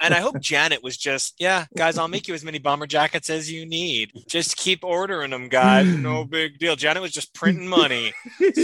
And 0.00 0.14
I 0.14 0.20
hope 0.20 0.38
Janet 0.40 0.82
was 0.82 0.96
just, 0.96 1.34
yeah, 1.38 1.66
guys, 1.76 1.98
I'll 1.98 2.08
make 2.08 2.28
you 2.28 2.34
as 2.34 2.44
many 2.44 2.58
bomber 2.58 2.86
jackets 2.86 3.30
as 3.30 3.50
you 3.50 3.66
need. 3.66 4.10
Just 4.28 4.56
keep 4.56 4.84
ordering 4.84 5.30
them, 5.30 5.48
guys. 5.48 5.86
No 5.86 6.24
big 6.32 6.58
deal. 6.58 6.76
Janet 6.76 7.02
was 7.02 7.12
just 7.12 7.34
printing 7.34 7.68
money. 7.68 8.12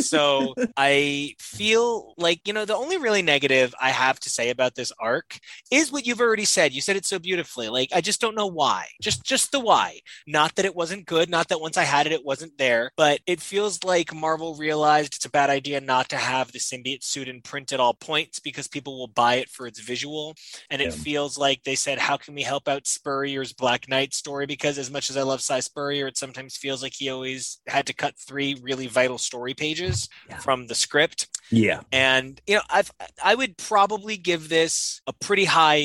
So 0.00 0.54
I 0.76 1.34
feel 1.38 2.14
like, 2.16 2.46
you 2.46 2.52
know, 2.52 2.64
the 2.64 2.76
only 2.76 2.98
really 2.98 3.22
negative 3.22 3.74
I 3.80 3.90
have 3.90 4.18
to 4.20 4.30
say 4.30 4.50
about 4.50 4.74
this 4.74 4.92
arc 4.98 5.38
is 5.70 5.92
what 5.92 6.06
you've 6.06 6.20
already 6.20 6.44
said. 6.44 6.72
You 6.72 6.80
said 6.80 6.96
it 6.96 7.06
so 7.06 7.18
beautifully. 7.18 7.68
Like, 7.68 7.90
I 7.94 8.00
just 8.00 8.20
don't 8.20 8.34
know 8.34 8.46
why. 8.46 8.86
Just 9.00 9.24
just 9.24 9.52
the 9.52 9.60
why. 9.60 10.00
Not 10.26 10.54
that 10.56 10.64
it 10.64 10.74
wasn't 10.74 11.06
good, 11.06 11.30
not 11.30 11.48
that 11.48 11.60
once 11.60 11.76
I 11.76 11.84
had 11.84 12.06
it, 12.06 12.12
it 12.12 12.24
wasn't 12.24 12.58
there, 12.58 12.90
but 12.96 13.20
it 13.26 13.40
feels 13.40 13.84
like 13.84 14.14
Marvel 14.14 14.54
realized 14.54 15.14
it's 15.14 15.24
a 15.24 15.30
bad 15.30 15.50
idea 15.50 15.80
not 15.80 16.08
to 16.10 16.16
have 16.16 16.52
the 16.52 16.58
symbiote 16.58 17.04
suit 17.04 17.28
in 17.28 17.40
print 17.42 17.72
at 17.72 17.80
all 17.80 17.94
points 18.08 18.38
because 18.40 18.66
people 18.76 18.98
will 18.98 19.12
buy 19.24 19.34
it 19.42 19.48
for 19.50 19.66
its 19.66 19.80
visual 19.80 20.34
and 20.70 20.80
it 20.82 20.92
feels 20.94 21.36
like 21.46 21.60
they 21.64 21.74
said, 21.76 21.98
"How 21.98 22.16
can 22.16 22.34
we 22.34 22.42
help 22.42 22.66
out 22.72 22.86
Spurrier's 22.86 23.52
Black 23.52 23.82
Knight 23.88 24.14
story?" 24.14 24.46
Because 24.46 24.78
as 24.78 24.90
much 24.90 25.10
as 25.10 25.16
I 25.16 25.22
love 25.30 25.40
Si 25.42 25.60
Spurrier, 25.60 26.06
it 26.08 26.16
sometimes 26.18 26.56
feels 26.56 26.82
like 26.82 26.94
he 27.00 27.10
always 27.10 27.58
had 27.66 27.86
to 27.88 27.94
cut 28.02 28.14
three 28.28 28.50
really 28.68 28.86
vital 28.86 29.18
story 29.18 29.54
pages 29.54 30.08
Yeah. 30.30 30.38
from 30.38 30.66
the 30.68 30.74
script. 30.74 31.20
yeah 31.50 31.80
And 31.92 32.40
you 32.46 32.56
know, 32.56 32.62
I've 32.70 32.90
I 33.30 33.34
would 33.34 33.54
probably 33.58 34.16
give 34.30 34.48
this 34.48 35.00
a 35.06 35.12
pretty 35.26 35.44
high 35.44 35.82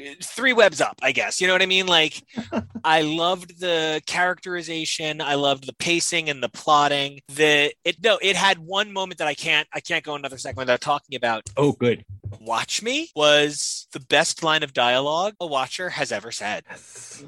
uh, 0.00 0.04
three 0.22 0.52
webs 0.52 0.80
up, 0.80 0.96
I 1.02 1.12
guess. 1.12 1.40
You 1.40 1.46
know 1.46 1.54
what 1.54 1.62
I 1.62 1.66
mean? 1.76 1.86
Like, 1.86 2.14
I 2.98 3.02
loved 3.02 3.50
the 3.60 4.00
characterization, 4.06 5.20
I 5.20 5.34
loved 5.34 5.66
the 5.66 5.72
pacing 5.74 6.28
and 6.28 6.42
the 6.42 6.48
plotting. 6.48 7.20
The 7.28 7.72
it 7.84 7.96
no, 8.02 8.18
it 8.20 8.36
had 8.36 8.58
one 8.58 8.92
moment 8.92 9.18
that 9.18 9.28
I 9.28 9.34
can't 9.34 9.66
I 9.72 9.80
can't 9.80 10.04
go 10.04 10.14
another 10.14 10.38
second 10.38 10.58
without 10.58 10.80
talking 10.80 11.16
about. 11.16 11.42
Oh 11.56 11.72
good 11.72 12.04
Watch 12.40 12.82
me 12.82 13.10
was 13.14 13.86
the 13.92 14.00
best 14.00 14.42
line 14.42 14.62
of 14.62 14.72
dialogue 14.72 15.34
a 15.40 15.46
watcher 15.46 15.90
has 15.90 16.12
ever 16.12 16.32
said. 16.32 16.64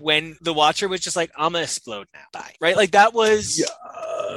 When 0.01 0.37
the 0.41 0.53
watcher 0.53 0.89
was 0.89 1.01
just 1.01 1.17
like, 1.17 1.31
"I'm 1.37 1.53
gonna 1.53 1.65
explode 1.65 2.09
now," 2.13 2.25
bye. 2.33 2.55
Right? 2.61 2.77
Like 2.77 2.93
that 2.93 3.15
was. 3.15 3.63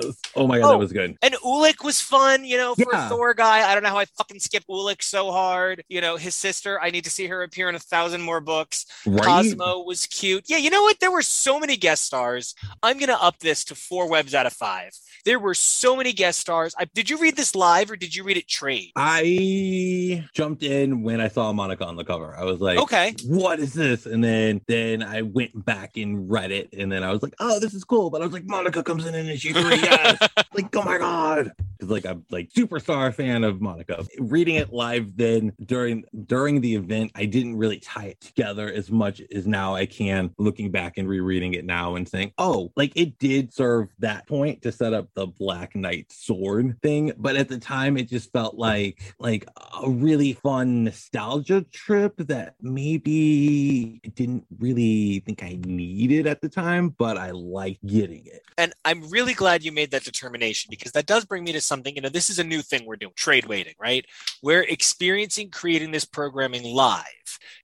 Yes. 0.04 0.16
oh 0.36 0.48
my 0.48 0.60
god 0.60 0.66
Oh. 0.66 0.72
that 0.72 0.78
was 0.78 0.92
good 0.94 1.18
And 1.22 1.34
Ulik 1.36 1.84
was 1.84 2.00
fun, 2.02 2.46
you 2.46 2.58
know, 2.58 2.76
for 2.76 2.86
Yeah. 2.92 3.06
a 3.08 3.10
Thor 3.10 3.34
guy. 3.34 3.70
I 3.70 3.74
don't 3.74 3.84
know 3.84 3.90
how 3.90 3.98
I 4.00 4.06
fucking 4.06 4.40
skip 4.40 4.64
Ulik 4.70 5.02
so 5.02 5.32
hard. 5.32 5.84
You 5.90 6.02
know, 6.02 6.16
his 6.18 6.36
sister, 6.36 6.80
I 6.82 6.90
need 6.92 7.04
to 7.06 7.10
see 7.10 7.28
her 7.28 7.44
appear 7.44 7.70
in 7.70 7.76
a 7.76 7.80
thousand 7.80 8.22
more 8.22 8.42
books. 8.42 8.86
right 9.06 9.24
Cosmo 9.26 9.84
was 9.84 10.06
cute. 10.06 10.46
Yeah, 10.48 10.58
you 10.58 10.70
know 10.70 10.82
what? 10.84 11.00
There 11.00 11.12
were 11.12 11.22
so 11.22 11.60
many 11.60 11.78
guest 11.78 12.04
stars. 12.06 12.54
I'm 12.84 12.98
going 12.98 13.10
to 13.10 13.22
up 13.22 13.40
this 13.40 13.64
to 13.66 13.76
four 13.76 14.10
webs 14.10 14.34
out 14.34 14.46
of 14.46 14.54
five. 14.54 14.92
There 15.26 15.40
were 15.40 15.54
so 15.54 15.96
many 15.96 16.14
guest 16.14 16.40
stars. 16.40 16.74
I, 16.78 16.86
did 16.86 17.10
you 17.10 17.18
read 17.18 17.36
this 17.36 17.54
live 17.56 17.92
or 17.92 17.96
did 17.96 18.16
you 18.16 18.24
read 18.24 18.38
it 18.38 18.48
trade? 18.48 18.92
I 18.96 20.26
jumped 20.34 20.64
in 20.64 21.04
when 21.04 21.20
I 21.22 21.28
saw 21.28 21.52
Monica 21.52 21.86
on 21.86 21.96
the 21.96 22.04
cover. 22.06 22.36
I 22.38 22.44
was 22.46 22.60
like, 22.62 22.78
Okay. 22.80 23.14
what 23.26 23.60
is 23.60 23.74
this? 23.74 24.06
And 24.06 24.24
then 24.24 24.62
then 24.68 25.04
I 25.04 25.22
went 25.24 25.66
back 25.66 25.98
and 25.98 26.30
read 26.30 26.52
it, 26.52 26.70
and 26.74 26.92
then 26.92 27.04
I 27.04 27.12
was 27.12 27.22
like, 27.22 27.34
oh, 27.40 27.60
this 27.60 27.74
is 27.74 27.84
cool. 27.84 28.10
But 28.10 28.22
I 28.22 28.26
was 28.26 28.34
like, 28.34 28.46
Monica 28.46 28.82
comes 28.84 29.06
in 29.06 29.14
in 29.16 29.28
issue 29.28 29.54
three, 29.54 29.79
yes. 29.82 30.18
like, 30.54 30.76
oh 30.76 30.84
my 30.84 30.98
god, 30.98 31.52
because 31.80 31.92
like 31.92 32.06
I'm 32.06 32.26
like 32.30 32.52
superstar 32.52 33.14
fan 33.14 33.44
of 33.44 33.62
Monica. 33.62 34.06
Reading 34.20 34.56
it 34.56 34.74
live 34.74 35.16
then 35.16 35.54
during 35.66 36.04
during 36.26 36.62
the 36.62 36.76
event, 36.76 37.12
I 37.16 37.26
didn't 37.26 37.58
really 37.58 37.80
tie 37.80 38.06
it 38.06 38.22
together 38.22 38.72
as 38.72 38.92
much 38.92 39.22
as 39.34 39.48
now 39.48 39.76
I 39.76 39.86
can. 39.86 40.32
Looking 40.38 40.72
back 40.72 40.98
and 40.98 41.08
rereading 41.08 41.54
it 41.54 41.66
now 41.66 41.96
and 41.96 42.08
saying, 42.08 42.34
oh, 42.38 42.72
like 42.76 42.92
it 42.96 43.18
did 43.20 43.54
serve 43.54 43.90
that 44.00 44.28
point 44.28 44.62
to 44.64 44.72
set 44.72 44.94
up 44.94 45.10
the 45.14 45.28
Black 45.28 45.76
Knight 45.76 46.12
sword 46.12 46.78
thing, 46.82 47.14
but 47.18 47.36
at 47.36 47.50
the 47.50 47.58
time 47.60 47.98
it 47.98 48.10
just 48.10 48.32
felt 48.32 48.56
like 48.56 49.02
like 49.20 49.46
a 49.84 49.90
really 49.90 50.34
fun 50.34 50.84
nostalgia 50.84 51.62
trip 51.72 52.16
that 52.18 52.56
maybe 52.62 54.02
I 54.06 54.10
didn't 54.10 54.46
really 54.60 55.20
think 55.20 55.44
I 55.44 55.60
needed 55.66 56.28
at 56.28 56.42
the 56.42 56.50
time, 56.50 56.90
but 56.90 57.18
I 57.18 57.32
liked 57.32 57.86
getting 57.86 58.26
it. 58.26 58.44
And 58.58 58.74
I'm 58.84 59.10
really 59.10 59.34
glad 59.34 59.64
you 59.64 59.69
made 59.72 59.92
that 59.92 60.04
determination 60.04 60.70
because 60.70 60.92
that 60.94 61.06
does 61.06 61.26
bring 61.26 61.44
me 61.44 61.52
to 61.54 61.62
something. 61.62 61.96
You 61.96 62.02
know, 62.02 62.10
this 62.10 62.30
is 62.30 62.40
a 62.40 62.44
new 62.44 62.62
thing 62.62 62.86
we're 62.86 62.96
doing 62.96 63.14
trade 63.16 63.46
waiting, 63.46 63.76
right? 63.80 64.06
We're 64.42 64.64
experiencing 64.64 65.50
creating 65.52 65.92
this 65.92 66.06
programming 66.06 66.64
live. 66.64 67.06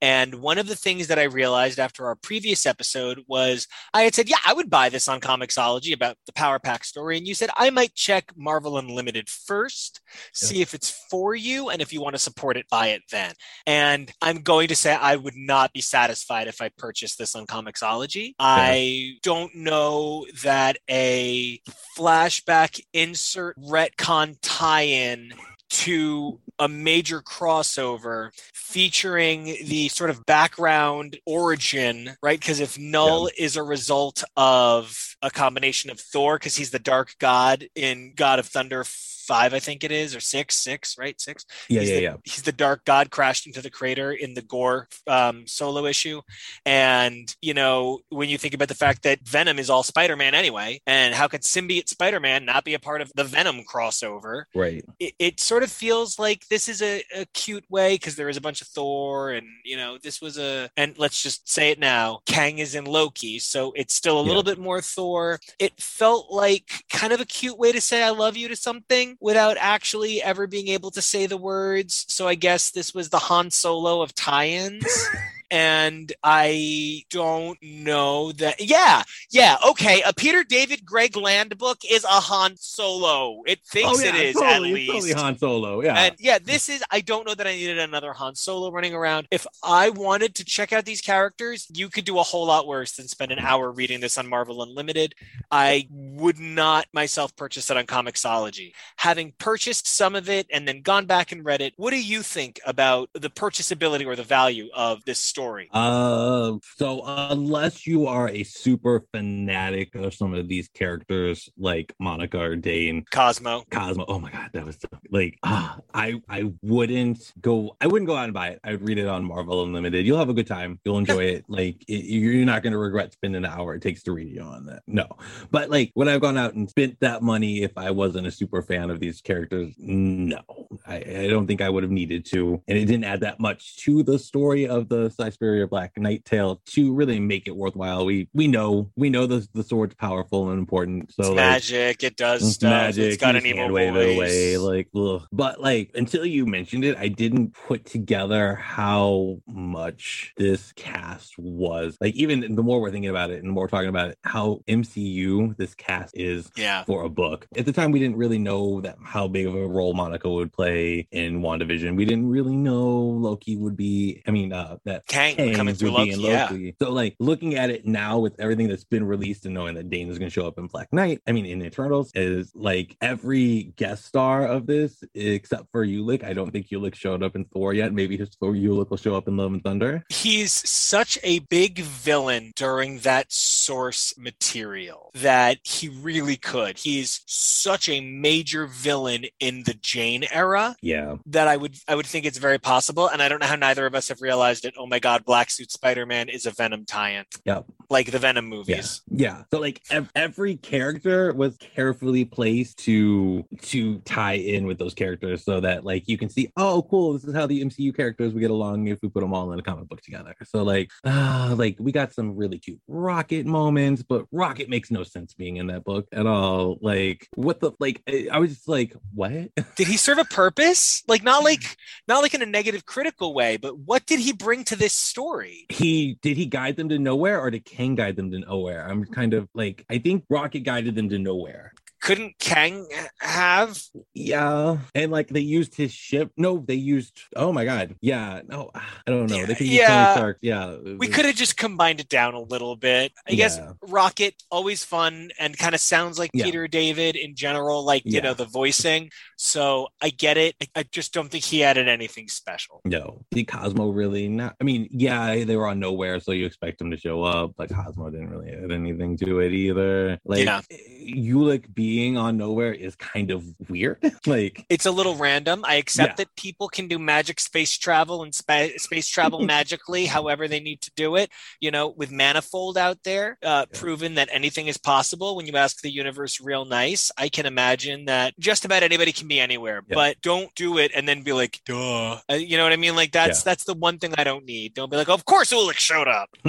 And 0.02 0.36
one 0.36 0.58
of 0.58 0.68
the 0.68 0.76
things 0.76 1.08
that 1.08 1.20
I 1.20 1.24
realized 1.24 1.80
after 1.80 2.06
our 2.06 2.16
previous 2.16 2.66
episode 2.66 3.24
was 3.28 3.68
I 3.94 4.04
had 4.04 4.16
said, 4.16 4.30
Yeah, 4.30 4.38
I 4.46 4.54
would 4.54 4.70
buy 4.70 4.90
this 4.90 5.08
on 5.08 5.20
Comixology 5.20 5.94
about 5.94 6.18
the 6.26 6.34
Power 6.34 6.60
Pack 6.60 6.84
story. 6.84 7.18
And 7.18 7.28
you 7.28 7.34
said, 7.34 7.50
I 7.56 7.70
might 7.70 7.96
check 7.96 8.32
Marvel 8.36 8.78
Unlimited 8.78 9.30
first, 9.30 10.02
see 10.34 10.62
if 10.62 10.74
it's 10.74 11.06
for 11.10 11.36
you. 11.36 11.70
And 11.70 11.82
if 11.82 11.94
you 11.94 12.02
want 12.02 12.16
to 12.16 12.22
support 12.22 12.58
it, 12.58 12.70
buy 12.70 12.88
it 12.88 13.04
then. 13.12 13.34
And 13.66 14.12
I'm 14.22 14.42
going 14.42 14.68
to 14.70 14.76
say 14.76 14.94
I 14.94 15.16
would 15.16 15.36
not 15.36 15.74
be 15.74 15.82
satisfied 15.82 16.48
if 16.48 16.62
I 16.62 16.70
purchased 16.78 17.18
this 17.18 17.36
on 17.36 17.48
Comixology. 17.48 18.34
I 18.40 19.18
don't 19.24 19.54
know 19.56 20.26
that 20.44 20.78
a 20.90 21.60
flashback 21.96 22.82
insert 22.94 23.58
retcon 23.58 24.38
tie 24.42 24.84
in 24.84 25.34
to 25.70 26.40
a 26.60 26.68
major 26.68 27.22
crossover 27.22 28.30
featuring 28.54 29.46
the 29.66 29.90
sort 29.90 30.10
of 30.10 30.26
background 30.26 31.18
origin, 31.26 32.12
right? 32.22 32.40
Because 32.40 32.60
if 32.60 32.78
Knull 32.78 33.30
is 33.38 33.56
a 33.56 33.64
result 33.64 34.24
of 34.38 35.16
a 35.22 35.30
combination 35.30 35.90
of 35.90 36.00
Thor, 36.00 36.38
because 36.38 36.56
he's 36.56 36.72
the 36.72 36.80
dark 36.80 37.16
god 37.20 37.68
in 37.76 38.14
God 38.16 38.40
of 38.40 38.46
Thunder 38.46 38.86
five, 39.26 39.54
I 39.54 39.60
think 39.60 39.84
it 39.84 39.92
is, 39.92 40.16
or 40.16 40.20
six, 40.20 40.56
six, 40.56 40.98
right? 40.98 41.20
Six. 41.20 41.46
Yeah, 41.70 41.82
he's 41.82 41.90
yeah, 41.90 41.96
the, 41.96 42.02
yeah. 42.02 42.16
He's 42.24 42.42
the 42.44 42.52
dark 42.52 42.86
god 42.86 43.10
crashed 43.10 43.48
into 43.48 43.62
the 43.62 43.70
crater 43.70 44.12
in 44.12 44.34
the 44.34 44.42
Gorr 44.42 44.88
um, 45.08 45.48
solo 45.48 45.86
issue, 45.86 46.22
and 46.66 47.34
you 47.42 47.54
know 47.54 48.00
when 48.10 48.30
you 48.30 48.38
think 48.38 48.54
about 48.54 48.68
the 48.68 48.76
fact 48.76 49.04
that 49.04 49.20
Venom 49.28 49.60
is 49.60 49.70
all 49.70 49.84
Spider-Man 49.84 50.36
anyway, 50.36 50.82
and 50.86 51.14
how 51.14 51.28
could 51.28 51.42
symbiote 51.42 51.90
Spider-Man 51.90 52.46
not 52.46 52.64
be 52.64 52.74
a 52.74 52.80
part 52.80 53.02
of 53.02 53.12
the 53.16 53.24
Venom 53.24 53.64
crossover? 53.64 54.44
Right. 54.54 54.84
It, 55.00 55.14
it 55.20 55.40
sort 55.40 55.64
of 55.64 55.72
feels 55.72 56.20
like 56.20 56.48
this 56.50 56.70
is 56.70 56.82
a, 56.82 57.04
a 57.16 57.26
cute 57.34 57.66
way 57.70 57.96
because 57.96 58.16
there 58.16 58.30
is 58.30 58.38
a 58.38 58.42
bunch 58.42 58.62
of 58.62 58.68
Thor, 58.68 59.32
and 59.32 59.48
you 59.64 59.78
know 59.78 59.98
this 60.02 60.22
was 60.22 60.38
a, 60.38 60.70
and 60.78 60.98
let's 60.98 61.22
just 61.22 61.50
say 61.50 61.72
it 61.72 61.80
now, 61.80 62.20
Kang 62.26 62.60
is 62.60 62.76
in 62.76 62.86
Loki, 62.86 63.40
so 63.40 63.74
it's 63.76 63.94
still 63.94 64.20
a 64.20 64.22
little 64.22 64.44
bit 64.44 64.60
more 64.60 64.82
Thor. 64.82 65.40
It 65.60 65.80
felt 65.80 66.32
like 66.32 66.84
kind 66.90 67.14
of 67.14 67.22
a 67.22 67.26
cute 67.26 67.58
way 67.58 67.72
to 67.72 67.82
say 67.82 68.04
I 68.04 68.10
love 68.10 68.38
you 68.38 68.48
to 68.48 68.56
something 68.56 69.15
without 69.20 69.58
actually 69.60 70.22
ever 70.22 70.48
being 70.48 70.68
able 70.70 70.92
to 70.92 71.02
say 71.02 71.26
the 71.26 71.38
words. 71.38 72.06
So 72.08 72.28
I 72.28 72.36
guess 72.36 72.72
this 72.72 72.94
was 72.94 73.10
the 73.10 73.20
Han 73.20 73.52
Solo 73.52 74.02
of 74.02 74.14
tie-ins. 74.16 74.86
and 75.52 76.12
I 76.24 77.04
don't 77.10 77.58
know 77.62 78.32
that. 78.34 78.60
Yeah, 78.60 79.04
yeah, 79.32 79.58
okay. 79.70 80.02
A 80.06 80.14
Peter 80.14 80.44
David 80.44 80.86
Greg 80.86 81.16
Land 81.16 81.58
book 81.58 81.80
is 81.90 82.04
a 82.04 82.08
Han 82.08 82.56
Solo. 82.58 83.42
It 83.46 83.60
thinks 83.66 84.00
oh, 84.00 84.04
yeah, 84.04 84.10
it 84.10 84.16
is 84.16 84.36
totally, 84.36 84.70
at 84.70 84.76
least. 84.76 84.92
totally 84.92 85.14
Han 85.14 85.38
Solo. 85.38 85.82
Yeah. 85.82 85.96
And 85.96 86.16
yeah, 86.20 86.40
this 86.42 86.70
is. 86.70 86.84
I 86.92 87.02
don't 87.02 87.26
know 87.26 87.36
that 87.36 87.48
I 87.48 87.54
needed 87.54 87.80
another 87.80 88.14
Han 88.14 88.36
Solo 88.36 88.72
running 88.72 88.94
around. 88.94 89.28
If 89.32 89.46
I 89.64 89.90
wanted 89.90 90.36
to 90.36 90.46
check 90.46 90.74
out 90.74 90.86
these 90.86 91.02
characters, 91.02 91.68
you 91.74 91.90
could 91.90 92.06
do 92.06 92.20
a 92.20 92.24
whole 92.24 92.46
lot 92.46 92.68
worse 92.68 92.94
than 92.94 93.08
spend 93.08 93.32
an 93.32 93.40
mm. 93.40 93.46
hour 93.46 93.72
reading 93.72 94.00
this 94.00 94.18
on 94.18 94.28
Marvel 94.28 94.64
Unlimited. 94.64 95.16
I 95.52 95.88
would 95.92 96.40
not 96.40 96.88
myself 96.94 97.36
purchase 97.36 97.70
it 97.70 97.78
on 97.78 97.86
Comixology. 97.86 98.74
Having 98.98 99.34
purchased 99.38 99.88
some 99.88 100.16
of 100.16 100.30
it 100.30 100.48
and 100.52 100.68
then 100.68 100.82
gone 100.82 101.06
back 101.06 101.32
and 101.32 101.46
read 101.46 101.62
it, 101.62 101.74
what 101.78 101.92
do 101.92 102.02
you 102.02 102.22
think 102.22 102.60
about 102.66 103.10
the 103.14 103.30
purchasability 103.30 104.06
or 104.06 104.16
the 104.16 104.24
value 104.24 104.70
of 104.74 105.04
this 105.06 105.20
story? 105.36 105.68
Uh, 105.74 106.54
so 106.78 107.02
unless 107.06 107.86
you 107.86 108.08
are 108.08 108.30
a 108.30 108.44
super 108.44 109.04
fanatic 109.14 109.94
of 109.96 110.14
some 110.14 110.34
of 110.34 110.48
these 110.48 110.70
characters, 110.70 111.50
like 111.58 111.94
Monica 112.00 112.40
or 112.40 112.56
Dane, 112.56 113.04
Cosmo, 113.12 113.66
Cosmo. 113.70 114.06
Oh 114.08 114.18
my 114.18 114.32
god, 114.32 114.52
that 114.54 114.66
was 114.66 114.78
so, 114.80 114.88
like 115.12 115.38
ah, 115.44 115.78
I 115.94 116.22
I 116.30 116.54
wouldn't 116.62 117.34
go. 117.42 117.76
I 117.82 117.88
wouldn't 117.88 118.08
go 118.08 118.16
out 118.16 118.26
and 118.26 118.34
buy 118.34 118.50
it. 118.50 118.62
I 118.64 118.72
would 118.72 118.88
read 118.88 118.98
it 118.98 119.08
on 119.08 119.26
Marvel 119.26 119.62
Unlimited. 119.64 120.06
You'll 120.06 120.20
have 120.20 120.30
a 120.30 120.34
good 120.34 120.48
time. 120.48 120.80
You'll 120.86 120.98
enjoy 120.98 121.24
it. 121.26 121.46
Like 121.56 121.86
it, 121.88 122.06
you're 122.06 122.46
not 122.46 122.64
going 122.64 122.74
to 122.74 122.80
regret 122.80 123.14
spending 123.14 123.44
the 123.44 123.50
hour 123.50 123.76
it 123.76 123.82
takes 123.82 124.04
to 124.04 124.12
read 124.12 124.34
you 124.34 124.42
on 124.42 124.66
that. 124.66 124.84
No, 124.88 125.08
but 125.52 125.70
like 125.70 125.92
when 125.94 126.10
I've 126.10 126.20
gone 126.20 126.38
out 126.38 126.54
and 126.54 126.70
spent 126.70 127.00
that 127.00 127.22
money 127.22 127.64
if 127.64 127.78
I 127.78 127.92
wasn't 127.92 128.28
a 128.28 128.32
super 128.32 128.62
fan 128.62 128.90
of 128.90 129.00
these 129.00 129.22
characters? 129.22 129.74
No, 129.78 130.42
I, 130.86 130.96
I 130.96 131.28
don't 131.30 131.48
think 131.48 131.62
I 131.62 131.70
would 131.70 131.84
have 131.84 131.92
needed 131.92 132.26
to, 132.32 132.62
and 132.68 132.78
it 132.78 132.86
didn't 132.86 133.06
add 133.06 133.22
that 133.22 133.40
much 133.40 133.78
to 133.86 134.04
the 134.04 134.20
story 134.20 134.68
of 134.68 134.90
the 134.90 135.10
Si 135.26 135.32
Spurrier 135.32 135.68
Black 135.68 135.98
Knight 135.98 136.26
tale 136.26 136.62
to 136.68 136.94
really 136.94 137.20
make 137.20 137.48
it 137.48 137.56
worthwhile. 137.56 138.06
We 138.06 138.28
we 138.34 138.48
know 138.48 138.92
we 138.96 139.10
know 139.10 139.26
the 139.26 139.48
the 139.54 139.64
sword's 139.64 139.96
powerful 139.96 140.50
and 140.50 140.60
important. 140.60 141.14
So 141.14 141.22
it's 141.22 141.30
like, 141.30 141.36
magic. 141.36 142.04
It 142.04 142.18
does 142.18 142.42
it's 142.42 142.56
stuff. 142.56 142.70
magic. 142.70 143.06
it's 143.06 143.18
got 143.18 143.36
an 143.36 143.46
evil 143.46 143.72
wave 143.72 143.94
voice. 143.94 144.16
away, 144.16 144.58
like, 144.58 144.90
ugh. 144.96 145.28
but 145.32 145.62
like 145.62 145.92
until 145.96 146.26
you 146.26 146.46
mentioned 146.46 146.84
it, 146.84 146.98
I 146.98 147.08
didn't 147.08 147.54
put 147.54 147.86
together 147.86 148.56
how 148.56 149.38
much 149.48 150.34
this 150.38 150.72
cast 150.74 151.38
was. 151.38 151.98
Like, 152.00 152.16
even 152.16 152.56
the 152.56 152.64
more 152.64 152.82
we're 152.82 152.92
thinking 152.92 153.10
about 153.10 153.32
it, 153.32 153.40
and 153.40 153.50
the 153.50 153.54
more 153.54 153.64
we're 153.64 153.70
talking 153.70 153.90
about 153.90 154.10
it, 154.10 154.18
how 154.24 154.62
MCU 154.68 155.56
this 155.58 155.76
cast 155.76 156.16
is 156.18 156.50
yeah. 156.56 156.84
for 156.84 157.04
a 157.04 157.10
book. 157.10 157.48
At 157.58 157.66
the 157.66 157.74
time, 157.74 157.92
we 157.92 158.00
didn't 158.00 158.18
really 158.18 158.40
know 158.40 158.82
that 158.82 158.98
how 159.04 159.28
big 159.28 159.48
of 159.48 159.56
a 159.56 159.68
role 159.68 159.94
Monica 159.94 160.30
would 160.30 160.52
play 160.54 161.08
in 161.12 161.42
WandaVision. 161.42 161.96
We 161.96 162.06
didn't 162.06 162.30
really 162.30 162.56
know 162.56 162.96
Loki 162.96 163.58
would 163.58 163.76
be. 163.76 164.22
I 164.28 164.32
mean, 164.32 164.54
uh, 164.54 164.78
that 164.86 165.06
Kang 165.36 165.54
coming 165.54 165.76
through 165.76 165.96
be 165.96 166.16
Loki. 166.16 166.22
Yeah. 166.22 166.72
So, 166.82 166.92
like, 166.92 167.16
looking 167.20 167.56
at 167.56 167.70
it 167.70 167.86
now 167.86 168.20
with 168.20 168.40
everything 168.40 168.68
that's 168.68 168.84
been 168.84 169.04
released 169.06 169.46
and 169.46 169.54
knowing 169.54 169.76
that 169.76 169.90
Dane 169.90 170.10
is 170.10 170.18
going 170.20 170.30
to 170.30 170.34
show 170.34 170.48
up 170.48 170.58
in 170.58 170.68
Black 170.68 170.92
Knight, 170.92 171.22
I 171.28 171.32
mean, 171.32 171.46
in 171.46 171.64
Eternals, 171.64 172.12
is 172.16 172.52
like 172.56 172.96
every 173.02 173.74
guest 173.76 174.06
star 174.06 174.46
of 174.46 174.66
this, 174.68 175.04
except 175.14 175.72
for 175.72 175.86
Ulik. 175.86 176.24
I 176.24 176.34
don't 176.34 176.52
think 176.52 176.68
Ulik 176.70 176.96
showed 176.96 177.24
up 177.24 177.36
in 177.36 177.46
Thor 177.46 177.74
yet. 177.74 177.94
Maybe 177.94 178.18
his 178.18 178.30
Thor 178.40 178.54
Ulik 178.54 178.90
will 178.90 178.98
show 178.98 179.16
up 179.16 179.28
in 179.28 179.38
Love 179.38 179.54
and 179.54 179.64
Thunder. 179.64 180.04
he's 180.10 180.52
such 180.70 181.18
a 181.24 181.40
big 181.40 181.80
villain 181.80 182.52
during 182.56 183.00
that 183.00 183.32
source 183.32 184.14
material 184.18 185.12
that 185.16 185.60
he 185.64 185.90
really 185.90 186.36
could. 186.38 186.78
He's 186.78 187.22
such 187.26 187.90
a 187.90 188.02
major 188.02 188.68
villain 188.68 189.26
in 189.40 189.64
the 189.64 189.74
Jane 189.74 190.26
era 190.32 190.76
Yeah. 190.82 191.16
that 191.28 191.48
I 191.48 191.58
would 191.58 191.76
I 191.88 191.96
would 191.96 192.06
think 192.06 192.26
it's 192.26 192.38
very 192.38 192.60
possible. 192.60 193.08
And 193.08 193.22
I 193.22 193.30
don't 193.30 193.40
know 193.40 193.48
how 193.48 193.56
neither 193.56 193.86
of 193.86 193.96
us 193.96 194.10
have 194.10 194.22
realized 194.22 194.66
it. 194.66 194.74
Oh 194.78 194.86
my 194.88 195.00
god, 195.06 195.24
Black 195.24 195.52
Suit 195.52 195.72
Spider 195.72 196.08
Man 196.08 196.30
is 196.30 196.48
a 196.48 196.52
Venom 196.52 196.84
tie-in. 196.84 197.26
Yep. 197.46 197.66
Like 197.92 198.10
the 198.10 198.18
Venom 198.18 198.48
movies. 198.48 199.02
Yeah. 199.08 199.44
So 199.52 199.60
like 199.60 199.80
ev- 199.92 200.10
every 200.16 200.56
character 200.56 201.32
was 201.32 201.56
carefully 201.58 202.26
placed 202.26 202.80
to 202.86 203.46
to 203.62 204.00
tie 204.00 204.34
in 204.34 204.66
with 204.66 204.80
those 204.80 204.96
characters 204.96 205.46
so 205.46 205.60
that 205.60 205.86
like 205.86 206.08
you 206.08 206.18
can 206.18 206.30
see, 206.30 206.52
oh 206.58 206.88
cool, 206.90 207.14
this 207.14 207.24
is 207.24 207.36
how 207.36 207.46
the 207.46 207.64
MCU 207.64 207.96
characters 207.96 208.34
would 208.34 208.40
get 208.40 208.50
along 208.50 208.88
if 208.88 208.98
we 209.04 209.10
put 209.10 209.20
them 209.20 209.32
all 209.32 209.52
in 209.52 209.60
a 209.60 209.62
comic 209.62 209.88
book 209.88 210.02
together. 210.02 210.34
So 210.44 210.64
like 210.64 210.90
uh 211.04 211.54
like 211.56 211.76
we 211.80 211.92
got 211.92 212.12
some 212.12 212.36
really 212.36 212.58
cute 212.58 212.80
Rocket 212.88 213.46
moments, 213.46 214.02
but 214.02 214.26
Rocket 214.32 214.70
makes 214.70 214.90
no 214.90 215.04
sense 215.04 215.36
being 215.36 215.58
in 215.58 215.68
that 215.68 215.84
book 215.84 216.08
at 216.12 216.26
all. 216.26 216.80
Like 216.82 217.28
what 217.36 217.60
the 217.60 217.74
like 217.80 218.02
I 218.10 218.28
I 218.32 218.40
was 218.40 218.56
just 218.56 218.68
like, 218.68 218.96
what? 219.14 219.52
Did 219.76 219.88
he 219.88 219.98
serve 219.98 220.18
a 220.18 220.26
purpose? 220.26 221.04
Like 221.08 221.22
not 221.22 221.44
like 221.44 221.78
not 222.08 222.24
like 222.24 222.34
in 222.34 222.42
a 222.42 222.48
negative 222.48 222.88
critical 222.88 223.36
way, 223.36 223.58
but 223.58 223.78
what 223.78 224.08
did 224.08 224.20
he 224.20 224.34
bring 224.34 224.64
to 224.64 224.76
this 224.76 224.95
story? 224.96 225.66
he 225.70 226.18
did 226.22 226.38
he 226.38 226.46
guide 226.46 226.78
them 226.78 226.90
to 226.90 227.00
nowhere 227.00 227.40
or 227.40 227.52
did 227.52 227.66
Kang 227.66 227.96
guide 227.96 228.16
them 228.16 228.32
to 228.32 228.40
nowhere? 228.40 228.88
I'm 228.88 229.06
kind 229.06 229.34
of 229.34 229.50
like 229.54 229.86
I 229.90 229.98
think 230.00 230.26
Rocket 230.30 230.62
guided 230.62 230.96
them 230.96 231.10
to 231.10 231.20
nowhere. 231.20 231.74
Couldn't 232.06 232.38
Kang 232.38 232.88
have 233.20 233.82
Yeah, 234.14 234.78
and 234.94 235.12
like 235.12 235.28
they 235.30 235.40
used 235.40 235.74
his 235.76 235.92
ship. 235.92 236.32
No, 236.38 236.60
they 236.60 236.76
used. 236.76 237.20
Oh 237.36 237.52
my 237.52 237.66
god. 237.66 237.96
Yeah. 238.00 238.42
No, 238.48 238.70
I 238.76 238.84
don't 239.08 239.28
know. 239.28 239.44
They 239.48 239.56
could 239.56 239.66
use 239.66 239.80
Yeah. 239.80 239.88
Tony 239.88 240.16
Stark. 240.16 240.38
Yeah. 240.44 240.76
we 241.00 241.08
could 241.08 241.26
have 241.26 241.34
just 241.36 241.58
combined 241.58 242.00
it 242.00 242.08
down 242.08 242.36
a 242.36 242.40
little 242.40 242.76
bit. 242.76 243.12
I 243.28 243.34
guess 243.34 243.60
Rocket 243.88 244.36
always 244.52 244.84
fun 244.84 245.32
and 245.40 245.58
kind 245.58 245.74
of 245.74 245.82
sounds 245.82 246.20
like 246.20 246.30
Yeah. 246.32 246.46
Peter 246.46 246.68
David 246.68 247.16
in 247.16 247.34
general, 247.36 247.84
like 247.84 248.04
you 248.06 248.12
Yeah. 248.14 248.20
know 248.22 248.34
the 248.36 248.46
voicing. 248.46 249.10
So 249.38 249.88
I 250.00 250.12
get 250.12 250.38
it. 250.38 250.54
I, 250.62 250.68
I 250.82 250.84
just 250.84 251.12
don't 251.12 251.30
think 251.30 251.44
he 251.44 251.64
added 251.64 251.88
anything 251.88 252.28
special. 252.28 252.82
No. 252.86 253.26
Did 253.32 253.48
Cosmo 253.48 253.90
really 253.90 254.28
not? 254.30 254.56
I 254.62 254.64
mean, 254.64 254.88
yeah, 254.92 255.44
they 255.44 255.58
were 255.58 255.68
on 255.68 255.80
nowhere, 255.80 256.20
so 256.20 256.34
you 256.34 256.46
expect 256.46 256.80
him 256.80 256.92
to 256.92 256.98
show 256.98 257.24
up, 257.24 257.54
but 257.58 257.70
Cosmo 257.74 258.12
didn't 258.12 258.30
really 258.30 258.52
add 258.52 258.72
anything 258.72 259.18
to 259.18 259.40
it 259.40 259.54
either. 259.54 260.20
Like, 260.24 260.46
Yeah. 260.46 260.62
Ulik 260.70 261.74
being 261.74 261.95
on 262.18 262.38
nowhere 262.38 262.74
is 262.74 262.96
kind 262.96 263.32
of 263.32 263.44
weird. 263.70 263.98
like, 264.26 264.66
It's 264.70 264.86
a 264.86 264.92
little 264.92 265.16
random. 265.16 265.64
I 265.66 265.76
accept 265.76 266.12
Yeah. 266.12 266.16
that 266.26 266.36
people 266.36 266.68
can 266.68 266.88
do 266.88 266.98
magic 267.00 267.40
space 267.40 267.78
travel 267.78 268.24
and 268.24 268.34
spa- 268.34 268.76
space 268.78 269.08
travel 269.08 269.40
magically, 269.56 270.06
however 270.06 270.48
they 270.48 270.60
need 270.60 270.82
to 270.82 270.92
do 270.96 271.16
it. 271.16 271.30
You 271.60 271.72
know, 271.72 271.90
with 271.90 272.12
Manifold 272.12 272.78
out 272.78 273.00
there, 273.04 273.38
uh, 273.44 273.66
Yeah. 273.72 273.80
proven 273.80 274.16
that 274.16 274.30
anything 274.32 274.68
is 274.68 274.78
possible 274.78 275.36
when 275.36 275.46
you 275.48 275.56
ask 275.56 275.82
the 275.82 275.90
universe 275.90 276.40
real 276.42 276.66
nice. 276.66 277.12
I 277.18 277.30
can 277.30 277.46
imagine 277.46 278.06
that 278.06 278.34
just 278.40 278.66
about 278.66 278.84
anybody 278.84 279.12
can 279.12 279.28
be 279.28 279.40
anywhere, 279.40 279.82
Yeah. 279.88 279.96
but 279.96 280.22
don't 280.22 280.54
do 280.56 280.78
it 280.78 280.92
and 280.96 281.08
then 281.08 281.22
be 281.24 281.34
like, 281.34 281.62
duh. 281.66 282.20
Uh, 282.30 282.36
you 282.36 282.58
know 282.58 282.64
what 282.64 282.74
I 282.74 282.78
mean? 282.78 282.96
Like 282.96 283.12
that's 283.12 283.44
that's 283.44 283.64
the 283.66 283.74
one 283.74 283.98
thing 284.00 284.14
I 284.18 284.24
don't 284.24 284.46
need. 284.46 284.74
Don't 284.74 284.90
be 284.92 284.98
like, 284.98 285.10
of 285.10 285.26
course 285.26 285.52
Ulik 285.54 285.78
showed 285.78 286.08
up. 286.08 286.30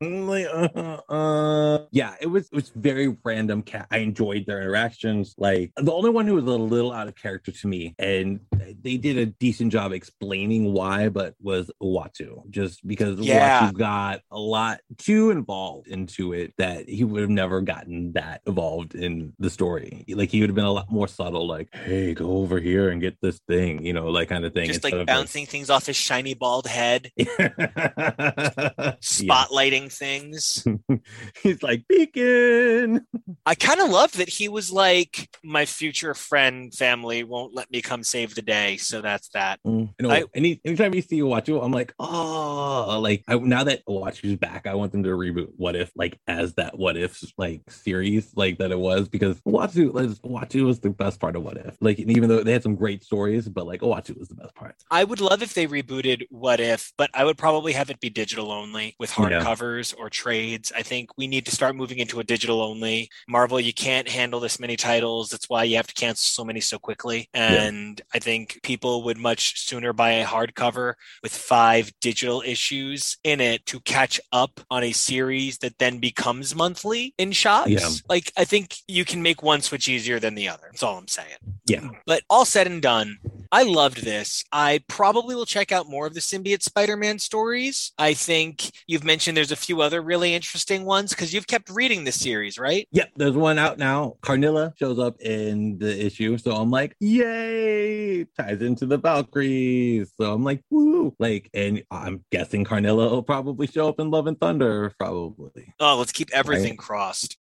like, 0.00 0.46
uh, 0.46 1.00
uh, 1.08 1.86
yeah, 1.90 2.14
it 2.20 2.26
was 2.26 2.46
it 2.46 2.54
was 2.54 2.70
very 2.74 3.14
random. 3.24 3.62
Cat, 3.62 3.86
I 3.90 3.98
enjoyed 3.98 4.46
their 4.46 4.62
interactions. 4.74 5.34
Like 5.38 5.72
the 5.76 5.92
only 5.92 6.10
one 6.10 6.26
who 6.26 6.34
was 6.34 6.44
a 6.44 6.48
little 6.50 6.92
out 6.92 7.08
of 7.08 7.14
character 7.14 7.52
to 7.52 7.66
me, 7.68 7.94
and 7.98 8.40
they 8.82 8.96
did 8.96 9.16
a 9.18 9.26
decent 9.26 9.72
job 9.72 9.92
explaining 9.92 10.72
why, 10.72 11.08
but 11.08 11.34
was 11.40 11.70
Uatu. 11.82 12.48
Just 12.50 12.86
because 12.86 13.18
Yeah. 13.20 13.70
Uatu 13.70 13.74
got 13.74 14.20
a 14.30 14.38
lot 14.38 14.80
too 14.98 15.30
involved 15.30 15.88
into 15.88 16.32
it 16.32 16.54
that 16.58 16.88
he 16.88 17.04
would 17.04 17.20
have 17.20 17.30
never 17.30 17.60
gotten 17.60 18.12
that 18.12 18.40
involved 18.46 18.94
in 18.94 19.32
the 19.38 19.50
story. 19.50 20.04
Like 20.08 20.30
he 20.30 20.40
would 20.40 20.50
have 20.50 20.56
been 20.56 20.64
a 20.64 20.72
lot 20.72 20.90
more 20.90 21.08
subtle. 21.08 21.46
Like, 21.46 21.74
hey, 21.74 22.14
go 22.14 22.38
over 22.38 22.58
here 22.60 22.90
and 22.90 23.00
get 23.00 23.16
this 23.20 23.40
thing, 23.48 23.84
you 23.84 23.92
know, 23.92 24.08
like 24.08 24.28
kind 24.28 24.44
of 24.44 24.52
thing. 24.52 24.66
Just 24.66 24.84
like 24.84 25.06
bouncing 25.06 25.46
things 25.46 25.70
off 25.70 25.86
his 25.86 25.96
shiny 25.96 26.34
bald 26.34 26.66
head, 26.66 27.10
Yeah. 27.16 28.94
spotlighting 29.00 29.92
things. 29.92 30.64
He's 31.42 31.62
like 31.62 31.86
beacon. 31.88 33.06
I 33.46 33.54
kind 33.54 33.80
of 33.80 33.90
love 33.90 34.12
that 34.12 34.28
he 34.28 34.48
was 34.48 34.63
like, 34.72 35.28
my 35.42 35.64
future 35.64 36.14
friend 36.14 36.72
family 36.74 37.24
won't 37.24 37.54
let 37.54 37.70
me 37.70 37.80
come 37.82 38.02
save 38.02 38.34
the 38.34 38.42
day, 38.42 38.76
so 38.76 39.00
that's 39.00 39.28
that. 39.30 39.60
Mm, 39.66 39.90
you 39.98 40.06
know, 40.08 40.10
I- 40.10 40.24
any 40.34 40.60
anytime 40.64 40.94
you 40.94 41.02
see 41.02 41.20
Uatu, 41.20 41.62
I'm 41.64 41.72
like, 41.72 41.94
oh, 41.98 42.98
like 43.00 43.24
I, 43.28 43.36
now 43.36 43.64
that 43.64 43.84
Uatu's 43.86 44.36
back, 44.36 44.66
I 44.66 44.74
want 44.74 44.92
them 44.92 45.02
to 45.04 45.10
reboot 45.10 45.48
What 45.56 45.76
If, 45.76 45.90
like 45.94 46.18
as 46.26 46.54
that 46.54 46.78
What 46.78 46.96
If 46.96 47.22
like 47.38 47.62
series, 47.70 48.30
like 48.36 48.58
that 48.58 48.70
it 48.70 48.78
was, 48.78 49.08
because 49.08 49.40
Uatu, 49.42 49.92
like, 49.92 50.08
Uatu 50.08 50.64
was 50.66 50.80
the 50.80 50.90
best 50.90 51.20
part 51.20 51.36
of 51.36 51.42
What 51.42 51.56
If. 51.56 51.76
Like, 51.80 51.98
and 51.98 52.10
even 52.10 52.28
though 52.28 52.42
they 52.42 52.52
had 52.52 52.62
some 52.62 52.74
great 52.76 53.02
stories, 53.04 53.48
but 53.48 53.66
like 53.66 53.80
Uatu 53.80 54.18
was 54.18 54.28
the 54.28 54.34
best 54.34 54.54
part. 54.54 54.74
I 54.90 55.04
would 55.04 55.20
love 55.20 55.42
if 55.42 55.54
they 55.54 55.66
rebooted 55.66 56.26
What 56.30 56.60
If, 56.60 56.92
but 56.96 57.10
I 57.14 57.24
would 57.24 57.38
probably 57.38 57.72
have 57.72 57.90
it 57.90 58.00
be 58.00 58.10
digital 58.10 58.50
only 58.50 58.94
with 58.98 59.10
Yeah. 59.18 59.24
hardcovers 59.42 59.94
or 59.98 60.10
trades. 60.10 60.72
I 60.74 60.82
think 60.82 61.10
we 61.16 61.26
need 61.26 61.44
to 61.46 61.50
start 61.52 61.76
moving 61.76 61.98
into 61.98 62.20
a 62.20 62.24
digital 62.24 62.60
only. 62.62 63.10
Marvel, 63.28 63.60
you 63.60 63.72
can't 63.72 64.08
handle 64.08 64.40
this 64.40 64.53
many 64.60 64.76
titles. 64.76 65.30
That's 65.30 65.48
why 65.48 65.64
you 65.64 65.76
have 65.76 65.86
to 65.86 65.94
cancel 65.94 66.22
so 66.22 66.44
many 66.44 66.60
so 66.60 66.78
quickly. 66.78 67.28
And 67.34 68.00
I 68.14 68.18
think 68.18 68.60
people 68.62 69.02
would 69.04 69.18
much 69.18 69.60
sooner 69.60 69.92
buy 69.92 70.12
a 70.12 70.24
hardcover 70.24 70.94
with 71.22 71.34
five 71.34 71.92
digital 72.00 72.42
issues 72.44 73.18
in 73.24 73.40
it 73.40 73.64
to 73.66 73.80
catch 73.80 74.20
up 74.32 74.60
on 74.70 74.84
a 74.84 74.92
series 74.92 75.58
that 75.58 75.78
then 75.78 75.98
becomes 75.98 76.54
monthly 76.54 77.14
in 77.18 77.32
shops. 77.32 77.70
Yeah. 77.70 77.88
Like, 78.08 78.32
I 78.36 78.44
think 78.44 78.76
you 78.88 79.04
can 79.04 79.22
make 79.22 79.42
one 79.42 79.60
switch 79.60 79.88
easier 79.88 80.18
than 80.18 80.34
the 80.34 80.48
other. 80.48 80.68
That's 80.70 80.82
all 80.82 80.98
I'm 80.98 81.08
saying. 81.08 81.36
Yeah. 81.66 81.88
But 82.06 82.22
all 82.30 82.44
said 82.44 82.66
and 82.66 82.82
done, 82.82 83.18
I 83.52 83.62
loved 83.62 84.04
this. 84.04 84.44
I 84.52 84.82
probably 84.88 85.34
will 85.34 85.46
check 85.46 85.70
out 85.72 85.88
more 85.88 86.06
of 86.06 86.14
the 86.14 86.20
symbiote 86.20 86.62
Spider-Man 86.62 87.18
stories. 87.18 87.92
I 87.98 88.14
think 88.14 88.70
you've 88.86 89.04
mentioned 89.04 89.36
there's 89.36 89.52
a 89.52 89.56
few 89.56 89.80
other 89.80 90.02
really 90.02 90.34
interesting 90.34 90.84
ones 90.84 91.10
because 91.10 91.32
you've 91.32 91.46
kept 91.46 91.70
reading 91.70 92.04
this 92.04 92.20
series, 92.20 92.58
right? 92.58 92.88
Yep, 92.92 93.10
there's 93.16 93.36
one 93.36 93.58
out 93.58 93.78
now. 93.78 94.16
Karnilla 94.44 94.74
shows 94.76 94.98
up 94.98 95.20
in 95.20 95.78
the 95.78 96.04
issue, 96.04 96.36
so 96.36 96.52
I'm 96.52 96.70
like, 96.70 96.94
yay! 97.00 98.24
Ties 98.38 98.60
into 98.60 98.84
the 98.84 98.98
Valkyries, 98.98 100.12
so 100.20 100.32
I'm 100.34 100.44
like, 100.44 100.62
woo! 100.70 101.14
Like, 101.18 101.48
and 101.54 101.82
I'm 101.90 102.24
guessing 102.30 102.64
Karnilla 102.64 103.10
will 103.10 103.22
probably 103.22 103.66
show 103.66 103.88
up 103.88 103.98
in 104.00 104.10
Love 104.10 104.26
and 104.26 104.38
Thunder, 104.38 104.92
probably. 104.98 105.72
Oh, 105.80 105.96
let's 105.98 106.12
keep 106.12 106.28
everything 106.32 106.76
crossed. 106.76 107.38